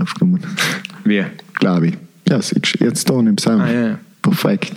aufgenommen. 0.00 0.42
Wie? 1.04 1.24
Glaube 1.54 1.88
ich. 1.88 1.94
Ja, 2.28 2.42
siehst 2.42 2.80
du, 2.80 2.84
jetzt 2.84 3.08
da 3.08 3.18
im 3.18 3.38
Sound. 3.38 3.62
Ah, 3.62 3.72
ja, 3.72 3.86
ja. 3.88 3.98
Perfekt. 4.20 4.72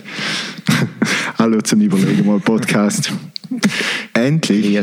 Hallo 1.38 1.60
zum 1.60 1.80
Überlegen 1.80 2.26
mal 2.26 2.40
Podcast. 2.40 3.12
Endlich. 4.14 4.78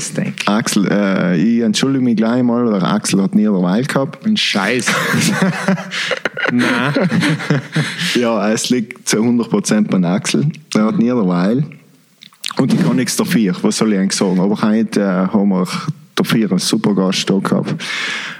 Axel, 0.46 0.88
äh, 0.92 1.38
ich 1.38 1.62
entschuldige 1.62 2.04
mich 2.04 2.18
gleich 2.18 2.44
mal, 2.44 2.66
der 2.66 2.84
Axel 2.84 3.24
hat 3.24 3.34
nie 3.34 3.44
derweil 3.44 3.86
gehabt. 3.86 4.26
Ein 4.26 4.36
Scheiß. 4.36 4.88
Nein. 6.52 6.94
Ja, 8.16 8.52
es 8.52 8.70
liegt 8.70 9.08
zu 9.08 9.18
100% 9.18 9.88
beim 9.88 10.04
Axel. 10.04 10.52
Er 10.76 10.86
hat 10.86 10.98
nie 10.98 11.06
derweil. 11.06 11.66
Und 12.58 12.74
ich 12.74 12.84
kann 12.84 12.98
nichts 12.98 13.16
dafür, 13.16 13.56
was 13.62 13.78
soll 13.78 13.94
ich 13.94 14.00
eigentlich 14.00 14.18
sagen? 14.18 14.40
Aber 14.40 14.62
heute 14.62 15.02
äh, 15.02 15.04
haben 15.04 15.50
wir 15.50 15.68
dafür 16.20 16.50
einen 16.50 16.60
super 16.60 16.94
Gast 16.94 17.30
da 17.30 17.40
gehabt. 17.40 17.76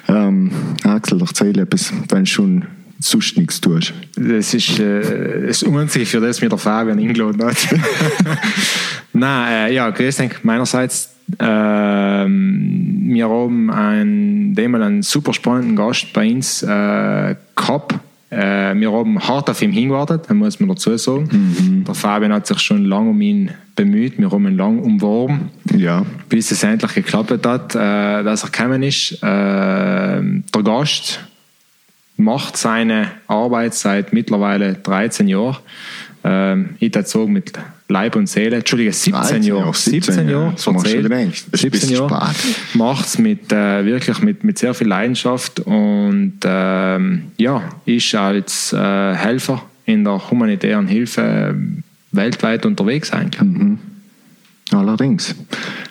Ähm, 0.08 0.52
Axel, 0.84 1.22
erzähl 1.22 1.58
etwas, 1.60 1.94
wenn 2.10 2.24
du 2.24 2.30
schon 2.30 2.66
sonst 3.00 3.38
nichts 3.38 3.62
tust. 3.62 3.94
Das 4.16 4.54
ist 4.54 4.80
äh, 4.80 5.48
das 5.48 5.64
für 5.64 6.20
das 6.20 6.42
mir 6.42 6.50
der 6.50 6.58
Fabian 6.58 7.00
eingeladen 7.00 7.44
hat. 7.44 7.58
Nein, 9.14 9.70
äh, 9.70 9.74
ja, 9.74 9.90
grüß 9.90 10.18
dich 10.18 10.44
meinerseits. 10.44 11.14
Ähm, 11.40 13.02
wir 13.08 13.30
haben 13.30 13.70
einen, 13.70 14.56
demmal 14.56 14.84
einen 14.84 15.02
super 15.02 15.34
spannenden 15.34 15.76
Gast 15.76 16.14
bei 16.14 16.32
uns 16.32 16.64
äh, 16.64 17.36
gehabt. 17.56 17.96
Äh, 18.30 18.76
wir 18.76 18.92
haben 18.92 19.20
hart 19.20 19.50
auf 19.50 19.62
ihn 19.62 19.72
hingewartet, 19.72 20.26
das 20.28 20.36
muss 20.36 20.60
man 20.60 20.70
dazu 20.70 20.98
sagen. 20.98 21.84
Der 21.88 21.96
Fabian 21.96 22.34
hat 22.34 22.46
sich 22.46 22.60
schon 22.60 22.86
lange 22.86 23.12
um 23.12 23.22
ihn 23.22 23.52
bemüht, 23.76 24.18
wir 24.18 24.30
haben 24.30 24.48
ihn 24.48 24.58
lange 24.58 24.82
umworben. 24.82 25.50
Ja. 25.74 26.06
bis 26.28 26.52
es 26.52 26.64
endlich 26.64 26.94
geklappt 26.94 27.46
hat, 27.46 27.76
äh, 27.76 28.24
dass 28.24 28.44
er 28.44 28.50
gekommen 28.50 28.84
ist. 28.84 29.14
Äh, 29.24 29.26
der 29.26 30.64
Gast 30.64 31.22
macht 32.18 32.58
seine 32.58 33.12
Arbeit 33.28 33.76
seit 33.76 34.12
mittlerweile 34.12 34.74
13 34.74 35.28
Jahren. 35.28 35.58
Ähm, 36.30 36.70
ich 36.80 36.94
sagen, 37.06 37.32
mit 37.32 37.54
Leib 37.88 38.18
und 38.18 38.28
Seele, 38.28 38.58
Entschuldige, 38.58 38.92
17 38.92 39.14
13 39.14 39.44
Jahre. 39.44 39.60
Jahre, 39.62 39.74
17 39.74 40.30
Jahre, 40.30 40.52
das 40.52 40.66
machst 40.66 40.68
du 40.68 40.90
verzählt. 40.90 41.04
gedacht. 41.04 41.22
Das 41.24 41.36
ist 41.38 41.54
ein 41.54 41.58
17 41.60 41.72
bisschen 41.72 41.96
Jahre. 41.96 42.36
Macht 42.74 43.06
es 43.06 43.18
mit, 43.18 43.52
äh, 43.54 43.86
wirklich 43.86 44.22
mit, 44.22 44.44
mit 44.44 44.60
sehr 44.60 44.74
viel 44.74 44.88
Leidenschaft 44.88 45.62
und 45.62 46.40
ähm, 46.44 47.24
ja, 47.38 47.64
ist 47.86 48.14
als 48.14 48.74
äh, 48.74 49.14
Helfer 49.14 49.64
in 49.86 50.04
der 50.04 50.30
humanitären 50.30 50.88
Hilfe 50.88 51.22
äh, 51.22 51.54
weltweit 52.12 52.66
unterwegs 52.66 53.14
eigentlich. 53.14 53.42
Allerdings. 54.72 55.34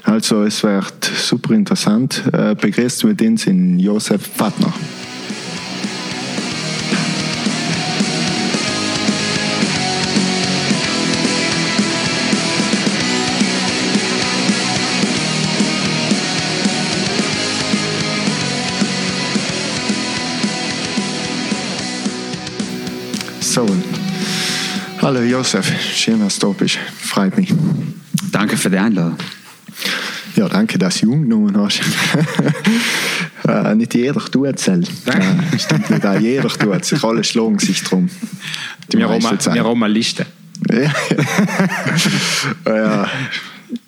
Also 0.02 0.42
es 0.42 0.62
wird 0.62 1.02
super 1.04 1.54
interessant. 1.54 2.22
Äh, 2.30 2.54
begrüßt 2.54 3.04
mit 3.04 3.22
uns 3.22 3.46
in 3.46 3.78
Josef 3.78 4.20
Fatner. 4.34 4.72
Hallo 25.06 25.20
Josef, 25.20 25.72
schön, 25.94 26.18
dass 26.18 26.36
du 26.36 26.52
bist. 26.52 26.78
Freut 26.98 27.36
mich. 27.36 27.54
Danke 28.32 28.56
für 28.56 28.68
die 28.68 28.76
Einladung. 28.76 29.16
Ja, 30.34 30.48
danke, 30.48 30.78
dass 30.78 30.98
du 30.98 31.12
umgenommen 31.12 31.56
hast. 31.56 31.80
äh, 33.48 33.74
nicht 33.76 33.94
jeder 33.94 34.18
tut 34.18 34.56
es. 34.56 34.66
Äh, 34.66 34.82
stimmt 35.60 35.90
nicht, 35.90 36.04
auch 36.04 36.18
jeder 36.18 36.48
tut 36.48 36.92
es. 36.92 37.04
Alle 37.04 37.22
schlagen 37.22 37.56
sich 37.60 37.84
drum. 37.84 38.10
Die 38.90 38.98
wir 38.98 39.08
haben 39.08 39.84
eine 39.84 39.94
Liste. 39.94 40.26
Ja. 40.72 40.90
ja, 42.74 43.08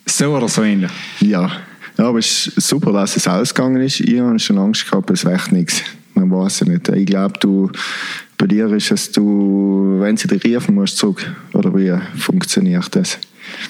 So 0.07 0.37
oder 0.37 0.47
so 0.47 0.63
ähnlich. 0.63 0.93
ja. 1.19 1.51
ja, 1.99 2.05
aber 2.05 2.21
es 2.21 2.47
ist 2.47 2.69
super, 2.69 2.93
dass 2.93 3.17
es 3.17 3.27
ausgegangen 3.27 3.83
ist. 3.83 3.99
Ich 3.99 4.21
habe 4.21 4.39
schon 4.39 4.57
Angst 4.59 4.89
gehabt, 4.89 5.11
es 5.11 5.25
wäre 5.25 5.53
nichts. 5.53 5.83
Man 6.15 6.31
weiß 6.31 6.63
es 6.63 6.69
nicht. 6.69 6.89
Ich 6.91 7.07
glaube, 7.07 7.37
du, 7.41 7.73
bei 8.39 8.47
dir 8.47 8.73
ist 8.73 8.91
es, 8.93 9.13
du, 9.13 9.99
wenn 10.01 10.17
sie 10.17 10.29
dich 10.29 10.43
riefen 10.45 10.75
musst, 10.75 10.97
zurück. 10.97 11.35
Oder 11.53 11.75
wie 11.77 11.93
funktioniert 12.19 12.95
das? 12.95 13.19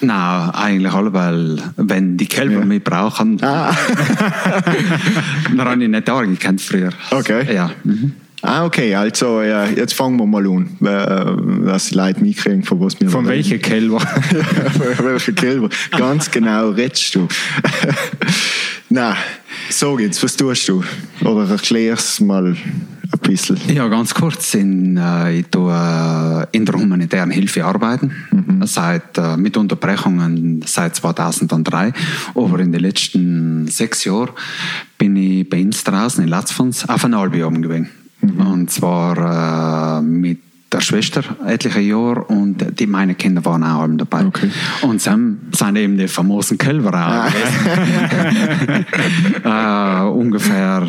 Nein, 0.01 0.49
eigentlich 0.51 0.93
alle, 0.93 1.11
weil 1.13 1.57
wenn 1.77 2.17
die 2.17 2.27
Kälber 2.27 2.59
Ja. 2.59 2.65
mich 2.65 2.83
brauchen, 2.83 3.37
Ah, 3.41 3.73
dann 5.57 5.67
habe 5.67 5.83
ich 5.83 5.89
nicht 5.89 6.07
da 6.07 6.21
gekannt 6.21 6.61
früher. 6.61 6.89
Okay. 7.11 7.53
Ja. 7.53 7.71
Mhm. 7.83 8.11
ah 8.41 8.65
okay, 8.65 8.93
also 8.95 9.41
ja, 9.41 9.65
jetzt 9.65 9.93
fangen 9.93 10.17
wir 10.17 10.25
mal 10.25 10.45
an, 10.47 10.77
äh, 10.85 11.65
dass 11.65 11.87
die 11.89 11.95
Leute 11.95 12.21
mitkriegen, 12.21 12.63
von 12.63 12.79
was 12.81 12.99
wir 12.99 13.09
Von 13.09 13.25
welchen 13.27 13.61
Kälber? 13.61 13.99
Von 14.95 15.05
welchen 15.05 15.35
Kälber? 15.35 15.69
Ganz 15.97 16.29
genau 16.29 16.69
redest 16.71 17.15
du. 17.15 17.27
Na, 18.91 19.15
sag 19.69 19.99
jetzt, 19.99 20.23
was 20.23 20.35
tust 20.35 20.67
du? 20.67 20.83
Oder 21.21 21.47
erklär's 21.47 22.19
mal 22.19 22.47
ein 22.47 23.19
bisschen. 23.21 23.59
Ja, 23.71 23.87
ganz 23.87 24.15
kurz. 24.15 24.55
In, 24.55 24.97
äh, 24.97 25.39
ich 25.39 25.45
tue 25.47 25.71
äh, 25.71 26.57
in 26.57 26.65
der 26.65 26.73
humanitären 26.73 27.29
Hilfe 27.29 27.63
arbeiten, 27.65 28.11
seit, 28.65 29.15
äh, 29.19 29.37
mit 29.37 29.57
Unterbrechungen 29.57 30.63
seit 30.65 30.95
2003. 30.95 31.93
Aber 32.33 32.59
in 32.59 32.71
den 32.71 32.81
letzten 32.81 33.67
sechs 33.67 34.05
Jahren 34.05 34.31
bin 34.97 35.15
ich 35.15 35.47
bei 35.47 35.61
uns 35.61 35.83
draußen 35.83 36.23
in 36.23 36.29
Latzfons 36.29 36.89
auf 36.89 37.05
ein 37.05 37.13
Album 37.13 37.61
gewesen. 37.61 37.89
Und 38.21 38.71
zwar 38.71 39.99
äh, 39.99 40.01
mit 40.01 40.39
der 40.71 40.81
Schwester 40.81 41.23
etliche 41.45 41.79
Jahre 41.79 42.23
und 42.25 42.79
die 42.79 42.87
meine 42.87 43.15
Kinder 43.15 43.43
waren 43.45 43.63
auch 43.63 43.81
allem 43.81 43.97
dabei. 43.97 44.25
Okay. 44.25 44.51
Und 44.81 45.05
dann 45.05 45.39
sind 45.51 45.75
eben 45.77 45.97
die 45.97 46.07
famosen 46.07 46.57
Kälber 46.57 46.89
auch 46.89 47.25
gewesen. 47.31 48.85
äh, 49.43 50.03
ungefähr 50.03 50.87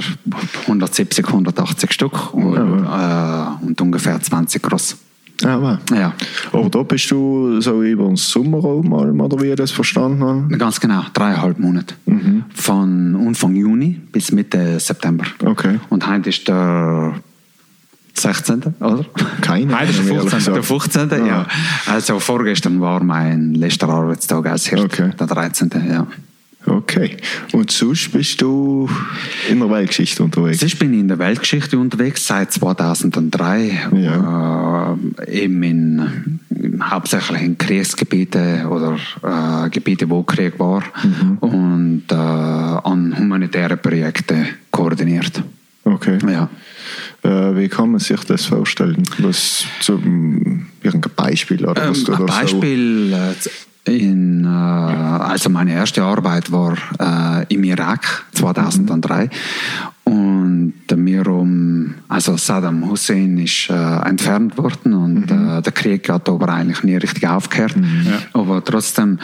170, 0.63 1.27
180 1.27 1.93
Stück 1.93 2.35
und, 2.35 2.57
äh, 2.57 3.67
und 3.67 3.81
ungefähr 3.81 4.21
20 4.21 4.63
groß. 4.63 4.97
Ah, 5.43 5.59
wow. 5.59 5.79
Ja, 5.97 6.13
Aber 6.53 6.69
da 6.69 6.83
bist 6.83 7.11
du 7.11 7.61
so 7.63 7.83
über 7.83 8.05
den 8.05 8.17
Sommer 8.17 8.61
mal, 8.83 9.11
oder 9.11 9.41
wie 9.41 9.47
ich 9.47 9.57
das 9.57 9.71
verstanden 9.71 10.23
habe? 10.23 10.59
ganz 10.59 10.79
genau, 10.79 11.03
dreieinhalb 11.15 11.59
Monate. 11.59 11.95
Mhm. 12.05 12.45
Von 12.55 13.17
Anfang 13.27 13.55
Juni 13.57 13.99
bis 14.13 14.33
Mitte 14.33 14.79
September. 14.79 15.25
Okay. 15.43 15.81
Und 15.89 16.07
heute 16.07 16.29
ist 16.29 16.47
der 16.47 17.15
16. 18.23 18.63
oder? 18.81 19.05
Keine. 19.41 19.79
Heute 19.79 19.91
ist 19.91 19.99
der 19.99 20.15
ehrlich 20.17 20.31
15.. 20.31 20.39
gesagt. 20.39 20.57
Der 20.57 20.63
15. 20.63 21.27
Ja. 21.27 21.47
Also 21.87 22.19
vorgestern 22.21 22.81
war 22.81 23.03
mein 23.03 23.55
letzter 23.55 23.89
Arbeitstag 23.89 24.47
als 24.47 24.67
Hirt, 24.69 24.81
Okay. 24.85 25.11
der 25.19 25.27
13. 25.27 25.71
Ja. 25.89 26.07
Okay. 26.67 27.17
Und 27.53 27.71
sonst 27.71 28.13
bist 28.13 28.43
du 28.43 28.87
in 29.49 29.61
der 29.61 29.71
Weltgeschichte 29.71 30.23
unterwegs? 30.23 30.61
Ich 30.63 30.79
bin 30.79 30.93
in 30.93 31.09
der 31.09 31.19
Weltgeschichte 31.19 31.79
unterwegs 31.79 32.27
seit 32.27 32.53
2003, 32.53 33.89
Ja. 33.97 34.97
äh, 35.27 35.43
eben 35.43 35.63
in, 35.63 36.41
hauptsächlich 36.83 37.41
in 37.43 37.57
Kriegsgebiete 37.57 38.67
oder 38.69 38.99
äh, 39.23 39.71
Gebiete, 39.71 40.09
wo 40.11 40.23
Krieg 40.23 40.59
war 40.59 40.83
Mhm. 41.03 41.39
und 41.39 42.03
äh, 42.11 42.15
an 42.15 43.15
humanitäre 43.19 43.79
Projekte 43.79 44.45
koordiniert. 44.71 45.43
Okay. 45.85 46.19
Ja. 46.31 46.51
Äh, 47.23 47.57
wie 47.57 47.69
kann 47.69 47.91
man 47.91 48.01
sich 48.01 48.21
das 48.25 48.47
vorstellen? 48.47 49.03
Was 49.19 49.65
zum 49.81 50.67
irgendein 50.83 51.13
Beispiel 51.15 51.65
oder 51.65 51.91
was 51.91 52.09
Ähm, 52.09 52.15
ein 52.15 52.27
Beispiel, 52.27 53.13
äh, 53.13 53.35
in, 53.85 54.45
äh, 54.45 54.49
also 54.49 55.51
meine 55.51 55.73
erste 55.73 56.03
Arbeit 56.03 56.53
war 56.53 56.77
äh, 56.99 57.53
im 57.53 57.65
Irak 57.65 58.25
2003 58.33 59.31
und 60.05 60.75
wir 60.89 61.27
um, 61.29 61.95
also 62.09 62.37
Saddam 62.37 62.89
Hussein 62.91 63.39
ist 63.39 63.71
äh, 63.71 64.09
entfernt 64.09 64.59
worden 64.59 64.93
und 64.93 65.31
äh, 65.31 65.63
der 65.63 65.73
Krieg 65.73 66.09
hat 66.09 66.29
aber 66.29 66.49
eigentlich 66.49 66.83
nie 66.83 66.97
richtig 66.97 67.27
aufgehört. 67.27 67.77
Aber 68.33 68.65
trotzdem 68.65 69.19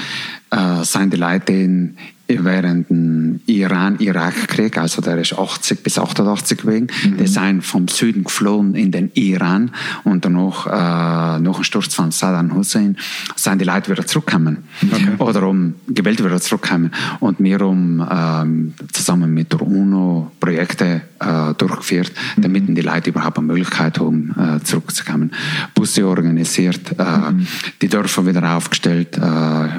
sind 0.82 1.12
die 1.12 1.17
Leute 1.17 1.52
in, 1.52 1.99
während 2.28 2.90
dem 2.90 3.40
Iran-Irak-Krieg, 3.46 4.78
also 4.78 5.00
der 5.00 5.19
ist 5.19 5.38
80 5.38 5.82
bis 5.82 5.99
88 5.99 6.58
gewesen, 6.58 6.88
die 7.19 7.26
sind 7.26 7.62
vom 7.62 7.88
Süden 7.88 8.25
geflohen 8.25 8.75
in 8.75 8.90
den 8.90 9.11
Iran 9.14 9.70
und 10.05 10.25
danach, 10.25 10.67
äh, 10.67 11.40
nach 11.40 11.55
dem 11.55 11.64
Sturz 11.64 11.94
von 11.94 12.11
Saddam 12.11 12.55
Hussein, 12.55 12.96
sind 13.37 13.61
die 13.61 13.64
Leute 13.64 13.90
wieder 13.90 14.06
zurückgekommen. 14.06 14.64
Oder 15.19 15.44
um 15.44 15.75
gewählt 15.88 16.25
wieder 16.25 16.40
zurückgekommen. 16.40 16.90
Und 17.20 17.38
wir 17.40 17.58
haben 17.58 18.06
ähm, 18.11 18.75
zusammen 18.93 19.32
mit 19.32 19.52
der 19.52 19.62
UNO 19.62 20.32
Projekte 20.40 21.02
äh, 21.20 21.55
durchgeführt, 21.55 22.12
damit 22.37 22.69
die 22.69 22.82
Leute 22.82 23.11
überhaupt 23.11 23.38
eine 23.38 23.46
Möglichkeit 23.46 23.99
haben, 23.99 24.34
äh, 24.38 24.62
zurückzukommen. 24.62 25.32
Busse 25.75 26.06
organisiert, 26.06 26.93
äh, 26.99 27.05
die 27.82 27.88
Dörfer 27.88 28.26
wieder 28.26 28.56
aufgestellt, 28.56 29.17
äh, 29.17 29.20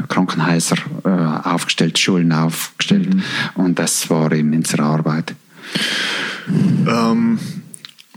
Krankenhäuser 0.07 0.77
äh, 1.03 1.09
aufgestellt, 1.09 2.00
Schulen 2.00 2.31
aufgestellt. 2.38 3.10
Und 3.56 3.80
das 3.80 4.10
war 4.10 4.31
eben 4.31 4.54
unsere 4.54 4.84
Arbeit. 4.84 5.36
Ähm, 6.88 7.39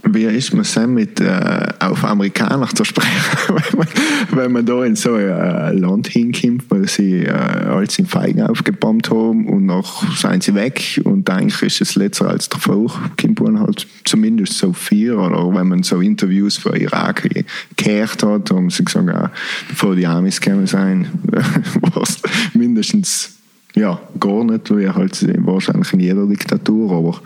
wie 0.03 0.25
ist 0.25 0.53
man 0.53 0.65
dann 0.73 0.93
mit 0.93 1.19
äh, 1.19 1.67
auf 1.79 2.03
Amerikaner 2.03 2.67
zu 2.67 2.83
sprechen, 2.83 3.09
wenn 3.47 3.79
man, 3.79 3.87
wenn 4.31 4.51
man 4.51 4.65
da 4.65 4.83
in 4.83 4.95
so 4.95 5.13
ein 5.13 5.29
äh, 5.29 5.71
Land 5.73 6.07
hinkommt, 6.07 6.63
weil 6.69 6.87
sie 6.87 7.19
äh, 7.19 7.31
alles 7.31 7.99
in 7.99 8.07
Feigen 8.07 8.41
aufgebombt 8.41 9.09
haben 9.09 9.47
und 9.47 9.65
noch 9.65 10.03
sind 10.17 10.43
sie 10.43 10.55
weg 10.55 11.01
und 11.03 11.29
eigentlich 11.29 11.61
ist 11.61 11.81
es 11.81 11.95
letzter 11.95 12.29
als 12.29 12.49
davor, 12.49 12.91
kommt 13.19 13.41
man 13.41 13.59
halt 13.59 13.87
zumindest 14.03 14.57
so 14.57 14.73
vier 14.73 15.17
oder 15.17 15.53
wenn 15.53 15.67
man 15.67 15.83
so 15.83 16.01
Interviews 16.01 16.57
für 16.57 16.75
Irak 16.75 17.29
gehört 17.75 18.23
hat, 18.23 18.51
haben 18.51 18.69
sie 18.69 18.83
gesagt, 18.83 19.07
ja, 19.07 19.31
bevor 19.69 19.95
die 19.95 20.07
Amis 20.07 20.41
gekommen 20.41 20.67
sind, 20.67 21.09
war 21.31 22.01
es 22.01 22.19
mindestens 22.53 23.40
ja, 23.75 23.99
gar 24.19 24.43
nicht, 24.43 24.75
wie 24.75 24.89
halt 24.89 25.25
wahrscheinlich 25.45 25.93
in 25.93 25.99
jeder 25.99 26.25
Diktatur, 26.25 26.91
aber 26.91 27.21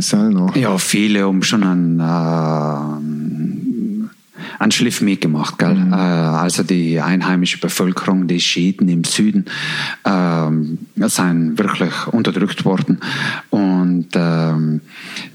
es 0.00 0.12
noch? 0.30 0.54
Ja, 0.56 0.78
viele 0.78 1.24
haben 1.24 1.42
schon 1.42 1.62
einen, 1.62 2.00
äh, 2.00 2.04
einen 4.58 4.72
Schliff 4.72 5.00
mitgemacht. 5.00 5.58
Gell? 5.58 5.74
Mhm. 5.74 5.92
Äh, 5.92 5.96
also 5.96 6.62
die 6.62 7.00
einheimische 7.00 7.58
Bevölkerung, 7.58 8.26
die 8.26 8.40
Schiiten 8.40 8.88
im 8.88 9.04
Süden, 9.04 9.46
äh, 10.04 11.08
sind 11.08 11.58
wirklich 11.58 12.06
unterdrückt 12.08 12.64
worden. 12.64 13.00
Und 13.50 14.08
ähm, 14.14 14.80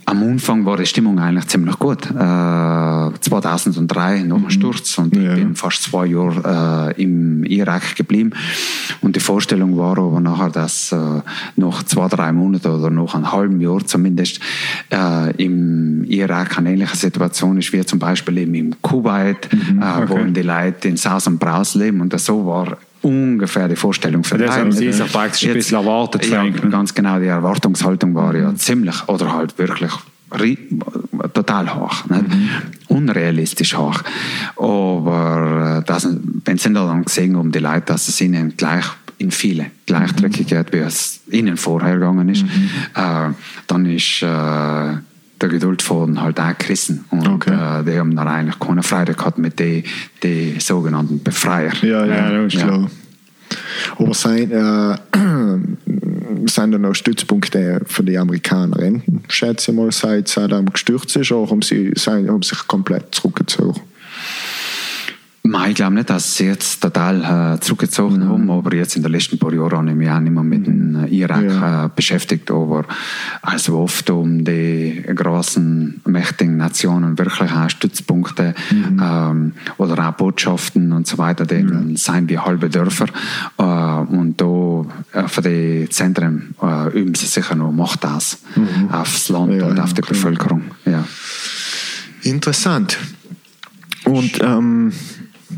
am 0.05 0.23
Anfang 0.23 0.65
war 0.65 0.77
die 0.77 0.87
Stimmung 0.87 1.19
eigentlich 1.19 1.47
ziemlich 1.47 1.77
gut. 1.77 2.09
Äh, 2.09 2.13
2003 3.19 4.23
nach 4.23 4.37
dem. 4.37 4.49
Sturz 4.49 4.97
und 4.97 5.15
ich 5.15 5.23
ja. 5.23 5.35
bin 5.35 5.55
fast 5.55 5.83
zwei 5.83 6.07
Jahre 6.07 6.95
äh, 6.97 7.01
im 7.01 7.43
Irak 7.43 7.95
geblieben. 7.95 8.31
Und 9.01 9.15
die 9.15 9.19
Vorstellung 9.19 9.77
war 9.77 9.97
aber 9.97 10.19
nachher, 10.19 10.49
dass 10.49 10.91
äh, 10.91 11.21
nach 11.55 11.83
zwei, 11.83 12.07
drei 12.07 12.31
Monaten 12.31 12.67
oder 12.67 12.89
nach 12.89 13.13
einem 13.13 13.31
halben 13.31 13.61
Jahr 13.61 13.85
zumindest 13.85 14.39
äh, 14.91 15.31
im 15.37 16.03
Irak 16.05 16.57
eine 16.57 16.71
ähnliche 16.73 16.95
Situation 16.95 17.57
ist 17.57 17.71
wie 17.71 17.85
zum 17.85 17.99
Beispiel 17.99 18.39
eben 18.39 18.55
im 18.55 18.81
Kuwait, 18.89 19.49
mhm, 19.51 19.81
äh, 19.81 19.85
okay. 19.85 20.05
wo 20.07 20.31
die 20.31 20.41
Leute 20.41 20.87
in 20.87 20.97
Saus 20.97 21.27
und 21.27 21.39
Braus 21.39 21.75
leben. 21.75 22.01
Und 22.01 22.11
das 22.11 22.25
so 22.25 22.45
war 22.45 22.77
ungefähr 23.01 23.67
die 23.67 23.75
Vorstellung 23.75 24.23
für 24.23 24.37
Das 24.37 24.57
haben 24.57 24.71
Sie 24.71 24.91
sich 24.91 25.11
praktisch 25.11 25.47
ein 25.47 25.53
bisschen 25.53 25.77
erwartet. 25.77 26.25
Ja, 26.27 26.47
ganz 26.47 26.93
genau, 26.93 27.19
die 27.19 27.27
Erwartungshaltung 27.27 28.13
war 28.15 28.35
ja 28.35 28.53
ziemlich 28.55 29.07
oder 29.07 29.33
halt 29.33 29.57
wirklich 29.57 29.91
total 31.33 31.73
hoch, 31.75 32.05
nicht? 32.05 32.27
Mhm. 32.27 32.49
unrealistisch 32.87 33.75
hoch. 33.75 34.01
Aber 34.57 35.79
äh, 35.79 35.85
das, 35.85 36.07
wenn 36.45 36.57
Sie 36.57 36.71
dann 36.71 37.03
gesehen 37.03 37.37
haben, 37.37 37.51
die 37.51 37.59
Leute, 37.59 37.85
dass 37.87 38.07
es 38.07 38.21
ihnen 38.21 38.55
gleich 38.55 38.85
in 39.17 39.31
viele 39.31 39.71
Gleichdrückigkeit, 39.85 40.71
wie 40.71 40.77
es 40.77 41.19
ihnen 41.29 41.57
vorher 41.57 41.95
gegangen 41.95 42.29
ist, 42.29 42.43
mhm. 42.43 42.69
äh, 42.95 43.29
dann 43.67 43.85
ist 43.85 44.21
äh, 44.21 44.97
der 45.41 45.49
Geduldfaden 45.49 46.21
halt 46.21 46.39
auch 46.39 46.57
gerissen. 46.57 47.05
Und 47.09 47.27
okay. 47.27 47.51
äh, 47.51 47.83
die 47.83 47.97
haben 47.97 48.15
dann 48.15 48.27
eigentlich 48.27 48.59
keine 48.59 48.83
Freude 48.83 49.13
gehabt 49.13 49.37
mit 49.37 49.59
den 49.59 49.83
die 50.23 50.59
sogenannten 50.59 51.21
Befreier. 51.23 51.73
Ja, 51.81 52.05
ja, 52.05 52.31
ja, 52.31 52.45
ist 52.45 52.57
klar. 52.57 52.89
Aber 53.97 54.13
sein, 54.13 54.51
äh, 54.51 54.97
sind 56.47 56.71
dann 56.71 56.85
auch 56.85 56.93
Stützpunkte 56.93 57.81
für 57.85 58.03
die 58.03 58.17
Amerikaner, 58.17 59.01
schätze 59.27 59.71
ich 59.71 59.77
mal, 59.77 59.91
seit 59.91 60.27
Saddam 60.27 60.67
gestürzt 60.67 61.15
ist, 61.15 61.31
oder 61.31 61.49
haben 61.49 61.61
sie 61.61 61.91
haben 61.95 62.43
sich 62.43 62.67
komplett 62.67 63.15
zurückgezogen? 63.15 63.81
Ich 65.67 65.75
glaube 65.75 65.95
nicht, 65.95 66.09
dass 66.09 66.35
sie 66.35 66.45
jetzt 66.45 66.81
total 66.81 67.55
äh, 67.55 67.59
zurückgezogen 67.59 68.19
mhm. 68.19 68.29
haben, 68.29 68.49
aber 68.51 68.75
jetzt 68.75 68.95
in 68.95 69.03
den 69.03 69.11
letzten 69.11 69.39
paar 69.39 69.53
Jahren 69.53 69.71
habe 69.71 69.89
ich 69.89 69.95
mich 69.95 70.09
auch 70.09 70.19
nicht 70.19 70.33
mehr 70.33 70.43
mit 70.43 70.67
dem 70.67 71.07
Irak 71.07 71.43
ja. 71.43 71.85
äh, 71.85 71.89
beschäftigt, 71.95 72.51
aber 72.51 72.85
also 73.41 73.79
oft 73.79 74.09
um 74.09 74.43
die 74.45 75.03
großen, 75.07 76.01
mächtigen 76.05 76.57
Nationen 76.57 77.17
wirklich 77.17 77.51
auch 77.51 77.69
Stützpunkte 77.69 78.53
mhm. 78.69 79.01
ähm, 79.01 79.53
oder 79.77 80.09
auch 80.09 80.13
Botschaften 80.13 80.91
und 80.91 81.07
so 81.07 81.17
weiter, 81.17 81.45
die 81.45 81.63
mhm. 81.63 81.95
sind 81.95 82.29
wie 82.29 82.37
halbe 82.37 82.69
Dörfer 82.69 83.07
äh, 83.57 83.63
und 83.63 84.35
da 84.37 84.85
äh, 85.13 85.27
für 85.27 85.41
die 85.41 85.87
Zentren 85.89 86.53
äh, 86.61 86.89
üben 86.99 87.15
sie 87.15 87.25
sicher 87.25 87.55
noch 87.55 87.71
Macht 87.71 88.05
aus 88.05 88.39
mhm. 88.55 88.89
aufs 88.91 89.29
Land 89.29 89.53
ja, 89.53 89.65
und 89.65 89.79
auf 89.79 89.93
die 89.93 90.01
Bevölkerung. 90.01 90.63
Ja. 90.85 91.05
Interessant. 92.23 92.97
Und 94.05 94.39
ähm, 94.41 94.91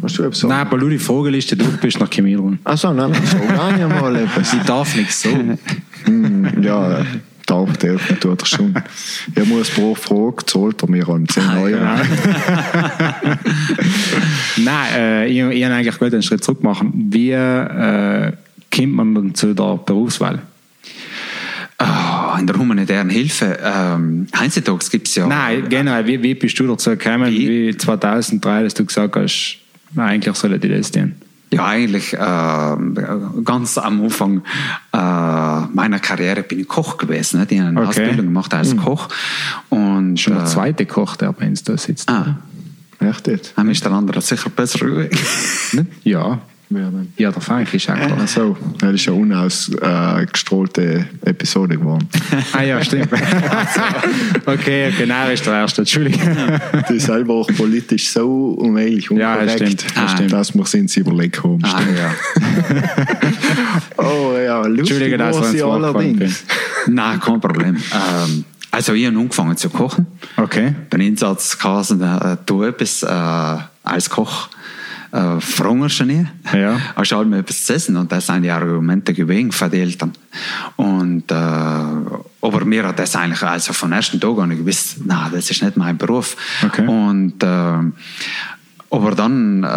Hast 0.01 0.17
du 0.17 0.23
etwas 0.23 0.43
Nein, 0.43 0.59
aber 0.59 0.77
nur 0.77 0.89
die 0.89 0.99
Vogeliste, 0.99 1.55
du 1.55 1.65
bist 1.77 1.99
nach 1.99 2.09
Chemie 2.09 2.38
Achso, 2.63 2.93
nein, 2.93 3.13
so 3.25 3.38
gar 3.38 3.71
nicht 3.71 3.88
mal 3.88 4.15
etwas. 4.15 4.53
Ich 4.61 4.63
darf 4.63 4.95
nichts 4.95 5.21
so. 5.21 5.29
Hm, 6.05 6.63
ja, 6.63 7.05
darf, 7.45 7.77
dürfen 7.77 8.19
tut 8.19 8.41
er 8.41 8.45
schon. 8.45 8.73
Ich 9.35 9.45
muss 9.45 9.69
pro 9.69 9.93
Frage 9.95 10.45
zahlt 10.45 10.81
er 10.81 10.89
mir 10.89 11.07
an 11.09 11.27
10 11.27 11.43
Euro. 11.57 11.69
Ja. 11.69 12.01
nein, 14.57 14.93
äh, 14.95 15.27
ich, 15.27 15.38
ich 15.38 15.63
habe 15.63 15.75
eigentlich 15.75 15.99
gut 15.99 16.13
einen 16.13 16.23
Schritt 16.23 16.43
zurück 16.43 16.63
machen. 16.63 17.09
Wie 17.11 17.31
äh, 17.31 18.31
kommt 18.73 18.93
man 18.93 19.13
dann 19.13 19.35
zu 19.35 19.53
der 19.53 19.79
Berufswahl? 19.85 20.41
Oh, 21.79 22.38
in 22.39 22.45
der 22.45 22.57
humanitären 22.57 23.09
Hilfe, 23.09 23.57
ähm, 23.63 24.27
heutzutage 24.39 24.85
gibt 24.91 25.07
es 25.07 25.15
ja... 25.15 25.25
Nein, 25.25 25.67
genau. 25.67 26.05
Wie, 26.05 26.21
wie 26.21 26.35
bist 26.35 26.59
du 26.59 26.67
dazu 26.67 26.91
gekommen, 26.91 27.31
wie 27.31 27.75
2003, 27.75 28.63
dass 28.63 28.75
du 28.75 28.85
gesagt 28.85 29.15
hast, 29.15 29.60
eigentlich 29.95 30.35
sollen 30.35 30.59
die 30.59 30.69
das 30.69 30.91
tun. 30.91 31.15
Ja, 31.53 31.65
eigentlich 31.65 32.13
äh, 32.13 32.75
ganz 33.43 33.77
am 33.77 34.03
Anfang 34.03 34.41
äh, 34.93 34.97
meiner 35.73 35.99
Karriere 35.99 36.43
bin 36.43 36.61
ich 36.61 36.67
Koch 36.67 36.97
gewesen. 36.97 37.39
Ne? 37.39 37.47
Ich 37.49 37.59
habe 37.59 37.67
eine 37.67 37.79
okay. 37.79 37.89
Ausbildung 37.89 38.27
gemacht 38.27 38.53
als 38.53 38.73
mhm. 38.73 38.79
Koch. 38.79 39.09
Und, 39.69 40.17
Schon 40.17 40.35
der 40.35 40.43
äh, 40.43 40.47
zweite 40.47 40.85
Koch, 40.85 41.17
der 41.17 41.33
bei 41.33 41.47
uns 41.47 41.63
da 41.63 41.77
sitzt. 41.77 42.09
Ah. 42.09 42.38
Echt 42.99 43.27
jetzt? 43.27 43.53
Dann 43.57 43.69
ist 43.69 43.83
der 43.83 43.91
andere 43.91 44.21
sicher 44.21 44.49
besser. 44.49 44.85
ja, 46.03 46.39
ja, 47.18 47.31
der 47.31 47.41
Feind 47.41 47.73
ist 47.73 47.89
auch 47.89 47.95
klar. 47.95 48.27
So, 48.27 48.57
das 48.79 48.94
ist 48.94 49.07
eine 49.07 49.18
unausgestrahlte 49.18 51.07
Episode 51.25 51.77
geworden. 51.77 52.07
ah 52.53 52.62
ja, 52.62 52.83
stimmt. 52.83 53.09
okay, 54.45 54.94
genau, 54.97 55.29
ist 55.29 55.45
der 55.45 55.53
erste. 55.53 55.81
Entschuldigung. 55.81 56.21
Die 56.89 56.95
ist 56.95 57.06
selber 57.06 57.33
auch 57.33 57.47
politisch 57.56 58.09
so 58.09 58.51
unmöglich 58.51 59.12
unkorrekt, 59.12 59.59
ja, 59.59 59.68
stimmt. 59.68 59.85
Ah, 59.95 60.07
stimmt. 60.07 60.33
dass 60.33 60.53
wir 60.53 60.62
uns 60.62 60.97
überlegt 60.97 61.44
haben. 61.44 61.59
Ah, 61.63 61.81
ja. 61.97 62.13
oh 63.97 64.38
ja, 64.38 64.65
lustig 64.65 65.17
war 65.19 65.44
sie 65.44 65.62
allerdings. 65.62 66.44
Nein, 66.88 67.19
kein 67.19 67.41
Problem. 67.41 67.75
Ähm, 67.75 68.45
also 68.71 68.94
ich 68.94 69.06
habe 69.06 69.17
angefangen 69.17 69.57
zu 69.57 69.69
kochen. 69.69 70.07
Okay. 70.38 70.74
Beim 70.89 71.01
Einsatz 71.01 71.57
geheißen, 71.59 72.01
äh, 72.01 72.38
du 72.45 72.63
etwas 72.63 73.03
äh, 73.03 73.07
als 73.84 74.10
Koch 74.10 74.50
äh, 75.12 75.39
verhungerst 75.39 76.00
du 76.00 76.06
nicht. 76.06 76.27
Ja. 76.53 76.80
Hast 76.96 77.12
halt 77.12 77.30
mal 77.30 77.39
etwas 77.39 77.65
zu 77.65 77.74
essen 77.74 77.98
und 77.98 78.12
das 78.12 78.27
sind 78.27 78.44
die 78.44 78.50
Argumente 78.50 79.13
gewesen 79.13 79.51
von 79.51 79.70
den 79.70 79.82
Eltern. 79.82 80.12
Und, 80.75 81.30
äh, 81.32 81.36
aber 81.36 82.65
mir 82.65 82.88
hat 82.88 83.00
das 83.00 83.15
eigentlich 83.15 83.44
also 83.44 83.74
von 83.74 83.91
ersten 83.91 84.20
Tag 84.20 84.38
an 84.39 84.50
gewusst, 84.50 84.98
nein, 85.06 85.32
das 85.34 85.50
ist 85.50 85.63
nicht 85.63 85.77
mein 85.77 85.98
Beruf. 85.98 86.36
Okay. 86.63 86.88
Und 86.88 87.44
äh, 87.44 87.91
aber 88.94 89.12
dann 89.15 89.63
äh, 89.63 89.68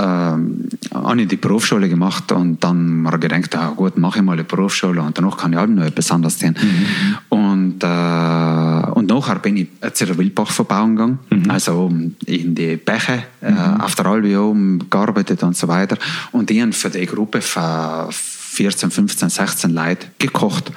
habe 0.96 1.22
ich 1.22 1.28
die 1.28 1.36
Berufsschule 1.36 1.88
gemacht 1.88 2.32
und 2.32 2.62
dann 2.64 3.06
habe 3.06 3.16
ich 3.18 3.22
gedacht, 3.22 3.56
ah, 3.56 3.72
gut, 3.74 3.96
mache 3.96 4.18
ich 4.18 4.24
mal 4.24 4.36
die 4.36 4.42
Berufsschule 4.42 5.00
und 5.00 5.16
danach 5.16 5.36
kann 5.36 5.52
ich 5.52 5.58
halt 5.58 5.70
noch 5.70 5.84
etwas 5.84 6.10
anderes 6.10 6.36
tun. 6.38 6.56
Mhm. 6.60 7.16
Und, 7.54 7.84
äh, 7.84 8.90
und 8.98 9.08
nachher 9.08 9.38
bin 9.38 9.56
ich 9.56 9.68
zu 9.92 10.06
der 10.06 10.18
Wildbachverbauung 10.18 10.96
gegangen, 10.96 11.18
mhm. 11.30 11.50
also 11.50 11.88
in 12.26 12.54
die 12.56 12.76
Bäche 12.76 13.22
äh, 13.40 13.52
mhm. 13.52 13.80
auf 13.80 13.94
der 13.94 14.06
Albi 14.06 14.36
oben 14.36 14.90
gearbeitet 14.90 15.40
und 15.44 15.56
so 15.56 15.68
weiter. 15.68 15.96
Und 16.32 16.50
ich 16.50 16.60
habe 16.60 16.72
für 16.72 16.90
die 16.90 17.06
Gruppe 17.06 17.40
von 17.40 18.10
14, 18.10 18.90
15, 18.90 19.28
16 19.30 19.70
Leute 19.70 20.08
gekocht. 20.18 20.72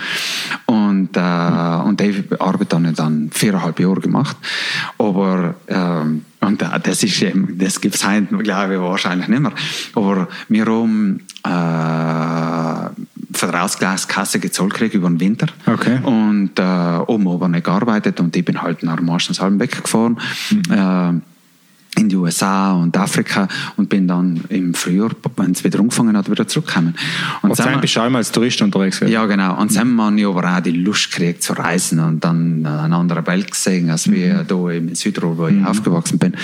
Und, 0.67 1.17
äh, 1.17 1.81
und 1.83 1.99
die 1.99 2.23
Arbeit 2.39 2.71
habe 2.71 2.89
ich 2.89 2.95
dann 2.95 3.31
viereinhalb 3.31 3.79
Jahre 3.79 4.01
gemacht. 4.01 4.37
Aber 4.99 5.55
ähm, 5.67 6.25
und 6.39 6.61
das 6.61 7.01
ist 7.01 7.21
eben, 7.23 7.57
das 7.57 7.81
gibt 7.81 7.95
es 7.95 8.07
heute, 8.07 8.37
glaube 8.37 8.75
ich, 8.75 8.79
wahrscheinlich 8.79 9.27
nicht 9.27 9.41
mehr. 9.41 9.51
Aber 9.95 10.27
wir 10.47 10.65
haben 10.65 11.23
äh, 11.43 12.89
Vertrauskasse 13.37 14.39
gezahlt 14.39 14.73
gekriegt 14.73 14.95
über 14.95 15.07
den 15.07 15.19
Winter. 15.19 15.47
Okay. 15.65 15.99
Und 16.03 16.51
äh, 16.57 16.97
oben 17.07 17.27
aber 17.27 17.47
nicht 17.47 17.65
gearbeitet 17.65 18.19
und 18.19 18.35
ich 18.35 18.45
bin 18.45 18.61
halt 18.61 18.83
nach 18.83 18.99
meistens 19.01 19.39
halb 19.39 19.59
weggefahren. 19.59 20.19
Mhm. 20.49 20.73
Äh, 20.73 21.21
in 21.97 22.09
die 22.09 22.15
USA 22.15 22.73
und 22.73 22.95
Afrika 22.95 23.47
und 23.75 23.89
bin 23.89 24.07
dann 24.07 24.43
im 24.49 24.73
Frühjahr, 24.73 25.09
wenn 25.35 25.51
es 25.51 25.63
wieder 25.63 25.79
angefangen 25.79 26.15
hat, 26.15 26.29
wieder 26.29 26.47
zurückgekommen. 26.47 26.95
Und, 27.41 27.57
dann 27.57 27.81
bist 27.81 27.95
du 27.95 28.01
einmal 28.01 28.19
als 28.19 28.31
Tourist 28.31 28.61
unterwegs 28.61 28.99
gewesen? 28.99 29.13
Ja, 29.13 29.25
genau. 29.25 29.59
Und 29.59 29.75
dann 29.75 29.99
habe 29.99 30.19
ich 30.19 30.25
aber 30.25 30.57
auch 30.57 30.59
die 30.61 30.71
Lust 30.71 31.11
gekriegt 31.11 31.43
zu 31.43 31.53
reisen 31.53 31.99
und 31.99 32.23
dann 32.23 32.65
eine 32.65 32.95
andere 32.95 33.25
Welt 33.25 33.51
gesehen, 33.51 33.89
als 33.89 34.07
mhm. 34.07 34.13
wir 34.13 34.43
da 34.43 34.69
in 34.69 34.93
Südtirol, 34.93 35.37
wo 35.37 35.47
ich 35.47 35.55
mhm. 35.55 35.65
aufgewachsen 35.65 36.19
bin. 36.19 36.35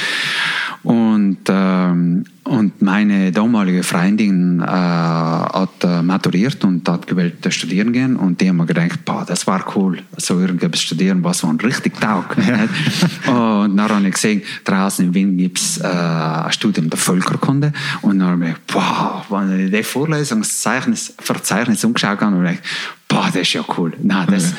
Und 0.83 1.37
ähm, 1.49 2.25
und 2.43 2.81
meine 2.81 3.31
damalige 3.31 3.83
Freundin 3.83 4.59
äh, 4.59 4.65
hat 4.65 5.83
äh, 5.83 6.01
maturiert 6.01 6.63
und 6.65 6.87
hat 6.89 7.07
gewählt 7.07 7.45
äh, 7.45 7.51
studieren 7.51 7.93
gehen 7.93 8.17
und 8.17 8.41
die 8.41 8.49
haben 8.49 8.57
mir 8.57 8.65
gedacht, 8.65 9.05
boah, 9.05 9.23
das 9.25 9.47
war 9.47 9.65
cool, 9.75 9.99
so 10.17 10.39
irgendwas 10.39 10.81
studieren, 10.81 11.23
was 11.23 11.43
man 11.43 11.59
richtig 11.61 11.99
taugt. 11.99 12.37
und 13.27 13.77
dann 13.77 13.79
habe 13.79 14.07
ich 14.07 14.13
gesehen, 14.13 14.41
draußen 14.65 15.05
in 15.05 15.13
Wien 15.13 15.37
gibt 15.37 15.59
es 15.59 15.77
äh, 15.77 15.87
ein 15.87 16.51
Studium 16.51 16.89
der 16.89 16.99
Völkerkunde 16.99 17.71
und 18.01 18.19
dann 18.19 18.29
habe 18.29 18.49
ich, 18.49 18.57
boah, 18.67 19.25
wenn 19.29 19.65
ich 19.65 19.71
die 19.71 19.83
Vorlesungsverzeichnis 19.83 21.13
Verzeichnis 21.19 21.83
umgeschaut 21.85 22.19
habe, 22.19 22.35
habe 22.35 22.45
ich 22.45 22.51
gedacht, 22.51 22.69
boah, 23.07 23.25
das 23.27 23.35
ist 23.35 23.53
ja 23.53 23.63
cool. 23.77 23.93
Nein, 24.01 24.27
das, 24.29 24.53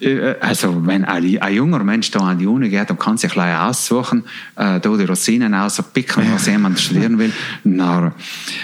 äh, 0.00 0.34
also 0.40 0.86
wenn 0.86 1.04
ein, 1.04 1.38
ein, 1.40 1.54
junger 1.54 1.84
Mensch 1.84 2.10
da 2.10 2.20
an 2.20 2.38
die 2.38 2.46
Uni 2.46 2.68
geht 2.68 2.90
und 2.90 2.98
kann 2.98 3.16
sich 3.16 3.32
gleich 3.32 3.58
aussuchen, 3.58 4.24
äh, 4.56 4.80
da 4.80 4.96
die 4.96 5.04
Rosinen 5.04 5.54
auspicken, 5.54 6.32
was 6.32 6.46
jemand 6.46 6.80
studieren 6.80 7.18
will, 7.18 7.32
dann, 7.64 8.12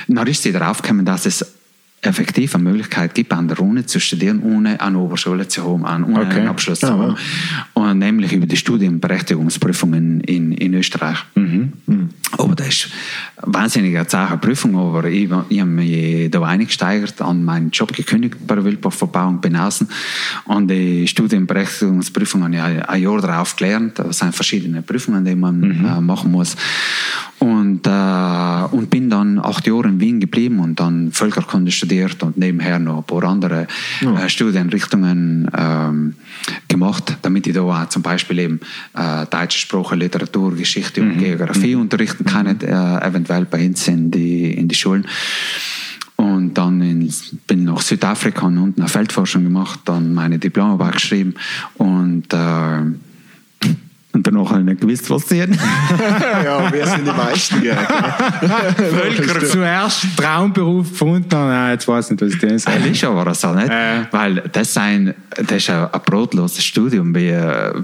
dann 0.09 0.27
ist 0.27 0.43
sie 0.43 0.53
darauf 0.53 0.83
gekommen, 0.83 1.05
dass 1.05 1.27
es 1.27 1.60
effektiv 2.03 2.55
eine 2.55 2.65
Möglichkeit 2.65 3.15
gibt, 3.15 3.33
an 3.33 3.49
der 3.49 3.61
Uni 3.61 3.85
zu 3.85 4.01
studieren, 4.01 4.43
ohne 4.43 4.81
eine 4.81 4.99
Oberschule 4.99 5.47
zu 5.49 5.63
haben, 5.65 6.05
ohne 6.05 6.21
okay. 6.21 6.39
einen 6.39 6.49
Abschluss 6.49 6.81
zu 6.81 6.87
ja, 6.87 6.93
haben. 6.97 7.17
Und 7.75 7.99
nämlich 7.99 8.33
über 8.33 8.47
die 8.47 8.57
Studienberechtigungsprüfungen 8.57 10.21
in, 10.23 10.53
in 10.53 10.75
Österreich. 10.75 11.19
Mhm. 11.35 11.73
Mhm. 11.87 12.09
Aber 12.39 12.55
das 12.55 12.69
ist 12.69 12.89
eine 13.37 13.55
wahnsinnige 13.55 14.05
Sache 14.09 14.39
Prüfung, 14.39 14.77
aber 14.77 15.05
ich, 15.09 15.29
ich 15.49 15.61
habe 15.61 15.71
mich 15.71 16.31
da 16.31 16.43
eingesteigert, 16.43 17.21
an 17.21 17.45
meinen 17.45 17.71
Job 17.71 17.93
gekündigt 17.93 18.37
bei 18.47 18.55
der 18.55 18.65
Wildbachverbauung 18.65 19.41
bin 19.41 19.57
außen 19.57 19.87
und 20.47 20.69
die 20.69 21.07
Studienberechtigungsprüfung 21.07 22.45
habe 22.45 22.55
ich 22.55 22.61
ein 22.63 23.03
Jahr 23.03 23.21
darauf 23.21 23.57
gelernt. 23.57 23.99
Das 23.99 24.19
sind 24.19 24.35
verschiedene 24.35 24.81
Prüfungen, 24.81 25.25
die 25.25 25.35
man 25.35 25.61
mhm. 25.61 25.85
äh, 25.85 26.01
machen 26.01 26.31
muss. 26.31 26.57
Und, 27.41 27.87
äh, 27.87 28.77
und 28.77 28.91
bin 28.91 29.09
dann 29.09 29.39
acht 29.39 29.67
Jahre 29.67 29.89
in 29.89 29.99
Wien 29.99 30.21
geblieben 30.21 30.61
und 30.61 30.79
dann 30.79 31.11
Völkerkunde 31.11 31.73
studiert 31.73 32.23
und 32.23 32.37
nebenher 32.37 32.79
noch 32.79 32.99
ein 32.99 33.05
paar 33.05 33.25
andere 33.25 33.67
oh. 34.05 34.15
äh, 34.15 34.29
Studienrichtungen 34.29 35.51
ähm, 35.57 36.15
gemacht, 36.69 37.17
damit 37.23 37.47
ich 37.47 37.55
da 37.55 37.63
auch 37.63 37.89
zum 37.89 38.03
Beispiel 38.03 38.41
eben 38.41 38.61
äh, 38.95 39.25
deutsche 39.25 39.59
Sprache, 39.59 39.97
Literatur, 39.97 40.55
Geschichte 40.55 41.01
und 41.01 41.17
mhm. 41.17 41.19
Geografie 41.19 41.77
mhm. 41.77 41.81
unterrichten 41.81 42.27
kann, 42.27 42.47
mhm. 42.47 42.61
äh, 42.61 43.07
eventuell 43.07 43.47
bei 43.47 43.67
uns 43.67 43.89
in 43.89 44.11
die, 44.11 44.53
in 44.53 44.69
die 44.69 44.75
Schulen. 44.75 45.07
Und 46.17 46.53
dann 46.59 46.83
in, 46.83 47.11
bin 47.47 47.61
ich 47.61 47.65
nach 47.65 47.81
Südafrika 47.81 48.45
und 48.47 48.59
unten 48.59 48.83
eine 48.83 48.91
Feldforschung 48.91 49.45
gemacht, 49.45 49.81
dann 49.87 50.13
meine 50.13 50.39
Diplomarbeit 50.39 50.97
geschrieben 50.97 51.35
und 51.79 52.35
äh, 52.35 52.83
und 54.13 54.27
danach 54.27 54.51
habe 54.51 54.61
ich 54.61 54.67
nicht 54.67 54.81
gewusst, 54.81 55.09
was 55.09 55.23
passiert. 55.23 55.51
ja, 56.45 56.73
wir 56.73 56.87
sind 56.87 57.07
die 57.07 57.13
meisten. 57.13 57.63
Völker 58.77 59.47
zuerst 59.47 60.07
Traumberuf 60.17 60.91
gefunden, 60.91 61.29
nein, 61.31 61.73
jetzt 61.73 61.87
weiß 61.87 62.07
ich 62.07 62.21
nicht, 62.21 62.23
was 62.23 62.35
ich 62.35 62.41
das 62.41 62.63
sage. 62.65 62.81
Das 62.81 62.91
ist 62.91 63.05
aber 63.05 63.35
so, 63.35 63.55
nicht? 63.55 63.69
Äh. 63.69 64.03
Weil 64.11 64.43
das, 64.53 64.77
ein, 64.77 65.15
das 65.37 65.59
ist 65.59 65.71
ein, 65.71 65.93
ein 65.93 66.01
brotloses 66.05 66.65
Studium 66.65 67.15
wie, 67.15 67.33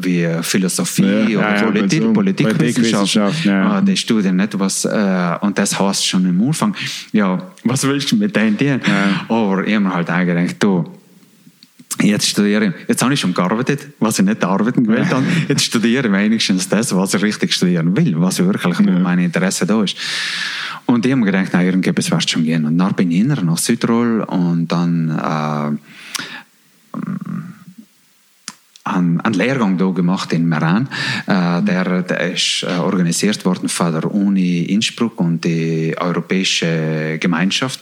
wie 0.02 0.28
Philosophie 0.42 1.32
ja, 1.32 1.38
oder 1.38 1.56
ja, 1.56 1.62
Politik, 1.62 2.02
ja, 2.02 2.12
Politikwissenschaft. 2.12 3.44
Ja. 3.44 3.80
Das 3.80 3.98
Studium 3.98 4.36
nicht 4.36 4.58
was, 4.58 4.84
äh, 4.84 5.36
und 5.40 5.56
das 5.56 5.78
heißt 5.78 6.06
schon 6.06 6.26
im 6.26 6.44
Anfang, 6.44 6.74
ja, 7.12 7.40
was 7.62 7.86
willst 7.86 8.10
du 8.10 8.16
mit 8.16 8.34
denen 8.34 8.58
tun? 8.58 8.80
Aber 9.28 9.64
ich 9.64 9.74
habe 9.74 9.84
mir 9.84 9.94
halt 9.94 10.10
eigentlich 10.10 10.58
gedacht, 10.58 10.62
du, 10.62 10.84
Jetzt 12.02 12.28
studiere 12.28 12.66
ich, 12.66 12.72
jetzt 12.88 13.02
habe 13.02 13.14
ich 13.14 13.20
schon 13.20 13.32
gearbeitet, 13.32 13.88
was 14.00 14.18
ich 14.18 14.24
nicht 14.24 14.44
arbeiten 14.44 14.84
gewählt 14.84 15.10
habe. 15.10 15.24
Jetzt 15.48 15.64
studiere 15.64 16.06
ich 16.06 16.12
wenigstens 16.12 16.68
das, 16.68 16.94
was 16.94 17.14
ich 17.14 17.22
richtig 17.22 17.54
studieren 17.54 17.96
will, 17.96 18.14
was 18.20 18.38
wirklich 18.38 18.78
ja. 18.78 18.92
mein 18.98 19.18
Interesse 19.18 19.66
da 19.66 19.82
ist. 19.82 19.96
Und 20.84 21.04
ich 21.06 21.12
habe 21.12 21.20
mir 21.20 21.26
gedacht, 21.26 21.52
nein, 21.52 21.66
irgendwas 21.66 22.10
wirst 22.10 22.30
schon 22.30 22.44
gehen. 22.44 22.64
Und 22.64 22.78
dann 22.78 22.94
bin 22.94 23.10
ich 23.10 23.24
nach 23.24 23.58
Südtirol 23.58 24.20
und 24.22 24.68
dann 24.68 25.78
äh, 26.94 26.98
einen, 28.86 29.20
einen 29.20 29.34
Lehrgang 29.34 29.76
da 29.78 29.90
gemacht 29.90 30.32
in 30.32 30.48
Meran. 30.48 30.88
Äh, 31.26 31.62
der, 31.62 32.02
der 32.02 32.32
ist 32.32 32.62
äh, 32.62 32.78
organisiert 32.78 33.44
worden 33.44 33.68
von 33.68 33.92
der 33.92 34.12
Uni 34.12 34.62
Innsbruck 34.62 35.20
und 35.20 35.44
die 35.44 35.94
Europäische 35.98 37.18
Gemeinschaft. 37.20 37.80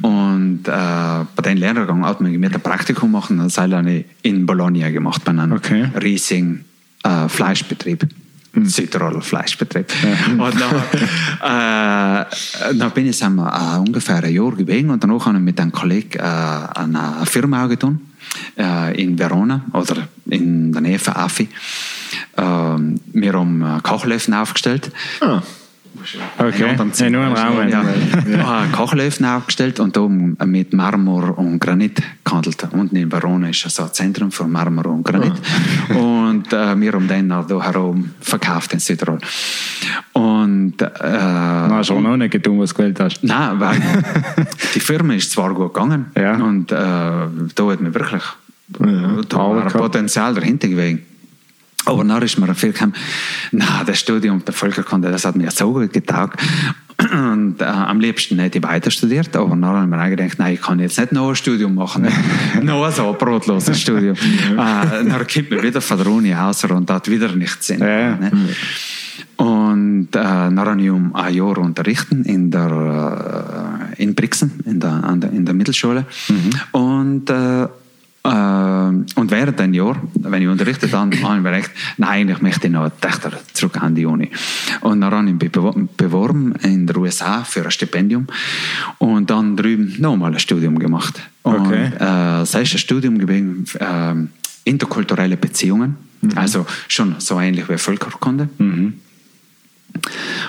Und 0.00 0.66
äh, 0.66 0.70
bei 0.70 1.42
dem 1.44 1.58
Lehrgang 1.58 2.04
hat 2.04 2.20
man 2.20 2.32
mit 2.32 2.54
ein 2.54 2.60
Praktikum 2.60 3.12
machen, 3.12 3.38
das 3.38 3.58
habe 3.58 3.90
ich 3.90 4.04
in 4.22 4.44
Bologna 4.46 4.90
gemacht, 4.90 5.24
bei 5.24 5.30
einem 5.30 5.52
okay. 5.52 5.88
riesigen 6.02 6.64
äh, 7.04 7.28
Fleischbetrieb. 7.28 8.06
Mhm. 8.54 8.66
Südtiroler 8.66 9.22
Fleischbetrieb. 9.22 9.86
Ja. 10.02 10.44
Und 10.44 10.54
dann, 10.60 10.74
äh, 12.20 12.74
dann 12.78 12.90
bin 12.90 13.06
ich 13.06 13.22
äh, 13.22 13.26
ungefähr 13.78 14.22
ein 14.22 14.34
Jahr 14.34 14.52
gewesen 14.52 14.90
und 14.90 15.02
danach 15.02 15.24
habe 15.24 15.38
ich 15.38 15.42
mit 15.42 15.58
einem 15.58 15.72
Kollegen 15.72 16.18
äh, 16.18 16.22
eine 16.22 17.24
Firma 17.24 17.66
getan 17.66 18.11
äh, 18.58 19.00
in 19.00 19.18
Verona 19.18 19.64
oder 19.72 20.08
in 20.26 20.72
der 20.72 20.82
Nähe 20.82 20.98
von 20.98 21.14
Affi. 21.14 21.48
Äh, 22.36 22.42
wir 22.42 23.32
haben 23.32 23.62
äh, 23.62 23.80
Kochlöfen 23.82 24.34
aufgestellt. 24.34 24.90
Ah. 25.20 25.42
Okay, 26.38 26.76
ja, 26.76 27.10
nur 27.10 27.26
im 27.26 27.32
Raum. 27.32 27.68
Ja, 27.68 27.84
ja. 28.30 28.66
Kochlöfen 28.72 29.26
aufgestellt 29.26 29.78
und 29.80 29.96
da 29.96 30.08
mit 30.08 30.72
Marmor 30.72 31.38
und 31.38 31.58
Granit 31.60 32.02
gehandelt. 32.24 32.66
Unten 32.72 32.96
in 32.96 33.12
Verona 33.12 33.48
ist 33.50 33.68
so 33.68 33.82
ein 33.82 33.92
Zentrum 33.92 34.32
für 34.32 34.46
Marmor 34.46 34.86
und 34.86 35.04
Granit. 35.04 35.32
Ah. 35.90 35.94
Und 35.94 36.52
äh, 36.52 36.80
wir 36.80 36.92
haben 36.92 37.08
den 37.08 37.28
da 37.28 37.44
herum 37.62 38.10
verkauft 38.20 38.72
in 38.72 38.80
Südtirol. 38.80 39.18
Und, 40.12 40.80
äh, 40.80 40.88
hast 40.90 41.90
du 41.90 42.00
noch 42.00 42.16
nicht 42.16 42.30
getan, 42.30 42.58
was 42.58 42.70
du 42.70 42.76
gewählt 42.76 43.00
hast? 43.00 43.22
Nein, 43.22 43.60
weil 43.60 43.82
die 44.74 44.80
Firma 44.80 45.14
ist 45.14 45.30
zwar 45.30 45.52
gut 45.54 45.74
gegangen 45.74 46.06
ja. 46.16 46.36
und 46.36 46.72
äh, 46.72 46.74
da 46.74 47.70
hat 47.70 47.80
mir 47.80 47.94
wirklich 47.94 48.22
ja, 48.80 49.20
da 49.28 49.36
war 49.36 49.66
ein 49.66 49.72
Potenzial 49.72 50.34
dahinter 50.34 50.68
gewesen. 50.68 51.02
Aber 51.84 52.04
dann 52.04 52.22
ist 52.22 52.38
mir 52.38 52.54
viel 52.54 52.72
gekommen, 52.72 52.94
na, 53.50 53.82
das 53.84 53.98
Studium 53.98 54.44
der 54.44 54.54
Völkerkunde, 54.54 55.10
das 55.10 55.24
hat 55.24 55.36
mir 55.36 55.50
so 55.50 55.72
gut 55.72 55.92
getaugt. 55.92 56.40
Und 57.12 57.60
äh, 57.60 57.64
am 57.64 58.00
liebsten 58.00 58.38
hätte 58.38 58.58
ich 58.58 58.64
weiter 58.64 58.90
studiert, 58.90 59.34
aber 59.34 59.50
dann 59.50 59.64
habe 59.64 59.80
ich 59.80 59.86
mir 59.86 60.16
gedacht, 60.16 60.38
nein, 60.38 60.54
ich 60.54 60.60
kann 60.60 60.78
jetzt 60.78 60.98
nicht 60.98 61.12
noch 61.12 61.30
ein 61.30 61.34
Studium 61.34 61.74
machen. 61.74 62.06
noch 62.62 62.90
so 62.92 63.10
ein 63.10 63.18
brotloses 63.18 63.80
Studium. 63.80 64.16
äh, 64.52 64.56
dann 64.56 65.26
kommt 65.26 65.50
mir 65.50 65.62
wieder 65.62 65.80
von 65.80 65.98
der 65.98 66.06
Uni 66.06 66.32
raus 66.32 66.64
und 66.64 66.90
hat 66.90 67.10
wieder 67.10 67.34
nichts 67.34 67.66
Sinn. 67.66 67.80
Ja. 67.80 68.16
Ne? 68.16 68.30
Und 69.36 70.08
äh, 70.10 70.22
dann 70.22 70.60
habe 70.60 70.80
ich 70.80 70.90
um 70.90 71.14
ein 71.14 71.34
Jahr 71.34 71.58
unterrichten 71.58 72.24
in, 72.24 72.50
der, 72.50 73.88
äh, 73.96 74.02
in 74.02 74.14
Brixen, 74.14 74.60
in 74.64 74.78
der, 74.78 75.00
der, 75.16 75.32
in 75.32 75.44
der 75.44 75.54
Mittelschule. 75.54 76.06
Mhm. 76.28 76.80
Und 76.80 77.30
äh, 77.30 77.66
und 78.24 79.30
während 79.30 79.60
ein 79.60 79.74
Jahr, 79.74 80.00
wenn 80.14 80.42
ich 80.42 80.48
unterrichtet 80.48 80.92
habe, 80.92 81.20
habe 81.22 81.36
ich 81.36 81.42
mir 81.42 81.50
gedacht, 81.50 81.70
nein, 81.96 82.28
ich 82.28 82.40
möchte 82.40 82.68
noch 82.68 82.88
Töchter 83.00 83.32
zurück 83.52 83.82
an 83.82 83.96
die 83.96 84.06
Uni. 84.06 84.30
Und 84.80 85.00
dann 85.00 85.12
habe 85.12 85.28
ich 85.28 85.34
mich 85.34 85.50
beworben 85.50 86.54
in 86.62 86.86
den 86.86 86.96
USA 86.96 87.42
für 87.42 87.64
ein 87.64 87.70
Stipendium 87.72 88.28
und 88.98 89.28
dann 89.28 89.56
drüben 89.56 89.96
nochmal 89.98 90.32
ein 90.32 90.38
Studium 90.38 90.78
gemacht. 90.78 91.20
Und 91.42 91.66
okay. 91.66 91.86
äh, 91.86 91.98
das 91.98 92.54
ein 92.54 92.66
Studium 92.66 93.18
gewesen, 93.18 93.64
äh, 93.80 94.14
interkulturelle 94.70 95.36
Beziehungen, 95.36 95.96
mhm. 96.20 96.38
also 96.38 96.64
schon 96.86 97.16
so 97.18 97.40
ähnlich 97.40 97.68
wie 97.68 97.76
Völkerkunde. 97.76 98.48
Mhm. 98.58 99.00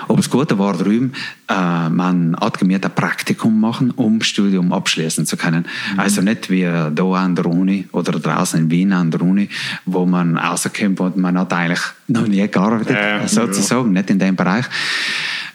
Aber 0.08 0.16
das 0.16 0.30
Gute 0.30 0.58
war 0.58 0.76
drüben, 0.76 1.12
äh, 1.48 1.88
man 1.88 2.36
hat 2.40 2.58
gemerkt, 2.58 2.84
ein 2.84 2.94
Praktikum 2.94 3.60
machen, 3.60 3.90
um 3.92 4.20
Studium 4.22 4.72
abschließen 4.72 5.26
zu 5.26 5.36
können. 5.36 5.66
Mhm. 5.92 6.00
Also 6.00 6.22
nicht 6.22 6.50
wie 6.50 6.62
da 6.62 7.04
an 7.12 7.34
der 7.34 7.46
Uni 7.46 7.86
oder 7.92 8.12
draußen 8.12 8.60
in 8.60 8.70
Wien 8.70 8.92
an 8.92 9.10
der 9.10 9.22
Uni, 9.22 9.48
wo 9.84 10.06
man 10.06 10.36
rauskommt 10.36 11.00
und 11.00 11.16
man 11.16 11.38
hat 11.38 11.52
eigentlich 11.52 11.82
noch 12.08 12.26
nie 12.26 12.46
gearbeitet, 12.48 12.96
äh, 12.96 13.26
sozusagen, 13.28 13.94
ja. 13.94 14.00
nicht 14.00 14.10
in 14.10 14.18
dem 14.18 14.36
Bereich 14.36 14.66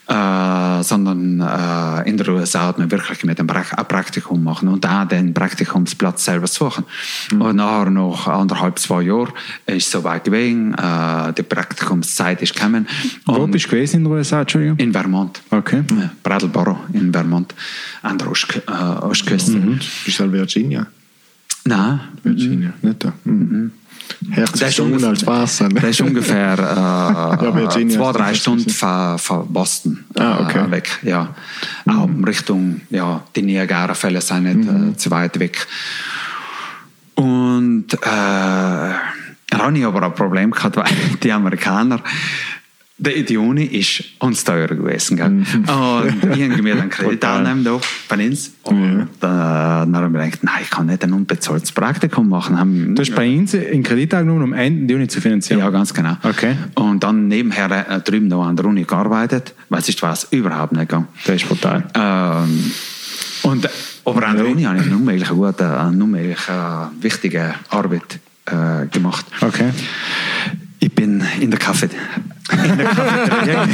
äh, 0.10 0.84
sondern 0.84 1.40
äh, 1.40 2.10
in 2.10 2.18
der 2.18 2.30
USA 2.30 2.68
hat 2.68 2.80
man 2.80 2.90
wirklich 2.90 3.24
mit 3.24 3.40
einem 3.40 3.50
ein 3.50 3.88
Praktikum 3.88 4.44
machen 4.44 4.68
und 4.68 4.84
da 4.84 5.06
den 5.06 5.36
Praktikumsplatz 5.36 6.26
selber 6.26 6.48
suchen. 6.48 6.86
Mhm. 7.32 7.42
Und 7.42 7.56
nachher 7.58 7.92
noch 7.92 8.28
anderthalb, 8.28 8.80
zwei 8.80 9.04
Jahre 9.04 9.32
ist 9.68 9.86
es 9.86 9.92
so 9.92 10.04
weit 10.04 10.24
gewesen, 10.24 10.74
äh, 10.74 11.34
die 11.34 11.44
Praktikumszeit 11.44 12.42
ist 12.42 12.56
gekommen. 12.56 12.88
Wo 13.26 13.46
bist 13.46 13.66
du 13.66 13.70
gewesen 13.70 13.98
in 13.98 14.04
den 14.06 14.14
USA, 14.14 14.42
Entschuldigung? 14.42 14.78
In 14.78 14.92
Vermont. 14.92 15.42
Okay. 15.52 15.84
Brattleboro 16.24 16.80
in 16.94 17.14
Vermont, 17.14 17.54
an 18.02 18.18
der 18.18 18.32
Ost, 18.32 18.48
äh, 18.68 18.72
Ostküste. 18.72 19.52
Mhm. 19.52 19.80
Bist 20.06 20.20
du 20.20 20.24
in 20.24 20.34
Virginia? 20.34 20.88
Nein. 21.66 22.00
Virginia, 22.24 22.74
nicht 22.82 23.04
da. 23.04 23.14
Mhm. 23.26 23.72
Das 24.22 24.62
ist, 24.62 24.80
ungefähr, 24.80 25.10
als 25.10 25.26
Wasser, 25.26 25.70
ne? 25.70 25.76
das 25.76 25.90
ist 25.92 26.02
ungefähr 26.02 26.54
äh, 26.54 27.46
ja, 27.46 27.70
zwei, 27.70 28.12
drei 28.12 28.34
Stunden 28.34 28.70
von, 28.70 29.18
von 29.18 29.52
Boston 29.52 30.06
ah, 30.16 30.42
okay. 30.42 30.60
äh, 30.60 30.72
weg. 30.72 31.00
Ja. 31.04 31.36
Mhm. 31.86 32.00
Auch 32.00 32.28
Richtung, 32.28 32.82
ja, 32.90 33.22
die 33.36 33.42
Niagara-Fälle 33.42 34.22
sind 34.22 34.44
nicht 34.44 34.70
mhm. 34.70 34.92
äh, 34.92 34.98
zu 34.98 35.12
weit 35.12 35.40
weg. 35.40 35.68
Und 37.16 37.94
äh, 37.94 37.98
da 38.02 39.58
habe 39.58 39.78
ich 39.78 39.86
aber 39.86 40.04
ein 40.04 40.14
Problem 40.14 40.52
gehabt, 40.52 40.78
weil 40.78 40.86
die 41.24 41.32
Amerikaner 41.32 42.02
die 43.00 43.38
Uni 43.38 43.64
ist 43.64 44.04
uns 44.20 44.44
teurer 44.44 44.76
gewesen. 44.76 45.16
Gell? 45.18 45.30
Mhm. 45.30 45.46
Und 45.46 46.36
ich 46.36 46.50
habe 46.52 46.62
mir 46.62 46.76
dann 46.76 46.90
Kredit 46.90 47.24
annehmen 47.24 47.64
da 47.64 47.80
bei 48.10 48.28
uns. 48.28 48.52
Und 48.64 49.02
äh, 49.02 49.08
dann 49.22 49.96
habe 49.96 50.06
ich 50.08 50.12
mir 50.12 50.26
gedacht, 50.26 50.44
nein, 50.44 50.56
ich 50.64 50.70
kann 50.70 50.88
nicht 50.88 51.04
ein 51.04 51.14
unbezahltes 51.14 51.72
Praktikum 51.72 52.28
machen. 52.30 52.60
Haben, 52.60 52.96
Du 52.96 53.02
hast 53.02 53.16
bei 53.16 53.30
uns 53.38 53.54
in 53.54 53.84
Kredit 53.84 54.14
angenommen, 54.14 54.44
um 54.44 54.54
Ende 54.54 54.94
Juni 54.94 55.08
zu 55.08 55.22
finanzieren. 55.22 55.60
ja, 55.62 55.70
ganz 55.70 55.94
genau. 55.94 56.18
Okay. 56.24 56.56
Und 56.76 57.04
dann 57.04 57.28
nebenher 57.28 57.90
äh, 57.90 58.02
drüben 58.02 58.28
noch 58.28 58.46
an 58.46 58.56
der 58.56 58.66
Uni 58.66 58.84
gearbeitet, 58.84 59.54
weil 59.70 59.82
sonst 59.82 60.02
war 60.02 60.14
es 60.14 60.28
überhaupt 60.32 60.74
nicht 60.74 60.82
gegangen. 60.90 61.08
Das 61.26 61.38
ist 61.38 61.48
brutal. 61.48 61.86
Ähm, 61.94 62.72
und, 63.44 63.66
äh, 63.66 63.70
aber 64.06 64.28
an 64.28 64.38
der 64.38 64.48
Uni 64.48 64.64
habe 64.64 64.78
ich 64.78 64.84
eine 64.86 64.96
unmöglich 64.96 65.30
gute, 65.30 65.80
eine 65.80 66.04
unmöglich 66.04 66.50
äh, 66.50 67.04
wichtige 67.04 67.54
Arbeit 67.70 68.20
äh, 68.46 68.88
gemacht. 68.88 69.26
Okay. 69.42 69.72
Ich 70.90 70.96
bin 70.96 71.24
in 71.40 71.52
der 71.52 71.60
Kaffee. 71.60 71.90
In 72.52 72.78
der 72.78 72.86
Cafeteria. 72.88 73.68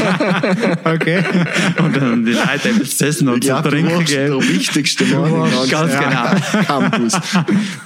Okay. 0.93 1.24
und 1.79 1.95
dann 1.95 2.25
die 2.25 2.34
Leute 2.34 2.69
eben 2.69 2.79
gesessen 2.79 3.29
und 3.29 3.43
Ich 3.43 3.50
zu 3.50 3.62
trinken 3.62 3.91
warst 3.95 4.12
der 4.13 4.27
gegeben. 4.29 4.50
wichtigste 4.50 5.05
Mann 5.05 5.31
im 5.34 5.69
ganz 5.69 5.93
Campus. 6.67 7.13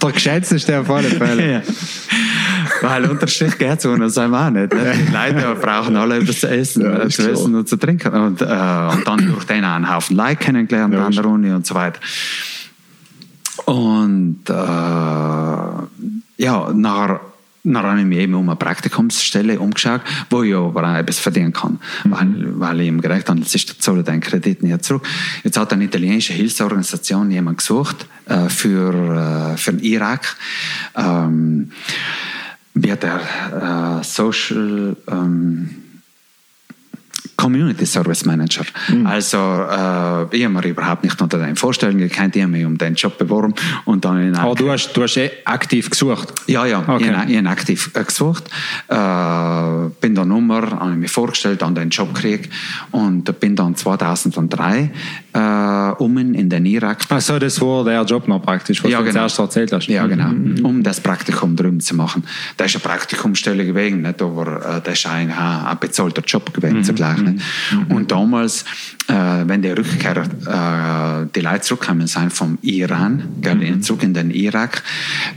Der 0.02 0.12
geschätzteste 0.12 0.80
auf 0.80 0.90
alle 0.90 1.10
Fälle. 1.10 1.52
Ja. 1.54 1.62
Weil 2.82 3.06
Unterstrich 3.06 3.58
geht 3.58 3.82
so 3.82 3.92
und 3.92 4.00
das 4.02 4.16
wir 4.16 4.26
auch 4.34 4.50
nicht. 4.50 4.74
ne? 4.74 4.94
Die 5.08 5.12
Leute 5.14 5.56
brauchen 5.62 5.96
alle 5.96 6.18
etwas 6.18 6.40
zu 6.42 6.50
essen, 6.50 6.84
Ja, 6.84 6.98
äh, 6.98 7.08
ist 7.08 7.16
zu 7.18 7.22
klar. 7.24 7.34
essen 7.36 7.56
und 7.56 7.70
zu 7.70 7.78
trinken. 7.78 8.14
Und, 8.14 8.42
äh, 8.42 8.46
und 8.46 9.08
dann 9.08 9.28
durch 9.28 9.44
den 9.46 9.64
einen 9.64 9.94
Haufen 9.94 10.16
Leute 10.18 10.38
kennengelernt 10.38 10.94
Ja, 10.94 11.06
an 11.06 11.12
der 11.12 11.22
ist- 11.24 11.30
Uni 11.30 11.52
und 11.52 11.66
so 11.68 11.76
weiter. 11.76 12.00
Und 13.66 14.40
äh, 14.50 14.54
ja, 16.44 16.72
nachher, 16.74 17.20
ich 17.64 18.06
mich 18.06 18.20
eben 18.20 18.34
um 18.36 18.50
eine 18.50 18.56
Praktikumsstelle 18.56 19.60
umgeschaut, 19.60 20.02
wo 20.30 20.44
ich 20.44 20.56
aber 20.56 20.84
auch 20.84 20.96
etwas 20.96 21.20
verdienen 21.20 21.54
kann. 21.54 21.80
Weil, 22.06 22.60
weil 22.60 22.82
ich 22.82 22.88
ihm 22.88 23.02
gerecht 23.02 23.30
habe, 23.30 23.40
jetzt 23.40 23.54
ist 23.54 23.70
der 23.70 23.80
Zoll 23.80 24.04
den 24.04 24.22
Kredit 24.22 24.64
nicht 24.64 24.84
zurück. 24.84 25.06
Jetzt 25.44 25.58
hat 25.58 25.74
eine 25.74 25.84
italienische 25.84 26.34
Hilfsorganisation 26.34 27.32
jemand 27.32 27.58
gesucht 27.58 28.08
äh, 28.28 28.50
für, 28.50 29.54
äh, 29.54 29.58
für 29.58 29.74
den 29.74 29.84
Irak. 29.84 30.36
Ähm, 30.96 31.72
wird 32.74 33.04
der 33.04 34.00
äh, 34.00 34.04
Social 34.04 34.96
ähm, 35.12 35.79
Community 37.44 37.86
Service 37.86 38.26
Manager. 38.26 38.66
Also 39.06 39.38
äh, 39.38 40.36
ich 40.36 40.44
habe 40.44 40.50
mir 40.56 40.66
überhaupt 40.68 41.04
nicht 41.06 41.22
unter 41.22 41.38
den 41.38 41.56
vorstellen 41.56 41.98
gekannt, 41.98 42.36
ich 42.36 42.42
habe 42.44 42.52
mich 42.52 42.66
um 42.66 42.78
den 42.78 42.96
Job 42.96 43.18
beworben 43.18 43.54
und 43.86 44.04
dann 44.04 44.22
in 44.22 44.36
Aber 44.36 44.56
du 44.56 44.70
hast, 44.70 44.92
du 44.94 45.04
hast 45.04 45.16
eh 45.16 45.32
aktiv 45.46 45.90
gesucht. 45.90 46.34
ja, 46.48 46.66
ja, 46.66 46.80
Okay. 46.86 47.06
ich, 47.12 47.16
habe- 47.18 47.32
ich 47.32 47.38
habe 47.38 47.50
aktiv 47.50 47.92
äh, 47.94 48.04
gesucht. 48.04 48.44
Äh, 48.90 48.96
bin 50.02 50.16
der 50.16 50.26
Nummer, 50.26 50.70
habe 50.82 50.92
ich 50.92 50.98
mich 50.98 51.12
vorgestellt, 51.12 51.64
an 51.64 51.76
den 51.76 51.90
Job 51.90 52.14
gekriegt 52.14 52.52
und 52.92 53.40
bin 53.40 53.56
dann 53.56 53.76
2003 53.76 54.92
äh, 55.34 55.92
um 56.04 56.18
in 56.18 56.50
den 56.50 56.66
Irak 56.66 57.06
Achso, 57.10 57.38
das 57.40 57.60
war 57.62 57.84
der 57.84 58.04
Job 58.04 58.28
noch 58.28 58.42
praktisch, 58.42 58.84
was 58.84 58.92
Ja, 58.92 59.00
du 59.00 59.06
genau. 59.06 59.20
zuerst 59.28 59.40
erzählt 59.40 59.72
hast. 59.72 59.88
Ja, 59.88 60.08
genau. 60.08 60.30
Um 60.68 60.84
das 60.84 61.00
Praktikum 61.00 61.56
drüben 61.56 61.80
zu 61.80 61.96
machen. 61.96 62.24
Das 62.58 62.68
ist 62.68 62.76
eine 62.76 62.94
Praktikumsstelle 62.94 63.66
gewesen, 63.66 64.02
nicht? 64.02 64.22
aber 64.22 64.78
äh, 64.78 64.82
das 64.84 65.00
ist 65.00 65.06
ein, 65.08 65.32
ein 65.32 65.78
bezahlter 65.80 66.24
Job 66.26 66.54
gewesen 66.54 66.84
zugleich. 66.84 67.20
Nicht? 67.22 67.44
Und 67.90 68.12
damals, 68.12 68.64
äh, 69.08 69.14
wenn 69.46 69.62
die 69.62 69.70
Rückkehrer, 69.70 71.24
äh, 71.24 71.28
die 71.36 71.42
Leute 71.42 71.62
zurückgekommen 71.62 72.08
sind 72.08 72.34
vom 72.34 72.58
Iran, 72.62 73.24
gell, 73.42 73.80
zurück 73.82 74.04
in 74.04 74.14
den 74.14 74.32
Irak, 74.32 74.84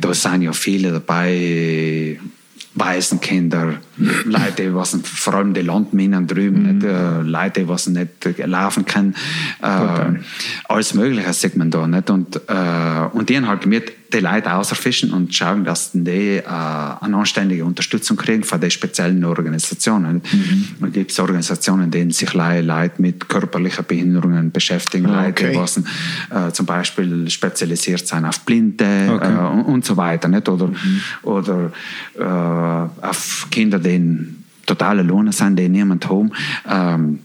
da 0.00 0.12
sind 0.14 0.42
ja 0.42 0.52
viele 0.52 0.92
dabei, 0.92 2.18
Waisenkinder, 2.74 3.74
Leute, 4.24 4.74
was 4.74 4.98
vor 5.04 5.34
allem 5.34 5.52
die 5.52 5.60
Landminen 5.60 6.26
drüben, 6.26 6.78
nicht, 6.78 6.86
äh, 6.86 7.20
Leute, 7.20 7.68
was 7.68 7.86
nicht 7.86 8.24
äh, 8.24 8.46
laufen 8.46 8.86
können, 8.86 9.14
äh, 9.60 10.18
alles 10.68 10.94
Mögliche 10.94 11.32
sieht 11.32 11.56
man 11.56 11.70
da. 11.70 11.86
Nicht? 11.86 12.08
Und, 12.08 12.36
äh, 12.48 13.08
und 13.12 13.28
die 13.28 13.36
haben 13.36 13.48
halt 13.48 13.62
gemerkt, 13.62 13.92
die 14.12 14.20
Leute 14.20 14.52
außerfischen 14.52 15.12
und 15.12 15.34
schauen, 15.34 15.64
dass 15.64 15.90
die 15.92 16.36
äh, 16.36 16.42
eine 16.46 17.16
anständige 17.16 17.64
Unterstützung 17.64 18.16
kriegen 18.16 18.44
von 18.44 18.60
den 18.60 18.70
speziellen 18.70 19.24
Organisationen. 19.24 20.22
Und 20.80 20.88
es 20.88 20.92
gibt 20.92 21.18
Organisationen, 21.18 21.90
denen 21.90 22.10
sich 22.10 22.32
Le- 22.34 22.60
Leute 22.60 23.00
mit 23.00 23.28
körperlichen 23.28 23.84
Behinderungen 23.86 24.50
beschäftigen, 24.50 25.06
Ah, 25.06 25.24
Leute, 25.26 25.48
okay. 25.48 25.56
was 25.58 25.76
äh, 25.78 26.52
zum 26.52 26.66
Beispiel 26.66 27.28
spezialisiert 27.30 28.06
sind 28.06 28.24
auf 28.24 28.40
Blinde 28.40 29.10
Okay. 29.14 29.32
äh, 29.32 29.48
und, 29.52 29.62
und 29.62 29.84
so 29.84 29.96
weiter. 29.96 30.28
Nicht? 30.28 30.48
Oder, 30.48 30.70
oder 31.22 31.72
äh, 32.18 33.06
auf 33.06 33.48
Kinder, 33.50 33.78
die 33.78 34.28
totale 34.66 35.02
Lohne 35.02 35.32
sind, 35.32 35.58
die 35.58 35.68
niemand 35.68 36.08
haben. 36.08 36.30
Ähm, 36.68 37.18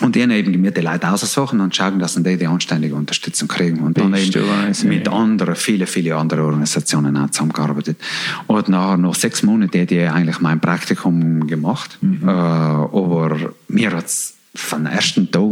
und 0.00 0.14
die 0.14 0.22
haben 0.22 0.30
eben 0.30 0.52
gemerkt, 0.52 0.76
die 0.76 0.82
Leute 0.82 1.08
aussuchen 1.08 1.60
und 1.60 1.74
schauen, 1.74 1.98
dass 1.98 2.14
die 2.14 2.36
die 2.36 2.46
anständige 2.46 2.94
Unterstützung 2.94 3.48
kriegen. 3.48 3.80
Und 3.80 3.98
dann 3.98 4.14
eben 4.14 4.88
mit 4.88 5.08
anderen, 5.08 5.54
viele, 5.54 5.86
viele 5.86 6.16
andere 6.16 6.42
Organisationen 6.42 7.16
auch 7.16 7.30
zusammengearbeitet. 7.30 7.98
Und 8.46 8.68
nachher, 8.68 8.96
nach 8.96 9.14
sechs 9.14 9.42
Monaten 9.42 9.78
hätte 9.78 9.94
ich 9.94 10.10
eigentlich 10.10 10.40
mein 10.40 10.60
Praktikum 10.60 11.46
gemacht. 11.46 11.98
Mhm. 12.00 12.28
Äh, 12.28 12.30
aber 12.30 13.54
mir 13.68 13.92
hat 13.92 14.06
es 14.06 14.34
von 14.54 14.84
den 14.84 14.92
ersten 14.92 15.30
Tag 15.30 15.42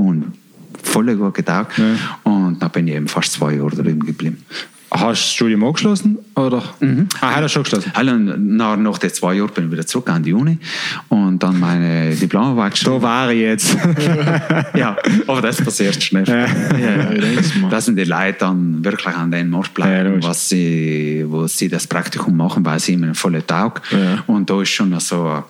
voll 0.83 1.17
gut 1.17 1.35
getaugt. 1.35 1.79
Ja. 1.79 1.95
Und 2.25 2.61
dann 2.61 2.71
bin 2.71 2.89
ich 2.89 2.95
eben 2.95 3.09
fast 3.09 3.33
zwei 3.33 3.55
Jahre 3.55 3.71
drüben 3.71 4.05
geblieben. 4.05 4.45
Hast 4.95 5.03
du 5.03 5.09
das 5.09 5.33
Studium 5.33 5.65
angeschlossen? 5.65 6.19
Oder? 6.37 6.63
Ah, 7.21 7.35
hat 7.35 7.43
er 7.43 7.49
schon 7.49 7.65
geschlossen. 7.65 7.91
Nach, 8.57 8.77
nach 8.77 8.99
den 8.99 9.13
zwei 9.13 9.35
Jahren 9.35 9.51
bin 9.53 9.67
ich 9.67 9.73
wieder 9.73 9.87
zurück 9.87 10.09
an 10.09 10.23
die 10.23 10.33
Uni 10.33 10.57
und 11.09 11.43
dann 11.43 11.59
meine 11.59 12.15
Diplomarbeit 12.15 12.73
geschrieben. 12.73 12.97
Da 12.97 13.03
war 13.03 13.33
ich 13.33 13.41
jetzt. 13.41 13.77
ja, 14.75 14.97
aber 15.27 15.43
das 15.43 15.57
passiert 15.57 16.01
schnell. 16.01 16.25
Ja. 16.29 16.47
Ja, 16.79 17.13
Ja, 17.13 17.31
das 17.71 17.87
dass 17.87 17.87
die 17.87 18.05
Leute 18.05 18.39
dann 18.39 18.85
wirklich 18.85 19.15
an 19.17 19.33
den 19.33 19.53
Ort 19.53 19.67
Ja, 19.67 19.73
bleiben, 19.75 20.23
was 20.23 20.49
sie, 20.49 21.25
wo 21.27 21.49
sie 21.49 21.69
das 21.69 21.89
Praktikum 21.89 22.37
machen, 22.37 22.65
weil 22.65 22.79
sie 22.79 22.93
ihnen 22.93 23.17
volle 23.17 23.45
Tag. 23.45 23.83
Ja. 23.91 24.23
Und 24.29 24.49
da 24.49 24.63
ist 24.63 24.71
schon 24.71 24.99
so 25.01 25.23
eine 25.23 25.45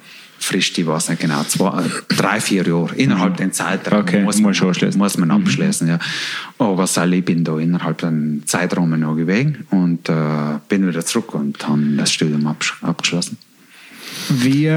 Frist, 0.44 0.76
ich 0.78 0.86
weiß 0.86 1.08
nicht 1.08 1.22
genau, 1.22 1.42
zwei, 1.44 1.82
drei, 2.08 2.40
vier 2.40 2.66
Jahre. 2.66 2.94
Innerhalb 2.96 3.36
den 3.38 3.52
Zeitraum 3.52 4.00
Okay, 4.00 4.22
muss, 4.22 4.38
muss 4.40 4.60
man, 4.60 4.98
muss 4.98 5.18
man 5.18 5.30
abschließen. 5.30 5.88
Ja. 5.88 5.98
Aber 6.58 6.86
so, 6.86 7.02
ich 7.02 7.24
bin 7.24 7.44
da 7.44 7.58
innerhalb 7.58 7.98
den 7.98 8.42
Zeitraum 8.44 8.98
noch 8.98 9.16
gewesen 9.16 9.66
und 9.70 10.08
äh, 10.08 10.58
bin 10.68 10.86
wieder 10.86 11.04
zurück 11.04 11.34
und 11.34 11.66
habe 11.66 11.82
das 11.96 12.12
Studium 12.12 12.46
absch 12.46 12.74
abgeschlossen. 12.82 13.38
Wie 14.28 14.70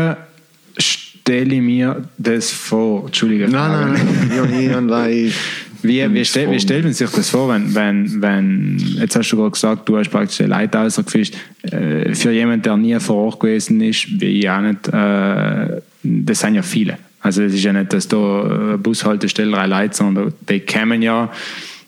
stelle 0.77 1.55
ich 1.55 1.61
mir 1.61 2.07
das 2.17 2.49
vor? 2.49 3.05
Entschuldige. 3.07 3.49
Nein, 3.49 3.99
nein, 4.29 4.85
nein. 4.85 5.33
Wie, 5.87 6.13
wie, 6.13 6.25
stell, 6.25 6.51
wie 6.51 6.59
stellt 6.59 6.83
man 6.83 6.93
sich 6.93 7.09
das 7.09 7.29
vor, 7.29 7.49
wenn, 7.49 7.73
wenn, 7.73 8.21
wenn 8.21 8.77
jetzt 8.99 9.15
hast 9.15 9.29
du 9.31 9.37
gerade 9.37 9.51
gesagt, 9.51 9.87
du 9.89 9.97
hast 9.97 10.09
praktisch 10.09 10.37
die 10.37 10.43
Leute 10.43 10.79
ausgefischt, 10.79 11.35
äh, 11.63 12.13
für 12.13 12.31
jemanden, 12.31 12.63
der 12.63 12.77
nie 12.77 12.99
vor 12.99 13.15
Ort 13.17 13.39
gewesen 13.39 13.81
ist, 13.81 14.19
wie 14.19 14.39
ich 14.39 14.49
auch 14.49 14.61
nicht, 14.61 14.87
äh, 14.87 15.81
das 16.03 16.39
sind 16.39 16.55
ja 16.55 16.61
viele. 16.61 16.97
Also 17.21 17.43
es 17.43 17.53
ist 17.53 17.63
ja 17.63 17.73
nicht, 17.73 17.91
dass 17.93 18.07
da 18.07 18.43
eine 18.43 18.77
Bushaltestelle 18.77 19.51
drei 19.51 19.67
Leute, 19.67 19.95
sondern 19.95 20.33
die 20.47 20.59
kommen 20.59 21.01
ja, 21.01 21.31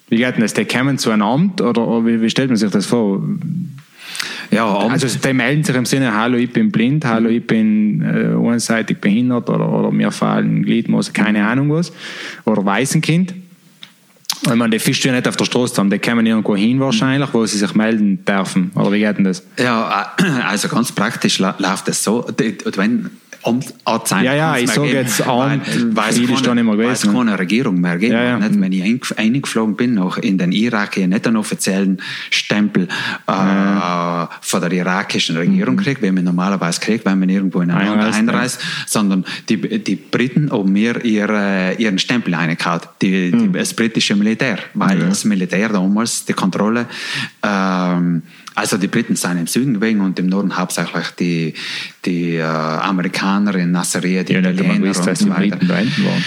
wie 0.09 0.17
geht 0.17 0.35
denn 0.35 0.41
das, 0.41 0.53
die 0.53 0.65
kommen 0.65 0.97
zu 0.97 1.12
einem 1.12 1.21
Amt 1.21 1.62
oder, 1.62 2.05
wie, 2.05 2.21
wie 2.21 2.29
stellt 2.29 2.49
man 2.49 2.57
sich 2.57 2.71
das 2.71 2.85
vor? 2.88 3.21
Ja, 4.51 4.65
Amt- 4.65 4.91
Also 4.91 5.07
die 5.19 5.33
melden 5.33 5.63
sich 5.63 5.75
im 5.75 5.85
Sinne, 5.85 6.15
hallo, 6.15 6.35
ich 6.38 6.51
bin 6.51 6.71
blind, 6.71 7.05
hallo, 7.05 7.29
ich 7.29 7.45
bin 7.45 8.01
äh, 8.01 8.35
einseitig 8.51 8.99
behindert 8.99 9.49
oder, 9.49 9.71
oder 9.71 9.91
mir 9.91 10.12
fallen 10.12 10.63
Gliedmaßen, 10.63 11.13
keine 11.13 11.45
Ahnung 11.47 11.69
was. 11.71 11.93
Oder 12.45 12.65
Waisenkind. 12.65 13.33
Ich 14.41 14.55
meine, 14.55 14.69
die 14.69 14.79
ja 15.09 15.11
nicht 15.11 15.27
auf 15.27 15.35
der 15.35 15.45
Straße 15.45 15.73
zusammen, 15.73 15.89
die 15.89 15.99
kommen 15.99 16.25
irgendwo 16.25 16.55
hin 16.55 16.79
wahrscheinlich, 16.79 17.29
wo 17.33 17.45
sie 17.45 17.57
sich 17.57 17.73
melden 17.75 18.23
dürfen. 18.23 18.71
Oder 18.75 18.91
wie 18.91 18.99
geht 18.99 19.17
denn 19.17 19.25
das? 19.25 19.43
Ja, 19.57 20.13
äh, 20.17 20.23
also 20.47 20.67
ganz 20.69 20.91
praktisch 20.91 21.39
läuft 21.39 21.87
es 21.89 22.03
so, 22.03 22.25
wenn 22.75 23.09
Amt 23.41 23.73
Anzeigen 23.85 24.25
Ja, 24.25 24.33
ja, 24.33 24.57
ich 24.57 24.65
mehr 24.65 24.75
sag 24.75 24.83
geben, 24.83 24.95
jetzt 24.97 25.21
Amt, 25.25 25.95
weil- 25.95 26.13
keine- 26.13 26.41
da 26.41 26.55
nicht 26.55 26.63
mehr 26.65 26.75
gewesen, 26.75 27.11
ne? 27.13 27.17
keine 27.19 27.39
Regierung 27.39 27.79
mehr 27.79 27.97
gibt. 27.97 28.11
Ja, 28.11 28.21
ja. 28.23 28.37
Nicht? 28.37 28.59
Wenn 28.59 28.71
ich 28.73 28.83
eingef- 28.83 29.17
eingeflogen 29.17 29.77
bin, 29.77 29.93
noch 29.93 30.17
in 30.17 30.37
den 30.37 30.51
Irak, 30.51 30.97
ich 30.97 31.07
nicht 31.07 31.25
einen 31.25 31.37
offiziellen 31.37 32.01
Stempel 32.31 32.89
äh, 33.27 34.25
von 34.41 34.61
der 34.61 34.71
irakischen 34.73 35.37
Regierung 35.37 35.77
kriegt, 35.77 36.01
wie 36.01 36.11
man 36.11 36.25
normalerweise 36.25 36.81
kriegt, 36.81 37.05
wenn 37.05 37.17
man 37.17 37.29
irgendwo 37.29 37.61
in 37.61 37.71
ein 37.71 37.87
Land 37.99 38.13
Einreist, 38.15 38.61
ja. 38.61 38.67
sondern 38.87 39.23
die, 39.47 39.57
die 39.85 39.95
Briten 39.95 40.51
haben 40.51 40.71
mir 40.73 41.03
ihre, 41.05 41.75
ihren 41.77 41.97
Stempel 41.97 42.33
eingekaut, 42.33 42.89
die, 43.01 43.31
die, 43.31 43.51
das 43.53 43.73
britische 43.73 44.17
Militär, 44.19 44.60
weil 44.73 44.99
das 44.99 45.25
Militär 45.25 45.69
damals 45.69 46.25
die 46.25 46.34
Kontrolle, 46.34 46.86
ähm, 47.43 48.21
also 48.55 48.77
die 48.77 48.88
Briten 48.88 49.15
sind 49.15 49.38
im 49.38 49.47
Süden 49.47 49.75
gewesen 49.75 50.01
und 50.01 50.19
im 50.19 50.27
Norden 50.27 50.55
hauptsächlich 50.58 51.08
die, 51.19 51.53
die 52.05 52.36
äh, 52.36 52.43
Amerikaner 52.43 53.55
in 53.55 53.71
Nasseria, 53.71 54.23
die 54.23 54.34
Ich 54.34 54.38
habe 54.38 54.49
nicht 54.49 54.60
einmal 54.60 54.75
Italiener 54.75 54.93
gewusst, 54.93 54.99
und 54.99 55.08
dass 55.08 55.19
so 55.19 55.25
die 55.25 55.32
weiter. 55.32 55.55
Briten 55.55 55.67
da 55.67 55.77
hinten 55.77 56.05
waren. 56.05 56.23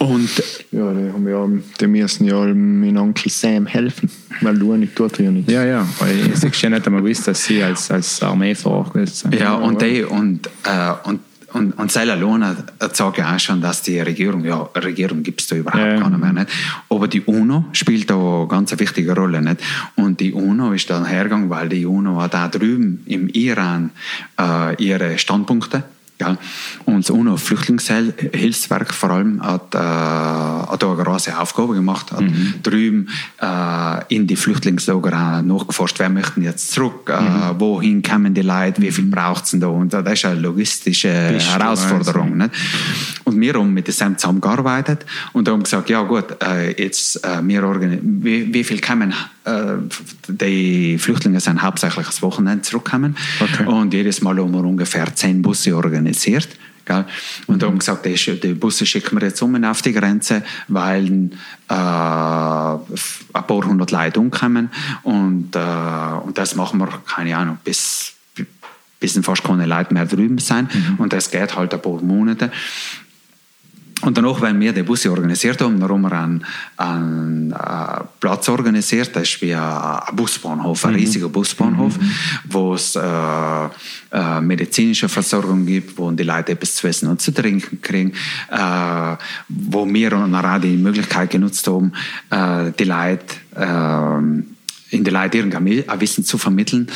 Und 0.00 0.30
Ja, 0.72 0.92
die, 0.94 1.12
haben 1.12 1.28
ja, 1.28 1.46
die 1.78 1.86
müssen 1.86 2.24
ja 2.24 2.36
meinem 2.46 2.96
Onkel 2.96 3.30
Sam 3.30 3.66
helfen, 3.66 4.10
weil 4.40 4.58
du 4.58 4.74
nicht 4.76 4.96
tut 4.96 5.18
ja 5.18 5.30
nichts. 5.30 5.52
Ja, 5.52 5.62
ja, 5.64 5.86
weil 5.98 6.16
ich 6.34 6.42
ich 6.42 6.62
ja 6.62 6.70
nicht 6.70 6.86
einmal 6.86 7.02
gewusst, 7.02 7.28
dass 7.28 7.44
sie 7.44 7.62
als, 7.62 7.90
als 7.90 8.22
Armee 8.22 8.54
vor 8.54 8.72
Ort 8.72 8.94
gewesen 8.94 9.14
sind. 9.14 9.34
Ja, 9.34 9.54
und 9.54 9.82
die, 9.82 10.02
und, 10.02 10.46
äh, 10.64 10.92
und 11.04 11.20
und, 11.52 11.72
und 11.72 11.90
Sela 11.90 12.14
Lona 12.14 12.56
sagt 12.92 13.18
ja 13.18 13.34
auch 13.34 13.38
schon, 13.38 13.60
dass 13.60 13.82
die 13.82 13.98
Regierung, 14.00 14.44
ja, 14.44 14.68
Regierung 14.74 15.22
gibt 15.22 15.40
es 15.40 15.48
da 15.48 15.56
überhaupt 15.56 15.82
ja. 15.82 16.08
nicht 16.08 16.20
mehr. 16.20 16.32
Nicht? 16.32 16.50
Aber 16.88 17.08
die 17.08 17.22
UNO 17.22 17.66
spielt 17.72 18.10
da 18.10 18.16
eine 18.16 18.48
ganz 18.48 18.78
wichtige 18.78 19.14
Rolle. 19.14 19.42
Nicht? 19.42 19.60
Und 19.96 20.20
die 20.20 20.32
UNO 20.32 20.72
ist 20.72 20.88
dann 20.90 21.04
hergegangen, 21.04 21.50
weil 21.50 21.68
die 21.68 21.86
UNO 21.86 22.20
hat 22.20 22.34
da 22.34 22.48
drüben 22.48 23.02
im 23.06 23.28
Iran 23.28 23.90
äh, 24.38 24.82
ihre 24.82 25.18
Standpunkte 25.18 25.82
Gell? 26.20 26.36
Und 26.84 26.98
das 26.98 27.10
UNO-Flüchtlingshilfswerk 27.10 28.92
vor 28.92 29.10
allem 29.10 29.42
hat, 29.42 29.74
äh, 29.74 29.78
hat 29.78 30.84
eine 30.84 31.02
große 31.02 31.38
Aufgabe 31.38 31.72
gemacht, 31.72 32.12
hat 32.12 32.20
mhm. 32.20 32.56
drüben 32.62 33.08
äh, 33.40 34.14
in 34.14 34.26
die 34.26 34.36
Flüchtlingslager 34.36 35.40
nachgeforscht, 35.40 35.98
wer 35.98 36.10
möchten 36.10 36.42
jetzt 36.42 36.72
zurück, 36.72 37.08
äh, 37.10 37.22
mhm. 37.22 37.58
wohin 37.58 38.02
kommen 38.02 38.34
die 38.34 38.42
Leute, 38.42 38.82
wie 38.82 38.90
viel 38.90 39.04
mhm. 39.04 39.12
braucht 39.12 39.44
es 39.44 39.52
denn 39.52 39.60
da 39.60 39.68
und 39.68 39.94
das 39.94 40.12
ist 40.12 40.26
eine 40.26 40.40
logistische 40.40 41.30
Bist 41.32 41.50
Herausforderung. 41.50 42.36
Nicht? 42.36 42.50
Und 43.24 43.40
wir 43.40 43.54
haben 43.54 43.72
mit 43.72 43.86
dem 43.86 43.94
Sam 43.94 44.18
zusammengearbeitet 44.18 45.06
und 45.32 45.48
haben 45.48 45.62
gesagt, 45.62 45.88
ja 45.88 46.02
gut, 46.02 46.36
äh, 46.42 46.72
jetzt 46.72 47.24
äh, 47.24 47.40
wir 47.42 47.62
wie, 48.02 48.52
wie 48.52 48.64
viel 48.64 48.82
kommen 48.82 49.14
äh, 49.39 49.39
die 50.28 50.98
Flüchtlinge 50.98 51.40
sind 51.40 51.62
hauptsächlich 51.62 52.06
das 52.06 52.22
Wochenende 52.22 52.62
zurückgekommen 52.62 53.16
okay. 53.40 53.66
und 53.66 53.94
jedes 53.94 54.20
Mal 54.22 54.38
haben 54.38 54.52
wir 54.52 54.64
ungefähr 54.64 55.14
zehn 55.14 55.42
Busse 55.42 55.74
organisiert. 55.74 56.48
Gell? 56.84 57.04
Und 57.46 57.62
mhm. 57.62 57.66
haben 57.66 57.78
gesagt, 57.78 58.06
die, 58.06 58.54
Busse 58.54 58.84
schicken 58.84 59.18
wir 59.18 59.26
jetzt 59.26 59.40
um 59.42 59.62
auf 59.64 59.82
die 59.82 59.92
Grenze, 59.92 60.42
weil 60.68 61.30
äh, 61.68 61.74
ein 61.74 62.80
paar 63.32 63.64
hundert 63.64 63.90
Leute 63.90 64.20
umkommen 64.20 64.70
und, 65.02 65.54
äh, 65.54 65.58
und 66.24 66.36
das 66.36 66.54
machen 66.54 66.80
wir, 66.80 66.88
keine 67.06 67.36
Ahnung, 67.36 67.58
bis 67.64 68.14
bis 68.98 69.18
fast 69.22 69.42
keine 69.42 69.64
Leute 69.64 69.94
mehr 69.94 70.04
drüben 70.04 70.36
sein 70.38 70.68
mhm. 70.72 70.96
und 70.98 71.12
das 71.14 71.30
geht 71.30 71.56
halt 71.56 71.72
ein 71.72 71.80
paar 71.80 72.02
Monate 72.02 72.52
und 74.02 74.16
danach, 74.16 74.40
wenn 74.40 74.58
wir 74.58 74.72
die 74.72 74.82
Busse 74.82 75.10
organisiert 75.10 75.60
haben, 75.60 75.78
dann 75.78 75.90
haben 75.90 76.00
wir 76.02 76.12
einen, 76.12 76.44
einen 76.76 77.52
äh, 77.52 78.04
Platz 78.18 78.48
organisiert, 78.48 79.14
das 79.14 79.24
ist 79.24 79.42
wie 79.42 79.54
ein, 79.54 80.00
Busbahnhof, 80.12 80.84
ein 80.86 80.92
mhm. 80.92 80.96
riesiger 80.96 81.28
Busbahnhof, 81.28 81.98
mhm. 81.98 82.10
wo 82.48 82.74
es 82.74 82.96
äh, 82.96 83.00
äh, 84.12 84.40
medizinische 84.40 85.08
Versorgung 85.08 85.66
gibt, 85.66 85.98
wo 85.98 86.10
die 86.12 86.22
Leute 86.22 86.52
etwas 86.52 86.76
zu 86.76 86.86
essen 86.88 87.08
und 87.08 87.20
zu 87.20 87.32
trinken 87.32 87.82
kriegen, 87.82 88.12
äh, 88.50 89.16
wo 89.48 89.86
wir 89.86 90.12
und 90.14 90.34
auch 90.34 90.60
die 90.60 90.76
Möglichkeit 90.76 91.30
genutzt 91.30 91.66
haben, 91.66 91.92
äh, 92.30 92.72
die 92.78 92.84
Leute 92.84 93.36
äh, 93.54 94.96
in 94.96 95.04
die 95.04 95.10
Leute 95.10 95.38
irgendein 95.38 95.84
Wissen 96.00 96.24
zu 96.24 96.36
vermitteln, 96.36 96.88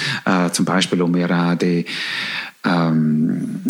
zum 0.50 0.64
Beispiel 0.64 1.00
um 1.00 1.14
wir 1.14 1.54
die 1.54 1.86
ähm, 2.64 3.60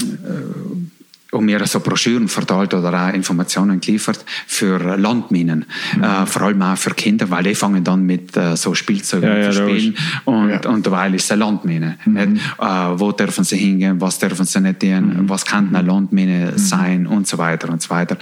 und 1.34 1.44
mir 1.44 1.66
so 1.66 1.80
Broschüren 1.80 2.28
verteilt 2.28 2.74
oder 2.74 3.08
auch 3.08 3.12
Informationen 3.12 3.80
geliefert 3.80 4.24
für 4.46 4.96
Landminen, 4.96 5.64
mhm. 5.96 6.02
äh, 6.02 6.26
vor 6.26 6.42
allem 6.42 6.62
auch 6.62 6.76
für 6.76 6.90
Kinder, 6.90 7.28
weil 7.30 7.44
die 7.44 7.54
fangen 7.54 7.84
dann 7.84 8.04
mit 8.04 8.36
äh, 8.36 8.56
so 8.56 8.74
Spielzeugen 8.74 9.28
ja, 9.28 9.38
ja, 9.38 9.50
zu 9.50 9.62
spielen 9.62 9.96
und, 10.24 10.50
ja. 10.50 10.68
und 10.68 10.90
weil 10.90 11.14
ist 11.14 11.30
eine 11.32 11.44
Landmine. 11.44 11.98
Mhm. 12.04 12.38
Äh, 12.58 12.64
wo 12.96 13.12
dürfen 13.12 13.44
sie 13.44 13.56
hingehen, 13.56 14.00
was 14.00 14.18
dürfen 14.18 14.46
sie 14.46 14.60
nicht 14.60 14.80
tun, 14.80 15.22
mhm. 15.22 15.28
was 15.28 15.44
kann 15.44 15.74
eine 15.74 15.86
Landmine 15.86 16.52
mhm. 16.52 16.58
sein 16.58 17.06
und 17.06 17.26
so 17.26 17.38
weiter 17.38 17.68
und 17.70 17.82
so 17.82 17.90
weiter. 17.90 18.16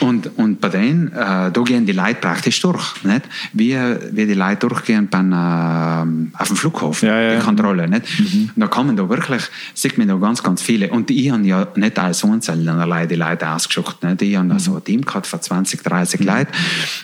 Und, 0.00 0.38
und 0.38 0.60
bei 0.60 0.68
denen, 0.68 1.08
äh, 1.08 1.50
da 1.50 1.62
gehen 1.64 1.86
die 1.86 1.92
Leute 1.92 2.16
praktisch 2.20 2.60
durch, 2.60 3.04
nicht? 3.04 3.22
Wie, 3.52 3.76
wie 4.12 4.26
die 4.26 4.34
Leute 4.34 4.68
durchgehen 4.68 5.08
beim, 5.08 5.32
äh, 5.32 6.40
auf 6.40 6.48
dem 6.48 6.56
Flughafen, 6.56 7.08
die 7.08 7.44
Kontrolle. 7.44 7.88
Nicht? 7.88 8.06
Mhm. 8.18 8.50
Da 8.56 8.66
kommen 8.66 8.96
da 8.96 9.08
wirklich, 9.08 9.42
sieht 9.74 9.98
man 9.98 10.08
da 10.08 10.16
ganz, 10.16 10.42
ganz 10.42 10.62
viele 10.62 10.90
und 10.90 11.10
ich 11.10 11.30
habe 11.30 11.42
ja 11.44 11.66
nicht 11.76 11.98
als 11.98 12.24
Sohnzellen 12.40 12.68
allein 12.68 13.08
die 13.08 13.14
Leute 13.14 13.48
ausgesucht. 13.48 14.02
Ne? 14.02 14.16
Die 14.16 14.36
haben 14.36 14.46
mhm. 14.46 14.52
also 14.52 14.76
ein 14.76 14.84
Team 14.84 15.04
gehabt 15.04 15.26
von 15.26 15.40
20, 15.40 15.82
30 15.82 16.20
mhm. 16.20 16.26
Leuten. 16.26 16.52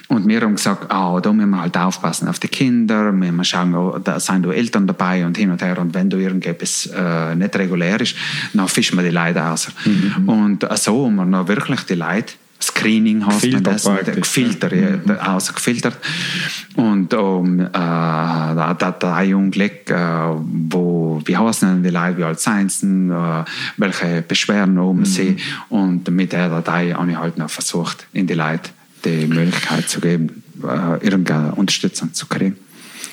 Und 0.08 0.26
wir 0.26 0.40
haben 0.40 0.56
gesagt, 0.56 0.90
ah, 0.90 1.20
da 1.20 1.32
müssen 1.32 1.50
wir 1.50 1.60
halt 1.60 1.76
aufpassen 1.76 2.28
auf 2.28 2.38
die 2.38 2.48
Kinder, 2.48 3.12
wir 3.12 3.12
müssen 3.12 3.44
schauen, 3.44 3.74
oh, 3.74 3.98
da 3.98 4.18
sind 4.18 4.44
da 4.44 4.50
Eltern 4.50 4.86
dabei 4.86 5.24
und 5.26 5.36
hin 5.36 5.50
und 5.50 5.62
her. 5.62 5.78
Und 5.78 5.94
wenn 5.94 6.10
da 6.10 6.16
irgendetwas 6.16 6.86
äh, 6.86 7.34
nicht 7.34 7.56
regulär 7.56 8.00
ist, 8.00 8.16
dann 8.52 8.68
fischen 8.68 8.96
wir 8.96 9.04
die 9.04 9.10
Leute 9.10 9.44
aus. 9.44 9.68
Mhm. 9.84 10.28
Und 10.28 10.66
so 10.76 11.06
haben 11.06 11.16
wir 11.16 11.24
noch 11.24 11.48
wirklich 11.48 11.80
die 11.82 11.94
Leute 11.94 12.34
Screening 12.60 13.26
heißt 13.26 13.52
man 13.52 13.62
das, 13.62 13.88
Filter, 14.22 14.74
ja, 14.74 14.96
mhm. 14.96 15.10
also 15.18 15.52
gefiltert. 15.52 15.96
Und 16.74 17.12
um, 17.14 17.60
äh, 17.60 17.68
da, 17.72 18.74
da, 18.78 18.90
da 18.92 19.14
ein 19.14 19.34
Unglück, 19.34 19.90
äh, 19.90 19.96
wo, 20.70 21.20
wie 21.24 21.36
heißen 21.36 21.82
die 21.82 21.90
Leute, 21.90 22.18
wie 22.18 22.24
alt 22.24 22.40
sind 22.40 22.72
sie, 22.72 22.86
äh, 22.86 23.44
welche 23.76 24.22
Beschwerden 24.22 24.78
haben 24.78 25.04
sie. 25.04 25.36
Mhm. 25.70 25.76
Und 25.76 26.10
mit 26.10 26.32
der 26.32 26.48
Datei 26.48 26.92
habe 26.92 27.10
ich 27.10 27.16
halt 27.16 27.38
noch 27.38 27.50
versucht, 27.50 28.06
in 28.12 28.26
die 28.26 28.34
Leute 28.34 28.70
die 29.04 29.26
Möglichkeit 29.26 29.88
zu 29.88 30.00
geben, 30.00 30.42
äh, 30.62 31.04
irgendeine 31.04 31.54
Unterstützung 31.54 32.14
zu 32.14 32.26
kriegen. 32.26 32.56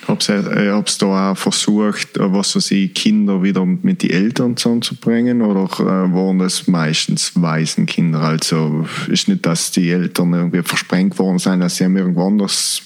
Hab's, 0.08 0.30
äh, 0.30 0.70
hab's 0.70 0.98
da 0.98 1.32
auch 1.32 1.38
versucht, 1.38 2.10
was 2.16 2.56
weiß 2.56 2.72
ich, 2.72 2.94
Kinder 2.94 3.42
wieder 3.42 3.66
mit 3.66 4.04
den 4.04 4.12
Eltern 4.12 4.58
zusammenzubringen 4.58 5.42
oder 5.42 5.66
äh, 5.80 6.14
waren 6.14 6.40
das 6.40 6.68
meistens 6.68 7.32
Waisenkinder? 7.36 8.22
Also 8.22 8.86
ist 9.08 9.28
nicht, 9.28 9.46
dass 9.46 9.72
die 9.72 9.90
Eltern 9.90 10.34
irgendwie 10.34 10.64
versprengt 10.64 11.18
worden 11.20 11.40
sind, 11.40 11.62
dass 11.62 11.78
sie 11.78 11.84
irgendwo 11.84 12.28
anders 12.28 12.82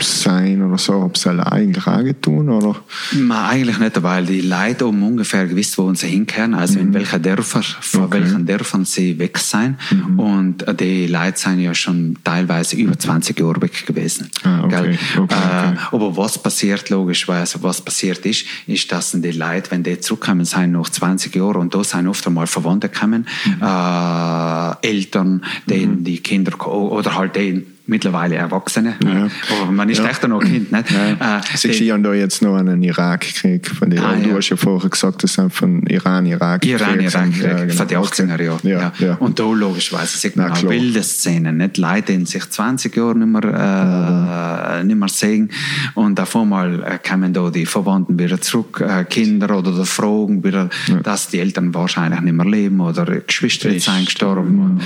sein 0.00 0.60
oder 0.62 0.76
so, 0.76 0.94
ob 0.94 1.16
sie 1.16 1.30
eigentlich 1.30 1.86
auch 1.86 2.02
getan 2.02 2.48
oder? 2.48 2.76
Nein, 3.12 3.30
eigentlich 3.30 3.78
nicht, 3.78 4.02
weil 4.02 4.26
die 4.26 4.40
Leute 4.40 4.86
um 4.86 5.02
ungefähr 5.04 5.46
gewusst, 5.46 5.78
wo 5.78 5.92
sie 5.94 6.08
hinkehren, 6.08 6.54
also 6.54 6.74
mhm. 6.74 6.86
in 6.86 6.94
welchen 6.94 7.22
Dörfern, 7.22 7.62
von 7.62 8.04
okay. 8.04 8.20
welchen 8.20 8.44
Dörfern 8.44 8.84
sie 8.84 9.18
weg 9.18 9.38
sind. 9.38 9.76
Mhm. 9.90 10.18
Und 10.18 10.80
die 10.80 11.06
Leute 11.06 11.38
sind 11.38 11.60
ja 11.60 11.74
schon 11.74 12.18
teilweise 12.24 12.76
über 12.76 12.98
20 12.98 13.38
Jahre 13.38 13.62
weg 13.62 13.86
gewesen. 13.86 14.30
Ah, 14.42 14.64
okay. 14.64 14.98
Okay. 15.16 15.34
Äh, 15.34 15.76
aber 15.92 16.16
was 16.16 16.42
passiert, 16.42 16.90
logischerweise, 16.90 17.62
was 17.62 17.80
passiert 17.80 18.26
ist, 18.26 18.44
ist, 18.66 18.90
dass 18.90 19.12
die 19.12 19.30
Leute, 19.30 19.70
wenn 19.70 19.84
die 19.84 20.00
zurückkommen, 20.00 20.44
sind 20.44 20.72
nach 20.72 20.88
20 20.88 21.34
Jahren 21.36 21.56
und 21.56 21.74
da 21.74 21.84
sind 21.84 22.08
oft 22.08 22.26
einmal 22.26 22.48
Verwandte 22.48 22.88
gekommen, 22.88 23.26
mhm. 23.44 23.62
äh, 23.62 24.88
Eltern, 24.88 25.44
denen 25.66 26.00
mhm. 26.00 26.04
die 26.04 26.18
Kinder 26.18 26.66
oder 26.66 27.14
halt 27.14 27.36
denen 27.36 27.75
mittlerweile 27.86 28.36
Erwachsene. 28.36 28.94
Ja. 29.04 29.28
Aber 29.60 29.70
man 29.70 29.88
ist 29.88 29.98
ja. 29.98 30.08
echt 30.08 30.26
noch 30.26 30.40
Kind. 30.40 30.72
Nicht? 30.72 30.90
Ja. 30.90 31.38
Äh, 31.38 31.40
Sie 31.56 31.92
haben 31.92 32.02
da 32.02 32.12
jetzt 32.12 32.42
noch 32.42 32.56
einen 32.56 32.82
Irakkrieg 32.82 33.68
von 33.68 33.90
dir. 33.90 34.02
Ah, 34.02 34.14
du 34.16 34.30
ja. 34.30 34.36
hast 34.36 34.48
ja 34.48 34.56
vorher 34.56 34.90
gesagt, 34.90 35.22
das 35.22 35.34
sind 35.34 35.52
von 35.52 35.82
Iran, 35.86 36.26
Irak. 36.26 36.64
Iran, 36.64 37.00
Irakkrieg, 37.00 37.42
ja, 37.42 37.54
genau. 37.54 37.74
von 37.74 37.88
den 37.88 37.98
80er 37.98 38.42
Jahren. 38.42 38.60
Ja, 38.68 38.92
ja. 38.98 39.14
Und 39.14 39.38
da 39.38 39.44
logischerweise 39.44 40.18
sieht 40.18 40.36
man 40.36 40.48
Na, 40.48 40.54
auch 40.54 40.62
wilde 40.64 41.02
Szenen. 41.02 41.58
Nicht? 41.58 41.78
Leute, 41.78 42.16
die 42.16 42.26
sich 42.26 42.48
20 42.48 42.94
Jahre 42.96 43.18
nicht 43.18 43.28
mehr, 43.28 44.80
äh, 44.80 44.84
nicht 44.84 44.96
mehr 44.96 45.08
sehen. 45.08 45.50
Und 45.94 46.18
auf 46.20 46.34
einmal 46.36 46.82
äh, 46.82 46.98
kommen 47.06 47.32
da 47.32 47.50
die 47.50 47.66
Verwandten 47.66 48.18
wieder 48.18 48.40
zurück, 48.40 48.80
äh, 48.86 49.04
Kinder 49.04 49.56
oder 49.56 49.84
Fragen 49.84 50.42
wieder, 50.42 50.68
dass 51.02 51.28
die 51.28 51.38
Eltern 51.38 51.74
wahrscheinlich 51.74 52.20
nicht 52.20 52.34
mehr 52.34 52.46
leben 52.46 52.80
oder 52.80 53.04
Geschwister 53.04 53.70
sind 53.78 54.06
gestorben. 54.06 54.80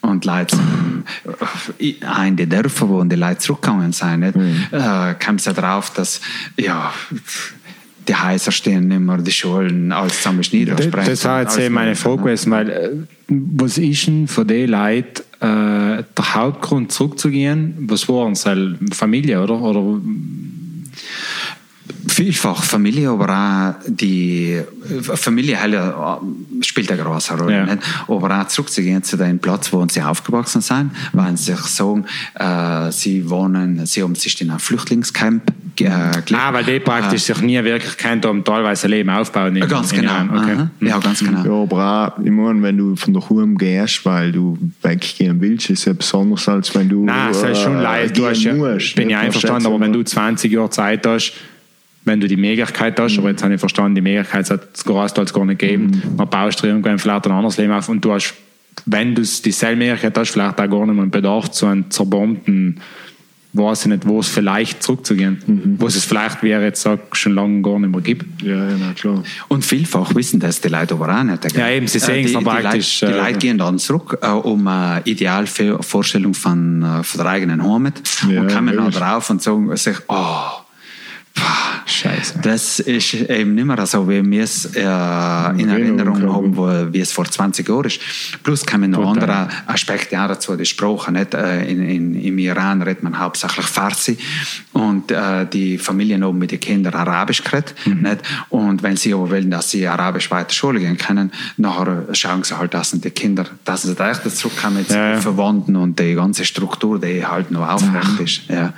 Und 0.00 0.24
Leute 0.24 0.56
sind 0.56 1.04
äh, 1.78 1.94
ein 2.06 2.36
die 2.44 2.48
Dörfer, 2.48 2.88
wo 2.88 3.02
die 3.04 3.16
Leute 3.16 3.38
zurückgegangen 3.38 3.92
sind, 3.92 4.20
nicht, 4.20 4.36
mhm. 4.36 4.64
äh, 4.70 5.14
kam 5.14 5.36
es 5.36 5.44
ja 5.44 5.52
drauf, 5.52 5.90
dass 5.90 6.20
ja, 6.56 6.92
die 8.06 8.14
Häuser 8.14 8.52
stehen 8.52 8.88
nicht 8.88 9.00
mehr, 9.00 9.18
die 9.18 9.32
Schulen, 9.32 9.92
alles 9.92 10.18
zusammen 10.18 10.40
ist 10.40 10.52
niedergesprengt. 10.52 11.08
Das 11.08 11.24
war 11.24 11.42
jetzt 11.42 11.58
meine 11.70 11.96
Frage 11.96 12.22
gewesen, 12.22 12.50
weil 12.50 12.70
äh, 12.70 12.90
was 13.28 13.78
ist 13.78 14.06
denn 14.06 14.28
für 14.28 14.44
die 14.44 14.66
Leute 14.66 15.22
äh, 15.40 16.04
der 16.16 16.34
Hauptgrund 16.34 16.92
zurückzugehen? 16.92 17.74
Was 17.88 18.08
waren 18.08 18.32
es? 18.32 18.46
Familie, 18.96 19.42
oder? 19.42 19.60
oder 19.60 20.00
Vielfach 22.08 22.62
Familie, 22.62 23.10
aber 23.10 23.28
auch 23.28 23.84
die 23.86 24.62
Familie 25.02 25.58
spielt 26.60 26.90
eine 26.90 27.02
große 27.02 27.36
Rolle. 27.36 27.54
Ja. 27.54 27.66
Nicht? 27.66 27.78
Aber 28.08 28.40
auch 28.40 28.48
zurückzugehen 28.48 29.02
zu 29.02 29.16
dem 29.16 29.38
Platz, 29.38 29.72
wo 29.72 29.84
sie 29.88 30.02
aufgewachsen 30.02 30.60
sind, 30.60 30.92
weil 31.12 31.36
sie 31.36 31.52
sich 31.52 31.60
sagen, 31.60 32.06
äh, 32.34 32.90
sie 32.90 33.28
wohnen, 33.28 33.84
sie 33.84 34.02
haben 34.02 34.14
sich 34.14 34.40
in 34.40 34.50
einem 34.50 34.60
Flüchtlingscamp 34.60 35.52
äh, 35.80 36.22
Ah, 36.32 36.52
weil 36.52 36.64
die 36.64 36.80
praktisch 36.80 37.28
äh, 37.28 37.34
sich 37.34 37.42
nie 37.42 37.62
wirklich 37.64 37.96
kennt, 37.96 38.24
um 38.26 38.44
teilweise 38.44 38.86
ein 38.86 38.90
Leben 38.90 39.10
aufbauen. 39.10 39.56
In, 39.56 39.68
ganz 39.68 39.92
genau. 39.92 40.22
Okay. 40.32 40.68
Ja, 40.80 40.98
ganz 40.98 41.20
genau. 41.20 41.44
Ja, 41.44 41.62
aber 41.62 42.14
auch, 42.16 42.24
ich 42.24 42.30
meine, 42.30 42.62
wenn 42.62 42.76
du 42.76 42.96
von 42.96 43.12
der 43.12 43.28
Home 43.28 43.54
gehst, 43.56 44.04
weil 44.04 44.32
du 44.32 44.56
weggehen 44.82 45.40
willst, 45.40 45.70
ist 45.70 45.80
es 45.80 45.84
ja 45.86 45.92
besonders, 45.92 46.48
als 46.48 46.74
wenn 46.74 46.88
du. 46.88 47.04
Nein, 47.04 47.30
es 47.30 47.42
ist 47.42 47.62
schon 47.62 47.78
äh, 47.78 47.82
leid. 47.82 48.16
Du 48.16 48.26
hast 48.26 48.42
ja, 48.42 48.54
musst, 48.54 48.94
bin 48.94 49.10
ich 49.10 49.16
einverstanden, 49.16 49.66
aber 49.66 49.80
wenn 49.80 49.92
du 49.92 50.02
20 50.02 50.52
Jahre 50.52 50.70
Zeit 50.70 51.06
hast, 51.06 51.32
wenn 52.04 52.20
du 52.20 52.28
die 52.28 52.36
Möglichkeit 52.36 52.98
hast, 53.00 53.14
mhm. 53.14 53.20
aber 53.20 53.30
jetzt 53.30 53.42
habe 53.42 53.54
ich 53.54 53.60
verstanden, 53.60 53.94
die 53.94 54.00
Möglichkeit 54.00 54.50
hat 54.50 54.68
es 54.74 54.84
gar 54.84 55.04
nicht 55.44 55.58
gegeben, 55.58 55.86
mhm. 55.86 56.16
dann 56.16 56.28
baust 56.28 56.62
du 56.62 56.66
irgendwann 56.66 56.98
vielleicht 56.98 57.26
ein 57.26 57.32
anderes 57.32 57.56
Leben 57.56 57.72
auf 57.72 57.88
und 57.88 58.04
du 58.04 58.12
hast, 58.12 58.34
wenn 58.86 59.14
du 59.14 59.22
dieselbe 59.22 59.76
Möglichkeit 59.76 60.16
hast, 60.18 60.30
vielleicht 60.30 60.60
auch 60.60 60.70
gar 60.70 60.86
nicht 60.86 60.94
mehr 60.94 61.02
einen 61.02 61.10
Bedarf 61.10 61.50
zu 61.50 61.66
einem 61.66 61.90
zerbombten 61.90 62.80
weiß 63.54 63.82
ich 63.82 63.86
nicht, 63.86 64.06
wo 64.06 64.18
es 64.18 64.28
vielleicht 64.28 64.82
zurückzugehen. 64.82 65.38
Mhm. 65.46 65.76
Wo 65.78 65.86
es 65.86 66.04
vielleicht 66.04 66.42
wäre, 66.42 66.64
jetzt 66.64 66.82
sag, 66.82 67.16
schon 67.16 67.34
lange 67.34 67.62
gar 67.62 67.78
nicht 67.78 67.90
mehr 67.90 68.00
gibt. 68.00 68.42
Ja, 68.42 68.68
ja, 68.68 68.76
na 68.78 68.92
klar. 68.92 69.22
Und 69.48 69.64
vielfach 69.64 70.14
wissen 70.14 70.40
das 70.40 70.60
die 70.60 70.68
Leute 70.68 70.94
aber 70.94 71.16
auch 71.16 71.22
nicht. 71.22 71.42
gell? 71.42 71.52
Ja, 71.56 71.70
eben, 71.70 71.86
sie 71.86 72.00
sehen 72.00 72.16
Äh, 72.16 72.24
es 72.24 72.32
die, 72.32 72.38
die 72.38 72.44
praktisch, 72.44 73.00
Leute, 73.00 73.12
die 73.12 73.18
äh, 73.18 73.22
Leute 73.22 73.38
gehen 73.38 73.58
dann 73.58 73.78
zurück, 73.78 74.18
äh, 74.20 74.26
um 74.26 74.66
eine 74.66 75.02
Idealvorstellung 75.04 76.34
von, 76.34 76.82
äh, 76.82 77.04
von 77.04 77.18
der 77.18 77.26
eigenen 77.30 77.62
Heimat 77.62 78.02
Ja, 78.28 78.40
und 78.40 78.52
kommen 78.52 78.76
dann 78.76 78.90
drauf 78.90 79.30
und 79.30 79.40
sagen 79.40 79.74
sich, 79.76 79.96
oh, 80.08 80.63
Scheiße. 81.86 82.38
Das 82.42 82.80
ist 82.80 83.12
eben 83.14 83.54
nicht 83.54 83.64
mehr 83.66 83.86
so, 83.86 84.08
wie 84.08 84.24
wir 84.30 84.42
es 84.44 84.64
äh, 84.74 84.80
in 84.80 84.84
Erinnerung 85.68 85.68
Erinnerung 85.68 86.34
haben. 86.34 86.56
wo, 86.56 86.92
wie 86.92 87.00
es 87.00 87.12
vor 87.12 87.24
20 87.26 87.68
Jahren 87.68 87.84
ist. 87.84 88.00
Plus 88.42 88.64
kommen 88.64 88.90
noch 88.92 89.00
Total. 89.00 89.30
andere 89.30 89.48
Aspekte 89.66 90.18
auch 90.22 90.28
dazu. 90.28 90.56
Die 90.56 90.64
Sprache. 90.64 91.12
Nicht? 91.12 91.34
Äh, 91.34 91.70
In, 91.70 91.82
in, 91.82 92.14
Im 92.14 92.38
Iran 92.38 92.80
redet 92.82 93.02
man 93.02 93.18
hauptsächlich 93.18 93.66
Farsi 93.66 94.16
und 94.72 95.10
äh, 95.10 95.46
die 95.46 95.76
Familien 95.78 96.24
oben 96.24 96.38
mit 96.38 96.52
den 96.52 96.60
Kindern 96.60 96.94
Arabisch 96.94 97.42
geredet. 97.44 97.74
Nicht? 97.84 98.18
Und 98.48 98.82
wenn 98.82 98.96
sie 98.96 99.12
aber 99.12 99.30
wollen, 99.30 99.50
dass 99.50 99.70
sie 99.70 99.86
Arabisch 99.86 100.30
weiter 100.30 100.52
Schule 100.54 100.80
gehen 100.80 100.96
können, 100.96 101.32
nachher 101.58 102.04
schauen 102.12 102.44
sie 102.44 102.56
halt, 102.56 102.72
dass 102.74 102.92
die 102.92 103.10
Kinder, 103.10 103.44
dass 103.64 103.82
sie 103.82 103.94
da 103.94 104.10
echt 104.10 104.28
zurückkommen 104.36 104.84
Ja, 104.88 105.12
ja. 105.12 105.20
Verwandten 105.20 105.76
und 105.76 105.98
die 105.98 106.14
ganze 106.14 106.44
Struktur, 106.44 106.98
die 107.00 107.26
halt 107.26 107.50
noch 107.50 107.68
aufrecht 107.68 108.20
ist. 108.20 108.40
Ja. 108.48 108.72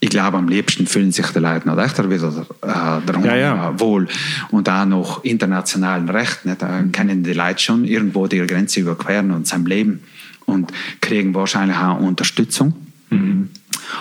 Ich 0.00 0.10
glaube, 0.10 0.36
am 0.36 0.48
liebsten 0.48 0.86
fühlen 0.86 1.10
sich 1.10 1.26
die 1.28 1.40
Leute 1.40 1.66
noch 1.66 1.76
echt 1.76 1.98
wieder 1.98 2.28
äh, 2.62 3.04
darum 3.04 3.24
Ja, 3.24 3.34
ja. 3.34 3.70
äh, 3.70 3.80
wohl. 3.80 4.06
Und 4.50 4.68
auch 4.68 4.84
noch 4.84 5.24
internationalen 5.24 6.08
Recht. 6.08 6.44
Nicht? 6.44 6.62
Da 6.62 6.82
können 6.92 7.24
die 7.24 7.32
Leute 7.32 7.60
schon 7.60 7.84
irgendwo 7.84 8.28
die 8.28 8.38
Grenze 8.46 8.80
überqueren 8.80 9.32
und 9.32 9.48
sein 9.48 9.64
Leben 9.64 10.04
und 10.46 10.72
kriegen 11.00 11.34
wahrscheinlich 11.34 11.76
auch 11.76 11.98
Unterstützung. 11.98 12.74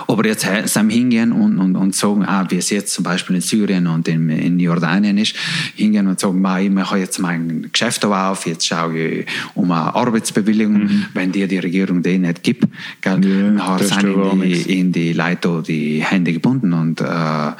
Aber 0.08 0.26
jetzt 0.26 0.46
sam 0.66 0.90
hingehen 0.90 1.32
und, 1.32 1.60
und, 1.60 1.76
und 1.76 1.96
sagen, 1.96 2.26
ah, 2.26 2.46
wie 2.50 2.58
es 2.58 2.70
jetzt 2.70 2.94
zum 2.94 3.04
Beispiel 3.04 3.36
in 3.38 3.42
Syrien 3.42 3.88
und 3.88 4.08
in, 4.08 4.30
in 4.30 4.60
Jordanien 4.60 5.18
ist, 5.18 5.36
hingehen 5.76 6.08
und 6.08 6.20
sagen, 6.20 6.42
"Ma, 6.42 6.60
ich 6.60 6.70
mache 6.70 6.98
jetzt 6.98 7.20
mein 7.20 7.70
Geschäft 7.72 8.04
auf, 8.06 8.46
jetzt 8.46 8.68
schaue 8.68 8.98
ich 8.98 9.28
um 9.56 9.72
eine 9.72 9.96
Arbeitsbewilligung, 9.96 11.06
wenn 11.14 11.32
dir 11.32 11.48
die 11.48 11.60
Regierung 11.60 12.04
die 12.04 12.18
nicht 12.18 12.44
gibt, 12.44 12.68
gell, 13.02 13.56
Ja, 13.58 13.78
das 13.78 13.90
sind 13.90 14.04
in 14.06 14.42
die, 14.42 14.80
in 14.80 14.92
die 14.92 15.14
Leute 15.14 15.64
die 15.66 16.04
Hände 16.04 16.34
gebunden 16.34 16.74
und 16.74 17.02
äh, 17.02 17.52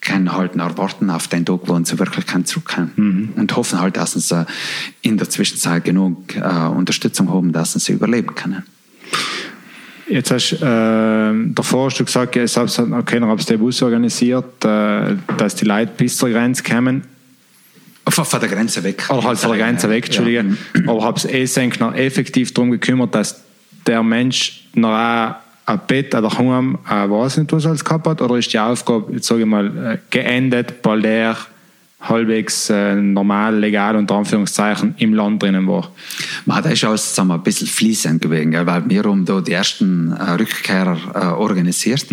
können 0.00 0.32
halt 0.32 0.56
noch 0.56 0.76
warten 0.78 1.10
auf 1.10 1.28
den 1.28 1.44
Tag, 1.44 1.60
wo 1.66 1.78
sie 1.84 1.98
wirklich 1.98 2.26
kann 2.26 2.44
zurückkommen 2.44 3.32
und 3.36 3.56
hoffen 3.56 3.80
halt, 3.80 3.96
dass 3.96 4.12
sie 4.12 4.46
in 5.02 5.18
der 5.18 5.28
Zwischenzeit 5.28 5.84
genug 5.84 6.34
äh, 6.36 6.40
Unterstützung 6.40 7.30
haben, 7.30 7.52
dass 7.52 7.72
sie 7.72 7.92
überleben 7.92 8.34
können. 8.34 8.62
Jetzt 10.10 10.30
hast 10.30 10.52
äh, 10.52 11.52
davor 11.54 11.86
hast 11.86 11.98
du 12.00 12.04
gesagt, 12.04 12.36
es 12.36 12.56
hat 12.56 13.06
keiner 13.06 13.28
hat 13.28 13.48
den 13.48 13.58
Bus 13.58 13.82
organisiert, 13.82 14.64
äh, 14.64 15.16
dass 15.36 15.54
die 15.54 15.64
Leute 15.64 15.92
bis 15.96 16.16
zur 16.16 16.30
Grenze 16.30 16.62
kommen. 16.62 17.02
Von, 18.08 18.40
der 18.40 18.48
Grenze 18.48 18.82
weg. 18.82 19.04
Oder 19.10 19.22
halt 19.22 19.38
von 19.38 19.50
der 19.50 19.66
Grenze 19.66 19.90
weg, 19.90 20.06
Entschuldige. 20.06 20.56
Aber 20.86 21.04
habe 21.04 21.18
es 21.18 21.26
eh 21.26 21.70
noch 21.78 21.94
effektiv 21.94 22.54
darum 22.54 22.70
gekümmert, 22.70 23.14
dass 23.14 23.42
der 23.86 24.02
Mensch 24.02 24.66
noch 24.74 24.94
auch 24.94 25.34
ein 25.66 25.80
Bett 25.86 26.14
oder 26.14 26.30
daheim, 26.30 26.78
äh, 26.88 27.08
weiß 27.08 27.36
nicht, 27.36 27.52
was 27.52 27.64
er 27.64 27.70
alles 27.70 27.84
gehabt 27.84 28.06
hat, 28.06 28.22
oder 28.22 28.36
ist 28.36 28.52
die 28.52 28.58
Aufgabe, 28.58 29.12
jetzt 29.12 29.26
sage 29.26 29.42
ich 29.42 29.46
mal, 29.46 29.66
äh, 29.66 29.98
geendet, 30.10 30.74
weil 30.82 31.02
der 31.02 31.36
halbwegs 32.00 32.70
äh, 32.70 32.94
normal, 32.94 33.58
legal, 33.58 33.96
unter 33.96 34.14
Anführungszeichen, 34.14 34.94
im 34.98 35.14
Land 35.14 35.42
drinnen 35.42 35.66
war? 35.66 35.90
Man, 36.46 36.62
das 36.62 36.74
ist 36.74 36.84
alles 36.84 37.14
sagen 37.14 37.28
wir, 37.28 37.34
ein 37.34 37.42
bisschen 37.42 37.66
fließend 37.66 38.22
gewesen, 38.22 38.52
gell? 38.52 38.66
weil 38.66 38.88
wir 38.88 39.02
haben 39.02 39.24
da 39.24 39.40
die 39.40 39.52
ersten 39.52 40.12
äh, 40.12 40.30
Rückkehrer 40.32 40.96
äh, 41.14 41.18
organisiert 41.34 42.06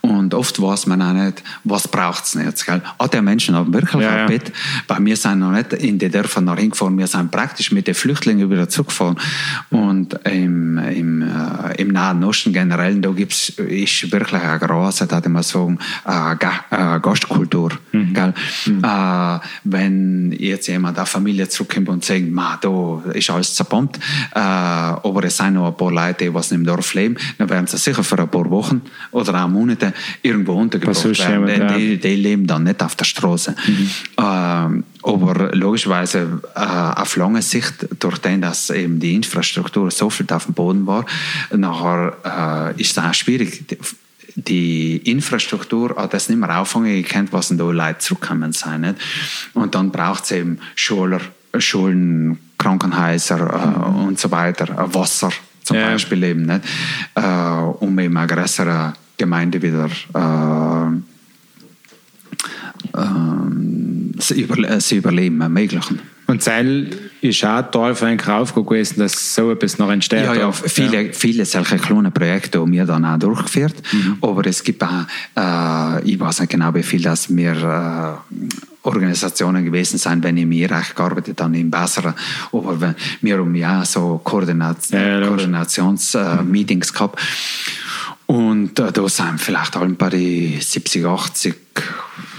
und 0.00 0.32
oft 0.32 0.60
weiß 0.60 0.86
man 0.86 1.02
auch 1.02 1.12
nicht, 1.12 1.42
was 1.64 1.88
braucht 1.88 2.24
es 2.24 2.34
jetzt. 2.34 2.64
Gell? 2.64 2.80
Hat 2.98 3.12
der 3.12 3.20
Menschen 3.22 3.54
haben 3.54 3.72
wirklich 3.72 4.02
Ja, 4.02 4.10
ein 4.10 4.18
ja. 4.18 4.26
Bett? 4.26 4.52
Weil 4.86 5.04
wir 5.04 5.16
sind 5.16 5.40
noch 5.40 5.52
nicht 5.52 5.74
in 5.74 5.98
die 5.98 6.08
Dörfer 6.08 6.40
nach 6.40 6.56
hingefahren, 6.56 6.96
wir 6.96 7.06
sind 7.06 7.30
praktisch 7.30 7.70
mit 7.70 7.86
den 7.86 7.94
Flüchtlingen 7.94 8.50
wieder 8.50 8.68
zurückgefahren 8.68 9.18
und 9.70 10.18
im, 10.24 10.78
im, 10.78 11.22
äh, 11.22 11.74
im 11.76 11.88
Nahen 11.88 12.24
Osten 12.24 12.52
generell, 12.52 12.98
da 13.00 13.10
gibt's 13.10 13.50
ist 13.50 14.10
wirklich 14.10 14.42
eine 14.42 14.58
große, 14.58 15.06
da 15.06 15.20
mal 15.28 15.42
sagen, 15.42 15.78
äh, 16.06 16.34
äh, 16.70 17.00
Gastkultur. 17.00 17.72
Äh, 19.18 19.38
wenn 19.64 20.32
jetzt 20.38 20.66
jemand 20.68 20.98
eine 20.98 21.06
Familie 21.06 21.48
zurückkommt 21.48 21.88
und 21.88 22.04
sagt, 22.04 22.30
Ma, 22.30 22.58
da 22.60 23.02
ist 23.12 23.30
alles 23.30 23.54
zerbombt, 23.54 23.96
äh, 24.34 24.38
aber 24.38 25.24
es 25.24 25.36
sind 25.36 25.54
noch 25.54 25.68
ein 25.68 25.76
paar 25.76 25.92
Leute, 25.92 26.24
die 26.24 26.34
was 26.34 26.52
im 26.52 26.64
Dorf 26.64 26.94
leben, 26.94 27.16
dann 27.38 27.48
werden 27.48 27.66
sie 27.66 27.78
sicher 27.78 28.04
für 28.04 28.18
ein 28.18 28.28
paar 28.28 28.48
Wochen 28.50 28.82
oder 29.10 29.44
auch 29.44 29.48
Monate 29.48 29.92
irgendwo 30.22 30.54
untergebracht 30.54 31.04
werden. 31.04 31.48
jemand, 31.48 31.76
die, 31.76 31.98
die 31.98 32.16
leben 32.16 32.46
dann 32.46 32.64
nicht 32.64 32.82
auf 32.82 32.96
der 32.96 33.04
Straße. 33.04 33.54
Ähm, 34.18 34.84
aber 35.02 35.54
logischerweise 35.54 36.40
äh, 36.54 36.60
auf 36.60 37.16
lange 37.16 37.42
Sicht, 37.42 37.86
durch 37.98 38.18
den, 38.18 38.42
dass 38.42 38.70
eben 38.70 38.98
die 39.00 39.14
Infrastruktur 39.14 39.90
so 39.90 40.10
viel 40.10 40.26
auf 40.30 40.46
dem 40.46 40.54
Boden 40.54 40.86
war, 40.86 41.04
nachher 41.54 42.74
äh, 42.76 42.80
ist 42.80 42.96
es 42.96 42.98
auch 42.98 43.14
schwierig. 43.14 43.64
Die- 44.46 44.98
Infrastruktur 44.98 45.96
hat 45.96 46.14
das 46.14 46.28
nicht 46.28 46.38
mehr 46.38 46.58
auffangen 46.60 47.02
gekannt, 47.02 47.32
was 47.32 47.48
denn 47.48 47.58
da 47.58 47.64
Leute 47.64 47.98
zurückkommen 47.98 48.52
sein. 48.52 48.82
Nicht? 48.82 48.96
Und 49.54 49.74
dann 49.74 49.90
braucht 49.90 50.24
es 50.24 50.30
eben 50.32 50.58
Schuler, 50.74 51.20
Schulen, 51.58 52.38
Krankenhäuser 52.56 53.40
äh, 53.40 54.06
und 54.06 54.18
so 54.18 54.30
weiter, 54.30 54.68
äh, 54.70 54.94
Wasser 54.94 55.30
zum 55.64 55.76
Ja. 55.76 55.90
Beispiel 55.90 56.22
eben, 56.22 56.46
nicht? 56.46 56.60
Äh, 57.14 57.20
um 57.22 57.98
eben 57.98 58.16
eine 58.16 58.26
größere 58.26 58.92
Gemeinde 59.16 59.60
wieder 59.60 59.86
äh, 60.14 60.90
ähm, 62.96 63.77
das 64.18 64.30
Überle 64.30 64.68
das 64.68 64.92
Überleben 64.92 65.40
ermöglichen. 65.40 66.00
Und 66.28 66.42
Seil 66.42 66.90
ist 67.22 67.42
auch 67.42 67.62
Teil 67.70 67.94
von 67.94 68.08
einem 68.08 68.20
Aufgabe 68.20 68.66
gewesen, 68.66 68.98
dass 68.98 69.34
so 69.34 69.50
etwas 69.50 69.78
noch 69.78 69.90
entsteht. 69.90 70.26
Ja, 70.26 70.34
ja, 70.34 70.52
viele, 70.52 71.14
viele 71.14 71.46
solche 71.46 71.78
kleine 71.78 72.10
Projekte 72.10 72.60
haben 72.60 72.70
wir 72.70 72.84
dann 72.84 73.06
auch 73.06 73.18
durchgeführt. 73.18 73.76
Aber 74.20 74.44
es 74.46 74.62
gibt 74.62 74.82
auch, 74.84 75.06
äh, 75.34 76.04
ich 76.04 76.20
weiß 76.20 76.40
nicht 76.40 76.50
genau, 76.50 76.74
wie 76.74 76.82
viel 76.82 77.00
das 77.00 77.34
wir 77.34 77.54
äh, 77.54 78.38
Organisationen 78.82 79.64
gewesen 79.64 79.96
sind, 79.96 80.22
wenn 80.22 80.36
ich 80.36 80.42
im 80.42 80.52
Irak 80.52 80.94
gearbeitet 80.94 81.40
habe, 81.40 81.56
in 81.56 81.70
Basra. 81.70 82.14
Aber 82.52 82.78
wenn, 82.78 82.94
wir 83.22 83.38
haben 83.38 83.54
ja 83.54 83.80
auch 83.80 83.86
so 83.86 84.20
Koordinat 84.22 84.90
Ja, 84.90 85.00
ja, 85.00 85.18
logisch. 85.20 85.28
Koordinations-Meetings 85.28 86.92
gehabt. 86.92 87.20
Und 88.26 88.78
äh, 88.78 88.92
da 88.92 89.08
sind 89.08 89.40
vielleicht 89.40 89.78
ein 89.78 89.96
paar 89.96 90.10
die 90.10 90.58
70, 90.60 91.06
80, 91.06 91.54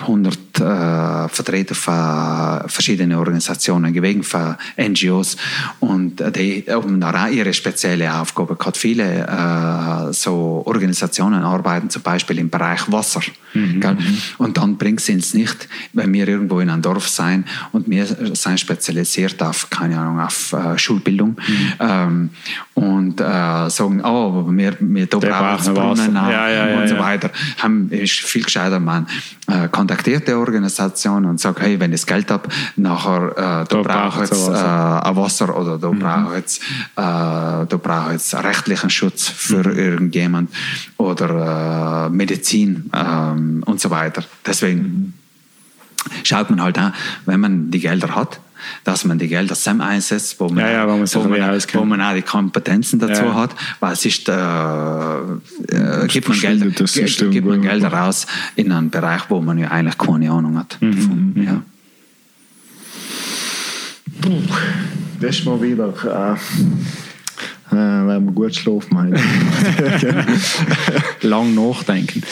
100 0.02 0.49
äh, 0.60 1.28
Vertreter 1.30 1.76
von 1.76 2.70
verschiedenen 2.70 3.18
Organisationen 3.18 3.94
gewesen, 3.94 4.24
von 4.24 4.56
NGOs. 4.78 5.38
Und 5.80 6.24
die 6.36 6.66
haben 6.68 7.04
auch 7.04 7.28
ihre 7.28 7.54
spezielle 7.54 8.14
Aufgabe 8.14 8.56
gehabt. 8.56 8.78
Viele 8.78 9.28
äh, 9.28 10.14
so 10.14 10.64
Organisationen 10.66 11.44
arbeiten 11.44 11.90
zum 11.90 12.02
Beispiel 12.02 12.40
im 12.40 12.50
Bereich 12.50 12.92
Wasser. 12.92 13.22
Gell? 13.54 13.98
Und 14.38 14.58
dann 14.58 14.78
bringt 14.78 15.00
es 15.00 15.10
uns 15.10 15.34
nicht, 15.34 15.68
wenn 15.94 16.14
wir 16.14 16.28
irgendwo 16.28 16.60
in 16.60 16.70
einem 16.70 16.82
Dorf 16.82 17.08
sein 17.08 17.46
und 17.72 17.90
wir 17.90 18.06
sind 18.06 18.60
spezialisiert 18.60 19.42
auf, 19.42 19.70
keine 19.70 20.00
Ahnung, 20.00 20.20
auf 20.20 20.54
äh, 20.54 20.78
Schulbildung 20.78 21.38
ähm, 21.80 22.30
und 22.76 23.20
äh, 23.20 23.70
sagen, 23.70 24.02
oh, 24.04 24.46
wir, 24.50 24.78
wir 24.80 25.06
da 25.08 25.18
brauchen 25.18 25.74
Brunnen 25.74 26.16
Ja, 26.16 26.50
ja, 26.50 26.68
ja, 26.70 26.82
und 26.82 26.88
so 26.88 26.98
weiter. 27.00 27.32
Haben, 27.58 27.90
ist 27.92 28.20
viel 28.20 28.44
gescheiter, 28.44 28.80
man 28.80 29.08
äh, 29.48 29.68
kontaktiert 29.68 30.28
die 30.28 30.34
Organisation 30.40 31.26
und 31.26 31.40
sagt, 31.40 31.62
hey, 31.62 31.80
wenn 31.80 31.92
ich 31.94 32.02
das 32.02 32.08
Geld 32.08 32.32
habe, 32.32 32.50
nachher, 32.76 33.68
äh, 33.70 33.76
ich 33.76 33.84
braucht's 33.84 34.30
jetzt 34.30 34.48
äh, 34.48 34.52
Wasser. 34.52 35.06
ein 35.06 35.16
Wasser 35.16 35.58
oder 35.58 35.78
brauche 35.78 36.32
ich 36.32 36.38
jetzt, 36.38 36.62
äh, 36.96 38.12
jetzt 38.14 38.34
rechtlichen 38.36 38.90
Schutz 38.90 39.28
für 39.28 39.72
irgendjemand 39.72 40.52
oder 40.98 42.08
äh, 42.08 42.10
Medizin 42.10 42.90
ähm, 42.94 43.64
und 43.66 43.80
so 43.80 43.90
weiter. 43.90 44.24
Deswegen 44.46 45.14
schaut 46.24 46.50
man 46.50 46.62
halt 46.62 46.78
an, 46.78 46.94
wenn 47.26 47.40
man 47.40 47.72
die 47.72 47.80
Gelder 47.80 48.16
hat, 48.16 48.40
dass 48.84 49.06
man 49.06 49.18
die 49.20 49.28
Gelder 49.28 49.56
zusammen 49.56 49.82
einsetzt, 49.82 50.40
wo 50.40 50.50
man, 50.50 50.60
Ja, 50.66 50.72
ja, 50.72 50.88
wo 50.88 50.98
man 50.98 51.08
wo 51.08 51.20
man, 51.28 51.62
wo 51.74 51.86
man 51.86 52.02
auch 52.02 52.14
die 52.14 52.22
Kompetenzen 52.22 53.00
dazu 53.00 53.24
Ja. 53.24 53.34
hat, 53.36 53.52
weil 53.80 53.94
es 53.94 54.06
ist, 54.06 54.28
äh, 54.30 54.34
äh, 54.34 56.08
gibt, 56.08 56.28
man 56.30 56.40
Gelder, 56.40 56.66
gibt 56.68 57.46
man. 57.46 57.62
Gelder 57.62 57.88
raus 57.94 58.26
in 58.56 58.72
einen 58.72 58.90
Bereich, 58.90 59.22
wo 59.30 59.42
man 59.42 59.58
ja 59.58 59.70
eigentlich 59.70 59.98
keine 59.98 60.32
Ahnung 60.32 60.58
hat. 60.58 60.78
Mhm, 60.82 60.96
davon. 60.96 61.34
Ja. 61.46 61.62
Das 65.22 65.38
ist 65.38 65.46
mal 65.46 65.62
wieder, 65.62 65.88
äh, 65.88 66.36
äh, 67.72 67.76
wenn 67.76 68.26
man 68.26 68.36
gut 68.36 68.56
schlafen 68.56 68.94
meint. 68.94 69.20
lang 71.22 71.54
nachdenken. 71.54 72.24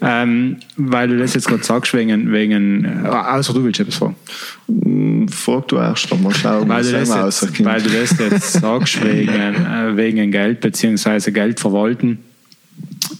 Ähm, 0.00 0.56
weil 0.76 1.08
du 1.08 1.18
das 1.18 1.34
jetzt 1.34 1.48
gerade 1.48 1.64
sagst, 1.64 1.94
wegen, 1.94 2.32
wegen 2.32 2.84
äh, 2.84 3.08
außer 3.08 3.54
du 3.54 3.64
willst 3.64 3.80
etwas 3.80 3.96
fragen. 3.96 4.16
Hm, 4.68 5.28
Frag 5.28 5.68
du 5.68 5.76
erst 5.76 6.12
mal 6.20 6.34
schauen, 6.34 6.68
Weil 6.68 6.82
du, 6.82 6.92
das 6.92 7.40
jetzt, 7.40 7.64
weil 7.64 7.82
du 7.82 7.90
das 7.90 8.18
jetzt 8.18 8.52
sagst, 8.52 9.04
wegen, 9.04 9.32
äh, 9.32 9.96
wegen 9.96 10.30
Geld 10.30 10.60
bzw. 10.60 11.30
Geld 11.30 11.60
verwalten. 11.60 12.18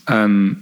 Ähm, 0.09 0.59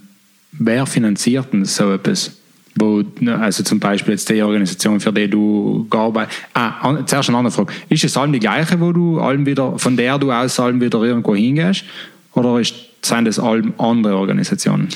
wer 0.53 0.87
finanziert 0.87 1.53
denn 1.53 1.65
so 1.65 1.93
etwas? 1.93 2.37
Wo, 2.77 3.05
also 3.41 3.63
zum 3.63 3.79
Beispiel 3.79 4.15
jetzt 4.15 4.29
die 4.29 4.43
Organisation, 4.43 4.99
für 4.99 5.13
die 5.13 5.29
du 5.29 5.87
gearbeitet 5.89 6.35
Ah, 6.55 7.05
zuerst 7.07 7.29
eine 7.29 7.39
andere 7.39 7.53
Frage. 7.53 7.73
Ist 7.89 8.03
es 8.03 8.17
allem 8.17 8.33
die 8.33 8.41
gleiche, 8.41 8.81
wo 8.81 8.93
du 8.93 9.21
allem 9.21 9.47
wieder, 9.47 9.79
von 9.79 9.97
der 9.97 10.19
du 10.19 10.33
aus 10.33 10.59
allem 10.59 10.81
wieder 10.81 11.01
irgendwo 11.03 11.37
hingehst? 11.37 11.85
Oder 12.33 12.59
ist, 12.59 12.75
sind 13.03 13.29
es 13.29 13.39
allem 13.39 13.75
andere 13.79 14.17
Organisationen? 14.17 14.89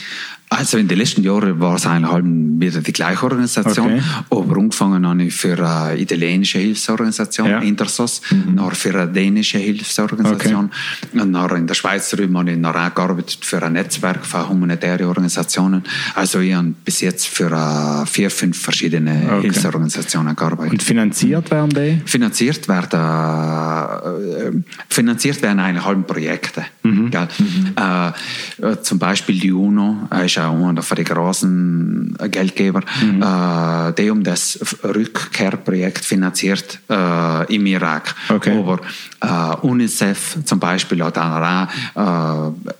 Also 0.50 0.78
in 0.78 0.88
den 0.88 0.96
letzten 0.96 1.22
Jahren 1.22 1.60
war 1.60 1.76
es 1.76 1.86
eigentlich 1.86 2.10
halt 2.10 2.24
wieder 2.24 2.80
die 2.80 2.92
gleiche 2.92 3.22
Organisation, 3.22 3.94
okay. 3.94 4.02
aber 4.30 4.56
angefangen 4.56 5.06
habe 5.06 5.24
ich 5.24 5.34
für 5.34 5.58
eine 5.58 6.00
italienische 6.00 6.58
Hilfsorganisation, 6.58 7.48
ja. 7.48 7.58
Intersos, 7.58 8.22
mhm. 8.30 8.54
nachher 8.54 8.74
für 8.74 8.94
eine 8.94 9.12
dänische 9.12 9.58
Hilfsorganisation 9.58 10.70
okay. 11.12 11.20
und 11.20 11.30
nachher 11.32 11.56
in 11.56 11.66
der 11.66 11.74
Schweiz 11.74 12.08
drüben 12.10 12.36
habe 12.38 12.52
ich 12.52 12.56
nachher 12.56 12.90
gearbeitet 12.90 13.38
für 13.42 13.62
ein 13.62 13.74
Netzwerk 13.74 14.24
von 14.24 14.48
humanitären 14.48 15.06
Organisationen. 15.06 15.82
Also 16.14 16.40
ich 16.40 16.54
habe 16.54 16.72
bis 16.82 17.02
jetzt 17.02 17.28
für 17.28 17.50
uh, 17.52 18.06
vier, 18.06 18.30
fünf 18.30 18.58
verschiedene 18.58 19.24
okay. 19.26 19.42
Hilfsorganisationen 19.42 20.34
gearbeitet. 20.34 20.72
Und 20.72 20.82
finanziert 20.82 21.50
werden 21.50 21.70
die? 21.70 22.00
Finanziert 22.06 22.66
werden, 22.68 23.00
uh, 23.00 24.62
finanziert 24.88 25.42
werden 25.42 25.60
eigentlich 25.60 25.84
halt 25.84 26.06
Projekte. 26.06 26.64
Mhm. 26.82 27.10
Mhm. 27.10 27.74
Uh, 27.78 28.74
zum 28.82 28.98
Beispiel 28.98 29.38
die 29.38 29.52
UNO 29.52 30.08
ist 30.24 30.37
ist 30.37 30.37
auch 30.38 30.68
einer 30.68 30.82
der 30.82 31.04
großen 31.04 32.16
Geldgeber, 32.30 32.80
mhm. 33.02 33.22
äh, 33.22 33.92
der 33.92 34.12
um 34.12 34.22
das 34.22 34.58
Rückkehrprojekt 34.82 36.04
finanziert 36.04 36.78
äh, 36.88 37.54
im 37.54 37.66
Irak. 37.66 38.14
Okay. 38.28 38.58
Aber 38.58 38.80
äh, 39.20 39.66
UNICEF 39.66 40.38
zum 40.44 40.60
Beispiel 40.60 41.02
hat 41.02 41.18
auch 41.18 41.68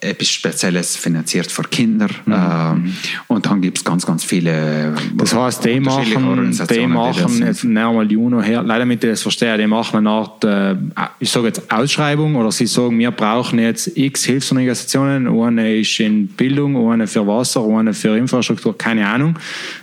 äh, 0.01 0.09
etwas 0.09 0.29
Spezielles 0.29 0.97
finanziert 0.97 1.51
für 1.51 1.63
Kinder. 1.63 2.09
Mhm. 2.27 2.33
Äh, 2.33 3.33
und 3.33 3.47
dann 3.47 3.61
gibt 3.61 3.79
es 3.79 3.85
ganz, 3.85 4.07
ganz 4.07 4.25
viele 4.25 4.95
Das 5.17 5.35
heißt, 5.35 5.65
die 5.65 5.81
machen, 5.81 6.53
die 6.71 6.87
machen 6.87 8.09
die 8.09 8.17
UNO 8.17 8.41
her, 8.41 8.63
leider 8.63 8.87
mit 8.87 9.03
das 9.03 9.23
verstehe, 9.23 9.57
die 9.59 9.67
machen 9.67 9.99
eine 9.99 10.11
Art, 10.11 10.45
äh, 10.45 10.77
ich 11.19 11.31
sage 11.31 11.49
jetzt 11.49 11.71
Ausschreibung 11.71 12.37
oder 12.37 12.53
sie 12.53 12.67
sagen, 12.67 12.99
wir 12.99 13.11
brauchen 13.11 13.59
jetzt 13.59 13.97
x 13.97 14.25
Hilfsorganisationen, 14.25 15.29
eine 15.29 15.77
ist 15.77 15.99
in 16.01 16.29
Bildung, 16.29 16.91
eine 16.91 17.07
für 17.07 17.27
Wasser, 17.27 17.48
eine 17.57 17.95
für 17.95 18.17
Infrastruktur, 18.17 18.77
keine 18.77 19.07
Ahnung. 19.07 19.39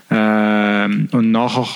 Äh, 0.09 0.85
und 1.15 1.31
nachher 1.31 1.67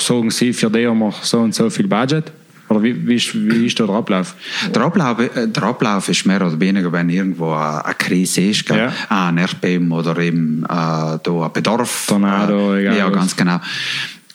sagen 0.00 0.30
sie, 0.30 0.52
für 0.52 0.70
die 0.70 0.86
haben 0.86 0.98
wir 0.98 1.12
so 1.22 1.40
und 1.40 1.54
so 1.54 1.70
viel 1.70 1.86
Budget 1.86 2.32
oder 2.70 2.82
wie, 2.82 3.06
wie, 3.06 3.16
ist, 3.16 3.34
wie 3.34 3.66
ist 3.66 3.78
da 3.80 3.86
der 3.86 3.96
Ablauf? 3.96 4.34
Der 4.72 4.82
Ablauf, 4.82 5.18
äh, 5.18 5.48
der 5.48 5.62
Ablauf 5.64 6.08
ist 6.08 6.24
mehr 6.24 6.40
oder 6.46 6.58
weniger, 6.60 6.92
wenn 6.92 7.10
irgendwo 7.10 7.52
eine 7.52 7.94
Krise 7.98 8.42
ist, 8.42 8.68
ja. 8.68 8.92
ein 9.08 9.38
Erdbeben 9.38 9.90
oder 9.90 10.16
eben 10.18 10.62
äh, 10.64 10.68
da 10.68 11.20
ein 11.26 11.52
Bedarf. 11.52 12.06
Tornado, 12.06 12.74
äh, 12.74 12.82
egal. 12.82 12.96
Ja, 12.96 13.08
ganz 13.10 13.36
genau. 13.36 13.60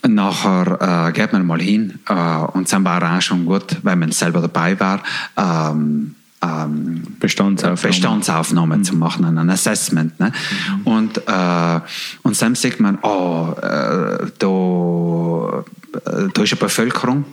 Nachher 0.08 1.08
äh, 1.08 1.12
geht 1.14 1.34
man 1.34 1.48
mal 1.48 1.62
hin 1.62 2.00
äh, 2.08 2.14
und 2.14 2.72
dann 2.72 2.84
war 2.84 3.18
auch 3.18 3.22
schon 3.22 3.46
gut, 3.46 3.78
wenn 3.84 4.00
man 4.00 4.12
selber 4.12 4.42
dabei 4.42 4.80
war. 4.80 5.02
Ähm, 5.38 6.16
ähm, 6.46 7.04
Bestandsaufnahme, 7.20 7.88
Bestandsaufnahme 7.88 8.78
mhm. 8.78 8.84
zu 8.84 8.96
machen, 8.96 9.26
ein 9.26 9.50
Assessment. 9.50 10.20
Ne? 10.20 10.32
Mhm. 10.32 10.88
Und, 10.88 11.18
äh, 11.28 11.80
und 12.24 12.42
dann 12.42 12.56
sieht 12.56 12.80
man, 12.80 13.00
oh, 13.02 13.54
äh, 13.62 14.28
da, 14.38 15.64
äh, 15.94 16.30
da 16.34 16.42
ist 16.44 16.52
eine 16.52 16.60
Bevölkerung, 16.60 17.26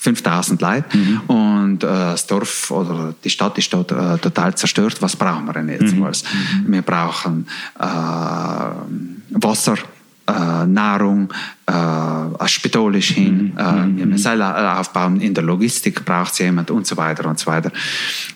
5000 0.00 0.62
Leute 0.62 0.96
mhm. 0.96 1.20
und 1.26 1.84
äh, 1.84 1.86
das 1.86 2.26
Dorf 2.26 2.70
oder 2.70 3.14
die 3.22 3.28
Stadt 3.28 3.58
ist 3.58 3.70
dort 3.70 3.92
äh, 3.92 4.16
total 4.16 4.54
zerstört. 4.54 4.96
Was 5.00 5.14
brauchen 5.14 5.44
wir 5.44 5.52
denn 5.52 5.68
jetzt? 5.68 5.94
Mhm. 5.94 6.00
mhm. 6.00 6.72
Wir 6.72 6.82
brauchen 6.82 7.46
äh, 7.78 7.84
Wasser, 9.32 9.76
äh, 10.30 10.66
Nahrung, 10.66 11.32
äh, 11.66 12.44
ist 12.44 13.06
hin, 13.06 13.52
mhm. 13.54 13.58
äh, 13.58 14.06
mhm. 14.16 14.42
aufbauen, 14.42 15.20
in 15.20 15.34
der 15.34 15.44
Logistik 15.44 16.04
braucht 16.04 16.32
es 16.32 16.38
jemand 16.38 16.70
und 16.70 16.86
so 16.86 16.96
weiter 16.96 17.28
und 17.28 17.38
so 17.38 17.46
weiter. 17.46 17.70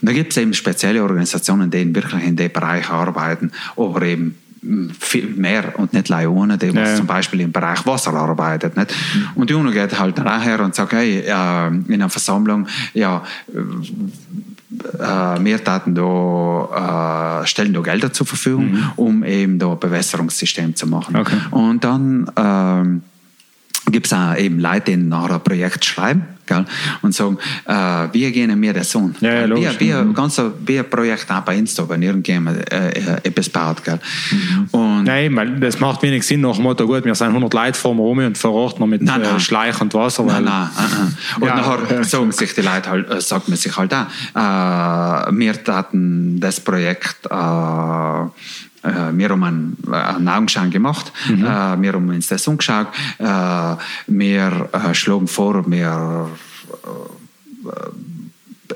Und 0.00 0.08
da 0.08 0.12
gibt 0.12 0.32
es 0.32 0.36
eben 0.38 0.54
spezielle 0.54 1.02
Organisationen, 1.02 1.70
die 1.70 1.94
wirklich 1.94 2.24
in 2.24 2.36
dem 2.36 2.52
Bereich 2.52 2.90
arbeiten, 2.90 3.52
aber 3.76 4.02
eben 4.02 4.36
viel 4.98 5.26
mehr 5.26 5.78
und 5.78 5.92
nicht 5.92 6.08
Leone, 6.08 6.56
die 6.56 6.68
ja. 6.68 6.96
zum 6.96 7.06
Beispiel 7.06 7.40
im 7.40 7.52
Bereich 7.52 7.84
Wasser 7.86 8.14
arbeitet. 8.14 8.76
Nicht? 8.76 8.90
Mhm. 9.14 9.28
Und 9.34 9.50
die 9.50 9.54
UNO 9.54 9.70
geht 9.70 9.98
halt 9.98 10.18
nachher 10.18 10.60
und 10.60 10.74
sagt, 10.74 10.92
hey, 10.92 11.20
äh, 11.20 11.66
in 11.66 11.94
einer 11.94 12.08
Versammlung, 12.08 12.66
ja, 12.94 13.22
äh, 14.98 15.44
wir 15.44 15.62
taten 15.62 15.94
da, 15.94 17.42
äh, 17.42 17.46
stellen 17.46 17.72
da 17.72 17.80
Gelder 17.80 18.12
zur 18.12 18.26
Verfügung, 18.26 18.72
mhm. 18.72 18.90
um 18.96 19.24
eben 19.24 19.58
da 19.58 19.74
Bewässerungssystem 19.74 20.76
zu 20.76 20.86
machen. 20.86 21.16
Okay. 21.16 21.36
Und 21.50 21.84
dann 21.84 22.30
ähm, 22.36 23.02
gibt 23.90 24.06
es 24.06 24.12
auch 24.12 24.36
eben 24.36 24.60
Leute, 24.60 24.92
die 24.92 24.96
nachher 24.96 25.34
ein 25.34 25.44
Projekt 25.44 25.84
schreiben 25.84 26.26
gell? 26.46 26.64
und 27.02 27.14
sagen, 27.14 27.38
äh, 27.66 28.08
wie 28.12 28.30
gehen 28.32 28.60
wir 28.60 28.72
das 28.72 28.94
an? 28.96 29.14
Ja, 29.20 29.32
ja, 29.32 29.44
logisch. 29.44 29.78
Wie, 29.78 29.88
wie, 29.90 29.92
mhm. 29.92 30.14
ganz, 30.14 30.40
wie 30.64 30.78
ein 30.78 30.88
Projekt 30.88 31.30
auch 31.30 31.40
bei 31.40 31.56
Insta, 31.56 31.88
wenn 31.88 32.02
irgendjemand 32.02 32.72
äh, 32.72 32.90
äh, 32.90 33.16
etwas 33.22 33.48
baut. 33.48 33.84
Gell? 33.84 33.98
Mhm. 34.30 34.68
Und 34.70 35.04
Nein, 35.04 35.34
weil 35.36 35.60
das 35.60 35.78
macht 35.80 36.02
wenig 36.02 36.26
Sinn 36.26 36.40
nach 36.40 36.54
dem 36.54 36.62
Motto, 36.62 36.86
gut, 36.86 37.04
wir 37.04 37.14
sind 37.14 37.28
100 37.28 37.52
Leute 37.52 37.78
vor 37.78 37.94
mir 37.94 38.02
rum 38.02 38.18
und 38.18 38.38
verrochten 38.38 38.80
wir 38.80 38.86
mit 38.86 39.02
nein, 39.02 39.22
äh, 39.22 39.24
nein. 39.24 39.40
Schleich 39.40 39.80
und 39.80 39.92
Wasser. 39.94 40.26
Weil, 40.26 40.42
nein, 40.42 40.68
nein. 40.76 41.16
Und 41.40 41.46
ja, 41.46 41.56
nachher 41.56 42.04
sagen 42.04 42.32
sich 42.32 42.54
die 42.54 42.62
Leute 42.62 42.90
halt, 42.90 43.10
äh, 43.10 43.20
sagt 43.20 43.48
man 43.48 43.56
sich 43.56 43.76
halt 43.76 43.92
auch, 43.94 44.06
wir 44.34 45.54
hatten 45.68 46.40
das 46.40 46.60
Projekt 46.60 47.28
wir 48.84 49.28
haben 49.30 49.44
einen, 49.44 49.76
einen 49.90 50.28
Augenschein 50.28 50.70
gemacht, 50.70 51.12
mhm. 51.28 51.44
äh, 51.44 51.82
wir 51.82 51.92
haben 51.92 52.08
uns 52.08 52.28
das 52.28 52.46
angeschaut, 52.48 52.88
äh, 53.18 53.24
wir 54.06 54.68
äh, 54.72 54.94
schlagen 54.94 55.26
vor, 55.26 55.70
wir 55.70 56.28
äh, 57.64 57.68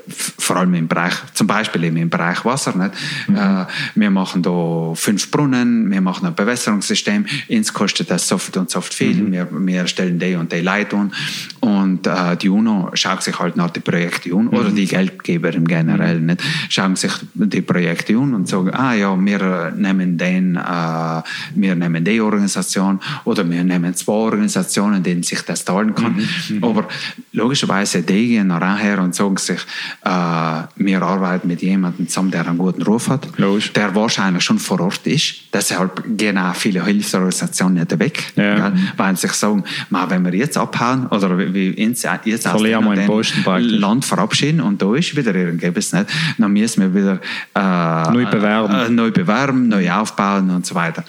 vor 0.09 0.57
allem 0.57 0.73
im 0.73 0.87
Bereich, 0.87 1.13
zum 1.33 1.47
Beispiel 1.47 1.83
eben 1.83 1.97
im 1.97 2.09
Bereich 2.09 2.45
Wasser. 2.45 2.75
Nicht? 2.75 2.93
Mhm. 3.27 3.35
Äh, 3.35 3.65
wir 3.95 4.09
machen 4.09 4.41
da 4.41 4.93
fünf 4.95 5.31
Brunnen, 5.31 5.89
wir 5.91 6.01
machen 6.01 6.27
ein 6.27 6.35
Bewässerungssystem, 6.35 7.25
uns 7.49 7.73
kostet 7.73 8.11
das 8.11 8.27
soft 8.27 8.57
und 8.57 8.69
soft 8.69 8.93
viel, 8.93 9.15
mhm. 9.15 9.31
wir, 9.31 9.47
wir 9.51 9.87
stellen 9.87 10.19
die 10.19 10.35
und 10.35 10.51
die 10.51 10.61
Leute 10.61 10.95
an 10.95 11.11
und 11.59 12.07
äh, 12.07 12.37
die 12.37 12.49
UNO 12.49 12.91
schaut 12.93 13.23
sich 13.23 13.37
halt 13.39 13.55
nach 13.55 13.69
den 13.69 13.83
Projekten 13.83 14.33
an, 14.33 14.45
mhm. 14.45 14.53
oder 14.53 14.69
die 14.69 14.85
Geldgeber 14.85 15.53
im 15.53 15.67
Generell, 15.67 16.19
mhm. 16.19 16.25
nicht? 16.27 16.43
schauen 16.69 16.95
sich 16.95 17.11
die 17.33 17.61
Projekte 17.61 18.13
an 18.17 18.33
und 18.33 18.47
sagen, 18.47 18.71
ah 18.73 18.93
ja, 18.93 19.15
wir 19.17 19.73
nehmen 19.75 20.17
den, 20.17 20.55
äh, 20.55 21.21
wir 21.55 21.75
nehmen 21.75 22.03
die 22.03 22.21
Organisation 22.21 22.99
oder 23.25 23.49
wir 23.49 23.63
nehmen 23.63 23.93
zwei 23.95 24.13
Organisationen, 24.13 25.03
denen 25.03 25.23
sich 25.23 25.41
das 25.41 25.65
teilen 25.65 25.95
kann. 25.95 26.15
Mhm. 26.15 26.55
Mhm. 26.57 26.63
Aber 26.63 26.87
logischerweise, 27.33 28.01
die 28.01 28.27
gehen 28.27 28.47
nachher 28.47 28.99
und 28.99 29.15
sagen 29.15 29.37
sich, 29.37 29.59
wir 30.01 31.01
arbeiten 31.01 31.47
mit 31.47 31.61
jemandem 31.61 32.07
zusammen, 32.07 32.31
der 32.31 32.47
einen 32.47 32.57
guten 32.57 32.81
Ruf 32.83 33.09
hat, 33.09 33.27
Logisch. 33.37 33.73
der 33.73 33.93
wahrscheinlich 33.95 34.43
schon 34.43 34.59
vor 34.59 34.79
Ort 34.79 35.05
ist. 35.05 35.53
Deshalb 35.53 36.03
gehen 36.17 36.37
auch 36.37 36.55
viele 36.55 36.85
Hilfsorganisationen 36.85 37.75
nicht 37.75 37.99
weg, 37.99 38.31
ja. 38.35 38.71
weil 38.97 39.15
sie 39.15 39.27
sich 39.27 39.33
sagen, 39.33 39.63
wenn 39.89 40.25
wir 40.25 40.33
jetzt 40.33 40.57
abhauen 40.57 41.07
oder 41.07 41.37
wie 41.37 41.69
jetzt 41.79 42.47
aus 42.47 42.61
dem 42.61 43.79
Land 43.79 44.05
verabschieden 44.05 44.61
und 44.61 44.81
da 44.81 44.95
ist 44.95 45.15
wieder 45.15 45.35
irgendetwas, 45.35 45.93
nicht, 45.93 46.07
dann 46.37 46.53
müssen 46.53 46.81
wir 46.81 46.93
wieder 46.93 47.19
äh, 47.55 48.11
neu, 48.11 48.25
bewerben. 48.25 48.73
Äh, 48.73 48.89
neu 48.89 49.11
bewerben, 49.11 49.67
neu 49.67 49.91
aufbauen 49.91 50.49
und 50.49 50.65
so 50.65 50.75
weiter. 50.75 51.03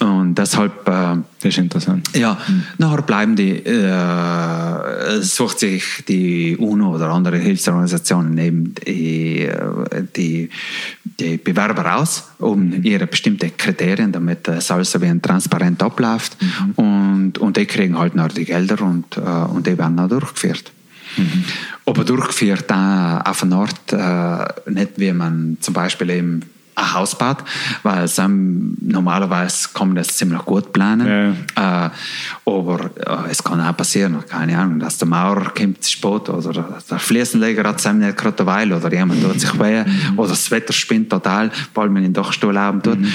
Und 0.00 0.34
deshalb. 0.36 0.88
Äh, 0.88 1.16
das 1.42 1.44
ist 1.44 1.58
interessant. 1.58 2.08
Ja, 2.16 2.38
mhm. 2.48 2.62
nachher 2.78 3.02
bleiben 3.02 3.36
die, 3.36 3.64
äh, 3.64 5.20
sucht 5.20 5.58
sich 5.58 6.04
die 6.08 6.56
UNO 6.56 6.94
oder 6.94 7.10
andere 7.10 7.36
Hilfsorganisationen 7.38 8.36
eben 8.38 8.74
die, 8.86 9.48
die, 10.16 10.50
die 11.18 11.36
Bewerber 11.36 11.96
aus, 11.96 12.30
um 12.38 12.68
mhm. 12.68 12.82
ihre 12.82 13.06
bestimmten 13.06 13.56
Kriterien, 13.56 14.12
damit 14.12 14.48
es 14.48 14.70
alles 14.70 14.98
wie 15.00 15.06
ein 15.06 15.20
transparent 15.20 15.82
abläuft. 15.82 16.36
Mhm. 16.40 16.72
Und, 16.76 17.38
und 17.38 17.56
die 17.56 17.66
kriegen 17.66 17.98
halt 17.98 18.14
noch 18.14 18.28
die 18.28 18.44
Gelder 18.44 18.80
und, 18.82 19.16
äh, 19.16 19.20
und 19.20 19.66
die 19.66 19.76
werden 19.76 19.98
auch 19.98 20.08
durchgeführt. 20.08 20.72
Mhm. 21.16 21.44
Aber 21.86 22.04
durchgeführt 22.04 22.70
auch 22.72 23.26
auf 23.26 23.42
eine 23.42 23.56
Art, 23.56 23.92
äh, 23.92 24.70
nicht 24.70 24.92
wie 24.96 25.12
man 25.12 25.58
zum 25.60 25.74
Beispiel 25.74 26.10
eben 26.10 26.42
ein 26.80 26.94
Haus 26.94 27.16
baut, 27.16 27.38
weil 27.82 28.08
ähm, 28.18 28.76
normalerweise 28.80 29.68
kann 29.74 29.88
man 29.88 29.96
das 29.96 30.16
ziemlich 30.16 30.44
gut 30.44 30.72
planen. 30.72 31.36
Ja. 31.56 31.86
Äh, 31.86 31.90
aber 32.44 32.90
äh, 32.96 33.30
es 33.30 33.42
kann 33.42 33.60
auch 33.60 33.76
passieren, 33.76 34.24
keine 34.28 34.58
Ahnung, 34.58 34.80
dass 34.80 34.98
der 34.98 35.08
Maurer 35.08 35.52
kommt 35.56 35.84
zu 35.84 35.90
spät 35.90 36.28
oder 36.28 36.80
der 36.90 36.98
Fliesenleger 36.98 37.68
hat 37.68 37.84
es 37.84 37.92
nicht 37.92 38.16
gerade 38.16 38.38
eine 38.38 38.46
Weile 38.46 38.76
oder 38.76 38.92
jemand 38.92 39.22
tut 39.22 39.40
sich 39.40 39.58
weh 39.58 39.84
mhm. 39.84 40.18
oder 40.18 40.30
das 40.30 40.50
Wetter 40.50 40.72
spinnt 40.72 41.10
total, 41.10 41.50
weil 41.74 41.88
man 41.88 42.04
in 42.04 42.12
den 42.12 42.14
Dachstuhl 42.14 42.58
haben 42.58 42.82
tut. 42.82 43.00
Mhm. 43.00 43.12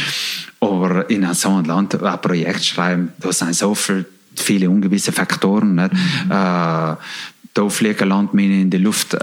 Aber 0.59 1.09
in 1.09 1.31
so 1.33 1.49
einem 1.49 1.65
Land 1.65 2.01
ein 2.01 2.21
Projekt 2.21 2.63
schreiben, 2.63 3.13
da 3.19 3.31
sind 3.31 3.55
so 3.55 3.75
viele, 3.75 4.05
viele 4.35 4.69
ungewisse 4.69 5.11
Faktoren. 5.11 5.75
Nicht? 5.75 5.93
Mhm. 5.93 6.31
Äh, 6.31 6.95
da 7.55 7.69
fliegen 7.69 8.09
Landminen 8.09 8.61
in 8.63 8.69
die 8.69 8.77
Luft. 8.77 9.13
Äh, 9.13 9.17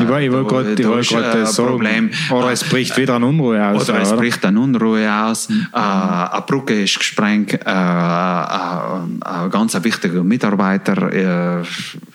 ich 0.00 0.08
wollte 0.08 0.32
wollt 0.32 0.48
gerade 0.48 0.88
wollt 0.88 1.10
äh, 1.12 1.42
äh, 1.42 1.46
sagen, 1.46 1.68
Problem. 1.68 2.10
oder 2.30 2.50
es 2.50 2.64
bricht 2.64 2.96
wieder 2.96 3.16
eine 3.16 3.26
Unruhe 3.26 3.64
aus. 3.64 3.88
Oder 3.88 4.00
es 4.00 4.12
bricht 4.12 4.44
eine 4.44 4.58
Unruhe 4.58 5.08
aus, 5.12 5.48
mhm. 5.48 5.66
äh, 5.72 5.76
eine 5.76 6.42
Brücke 6.46 6.82
ist 6.82 6.98
gesprengt, 6.98 7.52
äh, 7.52 7.58
ein 7.68 9.20
ganz 9.50 9.74
wichtiger 9.84 10.24
Mitarbeiter 10.24 11.12
äh, 11.12 11.62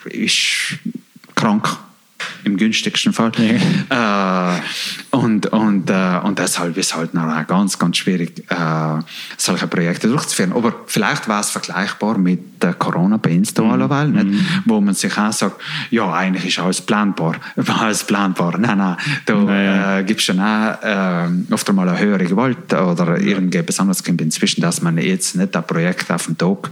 ist 0.09 0.79
krank 1.35 1.69
im 2.43 2.57
günstigsten 2.57 3.13
Fall. 3.13 3.31
Ja. 3.89 4.55
Äh, 4.55 4.59
und, 5.11 5.47
und, 5.47 5.89
äh, 5.89 6.19
und 6.23 6.39
deshalb 6.39 6.77
ist 6.77 6.87
es 6.87 6.95
halt 6.95 7.13
noch 7.13 7.47
ganz, 7.47 7.79
ganz 7.79 7.97
schwierig, 7.97 8.43
äh, 8.49 8.99
solche 9.37 9.67
Projekte 9.67 10.07
durchzuführen. 10.07 10.53
Aber 10.53 10.73
vielleicht 10.85 11.27
war 11.27 11.41
es 11.41 11.49
vergleichbar 11.49 12.17
mit 12.17 12.63
der 12.63 12.73
corona 12.73 13.17
bei 13.17 13.31
Install, 13.31 13.77
mhm. 14.07 14.29
nicht? 14.29 14.43
wo 14.65 14.81
man 14.81 14.93
sich 14.93 15.17
auch 15.17 15.31
sagt, 15.31 15.61
ja, 15.89 16.11
eigentlich 16.13 16.45
ist 16.45 16.59
alles 16.59 16.81
planbar. 16.81 17.35
alles 17.79 18.03
planbar. 18.03 18.57
Nein, 18.57 18.77
nein, 18.77 18.97
da 19.25 19.35
naja. 19.35 19.99
äh, 19.99 20.03
gibt 20.03 20.19
es 20.19 20.25
schon 20.25 20.39
auch 20.39 20.83
äh, 20.83 21.27
oft 21.51 21.69
einmal 21.69 21.89
eine 21.89 21.99
höhere 21.99 22.25
Gewalt 22.25 22.73
oder 22.73 23.19
ja. 23.19 23.27
irgendwie 23.27 23.61
besonders 23.61 24.01
inzwischen, 24.01 24.61
dass 24.61 24.81
man 24.81 24.97
jetzt 24.97 25.35
nicht 25.35 25.55
ein 25.55 25.63
Projekt 25.65 26.11
auf 26.11 26.25
den 26.25 26.37
Tag 26.37 26.69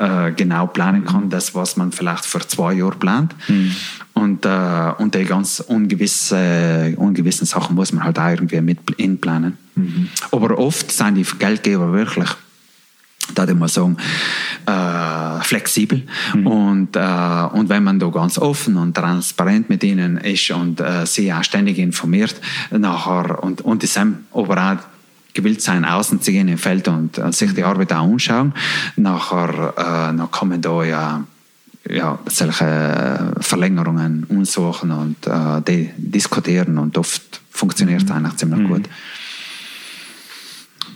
äh, 0.00 0.32
genau 0.32 0.66
planen 0.66 1.04
kann, 1.04 1.28
das, 1.30 1.54
was 1.54 1.76
man 1.76 1.92
vielleicht 1.92 2.24
vor 2.24 2.40
zwei 2.40 2.72
Jahren 2.72 2.98
plant. 2.98 3.34
Mhm. 3.48 3.76
Und, 4.14 4.46
äh, 4.46 4.92
und 4.98 5.14
die 5.14 5.24
ganz 5.24 5.60
ungewisse, 5.60 6.94
ungewissen 6.96 7.46
Sachen 7.46 7.76
muss 7.76 7.92
man 7.92 8.04
halt 8.04 8.18
auch 8.18 8.28
irgendwie 8.28 8.60
mit 8.60 8.78
inplanen. 8.96 9.58
Mhm. 9.74 10.08
Aber 10.32 10.58
oft 10.58 10.90
sind 10.90 11.14
die 11.14 11.26
Geldgeber 11.38 11.92
wirklich 11.92 12.30
da 13.34 13.46
ich 13.46 13.54
mal 13.54 13.68
sagen, 13.68 13.96
äh, 14.66 15.40
flexibel. 15.44 16.02
Mhm. 16.34 16.46
Und, 16.46 16.96
äh, 16.96 17.46
und 17.52 17.68
wenn 17.68 17.84
man 17.84 18.00
da 18.00 18.08
ganz 18.08 18.38
offen 18.38 18.76
und 18.76 18.94
transparent 18.94 19.68
mit 19.68 19.84
ihnen 19.84 20.16
ist 20.16 20.50
und 20.50 20.80
äh, 20.80 21.06
sie 21.06 21.32
auch 21.32 21.44
ständig 21.44 21.78
informiert, 21.78 22.34
nachher 22.72 23.40
und, 23.40 23.60
und 23.60 23.84
die 23.84 23.86
sind 23.86 24.24
aber 24.32 24.72
auch 24.72 24.78
gewillt 25.34 25.62
sein, 25.62 25.84
außen 25.84 26.20
zu 26.20 26.32
gehen 26.32 26.48
im 26.48 26.58
Feld 26.58 26.88
und 26.88 27.18
äh, 27.18 27.32
sich 27.32 27.54
die 27.54 27.64
Arbeit 27.64 27.92
auch 27.92 28.04
anschauen, 28.04 28.52
nachher, 28.96 29.74
äh, 29.76 30.16
dann 30.16 30.30
kann 30.30 30.48
man 30.48 30.60
da 30.60 30.84
ja 30.84 31.24
ja, 31.88 32.18
solche 32.26 33.32
Verlängerungen 33.40 34.24
untersuchen 34.24 34.90
und 34.90 35.26
äh, 35.26 35.62
die 35.66 35.90
diskutieren 35.96 36.78
und 36.78 36.98
oft 36.98 37.40
funktioniert 37.50 38.02
es 38.02 38.08
mhm. 38.08 38.16
eigentlich 38.16 38.36
ziemlich 38.36 38.60
mhm. 38.60 38.68
gut. 38.68 38.88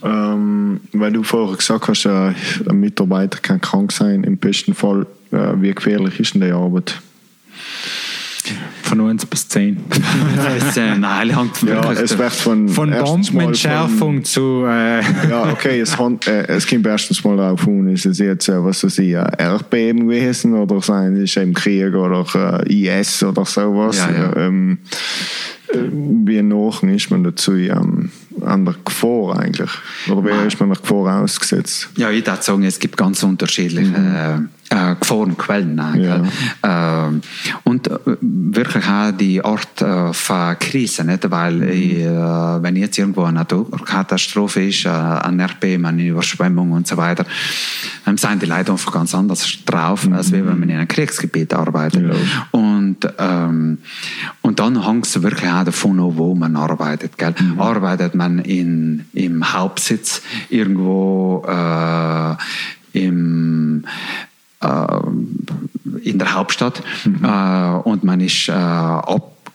Ähm, 0.03 0.80
weil 0.93 1.12
du 1.12 1.22
vorher 1.22 1.57
gesagt 1.57 1.89
hast, 1.89 2.05
äh, 2.05 2.32
ein 2.68 2.80
Mitarbeiter 2.80 3.39
kann 3.39 3.61
krank 3.61 3.93
sein, 3.93 4.24
im 4.24 4.37
besten 4.37 4.74
Fall, 4.74 5.07
äh, 5.32 5.55
wie 5.57 5.74
gefährlich 5.74 6.20
ist 6.20 6.35
denn 6.35 6.43
die 6.43 6.53
Arbeit? 6.53 7.01
Von 8.82 9.01
1 9.01 9.26
bis 9.26 9.49
10. 9.49 9.84
das 10.36 10.64
ist, 10.68 10.76
äh, 10.76 10.97
nein, 10.97 11.30
ja, 11.66 11.92
es 11.92 12.16
wird 12.16 12.32
von, 12.32 12.68
von 12.68 12.90
Bombenentschärfung 12.90 14.16
von, 14.16 14.24
zu. 14.24 14.64
Äh 14.66 15.01
ja, 15.28 15.51
okay, 15.51 15.80
es, 15.80 15.97
äh, 16.26 16.47
es 16.49 16.66
kommt 16.66 16.86
erstens 16.86 17.24
mal 17.24 17.36
darauf 17.36 17.66
an, 17.66 17.88
ist 17.88 18.07
es 18.07 18.18
jetzt, 18.18 18.49
äh, 18.49 18.62
was 18.62 18.84
weiß 18.84 18.99
ich, 18.99 19.12
Erdbeben 19.12 20.09
gewesen 20.09 20.55
oder 20.55 20.80
sein, 20.82 21.16
ist 21.16 21.36
im 21.36 21.55
Krieg 21.55 21.95
oder 21.95 22.62
äh, 22.66 23.01
IS 23.01 23.22
oder 23.22 23.45
sowas. 23.45 23.99
Ja, 23.99 24.11
ja. 24.11 24.36
Ähm, 24.36 24.78
äh, 24.82 25.53
wie 25.72 26.42
nach 26.42 26.82
ist 26.82 27.10
man 27.10 27.24
dazu 27.24 27.54
ähm, 27.54 28.10
an 28.40 28.64
der 28.64 28.74
Gefahr 28.84 29.38
eigentlich? 29.38 29.70
Oder 30.08 30.24
wie 30.24 30.46
ist 30.46 30.60
man 30.60 30.70
der 30.70 30.78
Gefahr 30.78 31.22
ausgesetzt? 31.22 31.88
Ja, 31.96 32.10
ich 32.10 32.26
würde 32.26 32.42
sagen, 32.42 32.64
es 32.64 32.78
gibt 32.78 32.96
ganz 32.96 33.22
unterschiedliche. 33.22 33.98
Mhm 33.98 34.48
äh, 34.74 34.94
Gefahrenquellen. 34.98 35.80
Ja. 36.62 37.08
Äh, 37.08 37.20
und 37.64 37.88
äh, 37.88 37.98
wirklich 38.20 38.86
auch 38.86 39.12
die 39.12 39.44
Art 39.44 39.82
äh, 39.82 40.12
von 40.12 40.58
Krise, 40.58 41.04
nicht? 41.04 41.30
weil 41.30 41.54
mhm. 41.54 41.68
ich, 41.68 41.98
äh, 41.98 42.62
wenn 42.62 42.76
jetzt 42.76 42.98
irgendwo 42.98 43.22
eine 43.22 43.38
Naturkatastrophe 43.38 44.68
ist, 44.68 44.84
äh, 44.84 44.88
ein 44.88 45.38
Erdbeben, 45.38 45.86
eine 45.86 46.06
Überschwemmung 46.06 46.72
und 46.72 46.86
so 46.86 46.96
weiter, 46.96 47.24
dann 48.04 48.16
sind 48.16 48.42
die 48.42 48.46
Leute 48.46 48.72
einfach 48.72 48.92
ganz 48.92 49.14
anders 49.14 49.46
drauf, 49.64 50.06
mhm. 50.06 50.14
als 50.14 50.32
wenn 50.32 50.44
man 50.44 50.62
in 50.62 50.76
einem 50.76 50.88
Kriegsgebiet 50.88 51.54
arbeitet. 51.54 52.02
Ja. 52.02 52.14
Und, 52.50 52.74
ähm, 53.18 53.78
und 54.42 54.61
dann 54.61 54.86
hängt 54.86 55.07
es 55.07 55.22
wirklich 55.22 55.50
auch 55.50 55.64
davon 55.64 56.00
ab, 56.00 56.12
wo 56.14 56.34
man 56.34 56.57
arbeitet. 56.57 57.18
Gell? 57.18 57.34
Mhm. 57.38 57.61
Arbeitet 57.61 58.14
man 58.14 58.38
in, 58.38 59.07
im 59.12 59.52
Hauptsitz 59.52 60.22
irgendwo 60.48 61.44
äh, 61.46 62.34
im 62.92 63.84
äh, 64.61 64.98
in 66.02 66.18
der 66.18 66.34
Hauptstadt 66.34 66.82
mhm. 67.05 67.24
Äh, 67.24 67.78
und 67.84 68.05
man 68.05 68.20
ist 68.20 68.48
äh, 68.48 68.52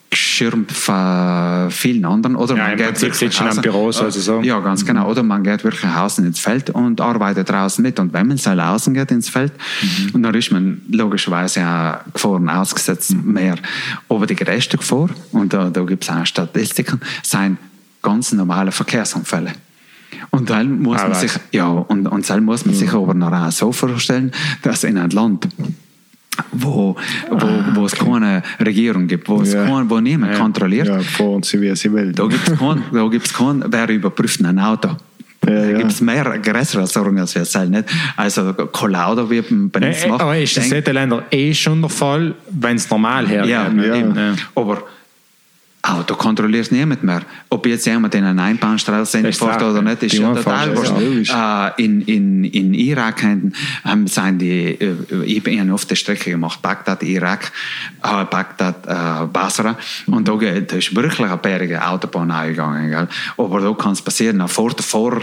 abgeschirmt 0.10 0.72
von 0.72 1.70
vielen 1.70 2.04
anderen. 2.04 2.36
Oder 2.36 2.58
ja, 2.58 2.68
man 2.68 2.78
geht 2.78 3.02
wirklich 3.02 3.40
in 3.40 3.62
Büros, 3.62 4.02
also 4.02 4.20
so. 4.20 4.42
Ja, 4.42 4.60
ganz 4.60 4.84
genau. 4.84 5.04
Mhm. 5.04 5.10
Oder 5.12 5.24
man 5.24 5.44
geht 5.44 5.64
wirklich 5.64 5.90
außen 5.90 6.26
ins 6.26 6.40
Feld 6.40 6.72
und 6.72 7.00
arbeitet 7.00 7.50
draußen 7.50 7.82
mit. 7.84 8.00
Und 8.00 8.12
wenn 8.14 8.28
man 8.28 8.38
soll 8.38 8.60
außen 8.60 8.94
geht 8.94 9.12
ins 9.12 9.30
Feld, 9.30 9.54
mhm. 9.82 10.16
und 10.16 10.24
dann 10.24 10.34
ist 10.34 10.52
man 10.52 10.82
logischerweise 10.90 11.66
auch 11.66 12.12
Gefahren 12.14 12.50
ausgesetzt 12.50 13.12
mhm. 13.12 13.34
mehr. 13.34 13.56
Aber 14.08 14.26
die 14.26 14.36
größte 14.36 14.78
Gefahr, 14.78 15.10
und 15.32 15.54
da, 15.54 15.70
da 15.70 15.84
gibt 15.84 16.04
es 16.04 16.10
auch 16.10 16.26
Statistiken, 16.26 17.00
sind 17.22 17.58
ganz 18.02 18.32
normale 18.32 18.72
Verkehrsunfälle. 18.72 19.52
Und 20.32 20.50
dann 20.50 20.82
muss 20.82 21.02
man 21.02 21.14
sich, 21.14 21.34
ja, 21.52 21.68
und, 21.68 22.08
und 22.08 22.30
dann 22.30 22.44
muss 22.44 22.66
man 22.66 22.74
sich 22.74 22.92
aber 22.92 23.14
noch 23.14 23.32
auch 23.32 23.52
so 23.52 23.72
vorstellen, 23.72 24.32
dass 24.64 24.84
in 24.84 24.98
einem 24.98 25.12
Land, 25.12 25.48
wo, 26.52 26.96
wo, 27.30 27.48
wo 27.74 27.86
es 27.86 27.96
keine 27.96 28.44
Regierung 28.60 29.08
gibt, 29.08 29.28
wo, 29.30 29.42
es 29.42 29.54
ja. 29.54 29.66
kein, 29.66 29.90
wo 29.90 30.00
niemand 30.00 30.34
ja. 30.34 30.40
kontrolliert. 30.40 30.88
Ja, 30.88 31.00
fahren 31.00 31.44
sie, 31.44 31.62
wie 31.62 31.76
sie 31.76 31.92
will. 31.92 32.12
Da 32.12 32.26
gibt 32.26 32.48
es 32.48 32.58
keinen, 32.58 32.84
da 32.92 33.08
gibt's 33.08 33.34
keinen, 33.34 33.64
wer 33.68 33.90
überprüft 33.90 34.44
ein 34.44 34.60
Auto. 34.60 34.90
Ja, 35.48 35.54
ja. 35.54 35.72
Da 35.72 35.78
gibt 35.78 35.92
es 35.92 36.02
mehr 36.02 36.40
größere 36.40 36.86
Sorgen 36.88 37.20
als 37.20 37.34
wir 37.36 37.46
selber 37.46 37.78
nicht. 37.78 37.90
Also 38.18 38.54
Collauder 38.54 39.30
wie 39.30 39.42
bei 39.42 39.88
uns 39.88 40.06
macht. 40.08 40.22
Aber 40.22 40.38
ist 40.38 40.58
das 40.58 40.72
in 40.72 40.84
den 40.84 40.94
Ländern 40.94 41.24
eh 41.32 41.54
schon 41.54 41.82
der 41.82 41.90
Fall, 41.90 42.36
wenn 42.50 42.76
es 42.76 42.90
normal 42.90 43.28
hergeht? 43.28 43.50
Ja, 43.50 43.70
ja. 43.70 44.34
Aber 44.56 44.84
Auto 45.82 46.16
kontrolliert 46.16 46.72
niemand 46.72 47.04
mehr. 47.04 47.22
Ob 47.50 47.66
jetzt 47.66 47.86
jemand 47.86 48.14
in 48.14 48.26
eine 48.26 48.42
Einbahnstraße 48.42 49.32
fährt 49.32 49.64
oder 49.64 49.82
nicht, 49.82 50.04
ist 50.04 50.14
ja 50.14 50.34
total 50.34 50.76
wurscht. 50.76 51.34
Äh, 51.34 51.84
in, 51.84 52.02
in, 52.02 52.44
in 52.44 52.74
Irak 52.74 53.24
haben, 53.24 53.54
haben 53.86 54.08
sind 54.08 54.40
die, 54.40 54.72
äh, 54.72 54.96
ich 55.24 55.42
bin 55.42 55.72
oft 55.72 55.90
die 55.90 55.96
Strecke 55.96 56.32
gemacht, 56.32 56.62
Bagdad, 56.62 57.02
Irak, 57.04 57.52
äh, 58.04 58.26
Bagdad, 58.26 58.86
äh, 58.88 59.26
Basra. 59.28 59.78
Und 60.08 60.28
da, 60.28 60.36
da 60.36 60.76
ist 60.76 60.94
wirklich 60.96 61.20
eine 61.20 61.38
bärige 61.38 61.86
Autobahn 61.86 62.32
eingegangen. 62.32 62.90
Gell? 62.90 63.08
Aber 63.38 63.62
da 63.62 63.74
kann 63.74 63.94
es 63.94 64.02
passieren, 64.02 64.46
vor, 64.50 64.72
vor 64.82 65.22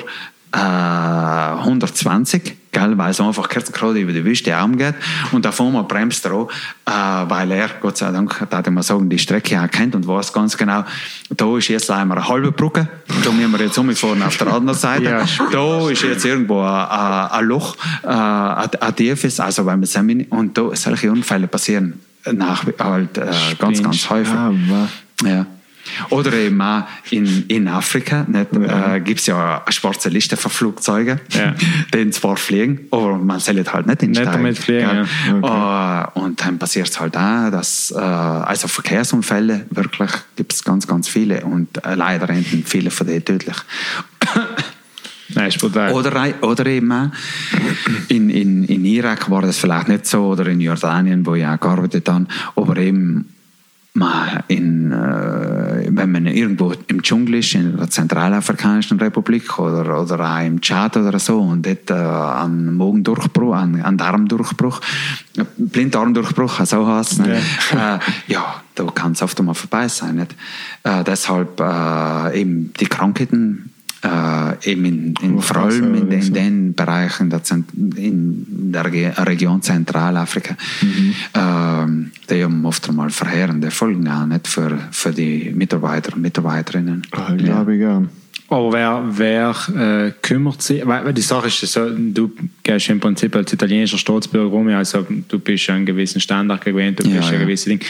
äh, 0.53 0.59
120 0.59 2.57
gell, 2.77 2.99
weil 2.99 3.11
es 3.11 3.21
einfach 3.21 3.49
gerade 3.49 3.99
über 3.99 4.13
die 4.13 4.25
Wüste 4.25 4.55
geht 4.77 4.95
und 5.33 5.45
da 5.45 5.53
vorne 5.53 5.83
bremst 5.85 6.25
er 6.27 6.33
auch, 6.33 6.51
äh, 6.85 6.91
weil 6.91 7.51
er, 7.53 7.71
Gott 7.81 7.97
sei 7.97 8.11
Dank, 8.11 8.47
da 8.51 8.63
man 8.71 8.83
sagen, 8.83 9.09
die 9.09 9.19
Strecke 9.19 9.61
auch 9.61 9.71
kennt 9.71 9.95
und 9.95 10.07
weiß 10.07 10.33
ganz 10.33 10.57
genau, 10.57 10.85
da 11.31 11.57
ist 11.57 11.69
jetzt 11.69 11.91
einmal 11.91 12.19
eine 12.19 12.29
halbe 12.29 12.53
Brücke, 12.53 12.87
da 13.25 13.31
müssen 13.31 13.53
wir 13.53 13.61
jetzt 13.61 13.79
umfahren 13.79 14.23
auf 14.23 14.37
der 14.37 14.49
anderen 14.49 14.79
Seite, 14.79 15.05
ja. 15.05 15.25
da 15.51 15.89
ist 15.89 16.03
jetzt 16.03 16.25
irgendwo 16.25 16.61
ein, 16.61 17.31
ein 17.31 17.45
Loch, 17.47 17.77
äh, 18.03 18.09
ein 18.09 18.97
tiefes, 18.97 19.41
also 19.41 19.65
weil 19.65 19.79
wir 19.79 19.87
sind, 19.87 20.31
und 20.31 20.57
da 20.59 20.75
solche 20.75 21.11
Unfälle 21.11 21.47
passieren 21.47 22.01
nach, 22.31 22.65
halt, 22.79 23.17
äh, 23.17 23.27
ganz, 23.59 23.83
ganz 23.83 24.11
häufig. 24.11 24.35
Ja, 24.35 24.89
ja. 25.25 25.47
Oder 26.11 26.33
eben 26.35 26.61
auch 26.61 26.85
in, 27.11 27.45
in 27.49 27.69
Afrika 27.69 28.27
ja. 28.33 28.95
äh, 28.95 29.01
gibt 29.01 29.21
es 29.21 29.27
ja 29.27 29.63
eine 29.65 29.73
schwarze 29.73 30.09
Liste 30.09 30.37
von 30.37 30.51
Flugzeugen, 30.51 31.21
ja. 31.31 31.55
die 31.95 32.11
zwar 32.11 32.37
fliegen, 32.37 32.87
aber 32.91 33.17
man 33.17 33.41
soll 33.41 33.65
halt 33.65 33.87
nicht 33.87 34.03
Nicht 34.03 34.25
damit 34.25 34.59
fliegen. 34.59 34.81
Ja. 34.81 35.07
Okay. 35.39 36.17
Uh, 36.17 36.25
und 36.25 36.41
dann 36.41 36.59
passiert 36.59 36.89
es 36.89 37.01
halt 37.01 37.17
auch, 37.17 37.51
dass 37.51 37.93
uh, 37.93 37.99
also 37.99 38.69
Verkehrsunfälle 38.69 39.67
wirklich 39.71 40.11
gibt 40.37 40.53
es 40.53 40.65
ganz, 40.65 40.87
ganz 40.87 41.09
viele 41.09 41.45
und 41.45 41.79
uh, 41.79 41.95
leider 41.95 42.29
enden 42.31 42.65
viele 42.65 42.91
von 42.91 43.07
denen 43.07 43.25
tödlich. 43.25 43.57
Nein, 45.35 45.49
ist 45.49 45.59
brutal. 45.59 45.93
Oder, 45.93 46.35
oder 46.43 46.67
eben 46.67 46.93
auch 46.93 47.09
in, 48.09 48.31
in, 48.31 48.65
in 48.65 48.85
Irak 48.85 49.31
war 49.31 49.43
das 49.43 49.59
vielleicht 49.59 49.89
nicht 49.89 50.07
so, 50.07 50.27
oder 50.27 50.47
in 50.47 50.61
Jordanien, 50.61 51.27
wo 51.27 51.35
ich 51.35 51.45
auch 51.45 51.59
gearbeitet 51.59 52.09
habe, 52.09 52.27
aber 52.55 52.77
eben 52.77 53.29
man 53.97 54.45
in, 54.49 54.93
äh, 54.93 55.89
wenn 55.91 56.13
man 56.13 56.27
irgendwo 56.27 56.73
im 56.87 57.03
Dschungel 57.03 57.37
ist, 57.37 57.55
in 57.55 57.77
der 57.77 57.91
Zentralafrikanischen 57.91 58.99
Republik 59.01 59.59
oder, 59.59 60.03
oder 60.03 60.21
auch 60.21 60.45
im 60.45 60.61
Tschad 60.61 60.97
oder 60.97 61.19
so 61.19 61.41
und 61.41 61.67
dort 61.67 61.91
äh, 61.91 61.95
einen 61.95 62.77
Magendurchbruch, 62.77 63.55
einen, 63.57 63.83
einen 63.83 63.99
Darmdurchbruch, 63.99 64.81
Blinddarmdurchbruch, 65.57 66.65
so 66.65 66.87
heißt 66.87 67.21
es. 67.21 67.73
Ja. 67.73 67.97
Äh, 67.97 67.99
ja, 68.29 68.63
da 68.75 68.85
kann 68.85 69.13
es 69.13 69.23
oft 69.23 69.39
einmal 69.39 69.55
vorbei 69.55 69.89
sein. 69.89 70.17
Nicht? 70.17 70.35
Äh, 70.85 71.03
deshalb 71.03 71.61
äh, 71.61 72.41
eben 72.41 72.73
die 72.79 72.87
Krankheiten 72.87 73.73
äh, 74.03 74.71
eben 74.71 74.85
in, 74.85 75.15
in 75.23 75.41
vor 75.41 75.59
allem 75.59 75.95
in, 75.95 76.11
in, 76.11 76.33
den 76.33 76.75
Bereichen 76.75 77.31
der 77.31 77.43
Zent 77.43 77.67
in 77.75 78.73
der 78.73 78.85
Region 78.85 79.63
Zentralafrika, 79.63 80.57
mhm. 80.83 81.15
äh, 81.33 82.11
die 82.31 82.45
haben 82.45 82.65
oft 82.65 82.89
einmal 82.89 83.11
verheerende 83.11 83.71
Folgen 83.71 84.09
auch 84.09 84.27
nicht 84.27 84.49
für, 84.49 84.79
für 84.91 85.13
die 85.13 85.53
Mitarbeiter 85.55 86.15
und 86.15 86.23
Mitarbeiterinnen. 86.23 87.03
Ah, 87.13 87.33
glaube 87.35 87.77
ich, 87.77 87.83
ja. 87.83 88.03
Aber 88.49 88.73
wer, 88.73 89.05
wer 89.09 90.07
äh, 90.07 90.13
kümmert 90.23 90.63
sich, 90.63 90.87
weil 90.87 91.13
die 91.13 91.21
Sache 91.21 91.49
ist 91.49 91.61
so, 91.61 91.91
du 91.91 92.31
gehst 92.63 92.89
im 92.91 93.01
Prinzip 93.01 93.35
als 93.35 93.53
italienischer 93.53 93.99
Staatsbürger 93.99 94.51
rum, 94.51 94.69
also 94.69 95.05
du 95.27 95.39
bist 95.41 95.69
einen 95.69 95.85
gewissen 95.85 96.21
Standard 96.21 96.65
gewöhnt, 96.65 97.01
du 97.01 97.05
bist 97.05 97.29
ja, 97.29 97.35
ein 97.35 97.41
gewisses 97.41 97.65
Ding. 97.65 97.81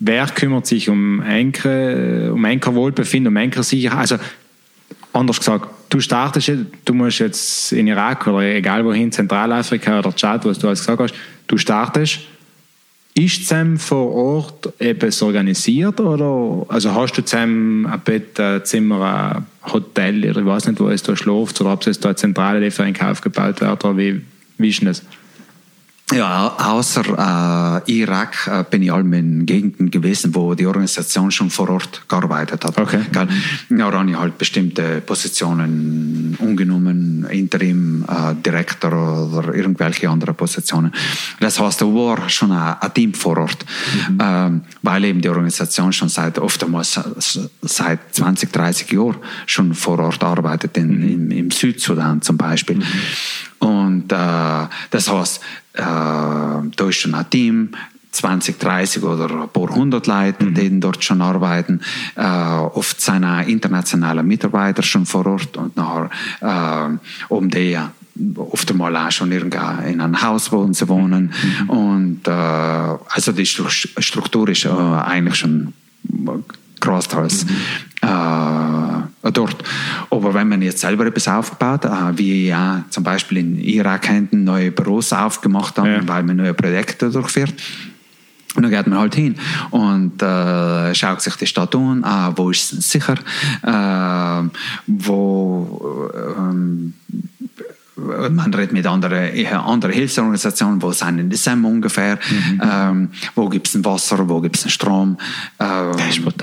Wer 0.00 0.26
kümmert 0.26 0.66
sich 0.66 0.90
um 0.90 1.22
Enker, 1.22 2.32
um 2.32 2.44
Enkerwohlbefinden, 2.44 3.32
um 3.32 3.36
Enkersicherheit? 3.36 4.00
Also 4.00 4.16
anders 5.12 5.38
gesagt, 5.38 5.68
du 5.88 6.00
startest, 6.00 6.50
du 6.84 6.94
musst 6.94 7.18
jetzt 7.18 7.72
in 7.72 7.86
Irak 7.86 8.26
oder 8.26 8.42
egal 8.42 8.84
wohin, 8.84 9.12
Zentralafrika 9.12 9.98
oder 9.98 10.14
Tschad, 10.14 10.44
was 10.44 10.58
du 10.58 10.68
alles 10.68 10.80
gesagt 10.80 11.00
hast, 11.00 11.14
du 11.46 11.56
startest 11.56 12.20
ist 13.14 13.46
zusammen 13.46 13.78
vor 13.78 14.10
Ort 14.10 14.72
etwas 14.80 15.20
organisiert 15.20 16.00
oder 16.00 16.64
also 16.68 16.94
hast 16.94 17.12
du 17.12 17.22
zusammen 17.22 17.84
ein 17.84 18.00
Bett, 18.00 18.40
ein 18.40 18.64
Zimmer, 18.64 19.36
ein 19.36 19.70
Hotel 19.70 20.30
oder 20.30 20.40
ich 20.40 20.46
weiß 20.46 20.68
nicht, 20.68 20.80
wo 20.80 20.88
es 20.88 21.02
da 21.02 21.14
schläft 21.14 21.60
oder 21.60 21.74
ob 21.74 21.86
es 21.86 22.00
da 22.00 22.10
eine 22.10 22.16
zentrale 22.16 22.60
Lieferung 22.60 22.96
aufgebaut 23.02 23.60
wird 23.60 23.84
oder 23.84 23.96
wie, 23.98 24.22
wie 24.56 24.68
ist 24.68 24.82
das? 24.84 25.02
Ja, 26.12 26.54
außer 26.58 27.82
äh, 27.86 27.92
Irak 27.92 28.46
äh, 28.46 28.64
bin 28.68 28.82
ich 28.82 28.92
allem 28.92 29.12
in 29.14 29.46
Gegenden 29.46 29.90
gewesen, 29.90 30.34
wo 30.34 30.54
die 30.54 30.66
Organisation 30.66 31.30
schon 31.30 31.48
vor 31.48 31.70
Ort 31.70 32.02
gearbeitet 32.06 32.64
hat. 32.64 32.78
Okay. 32.78 33.00
Ja, 33.14 33.90
da 33.90 33.98
habe 33.98 34.10
ich 34.10 34.18
halt 34.18 34.36
bestimmte 34.36 35.00
Positionen 35.00 36.36
umgenommen, 36.38 37.26
Interim, 37.30 38.04
äh, 38.06 38.34
Direktor 38.34 38.92
oder 39.32 39.54
irgendwelche 39.54 40.10
andere 40.10 40.34
Positionen. 40.34 40.92
Das 41.40 41.58
heißt, 41.58 41.80
da 41.80 41.86
war 41.86 42.28
schon 42.28 42.52
ein, 42.52 42.76
ein 42.78 42.94
Team 42.94 43.14
vor 43.14 43.38
Ort, 43.38 43.64
mhm. 44.08 44.18
ähm, 44.20 44.60
weil 44.82 45.04
eben 45.04 45.22
die 45.22 45.30
Organisation 45.30 45.92
schon 45.94 46.10
seit 46.10 46.38
oftmals 46.38 47.00
seit 47.62 48.14
20, 48.14 48.52
30 48.52 48.92
Jahren 48.92 49.16
schon 49.46 49.72
vor 49.72 49.98
Ort 49.98 50.22
arbeitet, 50.22 50.76
in, 50.76 50.98
mhm. 50.98 51.10
im, 51.10 51.30
im 51.30 51.50
Südsudan 51.50 52.20
zum 52.20 52.36
Beispiel. 52.36 52.76
Mhm. 52.76 52.82
Und 53.62 54.12
äh, 54.12 54.66
das 54.90 55.08
heißt, 55.08 55.40
äh, 55.74 56.92
schon 56.92 57.14
ein 57.14 57.30
Team, 57.30 57.70
20, 58.12 58.58
30 58.58 59.02
oder 59.02 59.30
ein 59.30 59.48
paar 59.48 59.74
hundert 59.74 60.06
Leute, 60.06 60.44
mhm. 60.44 60.54
die 60.54 60.80
dort 60.80 61.02
schon 61.02 61.22
arbeiten. 61.22 61.80
Äh, 62.14 62.22
oft 62.24 63.00
sind 63.00 63.24
auch 63.24 63.46
internationale 63.46 64.22
Mitarbeiter 64.22 64.82
schon 64.82 65.06
vor 65.06 65.26
Ort 65.26 65.56
und 65.56 65.76
nachher, 65.76 66.10
äh, 66.40 66.98
um 67.28 67.48
die 67.48 67.78
oft 68.36 68.70
einmal 68.70 68.94
auch 68.96 69.10
schon 69.10 69.32
in 69.32 69.50
einem 69.54 70.20
Haus 70.20 70.52
wohnen, 70.52 70.74
sie 70.74 70.88
wohnen. 70.88 71.32
Mhm. 71.62 71.70
Und 71.70 72.28
äh, 72.28 72.30
also 72.30 73.32
die 73.32 73.46
Struktur 73.46 74.48
ist 74.50 74.66
äh, 74.66 74.68
eigentlich 74.68 75.36
schon 75.36 75.72
großteils 76.82 77.46
mhm. 77.46 77.56
äh, 78.02 79.30
dort. 79.32 79.56
Aber 80.10 80.34
wenn 80.34 80.48
man 80.48 80.60
jetzt 80.60 80.80
selber 80.80 81.06
etwas 81.06 81.28
aufbaut, 81.28 81.84
äh, 81.86 81.90
wie 82.16 82.48
ja 82.48 82.84
zum 82.90 83.04
Beispiel 83.04 83.38
in 83.38 83.58
Irak 83.58 84.10
neue 84.32 84.70
Büros 84.70 85.12
aufgemacht 85.12 85.78
haben, 85.78 85.90
ja. 85.90 86.08
weil 86.08 86.22
man 86.22 86.36
neue 86.36 86.54
Projekte 86.54 87.10
durchführt, 87.10 87.54
und 88.54 88.64
dann 88.64 88.70
geht 88.70 88.86
man 88.86 88.98
halt 88.98 89.14
hin 89.14 89.34
und 89.70 90.20
äh, 90.20 90.94
schaut 90.94 91.22
sich 91.22 91.36
die 91.36 91.46
Stadt 91.46 91.74
an, 91.74 92.04
ah, 92.04 92.32
wo 92.36 92.50
ist 92.50 92.72
es 92.74 92.90
sicher, 92.90 93.14
äh, 93.62 94.48
wo 94.86 96.10
äh, 96.12 97.31
man 98.30 98.52
redet 98.54 98.72
mit 98.72 98.86
anderen, 98.86 99.46
anderen 99.46 99.94
Hilfsorganisationen, 99.94 100.82
wo 100.82 100.92
sind 100.92 101.18
in 101.18 101.30
Sem 101.32 101.64
ungefähr, 101.64 102.18
mhm. 102.30 102.60
ähm, 102.62 103.08
wo 103.34 103.48
gibt 103.48 103.68
es 103.68 103.74
ein 103.74 103.84
Wasser, 103.84 104.28
wo 104.28 104.40
gibt 104.40 104.56
es 104.56 104.72
Strom. 104.72 105.16
Ähm, 105.58 105.92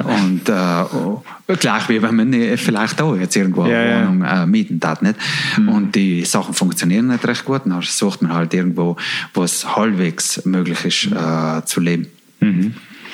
und 0.03 0.49
äh, 0.49 0.83
oh, 0.93 1.23
gleich 1.47 1.89
wie 1.89 2.01
wenn 2.01 2.15
man 2.15 2.57
vielleicht 2.57 3.01
auch 3.01 3.15
jetzt 3.15 3.35
irgendwo 3.35 3.63
eine 3.63 3.89
ja, 3.89 4.07
Wohnung 4.07 4.23
äh, 4.23 4.45
mieten. 4.45 4.79
Nicht? 5.01 5.15
Mhm. 5.57 5.69
Und 5.69 5.95
die 5.95 6.25
Sachen 6.25 6.53
funktionieren 6.53 7.07
nicht 7.07 7.27
recht 7.27 7.45
gut, 7.45 7.61
dann 7.65 7.81
sucht 7.81 8.21
man 8.21 8.33
halt 8.33 8.53
irgendwo, 8.53 8.95
wo 9.33 9.43
es 9.43 9.75
halbwegs 9.75 10.45
möglich 10.45 10.85
ist 10.85 11.11
äh, 11.11 11.65
zu 11.65 11.79
leben. 11.79 12.07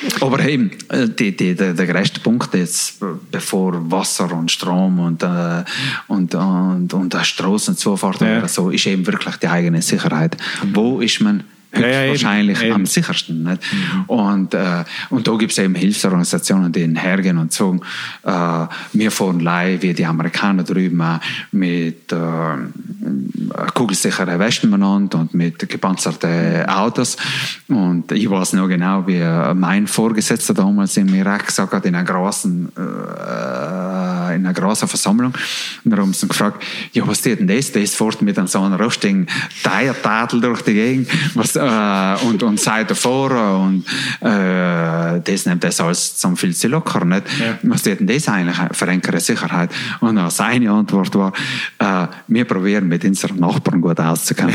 Mhm. 0.02 0.24
Aber 0.24 0.46
eben, 0.46 0.72
äh, 0.90 1.08
die, 1.08 1.36
die, 1.36 1.56
der, 1.56 1.74
der 1.74 1.88
größte 1.88 2.20
Punkt 2.20 2.54
jetzt, 2.54 3.00
bevor 3.32 3.92
Wasser 3.92 4.32
und 4.34 4.52
Strom 4.52 5.00
und, 5.00 5.24
äh, 5.24 5.64
und, 6.08 6.36
und, 6.36 6.94
und 6.94 7.16
Straßenzufahrt 7.16 8.22
ja. 8.22 8.40
oder 8.40 8.48
so, 8.48 8.70
ist 8.70 8.86
eben 8.88 9.06
wirklich 9.06 9.36
die 9.38 9.48
eigene 9.48 9.82
Sicherheit. 9.82 10.38
Wo 10.74 11.00
ist 11.00 11.22
man 11.22 11.44
höchstwahrscheinlich 11.78 12.62
ja, 12.62 12.68
ja, 12.68 12.76
am 12.76 12.86
sichersten. 12.86 13.44
Nicht? 13.44 13.62
Mhm. 13.72 14.04
Und, 14.08 14.54
äh, 14.54 14.84
und 15.10 15.28
da 15.28 15.36
gibt 15.36 15.52
es 15.52 15.58
eben 15.58 15.76
Hilfsorganisationen, 15.76 16.72
die 16.72 16.86
hergehen 16.96 17.38
und 17.38 17.54
sagen, 17.54 17.82
äh, 18.24 18.66
wir 18.94 19.12
fahren 19.12 19.40
live 19.40 19.82
wie 19.82 19.94
die 19.94 20.06
Amerikaner 20.06 20.64
drüben 20.64 21.04
mit 21.52 22.12
äh, 22.12 22.18
kugelsicheren 23.74 24.40
Westen 24.40 24.72
benannt 24.72 25.16
und 25.16 25.34
mit 25.34 25.68
gepanzerten 25.70 26.66
Autos. 26.68 27.18
Und 27.68 28.12
ich 28.12 28.30
weiß 28.30 28.54
noch 28.54 28.68
genau, 28.68 29.06
wie 29.08 29.24
mein 29.54 29.88
Vorgesetzter 29.88 30.54
damals 30.54 30.98
im 30.98 31.14
Irak 31.14 31.48
gesagt 31.48 31.74
hat, 31.74 31.86
in 31.86 31.96
einer 31.96 32.06
großen, 32.06 32.72
äh, 32.76 34.36
in 34.36 34.46
einer 34.46 34.54
großen 34.54 34.88
Versammlung. 34.88 35.34
Und 35.84 35.92
da 35.92 35.98
haben 35.98 36.14
sie 36.14 36.28
gefragt, 36.28 36.64
ja, 36.94 37.08
was 37.08 37.20
ist 37.20 37.40
denn 37.40 37.48
das? 37.48 37.72
Das 37.72 37.96
fährt 37.96 38.22
mit 38.22 38.36
so 38.50 38.62
einem 38.62 38.80
rostigen 38.80 39.28
Teiertadel 39.64 40.42
durch 40.42 40.62
die 40.62 40.74
Gegend. 40.74 41.10
Was, 41.34 41.56
äh, 41.66 42.26
und, 42.26 42.44
und 42.44 42.60
sei 42.60 42.84
davor 42.84 43.62
und 43.62 43.86
äh, 44.22 45.20
das 45.24 45.46
nimmt 45.46 45.64
das 45.64 45.80
alles 45.82 46.18
zum 46.18 46.38
viel 46.38 46.56
zu 46.56 46.68
locker. 46.68 47.04
Nicht? 47.06 47.24
Ja. 47.40 47.58
Was 47.64 47.86
ist 47.86 48.00
denn 48.00 48.08
das 48.08 48.28
eigentlich 48.28 48.58
für 48.72 48.88
eine 48.88 49.20
Sicherheit? 49.20 49.70
Und 50.00 50.16
dann 50.16 50.30
seine 50.30 50.72
Antwort 50.72 51.16
war, 51.16 51.34
äh, 51.80 52.08
wir 52.28 52.46
probieren 52.46 52.88
mit 52.88 53.04
unseren 53.04 53.40
Nachbarn 53.40 53.82
gut 53.82 54.00
auszukommen. 54.00 54.54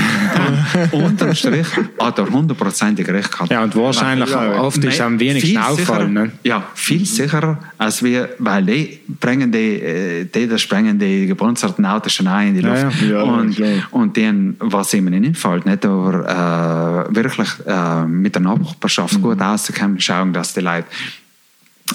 Unterm 0.93 1.35
Strich 1.35 1.67
hat 1.99 2.19
er 2.19 2.31
hundertprozentig 2.31 3.09
recht 3.09 3.33
gehabt. 3.33 3.51
Ja, 3.51 3.63
und 3.63 3.75
wahrscheinlich 3.77 4.31
ja, 4.31 4.61
oft 4.61 4.83
ist 4.85 5.01
am 5.01 5.19
wenigsten 5.19 5.59
auffallen. 5.59 6.13
Ne? 6.13 6.33
Ja, 6.45 6.65
viel 6.75 7.05
sicherer, 7.05 7.59
als 7.79 8.03
wir, 8.03 8.31
weil 8.39 8.65
die 8.65 9.01
bringen 9.09 9.51
die, 9.51 9.81
äh, 9.81 10.25
die 10.25 10.47
das 10.47 10.61
sprengen 10.61 10.99
die 10.99 11.27
gepanzerten 11.27 11.85
Autos 11.87 12.13
schon 12.13 12.29
ein 12.29 12.49
in 12.49 12.55
die 12.55 12.61
Luft. 12.61 13.03
Ja, 13.03 13.09
ja. 13.09 13.23
und, 13.23 13.63
und 13.91 14.17
denen, 14.17 14.57
was 14.59 14.95
ihnen 14.95 15.21
nicht 15.21 15.37
fällt, 15.37 15.67
nicht, 15.67 15.85
aber 15.85 17.00
äh, 17.00 17.00
wirklich 17.09 17.49
äh, 17.67 18.05
mit 18.05 18.35
der 18.35 18.43
Nachbarschaft 18.43 19.19
mhm. 19.19 19.23
gut 19.23 19.41
auszukommen, 19.41 20.01
schauen, 20.01 20.33
dass 20.33 20.55
die 20.55 20.61
Leute 20.61 20.87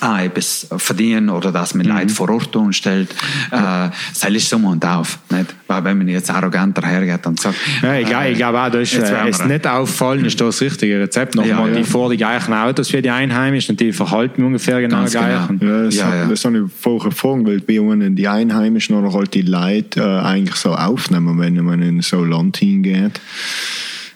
ah, 0.02 0.22
etwas 0.22 0.68
verdienen 0.78 1.30
oder 1.30 1.52
dass 1.52 1.74
man 1.74 1.86
mhm. 1.86 1.94
Leute 1.94 2.14
vor 2.14 2.30
Ort 2.30 2.56
umstellt. 2.56 3.12
Äh, 3.52 3.90
das 4.20 4.24
ist 4.30 4.50
so 4.50 4.58
und 4.58 4.86
auf. 4.86 5.20
Nicht? 5.30 5.56
Weil 5.68 5.84
wenn 5.84 5.98
man 5.98 6.08
jetzt 6.08 6.30
arroganter 6.30 6.86
hergeht 6.86 7.26
und 7.26 7.40
sagt... 7.40 7.56
Ja, 7.82 7.96
ich, 7.96 8.12
äh, 8.12 8.32
ich 8.32 8.38
glaube 8.38 8.60
auch, 8.60 8.70
das 8.70 8.94
ist, 8.94 9.10
äh, 9.10 9.28
es 9.28 9.44
nicht 9.46 9.68
auffallen, 9.68 10.26
ist 10.26 10.40
das 10.40 10.62
richtige 10.62 11.00
Rezept. 11.00 11.36
Nochmal, 11.36 11.50
ja, 11.50 11.68
ja. 11.68 11.76
die 11.76 11.84
vor 11.84 12.10
die 12.10 12.18
gleichen 12.18 12.54
Autos 12.54 12.90
für 12.90 13.02
die 13.02 13.10
Einheimischen 13.10 13.74
und 13.74 13.80
die 13.80 13.92
verhalten 13.92 14.44
ungefähr 14.44 14.82
genau 14.82 14.98
Ganz 14.98 15.12
gleich. 15.12 15.48
Genau. 15.48 15.66
Ja, 15.66 15.84
das, 15.84 15.96
ja, 15.96 16.16
ja. 16.16 16.26
das 16.26 16.46
habe 16.46 16.58
ich 16.58 16.72
vorher 16.80 17.10
gefragt, 17.10 17.46
weil 17.46 17.60
bei 17.62 17.80
uns 17.80 18.04
die 18.16 18.28
Einheimischen 18.28 18.96
oder 18.96 19.14
halt 19.14 19.34
die 19.34 19.42
Leute 19.42 20.02
äh, 20.02 20.26
eigentlich 20.26 20.56
so 20.56 20.74
aufnehmen, 20.74 21.40
wenn 21.40 21.64
man 21.64 21.82
in 21.82 22.02
so 22.02 22.22
ein 22.22 22.30
Land 22.30 22.58
hingeht 22.58 23.20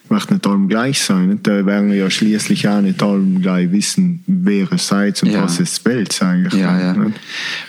möchte 0.10 0.34
nicht 0.34 0.48
allem 0.48 0.68
gleich 0.68 1.02
sein. 1.02 1.40
Da 1.44 1.66
werden 1.66 1.90
wir 1.90 1.98
ja 1.98 2.10
schließlich 2.10 2.68
auch 2.68 2.82
nicht 2.82 3.02
allem 3.02 3.42
gleich 3.42 3.72
wissen, 3.72 4.24
wer 4.28 4.72
es 4.72 4.88
seid 4.88 5.22
und 5.24 5.32
ja. 5.32 5.44
was 5.44 5.60
es 5.60 5.84
Welt 5.86 6.22
eigentlich. 6.22 6.54
Ja, 6.54 6.80
ja. 6.80 6.96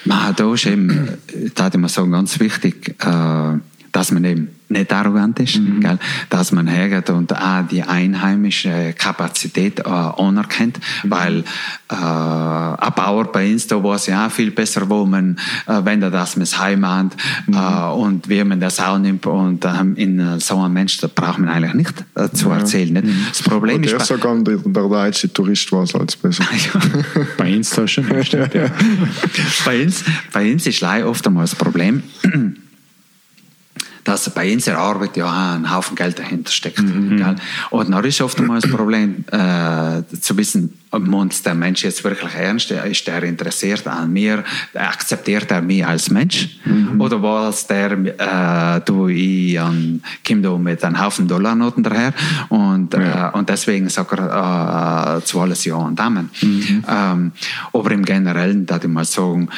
Man, 0.05 0.34
da 0.36 0.53
ist 0.53 0.66
eben, 0.66 1.09
da 1.55 1.64
hatte 1.64 1.78
man 1.78 1.88
so 1.88 2.07
ganz 2.09 2.38
wichtig, 2.41 2.97
äh, 3.01 3.59
dass 3.93 4.11
man 4.11 4.24
eben 4.24 4.49
nicht 4.70 4.93
arrogant 4.93 5.38
ist, 5.41 5.59
mhm. 5.59 5.80
gell? 5.80 5.99
dass 6.28 6.53
man 6.53 6.68
hergeht 6.68 7.11
und 7.11 7.36
auch 7.36 7.66
die 7.68 7.82
einheimische 7.82 8.95
Kapazität 8.97 9.80
äh, 9.80 9.82
anerkennt, 9.82 10.78
mhm. 11.03 11.11
weil 11.11 11.38
äh, 11.91 11.95
ein 11.95 12.93
Bauer 12.95 13.32
bei 13.32 13.53
uns, 13.53 13.66
da 13.66 13.82
weiß 13.82 14.07
ja 14.07 14.26
auch 14.26 14.30
viel 14.30 14.53
besser, 14.53 14.88
wo 14.88 15.05
man, 15.05 15.36
äh, 15.66 15.80
wenn 15.84 16.03
er 16.03 16.11
das 16.11 16.36
mit 16.36 16.57
Heimat 16.59 17.16
mhm. 17.47 17.55
äh, 17.55 17.93
und 17.93 18.28
wie 18.28 18.45
man 18.45 18.61
das 18.61 18.78
auch 18.80 18.99
nimmt 18.99 19.26
und 19.26 19.64
äh, 19.64 19.70
in 19.97 20.38
so 20.38 20.59
einem 20.59 20.74
Mensch, 20.74 20.99
da 20.99 21.09
braucht 21.09 21.38
man 21.38 21.49
eigentlich 21.49 21.74
nicht 21.74 22.05
äh, 22.14 22.28
zu 22.30 22.51
erzählen. 22.51 22.93
Nicht? 22.93 23.07
Mhm. 23.07 23.26
Das 23.28 23.43
Problem 23.43 23.76
und 23.76 23.86
ist... 23.86 23.93
Der 23.93 24.01
sogar 24.01 24.36
der, 24.36 24.57
der 24.57 24.82
deutsche 24.88 25.32
Tourist 25.32 25.72
war 25.72 25.82
es 25.82 25.95
als 25.95 26.14
besser. 26.16 26.45
bei 27.36 27.57
uns 27.57 27.70
da 27.70 27.88
schon. 27.88 28.07
Bestimmt, 28.07 28.55
ja. 28.55 28.66
bei, 29.64 29.82
uns, 29.82 30.05
bei 30.32 30.53
uns 30.53 30.66
ist 30.66 30.80
leider 30.80 31.09
oft 31.09 31.26
einmal 31.26 31.45
das 31.45 31.57
Problem, 31.57 32.03
dass 34.11 34.28
bei 34.30 34.52
unserer 34.52 34.78
Arbeit 34.78 35.16
ja 35.16 35.26
auch 35.26 35.54
ein 35.54 35.72
Haufen 35.72 35.94
Geld 35.94 36.18
dahinter 36.18 36.50
steckt. 36.50 36.84
Gell? 36.84 37.36
Und 37.70 37.90
dann 37.90 38.04
ist 38.04 38.20
oftmals 38.20 38.64
das 38.64 38.72
Problem, 38.72 39.24
äh, 39.30 40.02
zu 40.20 40.36
wissen, 40.36 40.76
meint 40.98 41.46
der 41.46 41.54
Mensch 41.54 41.84
jetzt 41.84 42.02
wirklich 42.02 42.34
ernst, 42.34 42.72
ist 42.72 43.06
der 43.06 43.22
interessiert 43.22 43.86
an 43.86 44.12
mir, 44.12 44.42
akzeptiert 44.74 45.48
er 45.52 45.62
mich 45.62 45.86
als 45.86 46.11
Mensch? 46.11 46.58
Oder 46.98 47.22
was 47.22 47.68
der, 47.68 47.92
äh, 47.92 48.80
du, 48.84 49.06
ich 49.06 49.61
an, 49.61 50.02
komm 50.26 50.42
da 50.42 50.58
mit 50.58 50.82
einem 50.82 51.00
Haufen 51.00 51.28
Dollarnoten 51.28 51.84
daher 51.84 52.12
und, 52.48 52.92
äh, 52.94 53.30
und 53.32 53.48
deswegen 53.48 53.88
sagt 53.88 54.12
er 54.18 55.18
äh, 55.18 55.24
zu 55.24 55.40
alles 55.40 55.64
Ja 55.64 55.76
und 55.76 56.00
Amen. 56.00 56.30
Ähm, 56.42 57.32
aber 57.72 57.90
im 57.92 58.04
Generellen, 58.04 58.66
da 58.66 58.78
ich 58.78 58.88
mal 58.88 59.04
sagen, 59.04 59.48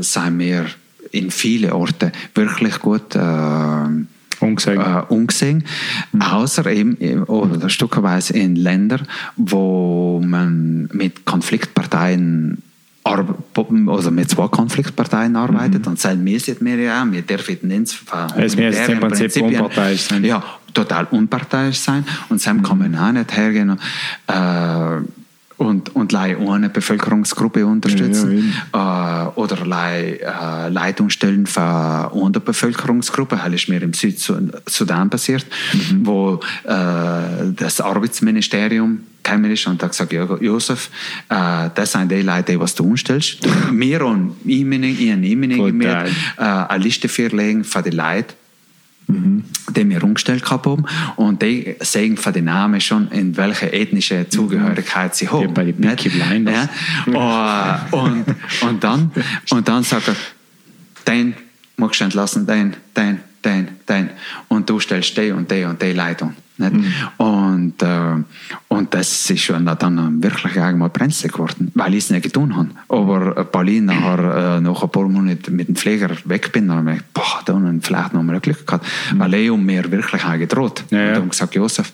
sei 0.00 0.30
mir 0.30 0.66
in 1.12 1.30
viele 1.30 1.74
Orte 1.74 2.12
wirklich 2.34 2.78
gut 2.80 3.14
äh, 3.14 3.20
Ungesehen. 4.40 4.80
äh, 4.80 5.02
ungesehen, 5.08 5.64
außer 6.18 6.66
eben 6.66 6.96
äh, 7.00 7.16
oder 7.16 7.68
stückweise 7.68 8.32
in 8.34 8.56
Ländern, 8.56 9.06
wo 9.36 10.20
man 10.24 10.88
mit 10.92 11.24
Konfliktparteien 11.24 12.62
also 13.04 14.10
mit 14.10 14.30
zwei 14.30 14.46
Konfliktparteien 14.48 15.34
arbeitet. 15.34 15.86
Und 15.86 15.98
sagen, 15.98 16.24
wir 16.24 16.38
sind 16.38 16.64
wir 16.64 16.76
ja, 16.76 17.04
wir 17.10 17.22
dürfen 17.22 17.58
nicht 17.62 18.00
Es 18.36 18.56
müssen 18.56 18.92
im 18.92 19.00
Prinzip 19.00 19.42
unparteiisch 19.42 20.02
sein. 20.02 20.24
Ja, 20.24 20.42
total 20.72 21.06
unparteiisch 21.10 21.78
sein. 21.78 22.04
Und 22.28 22.44
dann 22.46 22.62
kann 22.62 22.78
man 22.78 22.96
auch 22.96 23.12
nicht 23.12 23.36
hergehen. 23.36 23.76
Äh, 24.28 25.00
und, 25.66 25.94
und 25.94 26.12
lei 26.12 26.36
eine 26.36 26.68
Bevölkerungsgruppe 26.68 27.64
unterstützen 27.66 28.54
äh, 28.72 28.76
oder 28.76 29.64
lei 29.64 30.20
äh, 30.20 30.68
Leitungsstellen 30.68 31.46
für 31.46 32.12
eine 32.12 32.40
Bevölkerungsgruppe, 32.40 33.36
das 33.36 33.54
ist 33.54 33.68
mir 33.68 33.82
im 33.82 33.92
Südsudan 33.94 35.10
passiert, 35.10 35.46
wo 36.02 36.40
äh, 36.64 37.52
das 37.56 37.80
Arbeitsministerium 37.80 39.00
gekommen 39.22 39.50
ist 39.50 39.66
und 39.66 39.82
hat 39.82 39.90
gesagt, 39.90 40.12
ja, 40.12 40.26
Josef, 40.40 40.90
äh, 41.28 41.70
das 41.74 41.92
sind 41.92 42.10
die 42.10 42.22
Leute, 42.22 42.52
die 42.52 42.60
was 42.60 42.74
du 42.74 42.84
umstellst. 42.84 43.38
Wir 43.72 44.04
und 44.04 44.36
ich, 44.44 44.60
ich 44.60 45.12
und 45.12 45.24
ich, 45.24 45.36
meine, 45.36 45.58
Total. 45.58 46.08
äh, 46.38 46.72
eine 46.72 46.82
Liste 46.82 47.08
vorlegen 47.08 47.64
für 47.64 47.82
die 47.82 47.90
Leute, 47.90 48.34
die 49.08 49.88
wir 49.88 50.02
umgestellt 50.04 50.48
haben 50.50 50.84
und 51.16 51.42
die 51.42 51.76
sehen 51.80 52.16
von 52.16 52.32
den 52.32 52.44
Namen 52.46 52.80
schon, 52.80 53.10
in 53.10 53.36
welche 53.36 53.72
ethnische 53.72 54.28
Zugehörigkeit 54.28 55.14
sie 55.14 55.28
haben. 55.28 55.52
bei 55.52 55.64
den 55.64 55.76
Peaky? 55.80 56.08
Blinders. 56.08 56.68
Ja? 57.06 57.86
Oh, 57.92 57.96
und, 57.98 58.24
und, 58.62 58.84
dann, 58.84 59.10
und 59.50 59.68
dann 59.68 59.82
sagt 59.82 60.08
er, 60.08 60.16
den 61.06 61.34
magst 61.76 62.00
du 62.00 62.04
entlassen, 62.04 62.46
den, 62.46 62.76
den, 62.96 63.20
den, 63.44 63.68
den. 63.88 64.10
Und 64.48 64.68
du 64.68 64.80
stellst 64.80 65.16
die 65.16 65.32
und 65.32 65.50
die 65.50 65.64
und 65.64 65.80
die 65.80 65.92
Leitung. 65.92 66.34
Nicht? 66.58 66.74
Und, 67.16 67.82
äh, 67.82 68.22
und 68.68 68.94
das 68.94 69.30
ist 69.30 69.40
schon 69.40 69.64
dann 69.64 70.22
wirklich 70.22 70.60
einmal 70.60 70.90
brenzlig 70.90 71.32
geworden, 71.32 71.72
weil 71.74 71.94
ich 71.94 72.04
es 72.04 72.10
nicht 72.10 72.24
getan 72.24 72.54
habe. 72.54 72.68
Aber 72.88 73.48
Jahre 73.52 73.80
nachher, 73.80 74.56
äh, 74.56 74.60
nach 74.60 74.82
ein 74.82 74.90
paar 74.90 75.08
Monaten 75.08 75.56
mit 75.56 75.68
dem 75.68 75.76
Pfleger 75.76 76.10
weg 76.24 76.52
bin, 76.52 76.68
dann 76.68 76.78
habe 76.78 76.92
ich 76.92 76.98
gedacht, 76.98 77.14
boah, 77.14 77.42
da 77.44 77.54
habe 77.54 77.74
ich 77.74 77.84
vielleicht 77.84 78.12
noch 78.12 78.22
mal 78.22 78.38
Glück 78.40 78.66
gehabt, 78.66 78.86
weil 79.14 79.34
er 79.34 79.54
um 79.54 79.64
mir 79.64 79.90
wirklich 79.90 80.24
auch 80.24 80.38
gedroht. 80.38 80.84
Ja, 80.90 80.98
ja. 80.98 81.08
Und 81.08 81.14
dann 81.16 81.28
gesagt, 81.30 81.54
Josef, 81.54 81.92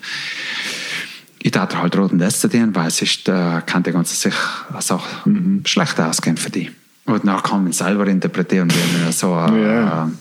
ich 1.41 1.51
darf 1.51 1.69
dir 1.69 1.81
halt 1.81 1.97
roten 1.97 2.19
das 2.19 2.41
zu 2.41 2.49
dienen, 2.49 2.75
weil 2.75 2.91
sonst 2.91 3.29
äh, 3.29 3.61
kann 3.65 3.83
die 3.83 3.91
ganze 3.91 4.15
sich 4.15 4.35
Sache 4.79 5.29
schlecht 5.65 5.99
ausgehen 5.99 6.37
für 6.37 6.49
die. 6.49 6.69
Und 7.05 7.25
dann 7.25 7.41
kann 7.41 7.63
man 7.63 7.71
selber 7.71 8.05
interpretieren, 8.07 8.69
wenn 8.69 9.03
man 9.03 9.11
so 9.11 9.33
ein, 9.33 9.61
Ja. 9.61 10.11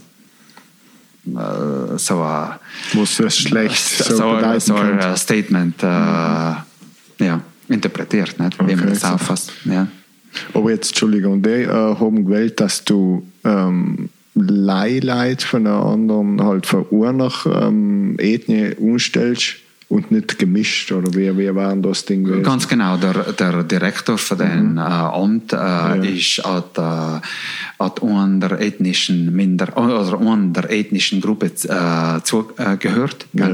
Äh, 1.27 1.99
so 1.99 2.23
ein, 2.23 2.51
Was 2.95 3.17
das 3.17 3.37
schlecht 3.39 3.77
so, 4.05 4.17
so, 4.17 4.29
ein- 4.31 4.61
so. 4.61 5.17
Statement 5.17 5.83
äh, 5.83 5.87
ja, 5.87 7.41
interpretiert, 7.69 8.39
nicht? 8.39 8.59
wie 8.61 8.75
man 8.75 8.81
Okay, 8.81 8.89
das 8.91 9.01
so. 9.01 9.09
auffasst. 9.09 9.53
Ja. 9.65 9.89
Aber 10.55 10.71
jetzt, 10.71 10.89
Entschuldigung, 10.89 11.43
die 11.43 11.51
äh, 11.51 11.69
haben 11.69 12.25
gewählt, 12.27 12.61
dass 12.61 12.85
du 12.85 13.27
ähm, 13.45 14.11
Leihleid 14.35 15.43
von 15.43 15.67
einer 15.67 15.83
anderen, 15.85 16.43
halt 16.45 16.67
von 16.67 16.87
einer 17.05 17.33
ähm, 17.47 18.15
Ethnie 18.19 18.75
umstellst 18.77 19.57
und 19.89 20.11
nicht 20.11 20.39
gemischt, 20.39 20.93
oder 20.93 21.15
wie, 21.15 21.37
wie 21.39 21.55
war 21.55 21.75
das 21.77 22.05
Ding 22.05 22.25
gewesen? 22.25 22.43
Ganz 22.43 22.69
genau, 22.69 22.99
der, 22.99 23.33
der 23.33 23.63
Direktor 23.63 24.19
von 24.19 24.37
dem 24.37 24.77
äh, 24.77 24.81
Amt 24.81 25.55
äh, 25.55 26.15
ist 26.15 26.45
hat, 26.45 26.77
äh, 26.77 27.21
hat 27.83 28.03
einer 28.03 28.49
der 28.49 28.61
ethnischen 28.61 29.35
Minder 29.35 29.75
oder 29.79 30.05
der 30.53 30.71
ethnischen 30.71 31.23
Gruppe 31.23 31.47
äh, 31.47 32.21
zugehört. 32.23 33.27
Ja. 33.33 33.51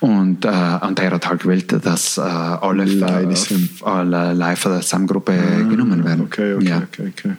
Und, 0.00 0.44
äh, 0.44 0.48
und 0.80 0.98
er 0.98 1.10
hat 1.12 1.28
halt 1.28 1.42
gewählt, 1.42 1.72
dass 1.84 2.18
äh, 2.18 2.22
alle, 2.22 2.84
äh, 2.84 3.84
alle 3.84 4.34
Leute 4.34 4.56
von 4.56 4.72
der 4.72 4.82
Samgruppe 4.82 5.34
genommen 5.70 6.04
werden. 6.04 6.22
Okay, 6.22 6.54
okay, 6.54 6.68
ja. 6.68 6.78
okay, 6.78 7.12
okay. 7.16 7.36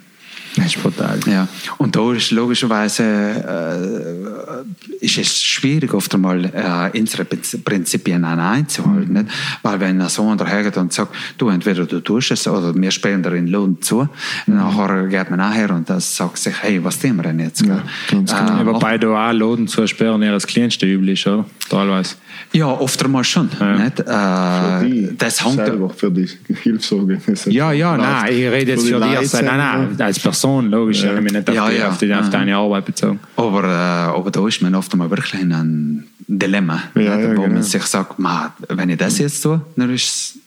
Das 0.58 0.76
ist 0.76 0.82
brutal. 0.82 1.20
Ja, 1.28 1.48
und 1.78 1.96
da 1.96 2.14
ist 2.14 2.32
logischerweise 2.32 3.04
äh, 3.04 5.06
ist 5.06 5.18
es 5.18 5.44
schwierig, 5.44 5.94
oft 5.94 6.14
einmal 6.16 6.46
äh, 6.46 6.98
unsere 7.00 7.24
Prinz- 7.26 7.58
Prinzipien 7.64 8.24
einzuhalten. 8.26 9.14
Nicht? 9.14 9.26
Weil 9.62 9.80
wenn 9.80 10.02
ein 10.02 10.10
Sohn 10.10 10.38
dahergeht 10.38 10.78
und 10.78 10.92
sagt, 10.94 11.14
du 11.38 11.50
entweder 11.50 11.86
du 11.86 12.00
tust 12.02 12.32
es 12.32 12.48
oder 12.48 12.74
wir 12.76 12.92
spielen 12.92 13.22
dir 13.24 13.34
in 13.36 13.48
Lohn 13.48 13.82
zu, 13.82 14.08
nachher 14.48 15.06
geht 15.08 15.30
man 15.30 15.40
nachher 15.40 15.70
und 15.72 15.90
das 15.90 16.16
sagt 16.16 16.38
sich, 16.40 16.56
hey, 16.62 16.84
was 16.84 17.00
tun 17.00 17.16
wir 17.18 17.24
denn 17.24 17.40
jetzt? 17.40 17.66
Ja, 17.66 17.84
ganz 18.10 18.34
genau. 18.34 18.56
Äh, 18.56 18.58
Ja, 18.58 18.66
wobei 18.66 18.98
da 18.98 19.30
auch 19.30 19.34
Loden 19.34 19.68
zu 19.68 19.86
sperren 19.88 20.22
ja 20.24 20.32
das 20.32 20.48
kleinste 20.48 20.86
Übel 20.86 21.10
ist, 21.10 21.26
oder? 21.28 21.46
Teilweise. 21.70 22.16
ja, 22.54 22.68
oft 22.68 23.04
einmal 23.04 23.24
schon. 23.24 23.46
Nicht? 23.46 23.98
Für 23.98 24.80
Äh, 24.84 24.90
die 24.90 25.18
das 25.18 25.44
hängt 25.44 25.56
selber, 25.56 25.90
für 25.90 26.12
die 26.12 26.30
Hilfsorganisation. 26.64 27.54
Ja, 27.54 27.72
ja, 27.72 27.98
nein, 27.98 28.32
ich 28.34 28.46
rede 28.46 28.72
jetzt 28.72 28.86
für 28.88 28.94
dich 28.94 29.00
Leute 29.00 29.18
als, 29.18 29.34
nein, 29.34 29.46
nein, 29.58 30.02
als 30.02 30.20
Person, 30.20 30.47
logisch. 30.62 31.04
Ja. 31.04 31.16
Ich 31.18 31.24
bin 31.24 31.34
nicht 31.34 31.50
auf, 31.50 31.56
Ja, 31.56 31.70
die, 31.70 31.76
ja. 31.78 31.88
auf, 31.90 31.98
die, 31.98 32.14
auf 32.14 32.26
Ja. 32.26 32.30
deine 32.30 32.56
Arbeit 32.56 32.86
bezogen. 32.86 33.20
Aber, 33.36 33.64
äh, 33.64 34.18
aber 34.18 34.32
da 34.32 34.48
ist 34.48 34.62
man 34.62 34.74
oft 34.76 34.92
einmal 34.94 35.10
wirklich 35.10 35.42
in 35.42 35.54
einem 35.54 36.04
Dilemma, 36.28 36.84
Ja, 36.96 37.18
wo 37.18 37.42
genau. 37.42 37.48
man 37.48 37.64
sich 37.64 37.84
sagt, 37.84 38.20
"Ma, 38.20 38.54
wenn 38.70 38.90
ich 38.90 38.98
das 38.98 39.18
jetzt 39.20 39.42
tue, 39.42 39.62
dann 39.76 39.94
ist 39.94 40.04
es 40.04 40.40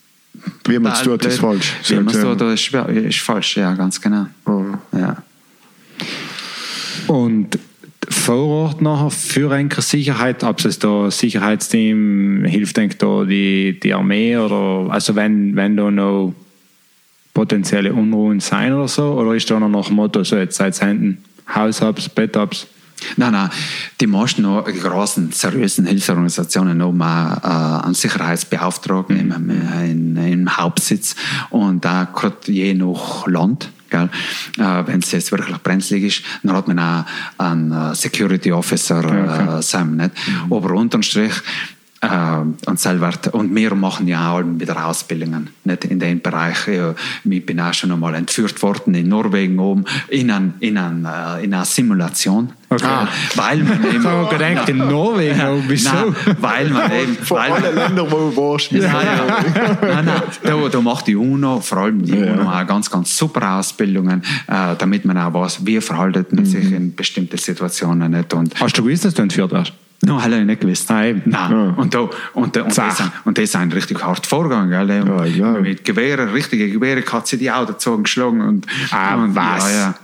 Wie 0.69 0.79
man 0.79 0.93
es 0.93 1.03
tut, 1.03 1.25
ist 1.25 1.39
falsch. 1.41 1.73
Wie 1.89 1.95
man 1.97 2.15
es 2.15 2.21
tut, 2.21 2.41
ja. 2.41 2.85
ist, 2.85 3.19
falsch, 3.19 3.57
ja, 3.57 3.75
ganz 3.75 4.01
genau. 4.01 4.27
Oh. 4.47 4.65
Ja. 4.97 5.17
Und 7.07 7.59
vor 8.09 8.47
Ort 8.47 8.83
nachher 8.83 9.11
für 9.11 9.53
eine 9.53 9.69
Sicherheit, 9.79 10.43
ob 10.45 10.65
es 10.65 10.79
da 10.79 11.11
Sicherheitsteam 11.11 12.45
hilft, 12.45 12.77
denke 12.77 12.97
da 12.97 13.25
die, 13.25 13.79
die 13.81 13.95
Armee 13.95 14.37
oder 14.37 14.93
also 14.93 15.15
wenn, 15.17 15.55
wenn 15.57 15.77
da 15.77 15.91
noch 15.91 16.35
potenzielle 17.35 17.93
Unruhen 17.93 18.41
sein 18.41 18.73
oder 18.73 18.89
so, 18.89 19.13
oder 19.13 19.35
ist 19.35 19.51
da 19.51 19.59
noch 19.61 19.69
nach 19.69 19.87
dem 19.87 19.97
Motto 19.97 20.25
so 20.25 20.37
jetzt 20.37 20.57
seid 20.57 20.79
hinten 20.79 21.19
Hausabs, 21.55 22.09
Bettabs? 22.09 22.67
Nein, 23.17 23.33
nein, 23.33 23.51
die 24.01 24.07
meisten 24.07 24.43
großen, 24.43 25.33
seriösen 25.33 25.87
Hilfsorganisationen 25.87 26.83
haben 26.83 27.03
auch 27.03 27.83
äh, 27.83 27.85
einen 27.87 27.95
Sicherheitsbeauftragten 27.95 29.19
im, 29.19 29.51
im, 29.51 30.17
im 30.17 30.57
Hauptsitz 30.57 31.17
und 31.49 31.85
da 31.85 32.05
gerade 32.05 32.37
je 32.47 32.75
nach 32.75 33.27
Land. 33.27 33.71
Äh, 33.91 34.07
Wenn 34.57 35.01
es 35.01 35.11
jetzt 35.11 35.33
wirklich 35.33 35.57
brenzlig 35.59 36.05
ist, 36.05 36.23
dann 36.43 36.55
hat 36.55 36.69
man 36.69 36.79
auch 36.79 37.05
einen 37.39 37.73
äh, 37.73 37.95
Security 37.95 38.53
Officer 38.53 39.59
äh, 39.59 39.63
Sam, 39.63 39.97
nicht? 39.97 40.13
Aber 40.49 40.71
unterm 40.75 41.03
Strich 41.03 41.33
äh, 41.33 41.80
und 42.03 42.81
selber, 42.81 43.11
und 43.33 43.55
wir 43.55 43.75
machen 43.75 44.09
ja 44.09 44.33
auch 44.33 44.43
wieder 44.43 44.87
Ausbildungen, 44.87 45.51
nicht 45.65 45.85
in 45.85 45.99
dem 45.99 46.23
Bereich. 46.23 46.67
Ja, 46.67 46.95
ich 47.25 47.45
bin 47.45 47.61
auch 47.61 47.75
schon 47.75 47.93
einmal 47.93 48.15
entführt 48.15 48.63
worden 48.63 48.95
in 48.95 49.09
Norwegen 49.09 49.59
oben 49.59 49.85
in, 50.09 50.31
ein, 50.31 50.55
in, 50.61 50.79
ein, 50.79 51.05
äh, 51.05 51.45
in 51.45 51.53
einer 51.53 51.67
Simulation. 51.67 52.53
Okay. 52.71 52.87
Ah, 52.87 53.07
weil 53.35 53.59
man 53.59 53.85
eben, 53.85 54.01
Ich 54.01 54.07
habe 54.07 54.29
gedacht, 54.35 54.69
in 54.71 54.79
Norwegen, 54.79 55.41
oh, 55.43 55.63
wieso? 55.69 55.91
Nein, 55.91 56.15
weil 56.41 56.71
man 56.71 56.93
eben, 56.93 57.17
Von 57.17 57.37
weil 57.37 57.53
allen 57.53 57.63
man, 57.65 57.75
Ländern, 57.75 58.07
wo 58.11 58.17
du 58.17 58.37
warst. 58.37 58.73
Nein, 58.73 58.83
ja. 58.83 59.45
nein, 59.83 60.05
nein, 60.07 60.23
da, 60.43 60.69
da 60.69 60.81
macht 60.81 61.07
die 61.07 61.17
UNO, 61.17 61.61
vor 61.61 61.79
allem 61.79 62.03
die 62.03 62.17
Ja. 62.17 62.33
UNO, 62.33 62.49
auch 62.51 62.67
ganz, 62.67 62.91
ganz 62.91 63.15
super 63.15 63.59
Ausbildungen, 63.59 64.23
äh, 64.47 64.75
damit 64.79 65.05
man 65.05 65.19
auch 65.19 65.35
weiß, 65.35 65.67
wie 65.67 65.81
verhaltet 65.83 66.33
man 66.33 66.47
sich 66.47 66.73
in 66.73 66.95
bestimmten 66.95 67.37
Situationen 67.37 68.11
nicht. 68.13 68.33
Und 68.33 68.59
Hast 68.59 68.79
du 68.79 68.83
gewusst, 68.85 69.05
dass 69.05 69.13
du 69.13 69.21
entführt 69.23 69.51
wirst? 69.51 69.75
No, 70.03 70.19
ich 70.19 70.45
nicht 70.45 70.61
gewusst. 70.61 70.89
Nein. 70.89 71.23
Nein. 71.27 71.51
Ja. 71.51 71.75
Und, 71.77 71.95
da, 71.95 72.09
und, 72.33 72.57
da, 72.57 72.63
und, 72.63 72.79
das, 72.79 73.03
und 73.25 73.37
das 73.37 73.53
sind 73.53 73.75
richtig 73.75 74.03
hart 74.03 74.27
vorgegangen. 74.27 74.71
Gell? 74.71 75.05
Ja, 75.07 75.25
ja. 75.25 75.61
Mit 75.61 75.85
Gewehren, 75.85 76.31
richtige 76.31 76.71
Gewehre 76.71 77.03
hat 77.13 77.27
sie 77.27 77.37
die 77.37 77.51
auch 77.51 77.67
dazu 77.67 78.03
geschlagen. 78.03 78.41
Und, 78.41 78.67
Ah, 78.91 79.17
und, 79.17 79.35
was? 79.35 79.71
Ja, 79.71 79.79
ja. 79.79 79.95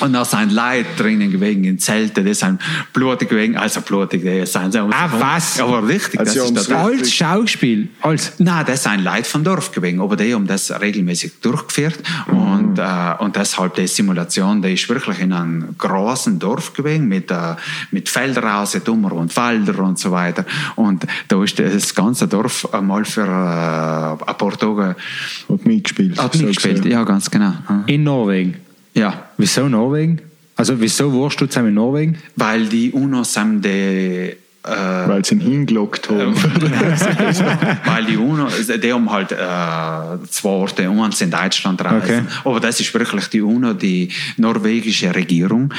Und 0.00 0.12
da 0.12 0.24
sind 0.24 0.52
Leute 0.52 0.86
drinnen 0.96 1.30
gewesen 1.30 1.64
in 1.64 1.78
Zelten, 1.78 2.24
die 2.24 2.34
sind 2.34 2.60
blutig 2.92 3.28
gewesen, 3.28 3.56
also 3.56 3.80
blutig, 3.80 4.22
die 4.22 4.46
sind 4.46 4.72
so. 4.72 4.88
Ah, 4.92 5.10
was? 5.18 5.60
Aber 5.60 5.86
richtig, 5.86 6.20
Also 6.20 6.50
das 6.52 6.62
ist 6.62 6.70
der 6.70 6.78
Als 6.78 7.12
Schauspiel. 7.12 7.88
Als. 8.02 8.32
Nein, 8.38 8.64
das 8.66 8.84
sind 8.84 9.02
Leute 9.02 9.24
vom 9.24 9.42
Dorf 9.42 9.72
gewesen, 9.72 10.00
aber 10.00 10.14
die 10.16 10.32
haben 10.32 10.46
das 10.46 10.70
regelmäßig 10.80 11.40
durchgeführt 11.40 11.98
und, 12.28 12.78
äh, 12.78 13.14
und 13.18 13.34
deshalb 13.34 13.74
die 13.74 13.88
Simulation, 13.88 14.62
die 14.62 14.74
ist 14.74 14.88
wirklich 14.88 15.18
in 15.18 15.32
einem 15.32 15.76
großen 15.76 16.38
Dorf 16.38 16.74
gewesen 16.74 17.08
mit, 17.08 17.30
äh, 17.30 17.56
mit 17.90 18.08
raus, 18.16 18.76
Dummer 18.84 19.12
und 19.12 19.36
Wälder 19.36 19.80
und 19.80 19.98
so 19.98 20.12
weiter 20.12 20.44
und 20.76 21.06
da 21.26 21.42
ist 21.42 21.58
das 21.58 21.94
ganze 21.94 22.28
Dorf 22.28 22.72
einmal 22.72 23.04
für 23.04 23.22
äh, 23.22 23.24
ein 23.24 24.36
paar 24.36 24.56
Tage 24.56 24.94
Hat 25.48 25.66
mitgespielt. 25.66 26.22
hat 26.22 26.36
mitgespielt. 26.36 26.84
Ja, 26.84 27.02
ganz 27.02 27.28
genau. 27.30 27.52
In 27.86 28.04
Norwegen. 28.04 28.67
Ja, 28.98 29.28
Wieso 29.36 29.68
Norwegen? 29.68 30.20
Also, 30.56 30.80
wieso 30.80 31.12
warst 31.14 31.40
du 31.40 31.46
zusammen 31.46 31.68
in 31.68 31.74
Norwegen? 31.74 32.18
weil 32.34 32.66
die 32.66 32.90
UNO 32.90 33.22
sind 33.22 33.64
die 33.64 34.34
äh, 34.64 34.70
Weil 34.70 35.24
sie 35.24 35.36
ihn 35.36 35.40
hingelockt 35.40 36.08
haben. 36.10 36.34
weil 37.84 38.04
die 38.04 38.16
UNO, 38.16 38.48
die 38.48 38.92
haben 38.92 39.10
halt 39.10 39.32
äh, 39.32 40.26
zwei 40.28 40.48
Orte, 40.48 40.88
eins 40.88 41.20
in 41.20 41.30
Deutschland 41.30 41.82
reisen. 41.84 42.26
Okay. 42.26 42.38
Aber 42.44 42.60
das 42.60 42.80
ist 42.80 42.92
wirklich 42.92 43.28
die 43.28 43.40
UNO, 43.40 43.72
die 43.72 44.10
norwegische 44.36 45.14
Regierung, 45.14 45.72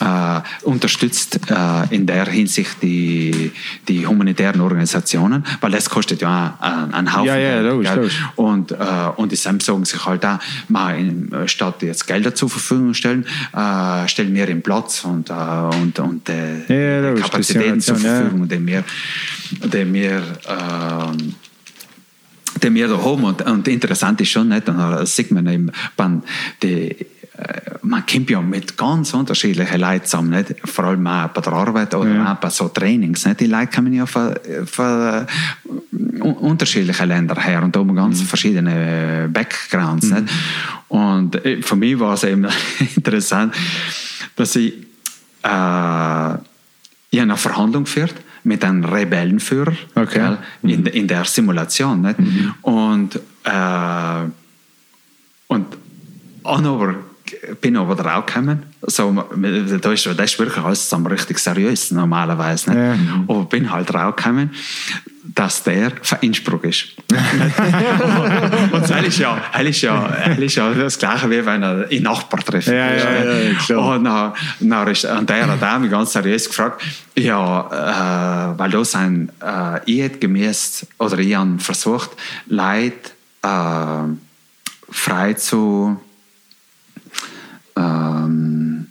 äh, 0.00 0.40
unterstützt 0.62 1.38
äh, 1.50 1.94
in 1.94 2.06
der 2.06 2.26
Hinsicht 2.26 2.82
die, 2.82 3.52
die 3.88 4.06
humanitären 4.06 4.60
Organisationen, 4.60 5.44
weil 5.60 5.70
das 5.70 5.88
kostet 5.88 6.20
ja 6.20 6.56
einen, 6.60 6.94
einen 6.94 7.14
Haufen 7.14 7.26
Ja, 7.26 7.36
ja, 7.36 7.60
Geld, 7.62 7.72
logisch, 7.72 7.94
logisch. 7.94 8.24
Und, 8.36 8.72
äh, 8.72 8.76
und 9.16 9.32
die 9.32 9.36
SAM 9.36 9.60
sagen 9.60 9.84
sich 9.84 10.04
halt 10.04 10.24
auch, 10.26 10.38
mal 10.68 10.98
in, 10.98 11.30
statt 11.46 11.82
jetzt 11.82 12.06
Gelder 12.06 12.34
zur 12.34 12.50
Verfügung 12.50 12.94
stellen, 12.94 13.24
äh, 13.54 14.06
stellen 14.08 14.34
wir 14.34 14.46
den 14.46 14.62
Platz 14.62 15.04
und, 15.04 15.30
äh, 15.30 15.32
und, 15.32 15.98
und 15.98 16.28
äh, 16.28 17.00
Ja, 17.00 17.08
logisch, 17.08 17.24
Kapazitäten 17.24 17.80
zur 17.80 17.96
die 17.96 18.02
Verfügung, 18.38 18.48
die 18.48 18.66
wir, 18.66 18.84
die 19.68 19.92
wir 19.92 20.22
ähm, 20.48 21.34
die 22.62 22.74
wir 22.74 22.88
da 22.88 22.96
haben. 23.02 23.24
Und, 23.24 23.42
und 23.42 23.68
interessant 23.68 24.20
ist 24.20 24.30
schon, 24.30 24.48
nicht? 24.48 24.68
Und 24.68 24.78
da 24.78 25.04
sieht 25.04 25.30
man 25.30 25.46
eben, 25.46 25.70
die, 26.62 26.90
äh, 27.38 27.60
man 27.82 28.04
kommt 28.06 28.30
ja 28.30 28.40
mit 28.40 28.76
ganz 28.76 29.12
unterschiedlichen 29.12 29.80
Leuten 29.80 30.06
zusammen, 30.06 30.30
nicht? 30.30 30.54
vor 30.64 30.86
allem 30.86 31.06
auch 31.06 31.28
bei 31.28 31.40
der 31.40 31.52
Arbeit 31.52 31.94
oder 31.94 32.14
Ja. 32.14 32.32
auch 32.32 32.36
bei 32.36 32.48
so 32.48 32.68
Trainings. 32.68 33.26
Nicht? 33.26 33.40
Die 33.40 33.46
Leute 33.46 33.74
kommen 33.74 33.92
ja 33.92 34.06
von, 34.06 34.34
von 34.64 35.26
äh, 35.66 36.20
unterschiedlichen 36.22 37.08
Ländern 37.08 37.38
her 37.40 37.62
und 37.62 37.76
haben 37.76 37.94
ganz 37.94 38.22
verschiedene 38.22 39.28
Backgrounds. 39.32 40.10
Nicht? 40.10 40.24
Und 40.88 41.34
äh, 41.44 41.60
für 41.62 41.76
mich 41.76 41.98
war 41.98 42.14
es 42.14 42.24
eben 42.24 42.46
interessant, 42.96 43.54
dass 44.36 44.56
ich, 44.56 44.72
äh, 45.42 46.34
ich 47.10 47.20
eine 47.20 47.36
Verhandlung 47.36 47.84
geführt 47.84 48.14
mit 48.46 48.64
einem 48.64 48.84
Rebellenführer 48.84 49.72
Okay. 49.94 50.20
gell, 50.20 50.38
in, 50.62 50.86
in 50.86 51.08
der 51.08 51.24
Simulation. 51.24 52.00
Nicht? 52.02 52.16
Und, 52.62 53.16
äh, 53.44 54.24
und 55.48 55.66
aber 57.42 57.54
bin 57.60 57.76
aber 57.76 57.94
draufgekommen. 57.94 58.64
So, 58.82 59.12
da 59.12 59.92
ist, 59.92 60.06
das 60.06 60.32
ist 60.32 60.38
wirklich 60.38 60.64
alles 60.64 60.84
zusammen 60.84 61.06
richtig 61.06 61.38
seriös 61.38 61.90
normalerweise. 61.90 62.70
Nicht? 62.70 62.78
Ja. 62.78 63.24
Aber 63.28 63.44
bin 63.44 63.70
halt 63.70 63.92
draufgekommen, 63.92 64.50
dass 65.34 65.62
der 65.62 65.92
von 66.02 66.18
Innsbruck 66.20 66.64
ist. 66.64 66.86
und 68.72 68.90
das 68.90 69.06
ist 69.06 69.18
ja, 69.18 69.38
das 69.52 69.62
ist 69.62 69.82
ja, 69.82 70.16
das 70.26 70.38
ist 70.38 70.54
ja 70.54 70.72
das 70.72 70.98
Gleiche, 70.98 71.30
wie 71.30 71.44
wenn 71.44 71.62
er 71.62 71.88
einen 71.90 72.02
Nachbar 72.02 72.40
trifft. 72.40 72.68
Ja, 72.68 72.94
ja, 72.94 73.24
ja. 73.68 73.76
Und 73.78 74.04
dann, 74.04 74.32
dann 74.60 74.88
ist, 74.88 75.04
und 75.04 75.28
der 75.28 75.46
hat 75.46 75.62
auch 75.62 75.78
mich 75.78 75.90
ganz 75.90 76.12
seriös 76.12 76.48
gefragt, 76.48 76.82
ja, 77.16 78.52
äh, 78.54 78.58
weil 78.58 78.70
da 78.70 78.84
sind, 78.84 79.30
äh, 79.42 79.80
ich 79.86 80.02
hätte 80.02 80.18
gemäß, 80.18 80.86
oder 80.98 81.18
ich 81.18 81.34
habe 81.34 81.58
versucht, 81.58 82.10
Leute 82.46 83.10
äh, 83.42 84.16
frei 84.90 85.34
zu 85.34 86.00
ähm, 87.76 88.86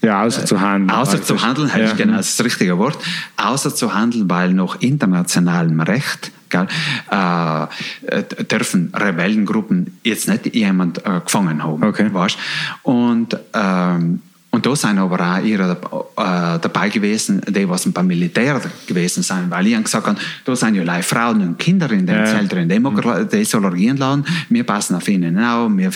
Ja, 0.00 0.22
außer 0.22 0.44
zu 0.44 0.60
handeln. 0.60 0.90
Außer 0.90 1.22
zu 1.22 1.40
handeln, 1.42 1.70
ja. 1.74 1.78
ja. 1.78 1.92
genau, 1.92 2.16
das 2.16 2.30
ist 2.30 2.40
das 2.40 2.46
richtige 2.46 2.78
Wort. 2.78 2.98
Außer 3.36 3.74
zu 3.74 3.94
handeln, 3.94 4.28
weil 4.28 4.52
nach 4.52 4.80
internationalem 4.80 5.80
Recht 5.80 6.32
gell, 6.48 6.66
äh, 7.10 7.62
äh, 8.06 8.44
dürfen 8.44 8.92
Rebellengruppen 8.94 9.98
jetzt 10.04 10.28
nicht 10.28 10.54
jemand 10.54 11.04
äh, 11.06 11.20
gefangen 11.20 11.62
haben. 11.62 11.82
Okay. 11.82 12.12
Weißt? 12.12 12.38
Und, 12.82 13.36
ähm, 13.54 14.20
und 14.52 14.64
da 14.66 14.76
sind 14.76 14.98
aber 14.98 15.18
auch 15.18 15.42
ihre 15.42 15.72
äh, 15.72 16.58
dabei 16.60 16.88
gewesen, 16.90 17.40
die 17.48 17.66
was 17.68 17.90
beim 17.90 18.06
Militär 18.06 18.60
gewesen 18.86 19.22
sind, 19.22 19.50
weil 19.50 19.66
ich 19.66 19.82
gesagt 19.82 20.06
habe, 20.06 20.18
da 20.44 20.54
sind 20.54 20.74
ja 20.74 20.82
leider 20.84 21.02
Frauen 21.02 21.40
und 21.40 21.58
Kinder 21.58 21.90
in 21.90 22.06
dem 22.06 22.16
Ja. 22.16 22.26
Zelt 22.26 22.52
drin, 22.52 22.68
die, 22.68 22.74
er- 22.76 23.24
die 23.24 23.44
soll 23.44 23.64
er 23.64 23.70
gehen 23.70 23.96
lassen, 23.96 24.24
wir 24.50 24.64
passen 24.64 24.94
auf 24.94 25.08
ihnen 25.08 25.38
auf, 25.42 25.70
wir 25.74 25.90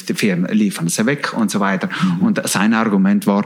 liefern 0.53 0.89
sie 0.89 1.05
weg 1.07 1.33
und 1.37 1.51
so 1.51 1.61
weiter. 1.61 1.89
Und 2.21 2.41
sein 2.49 2.73
Argument 2.75 3.27
war, 3.27 3.43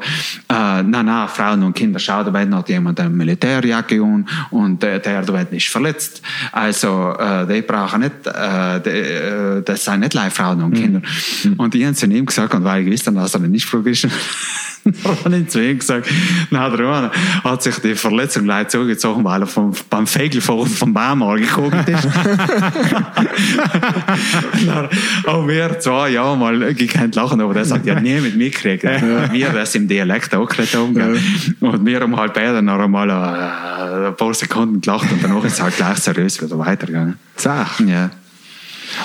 äh, 0.49 0.83
nein, 0.85 1.07
nein, 1.07 1.29
Frauen 1.29 1.65
und 1.65 1.75
Kinder, 1.75 1.99
schau, 1.99 2.23
da 2.23 2.33
wird 2.33 2.49
noch 2.49 2.67
jemand 2.69 3.01
eine 3.01 3.11
Militärjacke 3.11 4.01
an 4.01 4.29
und 4.51 4.85
äh, 4.85 5.01
der 5.01 5.27
wird 5.27 5.51
nicht 5.53 5.69
verletzt. 5.71 6.23
Also, 6.53 7.15
äh, 7.19 7.47
die 7.53 7.63
brauchen 7.63 8.01
nicht, 8.03 8.27
äh, 8.27 8.81
die, 8.81 8.89
äh, 8.91 9.63
das 9.63 9.85
sind 9.85 10.01
nicht 10.01 10.15
leider 10.15 10.31
Frauen 10.31 10.63
und 10.63 10.73
Kinder. 10.75 11.03
Und 11.57 11.75
ich 11.75 11.85
habe 11.85 11.95
zu 11.95 12.07
ihm 12.07 12.27
gesagt, 12.27 12.55
und 12.55 12.63
weil 12.63 12.87
ich 12.87 12.93
wusste, 12.93 13.11
dass 13.13 13.35
er 13.35 13.41
nicht 13.41 13.67
frug 13.67 13.87
ist, 13.87 14.07
habe 15.05 15.37
ich 15.37 15.49
zu 15.49 15.63
ihm 15.63 15.79
gesagt, 15.79 16.09
na, 16.51 16.69
der 16.69 16.87
Mann 16.87 17.11
hat 17.45 17.63
sich 17.63 17.77
die 17.79 17.95
Verletzung 17.95 18.47
leid 18.47 18.71
zugezogen, 18.71 19.25
weil 19.25 19.43
er 19.43 19.47
vom, 19.47 19.73
beim 19.89 20.07
Fegelfahren 20.07 20.69
vom 20.69 20.93
Baum 20.93 21.23
angeguckt 21.23 21.89
ist. 21.89 22.05
dann 24.67 24.89
haben 25.27 25.49
wir 25.49 25.79
zwei 25.81 26.11
Jahre 26.11 26.37
mal 26.37 26.75
gekannt 26.75 27.15
lachen, 27.15 27.41
aber 27.41 27.55
das 27.55 27.73
hat 27.73 27.87
ja 27.87 27.99
nie 28.01 28.21
mit 28.21 28.37
mir 28.37 28.51
gekriegt. 28.51 28.85
Wir 28.85 29.51
das 29.51 29.75
im 29.75 29.89
Dialekt 29.89 30.35
auch 30.35 30.49
haben. 30.51 30.95
gell. 30.95 31.21
Und 31.61 31.87
wir 31.87 32.01
haben 32.01 32.17
halt 32.17 32.35
beide 32.35 32.63
noch 32.63 32.79
einmal 32.79 33.09
äh, 33.11 34.09
ein 34.09 34.17
paar 34.17 34.35
Sekunden 34.35 34.81
gelacht 34.81 35.11
und 35.11 35.23
danach 35.23 35.45
ist 35.45 35.55
es 35.55 35.63
halt 35.63 35.77
gleich 35.77 35.99
seriös 35.99 36.43
wieder 36.43 36.59
weitergegangen. 36.59 37.17
Sach. 37.37 37.81
Ja. 37.81 38.11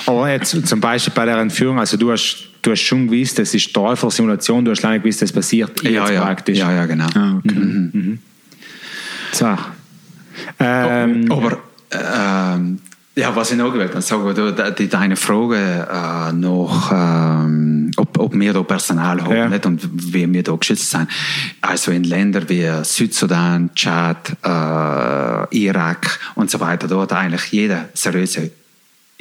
Aber 0.06 0.30
jetzt 0.30 0.66
zum 0.66 0.80
Beispiel 0.80 1.12
bei 1.14 1.24
der 1.24 1.38
Entführung, 1.38 1.78
also 1.78 1.96
du 1.96 2.12
hast, 2.12 2.48
du 2.66 2.72
hast 2.72 2.82
schon 2.82 3.06
gewusst, 3.08 3.38
das 3.38 3.54
ist 3.54 3.72
Teil 3.72 3.94
von 3.96 4.10
Simulation, 4.10 4.64
du 4.64 4.72
hast 4.72 4.82
lange 4.82 5.00
gewusst, 5.00 5.22
das 5.22 5.32
passiert 5.32 5.82
Ja, 5.82 5.90
jetzt 5.90 6.10
ja, 6.14 6.20
praktisch. 6.24 6.58
ja, 6.58 6.72
ja, 6.72 6.86
genau. 6.86 7.06
Ah, 7.14 7.36
okay. 7.38 8.18
Sach. 9.32 9.68
Ähm, 10.58 11.30
Aber 11.30 11.58
ähm, 11.92 12.78
ja, 13.14 13.34
was 13.34 13.50
ich 13.52 13.56
noch 13.56 13.72
gewählt 13.72 13.90
habe, 13.90 14.02
sagen 14.02 14.34
du, 14.34 14.52
die, 14.72 14.88
deine 14.88 15.16
Frage 15.16 15.86
äh, 15.90 16.32
noch, 16.32 16.92
ähm, 16.92 17.90
ob, 17.96 18.18
ob 18.18 18.34
wir 18.34 18.52
da 18.52 18.62
Personal 18.62 19.22
haben 19.22 19.34
Ja. 19.36 19.48
nicht, 19.48 19.64
und 19.64 19.80
wie 20.12 20.30
wir 20.32 20.42
da 20.42 20.52
geschützt 20.56 20.90
sind. 20.90 21.08
Also 21.60 21.92
in 21.92 22.04
Ländern 22.04 22.48
wie 22.48 22.68
Südsudan, 22.82 23.70
Tschad, 23.74 24.36
äh, 24.44 25.56
Irak 25.56 26.18
und 26.34 26.50
so 26.50 26.60
weiter, 26.60 26.88
da 26.88 27.00
hat 27.02 27.12
eigentlich 27.12 27.46
jeder 27.52 27.88
seriöse 27.94 28.50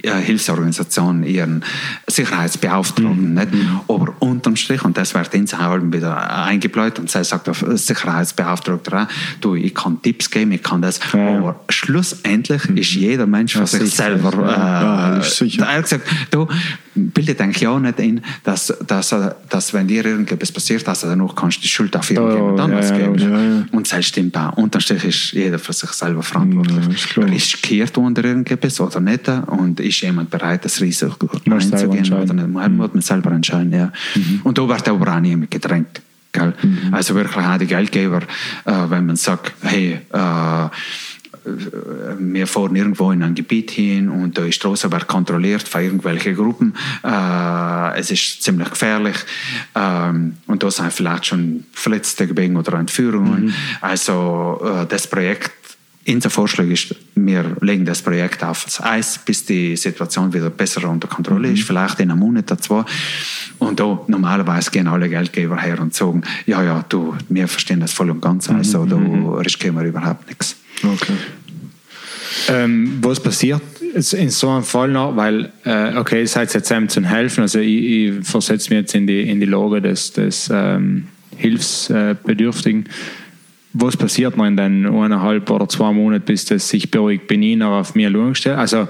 äh, 0.06 0.22
Hilfsorganisation 0.22 1.24
ihren 1.24 1.64
Sicherheitsbeauftragten. 2.08 3.34
Nicht? 3.34 3.49
Aber 3.88 4.14
unterm 4.20 4.56
Strich, 4.56 4.84
und 4.84 4.97
das 4.97 5.14
wird 5.14 5.34
ins 5.34 5.58
Halben 5.58 5.91
wieder 5.93 6.43
eingebläut, 6.45 6.99
und 6.99 7.10
sie 7.10 7.24
sagt 7.24 7.47
der 7.47 7.53
Sicherheitsbeauftragte 7.78 8.97
auch, 8.97 9.08
du, 9.41 9.56
ich 9.56 9.74
kann 9.74 10.01
Tipps 10.01 10.30
geben, 10.30 10.51
ich 10.51 10.64
kann 10.64 10.82
das, 10.82 10.99
Ja, 11.14 11.38
aber 11.38 11.60
schlussendlich 11.70 12.64
ist 12.76 12.91
jeder 12.93 13.26
Mensch 13.28 13.53
für 13.53 13.60
Ja, 13.62 13.68
sich 13.68 13.91
selber. 13.91 14.34
Äh, 14.34 14.51
Ja, 14.51 15.22
sicher. 15.22 15.64
Er 15.66 15.78
hat 15.78 15.84
gesagt, 15.84 16.08
du, 16.32 16.47
bildet 16.95 17.41
eigentlich 17.41 17.62
ja 17.62 17.78
nicht 17.80 17.99
in, 17.99 18.22
dass, 18.43 18.74
dass, 18.88 19.14
dass 19.49 19.74
wenn 19.74 19.88
dir 19.88 20.06
irgendetwas 20.06 20.51
passiert, 20.51 20.88
dass 20.88 21.03
er 21.03 21.10
danach 21.10 21.36
kannst 21.36 21.58
du 21.58 21.62
die 21.64 21.68
Schuld 21.68 21.95
auf 21.95 22.10
irgendjemand 22.10 22.60
Oh, 22.60 22.64
anderes 22.64 22.89
ja, 22.89 22.97
ja, 22.97 23.08
geben. 23.08 23.20
ja, 23.20 23.41
ja. 23.41 23.66
Und 23.72 23.91
das 23.91 24.06
stimmt 24.06 24.38
auch. 24.38 24.53
Unterm 24.58 24.80
Strich 24.82 25.03
ist 25.03 25.32
jeder 25.34 25.60
für 25.60 25.74
sich 25.74 25.89
selber 25.89 26.24
verantwortlich. 26.24 26.86
Ja, 26.86 26.91
ist 26.93 27.10
klar. 27.10 27.28
Riskiert 27.28 27.97
unter 27.97 28.24
irgendetwas 28.24 28.80
oder 28.80 29.01
nicht? 29.01 29.28
Und 29.47 29.80
ist 29.82 29.95
jemand 30.02 30.30
bereit, 30.30 30.66
das 30.66 30.82
Risiko 30.82 31.30
einzugehen 31.50 32.14
oder 32.14 32.34
nicht? 32.34 32.48
Man 32.48 32.78
muss 32.78 32.93
man 32.93 33.02
selber 33.02 33.32
entscheiden, 33.32 33.74
ja. 33.74 33.91
Und 34.43 34.58
da 34.58 34.68
wird 34.68 34.88
aber 34.88 35.16
auch 35.16 35.20
niemand 35.20 35.52
gedrängt. 35.52 36.02
Gell? 36.32 36.54
Also 36.91 37.16
wirklich 37.16 37.46
auch 37.46 37.58
die 37.58 37.66
Geldgeber, 37.66 38.22
äh, 38.66 38.72
wenn 38.89 39.06
man 39.06 39.16
sagt, 39.16 39.54
hey, 39.62 40.02
äh, 40.12 40.70
wir 42.20 42.48
fahren 42.48 42.76
irgendwo 42.76 43.12
in 43.12 43.22
ein 43.22 43.36
Gebiet 43.36 43.72
hin 43.72 44.10
und 44.10 44.38
die 44.38 44.52
Straße 44.52 44.91
wird 44.91 45.08
kontrolliert 45.08 45.68
von 45.68 45.82
irgendwelchen 45.82 46.36
Gruppen. 46.36 46.74
Äh, 47.04 48.00
es 48.00 48.12
ist 48.12 48.41
ziemlich 48.41 48.70
gefährlich 48.70 49.16
ähm, 49.76 50.38
und 50.48 50.64
da 50.64 50.72
sind 50.72 50.91
vielleicht 50.91 51.28
schon 51.28 51.66
Verletzte 51.72 52.28
gewesen 52.28 52.58
oder 52.58 52.74
Entführungen. 52.80 53.54
Also 53.82 54.60
äh, 54.64 54.86
das 54.88 55.08
Projekt 55.08 55.52
unser 56.08 56.30
Vorschlag 56.30 56.68
ist, 56.68 56.95
wir 57.16 57.58
legen 57.62 57.86
das 57.86 58.01
Projekt 58.01 58.43
auf 58.43 58.66
das 58.66 58.82
Eis, 58.82 59.20
bis 59.24 59.45
die 59.45 59.76
Situation 59.76 60.34
wieder 60.34 60.49
besser 60.49 60.88
unter 60.89 61.08
Kontrolle 61.08 61.51
ist, 61.51 61.64
vielleicht 61.64 61.99
in 61.99 62.12
einem 62.12 62.20
Monat 62.20 62.51
oder 62.51 62.62
zwei. 62.62 62.86
Und 63.58 63.80
da 63.80 63.99
normalerweise 64.08 64.70
gehen 64.70 64.88
alle 64.88 65.10
Geldgeber 65.10 65.58
her 65.58 65.80
und 65.80 65.93
sagen, 65.93 66.24
ja, 66.45 66.64
ja, 66.64 66.86
du, 66.88 67.16
wir 67.30 67.47
verstehen 67.47 67.80
das 67.80 67.93
voll 67.93 68.12
und 68.12 68.22
ganz, 68.22 68.49
also 68.49 68.86
da 68.86 68.97
riskieren 69.39 69.76
wir 69.76 69.84
überhaupt 69.84 70.28
nichts. 70.28 70.58
Okay. 70.84 71.14
Ähm, 72.49 72.99
was 73.01 73.20
passiert 73.20 73.62
in 73.82 74.30
so 74.30 74.49
einem 74.49 74.64
Fall 74.64 74.89
noch? 74.89 75.16
Weil, 75.16 75.51
äh, 75.64 75.95
okay, 75.95 76.22
ihr 76.22 76.28
seid 76.28 76.53
jetzt 76.53 76.68
zusammen 76.68 76.89
zu 76.89 77.03
helfen. 77.03 77.41
Also, 77.41 77.60
ich, 77.60 77.84
ich 77.84 78.28
versetze 78.28 78.70
mich 78.70 78.82
jetzt 78.82 78.95
in 78.95 79.08
die, 79.08 79.22
in 79.22 79.39
die 79.39 79.45
Lage 79.45 79.82
des, 79.82 80.12
des 80.12 80.49
ähm, 80.53 81.08
Hilfsbedürftigen. 81.38 82.89
Was 83.78 83.97
passiert 83.97 84.38
noch 84.38 84.45
in 84.45 84.55
den 84.55 84.86
eineinhalb 84.86 85.49
oder 85.49 85.67
zwei 85.67 85.91
Monaten, 85.91 86.23
bis 86.23 86.45
das 86.45 86.69
sich 86.69 86.89
beruhigt? 86.89 87.28
Bin 87.28 87.43
ich 87.43 87.57
noch 87.57 87.80
auf 87.80 87.93
mir 87.93 88.09
schauen 88.09 88.34
stellt? 88.34 88.57
Also, 88.57 88.88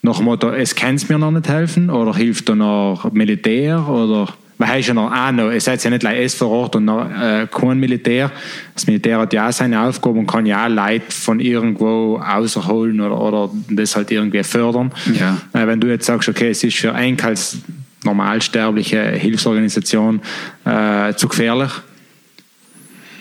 nach 0.00 0.16
dem 0.16 0.24
Motto, 0.24 0.50
es 0.50 0.74
kann 0.74 0.98
mir 1.08 1.18
noch 1.18 1.30
nicht 1.30 1.48
helfen? 1.48 1.90
Oder 1.90 2.14
hilft 2.14 2.48
da 2.48 2.54
noch 2.54 3.12
Militär? 3.12 3.86
Oder 3.88 4.28
weil 4.58 4.68
heißt 4.68 4.88
ja 4.88 4.94
noch 4.94 5.10
auch 5.10 5.32
noch, 5.32 5.50
es 5.50 5.64
seid 5.64 5.82
ja 5.82 5.90
nicht 5.90 6.00
gleich 6.00 6.24
es 6.24 6.34
vor 6.34 6.48
Ort 6.48 6.76
und 6.76 6.84
noch, 6.84 7.10
äh, 7.10 7.48
kein 7.50 7.78
Militär. 7.80 8.30
Das 8.74 8.86
Militär 8.86 9.18
hat 9.18 9.32
ja 9.32 9.48
auch 9.48 9.52
seine 9.52 9.80
Aufgabe 9.80 10.18
und 10.18 10.26
kann 10.26 10.46
ja 10.46 10.64
auch 10.64 10.68
Leute 10.68 11.10
von 11.10 11.40
irgendwo 11.40 12.18
außerholen 12.18 13.00
oder, 13.00 13.20
oder 13.20 13.50
das 13.70 13.96
halt 13.96 14.12
irgendwie 14.12 14.44
fördern. 14.44 14.92
Ja. 15.18 15.38
Äh, 15.52 15.66
wenn 15.66 15.80
du 15.80 15.88
jetzt 15.88 16.06
sagst, 16.06 16.28
okay, 16.28 16.50
es 16.50 16.62
ist 16.62 16.76
für 16.76 16.94
einen 16.94 17.20
als 17.20 17.58
normalsterbliche 18.04 19.02
Hilfsorganisation 19.10 20.20
äh, 20.64 21.14
zu 21.14 21.26
gefährlich, 21.26 21.70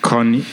kann 0.04 0.46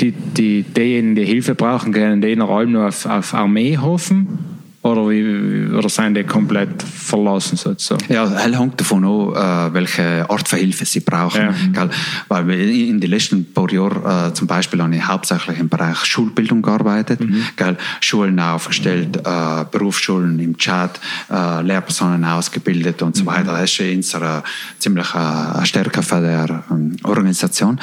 die, 0.00 0.12
die, 0.12 0.62
diejenigen, 0.62 1.14
die 1.14 1.24
Hilfe 1.24 1.54
brauchen, 1.54 1.92
können 1.92 2.22
in 2.22 2.38
der 2.38 2.48
allem 2.50 2.72
nur 2.72 2.88
auf, 2.88 3.06
auf 3.06 3.32
Armee 3.32 3.78
hoffen? 3.78 4.53
Oder, 4.84 5.08
wie, 5.08 5.74
oder 5.74 5.88
sind 5.88 6.14
die 6.14 6.24
komplett 6.24 6.82
verlassen 6.82 7.56
sozusagen? 7.56 8.04
Ja, 8.12 8.24
es 8.24 8.44
hängt 8.44 8.78
davon 8.78 9.02
ab, 9.02 9.70
äh, 9.70 9.74
welche 9.74 10.28
Art 10.28 10.46
von 10.46 10.58
Hilfe 10.58 10.84
sie 10.84 11.00
brauchen. 11.00 11.40
Ja. 11.74 11.88
Weil 12.28 12.46
wir 12.48 12.58
in 12.58 13.00
den 13.00 13.10
letzten 13.10 13.50
paar 13.50 13.72
Jahren 13.72 14.28
äh, 14.28 14.34
zum 14.34 14.46
Beispiel 14.46 14.82
habe 14.82 14.94
ich 14.94 15.02
hauptsächlich 15.02 15.58
im 15.58 15.70
Bereich 15.70 16.04
Schulbildung 16.04 16.60
gearbeitet. 16.60 17.20
Gell? 17.56 17.78
Schulen 18.00 18.38
aufgestellt, 18.38 19.16
äh, 19.24 19.64
Berufsschulen 19.70 20.38
im 20.38 20.58
Chat, 20.58 21.00
Lehrpersonen 21.30 22.22
ausgebildet 22.22 23.00
und 23.00 23.16
so 23.16 23.24
weiter. 23.24 23.52
Das 23.52 23.64
ist 23.64 23.72
schon 23.72 23.90
unsere 23.90 24.42
ziemlich 24.78 25.14
äh, 25.14 25.64
Stärke 25.64 26.02
von 26.02 26.22
der 26.22 26.62
ähm, 26.70 26.96
Organisation. 27.04 27.80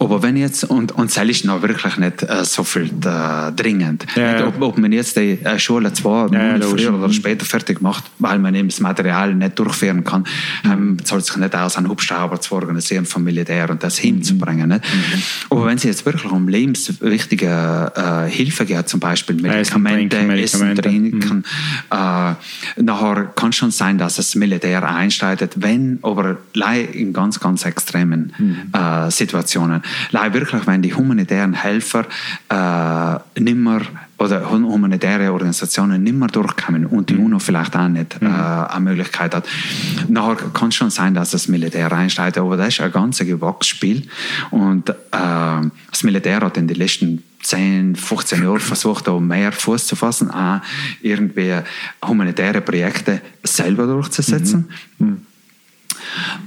Aber 0.00 0.20
wenn 0.24 0.36
jetzt, 0.36 0.64
und, 0.64 0.90
und 0.90 1.16
das 1.16 1.24
ist 1.24 1.44
noch 1.44 1.62
wirklich 1.62 1.96
nicht 1.96 2.26
so 2.42 2.64
viel 2.64 2.90
dringend. 2.98 4.04
Ja, 4.16 4.32
Nicht, 4.32 4.46
ob, 4.46 4.60
ob 4.62 4.78
man 4.78 4.90
jetzt 4.90 5.16
die 5.16 5.38
Schule 5.58 5.92
zwei 5.92 6.23
ja, 6.32 6.56
logisch. 6.56 6.84
früher 6.84 6.94
oder 6.94 7.12
später 7.12 7.44
fertig 7.44 7.80
macht, 7.80 8.04
weil 8.18 8.38
man 8.38 8.54
eben 8.54 8.68
das 8.68 8.80
Material 8.80 9.34
nicht 9.34 9.58
durchführen 9.58 10.04
kann, 10.04 10.24
ähm, 10.64 10.96
zahlt 11.04 11.24
sich 11.24 11.36
nicht 11.36 11.54
aus, 11.54 11.76
einen 11.76 11.88
Hubschrauber 11.88 12.40
zu 12.40 12.54
organisieren 12.54 13.06
vom 13.06 13.24
Militär 13.24 13.70
und 13.70 13.82
das 13.82 13.98
hinzubringen. 13.98 14.68
Nicht? 14.68 14.84
Aber 15.50 15.66
wenn 15.66 15.76
es 15.76 15.82
jetzt 15.84 16.06
wirklich 16.06 16.30
um 16.30 16.48
lebenswichtige 16.48 17.92
äh, 17.94 18.30
Hilfe 18.30 18.64
geht, 18.66 18.88
zum 18.88 19.00
Beispiel 19.00 19.36
Medikamente, 19.36 20.16
trinken, 20.16 20.38
Essen. 20.38 20.74
Trinken, 20.76 21.44
äh, 21.90 22.82
nachher 22.82 23.32
kann 23.34 23.52
schon 23.52 23.70
sein, 23.70 23.98
dass 23.98 24.16
das 24.16 24.34
Militär 24.34 24.82
einschreitet, 24.88 25.52
wenn, 25.56 25.98
aber 26.02 26.36
in 26.92 27.12
ganz, 27.12 27.40
ganz 27.40 27.64
extremen 27.64 28.32
äh, 28.72 29.10
Situationen. 29.10 29.82
Lei 30.10 30.32
wirklich, 30.32 30.66
wenn 30.66 30.82
die 30.82 30.94
humanitären 30.94 31.52
Helfer 31.54 32.06
äh, 32.48 33.40
nimmer 33.40 33.82
oder 34.18 34.50
hum- 34.50 34.66
humanitäre 34.66 35.32
Organisationen 35.32 36.02
nicht 36.02 36.14
mehr 36.16 36.28
durchkommen 36.28 36.86
und 36.86 37.10
die 37.10 37.16
UNO 37.16 37.38
vielleicht 37.38 37.76
auch 37.76 37.88
nicht 37.88 38.16
äh, 38.22 38.26
eine 38.26 38.80
Möglichkeit 38.80 39.34
hat. 39.34 39.46
Nachher 40.08 40.36
kann 40.52 40.68
es 40.68 40.76
schon 40.76 40.90
sein, 40.90 41.14
dass 41.14 41.30
das 41.30 41.48
Militär 41.48 41.90
einschreitet, 41.92 42.42
aber 42.42 42.56
das 42.56 42.68
ist 42.68 42.80
ein 42.80 42.92
ganzes 42.92 43.26
Gewachsspiel 43.26 44.08
und 44.50 44.90
äh, 44.90 44.94
das 45.10 46.02
Militär 46.02 46.40
hat 46.40 46.56
in 46.56 46.68
den 46.68 46.76
letzten 46.76 47.22
10, 47.42 47.96
15 47.96 48.42
Jahren 48.42 48.60
versucht, 48.60 49.06
da 49.06 49.18
mehr 49.20 49.52
Fuß 49.52 49.86
zu 49.86 49.96
fassen, 49.96 50.30
auch 50.30 50.60
irgendwie 51.02 51.58
humanitäre 52.06 52.62
Projekte 52.62 53.20
selber 53.42 53.86
durchzusetzen. 53.86 54.68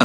Äh, 0.00 0.04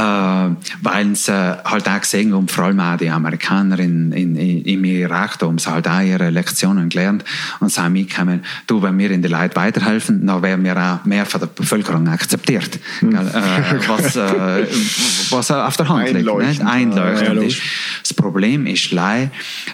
weil 0.82 1.16
sie 1.16 1.32
halt 1.64 1.88
auch 1.88 2.00
gesehen 2.00 2.34
haben, 2.34 2.48
vor 2.48 2.64
allem 2.64 2.80
auch 2.80 2.96
die 2.96 3.10
Amerikaner 3.10 3.78
in, 3.78 4.12
in, 4.12 4.36
in, 4.36 4.64
im 4.64 4.84
Irak, 4.84 5.38
da 5.38 5.46
haben 5.46 5.58
sie 5.58 5.70
halt 5.70 5.88
auch 5.88 6.00
ihre 6.00 6.30
Lektionen 6.30 6.88
gelernt 6.88 7.24
und 7.60 7.70
sie 7.70 7.80
haben 7.80 7.92
mitgekommen, 7.92 8.44
du, 8.66 8.82
wenn 8.82 8.98
wir 8.98 9.10
in 9.10 9.22
die 9.22 9.28
Leute 9.28 9.56
weiterhelfen, 9.56 10.26
dann 10.26 10.42
werden 10.42 10.64
wir 10.64 10.76
auch 10.76 11.04
mehr 11.04 11.26
von 11.26 11.40
der 11.40 11.48
Bevölkerung 11.48 12.08
akzeptiert. 12.08 12.78
Gell? 13.00 13.14
Äh, 13.14 13.88
was, 13.88 14.16
äh, 14.16 14.66
was 15.30 15.50
auf 15.50 15.76
der 15.76 15.88
Hand 15.88 16.06
liegt. 16.06 16.16
Einleuchtend. 16.16 16.58
Nicht? 16.58 16.72
Einleuchtend 16.72 17.34
Ja, 17.36 17.42
ist. 17.42 17.62
Das 18.02 18.14
Problem 18.14 18.66
ist 18.66 18.90
leider, 18.92 19.30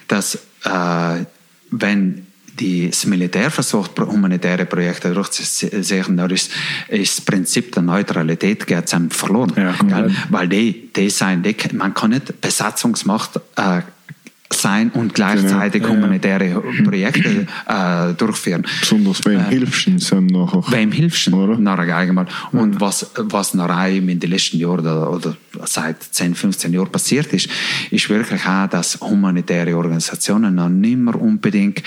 dass 0.09 0.37
äh, 0.65 1.25
wenn 1.71 2.27
die, 2.61 2.91
das 2.91 3.07
Militär 3.07 3.51
versucht, 3.51 3.99
humanitäre 3.99 4.67
Projekte 4.67 5.13
durchzusetzen, 5.13 6.17
da 6.17 6.27
ist, 6.27 6.51
ist 6.89 7.19
das 7.19 7.25
Prinzip 7.25 7.73
der 7.73 7.83
Neutralität 7.83 8.67
geht 8.67 8.91
verloren. 9.11 9.53
Ja. 9.57 9.73
Gell? 9.73 10.15
Weil 10.29 10.49
die, 10.49 10.93
die 10.95 11.11
sein, 11.11 11.43
die, 11.43 11.57
man 11.73 11.95
kann 11.95 12.11
nicht 12.11 12.41
Besatzungsmacht 12.41 13.41
äh, 13.57 13.81
sein 14.53 14.91
und 14.91 15.15
gleichzeitig 15.15 15.83
Genau. 15.83 15.95
Ja, 15.95 16.01
ja. 16.01 16.05
humanitäre 16.05 16.63
Projekte 16.85 17.47
äh, 17.67 18.15
durchführen. 18.15 18.67
Besonders 18.81 19.25
wem 19.25 19.45
hilfst 19.47 19.87
du 19.87 20.17
ihm 20.17 20.27
nachher? 20.27 20.65
Wem 20.71 20.93
hilfst 20.93 21.29
du? 21.29 21.37
Oder? 21.37 21.59
Nach 21.59 21.79
einmal. 21.79 22.27
Und 22.53 22.81
was, 22.81 23.11
was 23.17 23.55
nach 23.55 23.87
in 23.89 24.19
den 24.19 24.31
letzten 24.31 24.59
Jahren 24.59 24.81
oder, 24.81 25.11
oder 25.11 25.37
seit 25.65 26.03
10, 26.03 26.35
15 26.35 26.73
Jahren 26.73 26.91
passiert 26.91 27.33
ist, 27.33 27.49
ist 27.91 28.09
wirklich 28.11 28.45
auch, 28.45 28.69
dass 28.69 29.01
humanitäre 29.01 29.77
Organisationen 29.77 30.57
noch 30.57 30.69
nicht 30.69 30.99
mehr 30.99 31.21
unbedingt 31.21 31.83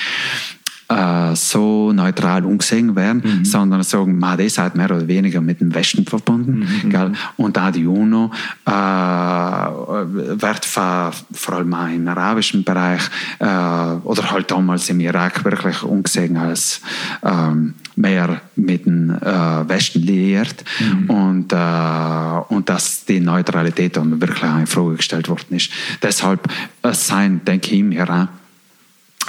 äh, 0.90 1.36
so 1.36 1.92
neutral 1.92 2.46
umgesehen 2.46 2.96
werden, 2.96 3.46
sondern 3.46 3.84
sagen, 3.84 4.18
man, 4.18 4.38
das 4.38 4.56
seid 4.56 4.76
mehr 4.76 4.92
oder 4.92 5.08
weniger 5.08 5.42
mit 5.42 5.62
dem 5.62 5.74
Westen 5.74 6.06
verbunden. 6.06 6.68
Gell? 6.90 7.14
Und 7.38 7.58
auch 7.58 7.72
die 7.72 7.86
UNO 7.86 8.32
äh, 8.66 8.72
wird 8.72 10.66
vor, 10.66 11.12
vor 11.32 11.56
allem 11.56 11.76
im 11.94 12.08
arabischen 12.08 12.64
Bereich 12.64 13.02
äh, 13.40 13.46
oder 13.46 14.32
halt 14.32 14.52
damals 14.52 14.90
im 14.90 15.00
Irak 15.00 15.44
wirklich 15.46 15.84
umgesehen 15.84 16.38
als 16.38 16.82
ähm, 17.24 17.74
mehr 17.96 18.42
mit 18.56 18.86
dem 18.86 19.12
äh, 19.12 19.70
Westen 19.70 20.02
liiert 20.02 20.64
und, 21.08 21.54
äh, 21.54 22.54
und 22.54 22.70
dass 22.70 23.06
die 23.06 23.20
Neutralität 23.20 23.98
dann 23.98 24.20
wirklich 24.20 24.44
in 24.44 24.68
Frage 24.68 24.96
gestellt 24.96 25.30
worden 25.30 25.56
ist. 25.56 25.70
Deshalb 26.02 26.48
äh, 26.82 26.94
sein, 26.94 27.42
denke 27.46 27.76
ich 27.76 27.84
mir 27.84 28.10
auch, 28.10 28.28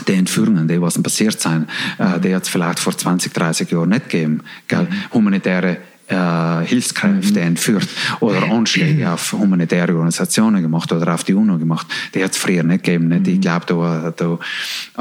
die 0.08 0.14
Entführungen, 0.14 0.68
die 0.68 0.80
was 0.80 1.00
passiert 1.02 1.40
sind, 1.40 1.68
äh, 1.98 2.20
die 2.20 2.34
hat 2.34 2.44
es 2.44 2.48
vielleicht 2.48 2.78
vor 2.78 2.96
20, 2.96 3.32
30 3.32 3.70
Jahren 3.70 3.90
nicht 3.90 4.08
gegeben. 4.08 4.42
Gell? 4.68 4.86
Humanitäre 5.12 5.78
äh, 6.08 6.64
Hilfskräfte 6.66 7.40
entführt 7.40 7.88
oder 8.20 8.42
Anschläge 8.50 9.10
auf 9.10 9.32
humanitäre 9.32 9.92
Organisationen 9.92 10.62
gemacht 10.62 10.92
oder 10.92 11.14
auf 11.14 11.24
die 11.24 11.34
UNO 11.34 11.58
gemacht. 11.58 11.86
Die 12.14 12.22
hat 12.22 12.32
es 12.32 12.36
früher 12.36 12.62
nicht 12.62 12.84
gegeben. 12.84 13.08
Nicht? 13.08 13.26
Ich 13.28 13.40
glaube, 13.40 13.66
da, 13.66 14.12
da 14.16 14.38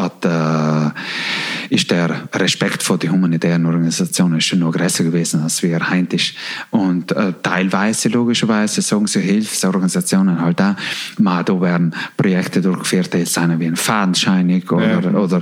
hat, 0.01 0.25
äh, 0.25 1.73
ist 1.73 1.89
der 1.91 2.29
Respekt 2.33 2.83
vor 2.83 2.97
den 2.97 3.11
humanitären 3.11 3.65
Organisationen 3.65 4.39
schon 4.41 4.59
noch 4.59 4.71
größer 4.71 5.03
gewesen, 5.03 5.41
als 5.43 5.61
wie 5.63 5.69
er 5.71 5.89
heute 5.91 6.15
ist. 6.15 6.33
Und 6.71 7.11
äh, 7.11 7.33
teilweise, 7.41 8.09
logischerweise, 8.09 8.81
sagen 8.81 9.07
sie 9.07 9.21
Hilfsorganisationen 9.21 10.39
halt 10.39 10.61
auch, 10.61 10.75
man, 11.17 11.43
da 11.45 11.59
werden 11.61 11.95
Projekte 12.17 12.61
durchgeführt, 12.61 13.13
die 13.13 13.25
sind 13.25 13.59
wie 13.59 13.67
ein 13.67 13.75
Fadenscheinig 13.75 14.71
oder, 14.71 15.01
Ja. 15.01 15.09
oder 15.11 15.37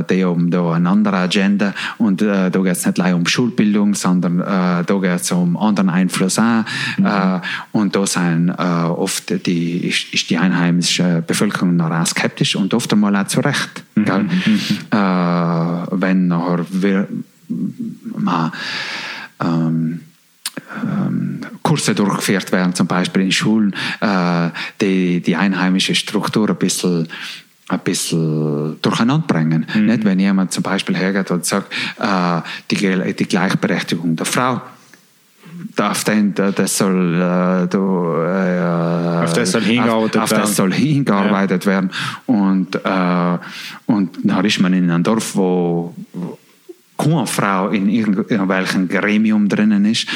äh, 0.00 0.04
die 0.08 0.24
haben 0.24 0.50
da 0.50 0.72
eine 0.72 0.88
andere 0.88 1.16
Agenda 1.16 1.74
und 1.98 2.22
äh, 2.22 2.50
da 2.50 2.58
geht 2.60 2.72
es 2.72 2.86
nicht 2.86 3.00
allein 3.00 3.14
um 3.14 3.26
Schulbildung, 3.26 3.94
sondern 3.94 4.40
äh, 4.40 4.75
da 4.84 4.98
geht 4.98 5.20
es 5.20 5.30
um 5.32 5.56
anderen 5.56 5.90
Einfluss 5.90 6.38
auch. 6.38 6.64
Äh, 7.02 7.40
und 7.72 7.94
da 7.94 8.06
sind 8.06 8.50
äh, 8.50 8.62
oft 8.62 9.46
die, 9.46 9.88
ist, 9.88 10.30
die 10.30 10.38
einheimische 10.38 11.22
Bevölkerung 11.26 11.76
noch 11.76 12.06
skeptisch 12.06 12.56
und 12.56 12.74
oft 12.74 12.92
einmal 12.92 13.14
auch 13.16 13.26
zu 13.26 13.40
Recht. 13.40 13.84
Gell? 13.94 14.26
Äh, 14.90 14.96
wenn 14.96 16.28
nachher 16.28 16.66
wir, 16.70 17.08
man, 18.16 18.52
ähm, 19.42 20.00
ähm, 20.82 21.40
Kurse 21.62 21.94
durchgeführt 21.94 22.52
werden, 22.52 22.74
zum 22.74 22.86
Beispiel 22.86 23.22
in 23.22 23.32
Schulen, 23.32 23.74
die 24.80 25.20
die 25.20 25.36
einheimische 25.36 25.94
Struktur 25.94 26.48
ein 26.48 26.56
bisschen 26.56 27.08
ein 27.68 27.80
bisschen 27.80 28.80
durcheinander 28.80 29.26
bringen. 29.26 29.66
Nicht? 29.74 30.04
Wenn 30.04 30.20
jemand 30.20 30.52
zum 30.52 30.62
Beispiel 30.62 30.96
hergeht 30.96 31.30
und 31.30 31.44
sagt, 31.44 31.72
äh, 31.98 32.40
die, 32.70 33.14
die 33.14 33.26
Gleichberechtigung 33.26 34.14
der 34.16 34.26
Frau, 34.26 34.60
auf 35.78 36.04
den, 36.04 36.34
das 36.34 36.78
soll, 36.78 37.14
äh, 37.14 37.66
du, 37.68 38.12
äh, 38.18 39.24
Auf 39.24 39.32
das 39.32 39.52
soll 39.52 39.62
hingearbeitet 39.62 40.16
auf, 40.16 40.24
auf 40.24 40.30
werden. 40.30 40.42
das 40.42 40.56
soll 40.56 40.72
hingearbeitet 40.72 41.66
werden 41.66 41.90
und, 42.26 42.74
äh, 42.76 43.38
und 43.86 44.18
dann 44.22 44.44
ist 44.44 44.60
man 44.60 44.72
in 44.74 44.90
einem 44.90 45.02
Dorf, 45.02 45.34
wo 45.34 45.94
keine 46.12 46.45
Frau 47.26 47.68
in 47.68 47.88
irgendwelchem 47.88 48.88
Gremium 48.88 49.48
drinnen 49.48 49.84
ist 49.84 50.08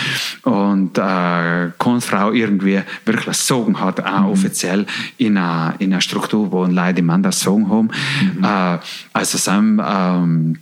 und 0.43 0.97
äh, 0.99 1.71
keine 1.79 2.01
Frau 2.01 2.33
irgendwie 2.33 2.81
wirklich 3.05 3.37
Sorgen 3.37 3.79
hat, 3.81 4.01
auch 4.05 4.21
mhm. 4.21 4.27
offiziell 4.27 4.87
in 5.19 5.37
einer, 5.37 5.75
in 5.79 5.93
einer 5.93 6.01
Struktur, 6.01 6.51
wo 6.51 6.65
Leute 6.65 7.03
Mann 7.03 7.23
das 7.23 7.41
Sorgen 7.41 7.69
haben. 7.69 7.91
Mhm. 8.37 8.45
Äh, 8.45 8.79
also 9.13 9.39
sam, 9.39 9.81
ähm, 9.85 10.57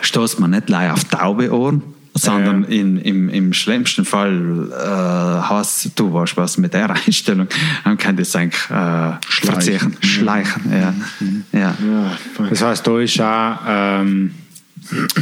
stoßt 0.00 0.40
man 0.40 0.50
nicht 0.50 0.68
leider 0.68 0.94
auf 0.94 1.04
taube 1.04 1.52
Ohren, 1.52 1.82
sondern 2.14 2.62
ja. 2.64 2.68
in, 2.68 2.98
im, 2.98 3.28
im 3.28 3.52
schlimmsten 3.52 4.04
Fall 4.04 4.70
äh, 4.70 5.42
hast 5.48 5.90
du 5.96 6.12
was, 6.12 6.36
was 6.36 6.58
mit 6.58 6.74
der 6.74 6.90
Einstellung, 6.90 7.48
dann 7.84 7.98
kann 7.98 8.16
das 8.16 8.34
eigentlich 8.36 8.70
äh, 8.70 9.12
schleichen. 9.28 9.96
schleichen 10.00 10.72
ja. 10.72 10.94
Mhm. 11.20 11.44
Ja. 11.52 11.58
ja. 11.60 12.18
Das 12.48 12.62
heißt, 12.62 12.86
da 12.86 13.00
ist 13.00 13.20
auch 13.20 13.56
ähm, 13.66 14.34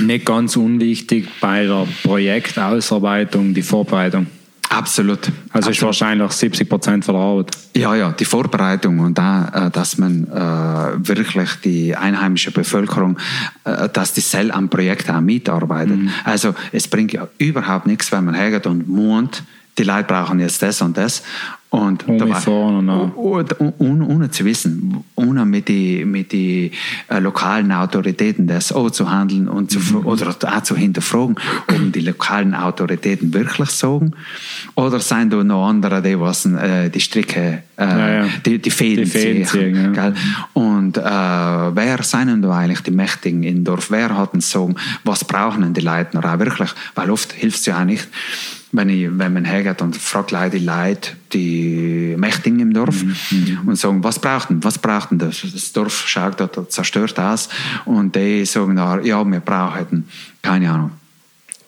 nicht 0.00 0.26
ganz 0.26 0.56
unwichtig 0.56 1.28
bei 1.40 1.64
der 1.64 1.86
Projektausarbeitung 2.02 3.54
die 3.54 3.62
Vorbereitung. 3.62 4.26
Absolut. 4.72 5.26
Also 5.26 5.68
Absolut. 5.68 5.76
ist 5.76 5.82
wahrscheinlich 5.82 6.32
70 6.32 6.68
Prozent 6.68 7.04
von 7.04 7.14
der 7.14 7.22
Arbeit. 7.22 7.50
Ja, 7.76 7.94
ja, 7.94 8.12
die 8.12 8.24
Vorbereitung 8.24 9.00
und 9.00 9.18
da, 9.18 9.66
äh, 9.66 9.70
dass 9.70 9.98
man 9.98 10.26
äh, 10.28 11.08
wirklich 11.08 11.50
die 11.62 11.94
einheimische 11.94 12.52
Bevölkerung, 12.52 13.18
äh, 13.64 13.88
dass 13.90 14.14
die 14.14 14.22
Cell 14.22 14.50
am 14.50 14.70
Projekt 14.70 15.10
auch 15.10 15.20
mitarbeitet. 15.20 15.98
Mhm. 15.98 16.10
Also 16.24 16.54
es 16.72 16.88
bringt 16.88 17.12
ja 17.12 17.28
überhaupt 17.36 17.86
nichts, 17.86 18.12
wenn 18.12 18.24
man 18.24 18.34
hergeht 18.34 18.66
und 18.66 18.88
mond, 18.88 19.42
die 19.76 19.84
Leute 19.84 20.04
brauchen 20.04 20.40
jetzt 20.40 20.62
das 20.62 20.80
und 20.80 20.96
das 20.96 21.22
und 21.70 22.04
dabei, 22.06 22.34
vorne, 22.34 23.12
ohne, 23.16 23.46
ohne, 23.78 24.30
zu 24.30 24.44
wissen, 24.44 25.04
ohne 25.42 25.50
mit 25.50 25.68
den 25.68 26.10
mit 26.10 26.32
die, 26.32 26.70
äh, 27.08 27.18
lokalen 27.18 27.72
Autoritäten 27.72 28.46
das 28.46 28.72
auch 28.72 28.90
zu 28.90 29.10
handeln 29.10 29.48
und 29.48 29.70
zu, 29.70 29.78
mhm. 29.78 30.06
oder 30.06 30.28
auch 30.28 30.62
zu 30.62 30.76
hinterfragen, 30.76 31.36
ob 31.68 31.92
die 31.92 32.00
lokalen 32.00 32.54
Autoritäten 32.54 33.32
wirklich 33.34 33.70
sagen 33.70 34.12
oder 34.74 35.00
sind 35.00 35.32
da 35.32 35.42
noch 35.42 35.68
andere, 35.68 36.02
die 36.02 36.18
was 36.18 36.46
äh, 36.46 36.88
die 36.88 37.00
Stricke, 37.00 37.62
äh, 37.76 37.84
ja, 37.84 38.08
ja. 38.10 38.28
Die, 38.44 38.58
die 38.58 38.70
Fäden, 38.70 39.04
die 39.04 39.10
Fäden 39.10 39.44
ziehen. 39.44 39.94
Ja. 39.94 40.12
Und 40.52 40.96
äh, 40.96 41.02
wer 41.02 42.02
sind 42.02 42.42
da 42.42 42.50
eigentlich 42.50 42.80
die 42.80 42.90
Mächtigen 42.90 43.42
im 43.42 43.64
Dorf? 43.64 43.90
Wer 43.90 44.16
hat 44.16 44.32
denn 44.32 44.40
sagen, 44.40 44.76
was 45.04 45.24
brauchen 45.24 45.74
die 45.74 45.80
Leute 45.80 46.16
noch 46.16 46.24
auch 46.24 46.38
wirklich? 46.38 46.70
Weil 46.94 47.10
oft 47.10 47.32
hilft 47.32 47.60
es 47.60 47.66
ja 47.66 47.80
auch 47.80 47.84
nicht 47.84 48.08
wenn, 48.72 48.88
ich, 48.88 49.08
wenn 49.10 49.34
man 49.34 49.44
hergeht 49.44 49.82
und 49.82 49.96
fragt 49.96 50.30
Leute, 50.30 50.58
die 50.58 50.64
Leute, 50.64 51.12
die 51.32 52.14
Mächtigen 52.18 52.60
im 52.60 52.72
Dorf 52.72 53.02
mhm. 53.02 53.16
mhm. 53.30 53.68
und 53.68 53.76
sagen, 53.76 54.02
was 54.02 54.18
braucht 54.18 54.48
denn, 54.48 54.64
was 54.64 54.78
braucht 54.78 55.10
denn 55.10 55.18
das? 55.18 55.42
Das 55.42 55.72
Dorf 55.72 56.08
schaut 56.08 56.40
dort 56.40 56.72
zerstört 56.72 57.18
aus 57.20 57.48
und 57.84 58.16
die 58.16 58.44
sagen 58.46 58.76
ja, 58.76 59.24
wir 59.24 59.40
brauchen, 59.40 60.08
keine 60.40 60.70
Ahnung, 60.70 60.90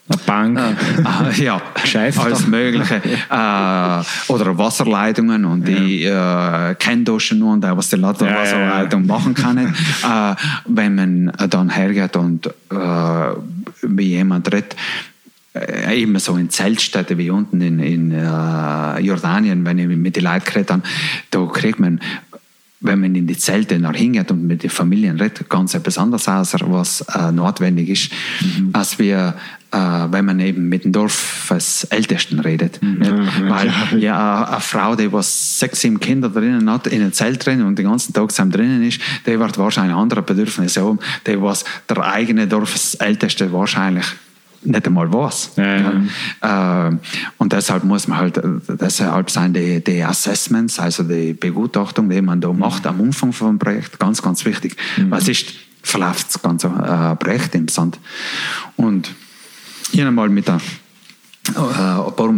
eine 0.07 0.19
Bank, 0.27 0.59
ah, 1.05 1.31
ja, 1.35 1.63
Geschäft, 1.81 2.19
alles 2.19 2.47
Mögliche. 2.47 2.97
äh, 3.31 4.33
oder 4.33 4.59
Wasserleitungen 4.59 5.47
und 5.47 5.67
ja. 5.67 5.79
die 5.79 6.05
äh, 6.05 6.75
Kennduschen 6.75 7.43
und 7.43 7.63
was 7.63 7.89
die 7.89 7.97
Leute 7.97 8.27
ja, 8.27 8.39
Wasserleitung 8.39 9.07
ja, 9.07 9.15
machen 9.15 9.33
können. 9.33 9.75
äh, 10.03 10.35
wenn 10.67 10.95
man 10.95 11.33
dann 11.49 11.71
hergeht 11.71 12.17
und 12.17 12.47
äh, 12.47 12.51
wie 13.83 14.09
jemand 14.09 14.53
redet, 14.53 14.75
äh, 14.75 14.77
eben 15.55 16.19
so 16.19 16.37
in 16.37 16.51
Zeltstädten 16.51 17.17
wie 17.19 17.31
unten 17.31 17.61
in, 17.61 17.79
in 17.79 18.13
uh, 18.13 18.99
Jordanien, 18.99 19.65
wenn 19.65 19.79
ich 19.79 19.87
mit 19.87 20.17
den 20.17 20.25
Leuten 20.25 20.67
habe, 20.69 20.83
da 21.31 21.47
kriegt 21.47 21.79
man, 21.79 22.01
wenn 22.81 23.01
man 23.01 23.15
in 23.15 23.27
die 23.27 23.39
Zelte 23.39 23.77
hingeht 23.93 24.31
und 24.33 24.47
mit 24.47 24.65
den 24.65 24.71
Familien 24.71 25.21
redet, 25.21 25.49
ganz 25.49 25.75
etwas 25.75 25.97
anderes 25.97 26.29
aus, 26.29 26.55
was 26.61 27.05
uh, 27.15 27.31
notwendig 27.31 27.89
ist, 27.89 28.11
mhm. 28.41 28.71
als 28.73 28.99
wir 28.99 29.35
Uh, 29.77 30.07
wenn 30.13 30.25
man 30.25 30.39
eben 30.39 30.69
mit 30.69 30.85
dem 30.85 30.93
Dorf 30.93 31.51
als 31.51 31.83
Ältesten 31.91 32.39
redet. 32.39 32.81
Mhm. 32.81 33.49
Weil 33.49 33.73
ja, 33.99 34.45
eine 34.45 34.61
Frau, 34.61 34.95
die 34.95 35.13
was 35.13 35.59
sechs, 35.59 35.81
sieben 35.81 35.99
Kinder 35.99 36.29
drinnen 36.29 36.71
hat, 36.71 36.87
in 36.87 37.03
einem 37.03 37.13
Zelt 37.13 37.45
drin 37.45 37.61
und 37.61 37.77
den 37.77 37.87
ganzen 37.87 38.13
Tag 38.13 38.31
zusammen 38.31 38.53
drinnen 38.53 38.85
ist, 38.85 39.01
die 39.27 39.37
wird 39.37 39.59
wahrscheinlich 39.59 39.97
andere 39.97 40.23
Bedürfnisse 40.23 40.81
haben, 40.85 41.01
die 41.27 41.43
was 41.43 41.65
der 41.89 42.05
eigene 42.05 42.47
Dorfsälteste 42.47 43.53
wahrscheinlich 43.53 44.07
nicht 44.65 44.87
einmal 44.87 45.13
was. 45.13 45.53
Ja, 45.57 45.77
ja. 46.41 46.89
Äh, 46.89 46.97
und 47.39 47.53
deshalb 47.53 47.85
muss 47.85 48.09
man 48.09 48.19
halt, 48.19 48.41
deshalb 48.69 49.31
sind 49.31 49.55
die, 49.55 49.83
die 49.83 50.03
Assessments, 50.03 50.79
also 50.79 51.03
die 51.03 51.35
Begutachtung, 51.35 52.09
die 52.09 52.23
man 52.23 52.41
da 52.41 52.53
macht 52.53 52.87
am 52.87 53.01
Umfang 53.01 53.33
vom 53.33 53.59
Projekt, 53.59 53.99
ganz, 53.99 54.23
ganz 54.23 54.45
wichtig. 54.45 54.77
Mhm. 54.97 55.11
Was 55.11 55.29
ist, 55.29 55.55
verläuft 55.83 56.29
das 56.29 56.43
ganze 56.43 56.69
äh, 56.69 57.17
Projekt 57.17 57.55
im 57.55 57.69
Sand. 57.69 57.99
Und 58.77 59.11
hier 59.93 60.07
einmal 60.09 60.29
mit 60.29 60.49
der 60.49 60.61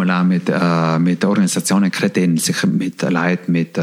Formula 0.07 0.25
mit, 0.25 0.49
äh, 0.49 0.99
mit 0.99 1.25
Organisationen 1.25 1.91
geredet, 1.91 2.41
sich 2.41 2.63
mit 2.65 3.03
Leuten, 3.03 3.53
mit, 3.53 3.79
äh, 3.79 3.83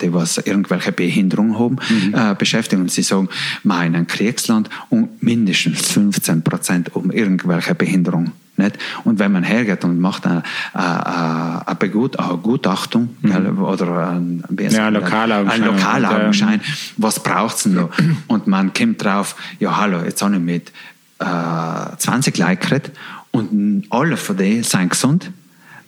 die 0.00 0.12
was 0.12 0.38
irgendwelche 0.38 0.92
Behinderungen 0.92 1.58
haben, 1.58 1.76
mhm. 1.88 2.14
äh, 2.14 2.34
beschäftigen. 2.34 2.82
Und 2.82 2.90
sie 2.90 3.02
sagen, 3.02 3.28
wir 3.62 3.84
in 3.84 3.94
einem 3.94 4.06
Kriegsland 4.06 4.68
und 4.90 5.22
mindestens 5.22 5.92
15 5.92 6.42
Prozent 6.42 6.94
um 6.94 7.10
irgendwelche 7.10 7.74
Behinderungen. 7.74 8.32
Nicht? 8.56 8.78
Und 9.04 9.18
wenn 9.18 9.32
man 9.32 9.44
hergeht 9.44 9.82
und 9.84 9.98
macht 9.98 10.26
eine, 10.26 10.42
eine, 10.74 11.66
eine, 11.66 11.76
Begut, 11.76 12.18
eine 12.18 12.36
Gutachtung 12.36 13.16
mhm. 13.22 13.58
oder 13.62 14.10
ein, 14.10 14.44
ja, 14.58 14.88
Lokalaugenschein, 14.88 15.62
ein 15.62 15.74
Lokalaugenschein, 15.74 16.60
was 16.98 17.22
braucht 17.22 17.56
es 17.56 17.62
denn 17.62 17.76
da? 17.76 17.88
Und 18.26 18.46
man 18.46 18.74
kommt 18.74 19.02
drauf, 19.02 19.36
ja 19.58 19.78
hallo, 19.78 20.02
jetzt 20.04 20.20
habe 20.22 20.34
ich 20.34 20.40
mit 20.40 20.72
äh, 21.18 21.96
20 21.96 22.36
Leuten 22.36 22.60
geredet 22.60 22.92
und 23.32 23.84
alle 23.90 24.16
von 24.16 24.36
denen 24.36 24.62
sind 24.62 24.90
gesund. 24.90 25.30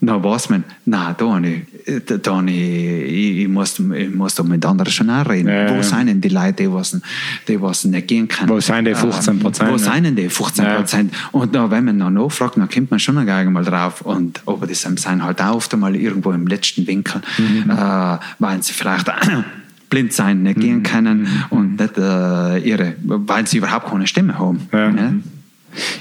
Dann 0.01 0.23
weiß 0.23 0.51
man, 0.51 0.65
nein, 0.85 1.15
da, 1.17 1.39
ich, 1.41 2.23
da 2.23 2.43
ich, 2.43 3.39
ich, 3.39 3.49
muss, 3.49 3.79
ich 3.79 4.15
muss 4.15 4.35
da 4.35 4.43
mit 4.43 4.65
anderen 4.65 4.93
schon 4.93 5.09
auch 5.09 5.27
reden. 5.29 5.49
Ja, 5.49 5.75
Wo 5.75 5.83
sind 5.83 6.07
denn 6.07 6.21
die 6.21 6.29
Leute, 6.29 6.65
die, 6.65 6.73
was, 6.73 7.01
die 7.49 7.61
was 7.61 7.85
nicht 7.85 8.09
gehen 8.09 8.29
können? 8.29 8.51
Wo 8.51 8.61
sind 8.61 8.85
die 8.87 8.95
15 8.95 9.39
Prozent? 9.39 9.69
Äh, 9.69 9.73
wo 9.73 9.79
sind 9.79 10.05
denn 10.05 10.17
die 10.17 10.29
15 10.29 10.65
Prozent? 10.77 11.13
Ja. 11.13 11.19
Und 11.33 11.55
dann, 11.55 11.71
wenn 11.71 11.85
man 11.85 11.99
dann 11.99 12.15
nachfragt, 12.15 12.57
dann 12.57 12.69
kommt 12.69 12.91
man 12.91 13.01
schon 13.01 13.17
einmal 13.17 13.65
drauf. 13.65 14.03
Und 14.03 14.43
aber 14.47 14.67
das 14.67 14.83
sind 14.83 15.25
halt 15.25 15.41
auch 15.41 15.55
oft 15.55 15.73
einmal 15.73 15.97
irgendwo 15.97 16.33
im 16.33 16.47
letzten 16.47 16.87
Winkel, 16.87 17.23
mhm. 17.39 17.71
äh, 17.71 18.19
weil 18.39 18.63
sie 18.63 18.73
vielleicht 18.73 19.11
blind 19.91 20.13
sein, 20.13 20.43
nicht 20.43 20.61
gehen 20.61 20.79
mhm. 20.79 20.83
können 20.83 21.21
mhm. 21.21 21.45
und 21.51 21.81
nicht 21.81 21.97
äh, 21.97 22.59
ihre, 22.59 22.95
weil 23.05 23.47
sie 23.47 23.59
überhaupt 23.59 23.89
keine 23.89 24.07
Stimme 24.07 24.39
haben. 24.39 24.69
Ja. 24.73 24.91
Ne? 24.91 25.23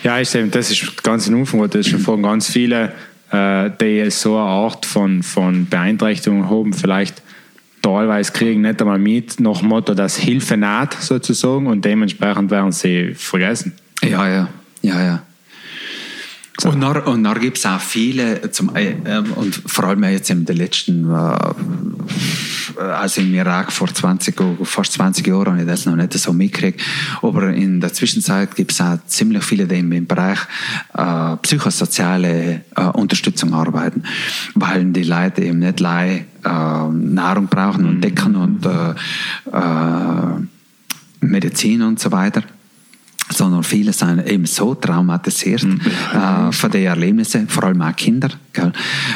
Ja, 0.03 0.19
ich 0.19 0.31
denke, 0.31 0.51
das 0.51 0.71
ist 0.71 1.03
ganz 1.03 1.27
in 1.27 1.35
Umfang, 1.35 1.61
das 1.61 1.75
ist 1.75 1.89
schon 1.89 1.99
von 1.99 2.23
ganz 2.23 2.49
vielen, 2.49 2.89
äh, 3.31 3.69
die 3.81 4.09
so 4.09 4.37
eine 4.37 4.45
Art 4.45 4.85
von, 4.85 5.23
von 5.23 5.65
Beeinträchtigung 5.65 6.49
haben, 6.49 6.73
vielleicht 6.73 7.21
teilweise 7.81 8.31
kriegen 8.31 8.61
nicht 8.61 8.81
einmal 8.81 8.97
mit, 8.97 9.39
nach 9.39 9.59
dem 9.59 9.69
Motto, 9.69 9.93
dass 9.93 10.17
Hilfe 10.17 10.57
naht, 10.57 10.93
sozusagen, 11.01 11.67
und 11.67 11.83
dementsprechend 11.85 12.49
werden 12.49 12.71
sie 12.71 13.13
vergessen. 13.13 13.73
Ja, 14.01 14.27
ja, 14.27 14.49
ja, 14.81 15.03
ja. 15.03 15.23
So. 16.59 16.69
Und 16.69 16.81
dann, 16.81 16.97
und 17.03 17.23
dann 17.23 17.39
gibt 17.39 17.57
es 17.57 17.65
auch 17.65 17.79
viele, 17.79 18.51
zum, 18.51 18.75
äh, 18.75 18.93
und 19.35 19.55
vor 19.65 19.85
allem 19.85 20.03
jetzt 20.03 20.29
in 20.29 20.45
den 20.45 20.55
letzten, 20.55 21.09
äh, 21.09 21.37
also 22.79 23.21
im 23.21 23.33
Irak 23.33 23.71
vor 23.71 23.87
20, 23.87 24.35
fast 24.63 24.93
20 24.93 25.25
Jahren 25.25 25.53
habe 25.53 25.61
ich 25.61 25.67
das 25.67 25.87
noch 25.87 25.95
nicht 25.95 26.13
so 26.13 26.31
mitgekriegt, 26.31 26.81
aber 27.23 27.49
in 27.49 27.79
der 27.81 27.91
Zwischenzeit 27.91 28.55
gibt 28.55 28.71
es 28.71 28.81
auch 28.81 28.99
ziemlich 29.07 29.43
viele, 29.43 29.65
die 29.65 29.79
im 29.79 30.05
Bereich 30.05 30.39
äh, 30.93 31.37
psychosoziale 31.37 32.61
äh, 32.75 32.81
Unterstützung 32.93 33.53
arbeiten, 33.53 34.03
weil 34.53 34.85
die 34.85 35.03
Leute 35.03 35.43
eben 35.43 35.59
nicht 35.59 35.79
leider 35.79 36.21
äh, 36.45 36.89
Nahrung 36.91 37.47
brauchen 37.47 37.85
und 37.85 38.01
Decken 38.01 38.35
und 38.35 38.65
äh, 38.65 38.91
äh, 39.51 40.39
Medizin 41.19 41.81
und 41.81 41.99
so 41.99 42.11
weiter 42.11 42.43
sondern 43.29 43.63
viele 43.63 43.93
sind 43.93 44.27
eben 44.27 44.45
so 44.45 44.75
traumatisiert 44.75 45.63
mhm. 45.63 45.81
äh, 46.13 46.51
von 46.51 46.71
den 46.71 46.85
Erlebnissen, 46.85 47.47
vor 47.47 47.63
allem 47.63 47.81
auch 47.81 47.95
Kinder, 47.95 48.29
gell? 48.51 48.73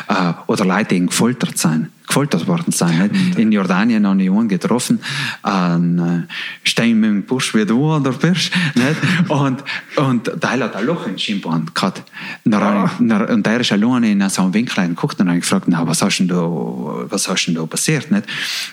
Äh, 0.08 0.34
oder 0.48 0.66
Leute, 0.66 0.96
die 0.96 1.06
gefoltert 1.06 1.58
sind 1.58 1.90
gefoltert 2.08 2.48
worden 2.48 2.72
sein. 2.72 3.12
Mhm. 3.12 3.38
In 3.38 3.52
Jordanien 3.52 4.08
habe 4.08 4.24
ich 4.24 4.30
einen 4.30 4.48
getroffen, 4.48 5.00
einen 5.44 6.00
äh, 6.00 6.34
Stein 6.64 7.00
mit 7.00 7.10
dem 7.10 7.24
Busch 7.24 7.54
wie 7.54 7.66
du 7.66 7.94
oder 7.94 8.12
bist. 8.12 8.52
Nicht? 8.76 9.30
Und, 9.30 9.64
und 9.98 10.32
der 10.42 10.50
hat 10.52 10.76
ein 10.76 10.86
Loch 10.86 11.06
im 11.06 11.18
Schienbein 11.18 11.68
gehabt. 11.74 12.04
Ah. 12.52 12.90
Und 13.00 13.46
der 13.46 13.60
ist 13.60 13.72
alleine 13.72 14.12
in 14.12 14.30
so 14.30 14.44
einem 14.44 14.54
Winkel 14.54 14.88
geguckt 14.88 15.20
und 15.20 15.30
hat 15.30 15.42
gefragt, 15.42 15.66
na, 15.68 15.86
was 15.86 16.02
hast 16.02 16.20
denn 16.20 16.28
da, 16.28 16.38
was 16.38 17.28
hast 17.28 17.46
denn 17.46 17.56
da 17.56 17.66
passiert? 17.66 18.10
Nicht? 18.10 18.26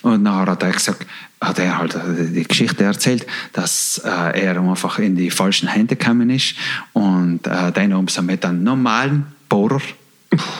Und 0.02 0.24
dann 0.24 0.46
hat 0.46 0.62
er 0.62 0.72
gesagt, 0.72 1.06
hat 1.40 1.58
er 1.58 1.78
halt 1.78 1.98
die 2.34 2.44
Geschichte 2.44 2.84
erzählt, 2.84 3.26
dass 3.52 4.00
äh, 4.04 4.40
er 4.44 4.60
einfach 4.60 4.98
in 4.98 5.16
die 5.16 5.30
falschen 5.30 5.68
Hände 5.68 5.96
gekommen 5.96 6.30
ist 6.30 6.54
und 6.92 7.46
äh, 7.46 7.72
dann 7.72 7.92
haben 7.92 8.08
sie 8.08 8.22
mit 8.22 8.44
einem 8.44 8.62
normalen 8.64 9.26
Bohrer 9.48 9.82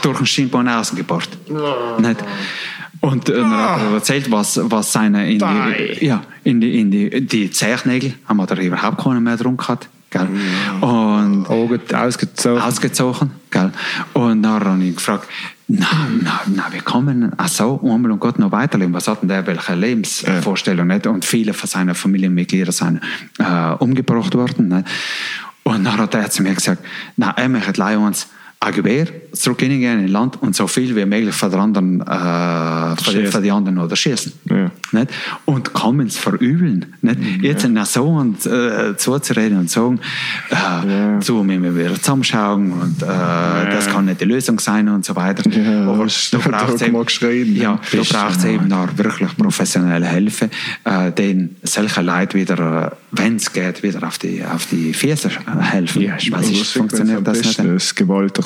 durch 0.02 0.18
den 0.18 0.26
Schienbein 0.26 0.68
ausgebohrt. 0.68 1.28
Oh. 1.50 2.00
Nicht? 2.00 2.22
Und 3.00 3.28
äh, 3.28 3.44
hat 3.44 3.80
er 3.82 3.94
erzählt, 3.94 4.30
was, 4.30 4.58
was 4.62 4.92
seine 4.92 5.30
in 5.30 5.38
Nein. 5.38 5.74
die, 5.76 6.06
ja, 6.06 6.22
in 6.42 6.60
die, 6.60 6.80
in 6.80 6.90
die, 6.90 7.26
die 7.26 7.50
Zechnägel 7.50 8.14
haben 8.26 8.38
wir 8.38 8.46
da 8.46 8.54
überhaupt 8.54 9.02
keine 9.02 9.20
mehr 9.20 9.36
drum 9.36 9.56
gehabt. 9.56 9.88
Gell? 10.08 10.28
Und 10.80 11.46
Augen 11.50 11.80
ausgezogen. 11.92 12.62
ausgezogen. 12.62 13.30
Gell? 13.50 13.72
Und 14.12 14.42
dann 14.42 14.64
habe 14.64 14.84
ich 14.84 14.96
gefragt, 14.96 15.28
na, 15.66 15.86
na, 16.22 16.40
na, 16.46 16.66
wir 16.70 16.82
kommen 16.82 17.32
ach 17.36 17.48
so 17.48 17.80
einmal 17.82 18.12
und 18.12 18.20
Gott 18.20 18.38
noch 18.38 18.52
weiterleben. 18.52 18.94
Was 18.94 19.08
hat 19.08 19.22
denn 19.22 19.28
der, 19.28 19.46
welche 19.46 19.74
Lebensvorstellung? 19.74 20.86
Nicht? 20.86 21.06
Und 21.06 21.24
viele 21.24 21.52
von 21.52 21.68
seinen 21.68 21.94
Familienmitgliedern 21.94 22.72
sind 22.72 23.00
äh, 23.38 23.72
umgebracht 23.78 24.34
worden. 24.34 24.68
Nicht? 24.68 24.86
Und 25.64 25.84
dann 25.84 25.98
hat 25.98 26.14
er 26.14 26.30
zu 26.30 26.42
mir 26.42 26.54
gesagt, 26.54 26.84
na, 27.16 27.34
er 27.36 27.48
möchte 27.48 27.72
leider 27.76 28.00
uns 28.00 28.28
Gewehr 28.72 29.06
zurückgehen 29.32 29.82
in 29.82 29.88
ein 29.88 30.08
Land 30.08 30.40
und 30.42 30.54
so 30.54 30.66
viel 30.66 30.94
wie 30.94 31.04
möglich 31.04 31.34
von, 31.34 31.50
der 31.50 31.60
anderen, 31.60 32.00
äh, 32.00 33.26
von, 33.30 33.42
die 33.42 33.50
anderen 33.50 33.78
oder 33.78 33.96
schießen. 33.96 34.32
Ja. 34.48 34.70
Nicht? 34.92 35.08
Und 35.44 35.72
kommen 35.72 36.06
es 36.06 36.16
verübeln. 36.16 36.94
Nicht? 37.02 37.18
Jetzt 37.42 37.68
nach 37.68 37.86
so 37.86 38.04
und 38.06 38.46
äh, 38.46 38.96
zuzureden 38.96 39.58
und 39.58 39.70
sagen, 39.70 40.00
äh, 40.50 40.54
Ja. 40.54 41.20
so 41.20 41.42
müssen 41.42 41.62
wir 41.64 41.76
wieder 41.76 41.94
zusammenschauen 41.94 42.72
und 42.72 43.02
äh, 43.02 43.06
das 43.06 43.88
kann 43.88 44.04
nicht 44.04 44.20
die 44.20 44.24
Lösung 44.24 44.58
sein 44.60 44.88
und 44.88 45.04
so 45.04 45.16
weiter. 45.16 45.48
Ja, 45.50 45.82
Aber 45.88 46.06
da 46.30 46.38
braucht 46.38 46.74
es 46.74 47.22
eben, 47.22 47.56
ja, 47.56 47.72
da 47.90 47.98
Bist 47.98 48.12
braucht 48.12 48.36
es 48.36 48.42
du 48.42 48.48
eben 48.48 48.68
noch 48.68 48.96
wirklich 48.96 49.36
professionelle 49.36 50.06
Hilfe, 50.08 50.48
äh, 50.84 51.10
denen 51.12 51.56
solche 51.62 52.02
Leute 52.02 52.38
wieder, 52.38 52.96
wenn 53.10 53.36
es 53.36 53.52
geht, 53.52 53.82
wieder 53.82 54.06
auf 54.06 54.18
die, 54.18 54.44
auf 54.44 54.66
die 54.66 54.92
Füße 54.94 55.30
helfen. 55.60 56.02
Ja, 56.02 56.16
Weil 56.30 56.38
Also 56.38 56.54
sonst 56.54 56.72
funktioniert 56.72 57.26
das 57.26 57.42
nicht. 57.42 57.58
Das 57.64 57.94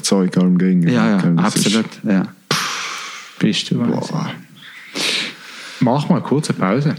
Gewalterzeug 0.09 0.36
allem 0.38 0.59
gegen. 0.59 0.88
Ja, 0.88 1.18
ja, 1.18 1.34
absolut. 1.36 1.86
Ja. 2.02 2.26
Bist 3.38 3.70
du 3.70 3.80
was? 3.80 4.09
Boah. 4.09 4.30
Mach 5.80 6.09
mal 6.09 6.16
eine 6.16 6.24
kurze 6.24 6.52
Pause. 6.52 6.94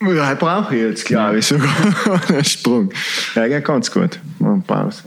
Ja, 0.00 0.34
brauche 0.34 0.76
ich 0.76 0.82
jetzt, 0.82 1.04
glaube 1.04 1.38
ich, 1.38 1.46
sogar 1.46 1.68
einen 2.28 2.44
Sprung. 2.44 2.90
Ja, 3.34 3.48
geht 3.48 3.64
ganz 3.64 3.90
gut. 3.90 4.18
Mal 4.38 4.54
eine 4.54 4.62
Pause. 4.62 5.04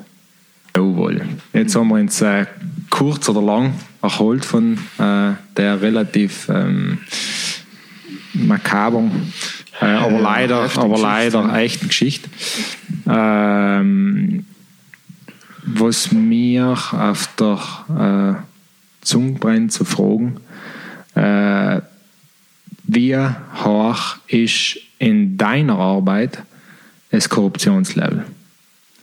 Jawohl. 0.76 1.22
Jetzt 1.54 1.76
haben 1.76 1.88
wir 1.88 1.96
uns 1.96 2.22
äh, 2.22 2.46
kurz 2.90 3.28
oder 3.30 3.42
lang 3.42 3.74
erholt 4.02 4.44
von 4.46 4.78
äh, 5.00 5.32
der 5.58 5.82
relativ 5.82 6.48
ähm, 6.50 7.00
makabren, 8.34 9.34
äh, 9.82 9.86
aber 9.86 10.20
leider, 10.20 10.70
aber 10.78 10.98
leider 10.98 11.54
echten 11.58 11.88
Geschichte. 11.88 12.30
Ähm, 13.08 14.46
was 15.64 16.12
mir 16.12 16.78
auf 16.92 17.30
der 17.40 18.40
äh, 18.40 19.06
Zunge 19.06 19.34
brennt 19.34 19.72
zu 19.72 19.86
fragen, 19.86 20.38
äh, 21.16 21.82
wie 22.84 23.18
hoch 23.64 24.18
ist 24.28 24.80
in 25.00 25.38
deiner 25.38 25.78
Arbeit 25.78 26.44
das 27.12 27.30
Korruptionslevel? 27.30 28.26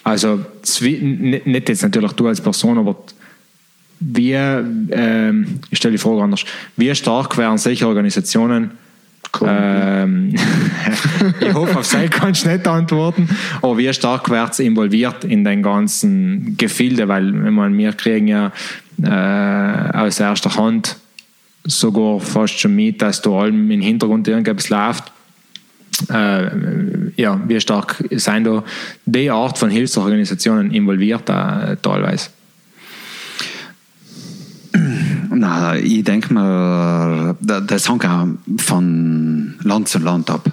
Also 0.05 0.45
nicht 0.81 1.69
jetzt 1.69 1.83
natürlich 1.83 2.13
du 2.13 2.29
als 2.29 2.41
Person, 2.41 2.79
aber 2.79 2.97
wie, 4.01 4.33
ähm, 4.33 5.61
ich 5.71 5.79
stelle 5.79 5.93
die 5.93 5.99
Frage 5.99 6.23
anders, 6.23 6.45
wie 6.77 6.95
stark 6.95 7.37
wären 7.37 7.59
solche 7.59 7.87
Organisationen 7.87 8.71
ähm, 9.45 10.35
ich 11.41 11.55
hoffe, 11.55 11.79
auf 11.79 11.87
sie 11.87 12.09
kannst 12.09 12.45
du 12.45 12.51
nicht 12.51 12.67
antworten, 12.67 13.29
aber 13.63 13.79
wie 13.79 13.93
stark 13.93 14.31
wird 14.31 14.53
es 14.53 14.59
involviert 14.59 15.25
in 15.25 15.45
den 15.45 15.63
ganzen 15.63 16.57
Gefilde, 16.57 17.09
weil 17.09 17.29
ich 17.29 17.51
meine, 17.51 17.77
wir 17.77 17.93
kriegen 17.93 18.29
ja 18.29 18.53
äh, 19.03 19.97
aus 19.97 20.21
erster 20.21 20.55
Hand 20.57 20.97
sogar 21.65 22.21
fast 22.21 22.59
schon 22.59 22.75
mit, 22.75 23.03
dass 23.03 23.23
da 23.23 23.31
allem 23.31 23.71
im 23.71 23.81
Hintergrund 23.81 24.27
irgendetwas 24.27 24.71
läuft. 24.71 25.13
Äh, 26.11 26.49
ja, 27.17 27.41
wie 27.47 27.61
stark 27.61 28.03
sind 28.11 28.45
da 28.45 28.65
die 29.05 29.31
Art 29.31 29.59
von 29.59 29.71
Hilfsorganisationen 29.71 30.71
involviert 30.71 31.29
äh, 31.29 31.77
teilweise? 31.83 32.31
Na, 35.41 35.77
ich 35.77 36.03
denke 36.03 36.35
mal, 36.35 37.37
da- 37.41 37.61
das 37.61 37.89
hängt 37.89 38.05
auch 38.05 38.27
von 38.59 39.55
Land 39.63 39.89
zu 39.89 39.99
Land 40.01 40.31
ab. 40.31 40.51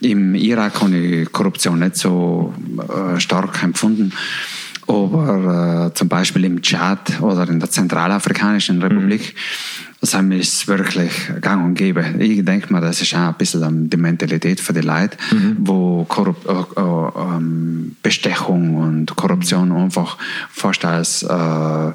Im 0.00 0.34
Irak 0.34 0.80
habe 0.82 0.96
ich 0.96 1.32
Korruption 1.32 1.78
nicht 1.78 1.96
so 1.96 2.52
äh, 2.78 3.18
stark 3.18 3.62
empfunden. 3.62 4.12
Aber 4.86 5.86
äh, 5.90 5.94
zum 5.94 6.08
Beispiel 6.08 6.44
im 6.44 6.60
Tschad 6.60 7.20
oder 7.22 7.48
in 7.48 7.60
der 7.60 7.70
Zentralafrikanischen 7.70 8.82
Republik 8.82 9.34
sind 10.02 10.30
wir 10.30 10.40
es 10.40 10.66
wirklich 10.66 11.12
gang 11.42 11.64
und 11.64 11.74
gäbe. 11.74 12.02
Ich 12.18 12.42
denke 12.44 12.72
mal, 12.72 12.80
das 12.80 13.00
ist 13.02 13.14
auch 13.14 13.18
ein 13.28 13.34
bisschen 13.38 13.88
die 13.90 13.96
Mentalität 13.98 14.58
für 14.60 14.72
die 14.72 14.80
Leute, 14.80 15.16
wo 15.58 16.04
Korrup 16.04 16.38
äh, 16.48 16.80
äh, 16.80 17.36
ähm, 17.36 17.96
Bestechung 18.02 18.76
und 18.76 19.14
Korruption 19.14 19.70
einfach 19.72 20.16
fast 20.50 20.84
als 20.86 21.22
äh, 21.22 21.92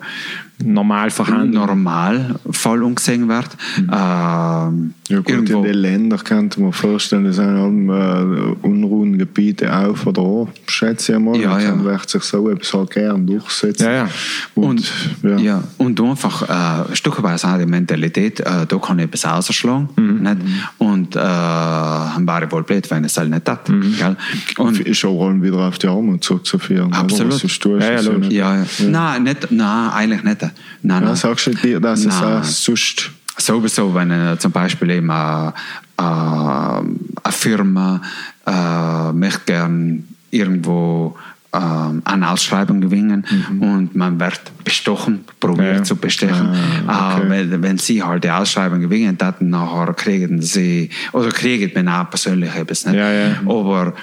Normal 0.63 1.09
vorhanden. 1.11 1.51
normal 1.51 2.35
voll 2.49 2.83
umgesehen 2.83 3.27
wird. 3.27 3.49
Ähm, 3.77 4.93
Ja 5.09 5.17
gut, 5.17 5.29
irgendwo, 5.29 5.57
in 5.59 5.63
den 5.63 5.73
Ländern 5.75 6.23
könnte 6.23 6.61
man 6.61 6.71
vorstellen, 6.71 7.25
es 7.25 7.35
sind 7.35 7.57
allem 7.57 7.89
äh, 7.89 8.55
Unruhengebiete 8.65 9.71
auf 9.75 10.07
oder 10.07 10.21
an, 10.21 10.47
schätze 10.67 11.13
ich 11.13 11.19
mal. 11.19 11.35
Ja, 11.37 11.51
Dann 11.51 11.61
ja. 11.61 11.69
kann 11.69 11.83
wird 11.83 12.09
sich 12.09 12.23
so 12.23 12.49
etwas 12.49 12.73
halt 12.73 12.91
gern 12.91 13.27
durchsetzen. 13.27 13.83
Ja, 13.85 13.91
ja. 13.91 14.09
Und, 14.55 14.91
und, 15.21 15.29
ja. 15.29 15.37
ja. 15.37 15.63
und 15.77 15.99
einfach 16.01 16.89
äh, 16.89 16.95
stückweise 16.95 17.47
auch 17.47 17.57
die 17.57 17.65
Mentalität, 17.65 18.39
äh, 18.39 18.65
da 18.65 18.77
kann 18.77 18.99
ich 18.99 19.05
etwas 19.05 19.25
ausschlagen. 19.25 19.89
Mhm. 19.97 20.21
Nicht? 20.23 20.37
Und 20.77 21.15
äh, 21.15 21.19
dann 21.19 22.25
wäre 22.25 22.45
ich 22.45 22.51
wohl 22.51 22.63
blöd, 22.63 22.89
wenn 22.89 23.03
es 23.03 23.17
halt 23.17 23.29
nicht 23.29 23.47
hat. 23.49 23.67
Mhm. 23.69 23.95
Gell? 23.97 24.15
Und 24.57 24.79
ist 24.79 25.05
auch 25.05 25.25
allem 25.25 25.43
wieder 25.43 25.57
auf 25.57 25.77
die 25.77 25.87
Arme 25.87 26.19
zurückzuführen. 26.19 26.87
oder? 26.87 26.97
Absolut. 26.99 27.33
Was 27.33 27.41
tust, 27.41 27.65
Ja, 27.65 28.01
ja, 28.01 28.11
ja, 28.29 28.55
ja. 28.55 28.65
Nein, 28.87 29.23
nicht, 29.23 29.51
nein, 29.51 29.89
eigentlich 29.91 30.23
nicht. 30.23 30.44
Nein, 30.81 31.01
Ja, 31.01 31.07
nein. 31.07 31.15
sagst 31.15 31.47
du 31.47 31.51
dir, 31.51 31.79
dass 31.79 31.99
es 32.01 32.05
Nein. 32.21 32.39
auch 32.39 32.43
sonst 32.43 33.11
Sowieso, 33.37 33.93
wenn 33.93 34.11
äh, 34.11 34.37
zum 34.39 34.53
Beispiel 34.53 34.91
eben 34.91 35.09
äh, 35.09 35.47
äh, 35.47 35.51
eine 35.97 37.31
Firma 37.31 38.01
äh, 38.47 39.11
möchte 39.11 39.41
gern 39.45 40.05
irgendwo 40.31 41.17
äh, 41.51 41.57
eine 41.57 42.29
Ausschreibung 42.29 42.79
gewinnen 42.79 43.25
und 43.59 43.93
man 43.93 44.17
wird 44.21 44.39
bestochen, 44.63 45.25
probiert 45.41 45.77
Ja. 45.79 45.83
zu 45.83 45.97
bestechen. 45.97 46.49
Ah, 46.87 47.17
okay. 47.17 47.25
äh, 47.25 47.29
wenn, 47.51 47.61
wenn 47.61 47.77
sie 47.77 48.01
halt 48.01 48.23
die 48.23 48.31
Ausschreibung 48.31 48.79
gewinnen, 48.79 49.17
dann 49.17 49.33
nachher 49.41 49.93
kriegen 49.93 50.41
sie, 50.41 50.89
oder 51.11 51.27
kriegen 51.29 51.69
wir 51.75 51.91
auch 52.01 52.09
persönlich 52.09 52.55
etwas. 52.55 52.85
Nicht? 52.85 52.95
Ja, 52.95 53.11
ja. 53.11 53.35
Aber 53.45 53.93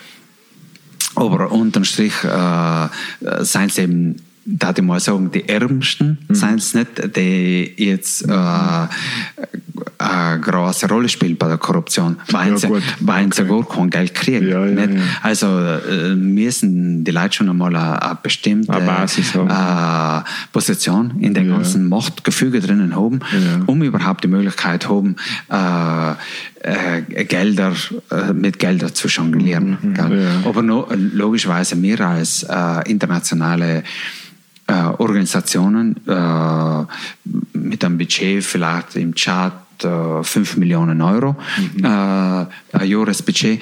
aber 1.14 1.52
unterm 1.52 1.84
Strich 1.84 2.22
äh, 2.24 2.88
seien 3.44 3.66
es 3.68 3.78
eben, 3.78 4.16
da 4.44 4.72
ich 4.76 4.82
mal 4.82 4.98
sagen, 5.00 5.30
die 5.30 5.48
Ärmsten, 5.48 6.18
Mhm. 6.28 6.34
seien 6.34 6.54
es 6.56 6.74
nicht, 6.74 7.16
die 7.16 7.72
jetzt 7.76 8.22
äh, 8.28 8.32
eine 9.98 10.40
große 10.40 10.88
Rolle 10.88 11.08
spielen 11.08 11.36
bei 11.36 11.48
der 11.48 11.58
Korruption, 11.58 12.16
weil 12.30 12.50
Ja, 12.50 12.56
sie, 12.58 12.68
weil 13.00 13.32
sie 13.32 13.44
gar 13.44 13.66
kein 13.68 13.90
Geld 13.90 14.14
kriegen. 14.14 14.48
Ja, 14.48 14.66
ja. 14.66 14.86
Also 15.22 15.46
äh, 15.58 16.14
müssen 16.14 17.04
die 17.04 17.10
Leute 17.12 17.34
schon 17.36 17.48
einmal 17.48 17.74
eine, 17.74 18.02
eine 18.02 18.18
bestimmte 18.22 18.72
Eine 18.72 18.84
Basis 18.86 19.34
haben. 19.34 19.48
äh, 19.48 20.24
Position 20.52 21.14
in 21.20 21.34
dem 21.34 21.48
ganzen 21.50 21.88
Machtgefüge 21.88 22.60
drinnen 22.60 22.94
haben, 22.96 23.20
um 23.66 23.82
überhaupt 23.82 24.24
die 24.24 24.28
Möglichkeit 24.28 24.88
haben, 24.88 25.16
äh, 25.50 26.12
äh, 26.64 27.24
Gelder 27.24 27.72
äh, 28.10 28.32
mit 28.32 28.58
Gelder 28.58 28.92
zu 28.94 29.08
jonglieren. 29.08 29.78
gell? 29.94 30.04
Mhm. 30.08 30.20
Ja. 30.20 30.48
Aber 30.48 30.62
no, 30.62 30.88
logischerweise 30.94 31.80
wir 31.80 32.00
als 32.00 32.42
äh, 32.44 32.90
internationale 32.90 33.82
äh, 34.72 35.02
Organisationen 35.02 35.96
äh, 36.06 36.84
mit 37.58 37.84
einem 37.84 37.98
Budget 37.98 38.42
vielleicht 38.44 38.96
im 38.96 39.14
Chart 39.14 39.52
äh, 39.84 40.22
5 40.22 40.56
Millionen 40.56 41.00
Euro, 41.00 41.36
Mhm. 41.76 41.84
äh, 41.84 41.88
ein 41.88 42.48
Jahresbudget, 42.84 43.60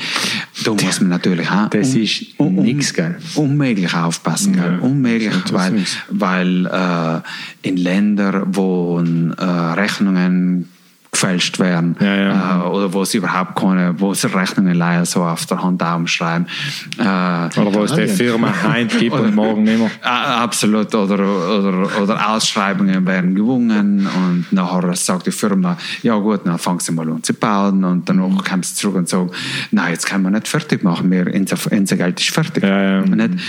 da 0.64 0.72
muss 0.72 1.00
man 1.00 1.10
natürlich 1.10 1.50
auch 1.50 1.68
Das 1.70 1.94
ist 1.94 2.38
nix, 2.38 2.92
gell? 2.94 3.16
unmöglich 3.34 3.94
aufpassen. 3.94 4.54
Ja? 4.54 4.78
Unmöglich, 4.80 5.32
weil, 5.52 5.84
weil 6.10 6.66
äh, 6.66 7.68
in 7.68 7.76
Ländern, 7.76 8.44
wo 8.54 9.00
äh, 9.00 9.42
Rechnungen 9.42 10.68
gefälscht 11.12 11.58
werden 11.58 11.96
Ja, 12.00 12.14
ja. 12.14 12.62
Äh, 12.62 12.68
oder 12.68 12.92
wo 12.92 13.02
es 13.02 13.14
überhaupt 13.14 13.56
keine, 13.56 13.98
wo 13.98 14.12
es 14.12 14.24
Rechnungen 14.24 14.74
leider 14.74 15.04
so 15.04 15.22
auf 15.22 15.46
der 15.46 15.62
Hand 15.62 15.82
aufschreiben. 15.82 16.46
Äh, 16.98 17.02
Oder 17.02 17.74
wo 17.74 17.84
es 17.84 17.94
die. 17.94 18.06
Firma 18.06 18.52
heim 18.62 18.88
gibt 18.88 19.14
und 19.14 19.34
morgen 19.34 19.64
nicht 19.64 19.78
mehr. 19.78 19.90
Ah, 20.02 20.42
Absolut. 20.44 20.94
Oder, 20.94 21.14
oder, 21.14 22.02
oder 22.02 22.30
Ausschreibungen 22.30 23.06
werden 23.06 23.34
gewonnen 23.34 24.06
und 24.06 24.46
nachher 24.50 24.94
sagt 24.94 25.26
die 25.26 25.32
Firma, 25.32 25.76
ja 26.02 26.16
gut, 26.16 26.40
dann 26.44 26.58
fangen 26.58 26.80
sie 26.80 26.92
mal 26.92 27.08
an 27.10 27.22
zu 27.22 27.34
bauen 27.34 27.84
und 27.84 28.08
danach 28.08 28.44
kommen 28.44 28.62
sie 28.62 28.74
zurück 28.74 28.96
und 28.96 29.08
sagen, 29.08 29.30
nein, 29.70 29.92
jetzt 29.92 30.06
können 30.06 30.24
wir 30.24 30.30
nicht 30.30 30.48
fertig 30.48 30.82
machen, 30.82 31.12
unser, 31.12 31.56
unser 31.70 31.96
Geld 31.96 32.20
ist 32.20 32.30
fertig. 32.30 32.62
Ja. 32.62 33.02
Nicht? 33.02 33.40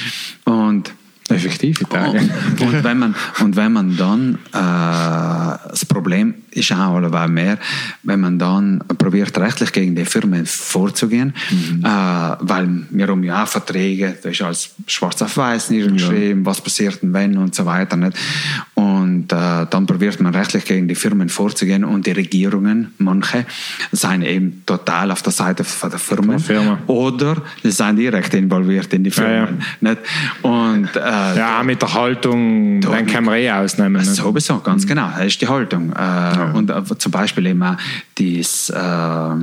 Und 0.45 0.91
Effektiv 1.35 1.81
Italien. 1.81 2.31
und, 2.59 2.83
wenn 2.83 2.99
man, 2.99 3.15
und 3.39 3.55
wenn 3.55 3.73
man 3.73 3.97
dann, 3.97 4.35
äh, 4.53 5.69
das 5.69 5.85
Problem 5.85 6.35
ist 6.51 6.71
auch 6.71 6.95
alleweil 6.95 7.29
mehr, 7.29 7.57
wenn 8.03 8.19
man 8.19 8.37
dann 8.37 8.83
probiert, 8.97 9.37
rechtlich 9.37 9.71
gegen 9.71 9.95
die 9.95 10.05
Firmen 10.05 10.45
vorzugehen, 10.45 11.33
mhm. 11.49 11.83
äh, 11.83 11.87
weil 11.87 12.69
wir 12.89 13.07
haben 13.07 13.23
ja 13.23 13.43
auch 13.43 13.47
Verträge, 13.47 14.17
da 14.21 14.29
ist 14.29 14.41
alles 14.41 14.71
schwarz 14.87 15.21
auf 15.21 15.37
weiß 15.37 15.69
niedergeschrieben, 15.69 16.39
ja. 16.39 16.45
was 16.45 16.61
passiert 16.61 16.99
wenn 17.01 17.37
und 17.37 17.55
so 17.55 17.65
weiter. 17.65 17.95
Nicht? 17.95 18.17
Und 18.75 19.31
äh, 19.31 19.65
dann 19.69 19.85
probiert 19.85 20.19
man 20.19 20.35
rechtlich 20.35 20.65
gegen 20.65 20.87
die 20.87 20.95
Firmen 20.95 21.29
vorzugehen 21.29 21.83
und 21.83 22.05
die 22.05 22.11
Regierungen, 22.11 22.93
manche, 22.97 23.45
sind 23.91 24.23
eben 24.23 24.63
total 24.65 25.11
auf 25.11 25.21
der 25.21 25.31
Seite 25.31 25.63
der 25.63 25.99
Firmen 25.99 26.39
Firma. 26.39 26.79
oder 26.87 27.37
sind 27.63 27.97
direkt 27.97 28.33
involviert 28.33 28.93
in 28.93 29.03
die 29.03 29.11
Firmen. 29.11 29.59
Ja, 29.81 29.89
ja. 29.89 29.89
Nicht? 29.89 30.01
Und, 30.41 30.89
äh, 31.33 31.37
ja, 31.37 31.63
mit 31.63 31.81
der 31.81 31.93
Haltung, 31.93 32.81
dann 32.81 33.05
kann 33.05 33.23
man 33.25 33.35
eh 33.35 33.51
ausnehmen. 33.51 34.01
Nicht? 34.01 34.15
Sowieso, 34.15 34.59
ganz 34.59 34.83
mhm. 34.85 34.89
genau, 34.89 35.09
das 35.15 35.27
ist 35.27 35.41
die 35.41 35.47
Haltung. 35.47 35.91
Äh, 35.91 35.99
ja. 35.99 36.51
Und 36.53 36.69
äh, 36.69 36.83
zum 36.97 37.11
Beispiel 37.11 37.47
immer 37.47 37.77
dieses 38.17 38.69
äh, 38.69 39.35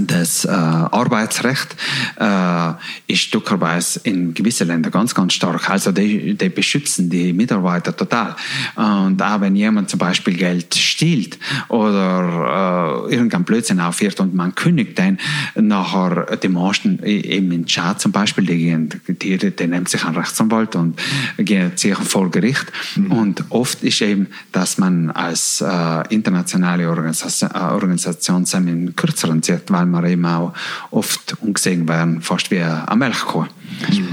das 0.00 0.44
äh, 0.44 0.48
Arbeitsrecht 0.50 1.76
äh, 2.18 2.72
ist 3.06 3.20
stückerweise 3.20 4.00
in 4.04 4.34
gewissen 4.34 4.68
Ländern 4.68 4.92
ganz, 4.92 5.14
ganz 5.14 5.32
stark. 5.32 5.70
Also 5.70 5.92
die, 5.92 6.34
die 6.34 6.48
beschützen 6.48 7.08
die 7.10 7.32
Mitarbeiter 7.32 7.96
total. 7.96 8.36
Und 8.74 9.22
auch 9.22 9.40
wenn 9.40 9.56
jemand 9.56 9.90
zum 9.90 9.98
Beispiel 9.98 10.36
Geld 10.36 10.74
stiehlt 10.74 11.38
oder 11.68 13.06
äh, 13.08 13.14
irgendein 13.14 13.44
Blödsinn 13.44 13.80
aufhört 13.80 14.20
und 14.20 14.34
man 14.34 14.54
kündigt 14.54 14.98
den, 14.98 15.18
nachher 15.54 16.36
die 16.36 16.48
meisten 16.48 17.02
eben 17.02 17.52
in 17.52 17.66
Tschad 17.66 18.00
zum 18.00 18.12
Beispiel, 18.12 18.44
die, 18.44 18.58
gehen, 18.58 18.88
die, 19.08 19.38
die 19.38 19.66
nehmen 19.66 19.86
sich 19.86 20.04
einen 20.04 20.16
Rechtsanwalt 20.16 20.76
und 20.76 20.98
gehen 21.38 21.72
sich 21.76 21.96
vor 21.96 22.30
Gericht. 22.30 22.66
Mhm. 22.96 23.12
Und 23.12 23.44
oft 23.50 23.82
ist 23.82 24.00
eben, 24.02 24.28
dass 24.52 24.78
man 24.78 25.10
als 25.10 25.60
äh, 25.60 26.14
internationale 26.14 26.88
Organisation, 26.88 27.50
Organisation 27.52 28.44
in 28.66 28.96
kürzeren 28.96 29.42
Zeit, 29.42 29.70
weil 29.70 29.85
wir 29.90 30.04
eben 30.04 30.26
auch 30.26 30.52
oft 30.90 31.36
umgesehen 31.40 31.88
werden, 31.88 32.20
fast 32.22 32.50
wie 32.50 32.62
eine 32.62 32.96
Milchkuh. 32.96 33.46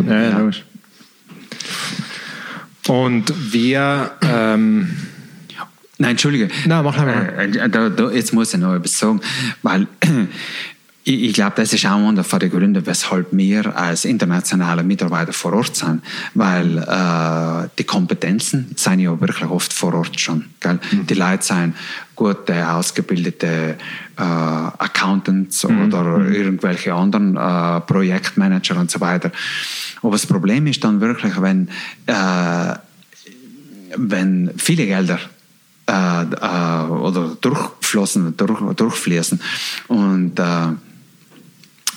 Ja, 0.07 0.21
ja, 0.21 0.37
logisch. 0.37 0.63
Und 2.87 3.53
wir. 3.53 4.11
Ähm 4.21 4.89
Nein, 5.99 6.11
Entschuldige. 6.11 6.49
Nein, 6.65 6.83
mach 6.83 6.97
mal. 6.97 7.33
Äh, 7.37 7.69
da, 7.69 7.87
da, 7.87 8.09
jetzt 8.09 8.33
muss 8.33 8.53
ich 8.53 8.59
noch 8.59 8.73
etwas 8.73 8.97
sagen, 8.97 9.21
weil 9.61 9.87
ich, 11.03 11.23
ich 11.23 11.33
glaube, 11.33 11.53
das 11.57 11.73
ist 11.73 11.85
auch 11.85 12.07
einer 12.07 12.23
der 12.23 12.49
Gründe, 12.49 12.85
weshalb 12.85 13.27
wir 13.31 13.77
als 13.77 14.05
internationale 14.05 14.83
Mitarbeiter 14.83 15.33
vor 15.33 15.53
Ort 15.53 15.75
sind, 15.75 16.01
weil 16.33 16.77
äh, 16.77 17.69
die 17.77 17.83
Kompetenzen 17.83 18.71
sind 18.75 18.99
ja 18.99 19.19
wirklich 19.19 19.49
oft 19.49 19.73
vor 19.73 19.93
Ort 19.93 20.19
schon. 20.19 20.45
Mhm. 20.63 21.07
Die 21.07 21.13
Leute 21.13 21.43
sind 21.43 21.75
gute, 22.15 22.69
ausgebildete 22.69 23.77
äh, 24.17 24.21
Accountants 24.21 25.67
mhm. 25.67 25.85
oder 25.85 26.03
mhm. 26.19 26.33
irgendwelche 26.33 26.93
anderen 26.93 27.35
äh, 27.35 27.81
Projektmanager 27.81 28.77
und 28.77 28.89
so 28.89 29.01
weiter. 29.01 29.31
Aber 30.01 30.11
das 30.11 30.25
Problem 30.25 30.67
ist 30.67 30.83
dann 30.83 31.01
wirklich, 31.01 31.41
wenn, 31.41 31.69
äh, 32.07 32.75
wenn 33.97 34.51
viele 34.57 34.85
Gelder 34.85 35.19
äh, 35.89 36.21
äh, 36.23 36.89
oder 36.89 37.37
durchflossen, 37.41 38.37
durch, 38.37 38.59
durchfließen 38.75 39.41
und 39.87 40.39
äh, 40.39 40.67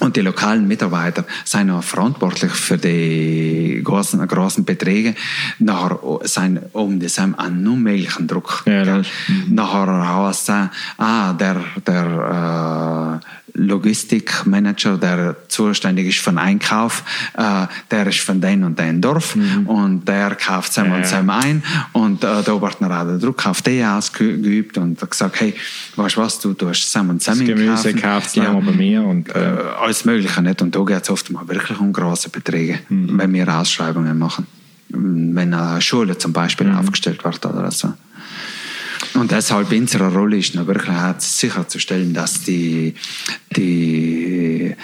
und 0.01 0.17
die 0.17 0.21
lokalen 0.21 0.69
Mitarbeiter 0.69 1.25
sind 1.45 1.71
auch 1.71 1.83
verantwortlich 1.83 2.53
für 2.53 2.79
die 2.79 3.81
großen, 3.83 4.27
großen 4.27 4.65
Beträge. 4.65 5.15
Nachher 5.59 5.99
sind 6.23 6.61
um 6.73 7.01
das 7.01 7.19
einen 7.19 7.67
unmöglichen 7.67 8.27
Druck. 8.27 8.63
Ja, 8.67 8.99
mhm. 8.99 9.05
Nachher 9.49 10.27
heißt 10.27 10.49
es, 10.49 10.55
ah, 10.99 11.33
der, 11.33 11.65
der 11.87 13.21
äh, 13.23 13.27
Logistikmanager, 13.57 14.99
der 14.99 15.37
zuständig 15.49 16.09
ist 16.09 16.19
für 16.19 16.31
den 16.31 16.39
Einkauf, 16.39 17.03
äh, 17.37 17.67
der 17.91 18.07
ist 18.07 18.21
von 18.21 18.41
dem 18.41 18.65
und 18.65 18.79
dem 18.79 19.01
Dorf 19.01 19.35
mhm. 19.35 19.67
und 19.67 20.05
der 20.07 20.35
kauft 20.35 20.73
zusammen 20.73 20.93
ja, 20.93 20.97
und 20.99 21.07
zusammen 21.07 21.31
ein 21.31 21.63
und 21.93 22.23
äh, 22.23 22.43
da 22.45 22.61
wird 22.61 22.83
auch 22.83 23.05
der 23.07 23.19
Druck 23.19 23.47
auf 23.47 23.63
die 23.63 23.83
ausgeübt 23.83 24.77
und 24.77 25.01
gesagt, 25.11 25.41
hey, 25.41 25.55
weißt 25.97 26.17
du 26.17 26.21
was, 26.21 26.39
du 26.39 26.53
tust 26.53 26.83
zusammen 26.83 27.11
und 27.11 27.23
zusammen 27.23 27.47
Das 27.47 27.57
Gemüse 27.57 27.95
kauft 27.95 28.37
ja. 28.37 28.53
bei 28.53 28.73
mir 28.73 29.03
und 29.03 29.35
äh, 29.35 29.57
alles 29.87 30.05
Mögliche 30.05 30.43
nicht 30.43 30.61
und 30.63 30.75
da 30.75 30.83
geht 30.83 31.03
es 31.03 31.11
oft 31.11 31.31
mal 31.31 31.47
wirklich 31.49 31.79
um 31.79 31.93
große 31.93 32.29
Beträge, 32.31 32.81
mhm. 32.89 33.19
wenn 33.19 33.33
wir 33.33 33.49
Ausschreibungen 33.49 34.19
machen, 34.19 34.47
wenn 34.89 35.55
eine 35.55 35.81
Schule 35.81 36.19
zum 36.19 36.33
Beispiel 36.33 36.67
mhm. 36.67 36.79
aufgestellt 36.79 37.25
wird 37.25 37.47
oder 37.47 37.71
so. 37.71 37.93
Und 39.15 39.31
deshalb 39.31 39.71
unsere 39.71 40.13
Rolle 40.13 40.39
ist 40.39 40.55
wirklich 40.57 40.97
sicherzustellen, 41.19 42.13
dass 42.13 42.43
die, 42.43 42.95
die, 43.57 44.75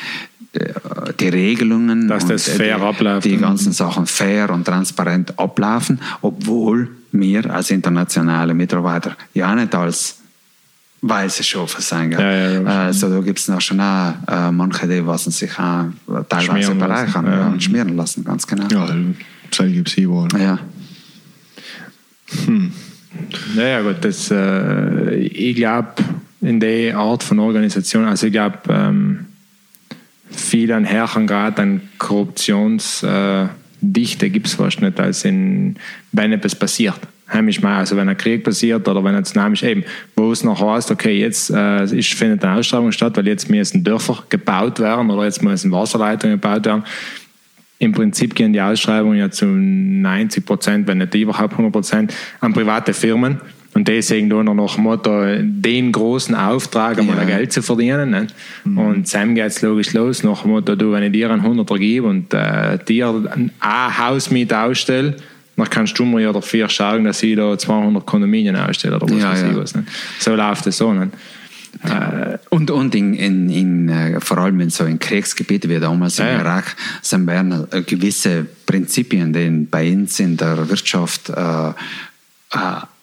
die 1.18 1.28
Regelungen 1.28 2.06
dass 2.06 2.26
das 2.26 2.48
fair 2.48 2.76
die, 2.76 2.82
abläuft. 2.82 3.24
die 3.24 3.36
ganzen 3.38 3.72
Sachen 3.72 4.06
fair 4.06 4.50
und 4.50 4.64
transparent 4.64 5.38
ablaufen, 5.38 6.00
obwohl 6.20 6.90
wir 7.10 7.52
als 7.52 7.70
internationale 7.70 8.54
Mitarbeiter 8.54 9.16
ja 9.34 9.54
nicht 9.54 9.74
als 9.74 10.21
weiße 11.02 11.42
Schafe 11.42 11.82
sein. 11.82 12.12
Ja, 12.12 12.20
ja, 12.20 12.86
also 12.86 13.10
da 13.10 13.20
gibt 13.20 13.40
es 13.40 13.48
noch 13.48 13.60
schon 13.60 13.80
auch, 13.80 14.14
äh, 14.28 14.52
manche, 14.52 14.86
die 14.86 15.04
was 15.04 15.24
sich 15.24 15.58
auch 15.58 15.86
teilweise 16.28 16.74
bereichern 16.74 17.26
ja. 17.26 17.48
und 17.48 17.62
schmieren 17.62 17.96
lassen, 17.96 18.24
ganz 18.24 18.46
genau. 18.46 18.68
Ja, 18.68 18.88
das 19.50 19.66
gibt 19.66 19.88
es 19.88 19.98
überall. 19.98 20.28
Ja. 20.40 20.58
Hm. 22.46 22.72
Naja, 23.56 23.82
gut, 23.82 23.96
das, 24.02 24.30
äh, 24.30 25.16
ich 25.16 25.56
glaube, 25.56 25.94
in 26.40 26.60
der 26.60 26.96
Art 26.96 27.22
von 27.22 27.38
Organisation, 27.40 28.04
also 28.04 28.26
ich 28.26 28.32
glaube, 28.32 28.58
ähm, 28.68 29.26
viel 30.30 30.72
an 30.72 30.88
höheren 30.88 31.26
Grad 31.26 31.60
an 31.60 31.82
Korruptionsdichte 31.98 34.26
äh, 34.26 34.30
gibt 34.30 34.46
es 34.46 34.54
fast 34.54 34.80
nicht, 34.80 34.98
als 34.98 35.24
in, 35.24 35.76
wenn 36.12 36.32
etwas 36.32 36.54
passiert. 36.54 37.00
Heimisch 37.32 37.62
mal, 37.62 37.78
also 37.78 37.96
wenn 37.96 38.08
ein 38.08 38.16
Krieg 38.16 38.44
passiert 38.44 38.86
oder 38.88 39.02
wenn 39.02 39.14
ein 39.14 39.24
Tsunami 39.24 39.54
ist, 39.54 39.62
eben, 39.62 39.84
wo 40.16 40.32
es 40.32 40.44
noch 40.44 40.60
heißt, 40.60 40.90
okay, 40.90 41.18
jetzt 41.18 41.50
äh, 41.50 41.84
ist, 41.84 42.14
findet 42.14 42.44
eine 42.44 42.58
Ausschreibung 42.58 42.92
statt, 42.92 43.16
weil 43.16 43.26
jetzt 43.26 43.48
müssen 43.48 43.82
Dörfer 43.84 44.24
gebaut 44.28 44.80
werden 44.80 45.10
oder 45.10 45.24
jetzt 45.24 45.42
müssen 45.42 45.72
Wasserleitungen 45.72 46.40
gebaut 46.40 46.64
werden 46.64 46.84
im 47.82 47.90
Prinzip 47.90 48.36
gehen 48.36 48.52
die 48.52 48.60
Ausschreibungen 48.60 49.18
ja 49.18 49.28
zu 49.28 49.44
90 49.44 50.46
Prozent, 50.46 50.86
wenn 50.86 50.98
nicht 50.98 51.14
überhaupt 51.16 51.52
100 51.52 51.72
Prozent, 51.72 52.14
an 52.40 52.52
private 52.52 52.94
Firmen. 52.94 53.40
Und 53.74 53.88
sehen 54.02 54.28
da 54.28 54.42
noch 54.44 54.76
Motto, 54.76 55.10
den 55.40 55.90
großen 55.90 56.34
Auftrag, 56.34 56.98
einmal 56.98 57.16
ja. 57.16 57.24
Geld 57.24 57.52
zu 57.52 57.62
verdienen. 57.62 58.10
Ne? 58.10 58.26
Mhm. 58.64 58.78
Und 58.78 59.14
dann 59.14 59.34
geht 59.34 59.46
es 59.46 59.62
logisch 59.62 59.94
los, 59.94 60.22
nach 60.22 60.44
Motto, 60.44 60.76
du, 60.76 60.92
wenn 60.92 61.02
ich 61.02 61.12
dir 61.12 61.30
einen 61.30 61.42
100er 61.42 61.78
gebe 61.78 62.06
und 62.06 62.32
äh, 62.34 62.78
dir 62.86 63.08
ein 63.32 63.50
Hausmiet 63.60 64.52
ausstelle, 64.52 65.16
dann 65.62 65.70
kannst 65.70 65.98
du 65.98 66.04
mir 66.04 66.20
ja 66.20 66.32
dafür 66.32 66.68
schauen, 66.68 67.04
dass 67.04 67.22
ich 67.22 67.36
da 67.36 67.56
200 67.56 68.04
Kondomínien 68.04 68.56
ausstelle 68.56 68.96
oder 68.96 69.08
was 69.08 69.22
ja, 69.22 69.30
weiß 69.30 69.42
ich 69.42 69.56
was. 69.56 69.74
Ne? 69.74 69.84
So 70.18 70.34
läuft 70.34 70.66
es 70.66 70.78
so. 70.78 70.92
Ne? 70.92 71.10
Äh, 71.84 72.38
und 72.50 72.70
und 72.70 72.94
in, 72.94 73.14
in, 73.14 73.48
in, 73.48 73.88
äh, 73.88 74.20
vor 74.20 74.38
allem 74.38 74.60
in 74.60 74.70
so 74.70 74.84
in 74.84 74.98
Kriegsgebieten 74.98 75.70
wie 75.70 75.80
damals 75.80 76.18
ja. 76.18 76.28
im 76.28 76.40
Irak 76.40 76.76
sind 77.00 77.26
werden 77.26 77.66
äh, 77.70 77.82
gewisse 77.82 78.46
Prinzipien, 78.66 79.32
die 79.32 79.66
bei 79.70 79.92
uns 79.92 80.20
in 80.20 80.36
der 80.36 80.68
Wirtschaft 80.68 81.30
äh, 81.30 81.68
äh, 81.70 81.72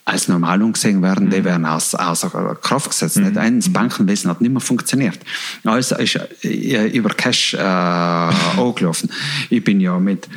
als 0.06 0.28
normal 0.28 0.62
angesehen 0.62 1.02
werden, 1.02 1.28
mhm. 1.28 1.30
die 1.30 1.44
werden 1.44 1.66
aus, 1.66 1.94
außer 1.94 2.58
Kraft 2.62 2.90
gesetzt. 2.90 3.18
Mhm. 3.18 3.34
Das 3.34 3.70
Bankenwesen 3.70 4.30
hat 4.30 4.42
nicht 4.42 4.52
mehr 4.52 4.62
funktioniert. 4.62 5.20
Alles 5.64 5.92
ist 5.92 6.20
über 6.42 7.10
Cash 7.10 7.54
äh, 7.54 7.58
angelaufen. 8.58 9.12
Ich 9.50 9.64
bin 9.64 9.80
ja 9.80 10.00
mit 10.00 10.28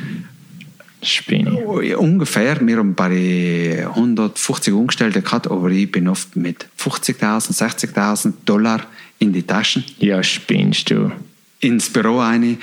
Spinne. 1.03 1.57
Ungefähr, 1.97 2.59
wir 2.65 2.77
haben 2.77 2.95
bei 2.95 3.85
150 3.87 4.73
Angestellte 4.73 5.21
gehabt, 5.21 5.49
aber 5.49 5.69
ich 5.69 5.91
bin 5.91 6.07
oft 6.07 6.35
mit 6.35 6.67
50.000, 6.79 7.53
60.000 7.53 8.33
Dollar 8.45 8.81
in 9.19 9.33
die 9.33 9.43
Taschen. 9.43 9.83
Ja, 9.99 10.21
spinnst 10.23 10.89
du. 10.89 11.11
Ins 11.59 11.89
Büro 11.89 12.19
eine 12.19 12.57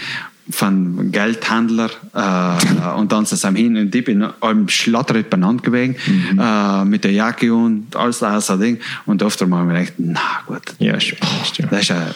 von 0.50 1.10
Geldhändler 1.12 1.90
äh, 2.14 2.94
und 2.98 3.12
dann 3.12 3.26
zusammen 3.26 3.56
hin 3.56 3.76
und 3.76 3.94
ich 3.94 4.04
bin 4.04 4.22
allem 4.40 4.68
Schlatter 4.68 5.22
beieinander 5.22 5.62
gewesen 5.62 5.96
mhm. 6.06 6.40
äh, 6.40 6.84
mit 6.84 7.04
der 7.04 7.12
Jacke 7.12 7.52
und 7.54 7.94
alles 7.94 8.18
das 8.18 8.46
Ding 8.58 8.78
und 9.06 9.22
oft 9.22 9.46
mal 9.46 9.64
mir 9.64 9.80
gedacht, 9.80 9.94
na 9.98 10.20
gut, 10.46 10.62
ja, 10.78 10.98
spinnst 10.98 11.58
du. 11.58 11.62
das 11.70 11.82
ist 11.82 11.90
ein 11.92 12.06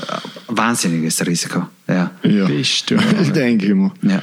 wahnsinniges 0.49 1.25
Risiko. 1.27 1.67
Ja, 1.89 2.11
ja. 2.23 2.47
bist 2.47 2.91
du. 2.91 2.97
denke 3.35 3.67
ich 3.67 3.75
mal. 3.75 3.93
Ja. 4.03 4.23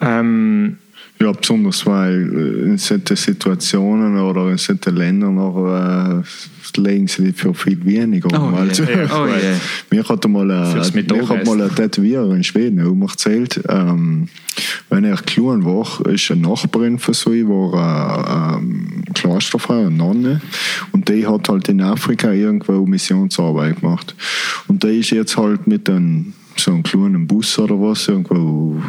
Ähm, 0.00 0.78
Ja, 1.22 1.32
besonders 1.32 1.84
weil 1.84 2.32
äh, 2.32 2.70
in 2.70 2.78
solchen 2.78 3.14
Situationen 3.14 4.18
oder 4.18 4.48
in 4.50 4.56
solchen 4.56 4.96
Ländern 4.96 5.34
noch, 5.34 5.66
äh, 5.66 6.22
legen 6.80 7.08
sie 7.08 7.24
die 7.24 7.32
für 7.32 7.52
viel 7.52 7.84
weniger. 7.84 8.28
Oh, 8.32 8.56
also, 8.56 8.84
yeah. 8.84 9.04
Oh, 9.12 9.26
weil 9.28 9.42
yeah. 9.42 9.60
Mir 9.90 10.08
hat 10.08 10.26
mal, 10.28 10.48
äh, 10.48 10.80
hat 10.80 11.46
mal 11.46 11.60
ein 11.60 11.74
Tätowierer 11.74 12.34
in 12.34 12.42
Schweden 12.42 12.86
um 12.86 13.02
erzählt, 13.02 13.60
ähm, 13.68 14.28
wenn 14.88 15.04
er 15.04 15.16
klein 15.16 15.62
war, 15.64 16.06
ist 16.06 16.30
eine 16.30 16.40
Nachbarin 16.40 16.98
von 16.98 17.12
so, 17.12 17.32
war 17.32 18.56
äh, 18.56 18.58
ähm, 18.58 19.04
Klosterfrau, 19.12 19.80
eine 19.80 19.90
Nonne, 19.90 20.40
und 20.92 21.06
die 21.10 21.26
hat 21.26 21.50
halt 21.50 21.68
in 21.68 21.82
Afrika 21.82 22.32
irgendwo 22.32 22.86
Missionsarbeit 22.86 23.80
gemacht. 23.80 24.14
Und 24.68 24.82
die 24.82 25.00
ist 25.00 25.10
jetzt 25.10 25.36
halt 25.36 25.66
mit 25.66 25.90
einem, 25.90 26.32
so 26.56 26.70
einem 26.70 26.82
kleinen 26.82 27.26
Bus 27.26 27.58
oder 27.58 27.78
was 27.78 28.08
irgendwo 28.08 28.80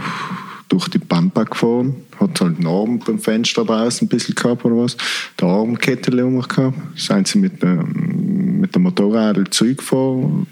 durch 0.71 0.87
die 0.87 0.99
Pampa 0.99 1.43
gefahren, 1.43 1.95
hat 2.17 2.39
halt 2.39 2.57
einen 2.57 2.67
Arm 2.67 2.99
beim 2.99 3.19
Fenster 3.19 3.65
draußen 3.65 4.05
ein 4.05 4.09
bisschen 4.09 4.35
gehabt 4.35 4.63
oder 4.63 4.77
was, 4.77 4.95
der 5.39 5.47
Armkette 5.49 6.25
um 6.25 6.41
gehabt, 6.41 6.77
sind 6.95 7.27
sie 7.27 7.39
mit 7.39 7.61
dem, 7.61 8.61
mit 8.61 8.73
dem 8.73 8.83
Motorrad 8.83 9.53
zurückgefahren, 9.53 10.47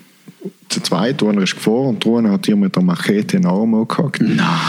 zu 0.68 0.82
zweit, 0.82 1.24
einer 1.24 1.42
ist 1.42 1.56
gefahren 1.56 1.96
und 1.96 2.06
der 2.06 2.32
hat 2.32 2.48
ihr 2.50 2.58
mit 2.58 2.76
der 2.76 2.84
Machete 2.84 3.38
den 3.38 3.46
Arm 3.46 3.74
angehackt. 3.76 4.22
Na, 4.22 4.60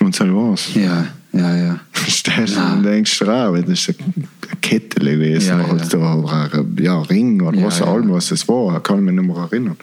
Und 0.00 0.14
so 0.16 0.24
war's. 0.24 0.74
ja, 0.74 1.06
ja, 1.32 1.56
ja. 1.56 1.80
Stehst 2.08 2.56
du 2.56 2.60
und 2.60 2.82
denkst 2.82 3.18
dir 3.18 3.28
auch, 3.28 3.56
das 3.56 3.88
ist 3.88 3.94
eine 4.00 4.26
Kette 4.60 5.00
gewesen, 5.00 5.58
Ja, 5.58 5.66
halt, 5.66 5.92
ja. 5.92 6.14
oder 6.14 6.50
ein 6.52 6.76
ja, 6.80 7.00
Ring 7.02 7.40
oder 7.40 7.58
Ja, 7.58 7.66
was 7.66 7.78
ja. 7.78 7.86
auch 7.86 7.96
immer 7.96 8.14
was 8.14 8.30
es 8.30 8.46
war, 8.48 8.82
kann 8.82 8.98
ich 8.98 9.04
mich 9.04 9.14
nicht 9.14 9.26
mehr 9.26 9.36
erinnern. 9.36 9.76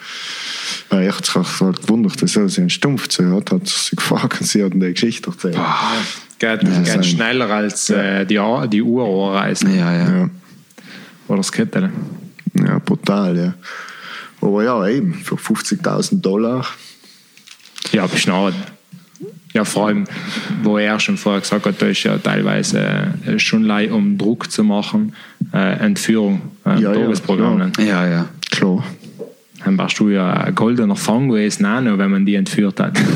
Weil 0.90 1.08
ich 1.08 1.14
habe 1.14 1.40
mich 1.40 1.60
halt 1.62 1.82
gewundert, 1.82 2.22
dass 2.22 2.36
er 2.36 2.50
sie 2.50 2.62
einen 2.62 2.70
Stumpf 2.70 3.08
zu 3.08 3.36
hat, 3.36 3.52
hat 3.52 3.68
sie 3.68 3.96
gefragt 3.96 4.42
und 4.42 4.48
sie 4.48 4.64
hat 4.64 4.74
die 4.74 4.80
Geschichte 4.94 5.30
erzählt. 5.30 5.58
Geht, 6.40 6.64
das 6.64 6.94
geht 6.94 7.06
schneller 7.06 7.50
als 7.50 7.90
äh, 7.90 8.26
die, 8.26 8.40
die 8.72 8.82
Uhr 8.82 9.34
anreisen. 9.34 9.76
Ja, 9.76 9.94
ja. 9.94 10.18
Ja. 10.18 10.30
Oder 11.28 11.38
das 11.38 11.52
Kettel. 11.52 11.92
ja, 12.56 12.80
brutal, 12.80 13.38
ja. 13.38 13.54
Aber 14.42 14.64
ja, 14.64 14.88
eben, 14.88 15.14
für 15.14 15.36
50.000 15.36 16.22
Dollar. 16.22 16.66
Ja, 17.92 18.08
beschnarrt. 18.08 18.56
Ja, 19.54 19.64
vor 19.66 19.88
allem, 19.88 20.04
wo 20.64 20.78
er 20.78 21.00
schon 21.00 21.18
vorher 21.18 21.42
gesagt 21.42 21.66
hat, 21.66 21.82
da 21.82 21.88
ist 21.88 22.04
ja 22.04 22.18
teilweise 22.20 22.80
äh, 23.26 23.40
schon 23.40 23.64
leid, 23.64 23.92
um 23.92 24.18
Druck 24.18 24.52
zu 24.52 24.64
machen, 24.64 25.14
äh, 25.54 25.80
Entführung, 25.80 26.42
äh, 26.66 26.80
Ja, 26.80 26.94
ja, 26.94 27.02
Tagesprogramm. 27.02 27.56
klar. 27.56 27.72
ne? 27.78 27.86
Ja, 27.88 28.08
ja. 28.08 28.26
Klar. 28.52 28.84
Dann 29.66 29.78
warst 29.78 30.00
du 30.00 30.10
ja 30.10 30.32
ein 30.32 30.56
goldener 30.56 30.96
Fang 30.96 31.30
gewesen, 31.30 31.66
auch 31.66 31.82
noch, 31.82 31.98
wenn 31.98 32.12
man 32.12 32.26
die 32.26 32.36
entführt 32.36 32.80
hat. 32.80 32.98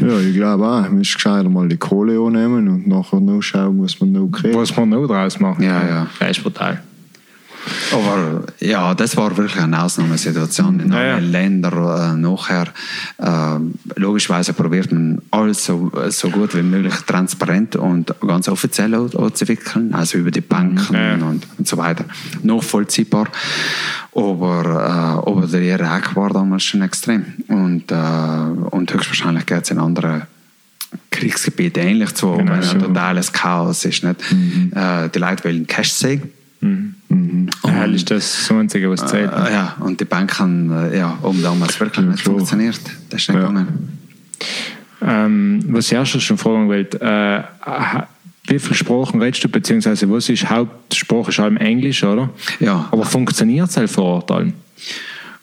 Ja, 0.00 0.18
ich 0.18 0.34
glaube 0.34 0.64
auch, 0.66 0.82
man 0.82 0.98
muss 0.98 1.14
gescheiter 1.14 1.48
mal 1.48 1.68
die 1.68 1.76
Kohle 1.76 2.18
annehmen 2.18 2.66
und 2.68 2.86
nachher 2.88 3.20
noch 3.20 3.40
schauen, 3.42 3.80
was 3.82 4.00
man 4.00 4.10
noch 4.12 4.26
kriegt. 4.28 4.54
Was 4.54 4.76
man 4.76 4.88
noch 4.88 5.06
draus 5.06 5.38
machen 5.38 5.62
Ja, 5.62 5.86
ja. 5.86 6.06
Das 6.18 6.30
ist 6.36 6.42
brutal. 6.42 6.82
Aber 7.92 8.44
ja, 8.60 8.94
das 8.94 9.16
war 9.16 9.36
wirklich 9.36 9.60
eine 9.62 9.82
Ausnahmesituation 9.82 10.80
in 10.80 10.92
Ja, 10.92 10.98
allen 10.98 11.24
ja. 11.24 11.30
Ländern. 11.40 11.72
Äh, 11.74 12.20
nachher, 12.20 12.66
äh, 13.18 13.58
logischerweise 14.00 14.52
probiert 14.52 14.92
man 14.92 15.20
alles 15.30 15.64
so, 15.64 15.90
so 16.10 16.30
gut 16.30 16.54
wie 16.56 16.62
möglich 16.62 16.94
transparent 17.06 17.76
und 17.76 18.14
ganz 18.20 18.48
offiziell 18.48 18.94
au- 18.94 19.06
abzuwickeln, 19.26 19.94
also 19.94 20.18
über 20.18 20.30
die 20.30 20.40
Banken 20.40 20.94
Ja. 20.94 21.14
und, 21.14 21.46
und 21.58 21.66
so 21.68 21.76
weiter. 21.76 22.04
Nachvollziehbar. 22.42 23.28
Aber, 24.14 24.64
äh, 24.64 25.28
aber 25.30 25.46
der 25.46 25.62
Irak 25.62 26.14
war 26.16 26.30
damals 26.30 26.62
schon 26.64 26.82
extrem. 26.82 27.24
Und, 27.48 27.90
äh, 27.90 27.94
und 28.70 28.92
höchstwahrscheinlich 28.92 29.46
geht 29.46 29.62
es 29.64 29.70
in 29.70 29.78
anderen 29.78 30.22
Kriegsgebieten 31.10 31.82
ähnlich 31.82 32.14
zu, 32.14 32.32
Genau, 32.32 32.52
wenn 32.52 32.62
so. 32.62 32.72
ein 32.74 32.78
totales 32.80 33.32
Chaos 33.32 33.84
ist. 33.84 34.04
Nicht? 34.04 34.20
Äh, 34.74 35.08
die 35.08 35.18
Leute 35.18 35.44
wollen 35.44 35.66
Cash 35.66 35.90
sehen. 35.92 36.22
Ja, 36.60 36.68
ist 37.94 38.10
das 38.10 38.46
das 38.48 38.50
Einzige, 38.56 38.90
was 38.90 39.06
zählt. 39.06 39.30
Äh, 39.32 39.52
ja, 39.52 39.76
und 39.80 40.00
die 40.00 40.04
Bank 40.04 40.38
haben 40.38 40.70
äh, 40.72 40.98
ja, 40.98 41.18
oben 41.22 41.42
damals 41.42 41.78
wirklich 41.80 42.04
nicht 42.06 42.22
funktioniert. 42.22 42.80
Das 43.10 43.22
ist 43.22 43.28
nicht 43.28 43.36
Ja. 43.40 43.48
gegangen. 43.48 43.98
Ähm, 45.02 45.64
was 45.68 45.92
ich 45.92 45.98
auch 45.98 46.06
schon 46.06 46.38
fragen 46.38 46.68
wollte, 46.68 47.00
äh, 47.00 47.42
wie 48.46 48.58
viele 48.58 48.74
Sprachen 48.74 49.20
redest 49.22 49.44
du, 49.44 49.48
beziehungsweise 49.48 50.10
was 50.10 50.28
ist 50.28 50.48
Hauptsprache? 50.48 51.30
Ist 51.30 51.40
allem 51.40 51.56
Englisch, 51.56 52.02
oder? 52.04 52.30
Ja. 52.60 52.88
Aber 52.90 53.04
funktioniert 53.04 53.68
es 53.70 53.76
halt 53.76 53.90
vor 53.90 54.04
Ort 54.04 54.30
allem? 54.30 54.52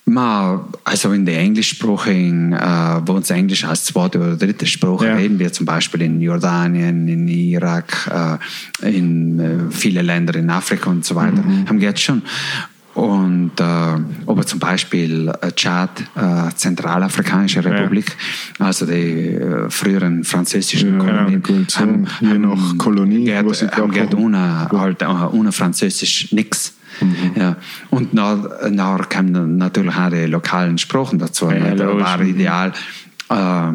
Ma, 0.06 0.68
also 0.84 1.11
in 1.14 1.26
der 1.26 1.40
englischsprachigen, 1.40 2.53
äh, 2.53 3.02
wo 3.06 3.14
uns 3.14 3.30
Englisch 3.30 3.64
als 3.64 3.86
zweite 3.86 4.18
oder 4.19 4.36
dritte 4.36 4.65
Sprache 4.65 5.06
Ja. 5.06 5.15
reden 5.15 5.38
wir 5.40 5.53
zum 5.53 5.65
Beispiel 5.65 6.02
in 6.02 6.19
Jordanien, 6.19 7.07
in 7.07 7.28
Irak, 7.28 8.10
äh, 8.84 8.98
in 8.98 9.40
äh, 9.40 9.72
viele 9.72 10.02
Länder 10.02 10.36
in 10.36 10.49
Afrika 10.49 10.90
und 10.90 11.06
so 11.06 11.15
weiter, 11.15 11.44
haben 11.68 11.80
wir 11.80 11.90
jetzt 11.90 12.02
schon. 12.02 12.23
Und 12.94 13.52
äh, 13.60 13.64
aber 13.64 14.45
zum 14.45 14.60
Beispiel 14.60 15.32
äh, 15.41 15.52
Tschad, 15.53 16.02
äh, 16.15 16.53
Zentralafrikanische 16.56 17.64
Republik, 17.64 18.18
also 18.60 18.86
die 18.86 19.36
äh, 19.36 19.69
früheren 19.69 20.26
französischen 20.26 20.99
Ja, 20.99 21.06
Kolonien, 21.06 21.41
gut, 21.41 21.72
so. 21.72 21.84
Je 22.19 22.38
nach 22.38 22.78
Kolonie, 22.78 23.26
da 23.28 23.38
haben 23.38 23.94
haben. 23.95 24.14
ohne, 24.15 24.69
halt, 24.72 25.03
ohne 25.32 25.52
Französisch 25.53 26.32
nichts. 26.34 26.73
Ja. 27.36 27.56
Und 27.90 28.14
nach, 28.14 28.38
nachher 28.69 29.06
kamen 29.06 29.57
natürlich 29.57 29.95
auch 29.95 30.10
die 30.10 30.26
lokalen 30.26 30.78
Sprachen 30.78 31.19
dazu. 31.19 31.49
Ja, 31.49 31.76
da 31.76 31.86
logisch. 31.86 32.06
war 32.06 32.22
ideal. 32.22 32.73
Äh, 33.30 33.72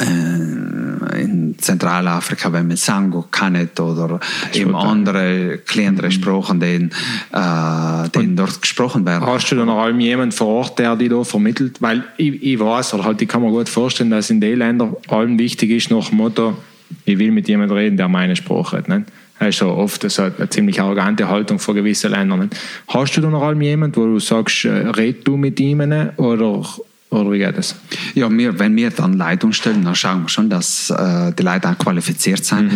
äh, 0.00 1.22
in 1.22 1.54
Zentralafrika, 1.58 2.52
wenn 2.52 2.66
man 2.66 2.76
Sango 2.76 3.26
kennt 3.30 3.78
oder 3.78 4.20
eben 4.54 4.72
total. 4.72 4.86
andere 4.88 5.58
kleinere 5.58 6.06
Mhm. 6.06 6.10
Sprachen, 6.12 6.60
die, 6.60 6.88
äh, 7.32 8.08
die 8.14 8.34
dort 8.34 8.62
gesprochen 8.62 9.04
werden. 9.04 9.26
Hast 9.26 9.50
du 9.50 9.56
da 9.56 9.64
noch 9.64 9.78
allem 9.82 10.00
jemanden 10.00 10.32
vor 10.32 10.48
Ort, 10.48 10.78
der 10.78 10.96
die 10.96 11.08
da 11.08 11.22
vermittelt? 11.24 11.82
Weil 11.82 12.04
ich, 12.16 12.42
ich 12.42 12.58
weiß, 12.58 12.94
oder 12.94 13.04
halt, 13.04 13.20
ich 13.22 13.28
kann 13.28 13.42
mir 13.42 13.50
gut 13.50 13.68
vorstellen, 13.68 14.10
dass 14.10 14.30
in 14.30 14.40
den 14.40 14.58
Ländern 14.58 14.96
allem 15.08 15.38
wichtig 15.38 15.70
ist, 15.70 15.90
nach 15.90 16.08
dem 16.08 16.18
Motto, 16.18 16.56
ich 17.04 17.18
will 17.18 17.30
mit 17.30 17.48
jemandem 17.48 17.76
reden, 17.76 17.96
der 17.96 18.08
meine 18.08 18.34
Sprache 18.34 18.78
hat. 18.78 18.88
Nicht? 18.88 19.04
Das 19.38 19.48
ist 19.48 19.60
ja 19.60 19.66
oft 19.66 20.08
so 20.08 20.22
eine 20.22 20.48
ziemlich 20.48 20.80
arrogante 20.80 21.28
Haltung 21.28 21.58
von 21.58 21.74
gewissen 21.74 22.12
Ländern. 22.12 22.48
Hast 22.88 23.16
du 23.16 23.20
da 23.20 23.28
noch 23.28 23.52
jemanden, 23.60 23.96
wo 23.96 24.06
du 24.06 24.20
sagst, 24.20 24.64
äh, 24.64 24.68
red 24.70 25.26
du 25.26 25.36
mit 25.36 25.58
ihm 25.58 25.80
oder, 26.16 26.64
oder 27.10 27.32
wie 27.32 27.38
geht 27.38 27.58
das? 27.58 27.74
Ja, 28.14 28.30
wir, 28.30 28.58
wenn 28.58 28.76
wir 28.76 28.90
dann 28.90 29.14
Leute 29.14 29.46
umstellen, 29.46 29.84
dann 29.84 29.94
schauen 29.94 30.22
wir 30.22 30.28
schon, 30.28 30.48
dass 30.48 30.90
äh, 30.90 31.32
die 31.32 31.42
Leute 31.42 31.70
auch 31.70 31.78
qualifiziert 31.78 32.44
sind. 32.44 32.72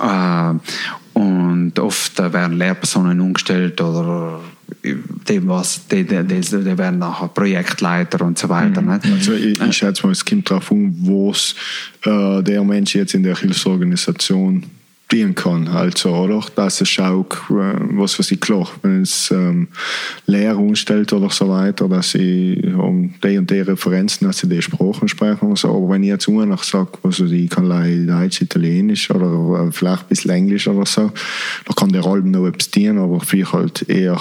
Äh, 0.00 0.54
und 1.12 1.78
oft 1.78 2.20
äh, 2.20 2.32
werden 2.32 2.58
Lehrpersonen 2.58 3.20
umgestellt 3.20 3.80
oder 3.80 4.40
die, 4.82 5.46
was, 5.46 5.86
die, 5.88 6.04
die, 6.04 6.22
die, 6.24 6.40
die 6.40 6.78
werden 6.78 6.98
nachher 6.98 7.28
Projektleiter 7.28 8.24
und 8.24 8.38
so 8.38 8.48
weiter. 8.48 8.80
Nicht? 8.80 9.06
Also 9.06 9.32
ich, 9.32 9.60
ich 9.60 9.76
schätze 9.76 10.06
mal, 10.06 10.12
es 10.12 10.24
kommt 10.24 10.50
darauf 10.50 10.70
an, 10.70 10.94
was 11.02 11.54
äh, 12.04 12.42
der 12.42 12.62
Mensch 12.62 12.94
jetzt 12.94 13.14
in 13.14 13.22
der 13.22 13.36
Hilfsorganisation 13.36 14.64
dienen 15.10 15.34
kann. 15.34 15.68
Also, 15.68 16.10
oder? 16.10 16.44
Dass 16.54 16.80
es 16.80 16.88
schaut, 16.88 17.34
äh, 17.50 17.74
was 17.92 18.18
weiß 18.18 18.30
ich, 18.30 18.40
klar, 18.40 18.68
wenn 18.82 19.02
es 19.02 19.30
ähm, 19.30 19.68
Lehrer 20.26 20.58
umstellt 20.58 21.12
oder 21.12 21.30
so 21.30 21.48
weiter, 21.48 21.88
dass 21.88 22.12
sie 22.12 22.62
um 22.76 23.14
die 23.22 23.38
und 23.38 23.50
die 23.50 23.60
Referenzen, 23.60 24.26
dass 24.26 24.38
sie 24.38 24.48
die 24.48 24.62
Sprachen 24.62 25.08
sprechen 25.08 25.48
und 25.48 25.58
so. 25.58 25.68
Aber 25.68 25.90
wenn 25.90 26.02
ich 26.02 26.08
jetzt 26.08 26.28
nach 26.28 26.62
sage, 26.62 26.92
also 27.02 27.26
ich 27.26 27.50
kann 27.50 27.66
leider 27.66 28.20
Deutsch, 28.20 28.40
Italienisch 28.40 29.10
oder 29.10 29.66
äh, 29.66 29.72
vielleicht 29.72 30.02
ein 30.02 30.08
bisschen 30.08 30.30
Englisch 30.30 30.68
oder 30.68 30.86
so, 30.86 31.10
dann 31.64 31.74
kann 31.76 31.92
der 31.92 32.04
Alben 32.06 32.30
noch 32.30 32.46
etwas 32.46 32.70
dienen, 32.70 32.98
aber 32.98 33.20
vielleicht 33.20 33.52
halt 33.52 33.88
eher 33.88 34.20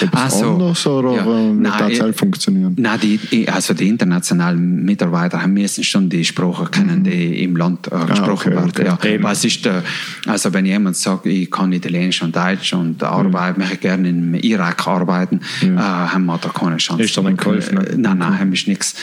etwas 0.00 0.10
Ach 0.12 0.30
so. 0.30 0.50
anders 0.52 0.86
oder 0.86 1.12
Ja. 1.14 1.22
äh, 1.22 1.26
wird 1.26 1.60
Nein, 1.60 1.72
das 1.78 1.90
ich- 1.90 2.00
halt 2.00 2.16
funktionieren? 2.16 2.76
Nein, 2.78 3.00
die, 3.02 3.48
also 3.48 3.74
die 3.74 3.88
internationalen 3.88 4.84
Mitarbeiter 4.84 5.42
haben 5.42 5.52
müssen 5.54 5.82
schon 5.84 6.08
die 6.08 6.24
Sprache 6.24 6.66
kennen, 6.66 7.02
die 7.02 7.42
im 7.42 7.56
Land 7.56 7.88
äh, 7.88 8.06
gesprochen 8.06 8.52
Mhm. 8.52 8.58
Ah, 8.58 8.64
okay, 8.64 8.78
werden. 8.80 8.92
okay. 8.94 9.16
Ja. 9.16 9.22
Was 9.22 9.44
ist 9.44 9.64
der, 9.64 9.82
also 10.26 10.52
wenn 10.54 10.64
jemand 10.66 10.96
sagt, 10.96 11.26
ich 11.26 11.50
kann 11.50 11.72
Italienisch 11.72 12.22
und 12.22 12.34
Deutsch 12.36 12.72
und 12.72 13.02
arbeite, 13.02 13.58
möchte 13.58 13.76
gerne 13.78 14.08
im 14.08 14.34
Irak 14.34 14.86
arbeiten, 14.86 15.40
äh, 15.62 15.66
haben 15.76 16.26
wir 16.26 16.38
da 16.38 16.48
keine 16.50 16.76
Chance. 16.76 17.02
Ist 17.02 17.16
doch 17.16 17.24
nicht 17.24 17.38
geholfen, 17.38 17.74
ne? 17.78 17.86
Äh, 17.88 17.96
Nein, 17.96 18.18
nein, 18.18 18.38
haben 18.38 18.52
wir 18.52 18.58
nichts. 18.66 18.94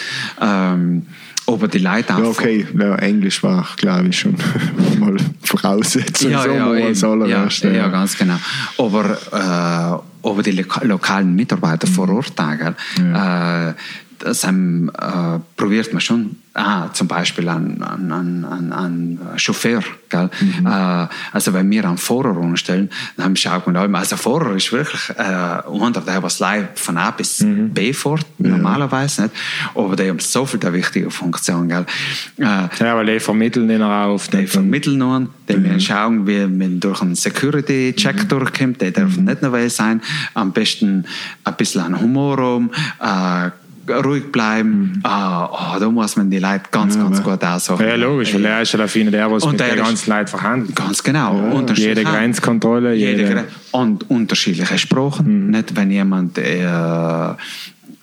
Ähm, 0.42 1.04
aber 1.50 1.68
die 1.70 1.78
Leute 1.80 2.10
Ja, 2.14 2.24
okay, 2.24 2.66
ja, 2.78 2.96
Englisch 2.96 3.42
war, 3.44 3.66
glaube 3.78 4.10
ich, 4.10 4.20
schon 4.20 4.36
mal 5.00 5.16
Voraussetzung. 5.44 6.32
Ja, 6.32 6.44
so 6.44 6.50
ja, 6.52 6.66
mal 6.66 6.78
eben. 6.80 6.94
ja, 6.94 7.10
allererste. 7.12 7.74
ja, 7.74 7.88
ganz 7.88 8.18
genau. 8.18 8.36
Aber, 8.78 9.18
äh, 9.32 10.17
aber 10.32 10.44
die 10.44 10.52
loka 10.52 10.84
lokalen 10.84 11.36
Mitarbeiter 11.36 11.88
vor 11.88 12.10
Ort, 12.10 12.34
äh, 13.70 13.74
das 14.20 14.44
ähm, 14.44 14.92
äh, 14.98 15.40
probiert 15.56 15.94
man 15.94 16.02
schon, 16.02 16.38
ah, 16.54 16.92
zum 16.94 17.08
Beispiel 17.08 17.48
an, 17.50 17.82
an, 17.82 18.12
an, 18.12 18.74
an 18.74 19.20
Chauffeur. 19.36 19.84
Gell? 20.10 20.30
Mhm. 20.40 20.66
Äh, 20.66 21.08
also 21.32 21.54
wenn 21.54 21.70
wir 21.70 21.86
einen 21.86 21.98
Fahrer 21.98 22.36
umstellen, 22.38 22.90
dann 23.16 23.36
schaut 23.36 23.68
man 23.68 23.76
immer, 23.84 24.00
also 24.00 24.18
Fahrer 24.18 24.56
ist 24.56 24.72
wirklich 24.72 25.10
äh, 25.18 25.22
einer, 25.22 26.02
der 26.06 26.24
was 26.24 26.40
live 26.40 26.70
von 26.76 26.98
A 26.98 27.12
bis 27.12 27.42
mhm. 27.42 27.70
B 27.70 27.94
fährt, 27.94 28.26
normalerweise 28.38 29.24
nicht, 29.24 29.36
aber 29.76 29.96
der 29.96 30.14
hat 30.14 30.22
so 30.22 30.46
viel 30.46 30.60
der 30.60 30.74
wichtige 30.74 31.12
Funktion. 31.12 31.68
Gell? 31.68 31.86
Äh, 32.38 32.44
ja, 32.44 32.96
weil 32.96 33.06
die 33.06 33.20
vermitteln 33.20 33.70
ihn 33.70 33.82
auch. 33.82 34.20
Die 34.28 34.48
vermitteln 34.48 35.02
ihn, 35.02 35.30
die 35.48 35.58
mhm. 35.58 35.80
schauen, 35.80 36.28
wie 36.28 36.48
man 36.48 36.80
durch 36.80 37.02
einen 37.02 37.16
Security-Check 37.16 38.24
mhm. 38.24 38.28
durchkommt, 38.28 38.82
der 38.82 38.92
darf 38.92 39.18
mhm. 39.18 39.26
nicht 39.26 39.42
nur 39.42 39.70
sein, 39.70 40.02
am 40.34 40.52
besten 40.52 41.06
ein 41.44 41.56
bisschen 41.56 42.00
Humor 42.00 42.40
um, 42.40 42.72
äh, 43.00 43.52
ruhig 43.90 44.32
bleiben. 44.32 44.94
Mhm. 44.96 45.00
Ah, 45.04 45.46
oh, 45.76 45.80
da 45.80 45.90
muss 45.90 46.16
man 46.16 46.30
die 46.30 46.40
Leute 46.40 46.64
ganz, 46.72 46.96
ja, 46.96 47.04
ganz 47.04 47.24
gut 47.24 47.44
aussuchen. 47.44 47.86
Ja, 47.86 47.96
logisch, 47.96 48.34
weil 48.34 48.46
er 48.46 48.62
ist 48.62 48.72
ja 48.72 48.80
dafür 48.80 49.12
der, 49.12 49.32
was 49.32 49.46
mit 49.46 49.60
den 49.60 49.76
ganzen 49.76 50.10
Leuten 50.10 50.28
verhandelt. 50.28 50.76
Ganz 50.76 51.04
genau. 51.04 51.36
Ja, 51.54 51.74
jede 51.74 52.04
Grenzkontrolle. 52.04 52.94
Jede, 52.94 53.24
jede 53.24 53.44
und 53.72 54.10
unterschiedliche 54.10 54.78
Sprachen. 54.78 55.46
Mhm. 55.46 55.52
Nicht, 55.52 55.76
wenn 55.76 55.92
jemand 55.92 56.38
äh, 56.38 56.66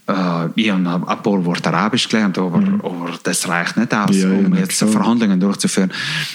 Uh, 0.07 0.51
ich 0.55 0.71
habe 0.71 1.09
ein 1.09 1.23
paar 1.23 1.45
Worte 1.47 1.73
Arabisch 1.73 2.07
gelernt, 2.11 2.37
aber, 2.37 2.59
mhm. 2.59 2.79
aber 2.83 3.13
das 3.23 3.49
reicht 3.49 3.79
nicht 3.79 3.95
aus, 3.95 4.15
ja, 4.15 4.29
um 4.29 4.53
ja, 4.53 4.61
jetzt 4.61 4.77
klar. 4.77 4.91
Verhandlungen 4.91 5.41
durchzuführen. 5.41 5.91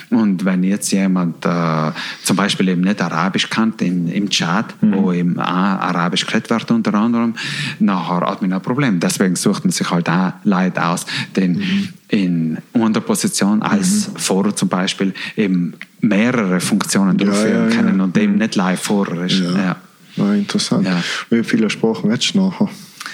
Und 0.09 0.43
wenn 0.43 0.63
jetzt 0.63 0.91
jemand 0.91 1.45
uh, 1.45 1.91
zum 2.23 2.35
Beispiel 2.35 2.69
eben 2.69 2.81
nicht 2.81 2.99
Arabisch 2.99 3.47
kennt 3.47 3.79
in, 3.83 4.07
im 4.07 4.27
Chat, 4.27 4.73
mhm. 4.81 4.95
wo 4.95 5.13
eben 5.13 5.39
auch 5.39 5.45
Arabisch 5.45 6.25
geredet 6.25 6.49
wird 6.49 6.71
unter 6.71 6.95
anderem, 6.95 7.35
nachher 7.77 8.21
hat 8.21 8.41
man 8.41 8.53
ein 8.53 8.61
Problem. 8.61 8.99
Deswegen 8.99 9.35
sucht 9.35 9.65
man 9.65 9.71
sich 9.71 9.91
halt 9.91 10.09
auch 10.09 10.33
Leute 10.45 10.83
aus, 10.83 11.05
die 11.35 11.49
mhm. 11.49 11.89
in 12.07 12.57
einer 12.73 13.01
Position 13.01 13.61
als 13.61 14.07
mhm. 14.07 14.15
Fahrer 14.15 14.55
zum 14.55 14.69
Beispiel 14.69 15.13
eben 15.37 15.75
mehrere 16.01 16.59
Funktionen 16.59 17.19
durchführen 17.19 17.69
ja, 17.69 17.75
können 17.75 18.01
und 18.01 18.17
eben 18.17 18.33
mhm. 18.33 18.39
nicht 18.39 18.55
live 18.55 18.81
Fahrer 18.81 19.25
ist. 19.25 19.41
Ja. 19.41 19.75
Ja. 20.17 20.33
interessant. 20.33 20.87
Wie 21.29 21.43
viele 21.43 21.69
Sprachen 21.69 22.09
hättest 22.09 22.33
du 22.33 22.39
nachher? 22.39 22.67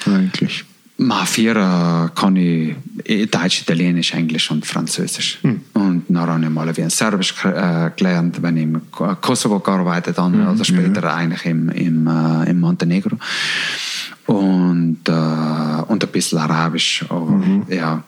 Eigentlich? 0.08 0.66
Ma, 0.98 1.26
vier 1.26 1.56
äh, 1.58 2.10
kann 2.20 2.38
ich 2.38 2.76
äh, 3.04 3.26
Deutsch, 3.26 3.62
Italienisch, 3.62 4.14
Englisch 4.14 4.50
und 4.50 4.66
Französisch. 4.66 5.40
Hm. 5.42 5.62
Und 5.74 6.06
dann 6.08 6.28
habe 6.28 6.42
ich 6.42 6.50
mal 6.50 6.78
wie 6.78 6.84
ein 6.84 6.90
Serbisch 6.90 7.34
äh, 7.44 7.92
gelernt, 7.96 8.42
wenn 8.42 8.56
ich 8.56 8.64
im 8.64 8.82
Kosovo 9.20 9.60
gearbeitet 9.60 10.18
habe 10.18 10.38
hm, 10.38 10.48
oder 10.54 10.64
später 10.64 11.04
ja. 11.04 11.16
eigentlich 11.16 11.46
im, 11.46 11.70
im, 11.70 12.08
äh, 12.08 12.50
im 12.50 12.62
Montenegro. 12.62 13.18
Und, 14.28 15.00
äh, 15.08 15.12
und 15.12 16.04
ein 16.04 16.12
bisschen 16.12 16.40
Arabisch. 16.40 17.06
Aber, 17.10 17.30
mhm. 17.30 17.66
ja, 17.70 18.02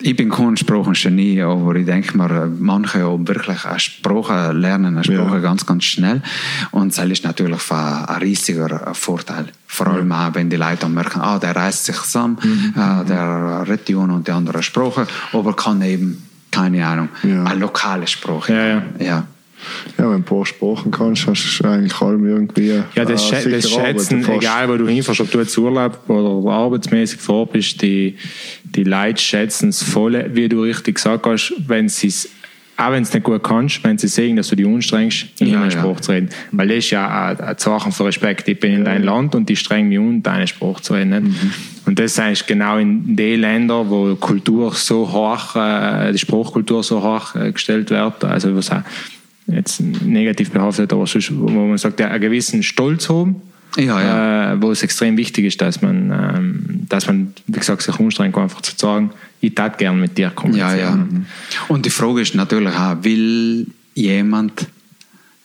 ich 0.00 0.16
bin 0.16 0.30
kein 0.30 0.56
Sprachengenie, 0.56 1.42
aber 1.42 1.74
ich 1.74 1.86
denke 1.86 2.16
mir, 2.16 2.50
manche 2.58 3.02
haben 3.02 3.26
wirklich 3.26 3.64
eine 3.64 3.80
Sprache 3.80 4.52
lernen, 4.52 4.96
eine 4.96 5.04
Sprache 5.04 5.36
ja. 5.36 5.40
ganz, 5.40 5.66
ganz 5.66 5.84
schnell. 5.84 6.22
Und 6.70 6.96
das 6.96 7.04
ist 7.06 7.24
natürlich 7.24 7.70
ein 7.70 8.04
riesiger 8.20 8.94
Vorteil. 8.94 9.46
Vor 9.66 9.88
allem 9.88 10.12
auch, 10.12 10.34
wenn 10.34 10.50
die 10.50 10.56
Leute 10.56 10.88
merken, 10.88 11.20
ah, 11.20 11.38
der 11.38 11.54
reißt 11.54 11.86
sich 11.86 11.96
zusammen, 11.96 12.38
mhm. 12.42 12.74
äh, 12.80 13.04
der 13.04 13.64
eine 13.66 13.98
und 14.12 14.26
die 14.26 14.32
andere 14.32 14.62
Sprache, 14.62 15.06
aber 15.32 15.54
kann 15.54 15.82
eben, 15.82 16.22
keine 16.50 16.86
Ahnung, 16.86 17.08
ja. 17.22 17.44
eine 17.44 17.60
lokale 17.60 18.06
Sprache. 18.06 18.52
Ja, 18.52 18.66
ja. 18.66 18.82
ja. 19.00 19.24
Ja, 19.96 20.04
wenn 20.04 20.10
du 20.10 20.16
ein 20.16 20.24
paar 20.24 20.46
Sprachen 20.46 20.90
kannst, 20.90 21.26
hast 21.26 21.58
du 21.58 21.68
eigentlich 21.68 22.00
allem 22.00 22.26
irgendwie. 22.26 22.82
Ja, 22.94 23.04
das, 23.04 23.30
äh, 23.32 23.50
das 23.50 23.70
Schätzen, 23.70 24.28
egal 24.30 24.68
wo 24.68 24.76
du 24.76 24.86
hinfährst, 24.86 25.20
ob 25.20 25.30
du 25.30 25.38
jetzt 25.38 25.56
Urlaub 25.58 26.08
oder 26.08 26.50
arbeitsmäßig 26.50 27.20
vor 27.20 27.46
bist, 27.46 27.82
die, 27.82 28.16
die 28.64 28.84
Leute 28.84 29.20
schätzen 29.20 29.70
es 29.70 29.82
voll, 29.82 30.30
wie 30.34 30.48
du 30.48 30.62
richtig 30.62 30.96
gesagt 30.96 31.26
hast, 31.26 31.54
wenn 31.66 31.88
sie 31.88 32.08
es 32.08 32.30
auch 32.78 32.92
wenn 32.92 33.02
du 33.02 33.08
es 33.08 33.12
nicht 33.12 33.24
gut 33.24 33.42
kannst, 33.42 33.82
wenn 33.82 33.98
sie 33.98 34.06
sehen, 34.06 34.36
dass 34.36 34.48
du 34.48 34.54
dich 34.54 34.64
anstrengst, 34.64 35.26
in 35.40 35.48
ja, 35.48 35.54
ihren 35.54 35.64
ja. 35.64 35.70
Spruch 35.72 35.98
zu 35.98 36.12
reden. 36.12 36.28
Weil 36.52 36.68
das 36.68 36.76
ist 36.78 36.90
ja 36.90 37.36
ein 37.36 37.58
Zeichen 37.58 37.90
von 37.90 38.06
Respekt. 38.06 38.46
Ich 38.46 38.60
bin 38.60 38.72
in 38.72 38.84
dein 38.84 39.02
Land 39.02 39.34
und 39.34 39.48
die 39.48 39.56
strengen 39.56 39.88
mich 39.88 39.98
an, 39.98 40.22
deinen 40.22 40.46
Spruch 40.46 40.78
zu 40.80 40.94
reden. 40.94 41.24
Mhm. 41.24 41.54
Und 41.86 41.98
das 41.98 42.16
ist 42.18 42.46
genau 42.46 42.78
in 42.78 43.16
den 43.16 43.40
Ländern, 43.40 43.90
wo 43.90 44.14
Kultur 44.14 44.72
so 44.74 45.10
hoch, 45.10 45.56
äh, 45.56 46.12
die 46.12 46.18
Spruchkultur 46.18 46.84
so 46.84 47.02
hoch 47.02 47.34
äh, 47.34 47.50
gestellt 47.50 47.90
wird, 47.90 48.24
also 48.24 48.54
was 48.54 48.70
auch 48.70 48.82
jetzt 49.48 49.80
negativ 49.80 50.50
behaftet, 50.50 50.92
aber 50.92 51.06
sonst, 51.06 51.36
wo 51.36 51.48
man 51.48 51.78
sagt, 51.78 52.00
einen 52.00 52.20
gewissen 52.20 52.62
Stolz 52.62 53.08
haben, 53.08 53.36
ja, 53.76 54.00
ja. 54.00 54.52
Äh, 54.52 54.62
wo 54.62 54.70
es 54.70 54.82
extrem 54.82 55.16
wichtig 55.16 55.44
ist, 55.44 55.60
dass 55.60 55.82
man, 55.82 56.10
ähm, 56.10 56.86
dass 56.88 57.06
man 57.06 57.34
wie 57.46 57.58
gesagt, 57.58 57.82
sich 57.82 57.98
umstrengt, 57.98 58.36
einfach 58.36 58.62
zu 58.62 58.72
sagen, 58.76 59.10
ich 59.40 59.54
tat 59.54 59.78
gern 59.78 60.00
mit 60.00 60.16
dir 60.16 60.30
kommunizieren. 60.30 60.78
Ja, 60.78 60.86
ja. 60.86 61.06
Und 61.68 61.84
die 61.84 61.90
Frage 61.90 62.22
ist 62.22 62.34
natürlich 62.34 62.74
auch, 62.74 62.96
will 63.02 63.66
jemand 63.94 64.66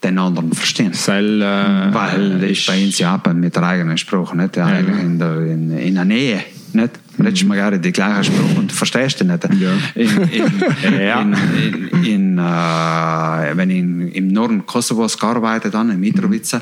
den 0.03 0.17
anderen 0.17 0.51
verstehen? 0.53 0.91
Weil, 1.05 1.41
äh, 1.41 1.93
Weil 1.93 2.43
ich 2.43 2.65
bei 2.65 2.83
uns 2.83 2.97
Japan 2.99 3.39
mit 3.39 3.55
der 3.55 3.63
eigenen 3.63 3.97
Sprache, 3.97 4.35
nicht? 4.35 4.57
Eigentlich 4.57 4.99
in, 4.99 5.19
der, 5.19 5.37
in, 5.41 5.77
in 5.77 5.95
der 5.95 6.05
Nähe 6.05 6.43
nicht? 6.75 6.91
Redest 7.19 7.45
mal 7.45 7.55
gerade 7.55 7.79
die 7.79 7.91
gleiche 7.91 8.25
Sprache 8.25 8.59
und 8.59 8.71
verstehst 8.71 9.21
du 9.21 9.25
nicht. 9.25 9.43
Ja. 9.59 9.71
In, 9.95 10.09
in, 10.29 11.01
ja. 11.01 11.21
in, 11.21 12.37
äh, 12.37 13.57
wenn 13.57 13.69
ich 13.69 14.15
im 14.15 14.27
Norden 14.29 14.65
Kosovos 14.65 15.17
gearbeitet 15.17 15.73
habe, 15.73 15.91
in 15.91 15.99
Mitrovica, 15.99 16.61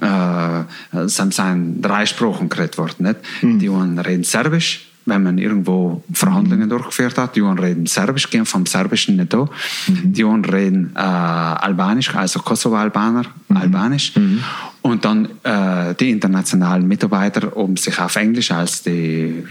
äh, 0.00 1.08
sind 1.08 1.34
drei 1.80 2.06
Sprachen 2.06 2.48
geredet 2.48 2.78
worden. 2.78 3.06
Nicht? 3.06 3.16
Mhm. 3.42 3.58
Die 3.58 3.68
einen 3.68 3.98
reden 3.98 4.24
Serbisch, 4.24 4.89
wenn 5.06 5.22
man 5.22 5.38
irgendwo 5.38 6.02
Verhandlungen 6.12 6.66
mhm. 6.66 6.70
durchgeführt 6.70 7.18
hat. 7.18 7.36
Die 7.36 7.42
einen 7.42 7.58
reden 7.58 7.86
Serbisch, 7.86 8.28
gehen 8.30 8.46
vom 8.46 8.66
Serbischen 8.66 9.16
nicht 9.16 9.32
da. 9.32 9.48
Mhm. 9.86 10.12
Die 10.12 10.22
reden 10.22 10.92
äh, 10.94 10.98
Albanisch, 10.98 12.14
also 12.14 12.40
Kosovo-Albaner, 12.40 13.24
mhm. 13.48 13.56
Albanisch. 13.56 14.14
Mhm. 14.16 14.42
Und 14.82 15.04
dann 15.04 15.28
äh, 15.42 15.94
die 15.94 16.10
internationalen 16.10 16.86
Mitarbeiter, 16.86 17.56
um 17.56 17.76
sich 17.76 17.98
auf 17.98 18.16
Englisch 18.16 18.50
als 18.50 18.82
die, 18.82 19.44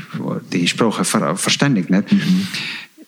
die 0.52 0.68
Sprache 0.68 1.04
ver 1.04 1.36
verständigt. 1.36 1.90
Nicht? 1.90 2.06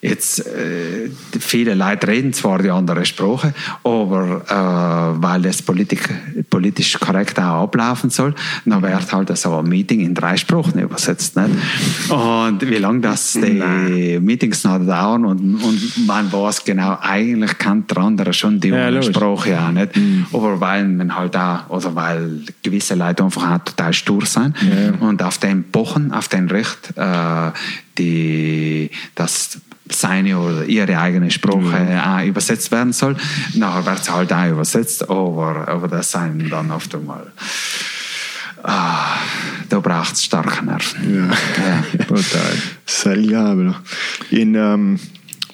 Mhm. 0.01 0.09
Jetzt, 0.09 0.45
äh, 0.47 1.09
viele 1.39 1.75
Leute 1.75 2.07
reden 2.07 2.33
zwar 2.33 2.59
die 2.59 2.71
andere 2.71 3.05
Sprache, 3.05 3.53
aber 3.83 4.41
äh, 4.47 5.21
weil 5.21 5.41
das 5.43 5.61
Politik, 5.61 6.09
politisch 6.49 6.99
korrekt 6.99 7.39
auch 7.39 7.63
ablaufen 7.63 8.09
soll, 8.09 8.33
dann 8.65 8.81
wird 8.81 9.11
halt 9.11 9.37
so 9.37 9.57
ein 9.57 9.65
Meeting 9.65 10.01
in 10.01 10.13
drei 10.13 10.37
Sprachen 10.37 10.79
übersetzt. 10.79 11.35
Nicht? 11.37 11.49
Und 12.09 12.61
wie 12.67 12.77
lange 12.77 13.01
das 13.01 13.33
die. 13.33 14.19
Meetings 14.19 14.63
noch 14.63 14.79
dauern 14.79 15.25
und, 15.25 15.55
und 15.55 16.07
man 16.07 16.31
weiß 16.31 16.63
genau, 16.63 16.97
eigentlich 17.01 17.57
kann 17.57 17.85
der 17.87 17.97
andere 17.97 18.33
schon 18.33 18.59
die 18.59 18.69
ja, 18.69 19.01
Sprache 19.01 19.59
auch 19.59 19.71
nicht. 19.71 19.95
Mhm. 19.95 20.25
Aber 20.33 20.59
weil 20.59 20.87
man 20.87 21.15
halt 21.15 21.35
auch, 21.35 21.69
oder 21.69 21.95
weil 21.95 22.41
gewisse 22.63 22.95
Leute 22.95 23.23
einfach 23.23 23.51
auch 23.51 23.63
total 23.63 23.93
stur 23.93 24.25
sind 24.25 24.55
ja. 24.61 24.93
und 25.05 25.21
auf 25.21 25.37
den 25.37 25.63
Pochen, 25.71 26.11
auf 26.11 26.27
den 26.27 26.49
Recht, 26.49 26.93
äh, 26.95 27.51
die, 27.97 28.89
das 29.15 29.59
seine 29.93 30.37
oder 30.37 30.65
ihre 30.65 30.97
eigene 30.97 31.31
Sprache 31.31 31.57
mhm. 31.57 31.99
auch 31.99 32.23
übersetzt 32.23 32.71
werden 32.71 32.93
soll. 32.93 33.15
Nachher 33.53 33.85
wird 33.85 34.01
es 34.01 34.11
halt 34.11 34.33
auch 34.33 34.47
übersetzt, 34.47 35.09
aber, 35.09 35.67
aber 35.67 35.87
das 35.87 36.11
sind 36.11 36.49
dann 36.49 36.71
oft 36.71 36.93
einmal. 36.95 37.31
Ah, 38.63 39.17
da 39.69 39.79
braucht 39.79 40.13
es 40.13 40.23
starke 40.25 40.63
Nerven. 40.63 41.15
Ja, 41.15 41.63
ja. 41.63 42.05
total. 42.05 42.53
Sehr 42.85 43.17
In, 44.29 44.55
ähm, 44.55 44.99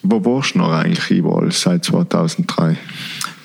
wo 0.03 0.23
warst 0.25 0.55
du 0.55 0.59
noch 0.59 0.71
eigentlich 0.71 1.09
überall 1.11 1.51
seit 1.51 1.85
2003? 1.85 2.77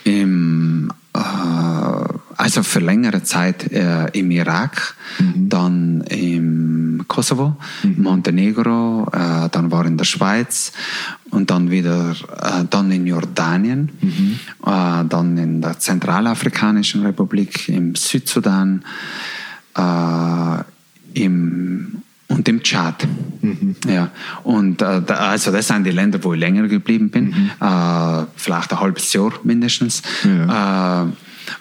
Im 0.04 0.90
äh, 0.90 1.01
also 1.14 2.62
für 2.62 2.80
längere 2.80 3.22
Zeit 3.22 3.70
äh, 3.70 4.06
im 4.12 4.30
Irak, 4.30 4.94
mhm. 5.18 5.48
dann 5.48 6.00
im 6.02 7.04
Kosovo, 7.06 7.56
mhm. 7.82 8.02
Montenegro, 8.02 9.06
äh, 9.12 9.48
dann 9.50 9.70
war 9.70 9.84
in 9.86 9.96
der 9.96 10.04
Schweiz 10.04 10.72
und 11.30 11.50
dann 11.50 11.70
wieder 11.70 12.10
äh, 12.10 12.64
dann 12.68 12.90
in 12.90 13.06
Jordanien, 13.06 13.90
mhm. 14.00 14.38
Äh, 14.64 15.04
dann 15.08 15.36
in 15.38 15.60
der 15.60 15.78
Zentralafrikanischen 15.78 17.04
Republik, 17.04 17.68
im 17.68 17.94
Südsudan, 17.94 18.84
äh, 19.76 20.62
im 21.14 22.02
und 22.32 22.48
im 22.48 22.62
Tschad. 22.62 23.06
Mhm. 23.40 23.76
Ja. 23.86 24.10
Und 24.42 24.82
äh, 24.82 25.02
da, 25.02 25.14
also 25.14 25.52
das 25.52 25.68
sind 25.68 25.84
die 25.84 25.90
Länder, 25.90 26.22
wo 26.22 26.34
ich 26.34 26.40
länger 26.40 26.68
geblieben 26.68 27.10
bin, 27.10 27.26
mhm. 27.26 27.50
äh, 27.60 28.24
vielleicht 28.36 28.72
ein 28.72 28.80
halbes 28.80 29.12
Jahr 29.12 29.32
mindestens. 29.44 30.02
Ja. 30.24 31.04
Äh, 31.04 31.08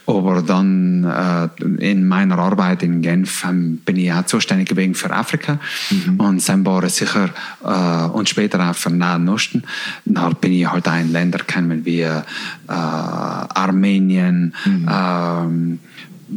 aber 0.05 0.41
dann 0.41 1.03
äh, 1.03 1.49
in 1.91 2.07
meiner 2.07 2.37
Arbeit 2.37 2.83
in 2.83 3.01
Genf 3.01 3.43
ähm, 3.47 3.77
bin 3.83 3.97
ich 3.97 4.11
auch 4.13 4.25
zuständig 4.25 4.69
gewesen 4.69 4.95
für 4.95 5.11
Afrika 5.11 5.59
mhm. 5.89 6.19
und 6.19 6.47
dann 6.49 6.65
war 6.65 6.83
es 6.83 6.97
sicher 6.97 7.29
äh, 7.63 8.07
und 8.09 8.29
später 8.29 8.69
auch 8.69 8.75
für 8.75 8.89
Nahen 8.91 9.27
Osten. 9.29 9.63
Da 10.05 10.29
bin 10.29 10.53
ich 10.53 10.69
halt 10.69 10.87
auch 10.87 10.99
in 10.99 11.11
Ländern 11.11 11.47
kennen 11.47 11.85
wie 11.85 12.01
äh, 12.01 12.21
Armenien, 12.67 14.53
mhm. 14.65 15.79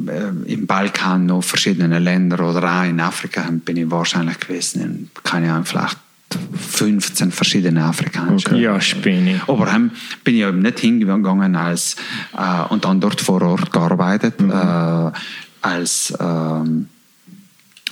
Äh, 0.09 0.53
im 0.53 0.67
Balkan 0.67 1.27
noch 1.27 1.43
verschiedene 1.43 1.99
Länder 1.99 2.49
oder 2.49 2.81
auch 2.81 2.85
in 2.85 3.01
Afrika 3.01 3.49
bin 3.65 3.77
ich 3.77 3.91
wahrscheinlich 3.91 4.41
gewesen, 4.41 4.83
in, 4.83 5.11
keine 5.23 5.53
Ahnung, 5.53 5.65
vielleicht 5.65 5.99
15 6.59 7.31
verschiedene 7.31 7.85
afrikanische 7.85 8.49
Okay. 8.49 8.61
Ja, 8.61 8.81
Spinni. 8.81 9.41
aber 9.47 9.69
ähm, 9.73 9.93
bin 10.25 10.35
ich 10.35 10.43
eben 10.43 10.61
nicht 10.61 10.81
hingegangen 10.81 11.55
als 11.55 11.97
äh, 12.37 12.63
und 12.71 12.85
dann 12.85 13.01
dort 13.01 13.21
vor 13.21 13.41
Ort 13.43 13.71
gearbeitet 13.73 14.35
äh, 14.41 15.11
als 15.63 16.13
ähm, 16.19 16.89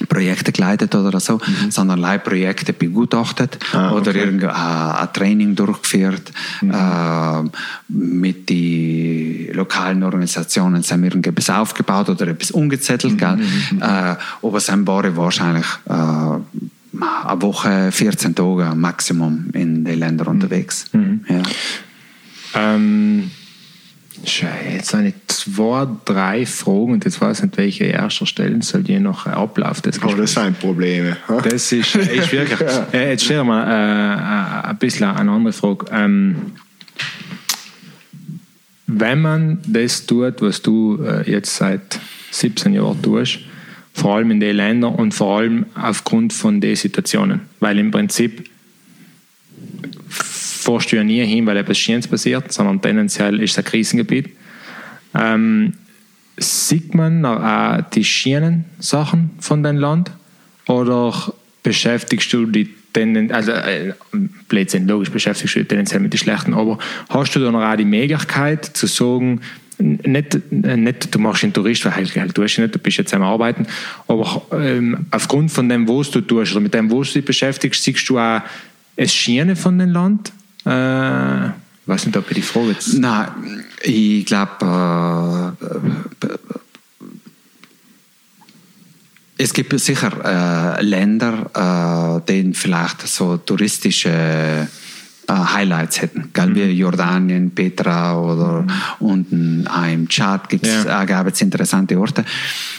Projekte 0.09 0.53
geleitet 0.53 0.95
oder 0.95 1.21
so, 1.21 1.41
sondern 1.69 1.99
Leihprojekte 1.99 2.73
begutachtet 2.73 3.59
Ah, 3.73 3.93
oder 3.93 4.11
okay. 4.11 4.21
irgend, 4.21 4.43
äh, 4.43 4.47
ein 4.49 5.13
Training 5.13 5.55
durchgeführt 5.55 6.33
äh, 6.63 7.43
mit 7.89 8.49
den 8.49 9.53
lokalen 9.55 10.03
Organisationen 10.03 10.83
sind 10.83 11.03
wir 11.03 11.11
irgendetwas 11.11 11.51
aufgebaut 11.51 12.09
oder 12.09 12.29
etwas 12.29 12.51
umgezettelt. 12.51 13.19
Gell? 13.19 13.39
Äh, 13.81 13.85
aber 13.85 14.17
war 14.43 15.05
ich 15.05 15.17
wahrscheinlich 15.17 15.67
äh, 15.89 15.93
eine 15.93 17.43
Woche, 17.43 17.93
14 17.93 18.35
Tage 18.35 18.75
Maximum 18.75 19.51
in 19.53 19.85
den 19.85 19.99
Ländern 19.99 20.29
unterwegs. 20.29 20.87
Ja. 20.93 21.43
Ähm, 22.55 23.31
jetzt 24.25 24.95
habe 24.95 25.09
ich 25.09 25.15
zwei, 25.29 25.87
drei 26.05 26.47
Fragen 26.47 26.93
und 26.93 27.05
jetzt 27.05 27.21
weiß 27.21 27.39
ich 27.39 27.45
nicht, 27.45 27.57
welche 27.57 27.85
ich 27.85 27.93
erst 27.93 28.27
stellen 28.29 28.63
soll, 28.63 28.83
je 28.83 29.01
nach 29.01 29.27
Ablauf 29.27 29.81
des 29.81 30.03
Aber 30.03 30.17
das 30.17 30.35
sind 30.35 30.59
Probleme. 30.59 31.17
Das 31.45 31.73
ist, 31.73 31.95
ist 31.95 32.33
wirklich. 32.33 32.59
Äh, 32.93 33.11
jetzt 33.11 33.25
stellen 33.25 33.41
wir 33.41 33.45
mal 33.45 34.65
äh, 34.65 34.69
ein 34.69 34.79
bisschen 34.79 35.09
eine 35.09 35.31
andere 35.31 35.53
Frage. 35.53 35.87
Ähm, 35.91 36.53
wenn 38.87 39.23
man 39.23 39.59
das 39.67 40.07
tut, 40.07 40.43
was 40.43 40.63
du 40.63 41.03
äh, 41.03 41.31
jetzt 41.31 41.57
seit 41.57 41.99
17 42.31 42.75
Jahren 42.75 43.01
tust, 43.01 43.41
vor 43.95 44.17
allem 44.17 44.31
in 44.31 44.41
den 44.41 44.57
Ländern 44.57 44.95
und 44.95 45.13
vor 45.13 45.39
allem 45.39 45.67
aufgrund 45.75 46.33
von 46.33 46.61
den 46.61 46.77
Situationen, 46.77 47.43
weil 47.61 47.79
im 47.79 47.91
Prinzip 47.91 48.51
fährst 50.63 50.93
du 50.93 50.97
ja 50.97 51.05
nie 51.05 51.25
hin, 51.25 51.47
weil 51.47 51.57
etwas 51.57 51.79
Schönes 51.79 52.09
passiert, 52.09 52.53
sondern 52.53 52.81
tendenziell 52.81 53.41
ist 53.41 53.53
es 53.53 53.59
ein 53.59 53.65
Krisengebiet. 53.65 54.31
Ähm, 55.15 55.75
sieht 56.39 56.95
man 56.95 57.25
auch 57.25 57.83
die 57.91 58.05
schönen 58.05 58.65
Sachen 58.79 59.31
von 59.39 59.63
deinem 59.63 59.79
Land 59.79 60.11
oder 60.67 61.35
beschäftigst 61.63 62.33
du 62.33 62.47
dich 62.47 62.69
tendenziell, 62.93 63.37
also 63.37 63.53
äh, 63.53 63.93
Blödsinn, 64.49 64.87
logisch 64.87 65.11
beschäftigst 65.11 65.55
du 65.55 65.61
dich 65.61 65.69
tendenziell 65.69 66.01
mit 66.01 66.13
den 66.13 66.19
schlechten, 66.19 66.55
aber 66.55 66.79
hast 67.09 67.35
du 67.35 67.41
da 67.41 67.51
noch 67.51 67.63
auch 67.63 67.77
die 67.77 67.85
Möglichkeit 67.85 68.65
zu 68.65 68.87
sagen, 68.87 69.41
nicht, 69.79 70.39
äh, 70.51 70.77
nicht 70.77 71.15
du 71.15 71.19
machst 71.19 71.45
einen 71.45 71.53
Tourist, 71.53 71.85
weil 71.85 71.95
halt, 71.95 72.37
du 72.37 72.43
nicht, 72.43 72.59
du 72.59 72.79
bist 72.79 72.99
jetzt 72.99 73.15
am 73.15 73.23
Arbeiten, 73.23 73.67
aber 74.09 74.43
ähm, 74.53 75.07
aufgrund 75.11 75.51
von 75.51 75.69
dem, 75.69 75.89
was 75.89 76.11
du 76.11 76.21
tust 76.21 76.53
oder 76.53 76.61
mit 76.61 76.75
dem, 76.75 76.91
was 76.91 77.09
du 77.09 77.19
dich 77.19 77.25
beschäftigst, 77.25 77.83
siehst 77.83 78.09
du 78.09 78.19
auch 78.19 78.43
das 78.97 79.13
Schöne 79.13 79.57
von 79.57 79.79
dem 79.79 79.91
Land? 79.91 80.33
Äh, 80.65 81.47
ich 81.49 81.89
weiß 81.89 82.07
nicht, 82.07 82.17
ob 82.17 82.31
ich 82.31 82.37
die 82.37 82.43
Frage 82.43 82.69
jetzt... 82.69 82.95
Nein, 82.95 83.65
ich 83.83 84.25
glaube, 84.25 85.57
äh, 85.61 86.29
es 89.39 89.53
gibt 89.53 89.79
sicher 89.81 90.79
äh, 90.79 90.83
Länder, 90.83 92.21
äh, 92.23 92.27
denen 92.27 92.55
vielleicht 92.55 93.07
so 93.09 93.39
touristische 93.39 94.69
äh, 95.29 95.33
Highlights 95.33 96.03
hätten, 96.03 96.31
gell? 96.33 96.55
wie 96.55 96.65
Jordanien, 96.73 97.51
Petra 97.51 98.19
oder 98.19 98.67
unten 98.99 99.67
auch 99.69 99.87
im 99.87 100.09
Tschad 100.09 100.49
gibt 100.49 100.67
es 100.67 100.85
Ja. 100.85 101.03
äh, 101.03 101.07
gab 101.07 101.27
es 101.27 101.41
interessante 101.41 101.99
Orte. 101.99 102.25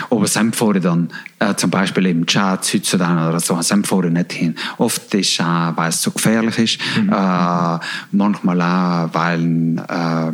Aber 0.09 0.27
sind 0.27 0.55
ich 0.55 0.81
dann 0.81 1.09
äh, 1.39 1.55
zum 1.55 1.69
Beispiel 1.69 2.07
im 2.07 2.25
Tschad, 2.25 2.65
Südsudan 2.65 3.29
oder 3.29 3.39
so, 3.39 3.61
sind 3.61 3.87
ich 4.07 4.13
nicht 4.13 4.33
hin. 4.33 4.55
Oft 4.77 5.13
ist 5.13 5.39
äh, 5.39 5.43
weil 5.43 5.89
es 5.89 6.01
zu 6.01 6.11
gefährlich 6.11 6.57
ist, 6.57 6.79
äh, 6.97 7.79
manchmal 8.11 8.61
auch, 8.61 9.09
weil, 9.13 9.77
äh, 9.87 10.31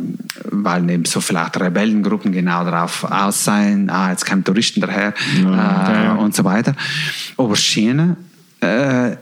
weil 0.50 0.90
eben 0.90 1.04
so 1.04 1.20
vielleicht 1.20 1.60
Rebellengruppen 1.60 2.32
genau 2.32 2.64
darauf 2.64 3.04
aus 3.04 3.44
sein, 3.44 3.88
ah, 3.90 4.10
jetzt 4.10 4.26
kommen 4.26 4.44
Touristen 4.44 4.80
daher 4.80 5.14
äh, 5.36 5.44
ja. 5.44 6.14
und 6.14 6.34
so 6.34 6.44
weiter. 6.44 6.74
Aber 7.36 7.56
Schiene, 7.56 8.16
äh, 8.60 9.12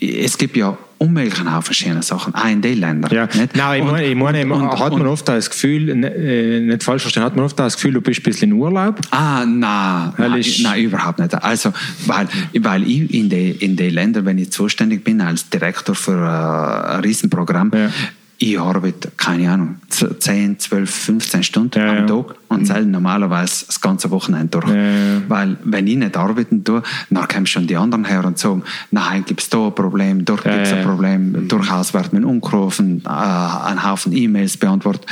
es 0.00 0.36
gibt 0.38 0.56
ja 0.56 0.76
unmöglich 0.98 1.38
einen 1.38 1.54
Haufen 1.54 1.74
schöne 1.74 2.02
Sachen, 2.02 2.34
auch 2.34 2.46
in 2.46 2.62
den 2.62 2.78
Ländern. 2.78 3.12
Ja, 3.12 3.26
nicht? 3.26 3.56
nein, 3.56 3.82
ich 3.82 3.90
meine, 3.90 4.06
ich 4.06 4.14
meine 4.14 4.46
und- 4.54 4.78
hat 4.78 4.92
man 4.92 5.02
und- 5.02 5.08
oft 5.08 5.28
das 5.28 5.50
Gefühl, 5.50 5.94
ne, 5.94 6.08
äh, 6.14 6.60
nicht 6.60 6.82
falsch 6.82 7.02
verstehen, 7.02 7.22
hat 7.22 7.36
man 7.36 7.44
oft 7.44 7.58
das 7.58 7.74
Gefühl, 7.74 7.92
du 7.94 8.00
bist 8.00 8.20
ein 8.20 8.22
bisschen 8.22 8.50
in 8.52 8.56
Urlaub. 8.58 9.00
Ah, 9.10 9.44
nein, 9.44 10.12
nein, 10.16 10.34
ich- 10.40 10.62
nein, 10.62 10.82
überhaupt 10.84 11.18
nicht. 11.18 11.34
Also, 11.42 11.72
weil, 12.06 12.28
weil 12.60 12.82
ich 12.88 13.12
in 13.12 13.28
den 13.28 13.54
in 13.56 13.76
Ländern, 13.76 14.24
wenn 14.24 14.38
ich 14.38 14.50
zuständig 14.52 15.04
bin 15.04 15.20
als 15.20 15.50
Direktor 15.50 15.94
für 15.94 16.12
äh, 16.12 16.94
ein 16.94 17.00
Riesenprogramm, 17.00 17.70
Ja. 17.74 17.90
Ich 18.38 18.58
arbeite, 18.58 19.12
keine 19.16 19.50
Ahnung, 19.50 19.76
z- 19.88 20.20
10, 20.22 20.58
12, 20.58 20.90
15 20.90 21.42
Stunden 21.44 21.78
Ja, 21.78 21.88
am 21.90 21.94
ja. 21.96 22.02
Mhm. 22.02 22.06
Tag 22.08 22.34
und 22.48 22.66
selten 22.66 22.90
normalerweise 22.90 23.66
das 23.66 23.80
ganze 23.80 24.10
Wochenende 24.10 24.48
durch. 24.48 24.68
Ja, 24.68 24.74
ja. 24.74 25.22
Weil, 25.28 25.56
wenn 25.64 25.86
ich 25.86 25.96
nicht 25.96 26.16
arbeiten 26.16 26.64
tue, 26.64 26.82
dann 27.10 27.28
kommen 27.28 27.46
schon 27.46 27.66
die 27.66 27.76
anderen 27.76 28.04
her 28.04 28.24
und 28.24 28.38
sagen, 28.38 28.62
nein, 28.90 29.24
gibt 29.24 29.40
es 29.40 29.48
da 29.50 29.66
ein 29.66 29.74
Problem, 29.74 30.24
dort 30.24 30.44
Ja, 30.44 30.52
gibt 30.54 30.66
es 30.66 30.72
ein 30.72 30.78
ja. 30.80 30.84
Problem, 30.84 31.48
durchaus 31.48 31.94
wird 31.94 32.12
man 32.12 32.24
umgerufen, 32.24 33.02
äh, 33.06 33.08
ein 33.08 33.82
Haufen 33.88 34.12
E-Mails 34.14 34.56
beantwortet. 34.56 35.06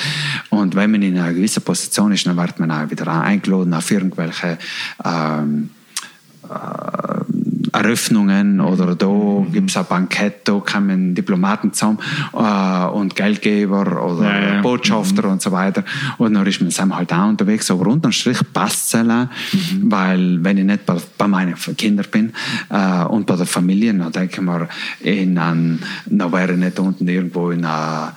Und 0.50 0.74
wenn 0.74 0.90
man 0.90 1.02
in 1.02 1.16
einer 1.16 1.32
gewissen 1.32 1.62
Position 1.62 2.12
ist, 2.12 2.26
dann 2.26 2.36
wird 2.36 2.58
man 2.58 2.70
auch 2.70 2.90
wieder 2.90 3.08
eingeladen 3.08 3.72
auf 3.74 3.90
irgendwelche 3.90 4.58
ähm, 5.04 5.70
Eröffnungen 7.72 8.60
oder 8.60 8.94
da 8.94 9.44
gibt 9.50 9.70
es 9.70 9.76
ein 9.76 9.84
Bankett, 9.88 10.40
da 10.48 10.60
kommen 10.60 11.14
Diplomaten 11.14 11.72
zusammen 11.72 11.98
äh, 12.34 12.84
und 12.86 13.16
Geldgeber 13.16 14.04
oder 14.04 14.24
Ja, 14.24 14.54
ja. 14.56 14.60
Botschafter 14.62 15.28
und 15.28 15.40
so 15.40 15.52
weiter. 15.52 15.84
Und 16.18 16.34
dann 16.34 16.46
ist 16.46 16.60
man 16.60 16.70
wir 16.70 16.96
halt 16.96 17.12
auch 17.12 17.28
unterwegs. 17.28 17.70
Aber 17.70 17.86
unterm 17.86 18.12
Strich 18.12 18.38
passt 18.52 18.94
es 18.94 19.00
auch, 19.00 19.28
Mhm. 19.52 19.90
weil 19.90 20.44
wenn 20.44 20.58
ich 20.58 20.64
nicht 20.64 20.86
bei, 20.86 20.96
bei 21.18 21.26
meinen 21.28 21.54
Kindern 21.54 22.06
bin 22.10 22.32
äh, 22.70 23.04
und 23.04 23.26
bei 23.26 23.36
der 23.36 23.46
Familie, 23.46 23.94
dann 23.94 24.12
denke 24.12 24.34
ich 24.36 24.40
mir, 24.40 24.68
in 25.00 25.38
ein, 25.38 25.78
dann 26.06 26.32
wäre 26.32 26.52
ich 26.52 26.58
nicht 26.58 26.78
unten 26.78 27.08
irgendwo 27.08 27.50
in 27.50 27.64
einer 27.64 28.12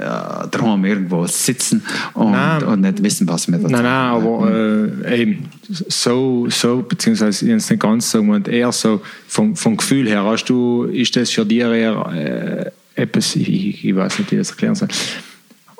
äh, 0.00 0.48
daheim 0.50 0.84
irgendwo 0.84 1.26
sitzen 1.26 1.82
und, 2.14 2.62
und 2.62 2.80
nicht 2.80 3.02
wissen, 3.02 3.28
was 3.28 3.48
mir 3.48 3.58
da 3.58 3.68
Nein, 3.68 3.82
nein, 3.82 3.84
aber 3.84 4.50
äh, 4.50 5.22
eben 5.22 5.48
so, 5.68 6.46
so, 6.48 6.82
beziehungsweise 6.82 7.44
ich 7.44 7.50
jetzt 7.50 7.70
nicht 7.70 7.80
ganz 7.80 8.10
so, 8.10 8.20
und 8.20 8.48
eher 8.48 8.72
so 8.72 9.00
vom, 9.28 9.54
vom 9.54 9.76
Gefühl 9.76 10.08
her, 10.08 10.24
hast 10.24 10.44
du, 10.46 10.84
ist 10.84 11.14
das 11.16 11.30
für 11.30 11.44
dich 11.44 11.60
eher 11.60 12.72
äh, 12.96 13.00
etwas, 13.00 13.36
ich, 13.36 13.84
ich 13.84 13.96
weiß 13.96 14.18
nicht, 14.18 14.30
wie 14.30 14.36
ich 14.36 14.40
das 14.40 14.50
erklären 14.50 14.74
soll. 14.74 14.88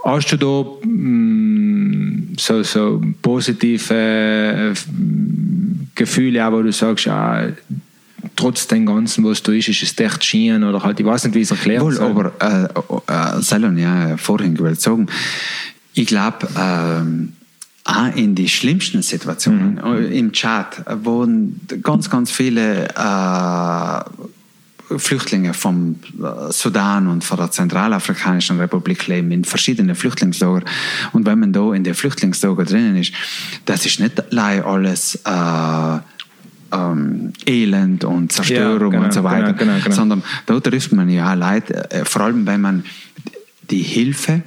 Hast 0.05 0.33
du 0.33 0.37
da 0.37 0.87
mh, 0.87 2.37
so, 2.39 2.63
so 2.63 3.03
positive 3.21 3.95
äh, 3.95 4.75
Gefühle, 5.95 6.47
auch, 6.47 6.53
wo 6.53 6.63
du 6.63 6.73
sagst, 6.73 7.05
ja, 7.05 7.49
trotz 8.37 8.67
dem 8.67 8.87
Ganzen, 8.87 9.25
was 9.25 9.43
du 9.43 9.53
ist, 9.53 9.69
ist 9.69 9.83
es 9.83 9.99
echt 9.99 10.25
schien 10.25 10.65
oder 10.65 10.83
halt, 10.83 11.01
ich 11.01 11.07
weiß 11.07 11.25
nicht, 11.25 11.35
wie 11.35 11.41
es 11.41 11.51
erklären 11.51 11.83
Wohl, 11.83 11.95
soll. 11.95 12.11
aber 12.11 12.33
äh, 12.41 13.39
äh, 13.39 13.43
Salon, 13.43 13.77
ja, 13.79 14.17
vorhin 14.17 14.57
sagen, 14.77 15.09
ich 15.95 16.07
glaube, 16.07 16.49
ähm, 16.59 17.33
auch 17.85 18.15
in 18.15 18.35
die 18.35 18.49
schlimmsten 18.49 19.03
Situationen, 19.03 19.79
äh, 19.79 20.19
im 20.19 20.33
Chat, 20.33 20.85
wo 21.03 21.27
ganz, 21.83 22.11
ganz 22.11 22.31
viele 22.31 22.89
äh, 22.89 24.01
Flüchtlinge 24.99 25.55
vom 25.55 25.97
äh, 26.19 26.53
Sudan 26.53 27.07
und 27.07 27.25
von 27.25 27.39
der 27.39 27.51
Zentralafrikanischen 27.51 28.59
Republik 28.59 29.07
leben 29.07 29.31
in 29.31 29.45
verschiedenen 29.45 29.95
Flüchtlingslager. 29.95 30.65
Und 31.13 31.27
wenn 31.27 31.39
man 31.39 31.53
da 31.53 31.73
in 31.73 31.85
der 31.85 31.95
Flüchtlingslager 31.95 32.65
drinnen 32.65 32.97
ist, 32.97 33.13
das 33.67 33.87
ist 33.87 34.01
nicht 34.01 34.21
allein 34.33 34.63
alles 34.63 35.17
äh, 35.25 35.99
ähm, 36.73 37.33
Elend 37.47 38.05
und 38.05 38.33
Zerstörung 38.33 38.93
Ja, 38.93 38.99
genau, 38.99 39.05
und 39.05 39.13
so 39.13 39.25
weiter, 39.25 39.53
genau, 39.53 39.73
genau, 39.73 39.85
genau. 39.85 39.95
sondern 39.95 40.23
da 40.47 40.61
trifft 40.61 40.93
man 40.93 41.09
ja 41.09 41.35
Leute, 41.35 41.91
äh, 41.91 42.05
vor 42.05 42.23
allem 42.23 42.47
wenn 42.47 42.61
man 42.61 42.85
die 43.71 43.83
Hilfe 43.83 44.43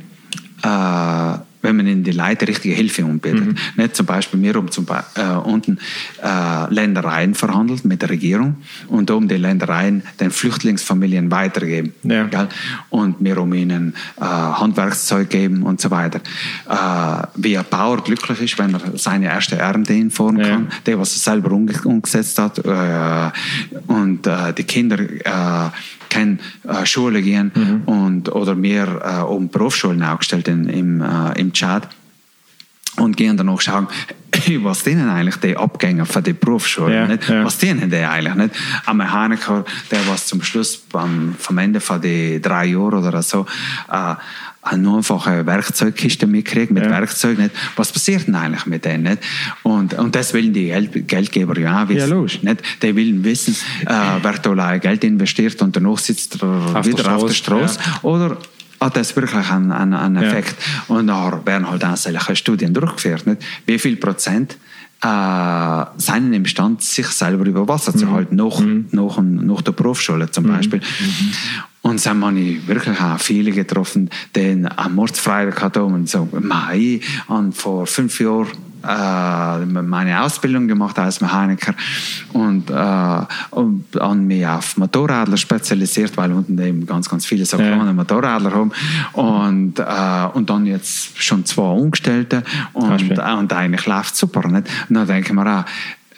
äh, 0.63 1.37
wenn 1.63 1.75
man 1.77 1.87
in 1.87 2.03
die 2.03 2.11
Leute 2.11 2.47
richtige 2.47 2.75
Hilfe 2.75 3.03
anbietet. 3.03 3.47
Mhm. 3.47 3.55
Nicht 3.77 3.95
zum 3.95 4.05
Beispiel, 4.05 4.39
wir 4.41 4.53
haben 4.53 4.69
zum 4.69 4.85
Be 4.85 5.03
äh, 5.15 5.23
unten 5.23 5.79
äh, 6.21 6.71
Ländereien 6.73 7.33
verhandelt 7.33 7.85
mit 7.85 8.01
der 8.01 8.09
Regierung 8.09 8.57
und 8.87 9.09
um 9.09 9.27
die 9.27 9.37
Ländereien 9.37 10.03
den 10.19 10.29
Flüchtlingsfamilien 10.29 11.31
weitergeben. 11.31 11.93
Ja. 12.03 12.29
Und 12.89 13.15
wir 13.19 13.37
um 13.39 13.53
ihnen 13.53 13.95
äh, 14.19 14.23
Handwerkszeug 14.25 15.29
geben 15.29 15.63
und 15.63 15.81
so 15.81 15.89
weiter. 15.89 16.19
Äh, 16.69 17.27
wie 17.35 17.57
ein 17.57 17.65
Bauer 17.69 18.03
glücklich 18.03 18.41
ist, 18.41 18.59
wenn 18.59 18.73
er 18.73 18.97
seine 18.97 19.25
erste 19.27 19.57
Ernte 19.57 19.93
hinfahren 19.93 20.37
Ja. 20.37 20.49
kann, 20.49 20.67
der, 20.85 20.99
was 20.99 21.13
er 21.15 21.31
selber 21.31 21.51
umge 21.51 21.73
umgesetzt 21.85 22.37
hat, 22.39 22.59
äh, 22.59 23.31
und 23.87 24.27
äh, 24.27 24.53
die 24.53 24.63
Kinder 24.63 24.99
können 26.13 26.39
äh, 26.67 26.85
Schule 26.85 27.21
gehen 27.21 27.51
und 27.85 28.29
oder 28.31 28.55
mehr 28.55 28.87
äh, 29.03 29.23
um 29.23 29.49
Berufsschulen 29.49 30.03
aufgestellt 30.03 30.47
in, 30.47 30.69
im, 30.69 31.01
äh, 31.01 31.39
im 31.39 31.51
Tschad. 31.53 31.87
und 32.97 33.17
gehen 33.17 33.37
dann 33.37 33.49
auch 33.49 33.59
schauen, 33.61 33.87
was 34.61 34.83
denen 34.83 35.09
eigentlich 35.09 35.37
die 35.37 35.57
Abgänger 35.57 36.05
von 36.05 36.23
der 36.23 36.33
Berufsschule, 36.33 36.93
Ja, 36.95 37.07
nicht? 37.07 37.27
ja. 37.27 37.43
was 37.43 37.57
denen 37.57 37.89
die 37.89 37.97
eigentlich 37.97 38.35
nicht. 38.35 38.55
Ein 38.85 38.97
Mechaniker, 38.97 39.65
der 39.89 39.99
was 40.07 40.27
zum 40.27 40.43
Schluss 40.43 40.77
beim, 40.77 41.35
vom 41.39 41.57
Ende 41.57 41.79
von 41.79 41.99
den 42.01 42.41
drei 42.41 42.65
Jahren 42.67 42.93
oder 42.93 43.21
so 43.23 43.45
äh, 43.91 44.15
nur 44.77 44.97
einfach 44.97 45.27
eine 45.27 45.45
Werkzeugkiste 45.45 46.25
mitkriegt 46.27 46.71
mit 46.71 46.83
Ja. 46.83 46.89
Werkzeug, 46.91 47.37
nicht? 47.37 47.51
was 47.75 47.91
passiert 47.91 48.27
denn 48.27 48.35
eigentlich 48.35 48.65
mit 48.65 48.85
denen? 48.85 49.03
Nicht? 49.03 49.19
Und, 49.63 49.93
und 49.95 50.15
das 50.15 50.33
wollen 50.33 50.53
die 50.53 50.67
Geld, 50.67 51.07
Geldgeber 51.07 51.57
ja 51.59 51.83
auch 51.83 51.89
wissen. 51.89 52.09
Ja, 52.09 52.15
logisch. 52.15 52.41
nicht? 52.43 52.61
Die 52.81 52.95
wollen 52.95 53.23
wissen, 53.23 53.55
äh, 53.85 53.93
wer 54.21 54.33
da 54.39 54.77
Geld 54.77 55.03
investiert 55.03 55.61
und 55.61 55.75
danach 55.75 55.97
sitzt 55.97 56.41
er 56.41 56.75
Auf 56.77 56.85
wieder 56.85 57.03
der 57.03 57.15
auf 57.15 57.25
der 57.25 57.33
Straße, 57.33 57.75
Straße. 57.75 57.99
Oder 58.03 58.37
hat 58.79 58.95
das 58.97 59.15
wirklich 59.15 59.49
einen, 59.49 59.71
einen, 59.71 59.93
einen 59.93 60.15
Ja. 60.23 60.29
Effekt? 60.29 60.55
Und 60.87 61.07
dann 61.07 61.45
werden 61.45 61.69
halt 61.69 61.83
auch 61.85 61.95
solche 61.97 62.35
Studien 62.35 62.73
durchgeführt. 62.73 63.27
Nicht? 63.27 63.41
Wie 63.65 63.79
viel 63.79 63.95
Prozent 63.97 64.57
äh, 65.03 65.85
sind 65.97 66.33
imstande, 66.33 66.81
sich 66.81 67.07
selber 67.07 67.45
über 67.45 67.67
Wasser 67.67 67.95
zu 67.95 68.09
halten, 68.11 68.35
nach, 68.35 68.61
nach, 68.91 69.21
nach 69.21 69.61
der 69.61 69.71
Berufsschule 69.73 70.31
zum 70.31 70.45
Beispiel. 70.45 70.81
Und 71.81 72.05
dann 72.05 72.23
habe 72.23 72.39
ich 72.39 72.65
wirklich 72.67 72.99
auch 73.01 73.19
viele 73.19 73.51
getroffen, 73.51 74.09
die 74.35 74.65
am 74.75 74.95
Mordsfreitag 74.95 75.61
hatten 75.61 75.81
und 75.81 76.09
so, 76.09 76.29
«Mei, 76.31 77.01
ich 77.01 77.27
habe 77.27 77.51
vor 77.51 77.85
fünf 77.85 78.19
Jahren 78.21 78.47
äh, 78.83 79.65
meine 79.65 80.21
Ausbildung 80.23 80.67
gemacht 80.67 80.97
als 80.99 81.21
Mechaniker 81.21 81.73
und, 82.33 82.69
äh, 82.69 83.19
und 83.51 83.85
an 83.99 84.27
mich 84.27 84.45
auf 84.45 84.77
Motorradler 84.77 85.37
spezialisiert, 85.37 86.15
weil 86.17 86.31
unten 86.33 86.57
eben 86.59 86.85
ganz, 86.85 87.09
ganz 87.09 87.25
viele 87.25 87.45
so 87.45 87.57
Ja. 87.57 87.75
kleine 87.75 87.93
Motorradler 87.93 88.51
haben 88.53 88.71
und, 89.13 89.79
äh, 89.79 90.27
und 90.33 90.49
dann 90.49 90.65
jetzt 90.65 91.21
schon 91.21 91.45
zwei 91.45 91.73
Angestellte 91.81 92.43
und, 92.73 93.11
äh, 93.17 93.33
und 93.33 93.53
eigentlich 93.53 93.85
läuft 93.85 94.15
super. 94.15 94.47
Nicht? 94.47 94.67
Und 94.89 94.95
dann 94.95 95.07
denke 95.07 95.27
ich 95.29 95.33
mir 95.33 95.59
auch, 95.59 95.65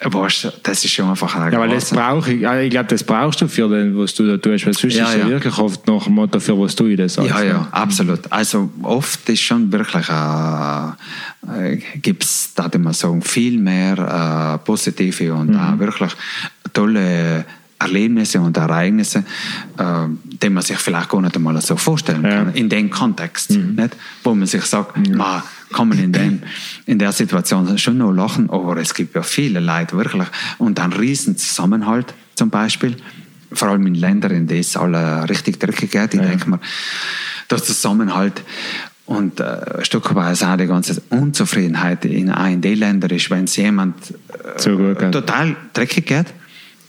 weißt, 0.00 0.52
das 0.62 0.84
ist 0.84 0.90
schon 0.92 1.08
einfach 1.08 1.34
ein 1.36 1.52
Ja, 1.52 1.58
weil 1.58 1.70
das 1.70 1.90
brauche 1.90 2.32
ich, 2.32 2.42
ich 2.42 2.70
glaube, 2.70 2.88
das 2.88 3.02
brauchst 3.02 3.40
du 3.40 3.48
für 3.48 3.68
den, 3.68 3.96
was 3.98 4.14
du 4.14 4.26
da 4.26 4.36
tust, 4.36 4.66
weil 4.66 4.74
sonst 4.74 4.94
Ja, 4.94 5.04
ist 5.04 5.08
es 5.10 5.14
ja 5.14 5.18
ja. 5.20 5.28
wirklich 5.28 5.56
oft 5.58 5.86
nach 5.86 6.04
dem 6.04 6.14
Motto, 6.14 6.38
für 6.40 6.58
was 6.58 6.74
tue 6.76 6.90
ich 6.92 6.96
das 6.98 7.18
alles. 7.18 7.30
Ja, 7.30 7.40
ne? 7.40 7.46
ja, 7.46 7.68
absolut. 7.70 8.20
Also 8.30 8.70
oft 8.82 9.28
ist 9.28 9.40
schon 9.40 9.70
wirklich, 9.72 10.08
äh, 10.08 11.72
äh, 11.72 11.76
gibt 12.02 12.24
es, 12.24 12.52
da 12.54 12.70
mal 12.78 12.92
sagen, 12.92 13.22
viel 13.22 13.58
mehr 13.58 14.58
äh, 14.60 14.64
positive 14.64 15.32
und 15.34 15.50
Mhm. 15.50 15.56
auch 15.60 15.78
wirklich 15.78 16.12
tolle 16.72 17.44
Erlebnisse 17.78 18.40
und 18.40 18.56
Ereignisse, 18.56 19.18
äh, 19.78 19.84
die 20.42 20.48
man 20.50 20.62
sich 20.62 20.78
vielleicht 20.78 21.08
gar 21.10 21.20
nicht 21.20 21.36
einmal 21.36 21.60
so 21.60 21.76
vorstellen 21.76 22.24
Ja. 22.24 22.30
kann, 22.44 22.54
in 22.54 22.68
dem 22.68 22.90
Kontext, 22.90 23.50
Mhm. 23.50 23.74
nicht? 23.76 23.96
wo 24.24 24.34
man 24.34 24.46
sich 24.46 24.64
sagt, 24.64 24.96
man 25.08 25.42
kann 25.72 25.88
man 25.88 25.98
in, 25.98 26.12
dem, 26.12 26.42
in 26.86 26.98
der 26.98 27.12
Situation. 27.12 27.76
Schon 27.78 27.98
noch 27.98 28.12
lachen, 28.12 28.50
aber 28.50 28.76
es 28.76 28.94
gibt 28.94 29.14
ja 29.14 29.22
viele 29.22 29.60
Leute 29.60 29.96
wirklich. 29.96 30.28
Und 30.58 30.80
einen 30.80 30.92
riesen 30.92 31.36
Zusammenhalt 31.36 32.14
zum 32.34 32.50
Beispiel, 32.50 32.96
vor 33.52 33.68
allem 33.68 33.86
in 33.86 33.94
Ländern, 33.94 34.32
in 34.32 34.46
denen 34.46 34.60
es 34.60 34.76
alle 34.76 35.28
richtig 35.28 35.58
dreckig 35.58 35.90
geht, 35.90 36.14
ich 36.14 36.20
denke 36.20 36.50
mir, 36.50 36.60
der 37.50 37.62
Zusammenhalt 37.62 38.42
und 39.06 39.38
äh, 39.38 39.44
ein 39.78 39.84
Stück 39.84 40.14
weit 40.16 40.42
auch 40.42 40.56
die 40.56 40.66
ganze 40.66 41.00
Unzufriedenheit 41.10 42.04
in, 42.04 42.30
auch 42.30 42.46
in 42.46 42.60
den 42.60 42.78
Ländern 42.78 43.10
ist, 43.10 43.30
wenn 43.30 43.44
es 43.44 43.54
jemand 43.56 43.94
äh, 44.56 45.10
total 45.10 45.56
dreckig 45.72 46.06
geht 46.06 46.26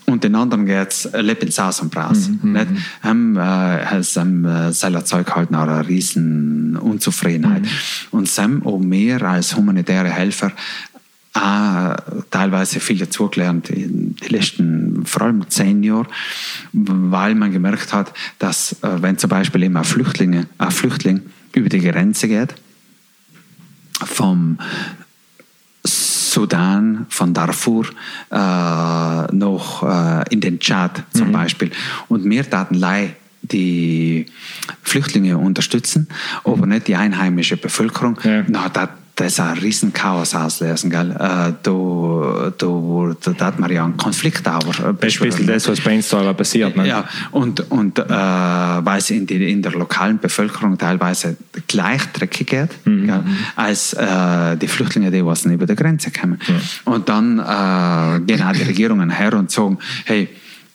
und 0.08 0.24
den 0.24 0.34
anderen 0.34 0.66
geht 0.66 0.88
es 0.88 1.08
Lebenshaus 1.12 1.80
und 1.80 1.90
Braus. 1.90 2.28
Mhm, 2.28 2.52
Nicht? 2.52 2.66
Haben 3.02 3.36
äh, 3.36 3.40
haben, 3.40 4.44
äh, 4.44 4.72
selber 4.72 5.04
Zeug 5.04 5.34
halt 5.34 5.50
noch 5.50 5.60
eine 5.60 5.86
riesen 5.86 6.76
Unzufriedenheit. 6.76 7.62
Mhm. 7.62 7.68
Und 8.10 8.28
Sam 8.28 8.66
auch 8.66 8.78
mehr 8.78 9.22
als 9.22 9.54
humanitäre 9.54 10.10
Helfer 10.10 10.52
auch 11.34 11.94
teilweise 12.30 12.80
viel 12.80 12.98
dazugelernt 12.98 13.70
in 13.70 14.16
den 14.16 14.28
letzten, 14.28 15.06
vor 15.06 15.22
allem 15.22 15.48
zehn 15.48 15.82
Jahren, 15.82 16.08
weil 16.72 17.34
man 17.34 17.52
gemerkt 17.52 17.92
hat, 17.92 18.12
dass 18.38 18.72
äh, 18.82 19.02
wenn 19.02 19.18
zum 19.18 19.30
Beispiel 19.30 19.62
immer 19.62 19.84
Flüchtlinge, 19.84 20.46
ein 20.56 20.70
Flüchtling 20.70 21.22
über 21.52 21.68
die 21.68 21.80
Grenze 21.80 22.28
geht, 22.28 22.54
vom 24.04 24.58
Sudan, 26.38 27.06
von 27.08 27.34
Darfur 27.34 27.86
äh, 28.30 29.34
noch 29.34 29.82
äh, 29.82 30.22
in 30.30 30.40
den 30.40 30.60
Tschad 30.60 31.02
zum 31.12 31.32
Beispiel. 31.32 31.72
Und 32.06 32.30
wir 32.30 32.48
taten 32.48 32.74
Lei 32.74 33.16
die 33.42 34.26
Flüchtlinge 34.84 35.36
unterstützen, 35.36 36.06
aber 36.44 36.64
nicht 36.66 36.86
die 36.86 36.94
einheimische 36.94 37.56
Bevölkerung. 37.56 38.20
Ja. 38.22 38.44
Na, 38.46 38.68
das 39.18 39.32
ist 39.32 39.40
ein 39.40 39.58
riesen 39.58 39.92
Chaos 39.92 40.32
auslösen. 40.32 40.90
Gell? 40.90 41.10
Äh, 41.10 41.16
da, 41.16 42.52
da, 42.56 43.32
da, 43.32 43.44
hat 43.46 43.58
man 43.58 43.70
ja 43.72 43.84
einen 43.84 43.96
Konflikt 43.96 44.46
aber 44.46 44.66
Das 44.68 44.78
ist 44.78 45.20
ein 45.20 45.28
bisschen 45.28 45.46
das, 45.48 45.66
was 45.66 45.80
bei 45.80 45.96
uns 45.96 46.08
da 46.08 46.32
passiert. 46.32 46.76
Ne? 46.76 46.86
ja, 46.86 47.04
und, 47.32 47.68
und 47.68 47.98
äh, 47.98 48.04
weil 48.08 48.98
es 48.98 49.10
in, 49.10 49.26
die, 49.26 49.50
in 49.50 49.60
der 49.60 49.72
lokalen 49.72 50.20
Bevölkerung 50.20 50.78
teilweise 50.78 51.36
gleich 51.66 52.04
dreckig 52.12 52.46
geht, 52.46 52.70
gell, 52.84 53.24
als 53.56 53.92
äh, 53.94 54.56
die 54.56 54.68
Flüchtlinge, 54.68 55.10
die 55.10 55.26
was 55.26 55.44
über 55.46 55.66
die 55.66 55.74
Grenze 55.74 56.12
kommen. 56.12 56.38
Und 56.84 57.08
dann 57.08 57.40
äh, 57.40 58.20
gehen 58.20 58.42
auch 58.42 58.52
die 58.52 58.62
Regierungen 58.62 59.10
her 59.10 59.34
und 59.34 59.50
sagen, 59.50 59.78
hey, 60.04 60.28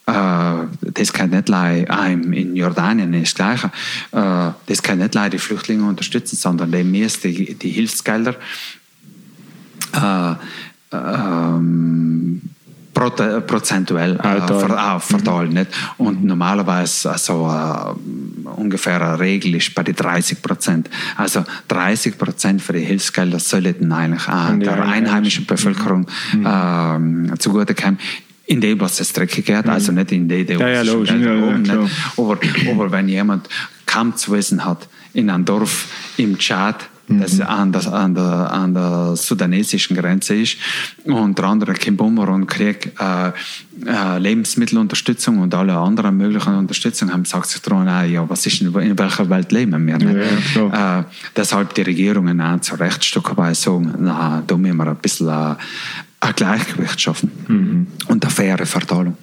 äh, 0.06 0.66
das 0.92 1.12
kann 1.12 1.30
nicht 1.30 1.48
leid, 1.48 1.88
in 2.12 2.56
Jordanien 2.56 3.14
ist 3.14 3.38
das 3.38 3.60
Gleiche, 3.60 3.70
äh, 4.12 4.52
das 4.66 4.82
kann 4.82 4.98
nicht 4.98 5.14
leid 5.14 5.32
die 5.32 5.38
Flüchtlinge 5.38 5.84
unterstützen, 5.84 6.36
sondern 6.36 6.70
die 6.72 6.84
müssen 6.84 7.22
die, 7.22 7.54
die 7.54 7.70
Hilfsgelder 7.70 8.34
äh, 9.92 10.34
ähm, 10.92 12.42
prote- 12.94 13.40
prozentuell 13.40 14.18
äh, 14.22 14.36
äh, 14.36 15.00
verteilen. 15.00 15.52
Nicht? 15.52 15.70
Und 15.98 16.24
normalerweise 16.24 17.10
also, 17.10 17.48
äh, 17.48 18.48
ungefähr 18.48 19.02
eine 19.02 19.18
Regel 19.18 19.56
ist 19.56 19.74
bei 19.74 19.82
den 19.82 19.96
30 19.96 20.40
Prozent. 20.40 20.88
Also 21.16 21.44
30 21.68 22.16
Prozent 22.16 22.62
für 22.62 22.72
die 22.72 22.80
Hilfsgelder 22.84 23.40
sollten 23.40 23.92
eigentlich 23.92 24.24
die 24.24 24.58
der 24.60 24.84
einheimischen 24.84 25.46
Bevölkerung 25.46 26.06
ähm, 26.32 27.32
zugutekommen. 27.38 27.98
In 28.46 28.60
dem, 28.60 28.78
was 28.80 29.00
es 29.00 29.12
dreckig 29.12 29.46
geht, 29.46 29.66
also 29.66 29.92
nicht 29.92 30.12
in 30.12 30.28
dem, 30.28 30.46
Ja, 30.46 30.68
ja, 30.68 30.80
was 30.80 30.86
schon 30.86 30.96
logisch. 30.98 31.10
Ja, 31.10 31.34
ja, 31.34 31.46
oben, 31.46 31.62
nicht? 31.62 31.92
Aber, 32.16 32.38
aber 32.70 32.92
wenn 32.92 33.08
jemand 33.08 33.48
kaum 33.86 34.14
zu 34.16 34.32
wissen 34.32 34.64
hat, 34.64 34.88
in 35.14 35.30
einem 35.30 35.44
Dorf 35.44 35.88
im 36.18 36.36
Tschad, 36.38 36.88
das 37.06 37.38
an 37.40 37.70
der, 37.70 37.92
an, 37.92 38.14
der, 38.14 38.50
an 38.50 38.74
der 38.74 39.16
sudanesischen 39.16 39.96
Grenze 39.96 40.36
ist, 40.36 40.56
und 41.04 41.36
der 41.36 41.44
andere 41.44 41.74
kommt 41.74 42.00
um 42.00 42.18
und 42.18 42.46
kriegt 42.46 42.98
äh, 42.98 43.28
äh, 43.86 44.18
Lebensmittelunterstützung 44.18 45.38
und 45.38 45.54
alle 45.54 45.76
anderen 45.76 46.16
möglichen 46.16 46.54
Unterstützung, 46.54 47.12
haben 47.12 47.24
sagt 47.26 47.48
sich 47.48 47.60
daran, 47.60 47.88
auch, 47.88 48.08
ja, 48.08 48.28
was 48.28 48.46
ist 48.46 48.60
denn, 48.60 48.74
in 48.74 48.98
welcher 48.98 49.28
Welt 49.28 49.52
leben 49.52 49.86
wir? 49.86 49.98
Nicht? 49.98 50.16
Ja, 50.54 50.68
klar. 50.68 51.00
äh, 51.00 51.04
deshalb 51.36 51.74
die 51.74 51.82
Regierungen 51.82 52.40
auch 52.40 52.60
zu 52.60 52.74
Recht 52.76 53.04
Stück 53.04 53.36
weit 53.36 53.56
sagen, 53.56 53.94
na, 53.98 54.42
da 54.46 54.56
müssen 54.56 54.78
wir 54.78 54.86
ein 54.86 54.96
bisschen 54.96 55.28
äh, 55.28 55.54
ein 56.24 56.34
Gleichgewicht 56.34 57.00
schaffen 57.00 57.30
und 58.08 58.24
eine 58.24 58.30
faire 58.30 58.66
Verteilung. 58.66 59.16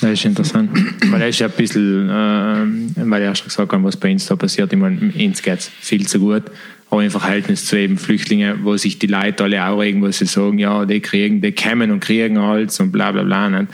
Das 0.00 0.12
ist 0.12 0.24
interessant. 0.24 0.70
weil 1.10 1.20
das 1.20 1.30
ist 1.30 1.40
ja 1.40 1.46
ein 1.46 1.52
bisschen, 1.52 2.08
äh, 2.08 3.10
weil 3.10 3.22
ich 3.22 3.28
erst 3.28 3.44
gesagt 3.44 3.72
habe, 3.72 3.84
was 3.84 3.96
bei 3.96 4.10
uns 4.10 4.26
da 4.26 4.36
passiert. 4.36 4.72
Ich 4.72 4.78
meine, 4.78 4.98
uns 4.98 5.42
geht 5.42 5.58
es 5.58 5.68
viel 5.68 6.06
zu 6.06 6.18
gut. 6.20 6.44
Aber 6.88 7.04
im 7.04 7.10
Verhältnis 7.10 7.66
zu 7.66 7.76
eben 7.76 7.98
Flüchtlingen, 7.98 8.64
wo 8.64 8.76
sich 8.76 8.98
die 8.98 9.06
Leute 9.06 9.44
alle 9.44 9.64
aufregen, 9.64 10.02
wo 10.02 10.10
sie 10.10 10.26
sagen, 10.26 10.58
ja, 10.58 10.84
die 10.84 11.00
kriegen, 11.00 11.40
die 11.40 11.52
kommen 11.52 11.92
und 11.92 12.00
kriegen 12.00 12.36
alles 12.36 12.80
und 12.80 12.90
bla 12.90 13.12
bla 13.12 13.22
bla. 13.22 13.48
Nicht? 13.48 13.72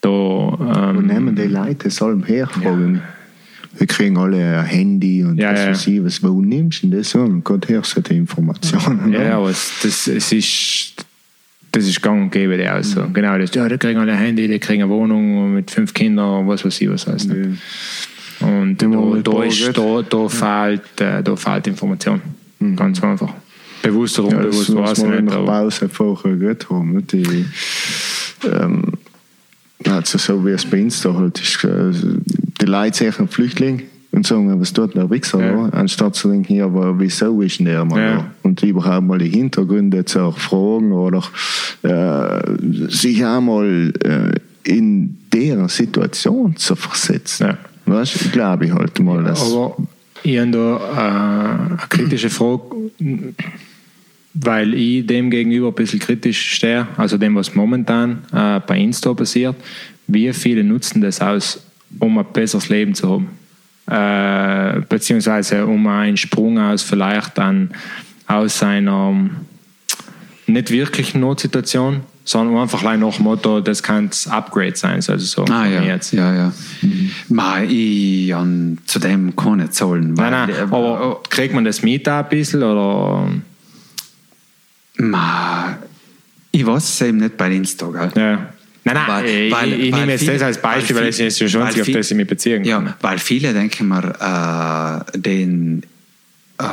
Da, 0.00 0.08
Und 0.08 0.98
ähm, 0.98 1.06
nehmen 1.06 1.34
die 1.34 1.48
Leute 1.48 1.90
sollen 1.90 2.22
herfragen. 2.22 3.02
Wir 3.78 3.86
kriegen 3.86 4.16
alle 4.18 4.58
ein 4.60 4.66
Handy 4.66 5.24
und 5.24 5.38
Ja, 5.38 5.52
was 5.52 5.60
ja. 5.60 5.70
weiß 5.70 5.86
ich, 5.86 6.04
was, 6.04 6.22
wo 6.22 6.40
nimmst 6.40 6.82
du 6.82 6.88
denn 6.88 6.98
das 6.98 7.14
an? 7.16 7.42
Gott, 7.42 7.68
her 7.68 7.82
so 7.84 8.00
die 8.00 8.16
Informationen. 8.16 9.12
ja, 9.12 9.38
aber 9.38 9.50
es, 9.50 9.70
das, 9.82 10.06
es 10.08 10.30
ist, 10.32 11.04
das 11.72 11.86
ist 11.88 12.02
gang 12.02 12.22
und 12.24 12.30
gäbe, 12.30 12.56
die 12.58 12.68
auch 12.68 12.82
so. 12.82 13.06
Genau, 13.12 13.38
das, 13.38 13.54
ja, 13.54 13.68
die 13.68 13.78
kriegen 13.78 13.98
alle 13.98 14.12
ein 14.12 14.18
Handy, 14.18 14.46
die 14.46 14.58
kriegen 14.58 14.82
eine 14.82 14.90
Wohnung 14.92 15.54
mit 15.54 15.70
fünf 15.70 15.94
Kindern, 15.94 16.46
was 16.46 16.64
weiß 16.64 16.80
ich, 16.82 16.90
was 16.90 17.06
heißt. 17.06 17.28
Nicht? 17.30 17.60
Und 18.40 18.76
da, 18.82 18.86
da, 19.22 19.42
ist, 19.44 19.78
da, 19.78 20.02
da, 20.02 20.28
fehlt, 20.28 21.00
äh, 21.00 21.22
da 21.22 21.36
fehlt 21.36 21.66
Information. 21.68 22.20
Ganz 22.76 23.02
einfach. 23.02 23.32
Bewusst 23.82 24.18
oder 24.20 24.36
Ja, 24.36 24.42
das 24.42 24.68
unbewusst, 24.68 24.70
muss 24.70 24.90
weiß 24.90 24.98
ich 24.98 25.04
nicht. 25.20 25.30
der 25.30 25.38
Aber, 25.38 25.46
Pause 25.46 25.88
vorher 25.88 26.36
gehört 26.36 26.68
haben. 26.70 26.92
nicht? 26.96 27.12
Die, 27.12 27.44
ähm, 28.44 28.92
also 29.88 30.18
so 30.18 30.44
wie 30.46 30.50
es 30.50 30.64
bei 30.64 30.82
uns 30.82 31.00
da 31.02 31.12
halt 31.14 31.40
ist, 31.40 31.64
äh, 31.64 31.90
die 32.62 32.66
Leute 32.66 33.10
sehen 33.12 33.28
Flüchtling 33.28 33.82
und 34.12 34.26
sagen, 34.26 34.60
was 34.60 34.72
tut 34.72 34.94
der 34.94 35.10
Wichser 35.10 35.40
Ja. 35.40 35.68
Anstatt 35.70 36.14
zu 36.14 36.28
denken, 36.30 36.54
ja, 36.54 36.66
aber 36.66 36.98
wieso 36.98 37.40
ist 37.42 37.58
denn 37.58 37.66
der 37.66 37.84
mal 37.84 38.00
Ja. 38.00 38.16
da? 38.16 38.30
Und 38.42 38.62
überhaupt 38.62 39.06
mal 39.06 39.18
die 39.18 39.28
Hintergründe 39.28 40.04
zu 40.04 40.20
erfragen 40.20 40.92
oder 40.92 41.22
äh, 41.82 42.88
sich 42.88 43.24
einmal 43.24 43.92
äh, 44.04 44.70
in 44.70 45.18
deren 45.32 45.68
Situation 45.68 46.56
zu 46.56 46.76
versetzen. 46.76 47.46
Ja. 47.48 47.58
Weißt 47.86 48.32
glaube 48.32 48.66
ich 48.66 48.72
halt 48.72 48.98
mal, 49.00 49.24
dass 49.24 49.52
aber 49.52 49.76
ich 50.22 50.38
habe 50.38 50.50
da 50.52 50.76
äh, 50.76 51.70
eine 51.70 51.78
kritische 51.88 52.30
Frage, 52.30 52.62
weil 54.34 54.74
ich 54.74 55.04
dem 55.06 55.30
gegenüber 55.30 55.68
ein 55.68 55.74
bisschen 55.74 55.98
kritisch 55.98 56.54
stehe, 56.54 56.86
also 56.96 57.18
dem, 57.18 57.34
was 57.34 57.54
momentan 57.54 58.18
äh, 58.32 58.60
bei 58.60 58.78
Insta 58.78 59.12
passiert. 59.14 59.56
Wie 60.06 60.32
viele 60.32 60.62
nutzen 60.62 61.00
das 61.00 61.20
aus, 61.20 61.60
um 61.98 62.18
ein 62.18 62.26
besseres 62.32 62.68
Leben 62.68 62.94
zu 62.94 63.08
haben? 63.10 63.28
Äh, 63.86 64.80
beziehungsweise 64.88 65.66
um 65.66 65.86
einen 65.86 66.16
Sprung 66.16 66.58
aus 66.58 66.82
vielleicht 66.82 67.36
dann 67.38 67.70
aus 68.26 68.58
seiner 68.58 69.14
nicht 70.46 70.70
wirklichen 70.70 71.20
Notsituation, 71.20 72.00
sondern 72.24 72.58
einfach 72.62 72.82
nach 72.82 73.16
dem 73.16 73.24
Motto, 73.24 73.60
das 73.60 73.82
kann 73.82 74.08
das 74.08 74.28
Upgrade 74.28 74.76
sein, 74.76 74.96
also 74.96 75.18
so 75.18 75.44
Ah, 75.46 75.66
ja. 75.66 75.82
jetzt. 75.82 76.12
ja, 76.12 76.32
ja. 76.34 76.52
Ma, 77.28 77.62
ich 77.62 78.34
an 78.34 78.78
zu 78.86 78.98
dem 78.98 79.34
keine 79.34 79.70
Zahlen. 79.70 80.14
Nein, 80.14 80.30
nein, 80.32 80.50
aber 80.70 81.20
kriegt 81.28 81.54
man 81.54 81.64
das 81.64 81.82
mit 81.82 82.06
ein 82.06 82.28
bisschen 82.28 82.62
oder? 82.62 83.28
Ma, 84.98 85.76
ich 86.52 86.64
weiß 86.64 86.84
es 86.84 87.00
eben 87.00 87.18
nicht 87.18 87.36
bei 87.36 87.50
Insta, 87.50 87.86
gell? 87.88 88.12
Ja. 88.14 88.52
Nein, 88.84 88.94
nein, 88.96 89.08
Weil- 89.08 89.26
ich, 89.28 89.52
weil- 89.52 89.72
ich 89.80 89.94
nehme 89.94 90.12
jetzt 90.12 90.20
viele- 90.20 90.32
das 90.34 90.42
als 90.42 90.58
Beispiel, 90.60 90.96
weil, 90.96 91.02
weil 91.02 91.08
es 91.10 91.20
ist 91.20 91.50
schon 91.50 91.62
auf 91.62 91.74
das 91.74 92.10
ich 92.10 92.16
mich 92.16 92.26
beziehen 92.26 92.62
kann. 92.62 92.86
Ja, 92.86 92.96
weil 93.00 93.18
viele 93.18 93.52
denken 93.52 93.88
mir, 93.88 95.04
äh, 95.14 95.18
den 95.18 95.82
äh, 96.58 96.64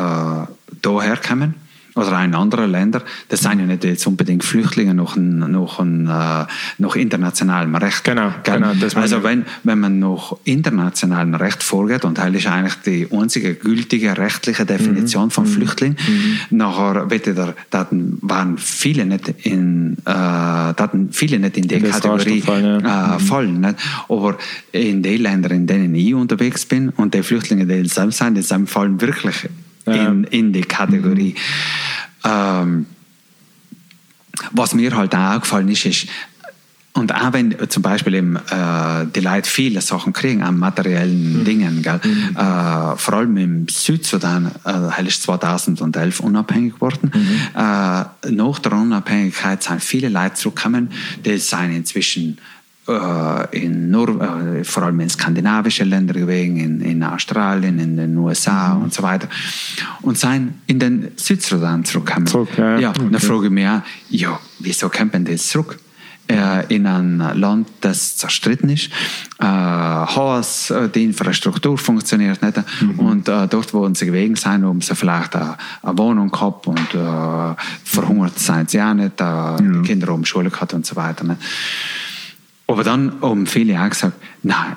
daher 0.82 1.18
kommen 1.18 1.54
oder 1.96 2.24
in 2.24 2.36
andere 2.36 2.66
Länder, 2.66 3.02
das 3.30 3.42
sind 3.42 3.60
ja 3.60 3.66
nicht 3.66 3.84
jetzt 3.84 4.06
unbedingt 4.08 4.44
Flüchtlinge 4.44 4.94
nach, 4.94 5.16
nach, 5.16 5.80
ein, 5.80 6.08
äh, 6.08 6.46
nach 6.78 6.96
internationalem 6.96 7.76
Recht. 7.76 8.04
Genau, 8.04 8.32
genau, 8.44 8.72
also 8.96 9.24
wenn, 9.24 9.46
wenn 9.64 9.80
man 9.80 10.00
nach 10.00 10.34
internationalem 10.44 11.36
Recht 11.36 11.64
vorgeht, 11.64 12.06
und 12.06 12.18
das 12.18 12.34
ist 12.34 12.48
eigentlich 12.48 12.76
die 12.86 13.08
einzige 13.12 13.56
gültige 13.56 14.18
rechtliche 14.18 14.66
Definition 14.66 15.26
Mhm. 15.26 15.32
von 15.32 15.46
Flüchtling, 15.46 15.96
nachher 16.50 17.10
wird 17.10 17.26
der, 17.26 17.56
dann 17.70 18.18
waren 18.22 18.58
viele 18.58 19.06
nicht 19.06 19.30
in, 19.44 19.98
äh, 20.06 20.74
viele 21.12 21.40
nicht 21.40 21.58
in 21.58 21.68
die 21.68 21.76
In 21.76 21.90
Kategorie 21.92 22.42
fallen, 22.42 22.84
ja. 22.84 23.16
äh, 23.16 23.20
fallen. 23.20 23.62
Nicht? 23.62 23.76
Aber 24.08 24.38
in 24.72 25.04
den 25.04 25.22
Ländern, 25.22 25.52
in 25.52 25.68
denen 25.68 25.96
ich 25.96 26.14
unterwegs 26.14 26.66
bin 26.66 26.90
und 26.90 27.14
die 27.14 27.24
Flüchtlinge, 27.24 27.66
die 27.66 27.88
selbst 27.88 28.20
sind, 28.20 28.36
die 28.36 28.42
sind, 28.42 28.70
fallen 28.70 29.00
wirklich 29.02 29.50
Ja. 29.90 30.08
in, 30.08 30.24
in 30.26 30.54
die 30.54 30.62
Kategorie. 30.62 31.36
Ähm, 32.24 32.86
was 34.52 34.74
mir 34.74 34.96
halt 34.96 35.14
auch 35.16 35.36
aufgefallen 35.36 35.70
ist, 35.70 35.86
ist, 35.86 36.08
und 36.94 37.14
auch 37.14 37.34
wenn 37.34 37.56
zum 37.70 37.84
Beispiel 37.84 38.16
eben, 38.16 38.36
äh, 38.36 39.06
die 39.16 39.20
Leute 39.22 39.50
viele 39.50 39.80
Sachen 39.80 40.12
kriegen 40.12 40.42
an 40.44 40.58
materiellen 40.58 41.46
Dingen, 41.46 41.82
gell? 41.82 42.00
Äh, 42.36 42.98
vor 42.98 43.14
allem 43.14 43.38
im 43.38 43.68
Südsudan, 43.70 44.52
äh, 44.66 45.08
ist 45.08 45.24
2011 45.24 46.20
unabhängig 46.20 46.76
geworden. 46.76 47.12
Äh, 47.56 48.32
nach 48.32 48.60
der 48.60 48.74
Unabhängigkeit 48.74 49.64
sind 49.64 49.82
viele 49.82 50.10
Leute 50.10 50.34
zurückgekommen, 50.36 50.90
die 51.24 51.38
sind 51.38 51.72
inzwischen 51.72 52.38
in 53.52 53.90
Nor 53.92 54.10
äh, 54.22 54.64
vor 54.64 54.84
allem 54.84 55.00
in 55.00 55.10
skandinavische 55.10 55.84
Länder 55.84 56.14
gewesen, 56.14 56.58
in, 56.58 56.82
in 56.82 57.04
Australien, 57.04 57.80
in 57.80 57.98
den 57.98 58.18
USA 58.18 58.74
und 58.74 58.94
so 58.94 59.04
weiter. 59.04 59.28
Und 60.02 60.18
sind 60.18 60.56
in 60.68 60.80
den 60.80 61.12
Südsudan 61.16 61.86
zurückgekommen. 61.86 62.28
Zurück, 62.28 62.50
ja. 62.58 62.80
ja 62.80 62.94
dann 62.94 63.20
frage 63.20 63.46
ich 63.46 63.52
mich 63.52 63.68
auch, 63.68 63.82
ja, 64.10 64.40
wieso 64.60 64.90
kommen 64.90 65.26
die 65.26 65.32
jetzt 65.32 65.50
zurück? 65.50 65.78
Äh, 66.32 66.76
in 66.76 66.86
ein 66.86 67.18
Land, 67.18 67.70
das 67.82 68.18
zerstritten 68.18 68.70
ist, 68.70 68.92
äh, 69.40 69.46
Haus, 69.46 70.70
äh, 70.70 70.88
die 70.88 71.06
Infrastruktur 71.06 71.76
funktioniert 71.76 72.44
nicht 72.44 72.56
und 72.98 73.28
äh, 73.28 73.48
dort, 73.48 73.74
wo 73.74 73.92
sie 73.96 74.06
gewesen 74.06 74.36
sind, 74.36 74.64
haben 74.64 74.80
sie 74.80 74.94
vielleicht 74.94 75.36
eine, 75.36 75.58
eine 75.82 75.98
Wohnung 75.98 76.30
gehabt 76.30 76.68
und 76.68 76.94
äh, 76.94 77.56
verhungert 77.84 78.38
sind 78.38 78.70
sie 78.70 78.80
auch 78.80 78.94
nicht, 78.94 79.20
äh, 79.20 79.58
die 79.58 79.82
Kinder 79.88 80.10
haben 80.14 80.24
Schule 80.24 80.52
gehabt 80.52 80.76
und 80.76 80.86
so 80.86 80.96
weiter. 80.96 81.24
Nicht? 81.24 81.40
Aber 82.70 82.84
dann 82.84 83.14
haben 83.24 83.48
viele 83.48 83.84
auch 83.84 83.90
gesagt, 83.90 84.14
nein, 84.44 84.76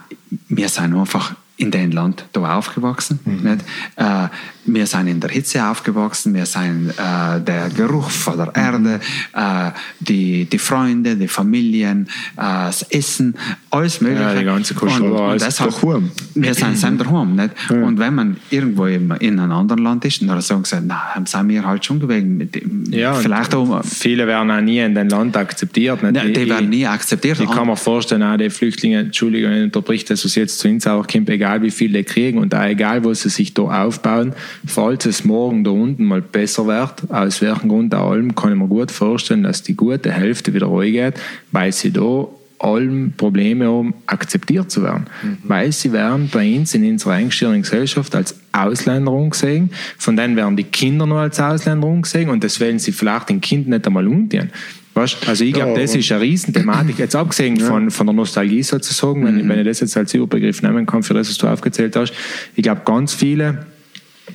wir 0.48 0.70
sind 0.70 0.94
einfach 0.94 1.34
in 1.62 1.70
dem 1.70 1.90
Land 1.92 2.24
da 2.32 2.56
aufgewachsen. 2.58 3.18
Nicht? 3.24 3.62
Äh, 3.96 4.28
wir 4.64 4.86
sind 4.86 5.08
in 5.08 5.18
der 5.20 5.30
Hitze 5.30 5.64
aufgewachsen, 5.64 6.34
wir 6.34 6.46
sind 6.46 6.90
äh, 6.90 7.40
der 7.40 7.68
Geruch 7.70 8.10
von 8.10 8.36
der 8.36 8.52
Erde, 8.54 9.00
äh, 9.34 9.70
die, 10.00 10.44
die 10.44 10.58
Freunde, 10.58 11.16
die 11.16 11.26
Familien, 11.28 12.06
äh, 12.36 12.42
das 12.66 12.82
Essen, 12.90 13.34
alles 13.70 14.00
Mögliche. 14.00 14.22
Ja, 14.22 14.34
die 14.38 14.44
ganze 14.44 14.74
Kultur, 14.74 15.20
Und, 15.20 15.32
und 15.32 15.40
deshalb, 15.40 15.70
daheim. 15.80 16.10
wir 16.34 16.54
sind 16.54 16.78
selber 16.78 17.04
daheim. 17.04 17.34
Nicht? 17.36 17.50
Und 17.70 17.98
wenn 17.98 18.14
man 18.14 18.36
irgendwo 18.50 18.86
in, 18.86 19.10
in 19.20 19.38
einem 19.40 19.52
anderen 19.52 19.82
Land 19.82 20.04
ist, 20.04 20.22
dann 20.22 20.40
sagen 20.40 20.64
sie, 20.64 20.80
nein, 20.80 21.26
sind 21.26 21.48
wir 21.48 21.64
halt 21.66 21.84
schon 21.84 21.98
gewesen. 22.00 22.50
Dem- 22.50 22.84
Ja, 22.90 23.14
Vielleicht 23.14 23.54
auch, 23.54 23.84
viele 23.84 24.26
werden 24.26 24.50
auch 24.50 24.60
nie 24.60 24.78
in 24.80 24.94
den 24.94 25.08
Land 25.08 25.36
akzeptiert. 25.36 26.02
Nicht? 26.02 26.22
Die 26.36 26.40
Ich- 26.42 26.48
werden 26.48 26.70
nie 26.70 26.86
akzeptiert. 26.86 27.40
Ich 27.40 27.50
kann 27.50 27.66
mir 27.66 27.76
vorstellen, 27.76 28.22
auch 28.22 28.36
die 28.36 28.50
Flüchtlinge, 28.50 29.00
Entschuldigung, 29.00 29.52
ich 29.52 29.64
unterbricht 29.64 30.08
das, 30.10 30.24
was 30.24 30.34
jetzt 30.36 30.58
zu 30.60 30.68
uns 30.68 30.86
auch 30.86 31.06
kommt, 31.06 31.28
egal 31.30 31.51
wie 31.60 31.70
viel 31.70 31.92
die 31.92 32.04
kriegen 32.04 32.38
und 32.38 32.54
auch 32.54 32.64
egal, 32.64 33.04
wo 33.04 33.12
sie 33.12 33.28
sich 33.28 33.52
da 33.52 33.84
aufbauen, 33.84 34.32
falls 34.64 35.04
es 35.04 35.24
morgen 35.24 35.64
da 35.64 35.70
unten 35.70 36.04
mal 36.04 36.22
besser 36.22 36.66
wird, 36.66 37.10
aus 37.10 37.42
welchem 37.42 37.68
Grund 37.68 37.94
auch 37.94 38.12
allem, 38.12 38.34
kann 38.34 38.52
ich 38.52 38.58
mir 38.58 38.68
gut 38.68 38.90
vorstellen, 38.90 39.42
dass 39.42 39.62
die 39.62 39.74
gute 39.74 40.10
Hälfte 40.10 40.54
wieder 40.54 40.68
reingeht, 40.68 41.14
weil 41.50 41.72
sie 41.72 41.92
da 41.92 42.28
allem 42.62 43.12
Probleme 43.16 43.66
haben, 43.66 43.94
akzeptiert 44.06 44.70
zu 44.70 44.82
werden. 44.82 45.06
Weil 45.42 45.72
sie 45.72 45.92
werden 45.92 46.30
bei 46.32 46.56
uns 46.56 46.74
in 46.74 46.88
unserer 46.88 47.14
eingestehenden 47.14 47.62
Gesellschaft 47.62 48.14
als 48.14 48.36
Ausländer 48.52 49.12
angesehen, 49.12 49.70
von 49.98 50.16
denen 50.16 50.36
werden 50.36 50.56
die 50.56 50.64
Kinder 50.64 51.06
noch 51.06 51.18
als 51.18 51.40
Ausländer 51.40 51.88
angesehen 51.88 52.30
und 52.30 52.44
das 52.44 52.60
wollen 52.60 52.78
sie 52.78 52.92
vielleicht 52.92 53.28
den 53.28 53.40
Kind 53.40 53.68
nicht 53.68 53.86
einmal 53.86 54.06
umgehen. 54.06 54.50
Weißt? 54.94 55.26
Also 55.26 55.44
ich 55.44 55.54
glaube, 55.54 55.72
Ja, 55.72 55.80
das 55.80 55.94
ist 55.94 56.12
eine 56.12 56.20
Riesenthematik. 56.20 56.98
Jetzt 56.98 57.16
abgesehen 57.16 57.58
von, 57.58 57.90
von 57.90 58.06
der 58.06 58.14
Nostalgie 58.14 58.62
sozusagen, 58.62 59.24
wenn, 59.24 59.40
ich, 59.40 59.48
wenn 59.48 59.58
ich 59.58 59.64
das 59.66 59.80
jetzt 59.80 59.96
als 59.96 60.12
Überbegriff 60.12 60.60
nehmen 60.62 60.84
kann, 60.84 61.02
für 61.02 61.14
das, 61.14 61.30
was 61.30 61.38
du 61.38 61.46
aufgezählt 61.46 61.96
hast. 61.96 62.12
Ich 62.54 62.62
glaube, 62.62 62.82
ganz 62.84 63.14
viele 63.14 63.66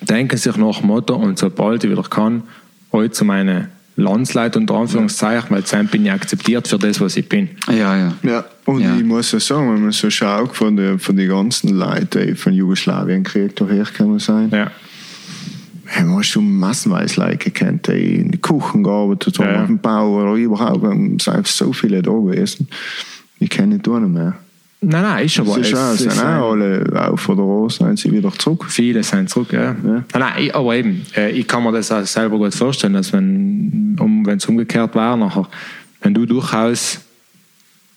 denken 0.02 0.38
sich 0.38 0.56
nach 0.58 0.80
dem 0.80 0.88
Motto, 0.88 1.16
und 1.16 1.38
sobald 1.38 1.84
ich 1.84 1.92
wieder 1.92 2.04
kann, 2.04 2.44
heute 2.92 3.12
zu 3.12 3.24
meinen 3.26 3.68
Landsleuten 3.98 4.62
unter 4.62 4.76
Anführungszeichen, 4.76 5.50
weil 5.50 5.64
dann 5.64 5.88
bin 5.88 6.06
ich 6.06 6.12
akzeptiert 6.12 6.68
für 6.68 6.78
das, 6.78 7.02
was 7.02 7.18
ich 7.18 7.28
bin. 7.28 7.50
Ja, 7.68 7.98
ja. 7.98 8.14
Ja, 8.24 8.46
und 8.66 8.82
Ja. 8.82 8.96
ich 8.96 9.04
muss 9.04 9.32
ja 9.32 9.40
sagen, 9.40 9.74
wenn 9.74 9.82
man 9.82 9.92
so 9.92 10.10
schaut 10.10 10.56
von 10.56 10.76
den 10.76 11.00
von 11.00 11.18
die 11.18 11.26
ganzen 11.26 11.70
Leuten, 11.76 12.28
die 12.28 12.36
von 12.36 12.54
Jugoslawien-Krieg 12.54 13.56
daher 13.56 13.84
gekommen 13.86 14.20
sind, 14.20 14.54
Ja. 14.54 14.72
Man 16.06 16.18
hat 16.18 16.26
schon 16.26 16.52
massenweise 16.58 17.20
Leute 17.20 17.38
gekannt, 17.38 17.88
die 17.88 18.16
in 18.16 18.32
den 18.32 18.42
Kuchen 18.42 18.84
gearbeitet 18.84 19.40
haben, 19.40 19.54
Ja, 19.54 19.62
auf 19.62 19.68
dem 19.68 19.80
Bau 19.80 20.22
oder 20.22 20.34
überhaupt. 20.34 20.84
Es 21.18 21.26
sind 21.26 21.48
so 21.48 21.74
viele 21.74 22.02
da 22.02 22.12
gewesen. 22.12 22.68
Ich 23.40 23.50
kenne 23.50 23.76
nicht 23.76 23.88
nicht 23.88 24.00
mehr. 24.08 24.36
Nein, 24.80 25.02
nein, 25.02 25.26
ist 25.26 25.40
aber. 25.40 25.58
Es 25.58 25.68
ist 25.68 25.76
auch, 25.76 25.94
es 25.94 26.00
sind 26.00 26.20
auch 26.20 26.52
alle 26.52 27.10
auf 27.10 27.28
oder 27.30 27.42
raus, 27.42 27.78
sind 27.78 27.98
sie 27.98 28.12
wieder 28.12 28.32
zurück. 28.32 28.66
Viele 28.70 29.02
sind 29.02 29.30
zurück, 29.30 29.52
ja. 29.52 29.64
Ja. 29.64 29.76
Nein, 29.84 30.04
nein, 30.14 30.52
aber 30.52 30.76
eben, 30.76 31.06
äh, 31.16 31.32
ich 31.32 31.48
kann 31.48 31.64
mir 31.64 31.72
das 31.72 31.92
auch 31.92 32.06
selber 32.06 32.38
gut 32.38 32.54
vorstellen, 32.54 32.94
dass 32.94 33.12
wenn 33.12 33.98
um, 34.00 34.24
es 34.28 34.46
umgekehrt 34.46 34.94
war, 34.94 35.18
nachher, 35.18 35.48
wenn 36.02 36.14
du 36.14 36.28
durchaus 36.28 37.00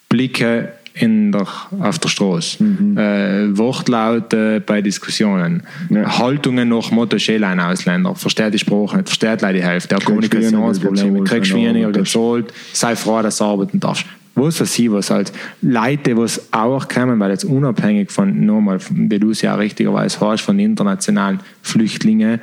Blicke 0.09 0.73
in 1.01 1.33
der, 1.33 1.47
auf 1.81 1.99
der 1.99 2.09
Straße, 2.09 2.63
äh, 2.63 3.57
Wortlaute 3.57 4.63
bei 4.65 4.83
Diskussionen, 4.83 5.63
Ja. 5.89 6.19
Haltungen 6.19 6.69
nach 6.69 6.91
Motto 6.91 7.19
Schälein 7.19 7.59
Ausländer, 7.61 8.15
versteht 8.15 8.55
die 8.55 8.59
Sprache 8.59 8.97
nicht, 8.97 9.09
versteht 9.09 9.41
leider 9.41 9.59
die 9.59 9.65
Hälfte, 9.65 9.97
auch 9.97 10.05
Kommunikationsprobleme, 10.05 11.25
kriegst 11.25 11.53
gezahlt, 11.53 11.75
weniger 11.75 11.93
du 11.93 12.01
gezahlt, 12.01 12.53
sei 12.73 12.95
froh, 12.97 13.23
dass 13.23 13.39
du 13.39 13.45
arbeiten 13.45 13.81
darfst. 13.81 14.05
Was 14.37 14.61
weiß 14.61 14.79
ich, 14.79 14.91
was 14.93 15.11
halt 15.11 15.33
Leute, 15.61 16.17
was 16.17 16.53
auch 16.53 16.89
kommen, 16.89 17.19
weil 17.19 17.31
jetzt 17.31 17.45
unabhängig 17.45 18.11
von, 18.11 18.47
nochmal, 18.47 18.79
wie 18.91 19.19
du 19.19 19.31
es 19.31 19.43
ja 19.43 19.55
richtigerweise 19.55 20.21
hast, 20.21 20.43
von 20.43 20.59
internationalen 20.59 21.41
Flüchtlingen, 21.63 22.41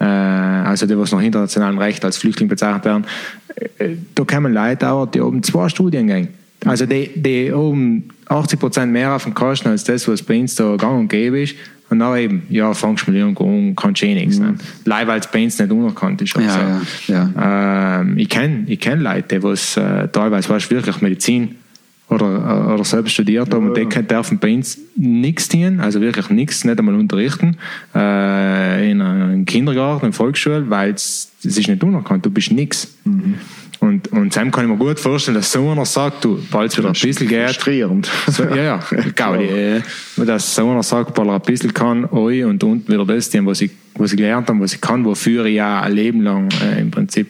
äh, 0.00 0.04
also 0.04 0.86
die, 0.86 0.98
was 0.98 1.12
nach 1.12 1.22
internationalem 1.22 1.78
Recht 1.78 2.04
als 2.04 2.18
Flüchtling 2.18 2.48
bezeichnet 2.48 2.84
werden, 2.84 3.04
äh, 3.78 3.90
da 4.14 4.24
kommen 4.24 4.52
Leute 4.52 4.90
auch, 4.90 5.06
die 5.06 5.20
haben 5.20 5.42
zwei 5.42 5.68
Studiengänge. 5.68 6.28
Also 6.64 6.86
die, 6.86 7.10
die 7.14 7.52
haben 7.52 8.04
80 8.26 8.58
Prozent 8.58 8.92
mehr 8.92 9.12
auf 9.14 9.24
dem 9.24 9.34
Kasten 9.34 9.68
als 9.68 9.84
das, 9.84 10.06
was 10.08 10.22
bei 10.22 10.38
uns 10.40 10.54
da 10.54 10.76
gang 10.76 11.00
und 11.00 11.08
gäbe 11.08 11.40
ist. 11.42 11.54
Und 11.90 12.00
dann 12.00 12.18
eben, 12.18 12.42
ja, 12.50 12.74
fangst 12.74 13.06
du 13.06 13.12
mit 13.12 13.20
irgendwo 13.20 13.48
an, 13.48 13.74
kannst 13.74 14.02
eh 14.02 14.12
nichts. 14.12 14.38
Ne? 14.38 14.56
Leider, 14.84 15.08
weil 15.12 15.20
es 15.20 15.26
bei 15.26 15.42
uns 15.42 15.58
nicht 15.58 15.70
unerkannt 15.72 16.20
ist. 16.20 16.36
Also, 16.36 16.48
Ja, 17.08 17.30
ja, 17.36 18.00
ähm, 18.02 18.18
ich 18.18 18.28
kenne 18.28 18.64
ich 18.66 18.78
kenn 18.78 19.00
Leute, 19.00 19.40
die 19.40 19.46
äh, 19.80 20.08
teilweise 20.08 20.48
weißt, 20.50 20.70
wirklich 20.70 21.00
Medizin 21.00 21.54
oder, 22.10 22.26
äh, 22.26 22.74
oder 22.74 22.84
selbst 22.84 23.12
studiert 23.12 23.54
haben 23.54 23.68
und 23.68 23.76
die 23.76 23.86
können- 23.86 24.06
dürfen 24.06 24.38
bei 24.38 24.54
uns 24.54 24.78
nichts 24.96 25.48
tun, 25.48 25.80
also 25.80 26.00
wirklich 26.02 26.28
nichts, 26.28 26.64
nicht 26.64 26.78
einmal 26.78 26.94
unterrichten 26.94 27.56
äh, 27.94 28.90
in 28.90 29.00
einem 29.00 29.44
Kindergarten, 29.46 30.06
in 30.06 30.10
der 30.12 30.16
Volksschule, 30.16 30.68
weil 30.68 30.92
es 30.92 31.30
ist 31.42 31.56
nicht 31.68 31.82
unerkannt, 31.82 32.24
du 32.26 32.30
bist 32.30 32.52
nichts. 32.52 32.96
Und, 33.80 34.08
und 34.08 34.32
Sam 34.32 34.50
kann 34.50 34.64
ich 34.64 34.70
mir 34.70 34.76
gut 34.76 34.98
vorstellen, 34.98 35.36
dass 35.36 35.52
so 35.52 35.70
einer 35.70 35.84
sagt, 35.84 36.24
du, 36.24 36.42
bald 36.50 36.76
wieder 36.76 36.88
ein 36.88 36.92
bisschen 36.92 37.28
geht. 37.28 37.44
Frustrierend. 37.46 38.10
So, 38.26 38.44
ja, 38.44 38.56
ja, 38.56 38.80
ich. 39.40 39.50
Äh, 39.50 39.82
dass 40.16 40.54
so 40.54 40.68
einer 40.68 40.82
sagt, 40.82 41.16
er 41.16 41.34
ein 41.34 41.40
bisschen 41.42 41.72
kann, 41.72 42.04
oi, 42.06 42.44
und 42.44 42.62
unten 42.64 42.92
wieder 42.92 43.06
das, 43.06 43.32
was 43.32 43.60
ich, 43.60 43.70
was 43.94 44.12
ich 44.12 44.16
gelernt 44.16 44.48
habe, 44.48 44.60
was 44.60 44.74
ich 44.74 44.80
kann, 44.80 45.04
wofür 45.04 45.44
ich 45.44 45.54
ja 45.56 45.80
ein 45.82 45.92
Leben 45.92 46.22
lang 46.22 46.48
äh, 46.60 46.80
im 46.80 46.90
Prinzip 46.90 47.28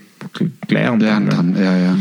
gelernt 0.66 1.02
Lernt 1.02 1.34
habe. 1.34 1.52
dann, 1.52 1.62
ja, 1.62 1.76
ja. 1.76 1.96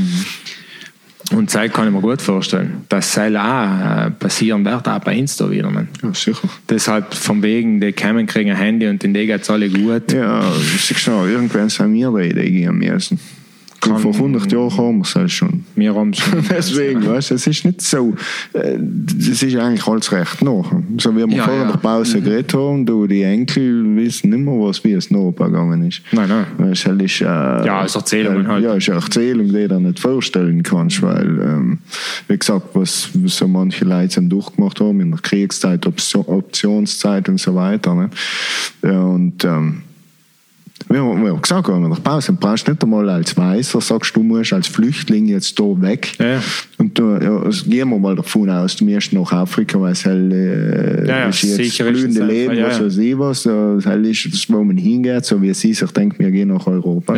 Und 1.34 1.54
das 1.54 1.74
kann 1.74 1.88
ich 1.88 1.94
mir 1.94 2.00
gut 2.00 2.22
vorstellen. 2.22 2.86
Das 2.88 3.14
soll 3.14 3.36
auch 3.36 4.06
äh, 4.06 4.12
passieren 4.12 4.64
wird, 4.64 4.88
auch 4.88 5.00
bei 5.00 5.18
Insta 5.18 5.50
wieder. 5.52 5.70
Man. 5.70 5.90
Ja, 6.02 6.14
sicher. 6.14 6.48
Deshalb 6.70 7.14
von 7.14 7.44
wegen, 7.44 7.82
die 7.82 7.92
kommen, 7.92 8.26
kriegen 8.28 8.52
ein 8.52 8.56
Handy 8.56 8.88
und 8.88 9.04
denen 9.04 9.14
geht 9.14 9.42
es 9.42 9.50
alle 9.50 9.70
gut. 9.70 10.14
Ja, 10.14 10.42
siehst 10.78 11.06
du, 11.06 11.12
irgendwann 11.12 11.68
sind 11.70 11.94
wir 11.94 12.12
die 12.12 12.30
Idee 12.30 12.50
gehen 12.50 12.78
müssen. 12.78 13.20
Kann- 13.80 14.00
Vor 14.00 14.14
100 14.14 14.52
Jahren 14.52 14.76
haben 14.78 14.98
wir 14.98 15.04
es 15.04 15.16
halt 15.16 15.32
schon. 15.32 15.64
Wir 15.76 15.94
haben 15.94 16.14
schon. 16.14 16.44
Deswegen, 16.50 17.06
weißt 17.06 17.30
du, 17.32 17.36
es 17.36 17.46
ist 17.48 17.64
nicht 17.66 17.82
so, 17.82 18.16
äh, 18.54 18.78
das 18.80 19.44
ist 19.44 19.56
eigentlich 19.56 19.88
alles 19.88 20.12
recht 20.12 20.42
nach. 20.42 20.72
So 20.98 21.16
wie 21.16 21.20
wir 21.28 21.28
Ja, 21.38 21.44
vorher 21.44 21.64
ja. 21.64 21.72
der 21.72 21.78
Pause 21.78 22.22
geredet 22.22 22.54
haben, 22.54 22.86
du, 22.86 23.06
die 23.08 23.22
Enkel 23.24 23.96
wissen 23.96 24.32
nicht 24.32 24.40
mehr, 24.40 24.54
was, 24.56 24.84
wie 24.84 24.94
es 24.94 25.12
nachgegangen 25.12 25.88
ist. 25.88 26.02
Nein, 26.12 26.28
nein. 26.30 26.46
Weißt, 26.58 26.88
das 26.88 26.98
ist, 27.02 27.22
äh, 27.22 27.26
Ja, 27.26 27.82
als 27.82 27.96
Erzählungen 27.96 28.46
äh, 28.46 28.50
halt. 28.50 28.64
Ja, 28.64 28.74
ist 28.74 28.90
eine 28.90 29.00
Erzählung, 29.00 29.46
die 29.48 29.54
du 29.54 29.68
dir 29.68 29.80
nicht 29.80 30.00
vorstellen 30.00 30.64
kannst, 30.64 31.02
weil, 31.02 31.26
ähm, 31.42 31.78
wie 32.28 32.38
gesagt, 32.38 32.68
was 32.74 33.10
so 33.26 33.48
manche 33.48 33.86
Leute 33.86 34.16
dann 34.16 34.30
durchgemacht 34.30 34.80
haben 34.80 35.00
in 35.02 35.12
der 35.12 35.20
Kriegszeit, 35.22 35.86
Option, 35.86 36.26
Optionszeit 36.26 37.30
und 37.30 37.40
so 37.40 37.54
weiter. 37.56 37.94
Ne? 37.94 38.10
Ja, 38.84 39.02
und 39.02 39.44
ähm, 39.46 39.84
wir 40.90 41.02
haben, 41.02 41.28
haben 41.28 41.42
gesagt, 41.42 41.68
wenn 41.68 41.82
wir 41.82 41.90
nach 41.90 42.04
Pause 42.04 42.28
sind, 42.28 42.40
brauchst 42.40 42.68
du 42.68 42.72
nicht 42.72 42.84
einmal 42.84 43.10
als 43.10 43.36
Weißer, 43.36 43.82
sagst 43.82 44.16
du, 44.16 44.24
musst 44.24 44.54
als 44.54 44.68
Flüchtling 44.68 45.28
jetzt 45.28 45.60
da 45.60 45.64
weg. 45.64 46.14
Ja, 46.18 46.26
ja. 46.26 46.42
Und 46.78 46.98
du, 46.98 47.18
ja, 47.22 47.38
also 47.38 47.70
gehen 47.70 47.90
wir 47.90 48.00
mal 48.00 48.16
davon 48.16 48.50
aus, 48.50 48.76
du 48.76 48.86
musst 48.86 49.14
nach 49.14 49.32
Afrika, 49.32 49.80
weil 49.80 49.92
es 49.92 50.06
halt, 50.06 50.32
äh, 50.32 51.08
Ja, 51.08 51.20
ja, 51.20 51.28
ist 51.28 51.44
jetzt 51.44 51.78
blühende 51.78 52.24
Leben, 52.24 52.56
ja, 52.56 52.68
was 52.68 52.80
ja. 52.80 52.86
weiß 52.86 52.98
ich 52.98 53.18
was, 53.18 53.46
äh, 53.46 53.50
das 53.78 53.86
ist 53.86 54.34
das, 54.34 54.50
wo 54.50 54.64
man 54.64 54.78
hingeht, 54.78 55.26
so 55.26 55.42
wie 55.42 55.54
sie 55.54 55.74
sich 55.74 55.92
denkt, 55.92 56.20
wir 56.20 56.32
gehen 56.32 56.50
nach 56.50 56.68
Europa. 56.68 57.16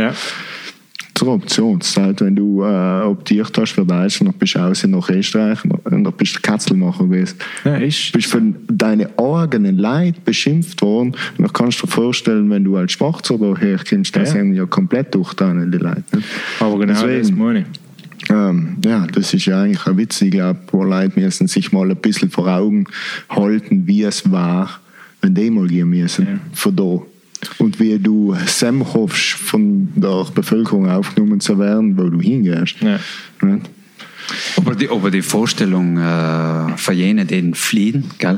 Zur 1.19 1.33
Optionszeit, 1.33 2.21
wenn 2.21 2.33
du 2.33 2.63
äh, 2.63 3.01
optiert 3.03 3.51
hast 3.57 3.73
für 3.73 3.85
Deutschland, 3.85 4.31
dann 4.33 4.39
bist 4.39 4.55
du 4.55 4.59
aus 4.59 4.87
nach 4.87 5.09
Österreich 5.09 5.65
und 5.65 5.73
dann 5.85 6.13
bist 6.17 6.37
du 6.37 6.39
Katzelmacher 6.41 7.03
gewesen. 7.03 7.35
Ja, 7.65 7.75
ist. 7.75 8.13
bist 8.13 8.27
von 8.27 8.55
deinen 8.67 9.07
eigenen 9.17 9.77
Leid 9.77 10.23
beschimpft 10.23 10.81
worden. 10.81 11.09
Und 11.09 11.39
dann 11.39 11.51
kannst 11.51 11.81
du 11.81 11.87
dir 11.87 11.91
vorstellen, 11.91 12.49
wenn 12.49 12.63
du 12.63 12.77
als 12.77 12.93
Schwarzer 12.93 13.37
da 13.37 13.53
herkommst, 13.57 14.15
dann 14.15 14.23
Ja. 14.23 14.31
sind 14.31 14.53
ja 14.53 14.65
komplett 14.65 15.13
durch 15.13 15.33
deine 15.33 15.65
Leute. 15.65 16.03
ne? 16.13 16.21
Aber 16.61 16.79
genau 16.79 16.93
Deswegen. 16.93 17.19
das 17.21 17.31
meine 17.31 17.59
ich. 17.59 17.65
Ähm, 18.31 18.77
ja, 18.85 19.05
das 19.07 19.33
ist 19.33 19.45
ja 19.45 19.61
eigentlich 19.63 19.85
ein 19.87 19.97
Witz. 19.97 20.21
Ich 20.21 20.31
glaube, 20.31 20.59
die 20.71 20.77
Leute 20.77 21.19
müssen 21.19 21.47
sich 21.47 21.73
mal 21.73 21.89
ein 21.91 21.97
bisschen 21.97 22.29
vor 22.29 22.47
Augen 22.47 22.85
halten, 23.29 23.85
wie 23.87 24.03
es 24.03 24.31
war, 24.31 24.79
wenn 25.21 25.35
die 25.35 25.49
mal 25.49 25.67
gehen 25.67 25.89
müssen, 25.89 26.25
Ja. 26.25 26.39
von 26.53 26.75
da. 26.75 27.01
Und 27.57 27.79
wie 27.79 27.97
du 27.97 28.35
Sam 28.45 28.93
hoffst, 28.93 29.31
von 29.31 29.89
der 29.95 30.25
Bevölkerung 30.33 30.89
aufgenommen 30.89 31.39
zu 31.39 31.57
werden, 31.59 31.97
wo 31.97 32.09
du 32.09 32.19
hingehst. 32.19 32.75
Ja. 32.81 32.99
Nicht? 33.41 33.69
Aber 34.57 34.76
die, 34.76 34.89
aber 34.89 35.11
die 35.11 35.22
Vorstellung 35.22 35.97
äh, 35.97 36.77
von 36.77 36.95
jenen, 36.95 37.27
die 37.27 37.51
fliehen, 37.53 38.06
gell? 38.18 38.38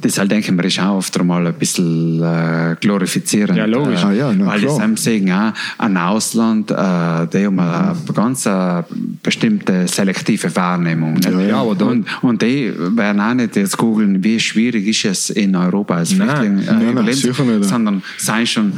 das 0.00 0.18
halt, 0.18 0.30
denke 0.30 0.46
ich 0.50 0.56
mir, 0.56 0.64
ist 0.64 0.80
auch 0.80 0.96
oft 0.96 1.18
einmal 1.18 1.46
ein 1.46 1.54
bisschen 1.54 2.22
äh, 2.22 2.76
glorifizierend. 2.80 3.56
Ja, 3.58 3.66
logisch. 3.66 4.02
Äh, 4.02 4.06
Ah, 4.06 4.12
ja, 4.12 4.32
na, 4.32 4.46
weil 4.46 4.60
die 4.60 4.66
klar. 4.66 4.80
haben 4.80 4.96
sehen, 4.96 5.30
auch 5.32 5.52
ein 5.78 5.96
Ausland, 5.96 6.70
äh, 6.70 6.74
die 6.74 7.46
haben 7.46 7.58
eine 7.58 7.96
ganz 8.14 8.46
äh, 8.46 8.82
bestimmte 9.22 9.88
selektive 9.88 10.54
Wahrnehmung. 10.54 11.18
Ja, 11.22 11.40
ja. 11.40 11.60
aber 11.60 11.86
und, 11.86 12.06
und 12.22 12.42
die 12.42 12.72
werden 12.76 13.20
auch 13.20 13.34
nicht 13.34 13.56
jetzt 13.56 13.76
googeln, 13.76 14.22
wie 14.22 14.38
schwierig 14.38 14.86
ist 14.86 15.04
es 15.04 15.30
in 15.30 15.56
Europa 15.56 15.96
als 15.96 16.12
Nein. 16.14 16.28
Flüchtling 16.28 16.58
äh, 16.60 16.84
Nein, 16.84 16.94
nein, 16.94 17.04
nicht. 17.04 17.64
sondern 17.64 18.02
seien 18.18 18.46
schon 18.46 18.72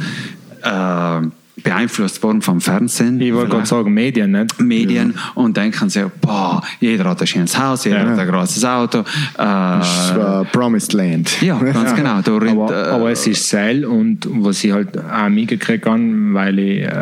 äh, 0.63 1.21
beeinflusst 1.63 2.21
worden 2.23 2.41
vom 2.41 2.61
Fernsehen. 2.61 3.19
Ich 3.21 3.33
wollte 3.33 3.51
gerade 3.51 3.65
sagen, 3.65 3.93
Medien, 3.93 4.31
nicht? 4.31 4.59
Medien 4.59 5.13
und 5.35 5.57
denken 5.57 5.89
sie, 5.89 6.05
boah, 6.21 6.61
jeder 6.79 7.05
hat 7.05 7.21
ein 7.21 7.27
schönes 7.27 7.57
Haus, 7.57 7.85
jeder 7.85 8.03
Ja. 8.03 8.09
hat 8.11 8.19
ein 8.19 8.27
großes 8.27 8.63
Auto. 8.65 8.99
Äh, 8.99 9.03
Das 9.37 10.15
war 10.15 10.45
Promised 10.45 10.93
Land. 10.93 11.41
ja, 11.41 11.57
ganz 11.59 11.95
genau. 11.95 12.21
Da 12.23 12.33
Aber, 12.33 12.71
äh, 12.71 12.89
aber 12.89 13.11
es 13.11 13.25
ist 13.27 13.47
Seil 13.49 13.85
und 13.85 14.27
was 14.29 14.63
ich 14.63 14.71
halt 14.71 14.97
auch 14.97 15.29
mitgekriegt 15.29 15.85
habe, 15.85 16.01
weil 16.33 16.59
ich 16.59 16.81
äh, 16.83 16.93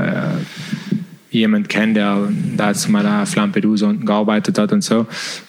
jemand 1.32 1.70
kenne, 1.70 1.94
der 1.94 2.28
da 2.56 2.70
jetzt 2.70 2.88
mal 2.90 3.06
auf 3.06 3.36
Lampedusa 3.36 3.88
unten 3.88 4.06
gearbeitet 4.06 4.58
hat 4.58 4.72
und 4.72 4.84
so, 4.84 5.06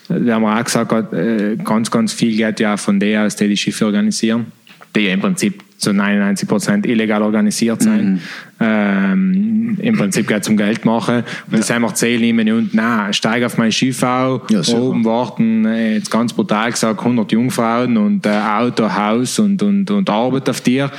der 0.08 0.34
haben 0.34 0.42
mir 0.42 0.58
auch 0.58 0.64
gesagt 0.64 0.92
hat, 0.92 1.12
äh, 1.12 1.56
ganz, 1.62 1.90
ganz 1.90 2.12
viel 2.12 2.36
geht 2.36 2.60
ja 2.60 2.76
von 2.76 2.98
der 3.00 3.24
aus, 3.24 3.36
die 3.36 3.48
die 3.48 3.56
Schiffe 3.56 3.86
organisieren, 3.86 4.46
die 4.94 5.00
ja 5.00 5.14
im 5.14 5.20
Prinzip 5.20 5.62
zu 5.78 5.92
99 5.92 6.48
Prozent 6.48 6.86
illegal 6.86 7.22
organisiert 7.22 7.82
sind. 7.82 8.20
Ähm, 8.60 9.78
Im 9.80 9.96
Prinzip 9.96 10.26
geht 10.26 10.42
es 10.42 10.48
um 10.48 10.56
Geld 10.56 10.84
machen. 10.84 11.22
Und 11.50 11.58
das 11.58 11.70
haben 11.70 11.82
wir 11.82 11.88
erzählt, 11.88 12.20
nehmen 12.20 12.50
und 12.50 12.74
na, 12.74 13.12
steig 13.12 13.44
auf 13.44 13.56
mein 13.58 13.70
Schiff 13.70 14.02
auf, 14.02 14.42
Ja, 14.50 14.60
oben 14.74 15.04
warten, 15.04 15.64
äh, 15.64 15.94
jetzt 15.94 16.10
ganz 16.10 16.32
brutal 16.32 16.72
gesagt, 16.72 16.98
100 16.98 17.30
Jungfrauen 17.30 17.96
und 17.96 18.26
äh, 18.26 18.30
Auto, 18.30 18.92
Haus 18.92 19.38
und, 19.38 19.62
und, 19.62 19.88
und 19.90 20.10
Arbeit 20.10 20.48
auf 20.50 20.60
dir. 20.60 20.90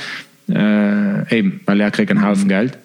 Äh, 0.48 1.38
eben, 1.38 1.60
weil 1.66 1.80
er 1.80 1.90
kriegt 1.90 2.10
einen 2.10 2.24
Haufen 2.24 2.48
Geld. 2.48 2.78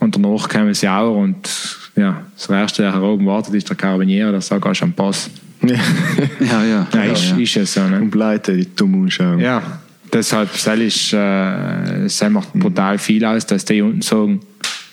Und 0.00 0.16
danach 0.16 0.48
kommen 0.48 0.74
sie 0.74 0.88
auch 0.88 1.16
und 1.16 1.48
ja, 1.94 2.22
das 2.36 2.48
Erste, 2.48 2.82
der 2.82 2.92
hier 2.92 3.02
oben 3.02 3.26
wartet, 3.26 3.54
ist 3.54 3.68
der 3.68 3.76
Carabinier, 3.76 4.32
der 4.32 4.40
sagt, 4.40 4.64
du 4.64 4.84
einen 4.84 4.92
Pass. 4.92 5.30
Ja. 5.62 5.76
ja, 6.40 6.64
ja. 6.64 6.86
Ja, 6.92 7.04
ja, 7.04 7.12
ist, 7.12 7.30
ja. 7.30 7.36
ist 7.36 7.56
es 7.56 7.74
so. 7.74 7.86
Ne? 7.86 8.00
Und 8.00 8.12
Leute, 8.14 8.56
die 8.56 8.74
dumm 8.74 9.04
anschauen. 9.04 9.38
Ja, 9.38 9.80
deshalb 10.12 10.54
soll 10.56 10.82
ich, 10.82 11.12
äh, 11.12 12.04
es 12.04 12.22
macht 12.28 12.52
brutal 12.52 12.98
viel 12.98 13.24
aus, 13.24 13.46
dass 13.46 13.64
die 13.64 13.82
unten 13.82 14.02
sagen, 14.02 14.40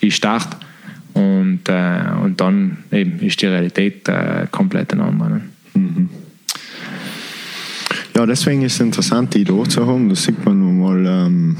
ich 0.00 0.16
starte. 0.16 0.56
Und, 1.12 1.68
äh, 1.68 2.02
und 2.22 2.40
dann 2.40 2.78
eben 2.92 3.18
ist 3.20 3.42
die 3.42 3.46
Realität 3.46 4.08
äh, 4.08 4.46
komplett 4.50 4.92
eine 4.92 5.04
andere. 5.04 5.30
Ne? 5.30 5.40
Ja, 8.16 8.26
deswegen 8.26 8.62
ist 8.62 8.74
es 8.74 8.80
interessant, 8.80 9.34
die 9.34 9.44
da 9.44 9.64
zu 9.64 9.86
haben. 9.86 10.08
Da 10.08 10.14
sieht 10.14 10.44
man 10.44 10.78
mal, 10.78 11.06
ähm, 11.06 11.56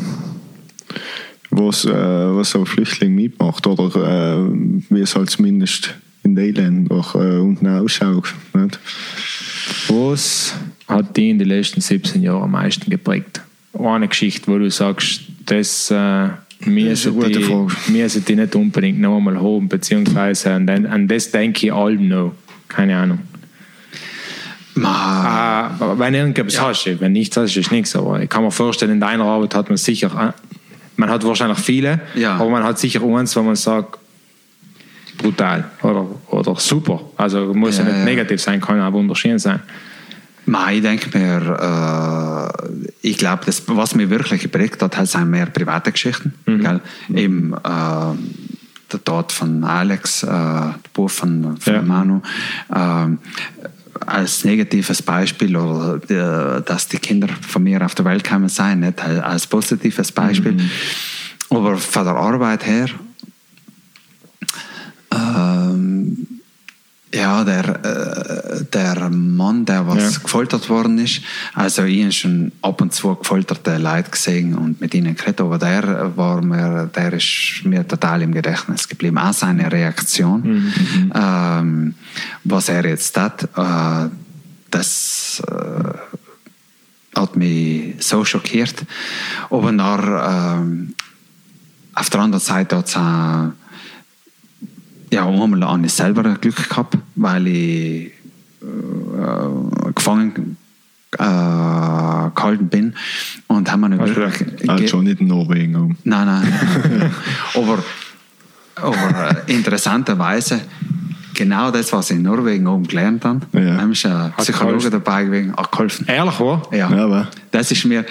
was, 1.51 1.85
äh, 1.85 1.91
was 1.91 2.51
so 2.51 2.61
ein 2.61 2.67
Flüchtling 2.67 3.15
mitmacht 3.15 3.67
oder 3.67 4.37
äh, 4.37 4.51
wie 4.91 5.01
es 5.01 5.17
halt 5.17 5.31
zumindest 5.31 5.95
in 6.23 6.37
den 6.37 6.55
Ländern 6.55 6.99
äh, 7.15 7.39
unten 7.39 7.67
ausschaut. 7.67 8.35
Nicht? 8.55 8.79
Was 9.89 10.55
hat 10.87 11.17
die 11.17 11.31
in 11.31 11.39
den 11.39 11.49
letzten 11.49 11.81
17 11.81 12.23
Jahren 12.23 12.43
am 12.43 12.51
meisten 12.53 12.91
geprägt? 12.91 13.41
Eine 13.73 14.09
Geschichte, 14.09 14.51
wo 14.51 14.59
du 14.59 14.71
sagst, 14.71 15.21
das 15.47 15.91
äh, 15.91 16.29
müssen, 16.67 17.15
gute 17.15 17.31
die, 17.31 17.67
müssen 17.93 18.25
die 18.25 18.37
nicht 18.37 18.55
unbedingt 18.55 19.01
noch 19.01 19.17
einmal 19.17 19.37
haben, 19.41 19.69
beziehungsweise 19.69 20.53
an, 20.53 20.67
den, 20.67 20.87
an 20.87 21.07
das 21.09 21.31
denke 21.31 21.67
ich 21.67 21.73
allem 21.73 22.09
noch. 22.09 22.35
Keine 22.69 22.97
Ahnung. 22.97 23.21
Ma, 24.75 25.69
Ah, 25.79 25.95
wenn 25.99 26.15
irgendetwas 26.15 26.61
hast, 26.61 26.85
du, 26.87 27.01
wenn 27.01 27.13
nichts 27.13 27.37
hast, 27.37 27.57
ist 27.57 27.71
nichts. 27.73 27.95
Aber 27.97 28.21
ich 28.23 28.29
kann 28.29 28.43
mir 28.45 28.51
vorstellen, 28.51 28.93
in 28.93 29.01
deiner 29.01 29.25
Arbeit 29.25 29.55
hat 29.55 29.69
man 29.69 29.77
sicher, 29.77 30.09
äh, 30.09 30.33
man 30.97 31.11
hat 31.11 31.25
wahrscheinlich 31.25 31.59
viele, 31.59 32.01
Ja. 32.15 32.37
aber 32.37 32.51
man 32.51 32.63
hat 32.65 32.79
sicher 32.79 33.03
eins, 33.03 33.35
wo 33.37 33.43
man 33.43 33.57
sagt, 33.57 33.99
brutal 35.19 35.65
oder, 35.83 36.07
oder 36.29 36.57
super. 36.57 37.01
Also 37.17 37.53
muss 37.55 37.79
ja, 37.79 37.85
Ja, 37.85 37.91
nicht 37.91 37.99
ja. 37.99 38.05
negativ 38.05 38.41
sein, 38.41 38.61
kann 38.61 38.81
auch 38.81 38.93
wunderschön 38.93 39.39
sein. 39.39 39.61
Ma, 40.47 40.71
ich 40.73 40.83
denke 40.83 41.17
mir, 41.19 42.51
äh, 42.63 42.69
ich 43.03 43.17
glaube, 43.19 43.45
das, 43.47 43.63
was 43.67 43.95
mich 43.95 44.11
wirklich 44.11 44.43
geprägt 44.43 44.83
hat, 44.83 45.07
sind 45.09 45.31
mehr 45.31 45.47
private 45.47 45.93
Geschichten. 45.93 46.35
Gell? 46.47 46.81
Eben 47.15 47.53
äh, 47.55 47.59
der 48.93 49.05
Tod 49.05 49.31
von 49.33 49.63
Alex, 49.65 50.23
äh, 50.23 50.27
der 50.27 50.75
Buch 50.93 51.11
von, 51.11 51.57
von 51.59 51.75
Ja. 51.75 51.83
Manu. 51.83 52.21
ähm, 52.75 53.19
als 54.07 54.45
negatives 54.45 55.03
Beispiel 55.03 55.57
oder 55.57 55.99
die, 55.99 56.65
dass 56.65 56.89
die 56.89 56.97
Kinder 56.99 57.29
von 57.47 57.63
mir 57.63 57.85
auf 57.85 57.95
der 57.95 58.05
Welt 58.07 58.25
gekommen 58.25 58.49
sind, 58.49 58.81
nicht 58.81 59.01
als- 59.03 59.47
positives 59.47 60.11
Beispiel. 60.13 60.57
Aber 61.51 61.77
von 61.77 62.05
der 62.05 62.15
Arbeit 62.15 62.65
her, 62.67 62.87
ähm, 65.13 66.40
ja, 67.13 67.43
der, 67.45 67.85
äh, 67.85 68.65
der 68.73 69.11
Mann, 69.11 69.65
der 69.65 69.87
was 69.87 70.15
Ja. 70.15 70.19
gefoltert 70.23 70.69
worden 70.69 70.99
ist, 70.99 71.23
also 71.55 71.83
ich 71.83 72.03
habe 72.03 72.13
schon 72.13 72.53
ab 72.63 72.81
und 72.81 72.95
zu 72.95 73.17
gefolterte 73.17 73.79
Leute 73.79 74.11
gesehen 74.11 74.55
und 74.57 74.81
mit 74.81 74.95
ihnen 74.95 75.17
geredet, 75.17 75.41
aber 75.41 75.59
der 75.59 76.17
war 76.17 76.41
mir, 76.41 76.89
der 76.95 77.13
ist 77.15 77.63
mir 77.65 77.87
total 77.87 78.23
im 78.23 78.33
Gedächtnis 78.33 78.89
geblieben. 78.89 79.19
Auch 79.19 79.33
seine 79.33 79.71
Reaktion, 79.73 80.73
ähm, 81.15 81.95
was 82.45 82.69
er 82.69 82.87
jetzt 82.87 83.17
hat, 83.19 83.45
äh, 83.57 84.09
das 84.71 85.43
äh, 85.49 87.19
hat 87.19 87.35
mich 87.37 87.97
so 87.99 88.25
schockiert. 88.25 88.85
Aber 89.51 89.73
nach, 89.73 90.61
ähm, 90.61 90.95
auf 91.95 92.09
der 92.09 92.21
anderen 92.21 92.41
Seite 92.41 92.77
hat 92.77 92.87
es 92.87 92.97
auch 92.97 93.51
ja, 95.13 95.27
einmal 95.27 95.63
habe 95.69 95.87
ich 95.87 95.93
selber 95.93 96.23
Glück 96.41 96.69
gehabt, 96.69 96.97
weil 97.17 97.47
ich 97.47 98.13
äh, 98.63 99.93
gefangen 99.95 100.57
äh, 101.15 101.19
gehalten 101.19 102.69
bin 102.69 102.95
und 103.49 103.71
haben 103.71 103.81
wir 103.81 104.01
Also, 104.01 104.21
Also 104.69 104.87
schon 104.87 105.05
nicht 105.05 105.21
in 105.21 105.27
Norwegen. 105.29 105.75
um. 105.77 105.97
Nein, 106.05 106.27
nein. 106.27 107.11
aber 107.55 107.83
aber 108.77 109.37
äh, 109.49 109.53
interessanterweise 109.53 110.61
genau 111.35 111.71
das, 111.71 111.93
was 111.93 112.11
ich 112.11 112.17
in 112.17 112.23
Norwegen 112.23 112.67
oben 112.67 112.87
gelernt 112.87 113.25
habe, 113.25 113.41
Ja. 113.53 113.77
da 113.77 113.85
ist 113.91 114.07
ein 114.07 114.33
Psychologe 114.39 114.91
dabei 114.91 115.25
gewesen, 115.25 115.55
hat 115.57 115.71
geholfen. 115.73 116.07
Ehrlich, 116.09 116.39
wo? 116.39 116.63
Ja. 116.71 116.91
Ja, 116.91 117.05
aber- 117.05 117.29
Das 117.51 117.71
ist 117.73 117.85
mir, 117.85 118.05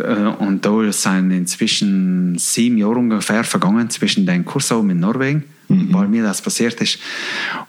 und 0.00 0.64
da 0.64 0.92
sind 0.92 1.30
inzwischen 1.30 2.36
sieben 2.38 2.78
Jahre 2.78 2.96
ungefähr 2.96 3.44
vergangen 3.44 3.88
zwischen 3.90 4.26
den 4.26 4.44
Kurs 4.44 4.70
oben 4.72 4.90
in 4.90 5.00
Norwegen, 5.00 5.44
weil 5.68 6.08
mir 6.08 6.22
das 6.22 6.42
passiert 6.42 6.80
ist. 6.80 6.98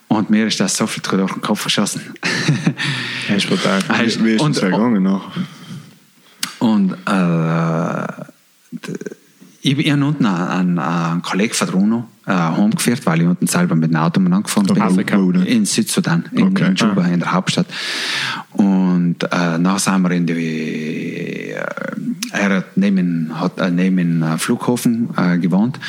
Und 0.07 0.29
mir 0.29 0.47
ist 0.47 0.59
das 0.59 0.75
sofort 0.75 1.11
durch 1.11 1.31
den 1.33 1.41
Kopf 1.41 1.63
geschossen. 1.63 2.01
Brutal. 3.47 3.79
Heißt- 3.89 4.21
Wie, 4.23 4.31
ist 4.35 4.41
und- 4.41 4.55
es 4.55 4.61
gegangen 4.61 5.03
nach? 5.03 5.21
Und 6.59 6.93
äh, 6.93 8.07
d- 8.71 8.93
ich 9.63 9.77
bin 9.77 10.01
unten 10.03 10.25
einen, 10.25 10.79
einen 10.79 11.21
Kollegen 11.21 11.53
von 11.53 11.67
Bruno 11.67 12.07
äh, 12.31 12.57
heimgeführt, 12.57 13.05
weil 13.05 13.21
ich 13.21 13.27
unten 13.27 13.47
selber 13.47 13.75
mit 13.75 13.91
dem 13.91 13.97
Auto 13.97 14.21
angefahren 14.21 14.67
bin. 14.67 14.81
Afrika. 14.81 15.17
In 15.17 15.65
Südsudan, 15.65 16.25
in, 16.31 16.47
Okay. 16.47 16.67
in 16.67 16.75
Juba, 16.75 17.05
in 17.05 17.19
der 17.19 17.31
Hauptstadt. 17.31 17.67
Und 18.51 19.23
äh, 19.23 19.57
nachher 19.57 19.79
sind 19.79 20.03
wir 20.03 20.11
in 20.11 20.25
die. 20.25 21.51
Äh, 21.51 21.63
er 22.33 22.57
hat 22.57 22.77
neben, 22.77 23.29
hat, 23.33 23.59
äh, 23.59 23.69
neben 23.69 24.21
dem 24.21 24.37
Flughafen 24.39 25.09
äh, 25.17 25.37
gewohnt 25.37 25.79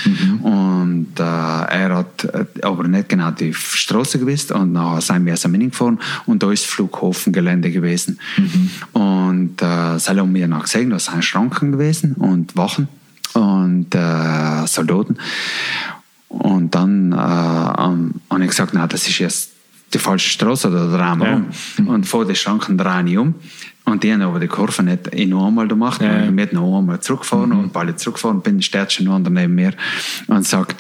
und 0.43 1.07
äh, 1.19 1.23
er 1.23 1.97
hat 1.99 2.25
äh, 2.25 2.45
aber 2.63 2.89
nicht 2.89 3.09
genau 3.09 3.31
die 3.31 3.55
Straße 3.55 4.19
gewusst 4.19 4.51
und 4.51 4.73
nachher 4.73 5.01
sind 5.01 5.27
wir 5.27 5.37
zusammen 5.37 5.61
hingefahren 5.61 6.01
und 6.27 6.43
da 6.43 6.51
ist 6.51 6.67
Flughafengelände 6.67 7.71
gewesen. 7.71 8.19
Und 8.93 9.63
äh, 9.63 9.99
sie 9.99 10.11
haben 10.19 10.33
mir 10.33 10.49
noch 10.49 10.65
gesehen, 10.65 10.91
da 10.91 10.99
sind 10.99 11.25
Schranken 11.25 11.71
gewesen 11.73 12.15
und 12.15 12.57
Wachen 12.57 12.89
und 13.35 13.95
äh, 13.95 14.67
Soldaten. 14.67 15.17
Und 16.39 16.75
dann 16.75 17.13
äh, 17.13 17.17
ähm, 17.17 18.15
habe 18.31 18.43
ich 18.43 18.49
gesagt, 18.49 18.73
na, 18.75 18.87
das 18.87 19.07
ist 19.07 19.19
jetzt 19.19 19.51
die 19.93 19.99
falsche 19.99 20.31
Straße, 20.31 20.71
da 20.71 20.87
drehen 20.87 21.19
wir 21.21 21.29
Ja. 21.29 21.43
um. 21.79 21.89
Und 21.89 22.07
vor 22.07 22.25
den 22.25 22.35
Schranken 22.35 22.79
drehen 22.79 23.07
ich 23.07 23.19
um. 23.19 23.35
Und 23.85 24.03
die 24.03 24.13
haben 24.13 24.23
aber 24.23 24.41
die 24.41 24.47
Kurve 24.49 24.83
nicht 24.83 25.13
noch 25.29 25.49
einmal 25.49 25.69
gemacht. 25.69 26.01
Ja. 26.01 26.11
Und 26.23 26.39
ich 26.39 26.49
bin 26.49 26.59
noch 26.59 26.79
einmal 26.79 27.01
zurückgefahren 27.01 27.53
und 27.53 27.75
weil 27.75 27.91
ich 27.91 27.97
zurückgefahren 27.97 28.41
bin, 28.41 28.63
steht 28.63 28.93
schon 28.93 29.07
noch 29.07 29.19
neben 29.19 29.55
mir 29.55 29.73
und 30.29 30.47
sagt, 30.47 30.77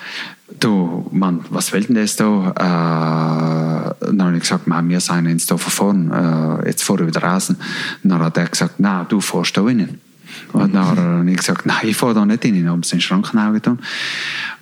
du, 0.61 1.07
Mann, 1.12 1.41
was 1.51 1.73
will 1.73 1.83
denn 1.85 1.97
das 1.97 2.16
da? 2.16 3.95
Äh, 4.01 4.07
dann 4.07 4.23
habe 4.23 4.35
ich 4.37 4.43
gesagt, 4.43 4.66
Mann, 4.66 4.89
wir 4.89 5.01
sind 5.01 5.29
jetzt 5.29 5.51
da 5.51 5.57
verfahren, 5.57 6.11
äh, 6.11 6.69
jetzt 6.69 6.85
fahren 6.85 7.01
wir 7.01 7.07
wieder 7.09 7.23
raus. 7.23 7.53
Dann 8.03 8.19
hat 8.20 8.37
er 8.39 8.47
gesagt, 8.49 8.74
na, 8.79 9.05
du 9.05 9.20
fährst 9.20 9.57
da 9.57 9.62
rein. 9.62 10.01
Und 10.53 10.74
dann 10.74 10.86
habe 10.97 11.31
ich 11.31 11.36
gesagt, 11.36 11.66
nein, 11.66 11.77
ich 11.82 11.97
fahre 11.97 12.15
da 12.15 12.24
nicht 12.24 12.44
rein. 12.44 12.55
Dann 12.55 12.70
haben 12.70 12.82
sie 12.82 12.97
den 12.97 13.01
Schrank 13.01 13.32
getan. 13.32 13.78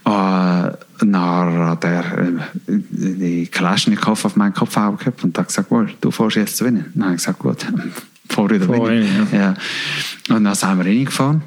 Äh, 0.05 0.73
dann 1.01 1.17
hat 1.17 1.85
er 1.85 2.19
äh, 2.19 2.33
die 2.67 3.47
Kalaschnikow 3.47 4.25
auf 4.25 4.37
meinen 4.37 4.55
Kopf 4.55 4.75
gehabt 4.75 5.25
und 5.25 5.37
hat 5.39 5.49
gesagt, 5.49 5.71
wohl, 5.71 5.91
du 6.01 6.11
fährst 6.11 6.37
jetzt 6.37 6.57
zu 6.57 6.65
rein. 6.65 6.87
Dann 6.95 7.05
habe 7.05 7.15
ich 7.15 7.21
gesagt, 7.21 7.39
gut, 7.39 7.67
fahr 8.29 8.51
wieder 8.51 8.67
Fahr 8.67 8.87
rein. 8.87 9.03
rein, 9.03 9.29
ja. 9.33 10.35
Und 10.35 10.45
dann 10.45 10.55
sind 10.55 10.79
wir 10.79 10.87
reingefahren. 10.87 11.43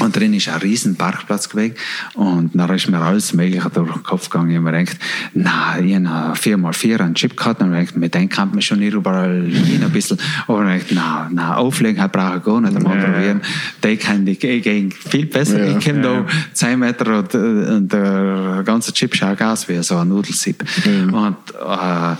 Und 0.00 0.16
drin 0.16 0.34
ist 0.34 0.48
ein 0.48 0.60
riesen 0.60 0.96
Parkplatz 0.96 1.48
gewesen. 1.48 1.74
Und 2.14 2.50
dann 2.54 2.74
ist 2.74 2.88
mir 2.88 3.00
alles 3.00 3.32
Mögliche 3.32 3.68
durch 3.70 3.92
den 3.92 4.02
Kopf 4.02 4.30
gegangen. 4.30 4.50
Ich 4.50 4.56
habe 4.56 4.70
mir 4.70 4.78
gedacht, 4.78 4.98
na, 5.34 5.78
ich 5.78 5.94
habe 5.94 6.34
4x4 6.38 7.00
einen 7.00 7.14
Chip 7.14 7.36
gehabt. 7.36 7.62
Und 7.62 7.74
ich 7.74 7.94
mit 7.94 8.14
dem 8.14 8.28
kann 8.28 8.50
man 8.50 8.62
schon 8.62 8.82
überall 8.82 9.44
hin 9.44 9.82
ein 9.82 9.90
bisschen. 9.90 10.18
Aber 10.46 10.74
ich 10.74 10.88
gedacht, 10.88 11.04
na, 11.04 11.30
na, 11.32 11.56
Auflegen 11.56 12.08
brauche 12.10 12.38
ich 12.38 12.44
gar 12.44 12.60
nicht 12.60 12.76
einmal 12.76 12.96
Ja, 12.96 13.02
ja. 13.02 13.12
probieren. 13.12 13.40
Die 13.84 13.96
kann 13.96 14.24
die 14.24 14.36
gegen 14.36 14.90
viel 14.92 15.26
besser. 15.26 15.64
Ja, 15.64 15.78
ich 15.78 15.84
komme 15.84 16.02
ja. 16.02 16.20
da 16.20 16.26
10 16.52 16.78
Meter 16.78 17.18
und, 17.18 17.34
und 17.34 17.92
der 17.92 18.62
ganze 18.64 18.92
Chip 18.92 19.14
schaut 19.14 19.40
aus 19.42 19.68
wie 19.68 19.82
so 19.82 19.96
ein 19.96 20.08
Nudelsieb. 20.08 20.64
Und, 21.12 21.36
äh, 21.60 22.16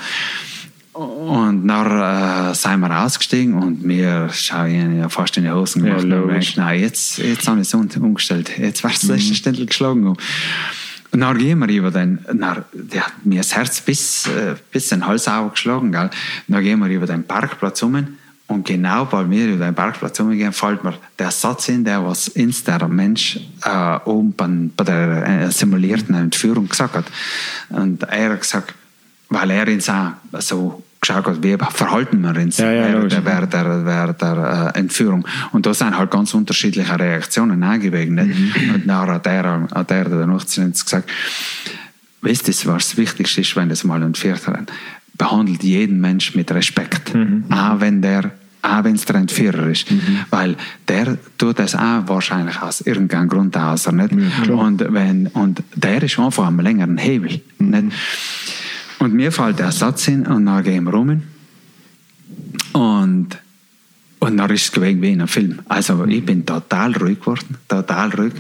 und 0.99 1.69
dann 1.69 2.51
äh, 2.51 2.55
sind 2.55 2.81
wir 2.81 3.05
ausgestiegen 3.05 3.55
und 3.55 3.85
mir 3.85 4.29
schauen 4.33 4.99
ja 4.99 5.09
fast 5.09 5.37
in 5.37 5.45
die 5.45 5.51
Hosen 5.51 5.85
Ja, 5.87 5.97
gemacht. 5.99 6.05
und 6.25 6.37
ich 6.37 6.55
gedacht, 6.55 6.67
nein, 6.67 6.81
jetzt, 6.81 7.19
jetzt 7.19 7.47
habe 7.47 7.61
ich 7.61 7.67
es 7.69 7.75
um- 7.75 7.89
umgestellt. 8.03 8.51
Jetzt 8.59 8.83
war 8.83 8.91
es 8.91 9.01
das 9.01 9.11
letzte 9.11 9.35
Ständel 9.35 9.67
geschlagen. 9.67 10.07
Und 11.11 11.21
dann 11.21 11.39
gehen 11.39 11.59
wir 11.61 11.69
über 11.69 11.91
den, 11.91 12.19
dann, 12.27 12.65
der 12.73 13.07
hat 13.07 13.25
mir 13.25 13.39
das 13.39 13.55
Herz 13.55 13.81
bis, 13.81 14.27
äh, 14.27 14.57
bis 14.73 14.89
den 14.89 15.07
Hals 15.07 15.27
aufgeschlagen. 15.29 15.93
Gell? 15.93 16.11
Dann 16.49 16.63
gehen 16.63 16.79
wir 16.81 16.89
über 16.89 17.07
den 17.07 17.25
Parkplatz 17.25 17.83
um. 17.83 18.09
Und 18.49 18.67
genau 18.67 19.07
weil 19.11 19.31
wir 19.31 19.47
über 19.47 19.67
den 19.67 19.75
Parkplatz 19.75 20.19
umgehen, 20.21 20.53
fällt 20.53 20.83
mir 20.83 20.95
der 21.19 21.31
Satz 21.31 21.69
in, 21.69 21.85
der 21.85 22.05
was 22.05 22.29
uns 22.29 22.65
der 22.65 22.89
Mensch 22.89 23.39
äh, 23.65 23.99
oben 24.05 24.33
bei, 24.35 24.49
bei 24.77 24.85
der 24.85 25.27
äh, 25.43 25.51
simulierten 25.51 26.15
Entführung 26.15 26.69
gesagt 26.69 26.95
hat. 26.97 27.05
Und 27.69 28.03
er 28.05 28.33
hat 28.33 28.41
gesagt, 28.41 28.75
weil 29.29 29.51
er 29.51 29.67
auch 29.69 30.41
so 30.41 30.83
geschaut 31.09 31.27
hat, 31.27 31.43
wie 31.43 31.57
verhalten 31.71 32.21
wir 32.21 32.37
uns 32.37 32.59
Ja, 32.59 32.71
ja, 32.73 32.87
während, 32.93 33.13
der, 33.13 33.25
während 33.25 33.53
der, 33.53 33.87
während 33.87 34.21
der 34.21 34.73
äh, 34.75 34.79
Entführung. 34.79 35.27
Und 35.53 35.67
da 35.67 35.75
sind 35.75 35.97
halt 35.97 36.11
ganz 36.11 36.35
unterschiedliche 36.35 36.99
Reaktionen 36.99 37.63
eingewegen. 37.63 38.15
Nicht? 38.15 38.75
Und 38.75 38.87
dann 38.87 39.09
hat 39.09 39.27
er, 39.27 39.69
hat 39.75 39.91
er 39.91 40.29
uns 40.29 40.85
gesagt, 40.85 41.11
wisst 42.21 42.49
ihr, 42.49 42.73
was 42.73 42.91
das 42.91 42.97
Wichtigste 42.97 43.41
ist, 43.41 43.57
wenn 43.57 43.69
das 43.69 43.85
mal 43.85 44.03
entführt 44.03 44.47
haben? 44.47 44.67
Behandelt 45.17 45.63
jeden 45.63 46.01
Mensch 46.01 46.35
mit 46.35 46.51
Respekt. 46.53 47.15
Auch 47.51 47.81
wenn 47.81 48.03
der 48.03 48.33
auch 48.61 48.83
wenn 48.83 48.97
es 48.97 49.05
der 49.05 49.17
Entführer 49.17 49.69
ist. 49.69 49.87
Weil 50.31 50.57
der 50.89 51.17
tut 51.39 51.61
das 51.61 51.77
auch 51.77 52.09
wahrscheinlich 52.09 52.61
aus 52.61 52.81
irgendeinem 52.81 53.29
Grund 53.29 53.57
aus. 53.57 53.91
Nicht? 53.91 54.13
und, 54.51 54.85
wenn, 54.93 55.29
und 55.29 55.63
der 55.77 56.03
ist 56.03 56.19
einfach 56.19 56.47
am 56.47 56.59
längeren 56.59 56.99
Hebel. 56.99 57.41
Nicht? 57.59 57.93
Und 58.99 59.15
mir 59.15 59.31
fällt 59.33 59.59
der 59.59 59.73
Satz 59.73 60.05
hin 60.05 60.27
und 60.27 60.47
dann 60.47 60.63
gehen 60.65 60.85
wir 60.85 60.93
rum. 60.93 61.23
Und, 62.73 63.29
und 64.19 64.37
dann 64.37 64.51
ist 64.51 64.65
es 64.65 64.73
gewesen 64.73 65.03
wie 65.03 65.13
in 65.13 65.21
einem 65.21 65.29
Film. 65.29 65.61
Also 65.69 66.05
ich 66.07 66.25
bin 66.25 66.45
total 66.45 66.97
ruhig 66.97 67.21
geworden, 67.21 67.57
total 67.69 68.11
ruhig. 68.11 68.33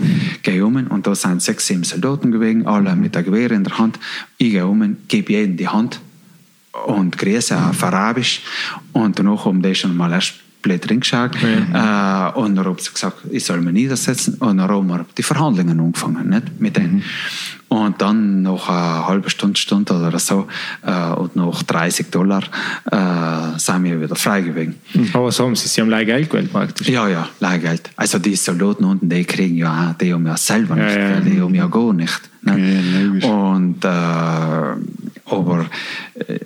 Gehe 0.42 0.64
um 0.64 0.76
und 0.76 1.06
da 1.06 1.14
sind 1.14 1.42
sechs, 1.42 1.66
sieben 1.66 1.84
Soldaten 1.84 2.32
gewesen, 2.32 2.66
alle 2.66 2.94
mit 2.96 3.14
der 3.14 3.22
Gewehr 3.22 3.50
in 3.52 3.64
der 3.64 3.78
Hand. 3.78 3.98
Ich 4.36 4.50
gehe 4.50 4.66
um, 4.66 4.96
gebe 5.06 5.32
jedem 5.32 5.56
die 5.56 5.68
Hand 5.68 6.00
und 6.86 7.16
grüße 7.16 7.56
auf 7.56 7.82
Arabisch. 7.82 8.42
Und 8.92 9.18
danach 9.18 9.44
haben 9.44 9.62
die 9.62 9.74
schon 9.74 9.96
mal 9.96 10.12
erst 10.12 10.34
blöd 10.62 10.90
reingeschaut. 10.90 11.36
Äh, 11.36 12.38
und 12.38 12.56
dann 12.56 12.64
haben 12.64 12.78
sie 12.78 12.92
gesagt, 12.92 13.18
ich 13.30 13.44
soll 13.44 13.60
mich 13.60 13.72
niedersetzen. 13.74 14.34
Und 14.34 14.58
dann 14.58 14.68
haben 14.68 14.86
wir 14.88 15.06
die 15.16 15.22
Verhandlungen 15.22 15.78
angefangen 15.80 16.28
nicht? 16.28 16.60
mit 16.60 16.76
denen. 16.76 17.02
Und 17.68 18.00
dann 18.00 18.42
nach 18.42 18.68
einer 18.68 19.06
halben 19.08 19.28
Stunde, 19.28 19.58
Stunde 19.58 19.94
oder 19.94 20.18
so 20.18 20.46
äh, 20.82 21.12
und 21.12 21.36
nach 21.36 21.62
30 21.62 22.10
Dollar 22.10 22.42
äh, 22.90 23.58
sind 23.58 23.84
wir 23.84 24.00
wieder 24.00 24.16
frei 24.16 24.40
gewesen. 24.40 24.76
Aber 25.12 25.30
so 25.30 25.44
haben 25.44 25.54
sie, 25.54 25.68
sie 25.68 25.82
haben 25.82 25.88
gleich 25.88 26.06
Geld 26.06 26.30
gewählt 26.30 26.50
praktisch. 26.50 26.88
Ja, 26.88 27.08
ja, 27.08 27.28
Leihgeld. 27.40 27.90
Also 27.96 28.18
die 28.18 28.36
Soldaten 28.36 28.84
unten, 28.84 29.08
die 29.08 29.24
kriegen 29.24 29.56
ja 29.56 29.90
auch, 29.90 29.98
die 29.98 30.14
haben 30.14 30.26
ja 30.26 30.36
selber 30.36 30.76
nicht, 30.76 30.96
ja. 30.96 31.20
die 31.20 31.40
haben 31.40 31.54
ja 31.54 31.66
gar 31.66 31.92
nicht. 31.92 32.20
Ne? 32.42 33.18
Ja. 33.20 33.28
Und 33.28 33.84
äh, 33.84 33.88
aber 35.30 35.66
äh, 36.14 36.38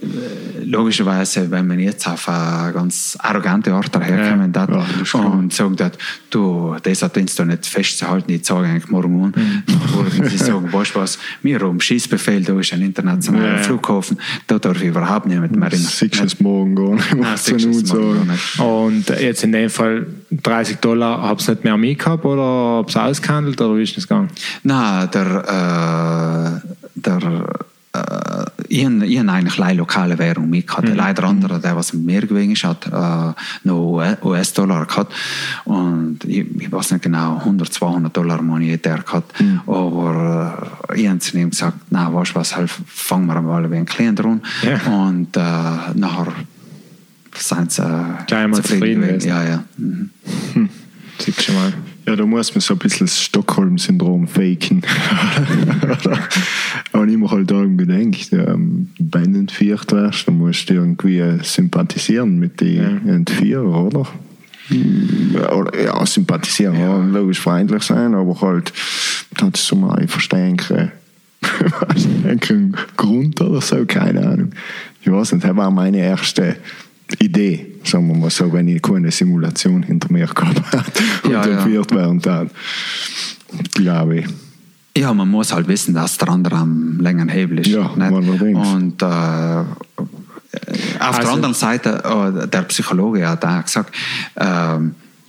logischerweise, 0.65 1.51
wenn 1.51 1.67
man 1.67 1.79
jetzt 1.79 2.07
auf 2.09 2.29
eine 2.29 2.73
ganz 2.73 3.17
arrogante 3.21 3.73
Art 3.73 3.95
daherkommen 3.95 4.53
Ja, 4.53 5.19
und 5.21 5.53
sagt, 5.53 5.81
hat, 5.81 5.99
du, 6.31 6.77
das 6.83 7.03
hat 7.03 7.17
uns 7.17 7.35
da 7.35 7.45
nicht 7.45 7.67
festzuhalten, 7.67 8.33
ich 8.33 8.45
sage 8.45 8.67
eigentlich 8.67 8.89
morgen. 8.89 9.21
Mhm. 9.21 9.63
Oder 9.99 10.29
sie 10.29 10.39
sagen, 10.39 10.73
weißt 10.73 10.95
du 10.95 11.01
was, 11.01 11.12
wir 11.43 11.61
haben 11.61 11.81
Schießbefehl, 11.81 12.43
da 12.43 12.59
ist 12.59 12.73
ein 12.73 12.83
internationaler 12.83 13.57
ja. 13.57 13.63
Flughafen, 13.63 14.19
da 14.47 14.59
darf 14.59 14.77
ich 14.83 14.89
überhaupt 14.89 15.27
nicht 15.27 15.41
mehr 15.41 15.73
rein. 15.73 15.79
Siehst 15.79 16.21
du 16.21 16.25
es 16.25 16.41
morgen 16.41 16.75
gar 16.75 16.95
nicht. 16.95 17.15
Nein, 17.15 17.33
was 17.33 17.45
gar 17.93 18.25
nicht. 18.25 18.59
Und 18.59 19.09
jetzt 19.21 19.45
in 19.45 19.53
dem 19.53 19.71
Fall 19.71 20.07
30 20.31 20.77
Dollar, 20.79 21.23
habt 21.23 21.47
ihr 21.49 21.53
nicht 21.53 21.65
mehr 21.65 21.77
mitgehabt 21.77 22.25
oder 22.25 22.79
habt 22.79 22.97
ihr 22.97 23.05
ausgehandelt 23.05 23.61
oder 23.61 23.77
wie 23.77 23.83
ist 23.83 23.97
das 23.97 24.09
gegangen? 24.09 24.31
Na, 24.63 25.07
der, 25.07 26.61
äh, 26.63 26.69
der 26.95 27.47
äh, 27.93 28.45
ich, 28.69 28.87
ich 28.87 29.19
habe 29.19 29.33
eigentlich 29.33 29.59
leider 29.59 29.75
lokale 29.75 30.19
Währung 30.19 30.49
mitgehabt. 30.49 30.89
Leider 30.89 31.25
andere, 31.25 31.61
der 31.61 31.77
was 31.77 31.93
mit 31.93 32.05
mir 32.05 32.27
gewesen 32.27 32.53
ist, 32.53 32.65
hat 32.65 32.87
äh, 32.87 33.35
noch 33.65 34.17
US-Dollar 34.23 34.87
gehabt. 34.87 35.13
Und 35.65 36.25
ich, 36.25 36.47
ich 36.59 36.73
weiß 36.73 36.93
nicht 36.93 37.03
genau, 37.03 37.37
100, 37.39 37.73
200 37.73 38.17
Dollar 38.17 38.41
monetär 38.41 38.99
gehabt. 38.99 39.35
Aber 39.67 40.69
äh, 40.91 41.01
ich 41.01 41.09
habe 41.09 41.19
zu 41.19 41.37
ihm 41.37 41.51
gesagt, 41.51 41.79
na, 41.91 42.13
weißt 42.13 42.33
du 42.33 42.37
was, 42.37 42.57
halt, 42.57 42.71
fangen 42.71 43.27
wir 43.27 43.41
mal 43.43 43.65
ein 43.73 43.87
klein 43.87 44.17
dran. 44.17 44.41
Ja. 44.63 44.81
Und 44.91 45.37
äh, 45.37 45.41
nachher 45.95 46.33
sind 47.35 47.73
sie 47.73 47.83
äh, 47.83 48.47
mal 48.47 48.63
zufrieden 48.63 49.03
gewesen. 49.03 49.19
gewesen. 49.19 49.29
Ja, 49.29 49.45
ja. 49.45 49.65
Mhm. 49.77 50.11
Siehst 51.19 51.49
du 51.49 51.53
mal. 51.53 51.73
Ja, 52.07 52.17
da 52.17 52.27
muss 52.27 52.55
man 52.55 52.61
so 52.61 52.75
ein 52.75 52.79
bisschen 52.79 53.07
das 53.07 53.21
Stockholm-Syndrom 53.21 54.27
faken. 54.27 54.83
Aber 56.93 57.07
ich 57.07 57.17
mir 57.17 57.31
halt 57.31 57.51
irgendwie 57.51 57.87
gedacht, 57.87 58.33
ja, 58.33 58.55
wenn 58.57 59.33
du 59.33 59.39
entführt 59.39 59.93
wirst, 59.93 60.27
dann 60.27 60.39
musst 60.39 60.69
du 60.69 60.75
irgendwie 60.75 61.23
sympathisieren 61.43 62.39
mit 62.39 62.61
den 62.61 63.07
ja. 63.07 63.15
Entführern, 63.15 63.67
oder? 63.67 64.07
Oder, 65.55 65.83
ja, 65.83 66.07
sympathisieren, 66.07 66.79
ja. 66.79 66.97
logisch 66.97 67.41
freundlich 67.41 67.83
sein, 67.83 68.15
aber 68.15 68.41
halt, 68.41 68.73
das 69.37 69.67
so 69.67 69.77
mal 69.77 70.07
verstehen 70.09 70.57
können. 70.57 70.93
einen 72.25 72.77
Grund 72.97 73.41
oder 73.41 73.61
so, 73.61 73.85
keine 73.87 74.27
Ahnung. 74.27 74.53
Ich 75.03 75.11
weiß 75.11 75.33
nicht, 75.33 75.45
das 75.45 75.57
war 75.57 75.71
meine 75.71 75.99
erste 75.99 76.57
Idee, 77.21 77.75
sagen 77.85 78.09
wir 78.09 78.17
mal 78.17 78.31
so, 78.31 78.53
wenn 78.53 78.69
ich 78.69 78.83
keine 78.83 79.11
Simulation 79.11 79.83
hinter 79.83 80.13
mir 80.13 80.27
gehabt 80.27 80.73
habe 80.73 80.85
und 81.25 81.31
ja, 81.31 81.45
entführt 81.45 81.91
ja. 81.91 81.97
werden 81.97 82.21
dann, 82.21 82.51
glaube 83.75 84.19
ich. 84.19 84.27
Ja, 84.97 85.15
man 85.15 85.29
muss 85.29 85.53
halt 85.53 85.69
wissen, 85.69 85.95
dass 85.95 86.19
der 86.19 86.29
andere 86.29 86.57
am 86.57 87.01
längeren 87.01 87.29
Hebel 87.29 87.61
ist. 87.61 87.69
Ja? 87.69 87.87
Und 87.87 89.03
äh, 89.03 89.07
auf 89.07 89.67
also, 91.01 91.21
der 91.23 91.31
anderen 91.31 91.55
Seite, 91.55 92.03
äh, 92.05 92.49
der 92.49 92.63
Psychologe 92.63 93.27
hat 93.27 93.45
auch 93.45 93.63
gesagt, 93.63 93.95
äh, 94.35 94.79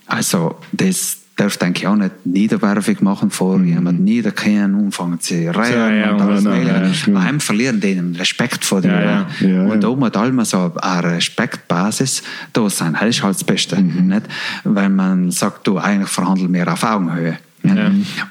also 0.07 0.55
das 0.73 1.22
darf 1.43 1.57
denke 1.57 1.79
ich 1.79 1.87
auch 1.87 1.95
nicht 1.95 2.25
niederwerfig 2.25 3.01
machen 3.01 3.29
vor 3.29 3.57
mhm. 3.57 3.67
jemandem 3.67 4.03
niederkehren, 4.03 4.75
anfangen 4.75 5.19
zu 5.19 5.35
reden 5.35 5.53
ja, 5.55 5.89
ja, 5.91 6.11
und 6.11 6.21
alles 6.21 6.43
ja, 6.43 6.55
ja, 6.55 7.23
Heim 7.23 7.39
verlieren 7.39 7.79
den 7.79 8.15
Respekt 8.15 8.65
vor 8.65 8.81
dir. 8.81 9.25
und 9.41 9.83
da 9.83 9.89
muss 9.89 10.13
allem 10.13 10.43
so 10.45 10.71
eine 10.81 11.03
Respektbasis 11.03 12.23
da 12.53 12.69
sein. 12.69 12.93
Das 12.93 13.09
ist 13.09 13.23
halt 13.23 13.35
das 13.35 13.43
Beste. 13.43 13.79
Mhm. 13.79 14.07
Nicht? 14.07 14.23
Wenn 14.63 14.95
man 14.95 15.31
sagt, 15.31 15.67
du 15.67 15.77
eigentlich 15.77 16.09
verhandeln 16.09 16.53
wir 16.53 16.71
auf 16.71 16.83
Augenhöhe. 16.83 17.37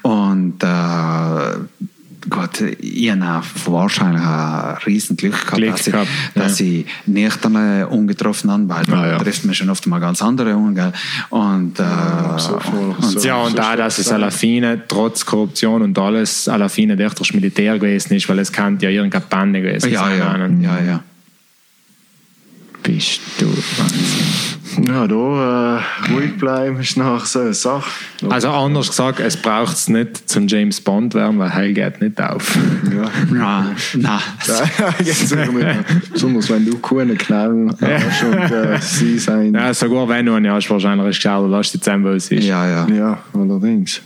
Und 0.03 0.63
äh, 0.63 0.67
Gott, 2.29 2.61
ich 2.61 3.11
habe 3.11 3.45
wahrscheinlich 3.65 4.21
ein 4.21 4.77
Riesenglück 4.85 5.33
gehabt, 5.33 5.55
Glück 5.55 5.75
dass, 5.75 5.85
gehabt, 5.85 6.07
ich, 6.07 6.41
dass 6.41 6.59
ja. 6.59 6.65
ich 6.65 6.85
nicht 7.05 7.45
ungetroffen 7.45 8.51
habe, 8.51 8.69
weil 8.69 8.85
da 8.85 9.01
ah, 9.01 9.07
ja. 9.07 9.17
trifft 9.17 9.45
man 9.45 9.53
schon 9.53 9.69
oft 9.69 9.85
mal 9.87 9.99
ganz 9.99 10.21
andere 10.21 10.55
um. 10.55 10.63
Und, 11.29 11.79
äh, 11.79 11.83
ja, 11.83 12.39
so 12.39 12.53
und, 12.53 13.19
so, 13.19 13.27
ja, 13.27 13.35
und 13.37 13.51
so, 13.51 13.57
da, 13.57 13.75
dass 13.75 13.97
es 13.97 14.11
Alafine 14.11 14.81
trotz 14.87 15.25
Korruption 15.25 15.81
und 15.81 15.97
alles 15.99 16.47
Alafine 16.47 16.97
echt 17.03 17.19
das 17.19 17.33
Militär 17.33 17.77
gewesen 17.77 18.13
ist, 18.13 18.29
weil 18.29 18.39
es 18.39 18.51
kann 18.51 18.79
ja 18.79 18.89
irgendeine 18.89 19.25
Bande 19.29 19.61
gewesen 19.61 19.91
ja, 19.91 19.99
sein. 19.99 20.61
Ja, 20.61 20.79
ja, 20.79 20.85
ja. 20.85 21.03
Bist 22.83 23.21
du 23.37 23.47
Wahnsinn. 23.77 24.52
Ja, 24.87 25.07
da 25.07 25.77
äh, 25.77 26.11
ruhig 26.13 26.37
bleiben 26.37 26.79
ist 26.79 26.97
nachher 26.97 27.25
so 27.25 27.39
eine 27.39 27.53
Sache. 27.53 27.89
Also 28.29 28.49
anders 28.49 28.87
gesagt, 28.87 29.19
es 29.19 29.37
braucht 29.37 29.75
es 29.75 29.89
nicht 29.89 30.29
zum 30.29 30.47
James 30.47 30.79
Bond 30.79 31.13
werden, 31.13 31.37
weil 31.37 31.53
Heil 31.53 31.73
geht 31.73 32.01
nicht 32.01 32.19
auf. 32.21 32.57
Ja. 32.93 33.11
Nein, 33.29 33.75
nein. 33.93 35.85
Besonders 36.11 36.49
wenn 36.49 36.65
du 36.65 36.77
keine 36.79 37.15
Knallen 37.15 37.75
hast 37.79 38.23
und 38.23 38.51
äh, 38.51 38.79
sie 38.79 39.19
sein. 39.19 39.53
Ja, 39.53 39.73
sogar 39.73 40.07
wenn 40.07 40.25
du 40.25 40.33
eine 40.33 40.51
hast, 40.51 40.69
wahrscheinlich 40.69 41.09
ist 41.09 41.17
es 41.17 41.23
lass 41.23 41.71
die 41.71 41.79
zusammen, 41.79 42.05
wo 42.05 42.09
es 42.09 42.31
ist. 42.31 42.45
Ja, 42.45 42.67
ja. 42.67 42.87
Ja, 42.87 43.19
allerdings. 43.33 44.01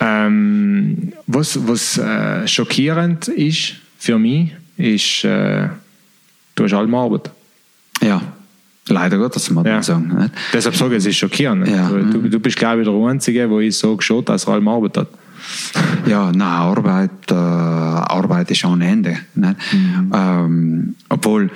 Ähm, 0.00 1.12
was 1.26 1.58
was 1.66 1.98
äh, 1.98 2.46
schockierend 2.46 3.28
ist 3.28 3.74
für 3.98 4.18
mich, 4.18 4.50
ist, 4.76 5.24
äh, 5.24 5.68
du 6.54 6.64
hast 6.64 6.72
allem 6.72 6.94
Arbeit. 6.94 7.30
Ja. 8.00 8.20
Leider 8.88 9.18
Gottes, 9.18 9.50
muss 9.50 9.64
man 9.64 9.72
ja. 9.72 9.82
sagen. 9.82 10.14
Nicht? 10.18 10.32
Deshalb 10.52 10.76
sage 10.76 10.92
ich, 10.92 10.98
es 10.98 11.06
ist 11.06 11.16
schockierend. 11.16 11.68
Ja. 11.68 11.88
Du, 11.88 12.28
du 12.28 12.40
bist, 12.40 12.56
glaube 12.56 12.82
ich, 12.82 12.88
der 12.88 12.94
Einzige, 13.08 13.48
wo 13.50 13.60
ich 13.60 13.76
so 13.76 13.96
geschaut 13.96 14.28
dass 14.28 14.46
er 14.46 14.54
allem 14.54 14.68
Arbeit 14.68 14.96
hat. 14.98 15.08
Ja, 16.06 16.32
nein, 16.32 16.40
Arbeit, 16.42 17.30
äh, 17.30 17.34
Arbeit 17.34 18.50
ist 18.50 18.64
ohne 18.64 18.88
Ende. 18.88 19.18
Mhm. 19.34 20.12
Ähm, 20.14 20.94
obwohl 21.08 21.50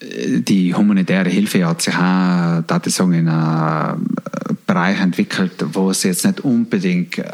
äh, 0.00 0.40
die 0.40 0.74
humanitäre 0.74 1.30
Hilfe 1.30 1.64
hat 1.64 1.82
sich 1.82 1.94
auch, 1.94 2.62
da 2.66 2.80
ich 2.84 2.94
sagen, 2.94 3.12
in 3.12 3.28
einem 3.28 4.06
Bereich 4.74 5.00
entwickelt, 5.00 5.64
wo 5.72 5.90
es 5.90 6.02
jetzt 6.02 6.26
nicht 6.26 6.40
unbedingt, 6.40 7.18
äh, 7.18 7.24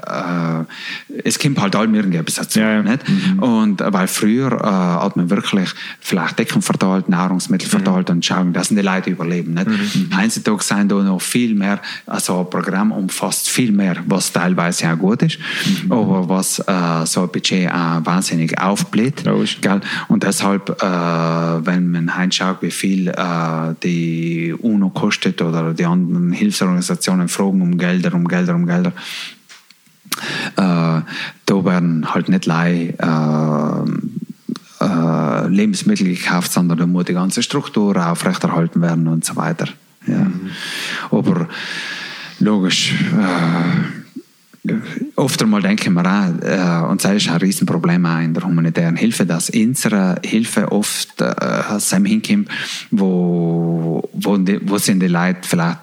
es 1.25 1.39
kommt 1.39 1.59
halt 1.59 1.75
irgendetwas 1.75 2.35
dazu. 2.35 2.61
Ja, 2.61 2.73
ja. 2.73 2.83
Nicht? 2.83 3.09
Mhm. 3.09 3.39
Und 3.39 3.83
weil 3.85 4.07
früher 4.09 4.53
äh, 4.53 4.65
hat 4.65 5.17
man 5.17 5.31
wirklich 5.31 5.71
vielleicht 6.01 6.39
Decken 6.39 6.61
verteilt, 6.61 7.09
Nahrungsmittel 7.09 7.67
mhm. 7.67 7.71
verteilt 7.71 8.11
und 8.11 8.25
schauen, 8.25 8.53
dass 8.53 8.69
die 8.69 8.81
Leute 8.81 9.11
überleben. 9.11 9.55
Nicht? 9.55 9.69
Mhm. 9.69 10.11
Heutzutage 10.21 10.63
sind 10.63 10.93
da 10.93 10.97
noch 10.97 11.23
viel 11.23 11.55
mehr, 11.55 11.81
also 12.07 12.41
ein 12.41 12.51
Programm 12.51 12.93
umfasst 12.93 13.49
viel 13.49 13.73
mehr, 13.73 13.97
was 14.07 14.33
teilweise 14.33 14.93
auch 14.93 14.99
gut 14.99 15.23
ist, 15.23 15.39
mhm. 15.85 15.93
aber 15.93 16.29
was 16.29 16.59
äh, 16.59 17.07
so 17.07 17.23
ein 17.23 17.31
Budget 17.31 17.73
auch 17.73 18.05
wahnsinnig 18.05 18.59
aufbläht. 18.61 19.25
Gell? 19.25 19.81
Und 20.09 20.23
deshalb, 20.25 20.69
äh, 20.83 20.87
wenn 21.67 21.91
man 21.91 22.19
hinschaut, 22.19 22.59
wie 22.61 22.71
viel 22.71 23.09
äh, 23.09 23.75
die 23.83 24.55
UNO 24.59 24.91
kostet 24.91 25.41
oder 25.41 25.73
die 25.73 25.87
anderen 25.87 26.33
Hilfsorganisationen 26.33 27.30
fragen 27.31 27.63
um 27.63 27.79
Gelder, 27.79 28.15
um 28.15 28.27
Gelder, 28.27 28.55
um 28.55 28.67
Gelder. 28.67 28.93
Äh, 30.57 31.01
da 31.47 31.65
werden 31.65 32.13
halt 32.13 32.29
nicht 32.29 32.47
lei 32.47 32.95
äh, 32.99 34.85
äh, 34.85 35.49
Lebensmittel 35.49 36.09
gekauft, 36.09 36.53
sondern 36.53 36.79
da 36.79 36.87
muss 36.87 37.05
die 37.05 37.15
ganze 37.15 37.43
Struktur 37.43 37.97
aufrechterhalten 37.97 38.81
werden 38.81 39.09
und 39.09 39.25
so 39.25 39.37
weiter. 39.37 39.69
Ja. 40.07 40.19
Mhm. 40.19 40.51
Aber 41.11 41.49
logisch, 42.39 42.95
äh, 44.65 44.73
oft 45.17 45.43
einmal 45.43 45.63
denken 45.63 45.95
wir 45.95 46.07
auch, 46.07 46.87
äh, 46.87 46.91
und 46.91 47.05
das 47.05 47.13
ist 47.13 47.29
ein 47.29 47.37
Riesenproblem 47.37 48.05
auch 48.07 48.21
in 48.21 48.35
der 48.35 48.45
humanitären 48.45 48.97
Hilfe, 48.97 49.27
dass 49.27 49.51
unsere 49.51 50.17
Hilfe 50.25 50.71
oft 50.73 51.21
äh, 51.21 51.79
hinkommt, 52.05 52.49
wo, 52.91 54.09
wo, 54.13 54.37
die, 54.37 54.61
wo 54.63 54.79
sind 54.79 55.01
die 55.01 55.09
Leute 55.09 55.41
vielleicht 55.43 55.79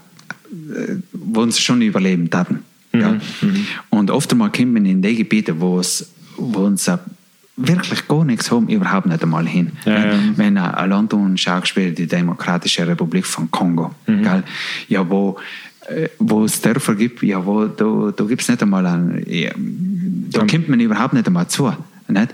äh, 0.51 0.95
wo 1.13 1.45
sie 1.49 1.61
schon 1.61 1.81
überleben 1.81 2.29
hatten. 2.33 2.63
Mhm. 2.91 2.99
Ja. 2.99 3.11
Mhm. 3.41 3.65
Und 3.89 4.11
oft 4.11 4.31
einmal 4.31 4.51
kommt 4.51 4.73
man 4.73 4.85
in 4.85 5.01
die 5.01 5.15
Gebiete, 5.15 5.59
wo 5.59 5.79
es, 5.79 6.09
wo 6.37 6.61
uns 6.61 6.89
wirklich 7.57 8.07
gar 8.07 8.23
nichts 8.23 8.51
haben, 8.51 8.67
überhaupt 8.67 9.07
nicht 9.07 9.23
einmal 9.23 9.47
hin. 9.47 9.71
Ja, 9.85 10.11
ja. 10.11 10.19
Wenn 10.35 10.57
ein 10.57 10.89
Land 10.89 11.13
anschaust, 11.13 11.75
die 11.75 12.07
Demokratische 12.07 12.87
Republik 12.87 13.25
von 13.25 13.49
Kongo, 13.49 13.95
mhm. 14.05 14.23
gell? 14.23 14.43
ja, 14.87 15.09
wo 15.09 15.37
äh, 15.87 16.09
wo 16.19 16.43
es 16.43 16.61
Dörfer 16.61 16.95
gibt, 16.95 17.23
ja, 17.23 17.45
wo 17.45 17.65
da, 17.65 18.11
da 18.15 18.23
gibt 18.25 18.41
es 18.41 18.49
nicht 18.49 18.61
einmal 18.61 18.85
ein, 18.85 19.23
ja, 19.25 19.51
da 19.55 20.45
kommt 20.45 20.69
man 20.69 20.79
überhaupt 20.79 21.13
nicht 21.13 21.27
einmal 21.27 21.47
zu. 21.47 21.73
Nicht? 22.09 22.33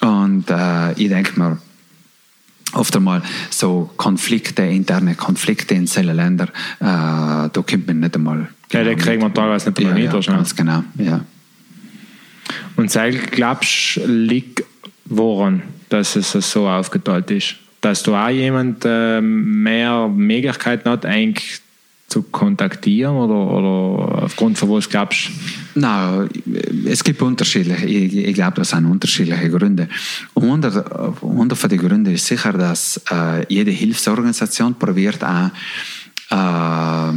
Und 0.00 0.50
äh, 0.50 0.92
ich 0.92 1.08
denke 1.08 1.38
mir, 1.38 1.58
oft 2.76 2.96
einmal 2.96 3.22
so 3.50 3.90
Konflikte, 3.96 4.62
interne 4.62 5.14
Konflikte 5.14 5.74
in 5.74 5.86
solchen 5.86 6.16
Ländern, 6.16 6.48
äh, 6.80 6.84
da 6.84 7.50
kommt 7.54 7.86
man 7.86 8.00
nicht 8.00 8.14
einmal. 8.14 8.48
Ja, 8.72 8.82
genau, 8.82 8.96
kriegt 8.96 9.22
man 9.22 9.34
teilweise 9.34 9.70
nicht 9.70 9.78
einmal 9.80 9.98
ja, 10.02 10.12
mit. 10.12 10.26
Ja, 10.26 10.32
ganz 10.34 10.54
genau, 10.54 10.84
ja. 10.98 11.20
Und 12.76 12.90
sei, 12.90 13.10
glaubst 13.10 14.00
liegt 14.04 14.62
woran, 15.04 15.62
dass 15.88 16.16
es 16.16 16.32
so 16.32 16.68
aufgeteilt 16.68 17.30
ist? 17.30 17.56
Dass 17.80 18.02
du 18.02 18.14
auch 18.14 18.28
jemand 18.28 18.84
äh, 18.84 19.20
mehr 19.20 20.08
Möglichkeiten 20.08 20.88
hat, 20.88 21.06
eigentlich 21.06 21.60
zu 22.08 22.22
kontaktieren 22.22 23.16
oder, 23.16 23.34
oder 23.34 24.22
aufgrund 24.24 24.56
von 24.58 24.70
was 24.70 24.88
glaubst 24.88 25.28
du? 25.74 25.80
Nein, 25.80 26.28
es 26.86 27.02
gibt 27.02 27.20
unterschiedliche, 27.20 27.84
ich, 27.84 28.14
ich 28.14 28.34
glaube, 28.34 28.56
das 28.56 28.70
sind 28.70 28.86
unterschiedliche 28.86 29.50
Gründe. 29.50 29.88
Und 30.34 30.64
unter 31.20 31.56
von 31.56 31.70
den 31.70 31.78
Gründen 31.78 32.14
ist 32.14 32.26
sicher, 32.26 32.52
dass 32.52 33.00
äh, 33.10 33.44
jede 33.52 33.72
Hilfsorganisation 33.72 34.74
probiert 34.74 35.24
auch 35.24 35.50
äh, 36.30 37.12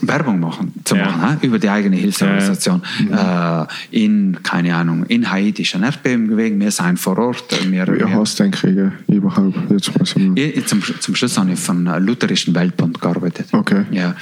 Werbung 0.00 0.38
machen, 0.38 0.72
zu 0.84 0.96
ja. 0.96 1.04
machen, 1.06 1.38
über 1.42 1.58
die 1.58 1.68
eigene 1.68 1.96
Hilfsorganisation. 1.96 2.82
Ja. 3.10 3.62
Äh, 3.62 4.04
in, 4.04 4.38
keine 4.42 4.74
Ahnung, 4.76 5.04
in 5.06 5.30
Haiti 5.30 5.62
ist 5.62 5.74
ein 5.74 5.82
Erdbeben 5.82 6.28
gewesen, 6.28 6.60
wir 6.60 6.70
sind 6.70 6.98
vor 6.98 7.18
Ort. 7.18 7.44
Wir, 7.68 7.86
Wie 7.86 8.04
hast 8.04 8.38
du 8.38 8.48
den 8.48 8.92
überhaupt? 9.08 9.56
Jetzt 9.70 9.90
ich, 10.36 10.66
zum, 10.66 10.82
zum 11.00 11.14
Schluss 11.14 11.36
habe 11.36 11.52
ich 11.52 11.58
von 11.58 11.84
Lutherischen 12.04 12.54
Weltbund 12.54 13.00
gearbeitet. 13.00 13.48
Okay. 13.52 13.84
Ja. 13.90 14.14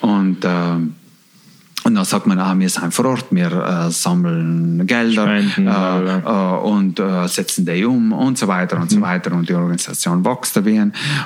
Und, 0.00 0.44
äh, 0.44 0.48
und 1.82 1.94
dann 1.94 2.04
sagt 2.04 2.26
man, 2.26 2.38
ah, 2.40 2.58
wir 2.58 2.68
sind 2.68 2.92
vor 2.92 3.06
Ort, 3.06 3.26
wir 3.30 3.52
äh, 3.52 3.90
sammeln 3.90 4.86
Gelder 4.86 5.40
Spenden, 5.40 5.68
äh, 5.68 6.18
äh, 6.18 6.58
und 6.62 6.98
äh, 6.98 7.26
setzen 7.28 7.64
die 7.64 7.84
um 7.84 8.12
und 8.12 8.36
so 8.36 8.48
weiter 8.48 8.76
und 8.76 8.90
mhm. 8.90 8.96
so 8.96 9.00
weiter 9.00 9.32
und 9.32 9.48
die 9.48 9.54
Organisation 9.54 10.24
wächst 10.24 10.56
da 10.56 10.62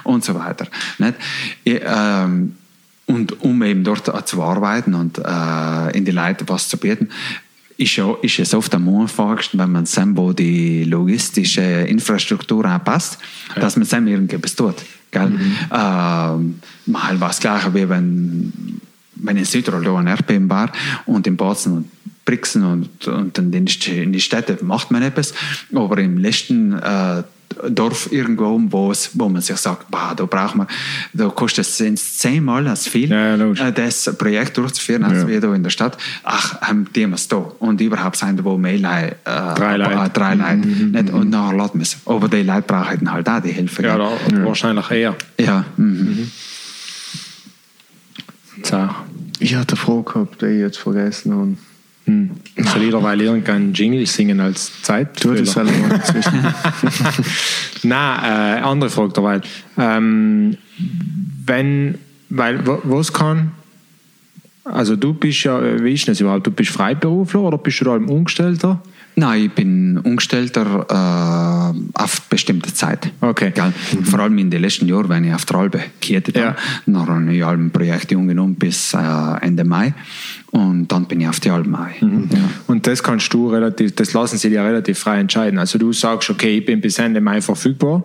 und 0.05 0.25
so 0.25 0.35
weiter. 0.35 0.67
Nicht? 0.99 1.15
Ich, 1.65 1.81
ähm, 1.85 2.53
und 3.07 3.43
um 3.43 3.63
eben 3.63 3.85
dort 3.85 4.29
zu 4.29 4.43
arbeiten 4.43 4.95
und 4.95 5.19
äh, 5.19 5.97
in 5.97 6.05
die 6.05 6.11
Leute 6.11 6.49
was 6.49 6.69
zu 6.69 6.79
bieten, 6.79 7.11
ist, 7.77 7.97
ja, 7.97 8.15
ist 8.23 8.39
es 8.39 8.55
oft 8.55 8.75
am 8.75 8.89
einfachsten, 8.89 9.59
wenn 9.59 9.73
man 9.73 9.87
wo 10.17 10.33
die 10.33 10.85
logistische 10.85 11.61
Infrastruktur 11.61 12.65
anpasst, 12.65 13.19
ja. 13.55 13.61
dass 13.61 13.77
man 13.77 13.85
sehen, 13.85 14.07
irgendetwas 14.07 14.55
tut. 14.55 14.77
Gell? 15.11 15.31
Mhm. 15.31 15.57
Äh, 15.71 16.91
mal 16.91 17.21
was 17.21 17.41
Gleiche, 17.41 17.75
wie 17.75 17.89
wenn 17.89 18.81
wenn 19.17 19.37
in 19.37 19.45
Südtirol 19.45 19.97
ein 19.97 20.07
Erdbeben 20.07 20.49
war 20.51 20.71
und 21.07 21.27
in 21.27 21.37
Baden 21.37 21.73
und 21.73 21.91
Brixen 22.25 22.65
und, 22.65 23.07
und 23.07 23.37
in, 23.39 23.51
den, 23.51 23.67
in 23.67 24.13
die 24.13 24.21
Städte 24.21 24.59
macht 24.63 24.91
man 24.91 25.03
etwas, 25.03 25.35
aber 25.75 25.99
im 25.99 26.19
letzten 26.19 26.73
äh, 26.73 27.23
Dorf 27.69 28.11
irgendwo, 28.13 28.61
wo, 28.69 28.91
es, 28.91 29.11
wo 29.15 29.29
man 29.29 29.43
sich 29.43 29.57
sagt, 29.57 29.91
bah, 29.91 30.15
da 30.15 30.25
braucht 30.27 30.55
man, 30.57 30.67
da 31.13 31.29
kostet 31.29 31.67
es 31.67 32.19
zehnmal 32.19 32.67
als 32.69 32.87
viel, 32.89 33.11
Ja, 33.11 33.35
logisch. 33.35 33.61
äh, 33.61 33.73
das 33.73 34.15
Projekt 34.17 34.57
durchzuführen, 34.57 35.05
als 35.05 35.23
Ja. 35.23 35.29
wir 35.29 35.41
da 35.41 35.55
in 35.55 35.63
der 35.63 35.71
Stadt. 35.71 35.97
Ach, 36.23 36.61
haben 36.61 36.87
die 36.95 37.03
es 37.05 37.29
da. 37.29 37.37
Und 37.59 37.81
überhaupt 37.81 38.17
sind 38.17 38.43
wo 38.45 38.57
mehr 38.59 38.79
Leute, 38.79 39.17
äh, 39.25 39.55
Drei 39.55 39.77
Leute. 39.77 39.93
äh, 39.95 40.09
drei 40.11 40.35
Leute. 40.35 40.57
Nicht, 40.69 41.11
und 41.11 41.31
nachher 41.31 41.57
lassen 41.57 41.79
wir 41.79 41.83
es. 41.83 41.97
Aber 42.07 42.29
die 42.29 42.43
Leute 42.43 42.63
brauchen 42.63 43.11
halt 43.13 43.29
auch 43.29 43.41
die 43.41 43.53
Hilfe. 43.53 43.83
Ja, 43.83 43.97
da, 43.99 44.11
wahrscheinlich 44.45 44.91
eher. 44.91 45.15
ja. 45.39 45.65
Mhm. 45.77 46.31
So. 48.63 48.89
Ich 49.41 49.55
hatte 49.57 49.75
eine 49.75 49.81
Frage 49.85 50.03
gehabt, 50.05 50.43
die 50.43 50.47
ich 50.47 50.61
jetzt 50.61 50.79
vergessen 50.79 51.33
habe. 51.35 51.57
Hm. 52.07 52.31
Soll 52.59 52.83
jeder 52.83 53.03
weil 53.03 53.21
irgendeinen 53.21 53.73
Jingle 53.73 54.05
singen 54.07 54.39
als 54.41 54.83
Zeit? 54.83 55.25
Du 55.25 55.33
das 55.35 55.53
selber. 55.53 55.73
Nein, 57.83 58.25
äh, 58.25 58.61
andere 58.63 58.91
Frage 58.91 59.13
dabei. 59.15 59.41
Ähm, 59.79 60.57
wenn, 61.47 61.97
weil, 62.31 62.67
wo- 62.67 62.81
was 62.85 63.13
kann, 63.13 63.53
also 64.65 64.97
du 64.97 65.15
bist 65.15 65.45
ja, 65.45 65.61
äh, 65.61 65.83
wie 65.83 65.95
ist 65.95 66.07
das 66.09 66.21
überhaupt, 66.21 66.47
du 66.47 66.51
bist 66.51 66.71
Freiberufler 66.71 67.41
oder 67.41 67.59
bist 67.59 67.81
du 67.81 67.85
da 67.87 67.97
im 67.97 68.09
Umgestellter? 68.09 68.83
Nein, 69.17 69.45
ich 69.45 69.53
bin 69.53 69.99
Umgestellter 69.99 70.87
äh, 70.91 72.03
auf 72.03 72.23
bestimmte 72.23 72.75
Zeit. 72.75 73.11
Okay. 73.21 73.53
Gell? 73.55 73.73
Vor 74.03 74.19
allem 74.19 74.37
in 74.39 74.51
den 74.51 74.61
letzten 74.61 74.89
Jahren, 74.89 75.09
wenn 75.09 75.25
ich 75.25 75.33
auf 75.33 75.45
der 75.45 75.57
Albe 75.57 75.81
gehört 76.01 76.35
Ja. 76.37 76.47
habe, 76.47 76.57
dann 76.87 77.09
habe 77.09 77.35
ich 77.35 77.45
ein 77.45 77.71
Projekt 77.71 78.13
umgenommen 78.13 78.57
bis 78.57 78.93
äh, 78.95 78.99
Ende 79.41 79.63
Mai 79.65 79.95
und 80.51 80.89
dann 80.89 81.07
bin 81.07 81.21
ich 81.21 81.29
auf 81.29 81.39
die 81.39 81.51
Albe 81.51 81.69
Mai. 81.69 81.95
Mhm. 82.01 82.29
Ja. 82.33 82.39
Und 82.67 82.87
das 82.89 83.03
kannst 83.03 83.33
du 83.33 83.51
relativ, 83.51 83.95
das 83.95 84.13
lassen 84.15 84.37
sie 84.37 84.51
dir 84.51 84.65
relativ 84.65 84.99
frei 84.99 85.21
entscheiden. 85.21 85.59
Also 85.61 85.79
du 85.79 85.93
sagst, 85.93 86.29
okay, 86.31 86.59
ich 86.59 86.65
bin 86.65 86.81
bis 86.81 86.99
Ende 86.99 87.21
Mai 87.21 87.41
verfügbar 87.41 88.03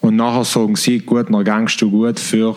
und 0.00 0.16
nachher 0.16 0.44
sagen 0.44 0.76
sie, 0.76 0.98
gut, 1.00 1.26
dann 1.30 1.44
gangst 1.44 1.80
du 1.80 1.90
gut 1.90 2.20
für 2.20 2.54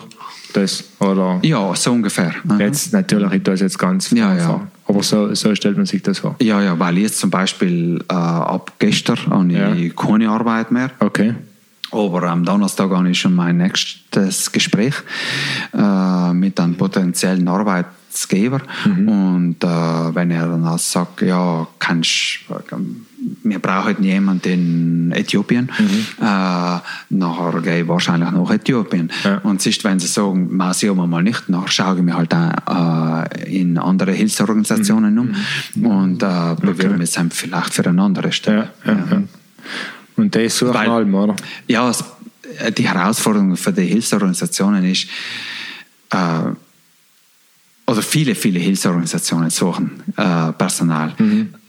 das. 0.52 0.84
Oder 0.98 1.38
ja, 1.42 1.74
so 1.74 1.92
ungefähr. 1.92 2.32
Mhm. 2.44 2.60
jetzt 2.60 2.92
natürlich, 2.92 3.32
ich 3.32 3.42
tue 3.42 3.54
es 3.54 3.60
jetzt 3.60 3.78
ganz 3.78 4.10
Ja, 4.10 4.36
ja. 4.36 4.60
Aber 4.86 5.02
so, 5.02 5.34
so 5.34 5.54
stellt 5.54 5.76
man 5.76 5.86
sich 5.86 6.02
das 6.02 6.18
vor. 6.18 6.36
Ja, 6.40 6.60
ja, 6.62 6.78
weil 6.78 6.98
jetzt 6.98 7.18
zum 7.18 7.30
Beispiel 7.30 8.04
äh, 8.08 8.14
ab 8.14 8.72
gestern 8.78 9.18
habe 9.30 9.52
Ja. 9.52 9.72
ich 9.74 9.94
keine 9.96 10.28
Arbeit 10.28 10.70
mehr. 10.70 10.90
Okay. 10.98 11.34
Aber 11.92 12.22
am 12.24 12.44
Donnerstag 12.44 12.90
habe 12.90 13.10
ich 13.10 13.20
schon 13.20 13.34
mein 13.34 13.58
nächstes 13.58 14.50
Gespräch 14.50 14.94
äh, 15.76 16.32
mit 16.32 16.58
einem 16.58 16.74
potenziellen 16.76 17.46
Arbeitsgeber. 17.48 18.62
Und 18.86 19.56
äh, 19.62 19.66
wenn 20.14 20.30
er 20.30 20.48
dann 20.48 20.78
sagt, 20.78 21.20
ja, 21.22 21.66
kannst, 21.78 22.40
wir 23.44 23.58
brauchen 23.58 24.02
jemanden 24.02 24.52
in 24.52 25.12
Äthiopien, 25.12 25.68
äh, 26.20 26.24
nachher 27.10 27.60
gehe 27.62 27.82
ich 27.82 27.88
wahrscheinlich 27.88 28.30
nach 28.30 28.50
Äthiopien. 28.50 29.10
Ja. 29.24 29.38
Und 29.38 29.62
sonst, 29.62 29.84
wenn 29.84 30.00
sie 30.00 30.06
sagen, 30.06 30.54
mal 30.56 30.74
sehen 30.74 30.96
wir 30.96 31.06
mal 31.06 31.22
nicht, 31.22 31.48
nachher 31.48 31.68
schaue 31.68 31.96
ich 31.96 32.02
mich 32.02 32.14
halt 32.14 32.34
auch, 32.34 33.24
äh, 33.24 33.60
in 33.60 33.78
andere 33.78 34.12
Hilfsorganisationen 34.12 35.18
um 35.18 35.34
und 35.84 36.22
äh, 36.22 36.54
bewerbe 36.60 36.98
mich 36.98 37.12
dann 37.12 37.30
vielleicht 37.30 37.74
für 37.74 37.86
eine 37.86 38.02
andere 38.02 38.32
Stelle. 38.32 38.70
Ja, 38.84 38.92
ja. 38.92 39.22
Und 40.16 40.34
das 40.34 40.58
suchen 40.58 40.74
Weil- 40.74 40.88
allem, 40.88 41.14
oder? 41.14 41.36
Ja, 41.68 41.88
es, 41.90 42.04
die 42.76 42.88
Herausforderung 42.88 43.56
für 43.56 43.72
die 43.72 43.86
Hilfsorganisationen 43.86 44.84
ist, 44.84 45.06
äh, 46.10 46.16
oder 47.92 48.02
viele, 48.02 48.34
viele 48.34 48.58
Hilfsorganisationen 48.58 49.50
suchen 49.50 50.02
äh, 50.16 50.52
Personal. 50.52 51.12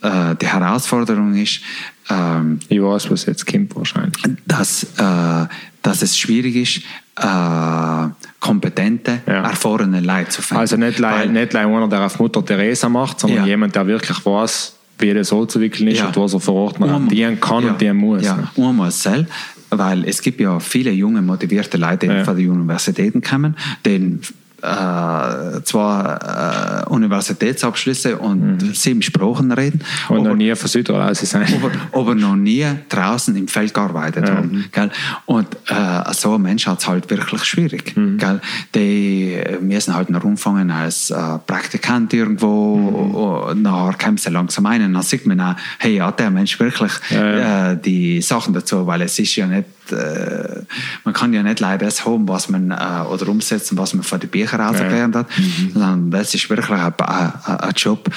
Äh, 0.01 0.35
die 0.41 0.47
Herausforderung 0.47 1.35
ist, 1.35 1.61
ähm, 2.09 2.59
Ich 2.69 2.81
weiß, 2.81 3.09
was 3.11 3.25
jetzt 3.25 3.45
kommt 3.45 3.75
wahrscheinlich. 3.75 4.21
dass, 4.45 4.83
äh, 4.97 5.45
dass 5.81 6.01
es 6.01 6.17
schwierig 6.17 6.55
ist, 6.55 6.81
äh, 7.17 8.09
kompetente, 8.39 9.21
Ja. 9.25 9.43
erfahrene 9.43 9.99
Leute 10.01 10.29
zu 10.29 10.41
finden. 10.41 10.59
Also 10.61 10.77
nicht, 10.77 10.99
leid, 10.99 11.31
nicht 11.31 11.53
leid 11.53 11.65
einer, 11.67 11.87
der 11.87 12.01
auf 12.05 12.19
Mutter 12.19 12.43
Teresa 12.43 12.89
macht, 12.89 13.19
sondern 13.19 13.39
Ja. 13.39 13.45
jemand, 13.45 13.75
der 13.75 13.85
wirklich 13.87 14.25
weiß, 14.25 14.75
wie 14.99 15.13
das 15.13 15.31
anzuwickeln 15.31 15.87
ist 15.89 15.99
Ja. 15.99 16.07
und 16.07 16.17
was 16.17 16.33
er 16.33 16.39
vor 16.39 16.55
Ort 16.55 16.81
Einmal- 16.81 17.07
dienen 17.07 17.39
kann 17.39 17.63
ja, 17.63 17.71
und 17.71 17.81
dienen 17.81 17.97
muss. 17.97 18.23
Ja, 18.23 18.51
einmal 18.57 18.91
selbst, 18.91 19.31
weil 19.69 20.05
es 20.05 20.21
gibt 20.21 20.39
ja 20.41 20.59
viele 20.59 20.91
junge, 20.91 21.21
motivierte 21.21 21.77
Leute, 21.77 22.07
die 22.07 22.13
Ja. 22.13 22.23
von 22.23 22.35
den 22.37 22.49
Universitäten 22.49 23.21
kommen, 23.21 23.55
die 23.85 24.19
äh, 24.63 25.61
zwar 25.63 26.83
äh, 26.85 26.89
Universitätsabschlüsse 26.89 28.17
und 28.17 28.75
sieben 28.75 29.01
Sprachen 29.01 29.51
reden, 29.51 29.81
Und 30.09 30.19
noch 30.23 30.27
aber, 30.27 30.35
nie 30.35 30.55
von 30.55 30.69
Südtirol 30.69 31.13
sein. 31.15 31.45
aber, 31.53 31.71
aber 31.99 32.15
noch 32.15 32.35
nie 32.35 32.65
draußen 32.89 33.35
im 33.35 33.47
Feld 33.47 33.73
gearbeitet 33.73 34.29
haben. 34.29 34.65
Gell? 34.71 34.89
Und 35.25 35.47
äh, 35.67 36.13
so 36.13 36.35
ein 36.35 36.41
Mensch 36.41 36.65
hat 36.67 36.79
es 36.79 36.87
halt 36.87 37.09
wirklich 37.09 37.43
schwierig. 37.43 37.93
Gell? 37.95 38.41
Die 38.73 39.37
müssen 39.61 39.93
halt 39.93 40.09
noch 40.09 40.23
umfangen 40.23 40.71
als 40.71 41.09
äh, 41.09 41.15
Praktikant 41.45 42.13
irgendwo, 42.13 43.43
und 43.49 43.61
nachher 43.63 43.97
kommen 43.97 44.17
sie 44.17 44.29
langsam 44.29 44.65
ein 44.65 44.83
und 44.85 44.93
dann 44.93 45.03
sieht 45.03 45.25
man 45.25 45.39
auch, 45.41 45.55
hey, 45.79 45.97
hat 45.97 46.19
der 46.19 46.29
Mensch 46.31 46.59
wirklich 46.59 46.91
Ja, 47.09 47.71
Äh, 47.71 47.77
die 47.77 48.21
Sachen 48.21 48.53
dazu, 48.53 48.87
weil 48.87 49.01
es 49.01 49.19
ist 49.19 49.35
ja 49.35 49.47
nicht, 49.47 49.65
äh, 49.91 50.61
man 51.03 51.13
kann 51.13 51.33
ja 51.33 51.43
nicht 51.43 51.59
leider 51.59 51.85
das 51.85 52.05
haben, 52.05 52.27
was 52.27 52.47
man, 52.49 52.71
äh, 52.71 52.75
oder 53.11 53.27
umsetzen, 53.27 53.77
was 53.77 53.93
man 53.93 54.03
von 54.03 54.19
den 54.19 54.29
Büchern 54.29 54.52
aus 54.59 54.79
erklärt 54.79 55.15
hat, 55.15 55.27
sondern 55.73 56.11
das 56.11 56.33
ist 56.33 56.49
wirklich 56.49 56.69
ein, 56.69 56.93
ein, 56.99 57.33
ein 57.45 57.73
Job, 57.75 58.09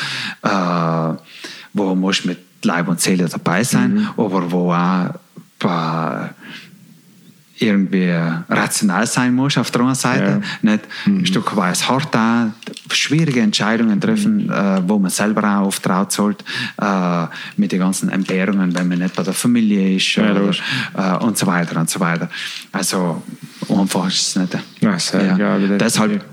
äh, 0.43 0.49
wo 1.73 1.95
man 1.95 2.15
mit 2.25 2.39
Leib 2.63 2.89
und 2.89 3.01
Seele 3.01 3.29
dabei 3.29 3.63
sein, 3.65 4.09
aber 4.17 4.51
wo 4.51 4.73
auch 4.73 5.11
äh, 5.65 6.29
irgendwie 7.59 8.13
rational 8.49 9.07
sein 9.07 9.35
muss 9.35 9.57
auf 9.57 9.71
der 9.71 9.81
anderen 9.81 9.97
Seite, 9.97 10.43
nicht 10.63 10.85
ein 11.07 11.27
Stück 11.27 11.57
weit 11.57 11.89
hart 11.89 12.15
da, 12.15 12.53
schwierige 12.91 13.41
Entscheidungen 13.41 14.01
treffen, 14.01 14.51
äh, 14.51 14.83
wo 14.87 14.99
man 14.99 15.11
selber 15.11 15.43
auch 15.59 15.67
oft 15.67 15.83
traut 15.83 16.13
sollte, 16.13 16.45
äh, 16.81 17.27
mit 17.57 17.73
den 17.73 17.81
ganzen 17.81 18.09
Entbehrungen, 18.11 18.75
wenn 18.75 18.89
man 18.89 18.99
nicht 18.99 19.15
bei 19.15 19.23
der 19.23 19.33
Familie 19.33 19.97
ist 19.97 20.17
Ja, 20.17 20.33
oder, 20.33 21.21
äh, 21.21 21.25
und 21.25 21.39
so 21.39 21.47
weiter 21.47 21.81
und 21.81 21.89
so 21.89 22.01
weiter. 22.01 22.29
Also 22.73 23.23
einfach 23.69 24.09
ist 24.09 24.29
es 24.29 24.37
nicht. 24.37 24.59
Nein, 24.81 24.99
sehr, 24.99 25.37
ja, 25.37 25.59
deshalb 25.59 26.25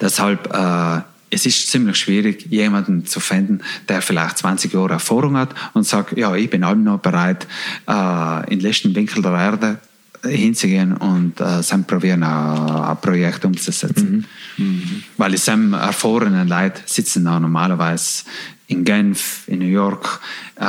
deshalb 0.00 0.52
äh, 0.52 1.00
es 1.34 1.46
ist 1.46 1.68
ziemlich 1.70 1.96
schwierig, 1.96 2.46
jemanden 2.50 3.04
zu 3.06 3.20
finden, 3.20 3.60
der 3.88 4.00
vielleicht 4.02 4.38
20 4.38 4.72
Jahre 4.72 4.92
Erfahrung 4.94 5.36
hat 5.36 5.54
und 5.74 5.84
sagt, 5.86 6.16
ja, 6.16 6.34
ich 6.34 6.48
bin 6.50 6.62
allem 6.64 6.84
noch 6.84 7.00
bereit, 7.00 7.46
äh, 7.88 8.44
in 8.52 8.58
den 8.58 8.60
letzten 8.60 8.94
Winkel 8.94 9.22
der 9.22 9.32
Erde 9.32 9.78
hinzugehen 10.22 10.94
und 10.96 11.38
äh, 11.40 11.60
dann 11.68 11.84
probieren, 11.84 12.22
ein, 12.22 12.70
ein 12.70 12.96
Projekt 13.02 13.44
umzusetzen. 13.44 14.24
Weil 15.18 15.32
die 15.32 15.50
erfahrenen 15.74 16.48
Leute 16.48 16.80
sitzen 16.86 17.24
da 17.26 17.38
normalerweise 17.38 18.24
in 18.68 18.84
Genf, 18.84 19.42
in 19.48 19.58
New 19.58 19.66
York 19.66 20.20
äh, 20.56 20.64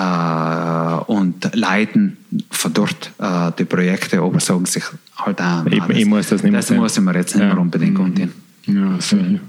und 1.08 1.56
leiten 1.56 2.18
von 2.52 2.74
dort 2.74 3.12
äh, 3.20 3.52
die 3.58 3.64
Projekte, 3.66 4.20
aber 4.22 4.40
sagen 4.42 4.66
sich 4.66 4.84
halt 5.16 5.40
auch, 5.42 5.66
Ich- 5.68 5.90
ich 6.00 6.06
muss 6.06 6.28
das 6.28 6.44
nicht 6.44 6.52
mehr 6.52 6.60
das 6.60 6.68
sehen. 6.68 6.78
muss 6.78 6.98
ich 6.98 7.04
mir 7.04 7.14
jetzt 7.16 7.36
nicht 7.36 7.44
Ja. 7.44 7.54
mehr 7.54 7.60
unbedingt 7.62 7.98
antun. 7.98 8.32
ja, 8.66 9.00
sicher. 9.00 9.40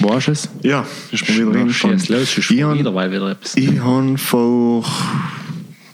Weißt 0.00 0.28
du 0.28 0.32
es? 0.32 0.48
Ja, 0.62 0.84
ist 1.10 1.28
mir 1.28 1.48
wieder 1.48 1.66
Ja, 1.66 1.68
schieß 1.68 2.08
los, 2.08 2.38
ist 2.38 2.50
Ich 2.50 2.50
wieder, 2.50 2.94
weil 2.94 3.10
wieder 3.10 3.30
etwas. 3.30 3.56
Ich 3.56 3.78
habe 3.80 4.18
vor 4.18 4.84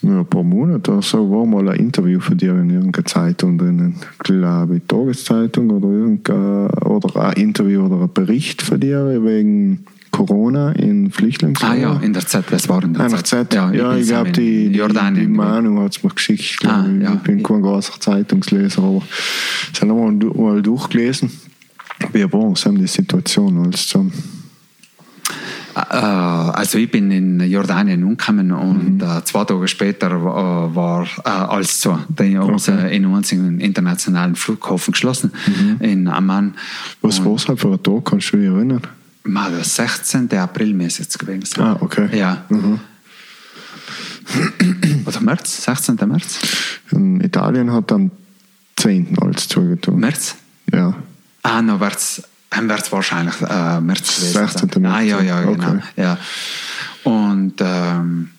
ja, 0.02 0.18
ein 0.18 0.26
paar 0.26 0.42
Monaten 0.42 0.90
oder 0.90 1.02
so 1.02 1.30
war 1.30 1.46
mal 1.46 1.68
ein 1.68 1.78
Interview 1.78 2.18
von 2.18 2.36
dir 2.36 2.52
in 2.52 2.70
irgendeiner 2.70 3.04
Zeitung 3.04 3.56
drinnen. 3.56 3.96
Ich 4.12 4.18
glaube, 4.18 4.80
Tageszeitung 4.86 5.70
oder 5.70 5.88
irgendein, 5.88 6.70
oder 6.84 7.28
ein 7.28 7.32
Interview 7.34 7.86
oder 7.86 8.02
ein 8.02 8.12
Bericht 8.12 8.62
von 8.62 8.80
dir 8.80 9.22
wegen 9.24 9.84
Corona 10.10 10.72
in 10.72 11.10
Flüchtlingslager. 11.10 11.72
Ah 11.72 11.76
ja, 11.76 12.00
in 12.00 12.12
der 12.12 12.26
Z, 12.26 12.44
das 12.50 12.68
war 12.68 12.82
in 12.82 12.94
der 12.94 13.04
Einfach 13.04 13.22
Z. 13.22 13.50
Z. 13.50 13.54
Ja, 13.54 13.68
bin 13.68 13.98
ich 14.00 14.08
glaube, 14.08 14.28
in 14.28 14.34
die, 14.34 14.68
die, 14.70 15.20
die. 15.20 15.26
Manu 15.28 15.80
hat 15.82 15.96
es 15.96 16.02
mir 16.02 16.10
geschickt. 16.10 16.66
Ah, 16.66 16.86
ich. 16.86 17.02
ja. 17.02 17.14
Ich 17.14 17.20
bin 17.20 17.42
kein 17.42 17.62
großer 17.62 17.98
Zeitungsleser, 17.98 18.82
aber 18.82 19.02
das 19.72 19.80
haben 19.80 20.20
wir 20.20 20.34
mal 20.34 20.62
durchgelesen. 20.62 21.30
Wie 22.12 22.32
war 22.32 22.54
die 22.72 22.86
Situation 22.86 23.72
zusammen? 23.72 24.12
Äh, 25.74 25.80
Also 26.60 26.78
ich 26.78 26.90
bin 26.90 27.10
in 27.10 27.40
Jordanien 27.40 28.04
umgekommen 28.04 28.52
und 28.52 28.98
Mhm. 28.98 29.00
äh, 29.02 29.24
zwei 29.24 29.44
Tage 29.44 29.66
später 29.68 30.22
war, 30.22 30.74
war 30.74 31.04
äh, 31.24 31.28
alles 31.28 31.80
zu. 31.80 31.92
Haben 31.98 32.58
sie 32.58 32.72
in 32.94 33.06
unseren 33.06 33.58
internationalen 33.60 34.34
Flughafen 34.36 34.92
geschlossen 34.92 35.32
Mhm. 35.46 35.76
in 35.80 36.08
Amman. 36.08 36.54
Was 37.00 37.24
war 37.24 37.34
es 37.34 37.48
halt 37.48 37.60
für 37.60 37.72
ein 37.72 37.82
Tag, 37.82 38.04
kannst 38.04 38.32
du 38.32 38.36
dich 38.36 38.46
erinnern? 38.46 38.82
Mal 39.24 39.50
der 39.52 39.64
16. 39.64 40.28
April 40.36 40.74
müsste 40.74 41.02
es 41.02 41.16
gewesen 41.16 41.44
sein. 41.46 41.64
Ah, 41.64 41.76
okay. 41.80 42.08
Ja. 42.16 42.44
Mhm. 42.48 42.80
Oder 45.06 45.20
März? 45.20 45.64
16. 45.64 46.06
März? 46.06 46.38
In 46.90 47.20
Italien 47.20 47.72
hat 47.72 47.90
am 47.92 48.10
10. 48.76 49.16
alles 49.20 49.48
zugetan. 49.48 49.96
März? 49.98 50.36
Ja. 50.72 50.94
Ah, 51.42 51.60
wird's 51.62 52.22
Dann 52.50 52.68
wird 52.68 52.82
es 52.82 52.92
wahrscheinlich 52.92 53.40
äh, 53.40 53.80
März 53.80 54.16
gewesen 54.16 54.32
16. 54.32 54.70
sein. 54.70 54.86
Ah, 54.86 55.00
ja, 55.00 55.20
ja, 55.22 55.40
genau. 55.42 55.70
Okay. 55.70 55.80
Ja. 55.96 56.18
Und, 57.04 57.54
ähm, 57.60 58.30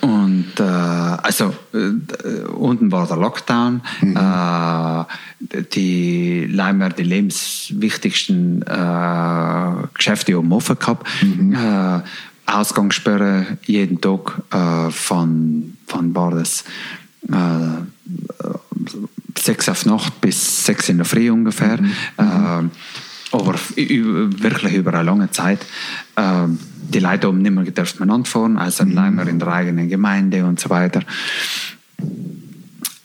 und 0.00 0.52
äh, 0.58 0.62
also 0.62 1.54
äh, 1.72 2.44
unten 2.48 2.90
war 2.92 3.06
der 3.06 3.16
Lockdown. 3.16 3.82
Äh, 4.02 5.04
die 5.74 6.46
Leimer 6.46 6.90
die 6.90 7.04
lebenswichtigsten 7.04 8.62
äh, 8.62 9.72
Geschäfte 9.94 10.38
um 10.38 10.52
offen 10.52 10.78
gehabt. 10.78 11.06
Äh, 11.22 12.00
Ausgangssperre 12.46 13.58
jeden 13.64 14.00
Tag 14.00 14.42
äh, 14.52 14.90
von, 14.90 15.76
von 15.86 16.14
war 16.14 16.30
das 16.32 16.64
sechs 19.38 19.68
auf 19.68 19.86
Nacht 19.86 20.20
bis 20.20 20.64
sechs 20.64 20.88
in 20.88 20.98
der 20.98 21.06
Früh 21.06 21.30
ungefähr. 21.30 21.78
Äh, 22.16 22.68
aber 23.32 23.54
wirklich 23.74 24.74
über 24.74 24.94
eine 24.94 25.02
lange 25.02 25.30
Zeit. 25.30 25.64
Äh, 26.16 26.46
die 26.92 27.00
Leute 27.00 27.26
haben 27.26 27.42
nicht 27.42 27.50
mehr 27.52 27.64
gedurft 27.64 27.98
miteinander 28.00 28.28
fahren, 28.28 28.58
also 28.58 28.84
mhm. 28.84 28.92
Leimer 28.92 29.26
in 29.26 29.38
der 29.38 29.48
eigenen 29.48 29.88
Gemeinde 29.88 30.44
und 30.44 30.60
so 30.60 30.70
weiter. 30.70 31.02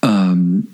Ähm, 0.02 0.68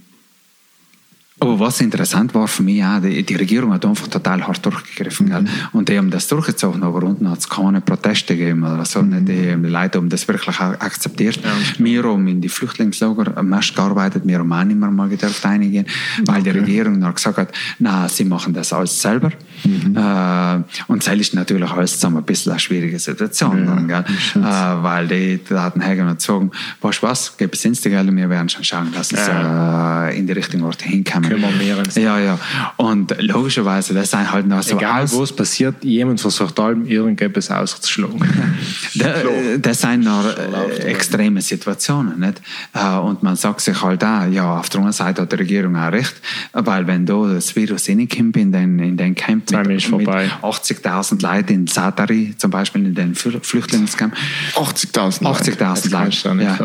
aber 1.41 1.61
was 1.61 1.81
interessant 1.81 2.35
war 2.35 2.49
für 2.49 2.65
mich 2.65 2.83
auch, 2.83 3.01
die, 3.01 3.23
die 3.23 3.35
Regierung 3.37 3.73
hat 3.73 3.87
einfach 3.87 4.09
total 4.09 4.45
hart 4.47 4.65
durchgegriffen. 4.65 5.29
Gell? 5.29 5.45
Und 5.73 5.89
die 5.89 5.97
haben 5.97 6.11
das 6.11 6.27
durchgezogen, 6.27 6.83
aber 6.83 7.05
unten 7.05 7.31
hat 7.31 7.39
es 7.39 7.49
keine 7.49 7.81
Proteste 7.81 8.37
gegeben 8.37 8.65
oder 8.65 8.85
so. 8.85 9.03
nicht? 9.03 9.29
Die, 9.29 9.55
die 9.55 9.69
Leute 9.69 9.99
haben 9.99 10.09
das 10.09 10.27
wirklich 10.27 10.59
akzeptiert. 10.59 11.41
wir 11.79 12.03
haben 12.03 12.27
in 12.27 12.41
die 12.41 12.49
Flüchtlingslager 12.49 13.37
am 13.37 13.51
meisten 13.51 13.77
gearbeitet, 13.77 14.25
wir 14.27 14.39
haben 14.39 14.53
auch 14.53 14.65
nicht 14.65 14.81
mehr 14.81 14.91
mal 14.91 15.09
gedurft 15.09 15.47
einigen, 15.47 15.87
weil 16.25 16.43
die 16.43 16.51
Regierung 16.51 17.01
dann 17.01 17.15
gesagt 17.15 17.39
hat, 17.39 17.53
na, 17.79 18.09
sie 18.09 18.25
machen 18.25 18.53
das 18.53 18.73
alles 18.73 19.01
selber. 19.01 19.31
Äh, 19.65 20.63
und 20.89 21.07
das 21.07 21.15
ist 21.15 21.35
natürlich 21.35 21.71
alles 21.71 21.93
zusammen 21.93 22.19
ein 22.19 22.25
bisschen 22.25 22.53
eine 22.53 22.59
schwierige 22.59 22.99
Situation. 22.99 23.65
dann, 23.65 23.87
gell? 23.87 24.05
Äh, 24.35 24.41
weil 24.41 25.07
die, 25.07 25.41
sagen, 25.47 26.51
weißt 26.81 27.03
du 27.03 27.07
was, 27.07 27.37
gib 27.37 27.55
es 27.55 27.65
ins 27.65 27.83
Geld 27.83 28.09
und 28.09 28.17
wir 28.17 28.29
werden 28.29 28.49
schon 28.49 28.65
schauen, 28.65 28.93
dass 28.93 29.13
es 29.13 29.29
äh, 29.29 30.19
in 30.19 30.27
die 30.27 30.33
richtigen 30.33 30.65
Orte 30.65 30.85
hinkommen. 30.85 31.28
Kümmern 31.29 31.59
wir 31.61 31.79
uns. 31.79 31.95
Ja, 31.97 32.19
ja. 32.19 32.39
Und 32.77 33.15
logischerweise, 33.21 33.95
das 33.95 34.11
sind 34.11 34.31
halt 34.31 34.47
noch 34.47 34.63
so 34.63 34.77
Egal 34.77 35.05
aus- 35.05 35.19
was 35.19 35.33
passiert, 35.33 35.83
jemand 35.85 36.21
versucht 36.21 36.59
allem 36.61 36.87
irgendetwas 36.87 37.51
auszuschlagen. 37.51 38.19
Da- 38.95 39.15
Das 39.59 39.81
sind 39.81 40.05
noch 40.05 40.25
äh, 40.27 40.83
extreme 40.85 41.41
Situationen. 41.41 42.19
Nicht? 42.21 42.41
Äh, 42.75 42.97
Und 42.99 43.23
man 43.23 43.37
sagt 43.37 43.61
sich 43.61 43.81
halt 43.83 44.03
auch, 44.05 44.27
ja, 44.27 44.59
auf 44.59 44.69
der 44.71 44.79
anderen 44.81 44.93
Seite 44.93 45.23
hat 45.23 45.33
die 45.33 45.37
Regierung 45.37 45.77
auch 45.77 45.93
recht, 45.93 46.15
weil 46.53 46.87
wenn 46.87 47.05
da 47.07 47.27
das 47.33 47.55
Virus 47.55 47.89
reinkommt 47.89 48.37
in 48.37 48.53
den, 48.53 48.79
in 48.79 48.97
den 48.97 49.15
Camp 49.15 49.51
mit, 49.51 49.67
mit 49.67 49.83
vorbei. 49.83 50.31
80.000 50.43 51.23
Leuten 51.23 51.53
in 51.53 51.67
Satari, 51.67 52.35
zum 52.37 52.51
Beispiel 52.51 52.87
in 52.87 52.95
den 52.95 53.15
Flü- 53.15 53.43
Flüchtlingscamp, 53.43 54.15
80.000 54.55 55.23
80.000 55.23 55.57
Das 55.59 55.59
kannst 55.59 55.87
du 55.87 55.89
dir 55.91 56.35
Leute. 56.35 56.45
Ja. 56.45 56.57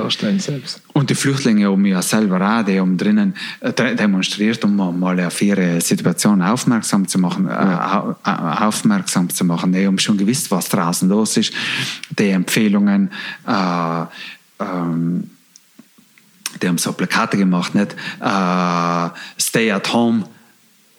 Und 0.93 1.09
die 1.09 1.15
Flüchtlinge 1.15 1.69
haben 1.69 1.85
ja 1.85 2.01
selber 2.01 2.39
auch, 2.59 2.63
die 2.65 2.79
haben 2.79 2.97
drinnen 2.97 3.35
äh, 3.61 3.73
demonstriert, 4.57 4.63
um 4.63 4.99
mal 4.99 5.19
auf 5.19 5.41
ihre 5.41 5.81
Situation 5.81 6.41
aufmerksam 6.41 7.07
zu 7.07 7.19
machen, 7.19 7.47
äh, 7.47 7.53
äh, 7.53 8.63
aufmerksam 8.65 9.29
zu 9.29 9.45
machen. 9.45 9.73
Die 9.73 9.85
haben 9.85 9.99
schon 9.99 10.17
gewusst, 10.17 10.51
was 10.51 10.69
draußen 10.69 11.09
los 11.09 11.37
ist. 11.37 11.53
Die 12.17 12.29
Empfehlungen, 12.29 13.11
äh, 13.47 14.05
ähm, 14.59 15.29
die 16.61 16.67
haben 16.67 16.77
so 16.77 16.93
Plakate 16.93 17.37
gemacht, 17.37 17.75
nicht? 17.75 17.95
Äh, 18.19 19.09
stay 19.39 19.71
at 19.71 19.91
home, 19.91 20.25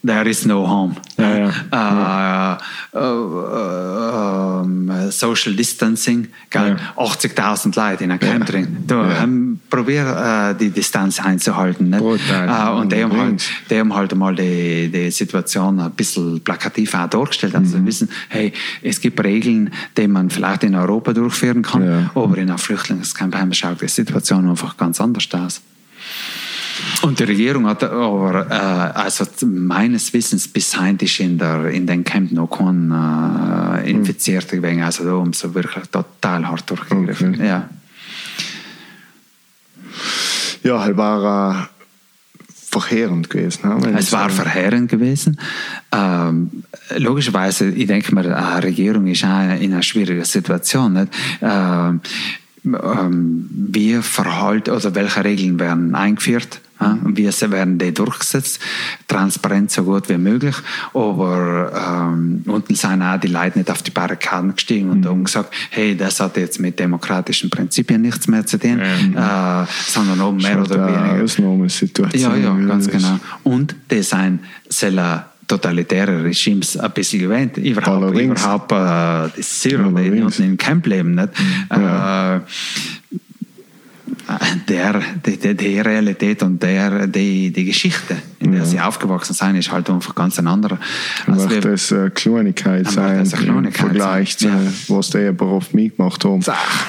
there 0.06 0.28
is 0.28 0.44
no 0.46 0.66
home. 0.68 0.94
Ja, 1.16 2.58
Äh, 2.92 2.98
äh, 2.98 4.60
ähm, 4.62 5.10
Social 5.10 5.54
Distancing, 5.54 6.28
gell? 6.50 6.76
80.000 6.96 7.74
Leute 7.76 8.04
in 8.04 8.10
einem 8.10 8.20
Camp 8.20 8.46
drin. 8.46 8.78
Da, 8.86 9.22
ähm, 9.22 9.60
probier 9.70 10.50
äh, 10.52 10.58
die 10.58 10.70
Distanz 10.70 11.20
einzuhalten. 11.20 11.90
Nicht? 11.90 12.00
Brutal. 12.00 12.48
Äh, 12.48 12.80
und 12.80 12.92
die 12.92 13.02
haben, 13.02 13.16
halt, 13.16 13.44
die 13.70 13.78
haben 13.78 13.94
halt 13.94 14.14
mal 14.14 14.34
die, 14.34 14.88
die 14.90 15.10
Situation 15.10 15.80
ein 15.80 15.90
bisschen 15.92 16.40
plakativ 16.42 16.94
auch 16.94 17.08
dargestellt. 17.08 17.54
Also 17.54 17.78
Mhm. 17.78 17.86
wissen, 17.86 18.08
hey, 18.28 18.52
es 18.82 19.00
gibt 19.00 19.22
Regeln, 19.22 19.72
die 19.96 20.06
man 20.08 20.30
vielleicht 20.30 20.64
in 20.64 20.74
Europa 20.74 21.12
durchführen 21.12 21.62
kann, 21.62 21.84
Ja. 21.84 22.10
aber 22.14 22.36
in 22.38 22.48
einem 22.48 22.58
Flüchtlingscamp 22.58 23.34
schaut 23.54 23.80
die 23.80 23.88
Situation 23.88 24.48
einfach 24.48 24.76
ganz 24.76 25.00
anders 25.00 25.28
aus. 25.32 25.60
Und 27.02 27.18
die 27.18 27.24
Regierung 27.24 27.66
hat 27.66 27.84
aber, 27.84 28.50
äh, 28.50 28.98
also 28.98 29.24
meines 29.46 30.12
Wissens, 30.12 30.48
bis 30.48 30.78
heute 30.80 31.04
ist 31.04 31.20
in, 31.20 31.38
der, 31.38 31.66
in 31.66 31.86
den 31.86 32.04
Camp 32.04 32.32
noch 32.32 32.48
kein 32.48 32.90
äh, 32.90 33.90
Infizierter 33.90 34.56
gewesen. 34.56 34.82
Also 34.82 35.04
da 35.04 35.10
haben 35.12 35.32
sie 35.32 35.54
wirklich 35.54 35.86
total 35.88 36.46
hart 36.48 36.68
durchgegriffen. 36.70 37.34
Okay. 37.34 37.46
Ja. 37.46 37.68
Ja, 40.62 40.88
es 40.88 40.96
war 40.96 41.62
äh, 41.62 41.68
verheerend 42.70 43.30
gewesen. 43.30 43.68
ne, 43.68 43.98
Es 43.98 44.12
war 44.12 44.30
verheerend 44.30 44.90
gewesen. 44.90 45.38
Ähm, 45.92 46.64
logischerweise, 46.96 47.68
ich 47.68 47.86
denke 47.86 48.14
mal, 48.14 48.32
eine 48.32 48.62
Regierung 48.62 49.06
ist 49.06 49.24
auch 49.24 49.42
in 49.60 49.72
einer 49.72 49.82
schwierigen 49.82 50.24
Situation. 50.24 50.94
Nicht? 50.94 51.12
Ähm, 51.42 52.00
ähm, 52.64 53.48
wie 53.50 53.96
verhalt 53.96 54.68
oder 54.68 54.94
welche 54.94 55.24
Regeln 55.24 55.60
werden 55.60 55.94
eingeführt? 55.94 56.60
Ja? 56.80 56.98
Wie 57.04 57.30
sie 57.30 57.50
werden 57.50 57.78
die 57.78 57.92
durchgesetzt? 57.92 58.60
Transparent 59.06 59.70
so 59.70 59.84
gut 59.84 60.08
wie 60.08 60.18
möglich. 60.18 60.56
Aber 60.92 61.72
ähm, 62.12 62.42
unten 62.46 62.74
sind 62.74 63.02
auch 63.02 63.18
die 63.18 63.28
Leute 63.28 63.58
nicht 63.58 63.70
auf 63.70 63.82
die 63.82 63.90
Barrikaden 63.90 64.54
gestiegen 64.54 64.90
und 64.90 65.06
haben 65.06 65.24
gesagt, 65.24 65.54
hey, 65.70 65.96
das 65.96 66.20
hat 66.20 66.36
jetzt 66.36 66.58
mit 66.58 66.78
demokratischen 66.78 67.50
Prinzipien 67.50 68.02
nichts 68.02 68.26
mehr 68.28 68.44
zu 68.44 68.58
tun, 68.58 68.80
äh, 68.80 69.66
sondern 69.86 70.20
auch 70.20 70.32
mehr 70.32 70.52
Schon 70.52 70.62
oder 70.62 70.86
weniger. 70.86 71.22
Ausnahmesituation. 71.22 72.20
Ja, 72.20 72.36
ja, 72.36 72.66
ganz 72.66 72.88
genau. 72.88 73.18
Und 73.44 73.76
die 73.90 74.02
sind 74.02 74.40
sehr 74.68 75.26
totalitäre 75.46 76.24
Regimes 76.24 76.76
ein 76.76 76.90
bisschen 76.92 77.20
gewöhnt. 77.20 77.56
Überhaupt, 77.56 78.18
überhaupt 78.18 78.72
äh, 78.72 79.36
das 79.36 79.60
Zero, 79.60 79.90
die 79.90 80.20
unten 80.20 80.42
im 80.42 80.56
Camp 80.56 80.86
leben. 80.86 81.14
Nicht? 81.14 81.30
Ja. 81.70 82.36
Äh, 82.36 82.40
der, 84.68 85.02
die, 85.26 85.54
die, 85.54 85.80
Realität 85.80 86.42
und 86.42 86.62
der, 86.62 87.06
die, 87.06 87.50
die 87.52 87.64
Geschichte, 87.64 88.16
in 88.38 88.52
der 88.52 88.60
Ja. 88.60 88.66
sie 88.66 88.80
aufgewachsen 88.80 89.34
sind, 89.34 89.56
ist 89.56 89.70
halt 89.70 89.88
einfach 89.90 90.14
ganz 90.14 90.38
ein 90.38 90.46
anderer. 90.46 90.78
Also 91.26 91.50
wird 91.50 91.64
wir- 91.64 91.72
das 91.72 91.92
eine 91.92 92.10
Kleinigkeit 92.10 92.90
sein 92.90 93.20
im 93.20 93.72
Vergleich 93.72 94.36
zu, 94.38 94.48
sein, 94.48 94.72
was 94.88 95.10
die 95.10 95.26
aber 95.26 95.46
oft 95.52 95.74
mitgemacht 95.74 96.24
haben. 96.24 96.42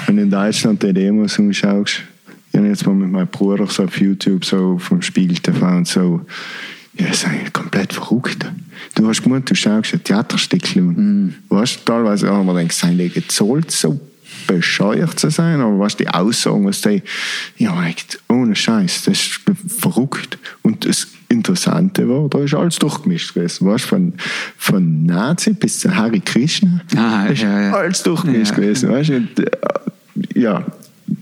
Wenn 0.05 0.15
du 0.17 0.23
in 0.23 0.31
Deutschland 0.31 0.81
die 0.81 0.93
Demos 0.93 1.37
anschaust, 1.39 2.03
ich 2.51 2.57
habe 2.57 2.67
jetzt 2.69 2.85
mal 2.85 2.95
mit 2.95 3.11
meinem 3.11 3.27
Bruder 3.27 3.67
so 3.67 3.83
auf 3.83 3.99
YouTube, 3.99 4.45
so 4.45 4.77
vom 4.77 5.01
Spiegel 5.01 5.37
TV 5.37 5.67
und 5.67 5.87
so, 5.87 6.21
ja, 6.97 7.07
das 7.07 7.23
ist 7.23 7.53
komplett 7.53 7.93
verrückt. 7.93 8.45
Du 8.95 9.07
hast 9.07 9.21
gemeint, 9.23 9.49
du 9.49 9.55
schaust 9.55 9.93
ein 9.93 10.03
Theaterstück 10.03 10.75
Mhm. 10.75 10.89
an. 10.89 11.35
Weißt 11.49 11.85
teilweise 11.85 12.29
haben 12.29 12.45
wir 12.47 12.53
gedacht, 12.55 12.73
sind 12.73 12.97
die 12.97 13.09
gezahlt, 13.09 13.71
so 13.71 13.99
bescheuert 14.47 15.19
zu 15.19 15.29
sein, 15.29 15.59
aber 15.61 15.79
was 15.79 15.95
die 15.97 16.07
Aussagen, 16.07 16.65
was 16.65 16.81
die, 16.81 17.01
ja, 17.57 17.85
echt, 17.85 18.19
ohne 18.29 18.55
Scheiß, 18.55 19.03
das 19.05 19.13
ist 19.19 19.39
verrückt. 19.79 20.37
Und 20.61 20.85
das 20.85 21.07
Interessante 21.29 22.07
war, 22.07 22.29
da 22.29 22.39
ist 22.39 22.53
alles 22.53 22.75
durchgemischt 22.77 23.33
gewesen, 23.33 23.65
weißt 23.67 23.85
von, 23.85 24.13
von 24.57 25.05
Nazi 25.05 25.53
bis 25.53 25.79
zu 25.79 25.95
Harry 25.95 26.19
Krishna, 26.19 26.81
Ah, 26.95 27.25
ist 27.27 27.41
ja, 27.41 27.61
ja. 27.61 27.73
alles 27.73 28.03
durchgemischt 28.03 28.51
Ja. 28.51 28.55
gewesen, 28.57 28.89
weißt 28.89 29.09
und, 29.11 29.39
äh, 29.39 29.51
ja, 30.39 30.63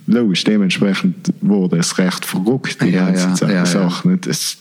logisch, 0.07 0.43
dementsprechend 0.43 1.33
wurde 1.41 1.77
es 1.77 1.97
recht 1.97 2.25
verrückt, 2.25 2.81
die 2.81 2.89
Ja, 2.89 3.11
ganze 3.11 3.51
ja. 3.51 3.65
Sache, 3.65 4.09
nicht? 4.09 4.27
Das, 4.27 4.57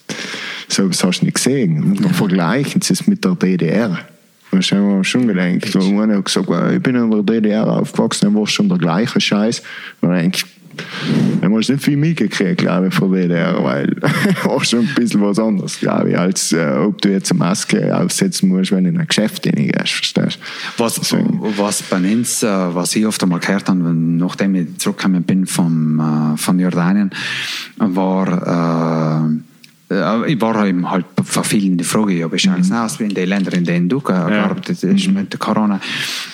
so 0.68 0.88
was 0.88 1.02
hast 1.04 1.20
du 1.20 1.26
nicht 1.26 1.34
gesehen. 1.36 1.82
Und 1.82 2.14
vergleichen 2.14 2.80
sie 2.82 2.92
es 2.94 3.06
mit 3.06 3.24
der 3.24 3.34
DDR. 3.34 3.98
Das 4.50 4.70
haben 4.70 4.98
wir 4.98 5.04
schon 5.04 5.26
gedacht. 5.26 5.74
Man 5.92 6.14
hat 6.14 6.24
gesagt, 6.26 6.46
"Wow, 6.46 6.70
ich 6.70 6.82
bin 6.82 6.94
in 6.94 7.10
der 7.10 7.22
DDR 7.22 7.66
aufgewachsen, 7.66 8.26
dann 8.26 8.34
war 8.34 8.46
schon 8.46 8.68
der 8.68 8.76
gleiche 8.78 9.18
Scheiß. 9.20 9.62
Und 10.02 10.10
dann 10.10 10.32
hast 11.42 11.68
du 11.68 11.72
nicht 11.74 11.84
viel 11.84 11.96
mitgekriegt, 11.96 12.58
glaube 12.58 12.88
ich, 12.88 12.94
von 12.94 13.12
DDR, 13.12 13.62
weil 13.62 13.94
auch 14.44 14.64
schon 14.64 14.80
ein 14.80 14.94
bisschen 14.94 15.20
was 15.22 15.38
anderes, 15.38 15.78
glaube 15.78 16.10
ich, 16.10 16.18
als 16.18 16.52
äh, 16.52 16.72
ob 16.86 17.00
du 17.02 17.10
jetzt 17.10 17.30
eine 17.30 17.38
Maske 17.38 17.96
aufsetzen 17.96 18.48
musst, 18.48 18.72
wenn 18.72 18.84
du 18.84 18.90
in 18.90 18.98
ein 19.00 19.06
Geschäft 19.06 19.46
reingehst, 19.46 19.92
verstehst? 19.92 20.38
Was, 20.78 20.94
Deswegen- 20.96 21.40
was 21.56 21.82
bei 21.82 21.96
uns, 21.96 22.42
äh, 22.42 22.46
was 22.74 22.94
ich 22.96 23.06
oft 23.06 23.22
einmal 23.22 23.40
gehört 23.40 23.68
habe, 23.68 23.84
wenn- 23.84 24.16
nachdem 24.16 24.54
ich 24.54 24.78
zurückgekommen 24.78 25.22
bin 25.24 25.46
vom, 25.46 26.00
äh, 26.34 26.36
von 26.36 26.58
Jordanien, 26.58 27.10
war, 27.78 29.26
äh, 29.28 29.51
ich 30.26 30.40
war 30.40 30.66
eben 30.66 30.90
halt 30.90 31.06
von 31.22 31.44
vielen 31.44 31.76
die 31.76 31.84
Frage, 31.84 32.12
ja, 32.14 32.32
wie 32.32 32.38
schaut 32.38 32.60
es 32.60 32.72
aus 32.72 33.00
in 33.00 33.10
den 33.10 33.28
Ländern, 33.28 33.54
in 33.54 33.64
denen 33.64 33.88
du 33.88 34.00
gearbeitet 34.00 34.78
hast 34.82 35.08
mit 35.08 35.32
der 35.32 35.38
Corona? 35.38 35.80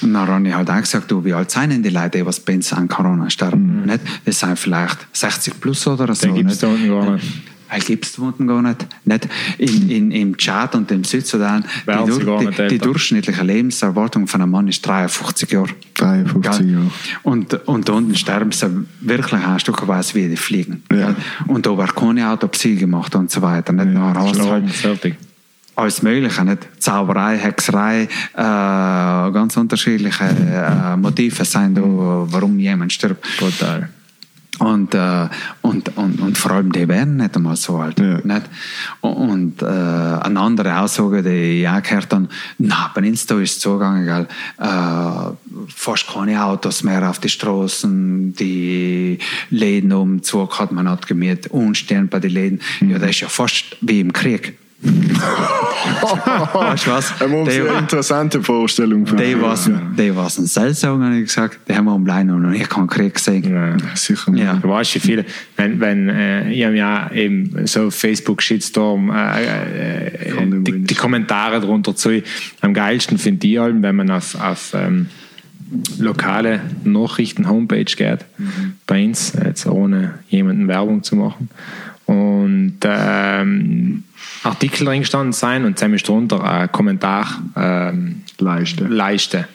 Und 0.02 0.14
dann 0.14 0.28
habe 0.28 0.48
ich 0.48 0.54
halt 0.54 0.70
auch 0.70 0.80
gesagt, 0.80 1.10
du, 1.10 1.24
wie 1.24 1.32
alt 1.32 1.50
sind 1.50 1.82
die 1.82 1.90
Leute, 1.90 2.18
die 2.18 2.26
was 2.26 2.42
an 2.72 2.88
Corona 2.88 3.28
sterben? 3.30 3.84
Nicht? 3.86 4.00
Das 4.24 4.40
sind 4.40 4.58
vielleicht 4.58 5.06
60 5.12 5.60
plus 5.60 5.86
oder 5.86 6.14
so. 6.14 6.26
Den 6.26 6.36
gibt 6.36 6.50
es 6.50 6.58
da 6.58 6.68
nicht. 6.68 7.24
Er 7.70 7.80
gibt 7.80 8.06
es 8.06 8.18
unten 8.18 8.46
gar 8.46 8.62
nicht. 8.62 8.86
nicht. 9.04 9.28
In, 9.58 9.90
in, 9.90 10.10
Im 10.10 10.36
Tschad 10.36 10.74
und 10.74 10.90
im 10.90 11.04
Südsudan, 11.04 11.64
die, 11.86 12.24
gar 12.24 12.38
die, 12.40 12.68
die, 12.68 12.78
durchschnittliche 12.78 13.42
Lebenserwartung 13.42 14.26
von 14.26 14.42
einem 14.42 14.50
Mann 14.50 14.68
ist 14.68 14.86
53 14.86 15.50
Jahre. 15.50 15.68
53 15.94 16.66
Gell? 16.66 16.74
Jahre. 16.74 16.90
Und, 17.22 17.54
und 17.68 17.88
da 17.88 17.92
unten 17.92 18.14
sterben 18.14 18.52
sie 18.52 18.86
wirklich 19.00 19.44
ein 19.44 19.58
Stückweise 19.58 20.14
wie 20.14 20.28
die 20.28 20.36
Fliegen. 20.36 20.82
Ja. 20.92 21.14
Und 21.46 21.66
da 21.66 21.76
wird 21.76 21.94
keine 21.94 22.30
Autopsie 22.30 22.76
gemacht 22.76 23.14
und 23.14 23.30
so 23.30 23.42
weiter. 23.42 23.72
Nicht 23.72 23.94
Ja, 23.94 24.12
nur 24.12 24.68
fertig. 24.68 25.16
alles 25.76 26.02
Mögliche, 26.02 26.44
nicht? 26.44 26.68
Zauberei, 26.78 27.36
Hexerei, 27.36 28.02
äh, 28.02 28.08
ganz 28.36 29.56
unterschiedliche 29.56 30.24
äh, 30.24 30.96
Motive 30.96 31.44
sein 31.44 31.74
da, 31.74 31.82
warum 31.82 32.58
jemand 32.58 32.92
stirbt. 32.92 33.24
Total. 33.38 33.90
Und, 34.58 34.94
äh, 34.94 35.28
und, 35.62 35.96
und, 35.96 36.20
und 36.20 36.38
vor 36.38 36.52
allem 36.52 36.72
die 36.72 36.88
werden 36.88 37.16
nicht 37.16 37.36
einmal 37.36 37.56
so 37.56 37.76
alt. 37.76 37.98
Ja. 37.98 38.18
Nicht? 38.22 38.42
Und 39.00 39.62
äh, 39.62 39.66
eine 39.66 40.40
andere 40.40 40.78
Aussage, 40.78 41.22
die 41.22 41.60
ich 41.60 41.68
auch 41.68 41.82
gehört 41.82 42.12
habe, 42.12 42.28
na, 42.58 42.90
bei 42.94 43.02
uns 43.02 43.26
da 43.26 43.38
ist 43.38 43.56
es 43.56 43.62
so 43.62 43.74
gegangen, 43.74 44.06
gell, 44.06 44.26
äh, 44.58 45.66
fast 45.68 46.08
keine 46.08 46.42
Autos 46.44 46.82
mehr 46.82 47.08
auf 47.08 47.18
die 47.18 47.28
Straßen, 47.28 48.34
die 48.34 49.18
Läden 49.50 49.92
um 49.92 50.20
hat 50.58 50.72
man 50.72 50.88
hat 50.88 51.06
gemietet, 51.06 51.52
unstehen 51.52 52.08
bei 52.08 52.18
den 52.18 52.30
Läden. 52.30 52.60
Ja, 52.80 52.98
das 52.98 53.10
ist 53.10 53.20
ja 53.20 53.28
fast 53.28 53.76
wie 53.80 54.00
im 54.00 54.12
Krieg. 54.12 54.58
Weißt 54.80 56.86
du 56.86 56.90
was? 56.90 57.12
Eine 57.20 57.44
Die- 57.44 57.50
sehr 57.50 57.78
interessante 57.78 58.42
Vorstellung. 58.42 59.06
von 59.06 59.16
die, 59.16 59.24
dir. 59.24 59.42
was, 59.42 59.70
die, 59.98 60.14
was 60.14 60.38
ein 60.38 60.46
Seltsam, 60.46 61.02
habe 61.02 61.16
ich 61.16 61.26
gesagt, 61.26 61.58
die 61.68 61.74
haben 61.74 61.86
wir 61.86 61.92
am 61.92 62.06
Leinen 62.06 62.40
noch 62.40 62.68
keinen 62.68 62.86
Krieg 62.86 63.14
gesehen. 63.14 63.52
Ja. 63.52 63.76
Sicher 63.96 64.30
nicht. 64.30 64.44
Ja. 64.44 64.54
Du 64.54 64.68
weißt 64.68 64.94
wie 64.94 65.00
viele, 65.00 65.24
wenn, 65.56 65.80
wenn 65.80 66.08
äh, 66.08 66.52
ich 66.52 66.64
habe 66.64 66.76
ja 66.76 67.10
eben 67.12 67.66
so 67.66 67.90
Facebook 67.90 68.42
Shitstorm, 68.42 69.10
äh, 69.10 70.12
äh, 70.12 70.46
die, 70.46 70.72
nicht 70.72 70.90
die 70.90 70.94
Kommentare 70.94 71.60
drunter 71.60 71.96
zu. 71.96 72.22
Am 72.60 72.74
geilsten 72.74 73.18
finde 73.18 73.46
ich 73.46 73.58
halt, 73.58 73.82
wenn 73.82 73.96
man 73.96 74.10
auf, 74.10 74.40
auf 74.40 74.72
ähm, 74.74 75.08
lokale 75.98 76.60
Nachrichten 76.84 77.48
Homepage 77.48 77.84
geht, 77.84 78.20
bei 78.86 79.04
uns, 79.04 79.32
jetzt 79.44 79.66
ohne 79.66 80.14
jemanden 80.28 80.68
Werbung 80.68 81.02
zu 81.02 81.16
machen. 81.16 81.50
Und 82.08 82.78
ähm, 82.84 84.02
Artikel 84.42 84.86
drin 84.86 85.00
gestanden 85.00 85.32
sein 85.32 85.64
und 85.66 85.80
dann 85.80 85.92
ist 85.92 86.08
drunter 86.08 86.42
ein 86.42 86.72
Kommentar 86.72 87.42
ähm, 87.54 88.22
Leiste. 88.38 88.84
Leiste. 88.84 89.46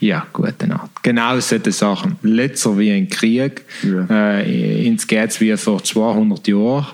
Ja, 0.00 0.26
gute 0.34 0.66
Nacht. 0.66 0.90
Genau 1.02 1.40
solche 1.40 1.72
Sachen. 1.72 2.16
Letzter 2.20 2.76
wie 2.76 2.92
ein 2.92 3.08
Krieg. 3.08 3.62
Ja. 3.82 4.38
Äh, 4.38 4.86
ins 4.86 5.06
geht's 5.06 5.40
wie 5.40 5.56
vor 5.56 5.82
200 5.82 6.46
Jahren. 6.46 6.86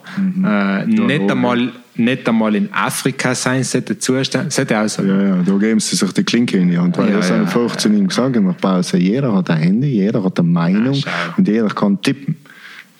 Äh, 0.44 0.86
nicht, 0.86 1.28
einmal, 1.28 1.72
nicht 1.96 2.28
einmal 2.28 2.54
in 2.54 2.72
Afrika 2.72 3.34
sein 3.34 3.64
sollte 3.64 3.98
Zustand. 3.98 4.52
Sollte 4.52 4.78
auch 4.78 4.86
so. 4.86 5.02
Ja, 5.02 5.20
ja, 5.20 5.36
da 5.42 5.56
geben 5.56 5.80
sie 5.80 5.96
sich 5.96 6.12
die 6.12 6.22
Klinke 6.22 6.58
in 6.58 6.68
die 6.68 6.78
Hand. 6.78 6.96
Weil 6.98 7.10
Ja, 7.10 7.16
das 7.16 7.30
ja, 7.30 7.34
habe 7.34 7.44
ich 7.46 7.50
vorhin 7.50 7.78
zu 7.78 7.88
ihm 7.88 8.06
gesagt 8.06 8.36
in 8.36 8.46
der 8.46 8.52
Pause. 8.52 8.96
Jeder 8.98 9.34
hat 9.34 9.50
ein 9.50 9.58
Handy, 9.58 9.88
jeder 9.88 10.22
hat 10.22 10.38
eine 10.38 10.48
Meinung 10.48 10.94
Ja, 10.94 11.34
und 11.36 11.48
jeder 11.48 11.68
kann 11.68 12.00
tippen. 12.00 12.36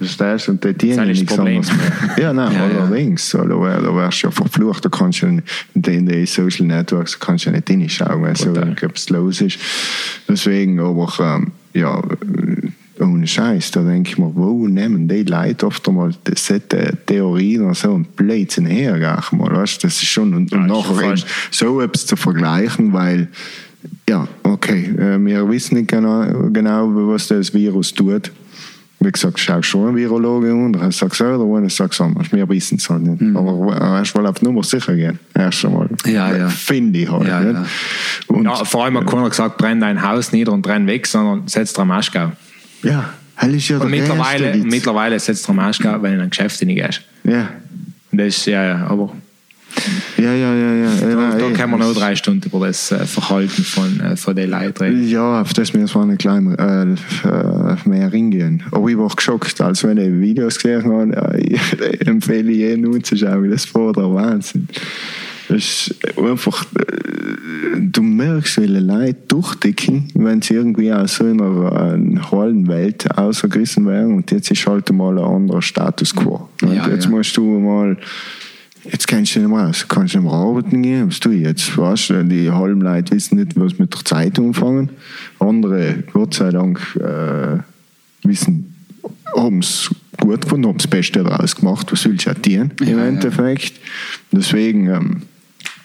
Verstehst 0.01 0.49
du? 0.49 0.53
Und 0.53 0.65
die 0.65 0.97
das 0.97 1.07
nichts 1.07 1.35
Problem. 1.37 1.59
anderes. 1.59 1.71
Ja, 2.19 2.33
nein, 2.33 2.53
Ja, 2.53 2.69
ja. 2.69 2.79
allerdings. 2.87 3.31
Da, 3.31 3.41
wärst 3.49 4.23
du 4.23 4.27
ja 4.29 4.31
verflucht. 4.31 4.85
Da 4.85 4.89
kannst 4.89 5.21
du 5.21 5.27
in 5.27 5.43
den, 5.75 5.95
in 5.95 6.07
den 6.07 6.27
Social 6.27 6.67
Networks 6.67 7.19
kannst 7.21 7.45
du 7.45 7.51
ja 7.51 7.57
nicht 7.57 7.69
hinschauen, 7.69 8.23
wenn 8.23 8.35
so 8.35 8.55
irgendwas 8.55 9.11
los 9.11 9.43
ist. 9.43 9.59
Deswegen, 10.27 10.81
aber 10.81 11.13
ähm, 11.21 11.53
ja, 11.75 11.99
äh, 11.99 13.03
ohne 13.03 13.27
Scheiß, 13.27 13.71
da 13.73 13.83
denke 13.83 14.11
ich 14.11 14.19
mir, 14.19 14.35
wo 14.35 14.67
nehmen 14.67 15.07
die 15.07 15.23
Leute 15.23 15.67
oft 15.67 15.87
einmal 15.89 16.15
diese 16.27 16.61
Theorien 17.07 17.65
oder 17.65 17.75
so 17.75 17.93
und 17.93 18.17
Blödsinn 18.17 18.67
her, 18.67 18.99
gleich 18.99 19.33
mal, 19.33 19.55
weißt 19.55 19.85
das 19.85 20.03
ist 20.03 20.09
schon, 20.09 20.35
und, 20.35 20.53
und 20.53 20.61
Ja, 20.63 20.67
nachher 20.67 21.13
eben 21.13 21.23
so 21.51 21.81
etwas 21.81 22.07
zu 22.07 22.17
vergleichen, 22.17 22.93
weil, 22.93 23.29
ja, 24.09 24.27
okay, 24.43 24.91
äh, 24.99 25.19
wir 25.19 25.49
wissen 25.49 25.77
nicht 25.77 25.89
genau, 25.89 26.27
genau, 26.53 26.89
was 27.09 27.29
das 27.29 27.53
Virus 27.55 27.93
tut. 27.95 28.31
Wie 29.03 29.11
gesagt, 29.11 29.41
schau 29.41 29.63
schon 29.63 29.89
ein 29.89 29.97
Virologe 29.97 30.53
und 30.55 30.77
er 30.77 30.93
sagt 30.93 31.15
so 31.15 31.25
oder 31.25 31.59
einer 31.59 31.71
sagt 31.71 31.95
so. 31.95 32.13
Wir 32.33 32.47
wissen 32.51 32.77
es 32.77 32.91
halt 32.91 33.03
nicht. 33.03 33.35
Aber 33.35 33.75
erst 33.99 34.15
mal 34.15 34.27
auf 34.27 34.43
Nummer 34.43 34.63
sicher 34.63 34.95
gehen. 34.95 35.19
Erst 35.35 35.65
einmal. 35.65 35.87
Mhm. 36.05 36.11
Ja, 36.13 36.37
ja. 36.37 36.49
Finde 36.51 36.99
ich 36.99 37.11
halt. 37.11 37.27
Ja, 37.27 37.43
ja. 37.43 37.65
Und, 38.27 38.45
Ja, 38.45 38.63
vor 38.65 38.85
allem 38.85 38.99
hat 38.99 39.07
keiner 39.07 39.31
gesagt, 39.31 39.57
brenn 39.57 39.81
dein 39.81 40.03
Haus 40.03 40.33
nieder 40.33 40.53
und 40.53 40.67
renn 40.69 40.87
weg, 40.87 41.07
sondern 41.07 41.49
setz 41.49 41.73
dir 41.73 41.81
eine 41.81 41.89
Maske 41.89 42.27
auf. 42.27 42.33
ja, 42.83 43.11
hell 43.37 43.55
ist 43.55 43.69
ja 43.69 43.79
Und 43.79 43.91
der 43.91 44.01
mittlerweile, 44.01 44.57
mittlerweile 44.59 45.19
setzt 45.19 45.47
dir 45.47 45.53
eine 45.53 45.63
Maske 45.63 45.97
auf, 45.97 46.03
wenn 46.03 46.11
du 46.13 46.17
in 46.19 46.23
ein 46.25 46.31
Geschäft 46.31 46.59
hineingehst. 46.59 47.01
Ja, 47.25 47.49
Das 48.13 48.27
ist 48.27 48.47
ja, 48.47 48.63
ja, 48.65 48.87
aber 48.87 49.15
ja, 50.19 50.35
ja, 50.35 50.55
ja. 50.55 50.75
ja. 50.75 50.91
da, 51.01 51.09
ja, 51.09 51.31
da 51.37 51.49
eh. 51.49 51.53
können 51.53 51.71
wir 51.73 51.79
noch 51.79 51.95
drei 51.95 52.17
Stunden 52.17 52.47
über 52.47 52.67
das 52.67 52.93
äh, 52.93 53.05
Verhalten 53.07 53.65
von, 53.65 54.01
äh, 54.01 54.17
von 54.17 54.35
den 54.37 54.51
Leuten 54.51 54.83
reden. 54.83 55.09
Ja, 55.09 55.41
auf 55.41 55.53
das 55.53 55.73
müssen 55.73 56.01
wir 56.01 56.07
nicht 56.07 56.21
gleich 56.21 56.43
äh, 56.59 56.93
äh, 56.93 57.89
mehr 57.89 58.11
hingehen. 58.11 58.63
Aber 58.73 58.89
ich 58.89 58.99
war 58.99 59.09
geschockt, 59.09 59.61
als 59.61 59.85
wenn 59.85 59.99
ich 59.99 60.21
Videos 60.21 60.57
gesehen 60.57 60.85
habe. 60.85 61.39
Ich 61.39 61.61
empfehle 62.07 62.53
jedem 62.53 62.93
anzuschauen. 62.93 63.51
Das 63.51 63.75
war 63.75 63.93
der 63.93 64.13
Wahnsinn. 64.15 64.69
Das 65.49 65.59
ist 65.59 65.97
einfach, 66.17 66.65
du 67.77 68.03
merkst, 68.03 68.61
wie 68.61 68.69
die 68.69 68.75
Leute 68.75 69.17
durchdicken, 69.27 70.09
wenn 70.15 70.41
sie 70.43 70.55
irgendwie 70.55 70.93
aus 70.93 71.17
so 71.17 71.25
einer 71.25 71.97
äh, 71.97 72.21
hollen 72.31 72.69
Welt 72.69 73.11
ausgerissen 73.19 73.85
wären. 73.87 74.15
Und 74.15 74.31
jetzt 74.31 74.51
ist 74.53 74.65
halt 74.67 74.93
mal 74.93 75.19
ein 75.19 75.25
anderer 75.25 75.61
Status 75.61 76.15
quo. 76.15 76.49
Und 76.63 76.75
Ja, 76.75 76.89
jetzt 76.89 77.07
ja. 77.07 77.11
musst 77.11 77.37
du 77.37 77.45
mal 77.59 77.97
Jetzt 78.85 79.07
kannst 79.09 79.35
du 79.35 79.41
nicht 79.41 79.49
mehr 79.51 79.59
raus. 79.67 79.85
Du 79.89 79.95
kannst 79.95 80.15
nicht 80.15 80.23
mehr 80.25 80.33
arbeiten 80.33 80.83
gehen. 80.83 81.09
Was 81.09 81.21
tue 81.21 81.35
ich 81.35 81.43
jetzt? 81.43 81.77
Weißt 81.77 82.11
du, 82.11 82.25
die 82.25 82.51
halben 82.51 82.81
Leute 82.81 83.15
wissen 83.15 83.39
nicht, 83.39 83.59
was 83.59 83.79
mit 83.79 83.93
der 83.95 84.05
Zeit 84.05 84.39
anfangen. 84.39 84.91
Andere, 85.39 86.03
Gott 86.13 86.35
sei 86.35 86.51
Dank, 86.51 86.81
äh, 86.97 87.59
wissen, 88.27 88.75
haben 89.37 89.59
es 89.59 89.91
gut 90.19 90.43
gefunden, 90.43 90.67
haben 90.69 90.79
das 90.79 90.87
Beste 90.87 91.23
daraus 91.23 91.55
gemacht. 91.57 91.93
Was 91.93 92.05
willst 92.05 92.27
du 92.27 92.31
im 92.51 92.71
Ja, 92.81 92.87
ja. 92.87 93.05
Endeffekt? 93.05 93.75
Deswegen, 94.33 94.87
ähm, 94.89 95.23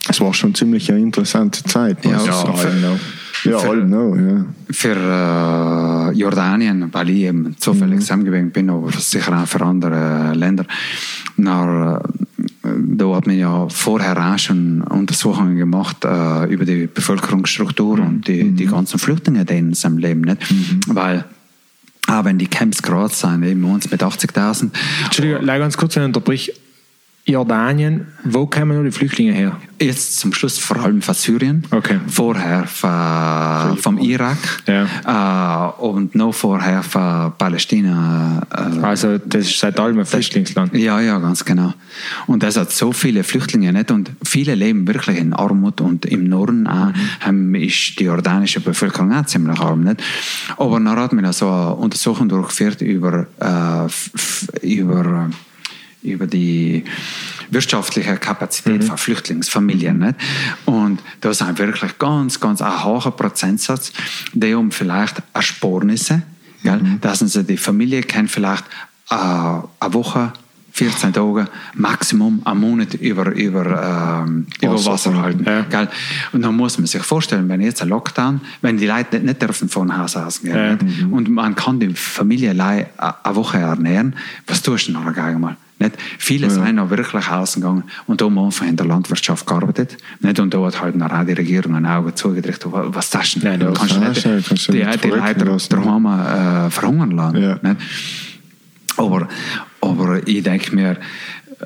es 0.09 0.22
war 0.22 0.34
schon 0.34 0.55
ziemlich 0.55 0.89
eine 0.91 1.01
interessante 1.01 1.63
Zeit. 1.63 2.03
Ja, 2.05 2.11
ja, 2.11 2.17
don't 2.43 2.80
know. 2.80 2.99
ja, 3.43 3.59
für- 3.59 3.69
all 3.69 3.84
know, 3.85 4.15
ja. 4.15 4.45
Für 4.72 6.11
äh, 6.13 6.17
Jordanien, 6.17 6.89
weil 6.91 7.09
ich 7.09 7.23
eben 7.23 7.55
zufällig 7.57 7.99
zusammengewesen 7.99 8.51
bin, 8.51 8.69
aber 8.69 8.91
sicher 8.91 9.41
auch 9.41 9.47
für 9.47 9.61
andere 9.61 10.34
Länder. 10.34 10.65
Na, 11.38 11.97
äh, 11.97 12.01
da 12.77 13.15
hat 13.15 13.27
man 13.27 13.38
ja 13.38 13.68
vorher 13.69 14.18
auch 14.18 14.38
schon 14.38 14.81
Untersuchungen 14.81 15.57
gemacht 15.57 16.06
äh, 16.06 16.45
über 16.45 16.65
die 16.65 16.88
Bevölkerungsstruktur 16.88 17.99
und 17.99 18.27
die, 18.27 18.52
die 18.52 18.65
ganzen 18.65 18.99
Flüchtlinge, 18.99 19.45
die 19.45 19.57
in 19.57 19.73
seinem 19.73 19.97
Leben 19.97 20.22
nicht. 20.22 20.41
Weil 20.88 21.26
auch 22.07 22.23
wenn 22.23 22.38
die 22.38 22.47
Camps 22.47 22.81
gerade 22.81 23.14
sind, 23.14 23.43
eben 23.43 23.64
uns 23.64 23.89
mit 23.89 24.03
80.000, 24.03 24.69
Entschuldigung, 25.06 25.43
leider 25.43 25.60
ganz 25.60 25.77
kurz, 25.77 25.95
wenn 25.95 26.03
ich 26.03 26.07
unterbrich. 26.07 26.53
Jordanien, 27.27 28.06
wo 28.23 28.45
kommen 28.45 28.76
nur 28.76 28.84
die 28.84 28.91
Flüchtlinge 28.91 29.34
her? 29.34 29.57
Jetzt 29.81 30.19
zum 30.19 30.31
Schluss 30.31 30.60
vor 30.60 30.77
allem 30.77 31.02
von 31.02 31.15
Syrien, 31.15 31.64
Okay. 31.72 31.99
vorher 32.07 32.68
von, 32.68 33.77
vom 33.77 33.97
Irak 33.97 34.38
Ja. 34.68 35.73
äh, 35.80 35.81
und 35.81 36.14
noch 36.14 36.34
vorher 36.34 36.84
von 36.84 37.34
Palästina. 37.38 38.43
Äh, 38.52 38.80
Also, 38.85 39.18
das 39.18 39.45
ist 39.47 39.60
seit 39.60 39.80
allem 39.80 39.97
ein 39.99 40.06
Flüchtlingsland. 40.06 40.73
ja, 40.76 40.99
ja, 41.02 41.18
ganz 41.18 41.43
genau. 41.43 41.73
Und 42.27 42.43
das 42.43 42.57
hat 42.57 42.72
so 42.72 42.91
viele 42.93 43.23
Flüchtlinge 43.23 43.73
nicht 43.73 43.89
und 43.89 44.11
viele 44.23 44.53
leben 44.53 44.88
wirklich 44.88 45.18
in 45.18 45.34
Armut 45.34 45.81
und 45.81 46.06
im 46.06 46.30
Norden 46.30 46.68
auch, 46.68 46.91
ist 47.53 47.99
die 47.99 48.03
jordanische 48.03 48.60
Bevölkerung 48.60 49.11
auch 49.14 49.26
ziemlich 49.26 49.60
arm. 49.60 49.81
Nicht? 49.84 50.02
Aber 50.57 50.80
dann 50.80 50.89
hat 50.95 51.11
man 51.11 51.34
so 51.34 51.49
eine 51.49 51.73
Untersuchung 51.73 52.30
durchgeführt 52.30 52.81
über, 52.81 53.26
äh, 53.39 54.68
über, 54.68 55.30
über 56.06 56.27
die 56.27 56.84
wirtschaftliche 57.52 58.18
Kapazität 58.18 58.84
von 58.84 58.98
Flüchtlingsfamilien. 58.98 59.99
Nicht? 59.99 60.15
Und 60.65 61.02
da 61.22 61.34
sind 61.34 61.57
wirklich 61.57 61.98
ganz, 61.98 62.40
ganz 62.40 62.61
ein 62.61 62.84
hoher 62.84 63.11
Prozentsatz, 63.15 63.91
die 64.34 64.53
um 64.53 64.72
vielleicht 64.72 65.22
Ersparnisse, 65.34 66.22
gell? 66.64 66.82
dass 67.02 67.19
sie 67.19 67.44
die 67.44 67.57
Familie 67.57 68.02
kennt, 68.02 68.32
vielleicht 68.32 68.65
äh, 69.11 69.15
eine 69.15 69.94
Woche 69.94 70.34
14 70.76 71.14
Tage, 71.14 71.48
Maximum 71.73 72.41
einen 72.44 72.60
Monat 72.60 72.95
über, 72.95 73.32
über, 73.32 74.26
ähm, 74.27 74.45
über 74.61 74.86
Wasser 74.86 75.15
halten. 75.15 75.45
Ja. 75.45 75.61
Gell? 75.61 75.88
Und 76.34 76.41
dann 76.41 76.53
muss 76.53 76.77
man 76.77 76.86
sich 76.86 77.02
vorstellen, 77.02 77.48
wenn 77.48 77.61
jetzt 77.61 77.82
ein 77.82 77.88
Lockdown, 77.88 78.41
wenn 78.61 78.76
die 78.77 78.86
Leute 78.86 79.15
nicht, 79.15 79.26
nicht 79.26 79.41
dürfen 79.41 79.69
von 79.69 79.98
Haus 79.98 80.18
aus 80.18 80.41
gehen 80.41 80.53
Ja. 80.53 80.76
nicht? 80.76 81.03
und 81.10 81.30
man 81.30 81.56
kann 81.56 81.80
die 81.80 81.94
Familie 81.94 82.52
eine 82.52 83.36
Woche 83.36 83.60
ernähren, 83.60 84.18
was 84.48 84.61
tust 84.61 84.90
du 84.90 84.91
denn 84.91 85.02
noch 85.02 85.15
einmal? 85.15 85.56
Nicht? 85.77 85.95
Viele 86.19 86.49
sind 86.49 86.76
noch 86.76 86.89
wirklich 86.89 87.30
ausgegangen 87.30 87.84
und 88.07 88.22
da 88.22 88.26
haben 88.26 88.35
wir 88.35 88.45
einfach 88.45 88.65
in 88.65 88.77
der 88.77 88.85
Landwirtschaft 88.85 89.45
gearbeitet. 89.45 89.97
Nicht? 90.22 90.39
Und 90.39 90.53
da 90.53 90.64
hat 90.65 90.81
halt 90.81 91.02
auch 91.02 91.23
die 91.26 91.34
Regierung 91.34 91.76
ein 91.76 91.85
Auge 91.85 92.15
zugedrückt, 92.15 92.65
wa- 92.72 92.85
was 92.89 93.10
das 93.10 93.34
denn? 93.34 93.43
Nein, 93.43 93.60
du 93.60 93.73
kannst 93.73 93.99
nicht, 93.99 94.26
du- 94.26 94.41
kannst 94.41 94.68
die, 94.69 94.84
nicht 94.84 95.03
die 95.03 95.10
Leute 95.10 95.68
daheim 95.69 96.06
äh, 96.06 96.69
verhungern 96.69 97.11
lassen. 97.11 97.41
Ja. 97.41 97.60
Nicht? 97.61 97.77
Aber, 98.97 99.27
aber 99.81 100.26
ich 100.26 100.41
denke 100.43 100.73
mir, 100.73 100.97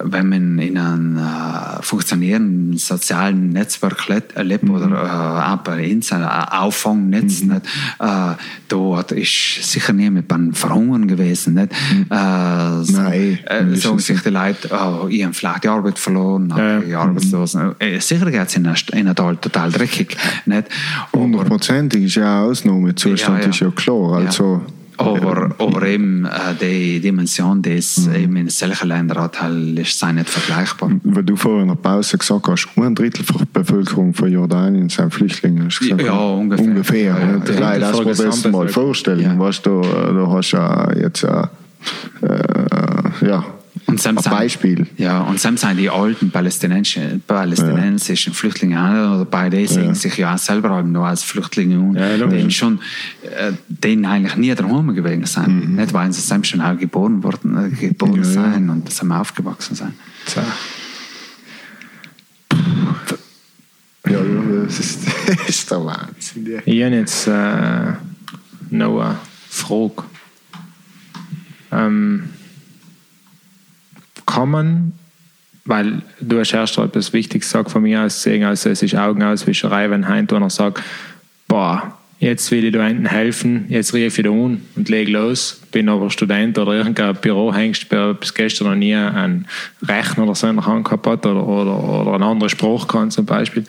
wenn 0.04 0.30
man 0.30 0.60
in 0.60 0.78
einem 0.78 1.18
äh, 1.18 1.82
funktionierenden 1.82 2.78
sozialen 2.78 3.50
Netzwerk 3.50 4.08
lebt, 4.08 4.36
äh, 4.36 4.44
lebt 4.44 4.70
oder 4.70 4.90
äh, 4.92 4.96
aber 4.96 5.78
in 5.80 6.04
ein 6.12 6.24
Auffangnetz, 6.24 7.42
nicht? 7.42 7.62
Äh, 8.00 8.34
dort 8.68 9.12
ist 9.12 9.64
sicher 9.72 9.94
niemand 9.94 10.28
beim 10.28 10.54
Verhungern 10.54 11.08
gewesen. 11.08 11.56
Nicht? 11.56 11.72
Äh, 12.10 12.84
so, 12.84 13.02
Nein, 13.02 13.40
äh, 13.50 13.74
ist 13.74 13.84
sich 14.06 14.22
die 14.22 14.30
Leute, 14.30 14.70
oh, 14.72 15.08
ich 15.10 15.24
habe 15.24 15.34
vielleicht 15.34 15.64
die 15.64 15.68
Arbeit 15.68 16.00
verloren, 16.00 16.54
Ja. 16.56 16.80
die 16.80 16.94
Arbeitslosen. 16.96 17.76
Äh, 17.80 18.00
sicher 18.00 18.30
geht 18.32 18.48
es 18.48 18.56
ihnen 18.56 18.76
ihnen 18.94 19.16
da 19.16 19.34
total 19.34 19.72
dreckig. 19.72 20.16
Nicht? 20.46 20.68
Hundertprozentig 21.14 22.04
ist 22.06 22.16
ja 22.16 22.42
auch 22.42 22.50
Ausnahmezustand, 22.50 23.38
Ja, 23.40 23.44
ja. 23.44 23.50
ist 23.50 23.60
ja 23.60 23.72
klar. 23.72 24.18
Also, 24.26 24.62
aber, 25.00 25.56
aber 25.58 25.88
eben 25.88 26.26
äh, 26.26 26.30
die 26.60 27.00
Dimension, 27.00 27.62
die 27.62 27.78
es 27.78 28.08
eben 28.08 28.36
in 28.36 28.50
solchen 28.50 28.90
Ländern 28.90 29.20
hat, 29.20 29.42
halt, 29.42 29.80
ist 29.80 29.98
sei 29.98 30.12
nicht 30.12 30.30
vergleichbar. 30.30 30.92
Weil 31.04 31.24
du 31.24 31.36
vorher 31.36 31.62
in 31.62 31.70
der 31.70 31.76
Pause 31.76 32.18
gesagt 32.18 32.48
hast, 32.48 32.68
ein 32.76 32.96
Drittel 32.96 33.26
der 33.26 33.46
Bevölkerung 33.54 34.14
von 34.14 34.32
Jordanien 34.32 34.90
sind 34.90 35.14
Flüchtlinge. 35.14 35.66
Hast 35.66 35.80
du 35.80 35.86
gesagt, 35.86 36.02
Ja, 36.02 36.20
ungefähr. 36.20 36.66
Ungefähr. 36.66 37.00
Ja, 37.00 37.20
ja. 37.20 37.78
Ja, 37.78 37.80
das 37.80 38.04
muss 38.04 38.18
der 38.18 38.28
man 38.28 38.36
sich 38.36 38.52
mal 38.52 38.68
vorstellen. 38.68 39.22
Ja. 39.22 39.40
Weißt 39.40 39.66
du, 39.66 39.82
da, 39.82 40.12
da 40.12 40.28
hast 40.32 40.52
du 40.52 40.58
ja 40.58 40.94
jetzt 40.94 41.24
äh, 41.24 41.48
äh, 42.22 43.28
ja, 43.28 43.44
Und 43.90 44.06
ein 44.08 44.16
Beispiel. 44.16 44.88
Ja, 44.98 45.22
und 45.22 45.40
Sam 45.40 45.58
sind 45.58 45.78
die 45.78 45.90
alten 45.90 46.32
palästinensischen, 46.32 47.22
palästinensischen 47.26 48.34
Flüchtlinge 48.34 48.78
auch 48.80 49.20
dabei, 49.26 49.50
die 49.50 49.66
sehen 49.68 49.86
Ja. 49.88 49.94
sich 49.96 50.18
ja 50.18 50.36
auch 50.36 50.38
selber 50.38 50.82
noch 50.84 51.06
als 51.06 51.24
Flüchtlinge 51.24 51.80
und 51.80 51.96
Ja, 51.96 52.18
denen 52.18 52.52
schon, 52.52 52.80
äh, 53.24 53.52
denen 53.68 54.06
eigentlich 54.06 54.36
nie 54.36 54.54
daheim 54.54 54.94
gewesen 54.94 55.26
sind. 55.26 55.76
Nicht, 55.76 55.94
weil 55.94 56.12
sie 56.14 56.22
selbst 56.22 56.50
schon 56.50 56.62
auch 56.62 56.78
geboren 56.78 57.24
worden, 57.24 57.58
äh, 57.58 57.70
geboren 57.88 58.12
Mhm. 58.20 58.24
Ja, 58.34 58.46
ja. 58.46 58.54
sind 58.54 58.70
und 58.70 58.92
sind 58.92 59.12
aufgewachsen 59.12 59.76
sind. 59.76 59.94
So. 60.28 60.42
Ja, 64.08 64.12
ja, 64.12 64.64
das 64.66 64.80
ist, 64.80 65.00
das 65.28 65.50
ist 65.50 65.72
der 65.72 65.86
Wahnsinn. 65.86 66.46
Ja. 66.46 66.60
Ich 66.66 66.84
habe 66.84 66.96
jetzt 66.96 67.28
äh, 67.28 67.94
noch 68.72 69.00
eine 69.02 69.18
Frage. 69.50 70.04
Ähm, 71.72 72.30
kann 74.40 74.94
weil 75.66 76.02
du 76.20 76.40
hast 76.40 76.54
erst 76.54 76.78
etwas 76.80 77.14
Wichtiges 77.14 77.48
gesagt 77.48 77.70
von 77.70 77.84
mir 77.84 78.02
aus 78.02 78.16
gesehen, 78.16 78.44
also 78.44 78.70
es 78.70 78.82
ist 78.82 78.96
Augenauswischerei, 78.96 79.90
wenn 79.92 80.08
Heint 80.08 80.34
einer 80.34 80.50
sagt, 80.50 80.82
boah, 81.48 81.96
jetzt 82.20 82.50
will 82.52 82.66
ich 82.66 82.76
hinten 82.76 83.06
helfen, 83.06 83.66
jetzt 83.70 83.94
rief 83.94 84.18
ich 84.18 84.24
da 84.24 84.32
an 84.32 84.62
und 84.76 84.90
lege 84.90 85.12
los, 85.12 85.62
bin 85.72 85.88
aber 85.88 86.10
Student 86.10 86.58
oder 86.58 86.74
irgendein 86.74 87.16
Bürohengst, 87.16 87.92
der 87.92 88.16
bis 88.16 88.34
gestern 88.34 88.68
noch 88.68 88.76
nie 88.76 88.96
einen 88.96 89.48
Rechner 89.84 90.24
oder 90.24 90.36
so 90.36 90.48
in 90.48 90.58
der 90.58 90.66
Hand 90.66 90.86
gehabt 90.86 91.08
hat 91.08 91.26
oder, 91.26 91.48
oder, 91.48 91.84
oder 91.84 92.14
einen 92.16 92.24
anderen 92.24 92.50
Spruch 92.50 92.88
kann 92.88 93.12
zum 93.12 93.26
Beispiel. 93.26 93.64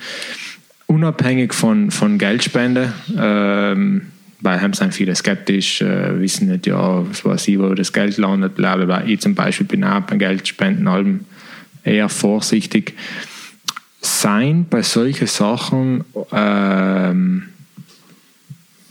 Unabhängig 0.86 1.54
von, 1.54 1.90
von 1.90 2.18
Geldspende, 2.18 2.92
ähm, 3.16 4.06
haben 4.44 4.72
sind 4.72 4.94
viele 4.94 5.14
skeptisch, 5.14 5.82
äh, 5.82 6.18
wissen 6.20 6.48
nicht, 6.48 6.66
ja, 6.66 7.04
was 7.24 7.48
ich, 7.48 7.58
wo 7.58 7.74
das 7.74 7.92
Geld 7.92 8.16
landet, 8.16 8.54
bla 8.54 8.76
bla 8.76 8.86
bla. 8.86 9.04
Ich 9.04 9.20
zum 9.20 9.34
Beispiel 9.34 9.66
bin 9.66 9.84
auch 9.84 10.00
beim 10.00 10.18
Geldspenden 10.18 10.88
allem 10.88 11.20
eher 11.84 12.08
vorsichtig. 12.08 12.94
Sein 14.00 14.66
bei 14.68 14.82
solchen 14.82 15.26
Sachen 15.26 16.04
ähm, 16.32 17.48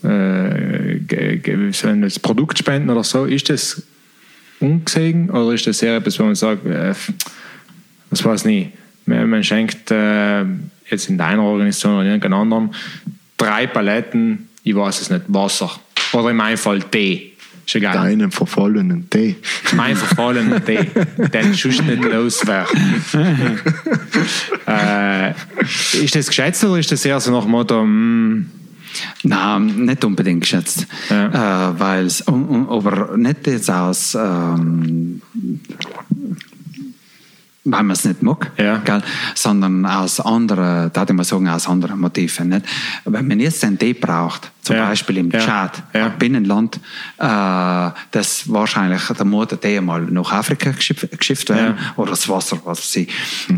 äh, 0.03 0.99
ein 0.99 2.11
Produkt 2.21 2.59
spenden 2.59 2.89
oder 2.89 3.03
so, 3.03 3.25
ist 3.25 3.49
das 3.49 3.83
ungesehen 4.59 5.29
oder 5.29 5.53
ist 5.53 5.65
das 5.67 5.81
eher 5.81 5.97
etwas, 5.97 6.19
wo 6.19 6.23
man 6.23 6.35
sagt, 6.35 6.65
äh, 6.65 6.93
das 8.09 8.23
weiß 8.23 8.45
nicht, 8.45 8.71
man, 9.05 9.43
schenkt 9.43 9.91
äh, 9.91 10.43
jetzt 10.89 11.09
in 11.09 11.17
deiner 11.17 11.43
Organisation 11.43 11.93
oder 11.93 12.03
in 12.03 12.07
irgendeiner 12.09 12.37
anderen 12.37 12.75
drei 13.37 13.67
Paletten, 13.67 14.48
ich 14.69 14.75
weiß 14.75 15.01
es 15.01 15.09
nicht, 15.09 15.23
Wasser 15.27 15.71
oder 16.13 16.29
in 16.29 16.37
meinem 16.37 16.57
Fall 16.57 16.81
Tee. 16.83 17.33
Ist 17.65 17.75
egal. 17.75 17.93
Deinen 17.97 18.31
verfallenen 18.31 19.09
Tee. 19.09 19.35
Mein 19.75 19.95
verfallenen 19.95 20.63
Tee, 20.65 20.89
den 21.33 21.53
sonst 21.53 21.83
nicht 21.83 22.03
los 22.03 22.45
wäre. 22.47 22.65
äh, 24.67 25.31
ist 26.03 26.15
das 26.15 26.27
geschätzt 26.27 26.63
oder 26.63 26.79
ist 26.79 26.91
das 26.91 27.05
eher 27.05 27.19
so 27.19 27.31
nach 27.31 27.43
dem 27.43 27.51
Motto, 27.51 27.83
mm, 27.85 28.45
Nein, 29.23 29.85
nicht 29.85 30.03
unbedingt 30.03 30.41
geschätzt. 30.41 30.87
Ja. 31.09 31.69
Äh, 31.69 31.79
weil 31.79 32.05
es, 32.05 32.27
un- 32.27 32.49
un- 32.49 32.69
aber 32.69 33.15
nicht 33.17 33.45
jetzt 33.45 33.69
aus, 33.69 34.15
ähm, 34.15 35.21
weil 37.71 37.83
man 37.83 37.91
es 37.91 38.05
nicht 38.05 38.21
mag, 38.23 38.51
Ja. 38.57 38.77
gell? 38.77 39.01
sondern 39.35 39.85
aus 39.85 40.19
anderen, 40.19 40.91
da 40.93 41.05
mal 41.13 41.23
sagen, 41.23 41.47
aus 41.49 41.67
anderen 41.67 41.99
Motiven. 41.99 42.49
Nicht? 42.49 42.65
Wenn 43.05 43.27
man 43.27 43.39
jetzt 43.39 43.63
einen 43.63 43.77
Tee 43.77 43.93
braucht, 43.93 44.51
zum 44.61 44.75
Ja. 44.75 44.87
Beispiel 44.89 45.17
im 45.17 45.31
Ja. 45.31 45.39
Tschad, 45.39 45.83
Ja. 45.93 46.05
ein 46.07 46.17
Binnenland, 46.19 46.75
äh, 47.17 47.89
das 48.11 48.43
wahrscheinlich 48.51 49.01
der 49.07 49.25
Motor 49.25 49.59
Tee 49.59 49.81
mal 49.81 50.01
nach 50.01 50.31
Afrika 50.31 50.71
geschifft, 50.71 51.07
geschifft 51.17 51.49
werden, 51.49 51.75
oder 51.95 52.11
das 52.11 52.27
Wasser, 52.29 52.59
was 52.65 52.79
weiß 52.79 52.95
ich. 52.97 53.09
Äh, 53.49 53.53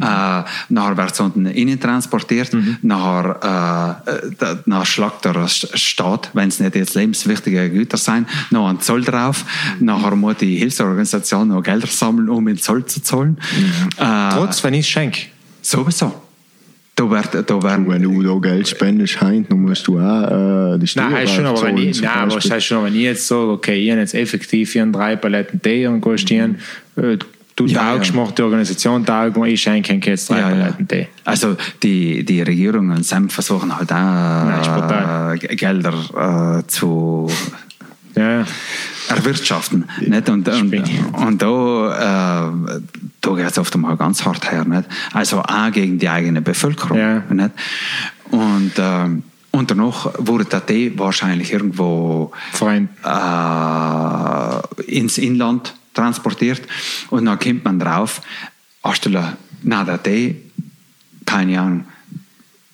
nachher 0.70 0.98
wird 0.98 1.12
es 1.12 1.20
unten 1.20 1.46
innen 1.48 1.80
transportiert, 1.80 2.54
Mhm. 2.54 2.78
nachher, 2.82 4.04
äh, 4.40 4.56
nachher 4.66 4.86
schlagt 4.86 5.26
der 5.26 5.36
St- 5.48 5.76
Staat, 5.78 6.30
wenn 6.34 6.50
es 6.50 6.60
nicht 6.60 6.76
jetzt 6.76 6.96
lebenswichtige 6.96 7.70
Güter 7.70 7.98
sind, 7.98 8.28
noch 8.50 8.68
einen 8.70 8.80
Zoll 8.82 9.04
drauf. 9.04 9.44
Mhm. 9.80 9.86
Nachher 9.86 10.16
muss 10.16 10.38
die 10.38 10.58
Hilfsorganisation 10.58 11.50
noch 11.50 11.62
Gelder 11.64 11.88
sammeln, 11.88 12.30
um 12.30 12.46
den 12.46 12.58
Zoll 12.58 12.86
zu 12.86 13.02
zahlen. 13.04 13.38
Äh, 14.02 14.30
trotz, 14.34 14.64
wenn 14.64 14.74
ich 14.74 14.82
es 14.82 14.88
schenke. 14.88 15.22
Sowieso. 15.62 16.14
Da 16.96 17.10
wird, 17.10 17.50
da 17.50 17.64
werden, 17.64 17.88
Wenn 17.90 18.04
du 18.04 18.22
da 18.22 18.50
Geld 18.50 18.68
spendest, 18.68 19.22
Heint, 19.22 19.50
dann 19.52 19.62
musst 19.62 19.88
du 19.88 19.98
auch 19.98 20.74
äh, 20.76 20.78
die 20.78 20.88
Steuern 20.88 21.12
Nein, 21.12 21.22
heißt 21.22 21.34
schon, 21.34 21.46
aber 21.46 21.64
wenn 21.64 21.78
ich, 21.78 22.02
nein, 22.02 22.12
aber 22.12 22.36
heißt 22.36 22.66
schon, 22.66 22.84
wenn 22.84 22.94
ich 22.96 23.02
jetzt 23.02 23.28
so, 23.28 23.52
okay, 23.52 23.76
ich 23.82 23.90
habe 23.92 24.02
jetzt 24.02 24.14
effektiv 24.14 24.74
hier 24.74 24.86
drei 24.88 25.16
Paletten 25.16 25.62
Tee 25.62 25.88
und 25.88 26.02
gestieren, 26.02 26.58
äh, 26.98 27.18
du 27.56 27.66
Ja, 27.66 27.94
taugst, 27.94 28.12
ja. 28.12 28.16
macht 28.18 28.38
die 28.38 28.42
Organisation 28.42 29.06
taugst, 29.06 29.38
ich 29.46 29.62
schenke 29.62 29.94
jetzt 30.04 30.30
drei 30.30 30.40
Ja, 30.40 30.50
ja. 30.50 30.56
Paletten 30.56 30.88
Tee. 30.88 31.08
Also 31.24 31.56
die, 31.82 32.26
die 32.26 32.42
Regierungen 32.42 33.02
selbst 33.04 33.34
versuchen 33.34 33.76
halt 33.76 33.92
auch 33.92 35.34
äh, 35.34 35.56
Gelder 35.56 36.60
äh, 36.60 36.68
zu 36.68 37.28
Ja, 38.16 38.46
erwirtschaften. 39.10 39.86
Nicht? 40.00 40.30
Und, 40.30 40.48
und, 40.48 40.74
und 41.14 41.42
da, 41.42 42.48
äh, 42.48 42.82
da 43.22 43.32
geht 43.36 43.52
es 43.52 43.58
oft 43.58 43.76
mal 43.78 43.96
ganz 43.98 44.26
hart 44.26 44.52
her. 44.52 44.66
Nicht? 44.66 44.86
Also 45.14 45.42
auch 45.42 45.72
gegen 45.72 45.98
die 46.00 46.10
eigene 46.10 46.42
Bevölkerung. 46.42 46.98
Ja. 46.98 47.24
Nicht? 47.30 47.52
Und, 48.30 48.78
äh, 48.78 49.10
und 49.52 49.70
danach 49.70 50.14
wurde 50.18 50.46
der 50.46 50.66
Tee 50.66 50.94
wahrscheinlich 50.98 51.52
irgendwo 51.52 52.32
äh, 52.62 52.88
ins 54.84 55.18
Inland 55.18 55.76
transportiert 55.94 56.62
und 57.10 57.26
dann 57.26 57.38
kommt 57.38 57.66
man 57.66 57.78
drauf, 57.80 58.22
anstelle, 58.82 59.38
na 59.62 59.84
der 59.84 60.02
Tee, 60.02 60.38
keine 61.26 61.60
Ahnung, 61.60 61.86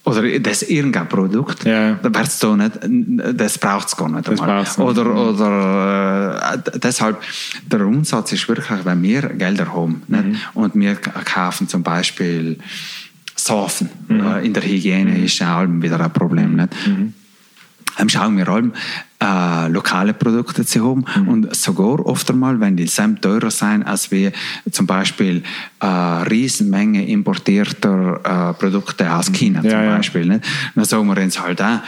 oder 0.08 0.40
das 0.40 0.64
irgendein 0.64 1.08
Produkt, 1.10 1.64
Ja. 1.66 1.94
da 2.02 2.14
wird's 2.16 2.40
da 2.40 2.56
nicht, 2.56 2.80
das 3.36 3.58
braucht 3.58 3.88
es 3.90 3.96
gar 3.96 4.10
nicht. 4.10 4.28
Das 4.28 4.40
nicht. 4.78 4.80
Oder, 4.80 5.06
oder 5.16 6.54
äh, 6.66 6.80
deshalb, 6.80 7.22
der 7.72 7.86
Umsatz 7.86 8.32
ist 8.32 8.48
wirklich, 8.48 8.68
wenn 8.86 9.02
wir 9.04 9.22
Gelder 9.30 9.74
haben 9.74 10.02
Mhm. 10.08 10.18
nicht? 10.32 10.40
und 10.54 10.76
wir 10.76 10.96
kaufen 10.96 11.68
zum 11.68 11.84
Beispiel 11.84 12.58
Safen, 13.36 13.90
Mhm. 14.08 14.20
äh, 14.26 14.46
in 14.46 14.54
der 14.54 14.64
Hygiene 14.64 15.20
ist 15.24 15.40
ja 15.40 15.62
auch 15.62 15.68
wieder 15.68 16.00
ein 16.00 16.12
Problem. 16.12 16.56
Nicht? 16.56 16.70
Mhm. 16.88 17.14
Schauen 18.08 18.38
wir 18.38 18.48
allem, 18.48 18.74
äh, 19.20 19.68
lokale 19.70 20.14
Produkte 20.14 20.64
zu 20.66 20.86
haben 20.88 21.06
Mhm. 21.16 21.28
und 21.28 21.56
sogar 21.56 22.06
oft 22.06 22.30
einmal, 22.30 22.60
wenn 22.60 22.78
die 22.78 22.86
sehr 22.88 23.14
teurer 23.20 23.50
sind, 23.50 23.84
als 23.84 24.12
wir 24.12 24.32
zum 24.72 24.86
Beispiel 24.86 25.42
äh, 25.80 25.86
Riesenmenge 25.88 27.08
importierter 27.08 28.20
äh, 28.24 28.54
Produkte 28.54 29.12
aus 29.14 29.32
China 29.32 29.62
Ja, 29.64 29.70
zum 29.72 29.80
ja. 29.84 29.96
Beispiel. 29.98 30.26
Nicht? 30.28 30.46
Dann 30.76 30.86
sagen 30.86 31.08
wir 31.08 31.22
uns 31.22 31.42
halt 31.42 31.62
auch, 31.62 31.80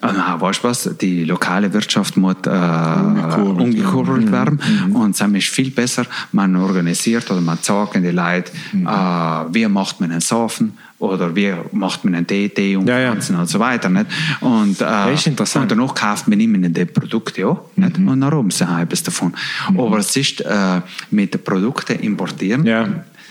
na, 0.00 0.40
weißt 0.40 0.62
du 0.62 0.68
was, 0.68 0.90
die 1.00 1.24
lokale 1.24 1.72
Wirtschaft 1.72 2.16
muss 2.16 2.36
äh, 2.46 2.48
Umgekurbelt, 2.50 3.60
umgekurbelt 3.60 4.32
werden 4.32 4.60
Mhm. 4.86 4.96
und 4.96 5.10
es 5.10 5.20
ist 5.20 5.48
viel 5.48 5.70
besser, 5.70 6.04
man 6.32 6.54
organisiert 6.56 7.30
oder 7.30 7.40
man 7.40 7.58
sagt 7.60 7.96
den 7.96 8.14
Leuten, 8.14 8.50
Mhm. 8.72 8.86
äh, 8.86 8.90
wie 9.54 9.66
macht 9.68 10.00
man 10.00 10.10
einen 10.12 10.20
Safen 10.20 10.78
oder 10.98 11.34
wie 11.34 11.54
macht 11.72 12.04
man 12.04 12.14
einen 12.14 12.26
Tee, 12.26 12.48
Tee 12.48 12.76
und 12.76 12.88
Ja, 12.88 12.98
ja. 12.98 13.12
Und 13.12 13.22
so 13.22 13.58
weiter. 13.58 13.88
Nicht? 13.88 14.06
Und, 14.40 14.80
äh, 14.80 15.14
ist 15.14 15.26
interessant. 15.26 15.70
Und 15.70 15.78
danach 15.78 15.94
kauft 15.94 16.26
man 16.28 16.40
immer 16.40 16.68
die 16.68 16.84
Produkte 16.84 17.40
ja, 17.42 17.60
nicht? 17.76 17.98
und 17.98 18.06
dann 18.06 18.24
haben 18.24 18.50
sie 18.50 18.64
etwas 18.64 19.02
davon. 19.02 19.32
Aber 19.68 19.98
es 19.98 20.16
ist 20.16 20.40
äh, 20.40 20.80
mit 21.10 21.34
den 21.34 21.44
Produkten 21.44 22.00
importieren, 22.00 22.66
Ja. 22.66 22.88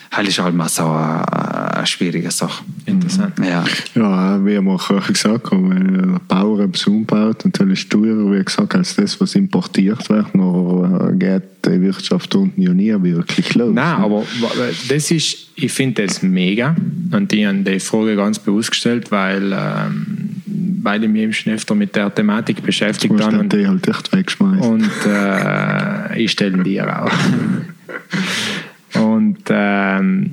Das 0.10 0.28
ist 0.28 0.40
halt 0.40 0.56
mal 0.56 0.70
so 0.70 0.84
eine, 0.84 1.76
eine 1.76 1.88
schwierige 1.88 2.32
Sache. 2.32 2.64
Interessant. 2.86 3.34
Ja. 3.40 3.64
Ja, 3.96 4.46
wie 4.46 4.60
wir 4.60 4.80
vorher 4.80 5.12
gesagt 5.12 5.52
haben, 5.52 5.70
wenn 5.70 5.94
der 5.94 6.22
Bauer 6.28 6.62
etwas 6.62 6.88
umbaut, 6.88 7.44
dann 7.44 7.72
ist 7.72 7.84
es 7.84 7.90
teurer, 7.90 8.32
wie 8.32 8.44
gesagt, 8.44 8.76
als 8.76 8.96
das, 8.96 9.20
was 9.20 9.36
importiert 9.36 10.10
wird. 10.10 10.34
Noch 10.34 11.12
geht 11.14 11.44
die 11.66 11.82
Wirtschaft 11.82 12.34
unten 12.36 12.62
ja 12.62 12.74
nie 12.74 12.94
wirklich 13.02 13.56
los. 13.56 13.74
Nein, 13.74 14.02
aber 14.02 14.24
das 14.90 15.12
ist, 15.12 15.50
ich 15.56 15.72
finde 15.72 16.06
das 16.06 16.22
mega. 16.22 16.76
Und 17.12 17.34
ich 17.34 17.46
habe 17.46 17.58
die 17.60 17.80
Frage 17.80 18.16
ganz 18.16 18.40
bewusst 18.40 18.72
gestellt, 18.72 19.12
weil, 19.12 19.52
ähm, 19.54 20.42
weil 20.82 21.04
ich 21.04 21.10
mich 21.10 21.22
eben 21.24 21.34
schon 21.34 21.54
öfter 21.54 21.76
mit 21.76 21.96
der 21.96 22.14
Thematik 22.14 22.64
beschäftigt 22.64 23.20
habe. 23.22 23.40
Und, 23.40 23.54
halt 23.54 23.88
echt 23.88 24.14
wegschmeißen. 24.14 24.72
und 24.72 24.92
äh, 25.06 26.20
ich 26.20 26.32
stelle 26.32 26.64
dir 26.64 27.04
auch. 27.04 27.12
und 29.00 29.38
ähm, 29.50 30.32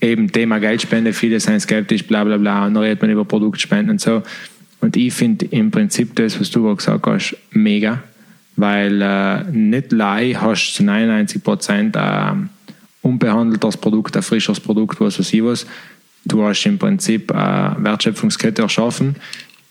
eben 0.00 0.30
Thema 0.30 0.58
Geldspende, 0.58 1.12
viele 1.12 1.40
sind 1.40 1.60
skeptisch, 1.60 2.06
bla 2.06 2.24
bla 2.24 2.36
bla, 2.36 2.66
und 2.66 2.74
dann 2.74 2.82
redet 2.82 3.02
man 3.02 3.10
über 3.10 3.24
Produktspenden 3.24 3.90
und 3.90 4.00
so. 4.00 4.22
Und 4.80 4.96
ich 4.96 5.12
finde 5.12 5.46
im 5.46 5.70
Prinzip 5.70 6.14
das, 6.16 6.38
was 6.38 6.50
du 6.50 6.62
gerade 6.62 6.76
gesagt 6.76 7.06
hast, 7.06 7.36
mega, 7.50 8.02
weil 8.56 9.00
äh, 9.02 9.44
nicht 9.50 9.92
lei 9.92 10.32
hast 10.34 10.74
zu 10.74 10.84
99 10.84 11.42
Prozent 11.42 11.96
ein 11.96 12.50
unbehandeltes 13.02 13.76
Produkt, 13.76 14.16
ein 14.16 14.22
frisches 14.22 14.60
Produkt, 14.60 15.00
was 15.00 15.18
weiß 15.18 15.32
ich 15.32 15.44
was. 15.44 15.66
Du 16.24 16.42
hast 16.42 16.66
im 16.66 16.78
Prinzip 16.78 17.32
eine 17.32 17.76
Wertschöpfungskette 17.78 18.62
erschaffen, 18.62 19.16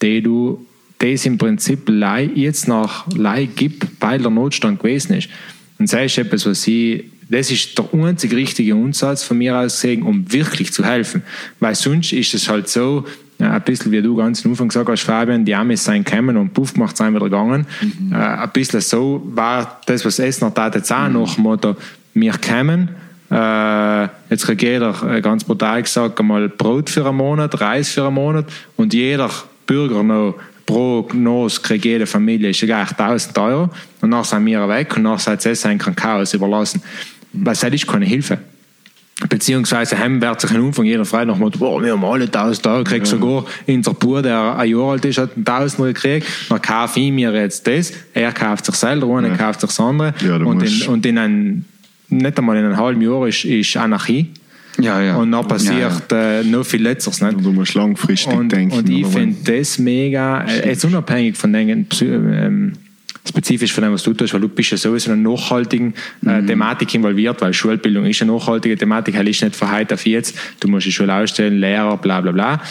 die 0.01 0.21
du 0.21 0.65
das 0.99 1.25
im 1.25 1.37
Prinzip 1.37 1.89
lei, 1.89 2.29
jetzt 2.33 2.67
nach 2.67 3.05
Lei 3.15 3.45
gibt, 3.45 3.85
weil 3.99 4.19
der 4.19 4.31
Notstand 4.31 4.79
gewesen 4.79 5.15
ist. 5.15 5.29
Und 5.77 5.91
das 5.91 6.05
ist 6.05 6.17
etwas, 6.17 6.45
was 6.45 6.65
ich, 6.67 7.03
das 7.29 7.51
ist 7.51 7.77
der 7.77 7.85
einzige 7.93 8.35
richtige 8.35 8.75
Ansatz 8.75 9.23
von 9.23 9.37
mir 9.37 9.57
aus 9.57 9.81
gesehen, 9.81 10.03
um 10.03 10.31
wirklich 10.31 10.71
zu 10.71 10.85
helfen. 10.85 11.23
Weil 11.59 11.75
sonst 11.75 12.13
ist 12.13 12.33
es 12.33 12.49
halt 12.49 12.69
so, 12.69 13.05
ja, 13.39 13.51
ein 13.51 13.61
bisschen 13.63 13.91
wie 13.91 14.01
du 14.01 14.15
ganz 14.15 14.45
am 14.45 14.51
Anfang 14.51 14.69
gesagt 14.69 14.89
hast, 14.89 15.01
Fabian, 15.01 15.43
die 15.43 15.55
Amis 15.55 15.83
sind 15.83 16.05
gekommen 16.05 16.37
und 16.37 16.53
puff 16.53 16.75
macht 16.75 16.97
sind 16.97 17.13
wieder 17.13 17.25
gegangen. 17.25 17.65
Äh, 18.11 18.15
ein 18.15 18.49
bisschen 18.51 18.81
so 18.81 19.21
war 19.33 19.81
das, 19.85 20.05
was 20.05 20.19
Essner 20.19 20.53
tat 20.53 20.75
jetzt 20.75 20.91
auch 20.91 21.09
nach 21.09 21.35
dem 21.35 21.43
Motto, 21.43 21.75
wir 22.13 22.33
kommen, 22.37 22.89
äh, 23.29 24.03
jetzt 24.29 24.45
kriegt 24.45 24.61
jeder, 24.61 24.95
äh, 25.11 25.19
ganz 25.19 25.43
brutal 25.43 25.81
gesagt, 25.81 26.19
einmal 26.19 26.47
Brot 26.47 26.89
für 26.89 27.05
einen 27.05 27.17
Monat, 27.17 27.59
Reis 27.59 27.89
für 27.89 28.05
einen 28.05 28.15
Monat 28.15 28.45
und 28.77 28.93
jeder 28.93 29.29
Bürger 29.65 30.03
noch 30.03 30.35
pro 30.65 31.07
Nos 31.13 31.61
kriegt 31.61 31.85
jede 31.85 32.05
Familie 32.05 32.49
ist 32.49 32.61
gleich 32.61 32.89
1000 32.91 33.37
Euro 33.37 33.69
und 34.01 34.11
dann 34.11 34.23
sind 34.23 34.45
wir 34.45 34.67
weg 34.67 34.95
und 34.97 35.03
dann 35.03 35.17
seid 35.17 35.45
ihr 35.45 35.65
ein 35.65 35.77
Chaos 35.77 36.33
überlassen. 36.33 36.81
Weil 37.43 37.53
das 37.55 37.63
ist 37.63 37.87
keine 37.87 38.05
Hilfe. 38.05 38.37
Beziehungsweise 39.29 39.97
haben 39.97 40.21
wird 40.21 40.41
sich 40.41 40.51
am 40.51 40.65
Anfang 40.65 40.83
jeder 40.85 41.05
frei 41.05 41.23
nach 41.23 41.37
Motto, 41.37 41.57
boah, 41.57 41.81
wir 41.81 41.93
haben 41.93 42.03
alle 42.03 42.25
1000 42.25 42.67
Euro, 42.67 42.83
kriegt 42.83 43.07
sogar 43.07 43.45
in 43.65 43.81
der 43.81 43.91
Bub, 43.91 44.21
der 44.21 44.57
ein 44.57 44.69
Jahr 44.69 44.91
alt 44.91 45.05
ist, 45.05 45.17
hat 45.17 45.35
einen 45.37 45.45
Tausender 45.45 45.93
gekriegt, 45.93 46.27
dann 46.49 46.61
kaufe 46.61 46.99
ich 46.99 47.13
mir 47.13 47.33
jetzt 47.33 47.65
das, 47.65 47.93
er 48.13 48.33
kauft 48.33 48.65
sich 48.65 48.75
selber, 48.75 49.17
einer 49.17 49.29
kauft 49.37 49.61
sich 49.61 49.69
das 49.69 49.79
andere 49.79 50.13
Ja, 50.19 50.35
und, 50.35 50.61
in, 50.61 50.87
und 50.89 51.05
in 51.05 51.17
ein, 51.17 51.65
nicht 52.09 52.37
einmal 52.37 52.57
in 52.57 52.65
einem 52.65 52.75
halben 52.75 53.01
Jahr 53.01 53.25
ist, 53.25 53.45
ist 53.45 53.77
Anarchie 53.77 54.31
Ja, 54.81 55.01
ja. 55.01 55.15
und 55.15 55.31
dann 55.31 55.43
Ja, 55.43 55.47
passiert 55.47 56.11
Äh, 56.11 56.43
noch 56.43 56.65
viel 56.65 56.83
Letzteres. 56.83 57.21
Nicht? 57.21 57.37
du 57.41 57.53
musst 57.53 57.73
langfristig 57.73 58.33
Und, 58.33 58.51
denken. 58.51 58.75
und 58.77 58.89
ich 58.89 59.07
finde 59.07 59.37
das 59.59 59.79
mega, 59.79 60.41
äh, 60.43 60.67
jetzt 60.67 60.83
unabhängig 60.83 61.37
von 61.37 61.53
den 61.53 61.87
ähm, 62.01 62.73
spezifisch 63.27 63.73
von 63.73 63.83
dem, 63.83 63.93
was 63.93 64.03
du 64.03 64.13
tust, 64.13 64.33
weil 64.33 64.41
du 64.41 64.49
bist 64.49 64.71
ja 64.71 64.77
sowieso 64.77 65.11
in 65.11 65.19
einer 65.19 65.29
nachhaltigen 65.31 65.93
äh, 66.25 66.41
Mhm. 66.41 66.47
Thematik 66.47 66.93
involviert, 66.95 67.41
weil 67.41 67.53
Schulbildung 67.53 68.05
ist 68.05 68.21
eine 68.21 68.31
nachhaltige 68.31 68.77
Thematik, 68.77 69.15
halt 69.15 69.27
ist 69.27 69.43
nicht 69.43 69.55
von 69.55 69.71
heute 69.71 69.95
auf 69.95 70.05
jetzt, 70.05 70.37
du 70.59 70.67
musst 70.67 70.85
die 70.85 70.91
Schule 70.91 71.13
ausstellen, 71.13 71.59
Lehrer, 71.59 71.97
bla 71.97 72.21
bla 72.21 72.31
bla. 72.31 72.61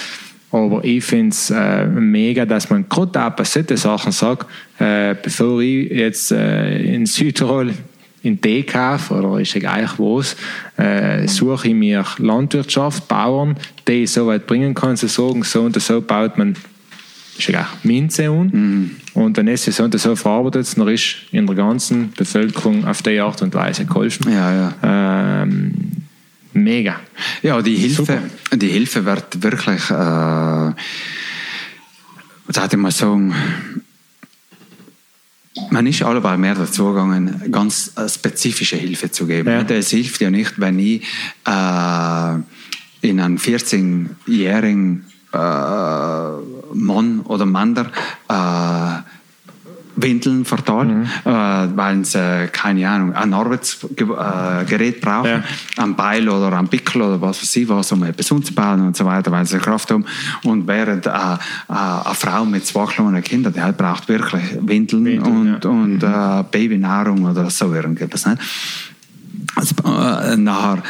Aber 0.51 0.85
ich 0.85 1.02
finde 1.02 1.31
es 1.31 1.51
äh, 1.51 1.85
mega, 1.85 2.47
dass 2.47 2.70
man 2.70 2.89
gerade 2.89 3.24
auch 3.24 3.31
bei 3.31 3.43
solchen 3.43 3.76
Sachen 3.76 4.12
sagt, 4.12 4.47
äh, 4.78 5.16
bevor 5.20 5.60
ich 5.60 5.90
jetzt 5.90 6.31
äh, 6.31 6.81
in 6.81 7.06
Südtirol 7.06 7.72
in 8.22 8.40
kaufe, 8.66 9.14
oder 9.14 9.40
ist 9.40 9.55
egal 9.55 9.89
was, 9.98 10.36
äh, 10.78 11.26
suche 11.26 11.68
ich 11.68 11.74
mir 11.74 12.05
Landwirtschaft, 12.18 13.06
Bauern, 13.09 13.56
die 13.86 14.05
ich 14.05 14.12
so 14.12 14.28
weit 14.28 14.47
bringen 14.47 14.74
kann, 14.74 14.97
sie 14.97 15.09
sagen, 15.09 15.43
so 15.43 15.62
und 15.62 15.81
so 15.81 16.01
baut 16.01 16.39
man 16.39 16.55
ist 17.39 17.48
egal, 17.48 17.66
Minze 17.82 18.28
an. 18.28 18.97
Und 19.15 19.36
wenn 19.36 19.48
es 19.48 19.65
so 19.65 19.82
und 19.82 19.98
so 19.98 20.16
verarbeitet, 20.16 20.78
dann 20.78 20.89
ist 20.89 21.16
in 21.32 21.47
der 21.47 21.56
ganzen 21.56 22.12
Bevölkerung 22.12 22.85
auf 22.85 23.02
die 23.02 23.19
Art 23.20 23.43
und 23.43 23.55
Weise 23.55 23.85
geholfen. 23.85 24.32
Ja, 24.32 24.52
ja. 24.52 25.43
Ähm, 25.43 25.73
mega. 26.52 27.01
Ja, 27.43 27.61
die 27.61 27.77
Hilfe, 27.77 27.97
Super. 27.97 28.19
die 28.56 28.69
Hilfe 28.69 29.05
wird 29.05 29.43
wirklich, 29.43 29.90
äh, 29.90 30.73
sollte 32.48 32.77
ich 32.77 32.82
mal 32.82 32.90
sagen, 32.90 33.35
man 35.70 35.86
ist 35.86 36.02
alleweil 36.02 36.39
mehr 36.39 36.55
dazu 36.55 36.86
gegangen, 36.86 37.43
ganz 37.51 37.93
äh, 37.97 38.09
spezifische 38.09 38.77
Hilfe 38.77 39.11
zu 39.11 39.27
geben. 39.27 39.48
Ja. 39.48 39.61
Es 39.77 39.90
hilft 39.90 40.20
ja 40.20 40.31
nicht, 40.31 40.61
wenn 40.61 40.78
ich 40.78 41.02
äh, 41.47 42.35
in 43.02 43.20
einen 43.20 43.39
14-jährigen 43.39 45.05
äh, 45.32 45.36
Mann 46.74 47.20
oder 47.20 47.46
Mann 47.46 47.76
äh, 47.76 49.02
Windeln 49.96 50.44
verteilen, 50.44 51.09
äh, 51.24 51.30
weil 51.30 52.05
sie, 52.05 52.18
äh, 52.18 52.48
keine 52.48 52.88
Ahnung, 52.88 53.14
ein 53.14 53.32
Arbeitsgerät 53.32 55.01
brauchen, 55.01 55.30
Ja. 55.30 55.42
ein 55.76 55.94
Beil 55.94 56.28
oder 56.28 56.56
ein 56.59 56.68
Pickel 56.68 57.02
oder 57.02 57.20
was 57.20 57.40
weiß 57.40 57.56
ich 57.56 57.68
was, 57.68 57.92
um 57.92 58.02
etwas 58.02 58.30
umzubauen 58.30 58.86
und 58.88 58.96
so 58.96 59.05
weiter, 59.05 59.30
weil 59.30 59.46
sie 59.46 59.59
Kraft 59.59 59.90
haben. 59.90 60.05
Und 60.42 60.66
während 60.66 61.06
äh, 61.06 61.10
äh, 61.10 61.12
eine 61.68 62.14
Frau 62.14 62.44
mit 62.44 62.66
zwei 62.66 62.86
kleinen 62.86 63.22
Kindern, 63.22 63.52
die 63.52 63.62
halt 63.62 63.76
braucht 63.76 64.09
wirklich 64.09 64.42
Windeln, 64.60 65.05
Windeln, 65.05 65.55
und, 65.55 65.64
und 65.64 66.02
äh, 66.02 66.44
Babynahrung 66.51 67.24
oder 67.24 67.48
so 67.51 67.72
irgendwas. 67.72 68.26
Nicht? 68.26 68.38
Äh, 69.85 70.37
nachher, 70.37 70.83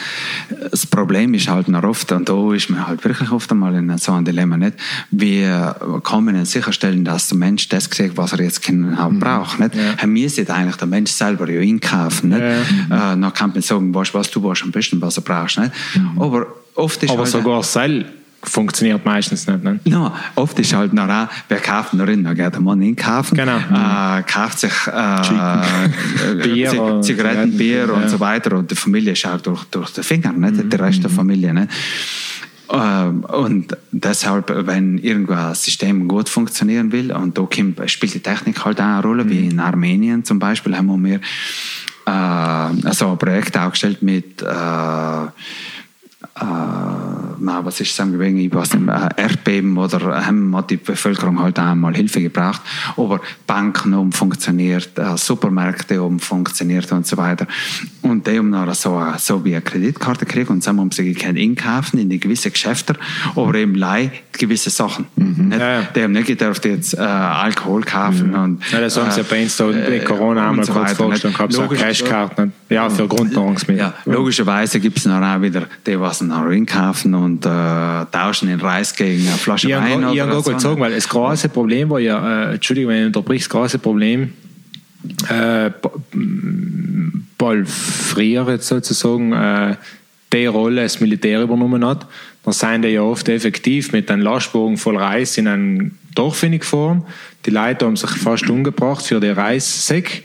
das 0.71 0.87
Problem 0.87 1.35
ist 1.35 1.49
halt 1.49 1.69
noch 1.69 1.83
oft, 1.83 2.13
und 2.13 2.29
da 2.29 2.53
ist 2.53 2.71
man 2.71 2.87
halt 2.87 3.05
wirklich 3.05 3.31
oft 3.31 3.51
einmal 3.51 3.75
in 3.75 3.97
so 3.99 4.13
einem 4.13 4.25
Dilemma, 4.25 4.57
nicht? 4.57 4.75
Wie 5.11 5.43
äh, 5.43 5.73
kann 6.03 6.25
man 6.25 6.35
denn 6.35 6.45
sicherstellen, 6.45 7.05
dass 7.05 7.29
der 7.29 7.39
Mensch 7.39 7.69
das 7.69 7.85
sieht, 7.85 8.17
was 8.17 8.33
er 8.33 8.43
jetzt 8.43 8.63
genau 8.63 9.11
braucht, 9.11 9.61
nicht? 9.61 9.75
Ja. 9.75 9.95
Wir 10.07 10.31
sollte 10.31 10.55
eigentlich 10.55 10.77
der 10.77 10.87
Mensch 10.87 11.11
selber 11.11 11.49
ja 11.51 11.61
einkaufen, 11.61 12.31
nicht? 12.31 12.41
Äh, 12.41 12.89
dann 12.89 13.33
kann 13.35 13.51
man 13.51 13.63
sagen, 13.63 13.95
weißt, 13.95 14.15
was 14.15 14.31
du 14.31 14.43
weißt 14.43 14.63
am 14.63 14.71
besten, 14.71 15.01
was 15.01 15.17
er 15.17 15.23
brauchst, 15.23 15.59
nicht? 15.59 15.73
Aber 16.19 16.47
oft 16.75 17.03
ist 17.03 17.11
Aber 17.11 17.21
halt, 17.21 17.31
sogar 17.31 17.63
Sell 17.63 18.07
funktioniert 18.45 19.05
meistens 19.05 19.47
nicht. 19.47 19.65
Ne? 19.65 19.81
No, 19.85 20.13
oft 20.35 20.59
ist 20.59 20.75
halt 20.75 20.93
noch 20.93 21.09
auch, 21.09 21.29
wer 21.49 21.59
kauft 21.59 21.95
noch 21.95 22.07
rein, 22.07 22.25
dann 22.25 22.35
geht 22.35 22.53
der 22.53 22.61
Mann 22.61 22.83
einkaufen, 22.83 23.37
Genau. 23.37 23.57
äh, 23.57 24.23
kauft 24.23 24.61
sich 24.61 24.73
äh, 24.87 26.35
Bier 26.43 26.71
Zi- 26.71 26.79
oder 26.79 27.01
Zigaretten, 27.03 27.57
Bier 27.57 27.87
ja. 27.87 27.93
und 27.93 28.09
so 28.09 28.21
weiter 28.21 28.57
und 28.57 28.71
die 28.71 28.77
Familie 28.77 29.17
schaut 29.17 29.47
durch, 29.47 29.65
durch 29.65 29.93
die 29.93 30.03
Finger, 30.03 30.33
nicht? 30.33 30.73
der 30.73 30.81
Rest 30.81 31.03
der 31.03 31.11
Familie. 31.11 31.53
Nicht? 31.53 31.69
Ähm, 32.73 33.25
Und 33.25 33.77
deshalb, 33.93 34.51
wenn 34.67 34.99
irgendwo 34.99 35.35
ein 35.35 35.55
System 35.55 36.09
gut 36.09 36.29
funktionieren 36.29 36.93
will, 36.93 37.13
und 37.13 37.37
da 37.37 37.47
spielt 37.87 38.15
die 38.15 38.21
Technik 38.21 38.65
halt 38.65 38.81
auch 38.81 38.85
eine 38.85 39.03
Rolle, 39.03 39.29
wie 39.29 39.47
in 39.49 39.61
Armenien 39.61 40.25
zum 40.25 40.39
Beispiel, 40.39 40.77
haben 40.77 41.05
wir 41.05 41.21
äh, 42.07 42.11
also 42.11 43.11
ein 43.13 43.19
Projekt 43.19 43.57
aufgestellt 43.57 44.03
mit 44.03 44.43
äh, 44.43 44.47
äh, 44.47 45.29
na, 46.37 47.65
was 47.65 47.81
ist 47.81 47.91
zusammengewesen, 47.91 48.39
ich 48.39 48.53
weiß 48.55 48.75
nicht, 48.75 48.89
äh, 48.89 49.23
Erdbeben 49.23 49.77
oder 49.77 50.27
haben 50.27 50.57
hat 50.57 50.71
die 50.71 50.77
Bevölkerung 50.77 51.41
halt 51.41 51.59
auch 51.59 51.75
mal 51.75 51.95
Hilfe 51.95 52.21
gebraucht, 52.21 52.61
aber 52.97 53.21
Banken 53.47 53.95
oben 53.95 54.13
funktioniert, 54.13 54.99
äh, 54.99 55.17
Supermärkte 55.17 56.03
oben 56.03 56.19
funktioniert 56.21 56.91
und 56.93 57.07
so 57.07 57.17
weiter. 57.17 57.47
Und 58.03 58.27
die 58.27 58.39
haben 58.39 58.51
dann 58.53 58.73
so, 58.75 58.99
äh, 59.01 59.19
so 59.19 59.45
wie 59.45 59.53
eine 59.55 59.63
Kreditkarte 59.63 60.27
gekriegt 60.27 60.51
und 60.51 60.67
dann 60.67 60.81
haben 60.81 60.91
sie 60.91 61.13
können 61.15 61.39
einkaufen 61.39 61.99
in 61.99 62.09
die 62.09 62.19
gewisse 62.21 62.51
Geschäfte, 62.51 62.95
aber 63.37 63.55
eben 63.55 63.75
leih 63.75 64.11
gewisse 64.33 64.71
Sachen. 64.71 65.07
Nicht, 65.17 65.61
Ja, 65.61 65.81
ja. 65.81 65.83
Die 65.95 66.03
haben 66.03 66.13
nicht 66.13 66.27
gedacht, 66.27 66.65
jetzt 66.65 66.95
äh, 66.95 67.01
Alkohol 67.01 67.83
kaufen 67.83 68.35
und 68.35 68.63
Ja, 68.73 68.81
das 68.81 68.97
haben 68.97 69.11
sie 69.11 69.21
ja 69.21 69.27
bei 69.29 69.43
uns 69.43 69.57
da 69.57 69.71
äh, 69.71 69.99
in 69.99 70.05
Corona 70.05 70.49
einmal 70.51 70.65
so 70.65 70.73
kurz 70.73 70.93
vorgestellt, 70.93 71.35
gehabt, 71.35 71.53
so 71.53 71.63
Logisch- 71.63 71.81
Cashkarten. 71.81 72.53
Ja, 72.69 72.91
für 72.91 73.07
Grundnahrungsmittel. 73.07 73.79
ja, 73.85 73.95
logischerweise 74.05 74.81
gibt 74.81 74.97
es 74.99 75.05
dann 75.05 75.23
auch 75.23 75.41
wieder 75.41 75.67
die, 75.87 76.01
was 76.01 76.24
dann 76.29 76.33
auch 76.33 76.51
einkaufen 76.51 77.15
und 77.15 77.45
äh, 77.47 77.49
tauschen 77.49 78.49
den 78.49 78.61
Reis 78.61 78.95
gegen 78.95 79.27
eine 79.27 79.37
Flasche 79.37 79.69
Ich 79.69 79.75
Wein. 79.75 80.05
habe 80.05 80.13
oder 80.13 80.27
gerade 80.27 80.43
so. 80.43 80.53
gesagt, 80.53 80.81
weil 80.81 80.95
das 80.95 81.09
große 81.09 81.49
Problem 81.49 81.91
war 81.91 82.01
ja, 82.01 82.51
äh, 82.51 82.55
Entschuldigung, 82.55 82.91
wenn 82.91 83.01
ich 83.01 83.07
unterbricht, 83.07 83.45
das 83.45 83.51
große 83.51 83.79
Problem, 83.79 84.33
äh, 85.29 85.71
bald 87.39 87.69
früher 87.69 88.49
jetzt 88.51 88.69
sozusagen, 88.69 89.33
äh, 89.33 89.77
die 90.33 90.47
Rolle 90.47 90.83
das 90.83 91.01
Militär 91.01 91.43
übernommen 91.43 91.85
hat, 91.87 92.07
dann 92.45 92.53
sind 92.53 92.83
die 92.83 92.89
ja 92.89 93.03
oft 93.03 93.29
effektiv 93.29 93.93
mit 93.93 94.11
einem 94.11 94.23
Lastwagen 94.23 94.77
voll 94.77 94.97
Reis 94.97 95.39
in 95.39 95.47
ein 95.47 95.99
Dorf 96.15 96.41
gefahren. 96.43 97.05
Die 97.47 97.51
Leute 97.51 97.87
haben 97.87 97.97
sich 97.97 98.11
fast 98.11 98.49
umgebracht 98.49 99.05
für 99.07 99.21
den 99.21 99.35
Reissäck. 99.35 100.25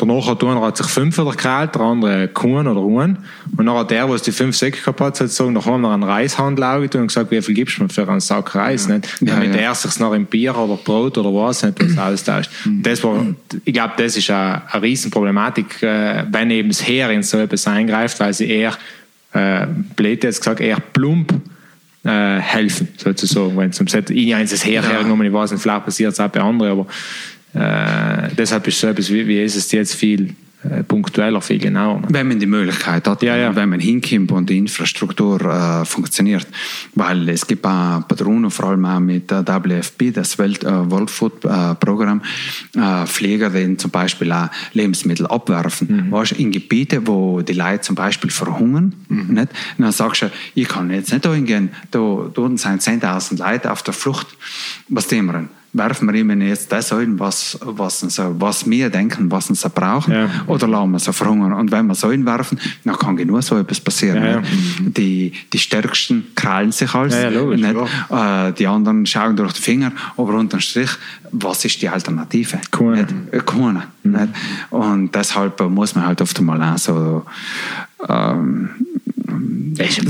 Der 0.00 0.08
nachher 0.08 0.60
hat 0.60 0.76
sich 0.76 0.86
fünf 0.86 1.18
oder 1.18 1.30
gekrallt, 1.30 1.74
der 1.74 1.82
andere 1.82 2.28
Kuhn 2.28 2.66
oder 2.66 2.80
Huhn. 2.80 3.18
Und 3.56 3.64
nachher 3.64 3.84
der, 3.84 4.06
der 4.06 4.16
die 4.16 4.32
fünf 4.32 4.56
Säcke 4.56 4.80
gehabt 4.80 5.00
hat, 5.00 5.20
hat 5.20 5.26
gesagt, 5.26 5.50
nachher 5.50 5.72
haben 5.72 5.82
wir 5.82 5.90
einen 5.90 6.02
Reishandel 6.02 6.64
angetan 6.64 7.02
und 7.02 7.06
gesagt, 7.08 7.30
wie 7.30 7.40
viel 7.40 7.54
gibst 7.54 7.78
du 7.78 7.84
mir 7.84 7.88
für 7.88 8.08
einen 8.08 8.20
Sack 8.20 8.54
Reis? 8.54 8.88
Ja. 8.88 8.96
Nicht? 8.96 9.20
Ja, 9.20 9.34
Damit 9.34 9.54
ja. 9.54 9.60
er 9.60 9.74
sich 9.74 9.98
noch 10.00 10.12
in 10.12 10.26
Bier 10.26 10.56
oder 10.56 10.76
Brot 10.76 11.16
oder 11.18 11.32
was 11.32 11.62
nicht 11.62 11.78
was 11.80 11.98
austauscht. 11.98 12.50
Mhm. 12.64 12.82
Das 12.82 13.04
war, 13.04 13.24
ich 13.64 13.72
glaube, 13.72 13.94
das 13.96 14.16
ist 14.16 14.30
eine, 14.30 14.62
eine 14.70 14.82
Riesenproblematik, 14.82 15.82
äh, 15.82 16.24
wenn 16.30 16.50
eben 16.50 16.70
das 16.70 16.86
Heer 16.86 17.10
in 17.10 17.22
so 17.22 17.38
etwas 17.38 17.66
eingreift, 17.66 18.18
weil 18.18 18.34
sie 18.34 18.50
eher, 18.50 18.76
äh, 19.32 19.66
blöd 19.94 20.24
jetzt 20.24 20.40
gesagt, 20.40 20.60
eher 20.60 20.78
plump 20.92 21.32
äh, 22.04 22.38
helfen, 22.38 22.88
sozusagen. 22.96 23.56
Wenn 23.56 23.70
es 23.70 23.80
um 23.80 23.86
ich 23.86 24.34
eins 24.34 24.50
das 24.50 24.64
Heer 24.64 24.82
ja. 24.82 24.88
hergenommen, 24.88 25.26
ich 25.26 25.32
weiß 25.32 25.52
nicht, 25.52 25.62
vielleicht 25.62 25.84
passiert 25.84 26.12
es 26.12 26.20
auch 26.20 26.28
bei 26.28 26.40
anderen, 26.40 26.72
aber 26.72 26.86
äh, 27.54 28.28
deshalb 28.36 28.66
ist 28.66 28.80
so 28.80 28.88
etwas 28.88 29.10
wie, 29.10 29.26
wie 29.26 29.42
ist 29.42 29.56
es 29.56 29.70
jetzt 29.72 29.94
viel 29.94 30.34
äh, 30.64 30.82
punktueller, 30.82 31.40
viel 31.40 31.58
genauer. 31.58 32.02
Wenn 32.08 32.28
man 32.28 32.38
die 32.38 32.46
Möglichkeit 32.46 33.06
hat, 33.06 33.22
ja, 33.22 33.36
ja. 33.36 33.54
wenn 33.54 33.68
man 33.68 33.80
hinkommt 33.80 34.32
und 34.32 34.48
die 34.48 34.58
Infrastruktur 34.58 35.40
äh, 35.42 35.84
funktioniert. 35.84 36.46
Weil 36.94 37.28
es 37.28 37.46
gibt 37.46 37.66
auch 37.66 38.06
Patronen, 38.08 38.50
vor 38.50 38.70
allem 38.70 38.84
auch 38.86 38.98
mit 38.98 39.30
der 39.30 39.46
WFP, 39.46 40.10
das 40.10 40.38
Welt, 40.38 40.64
äh, 40.64 40.90
World 40.90 41.10
Food 41.10 41.44
äh, 41.44 41.74
Programm, 41.74 42.22
äh, 42.76 43.06
Pfleger, 43.06 43.50
die 43.50 43.76
zum 43.76 43.90
Beispiel 43.90 44.32
auch 44.32 44.48
Lebensmittel 44.72 45.26
abwerfen. 45.26 46.06
Mhm. 46.06 46.12
Weißt, 46.12 46.32
in 46.32 46.50
Gebieten, 46.50 47.06
wo 47.06 47.42
die 47.42 47.52
Leute 47.52 47.82
zum 47.82 47.94
Beispiel 47.94 48.30
verhungern, 48.30 48.94
mhm. 49.08 49.34
nicht? 49.34 49.48
dann 49.76 49.92
sagst 49.92 50.22
du, 50.22 50.30
ich 50.54 50.68
kann 50.68 50.90
jetzt 50.90 51.12
nicht 51.12 51.24
da 51.24 51.34
hingehen, 51.34 51.70
da, 51.90 52.30
da 52.34 52.42
sind 52.56 52.82
10.000 52.82 53.38
Leute 53.38 53.70
auf 53.70 53.82
der 53.82 53.92
Flucht. 53.92 54.28
Was 54.88 55.08
tun 55.08 55.26
wir 55.26 55.32
denn? 55.34 55.48
Werfen 55.74 56.10
wir 56.10 56.14
ihnen 56.14 56.40
jetzt 56.40 56.72
das 56.72 56.92
ein, 56.92 57.18
was, 57.18 57.58
was, 57.60 58.00
so, 58.00 58.34
was 58.38 58.68
wir 58.68 58.90
denken, 58.90 59.30
was 59.30 59.48
sie 59.48 59.68
brauchen, 59.68 60.12
ja. 60.12 60.30
oder 60.46 60.66
lassen 60.68 60.92
wir 60.92 60.98
sie 60.98 61.12
verhungern. 61.12 61.52
Und 61.52 61.70
wenn 61.72 61.86
wir 61.86 61.94
so 61.94 62.08
einwerfen, 62.08 62.58
dann 62.84 62.96
kann 62.96 63.16
genug 63.16 63.42
so 63.42 63.58
etwas 63.58 63.80
passieren. 63.80 64.24
Ja. 64.24 64.42
Die, 64.80 65.32
die 65.52 65.58
Stärksten 65.58 66.26
krallen 66.34 66.72
sich 66.72 66.94
alles, 66.94 67.14
äh, 67.14 68.52
die 68.52 68.66
anderen 68.66 69.04
schauen 69.04 69.36
durch 69.36 69.52
die 69.54 69.62
Finger, 69.62 69.92
aber 70.16 70.34
unterm 70.34 70.60
Strich, 70.60 70.90
was 71.32 71.64
ist 71.64 71.82
die 71.82 71.88
Alternative? 71.88 72.60
Kuhne. 72.70 73.06
Kuhne 73.44 73.82
mhm. 74.04 74.28
Und 74.70 75.14
deshalb 75.14 75.60
muss 75.68 75.94
man 75.94 76.06
halt 76.06 76.22
oft 76.22 76.40
mal 76.40 76.62
auch 76.62 76.78
so 76.78 77.24
ähm, 78.08 78.70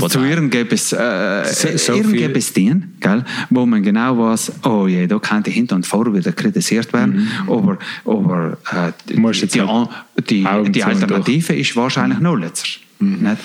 zu 0.09 0.23
ihren 0.23 0.49
gäbe 0.49 0.75
es, 0.75 0.91
äh, 0.93 1.43
so, 1.45 1.77
so 1.77 1.93
den, 2.01 2.95
gell, 2.99 3.25
wo 3.49 3.65
man 3.65 3.83
genau 3.83 4.17
weiß, 4.17 4.51
oh 4.63 4.87
je, 4.87 5.07
da 5.07 5.19
könnte 5.19 5.51
hinter 5.51 5.75
und 5.75 5.85
vor 5.85 6.13
wieder 6.13 6.31
kritisiert 6.31 6.91
werden, 6.93 7.27
mhm. 7.45 7.51
aber, 7.51 7.77
aber 8.05 8.57
äh, 8.71 8.91
die, 9.09 9.15
die, 9.15 10.45
die, 10.45 10.71
die 10.71 10.83
Alternative 10.83 11.53
ist 11.55 11.75
wahrscheinlich 11.75 12.19
noch 12.19 12.35
letzter. 12.35 12.67
Mhm. 12.99 13.37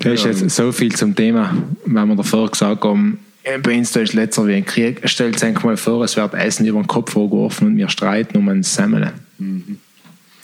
Das 0.00 0.12
ist 0.12 0.24
jetzt 0.24 0.50
so 0.54 0.70
viel 0.72 0.94
zum 0.94 1.14
Thema, 1.14 1.52
wenn 1.84 2.08
wir 2.08 2.16
davor 2.16 2.50
gesagt 2.50 2.84
haben, 2.84 3.18
bei 3.62 3.78
uns 3.78 3.96
ist 3.96 4.12
letzter 4.12 4.46
wie 4.46 4.54
ein 4.54 4.64
Krieg. 4.64 5.00
Stellt 5.04 5.42
euch 5.42 5.62
mal 5.62 5.76
vor, 5.76 6.04
es 6.04 6.16
wird 6.16 6.34
Essen 6.34 6.66
über 6.66 6.80
den 6.80 6.86
Kopf 6.86 7.12
vorgeworfen 7.12 7.68
und 7.68 7.76
wir 7.76 7.88
streiten 7.88 8.36
um 8.36 8.48
ein 8.48 8.62
Semmeln. 8.62 9.10
Mhm. 9.38 9.78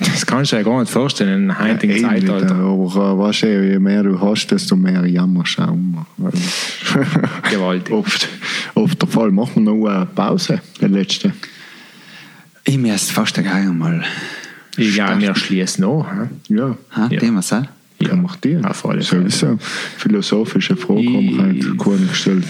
Das 0.05 0.27
kannst 0.27 0.53
du 0.53 0.57
dir 0.57 0.65
gar 0.65 0.81
nicht 0.81 0.93
vorstellen 0.93 1.45
in 1.45 1.51
einem 1.51 1.73
heutigen 1.73 1.97
ja, 1.97 2.09
Zeitalter. 2.09 2.55
Aber 2.55 3.19
weißt 3.19 3.43
du, 3.43 3.71
je 3.73 3.79
mehr 3.79 4.03
du 4.03 4.21
hast, 4.21 4.47
desto 4.49 4.77
mehr 4.77 5.07
jammerst 5.07 5.59
du 5.59 5.63
auch. 5.63 5.77
Gewaltig. 7.51 7.95
oft, 7.95 8.29
oft 8.75 9.01
der 9.01 9.09
Fall. 9.09 9.31
Machen 9.31 9.65
wir 9.65 9.73
noch 9.73 9.89
eine 9.89 10.07
Pause, 10.07 10.61
der 10.81 10.89
letzte. 10.89 11.33
Ich 12.65 12.79
müsste 12.79 13.13
fast 13.13 13.35
gleich 13.35 13.67
mal. 13.67 14.05
Ich 14.77 14.95
glaube, 14.95 15.21
wir 15.21 15.35
schließen 15.35 15.83
noch. 15.83 16.07
Ja. 16.49 16.77
Ha, 16.93 17.09
ja. 17.11 17.21
Was 17.35 17.55
ja, 18.09 18.17
macht 18.17 18.45
die. 18.45 18.57
Auf 18.63 18.87
alle 18.87 19.03
Sowieso. 19.03 19.59
Philosophische 19.97 20.77
Frage 20.77 21.07
haben 21.07 21.31
wir 21.31 21.43
halt 21.43 22.09
gestellt. 22.09 22.45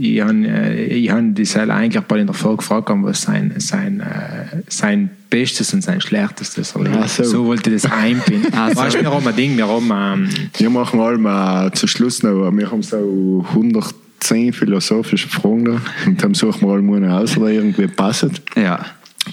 Ich 0.00 0.20
habe 0.20 0.46
äh, 0.46 1.08
hab 1.08 1.34
die 1.34 1.44
selber 1.44 1.74
eigentlich 1.74 2.02
bei 2.04 2.18
in 2.18 2.26
der 2.26 2.34
Frage 2.34 2.58
gefragt, 2.58 2.90
was 2.92 3.22
sein, 3.22 3.54
sein, 3.58 4.00
äh, 4.00 4.62
sein 4.68 5.10
Bestes 5.30 5.72
und 5.72 5.82
sein 5.82 6.00
Schlechtestes 6.00 6.72
erlebt. 6.72 7.08
So. 7.08 7.24
so. 7.24 7.46
wollte 7.46 7.70
ich 7.70 7.82
das 7.82 7.90
einbinden. 7.90 8.52
also. 8.58 8.80
Weißt 8.80 8.96
du, 8.96 9.00
wir 9.00 9.12
haben 9.12 9.26
ein 9.26 9.36
Ding, 9.36 9.56
wir 9.56 9.68
haben... 9.68 9.90
Ähm, 9.90 10.28
wir 10.58 10.70
machen 10.70 11.00
allem 11.00 11.26
äh, 11.26 11.70
zum 11.72 11.88
Schluss 11.88 12.22
noch, 12.22 12.50
wir 12.50 12.70
haben 12.70 12.82
so 12.82 13.44
110 13.50 14.52
philosophische 14.52 15.28
Fragen 15.28 15.80
und 16.06 16.22
dann 16.22 16.34
suchen 16.34 16.68
wir 16.68 16.74
alle 16.74 16.96
eine 16.96 17.18
aus, 17.18 17.34
die 17.34 17.40
irgendwie 17.40 17.86
passen. 17.86 18.32
Ja. 18.56 18.84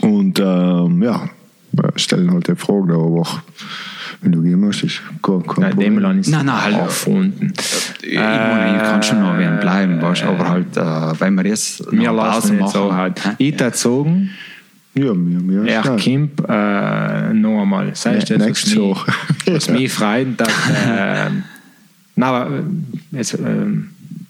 Und 0.02 0.40
ähm, 0.40 1.02
ja, 1.04 1.30
stellen 1.96 2.32
halt 2.32 2.48
die 2.48 2.56
Frage, 2.56 2.94
aber 2.94 3.26
wenn 4.22 4.32
du 4.34 4.42
gehen 4.42 4.60
möchtest, 4.60 5.02
kein, 5.22 5.44
kein 5.44 5.62
Nein, 5.62 5.80
dem 5.80 6.00
Land 6.00 6.20
ist 6.22 6.30
nein, 6.30 6.46
nein, 6.46 6.62
halt 6.62 6.76
erfunden. 6.78 7.54
Ich, 8.02 8.12
ich, 8.12 8.20
meine, 8.20 8.78
ich 8.78 8.84
kann 8.84 9.04
schon 9.04 9.22
noch 9.22 9.38
werden 9.38 9.60
bleiben, 9.60 10.02
weißt, 10.02 10.24
aber 10.24 10.50
halt, 10.50 10.76
äh, 10.76 11.20
wenn 11.20 11.36
wir 11.36 11.46
jetzt 11.46 11.90
wir 11.92 12.12
lassen 12.12 12.60
machen, 12.60 12.72
so 12.72 12.94
halt. 12.94 13.22
Ich 13.38 13.60
würde 13.60 13.78
sagen, 13.78 14.32
ja, 14.96 15.14
mir, 15.14 15.40
mir 15.40 15.72
er 15.72 15.82
kommt 15.84 16.02
äh, 16.50 17.34
noch 17.34 17.62
einmal. 17.62 17.96
Sagst 17.96 18.30
du, 18.30 18.40
was, 18.40 18.76
mich, 18.76 18.96
was 19.48 19.70
mich 19.70 19.94
freut, 19.94 20.28
dass 20.38 20.50
äh, 20.86 21.30
na, 22.16 22.48
jetzt, 23.12 23.36
äh, 23.36 23.38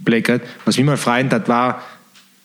Blick, 0.01 0.39
was 0.65 0.77
mich 0.77 0.85
mal 0.85 0.97
freut 0.97 1.33
hat, 1.33 1.49
war 1.49 1.81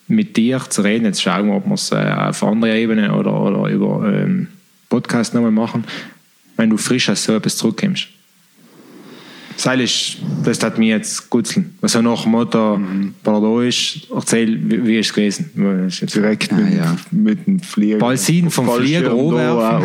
mit 0.07 0.35
dir 0.35 0.59
zu 0.67 0.81
reden. 0.81 1.05
Jetzt 1.05 1.21
schauen 1.21 1.47
wir, 1.47 1.55
ob 1.55 1.67
wir 1.67 1.75
es 1.75 1.91
äh, 1.91 1.95
auf 1.95 2.43
andere 2.43 2.75
Ebene 2.75 3.13
oder, 3.13 3.39
oder 3.39 3.69
über 3.69 4.11
ähm, 4.11 4.47
Podcast 4.89 5.35
nochmal 5.35 5.51
machen 5.51 5.83
wenn 6.57 6.69
du 6.69 6.77
frisch 6.77 7.09
aus 7.09 7.23
so 7.23 7.35
etwas 7.35 7.57
zurückkommst. 7.57 8.07
Seil 9.57 9.79
ist, 9.79 10.17
das 10.43 10.61
hat 10.61 10.77
mir 10.77 10.97
jetzt 10.97 11.29
gutzeln. 11.29 11.77
Also 11.81 12.01
nach 12.01 12.23
dem 12.23 12.31
Motto, 12.33 12.77
mhm. 12.77 13.13
ist, 13.61 14.07
erzähl, 14.13 14.59
wie, 14.69 14.85
wie 14.85 14.99
ist 14.99 15.07
es 15.07 15.13
gewesen? 15.13 15.49
Direkt 16.13 16.51
ah, 16.51 16.55
mit, 16.55 16.73
ja. 16.73 16.95
mit 17.11 17.47
dem 17.47 17.59
Flieger. 17.61 17.97
Balsin 17.97 18.51
vom 18.51 18.69
Flieger 18.69 19.11
über, 19.11 19.81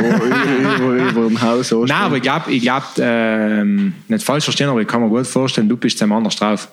über 1.10 1.28
dem 1.28 1.40
Haus 1.40 1.70
Nein, 1.70 1.90
aber 1.92 2.16
ich 2.16 2.23
glaube, 2.23 2.50
ich 2.50 2.62
glaub, 2.62 2.82
ähm, 2.99 3.94
nicht 4.08 4.24
falsch 4.24 4.44
verstehen, 4.44 4.68
aber 4.68 4.81
ich 4.81 4.89
kann 4.89 5.02
mir 5.02 5.08
gut 5.08 5.26
vorstellen, 5.26 5.68
du 5.68 5.76
bist 5.76 6.00
dem 6.00 6.12
anders 6.12 6.34
drauf. 6.34 6.68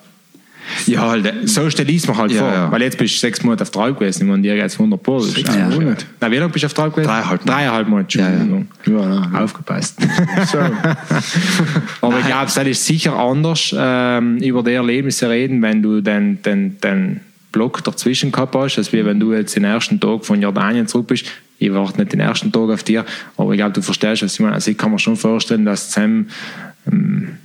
Ja, 0.86 1.08
halt, 1.08 1.48
so 1.48 1.68
stelle 1.70 1.90
ich 1.90 1.98
es 1.98 2.08
mir 2.08 2.16
halt 2.16 2.32
ja, 2.32 2.40
vor. 2.40 2.52
Ja. 2.52 2.72
Weil 2.72 2.82
jetzt 2.82 2.98
bist 2.98 3.14
du 3.14 3.18
sechs 3.18 3.42
Monate 3.42 3.62
auf 3.62 3.70
Treib 3.70 3.98
gewesen. 3.98 4.22
Ich 4.22 4.28
meine, 4.28 4.42
dir 4.42 4.56
jetzt 4.56 4.74
100 4.74 5.02
Pro. 5.02 5.20
Sechs 5.20 5.54
ja. 5.54 5.68
Monate? 5.68 6.04
Na, 6.20 6.30
wie 6.30 6.36
lange 6.36 6.52
bist 6.52 6.62
du 6.62 6.66
auf 6.66 6.74
Treib 6.74 6.92
gewesen? 6.94 7.08
Dreieinhalb. 7.08 7.44
Dreieinhalb 7.44 7.88
Monate, 7.88 8.18
Entschuldigung. 8.18 8.68
Ja, 8.86 9.30
ja. 9.32 9.44
Aufgepasst. 9.44 9.98
So. 10.50 10.58
Aber 10.58 12.18
ich 12.20 12.26
glaube, 12.26 12.46
es 12.46 12.56
ist 12.56 12.86
sicher 12.86 13.16
anders, 13.16 13.74
ähm, 13.76 14.38
über 14.38 14.62
die 14.62 14.72
Erlebnisse 14.72 15.28
reden, 15.28 15.60
wenn 15.62 15.82
du 15.82 16.00
den, 16.00 16.40
den, 16.42 16.78
den 16.80 17.20
Block 17.52 17.82
dazwischen 17.84 18.30
gehabt 18.30 18.54
hast, 18.54 18.78
als 18.78 18.92
wie 18.92 19.04
wenn 19.04 19.18
du 19.18 19.32
jetzt 19.32 19.56
den 19.56 19.64
ersten 19.64 20.00
Tag 20.00 20.24
von 20.24 20.40
Jordanien 20.40 20.86
zurück 20.86 21.08
bist. 21.08 21.26
Ich 21.58 21.72
warte 21.72 21.98
nicht 21.98 22.12
den 22.12 22.20
ersten 22.20 22.52
Tag 22.52 22.70
auf 22.70 22.82
dir, 22.82 23.04
aber 23.36 23.52
ich 23.52 23.58
glaube, 23.58 23.72
du 23.72 23.82
verstehst, 23.82 24.22
was 24.22 24.34
ich 24.34 24.40
meine. 24.40 24.54
Also 24.54 24.70
ich 24.70 24.78
kann 24.78 24.92
mir 24.92 24.98
schon 24.98 25.16
vorstellen, 25.16 25.64
dass 25.64 25.92
Sam 25.92 26.28
ähm, 26.86 27.38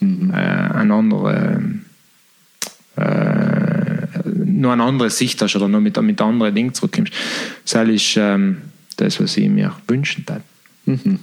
mhm. 0.00 0.30
äh, 0.30 0.34
ein 0.34 0.90
anderer 0.90 1.56
ähm, 1.56 1.82
äh, 1.82 1.85
nur 2.96 4.72
eine 4.72 4.82
andere 4.82 5.10
Sicht 5.10 5.40
hast 5.42 5.56
oder 5.56 5.68
nur 5.68 5.80
mit, 5.80 6.00
mit 6.00 6.20
anderen 6.20 6.54
Dingen 6.54 6.74
zurückkommst. 6.74 7.12
Das 7.70 7.88
ist 7.88 8.16
ähm, 8.16 8.58
das, 8.96 9.20
was 9.20 9.36
ich 9.36 9.48
mir 9.48 9.72
wünschen 9.86 10.24
würde. 10.26 10.42
Mhm. 10.86 11.18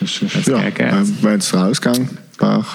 Das 0.00 0.22
ist, 0.22 0.46
ja, 0.46 0.62
wenn 1.22 1.38
es 1.38 1.54
rausgegangen 1.54 2.10
war, 2.38 2.66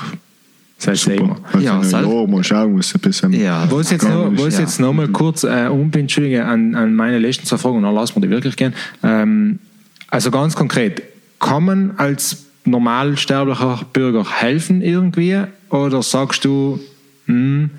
das 0.77 0.87
heißt 0.87 1.07
immer. 1.09 1.37
Also 1.43 1.59
ja, 1.59 1.79
ja, 1.79 2.01
ja, 2.01 2.43
schauen, 2.43 2.77
was 2.77 2.95
ein 2.95 3.01
bisschen. 3.01 3.33
Ja, 3.33 3.69
wo 3.69 3.79
es 3.79 3.91
jetzt 3.91 4.03
noch, 4.03 4.31
wo 4.35 4.45
es 4.47 4.57
jetzt 4.57 4.79
noch 4.79 4.91
mal 4.91 5.07
kurz 5.09 5.43
äh, 5.43 5.67
umentschuldige 5.67 6.43
an, 6.43 6.73
an 6.73 6.95
meine 6.95 7.19
letzten 7.19 7.45
zwei 7.45 7.57
Fragen, 7.57 7.83
dann 7.83 7.93
lassen 7.93 8.15
wir 8.15 8.21
die 8.21 8.29
wirklich 8.31 8.55
gern. 8.55 8.73
Ähm, 9.03 9.59
also 10.07 10.31
ganz 10.31 10.55
konkret, 10.55 11.03
kann 11.39 11.65
man 11.65 11.91
als 11.97 12.45
normalsterblicher 12.65 13.85
Bürger 13.93 14.25
helfen 14.41 14.81
irgendwie? 14.81 15.43
Oder 15.69 16.01
sagst 16.01 16.45
du, 16.45 16.79
hm, 17.25 17.69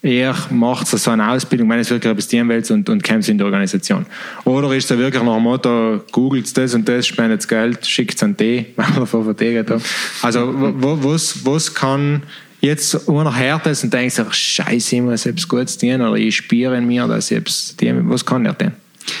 er 0.00 0.36
macht 0.50 0.86
so 0.86 1.10
eine 1.10 1.28
Ausbildung, 1.28 1.68
wenn 1.70 1.80
es 1.80 1.90
wirklich 1.90 2.12
etwas 2.12 2.28
dienen 2.28 2.48
will 2.48 2.62
und, 2.70 2.88
und 2.88 3.02
kämpft 3.02 3.28
in 3.28 3.36
der 3.36 3.46
Organisation. 3.46 4.06
Oder 4.44 4.72
ist 4.76 4.90
er 4.90 4.98
wirklich 4.98 5.22
nach 5.22 5.34
dem 5.34 5.42
Motto, 5.42 6.00
googelt 6.12 6.56
das 6.56 6.72
und 6.74 6.88
das, 6.88 7.06
spendet 7.06 7.46
Geld, 7.48 7.84
schickt 7.84 8.14
es 8.14 8.22
an 8.22 8.36
die, 8.36 8.66
wenn 8.76 8.94
wir 8.94 9.00
davon 9.00 9.24
verteilt 9.24 9.70
haben. 9.70 9.82
Also, 10.22 10.54
wo, 10.54 11.02
was, 11.02 11.44
was 11.44 11.74
kann 11.74 12.22
jetzt 12.60 13.08
einer 13.08 13.36
hört 13.36 13.66
das 13.66 13.82
und 13.82 13.92
denkt 13.92 14.14
sich, 14.14 14.32
Scheiße, 14.32 14.96
ich 14.96 15.02
muss 15.02 15.26
etwas 15.26 15.48
Gutes 15.48 15.78
dienen 15.78 16.02
oder 16.02 16.16
ich 16.16 16.36
spüre 16.36 16.76
in 16.76 16.86
mir, 16.86 17.06
dass 17.08 17.30
ich 17.30 17.36
etwas 17.36 17.74
dienen 17.76 18.08
Was 18.08 18.24
kann 18.24 18.46
er 18.46 18.54
denn? 18.54 18.72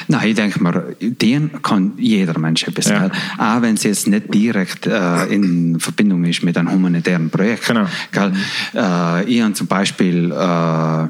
Nein, 0.08 0.28
ich 0.28 0.34
denke 0.34 0.62
mal, 0.62 0.96
den 1.00 1.62
kann 1.62 1.92
jeder 1.96 2.38
Mensch 2.38 2.64
etwas. 2.64 2.88
Ja. 2.88 3.10
Auch 3.38 3.62
wenn 3.62 3.74
es 3.74 3.84
jetzt 3.84 4.06
nicht 4.06 4.32
direkt 4.32 4.86
äh, 4.86 5.24
in 5.26 5.80
Verbindung 5.80 6.24
ist 6.24 6.42
mit 6.42 6.56
einem 6.56 6.72
humanitären 6.72 7.30
Projekt. 7.30 7.66
Genau. 7.66 7.86
Gell? 8.12 8.32
Äh, 8.74 9.24
ich 9.24 9.42
habe 9.42 9.52
zum 9.54 9.66
Beispiel 9.66 10.32
äh, 10.32 11.04
äh, 11.04 11.08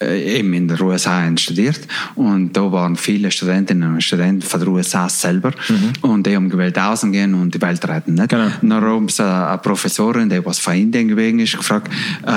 eben 0.00 0.52
in 0.54 0.68
den 0.68 0.80
USA 0.82 1.24
studiert 1.36 1.80
und 2.14 2.52
da 2.56 2.70
waren 2.72 2.96
viele 2.96 3.30
Studentinnen 3.30 3.94
und 3.94 4.02
Studenten 4.02 4.42
von 4.42 4.60
den 4.60 4.68
USA 4.68 5.08
selber 5.08 5.52
Mhm. 5.68 5.92
und 6.02 6.26
die 6.26 6.34
haben 6.34 6.48
gewählt 6.50 6.78
ausgehen 6.78 7.34
und 7.34 7.54
die 7.54 7.60
Welt 7.62 7.86
retten. 7.88 8.14
Nicht? 8.14 8.28
Genau. 8.28 8.48
Dann 8.60 8.72
haben 8.82 9.08
sie 9.08 9.24
eine 9.24 9.58
Professorin, 9.58 10.28
die 10.28 10.44
was 10.44 10.58
von 10.58 10.74
Indien 10.74 11.08
gewesen 11.08 11.38
ist, 11.40 11.56
gefragt, 11.56 11.90
äh, 12.26 12.30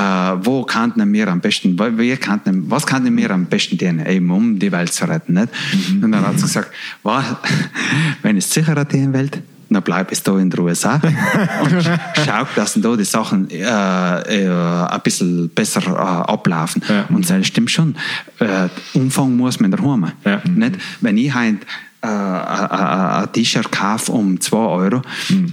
wo 0.45 0.64
könnten 0.64 1.11
wir 1.14 1.27
am 1.27 1.40
besten, 1.40 1.77
wie 1.98 2.16
könnten, 2.18 2.69
was 2.69 2.86
könnten 2.86 3.16
wir 3.18 3.32
am 3.32 3.45
besten 3.45 3.77
tun, 3.77 4.06
eben 4.06 4.30
um 4.30 4.58
die 4.60 4.72
Welt 4.72 4.94
zu 4.94 5.06
retten. 5.06 5.34
Nicht? 5.34 5.50
Mhm. 5.92 6.03
Und 6.03 6.11
dann 6.11 6.26
hat 6.26 6.38
sie 6.40 6.44
gesagt, 6.45 6.72
"Wa- 7.03 7.40
wenn 8.22 8.38
es 8.38 8.50
sicher 8.52 8.76
hat 8.76 8.92
die 8.94 9.11
Welt, 9.14 9.42
dann 9.70 9.84
bleib 9.84 10.12
es 10.12 10.24
da 10.24 10.38
in 10.40 10.50
den 10.50 10.60
USA 10.60 10.96
und 11.64 11.74
sch- 11.74 12.00
schau, 12.26 12.48
dass 12.56 12.74
da 12.76 12.96
die 12.96 13.04
Sachen 13.04 13.50
äh, 13.50 13.64
äh, 13.64 14.50
ein 14.50 15.02
bisschen 15.04 15.50
besser 15.50 15.82
äh, 15.86 16.32
ablaufen. 16.32 16.82
Ja. 16.88 17.06
Und 17.10 17.30
das 17.30 17.46
stimmt 17.48 17.72
schon. 17.72 17.96
Äh, 18.40 18.70
Umfang 18.94 19.36
muss 19.36 19.60
man 19.60 19.72
daheim. 19.72 20.12
Ja. 20.26 20.42
Nicht? 20.48 20.76
Wenn 21.02 21.18
ich 21.18 21.34
äh, 21.34 21.54
ein- 22.01 23.22
ein 23.24 23.32
T-Shirt 23.34 23.72
kaufe 23.72 24.11
um 24.11 24.40
2 24.40 24.58
Euro 24.58 25.01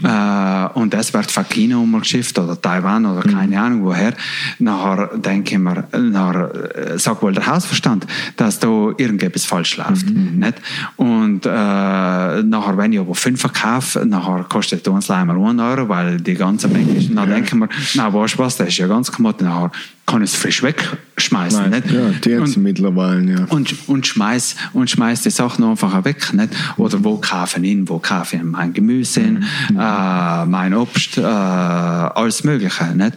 äh, 0.03 0.79
und 0.79 0.93
das 0.93 1.13
wird 1.15 1.31
von 1.31 1.45
China 1.49 1.79
umgeschifft 1.79 2.39
oder 2.39 2.61
Taiwan 2.61 3.07
oder 3.07 3.23
keine 3.29 3.61
Ahnung 3.61 3.85
woher, 3.85 4.13
nachher 4.59 5.11
denke 5.17 5.55
ich 5.55 5.59
mir, 5.59 5.85
nachher 5.99 6.95
äh, 6.95 6.99
sagt 6.99 7.23
wohl 7.23 7.33
der 7.33 7.47
Hausverstand, 7.47 8.07
dass 8.37 8.59
da 8.59 8.69
irgendetwas 8.97 9.45
falsch 9.47 9.77
läuft. 9.79 10.07
Nicht? 10.11 10.55
Und 10.97 11.47
äh, 11.47 11.49
nachher, 11.49 12.77
wenn 12.77 12.93
ich 12.93 13.01
aber 13.01 13.15
5 13.15 13.53
kaufe, 13.53 14.05
nachher 14.07 14.45
kostet 14.49 14.87
uns 14.89 15.11
einmal 15.11 15.37
1 15.39 15.61
Euro, 15.61 15.89
weil 15.89 16.21
die 16.21 16.35
ganze 16.35 16.69
Menge 16.69 16.93
ist. 16.99 17.15
Dann 17.15 17.29
denke 17.29 17.47
ich 17.49 17.55
mir, 17.55 17.69
na 17.95 18.13
weißt 18.13 18.35
du 18.35 18.39
was, 18.41 18.57
das 18.57 18.69
ist 18.69 18.79
ja 18.79 18.87
ganz 18.87 19.11
gemacht, 19.11 19.41
nachher 19.41 19.71
kann 20.07 20.23
es 20.23 20.35
frisch 20.35 20.63
wegschmeißen. 20.63 21.71
Nein. 21.71 21.83
Nicht? 21.83 21.91
Ja, 21.91 22.11
die 22.23 22.35
Und- 22.35 22.47
jetzt 22.47 22.57
mittlerweile, 22.59 23.33
ja. 23.33 23.45
und, 23.49 23.75
und 23.89 24.07
schmeiß 24.07 24.57
und 24.75 24.91
schmeiß 24.91 25.23
die 25.23 25.31
Sachen 25.31 25.65
einfach 25.65 26.05
weg 26.05 26.33
nicht 26.35 26.51
oder 26.77 27.03
wo 27.03 27.17
kaufe 27.17 27.59
ich 27.61 27.71
ihn 27.71 27.89
wo 27.89 27.99
kaufe 27.99 28.37
ich 28.37 28.43
mein 28.43 28.73
Gemüse 28.75 29.21
hin, 29.23 29.45
äh, 29.71 30.45
mein 30.45 30.75
Obst 30.75 31.17
äh, 31.19 31.23
alles 31.23 32.45
mögliche 32.45 32.85
nicht 32.95 33.15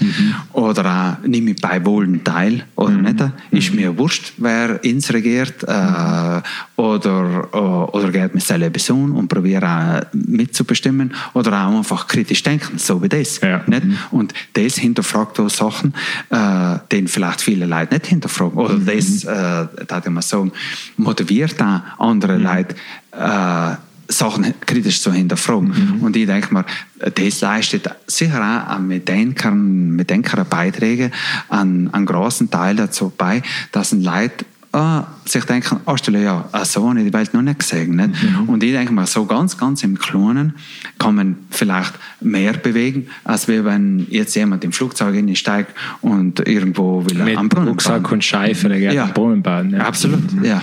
oder 0.53 1.17
äh, 1.23 1.27
nehme 1.27 1.51
ich 1.51 1.61
bei 1.61 1.83
Wohlen 1.85 2.23
teil 2.23 2.63
oder 2.75 2.91
nicht 2.91 3.23
ist 3.51 3.73
mir 3.73 3.97
wurscht 3.97 4.33
wer 4.37 4.81
ins 4.83 5.11
regiert 5.11 5.63
äh, 5.63 6.41
oder 6.77 7.47
äh, 7.53 7.57
oder 7.57 8.11
geht 8.11 8.33
mir 8.33 8.41
selber 8.41 8.79
so 8.79 8.95
und 8.95 9.27
probiere 9.27 10.07
mitzubestimmen 10.13 11.13
oder 11.33 11.67
auch 11.67 11.77
einfach 11.77 12.07
kritisch 12.07 12.43
denken 12.43 12.77
so 12.77 13.01
wie 13.03 13.09
das 13.09 13.41
Ja. 13.41 13.61
nicht 13.67 13.83
und 14.11 14.33
das 14.53 14.75
hinterfragt 14.75 15.39
auch 15.39 15.49
Sachen, 15.49 15.93
äh, 16.29 16.76
den 16.91 17.07
vielleicht 17.07 17.41
viele 17.41 17.65
Leute 17.65 17.95
nicht 17.95 18.07
hinterfragen. 18.07 18.57
Oder 18.57 18.77
das, 18.77 19.23
äh, 19.23 19.67
da 19.87 20.01
ich 20.03 20.09
mal 20.09 20.21
sagen, 20.21 20.51
motiviert 20.97 21.61
auch 21.61 21.81
andere 21.99 22.37
Leute, 22.37 22.75
äh, 23.11 23.75
Sachen 24.09 24.53
kritisch 24.65 25.01
zu 25.01 25.11
hinterfragen. 25.11 25.99
Und 26.01 26.15
ich 26.15 26.25
denke 26.25 26.53
mir, 26.53 26.65
das 27.13 27.41
leistet 27.41 27.89
sicher 28.07 28.39
auch 28.39 28.73
an 28.73 28.87
Mitdenkern, 28.87 29.91
Mitdenker 29.91 30.45
Beiträge 30.45 31.11
an 31.49 31.89
einen 31.93 32.05
großen 32.05 32.49
Teil 32.49 32.77
dazu 32.77 33.11
bei, 33.17 33.41
dass 33.71 33.91
ein 33.91 34.03
Leute 34.03 34.45
ah, 34.77 35.07
sich 35.25 35.43
denken, 35.45 35.79
ah, 35.85 35.97
stelle 35.97 36.23
ja, 36.23 36.45
ah, 36.51 36.65
so 36.65 36.87
habe 36.87 36.99
ich 36.99 37.05
die 37.05 37.13
Welt 37.13 37.33
noch 37.33 37.41
nicht 37.41 37.59
gesehen. 37.59 37.95
Nicht? 37.95 38.13
Und 38.47 38.63
ich 38.63 38.71
denke 38.71 38.93
mal, 38.93 39.07
so 39.07 39.25
ganz, 39.25 39.57
ganz 39.57 39.83
im 39.83 39.97
Kleinen 39.97 40.53
kann 40.99 41.15
man 41.15 41.35
vielleicht 41.49 41.93
mehr 42.21 42.53
bewegen, 42.53 43.07
als 43.23 43.47
wenn 43.47 44.07
jetzt 44.09 44.35
jemand 44.35 44.63
im 44.63 44.71
Flugzeug 44.71 45.15
steigt 45.37 45.73
und 46.01 46.39
irgendwo 46.47 47.03
will 47.05 47.23
Mit 47.23 47.37
am 47.37 47.49
Brunnen 47.49 47.69
Rucksack 47.69 48.03
baden. 48.03 48.13
und 48.13 48.23
Scheife, 48.23 48.69
der 48.69 48.79
geht 48.79 48.93
Ja. 48.93 49.05
am 49.05 49.13
Brunnen 49.13 49.41
baden. 49.41 49.71
Ja. 49.71 49.79
Absolut, 49.79 50.21
ja. 50.43 50.61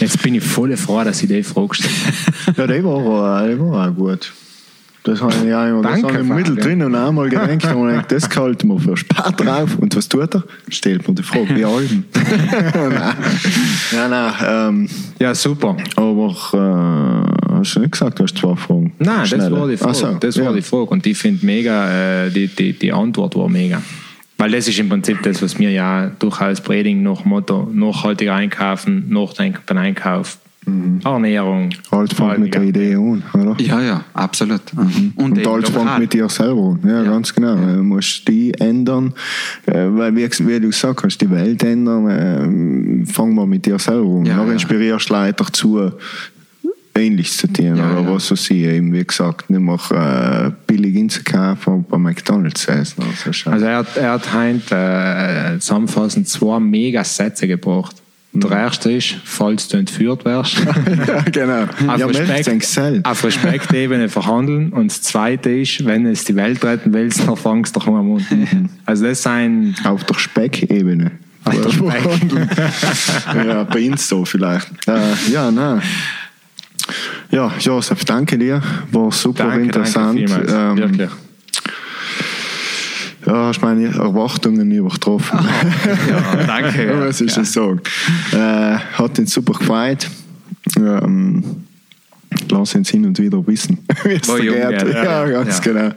Jetzt 0.00 0.22
bin 0.22 0.34
ich 0.34 0.44
voll 0.44 0.76
froh, 0.76 1.04
dass 1.04 1.22
ich 1.22 1.28
die 1.28 1.42
Frage 1.42 1.68
gestellt 1.68 1.94
Ja, 2.56 2.66
der 2.66 2.84
war, 2.84 3.46
der 3.46 3.58
war 3.60 3.88
auch 3.90 3.94
gut. 3.94 4.32
Das 5.04 5.20
habe 5.20 5.34
ich 5.34 5.44
ja 5.44 5.68
immer 5.68 5.82
Danke, 5.82 6.02
das 6.02 6.10
ich 6.12 6.16
Fabian. 6.18 6.36
mittendrin 6.36 6.82
und 6.82 6.94
einmal 6.94 7.28
gedacht, 7.28 7.74
und 7.74 7.94
ich 7.98 8.02
das 8.02 8.28
halten 8.36 8.68
wir 8.68 8.78
für 8.78 8.96
Spart 8.96 9.40
drauf. 9.40 9.76
Und 9.80 9.96
was 9.96 10.08
tut 10.08 10.32
er? 10.32 10.44
Stellt 10.68 11.08
mir 11.08 11.14
die 11.14 11.24
Frage, 11.24 11.56
wie 11.56 11.64
Alben. 11.64 12.04
nein, 12.14 12.92
nein, 13.92 14.10
nein 14.10 14.34
ähm, 14.46 14.88
Ja, 15.18 15.34
super. 15.34 15.76
aber 15.96 16.28
äh, 16.28 17.52
hast 17.58 17.74
du 17.74 17.80
nicht 17.80 17.92
gesagt, 17.92 18.20
du 18.20 18.22
hast 18.22 18.38
zwei 18.38 18.54
Fragen? 18.54 18.92
Nein, 19.00 19.18
das 19.18 19.28
Schnelle. 19.30 19.60
war 19.60 19.68
die 19.68 19.76
Frage. 19.76 19.94
So, 19.94 20.14
das 20.20 20.36
ja. 20.36 20.44
war 20.44 20.54
die 20.54 20.62
Frage. 20.62 20.90
Und 20.90 21.04
ich 21.04 21.18
finde 21.18 21.44
mega, 21.46 22.24
äh, 22.26 22.30
die, 22.30 22.46
die, 22.46 22.72
die 22.72 22.92
Antwort 22.92 23.34
war 23.34 23.48
mega. 23.48 23.82
Weil 24.38 24.52
das 24.52 24.68
ist 24.68 24.78
im 24.78 24.88
Prinzip 24.88 25.22
das, 25.22 25.42
was 25.42 25.58
wir 25.58 25.70
ja 25.70 26.10
durchaus 26.18 26.60
predigen, 26.60 27.02
nach 27.02 27.24
Motto 27.24 27.68
nachhaltig 27.72 28.28
einkaufen, 28.28 29.08
nachdenken 29.08 29.60
beim 29.66 29.78
Einkauf, 29.78 30.38
Ernährung. 31.04 31.70
Halt 31.90 32.12
fängt 32.12 32.38
mit 32.38 32.54
der 32.54 32.62
Idee 32.62 32.94
an, 32.94 33.22
oder? 33.34 33.56
Ja, 33.60 33.80
ja, 33.80 34.04
absolut. 34.14 34.60
Mhm. 34.74 35.12
Und, 35.16 35.46
alles 35.46 35.70
fängt 35.70 35.98
mit 35.98 36.12
dir 36.12 36.28
selber 36.28 36.78
an. 36.82 36.88
Ja, 36.88 37.02
ganz 37.02 37.34
genau. 37.34 37.56
Du 37.56 37.82
musst 37.82 38.26
die 38.28 38.52
ändern. 38.54 39.12
Äh, 39.66 39.88
weil, 39.90 40.14
wie, 40.14 40.28
wie 40.28 40.60
du 40.60 40.68
gesagt 40.68 41.02
hast, 41.02 41.18
die 41.18 41.30
Welt 41.30 41.62
ändern. 41.64 43.02
Äh, 43.02 43.06
fang 43.06 43.34
mal 43.34 43.46
mit 43.46 43.66
dir 43.66 43.78
selber 43.78 44.18
an. 44.18 44.24
Ja, 44.24 44.36
Dann 44.36 44.46
ja. 44.46 44.52
inspirierst 44.52 45.10
du 45.10 45.14
Leute 45.14 45.44
dazu, 45.44 45.92
Ähnliches 46.94 47.38
zu 47.38 47.52
tun. 47.52 47.76
Ja, 47.76 47.90
oder 47.92 48.02
ja. 48.02 48.14
was 48.14 48.30
weiß 48.30 48.50
ich. 48.50 48.62
Eben, 48.62 48.92
wie 48.92 49.04
gesagt, 49.04 49.50
nicht 49.50 49.60
mehr 49.60 50.46
äh, 50.46 50.50
billig 50.66 50.96
einzukaufen, 50.96 51.72
aber 51.72 51.84
bei 51.88 51.98
McDonalds 51.98 52.62
zu 52.62 52.70
essen. 52.70 53.02
Also, 53.02 53.50
Also 53.50 53.66
er 53.66 53.76
hat, 53.78 53.96
er 53.96 54.12
hat 54.12 54.32
heint, 54.32 54.70
äh, 54.70 55.58
zusammenfassend 55.58 56.28
zwei 56.28 56.60
mega 56.60 57.02
Sätze 57.02 57.48
gebracht. 57.48 57.96
Und 58.32 58.44
der 58.44 58.52
erste 58.52 58.90
ist, 58.90 59.16
falls 59.24 59.68
du 59.68 59.76
entführt 59.76 60.24
wirst, 60.24 60.58
ja, 61.06 61.20
genau. 61.30 61.64
auf, 61.86 61.98
ja, 61.98 62.06
Respekt, 62.06 63.06
auf 63.06 63.24
Respektebene 63.24 64.08
verhandeln. 64.08 64.72
Und 64.72 64.90
das 64.90 65.02
zweite 65.02 65.50
ist, 65.50 65.84
wenn 65.84 66.06
es 66.06 66.24
die 66.24 66.34
Welt 66.34 66.64
retten 66.64 66.94
willst, 66.94 67.26
dann 67.26 67.36
fangst 67.36 67.76
du 67.76 67.80
doch 67.80 67.86
am 67.88 68.08
Mund. 68.08 68.24
Also 68.86 69.04
das 69.04 69.20
ist 69.20 69.26
ein 69.26 69.74
Auf 69.84 70.04
der 70.04 70.14
Speckebene. 70.14 71.12
Auf 71.44 71.60
der 71.60 71.70
Speck. 71.70 72.04
ja, 73.46 73.64
bei 73.64 73.80
Insta 73.80 74.24
vielleicht. 74.24 74.68
Äh, 74.86 75.30
ja, 75.30 75.50
nein. 75.50 75.82
Ja, 77.30 77.52
Josef, 77.58 78.04
danke 78.04 78.38
dir. 78.38 78.60
War 78.90 79.10
super 79.12 79.44
Danke, 79.44 79.64
interessant. 79.64 80.18
danke 80.18 80.28
vielmals. 80.28 80.52
Ähm, 80.52 80.76
Wirklich. 80.78 81.10
Ja, 83.26 83.46
hast 83.46 83.62
meine 83.62 83.86
Erwartungen 83.86 84.70
übertroffen. 84.70 85.38
Ja, 86.08 86.44
danke. 86.44 86.86
Ja, 86.86 87.00
was 87.00 87.20
ist 87.20 87.36
ja. 87.36 87.42
das 87.42 87.52
sagen? 87.52 87.80
Äh, 88.32 88.78
hat 88.98 89.18
uns 89.18 89.32
super 89.32 89.52
gefreut. 89.58 90.08
Ähm, 90.76 91.44
lass 92.50 92.74
uns 92.74 92.90
hin 92.90 93.04
und 93.04 93.18
wieder 93.18 93.44
wissen, 93.46 93.78
wie 94.04 94.14
es 94.14 94.28
Wo 94.28 94.36
jung 94.36 94.56
Ja, 94.56 94.70
ja. 94.70 95.26
ganz 95.26 95.58
Ja. 95.58 95.72
genau. 95.72 95.94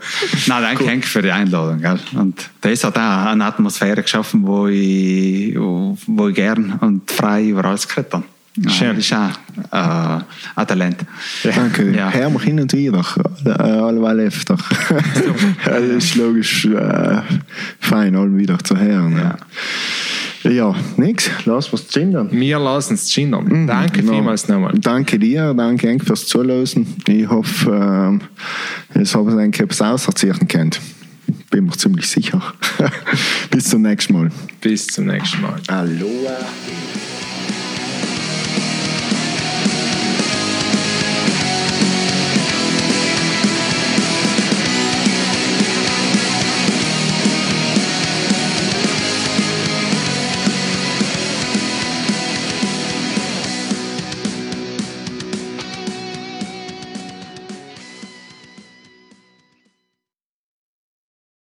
Nein, 0.48 0.64
danke 0.64 0.86
Henk 0.86 1.06
für 1.06 1.22
die 1.22 1.32
Einladung. 1.32 1.80
Gell? 1.82 2.00
Und 2.16 2.50
das 2.62 2.84
hat 2.84 2.98
auch 2.98 3.26
eine 3.32 3.46
Atmosphäre 3.46 4.02
geschaffen, 4.02 4.46
wo 4.46 4.68
ich, 4.68 5.56
wo 5.56 6.28
ich 6.30 6.36
gern 6.36 6.74
und 6.82 7.10
frei 7.10 7.46
über 7.48 7.66
alles 7.66 7.88
geredet 7.88 8.14
habe. 8.14 8.24
Das 8.58 8.82
ist 8.82 9.14
auch 9.14 9.30
äh, 9.72 10.22
ein 10.56 10.68
Talent. 10.68 10.98
Danke. 11.44 11.92
Ja. 11.92 12.10
Hören 12.12 12.34
wir 12.34 12.40
hin 12.42 12.60
und 12.62 12.72
wieder. 12.72 13.04
Äh, 13.46 13.50
Alleweil 13.50 14.20
öfter. 14.22 14.58
das 15.66 15.82
ist 15.84 16.16
logisch 16.16 16.66
äh, 16.66 17.22
fein, 17.80 18.16
alle 18.16 18.36
wieder 18.38 18.58
zu 18.60 18.78
hören. 18.78 19.36
Ja, 20.44 20.50
ja 20.50 20.76
nix. 20.98 21.30
Lass 21.44 21.74
was 21.74 21.88
gendern. 21.90 22.30
Wir 22.32 22.58
lassen 22.60 22.94
es 22.94 23.14
gendern. 23.14 23.68
Danke 23.68 24.00
Genau. 24.00 24.14
vielmals 24.14 24.48
nochmal. 24.48 24.74
Danke 24.80 25.20
dir, 25.20 25.54
danke 25.54 25.90
Henk 25.90 26.06
fürs 26.06 26.26
Zuhören. 26.26 26.88
Ich 27.08 27.28
hoffe, 27.30 27.72
ähm, 27.72 28.22
es 28.94 29.14
haben 29.16 29.32
Sie 29.54 29.64
etwas 29.64 29.82
auserzählen 29.82 30.48
können. 30.48 30.72
Bin 31.50 31.66
mir 31.66 31.72
ziemlich 31.74 32.08
sicher. 32.08 32.42
Bis 33.52 33.66
zum 33.70 33.82
nächsten 33.82 34.14
Mal. 34.14 34.32
Bis 34.62 34.88
zum 34.88 35.08
nächsten 35.08 35.42
Mal. 35.42 35.60
Aloha. 35.68 36.38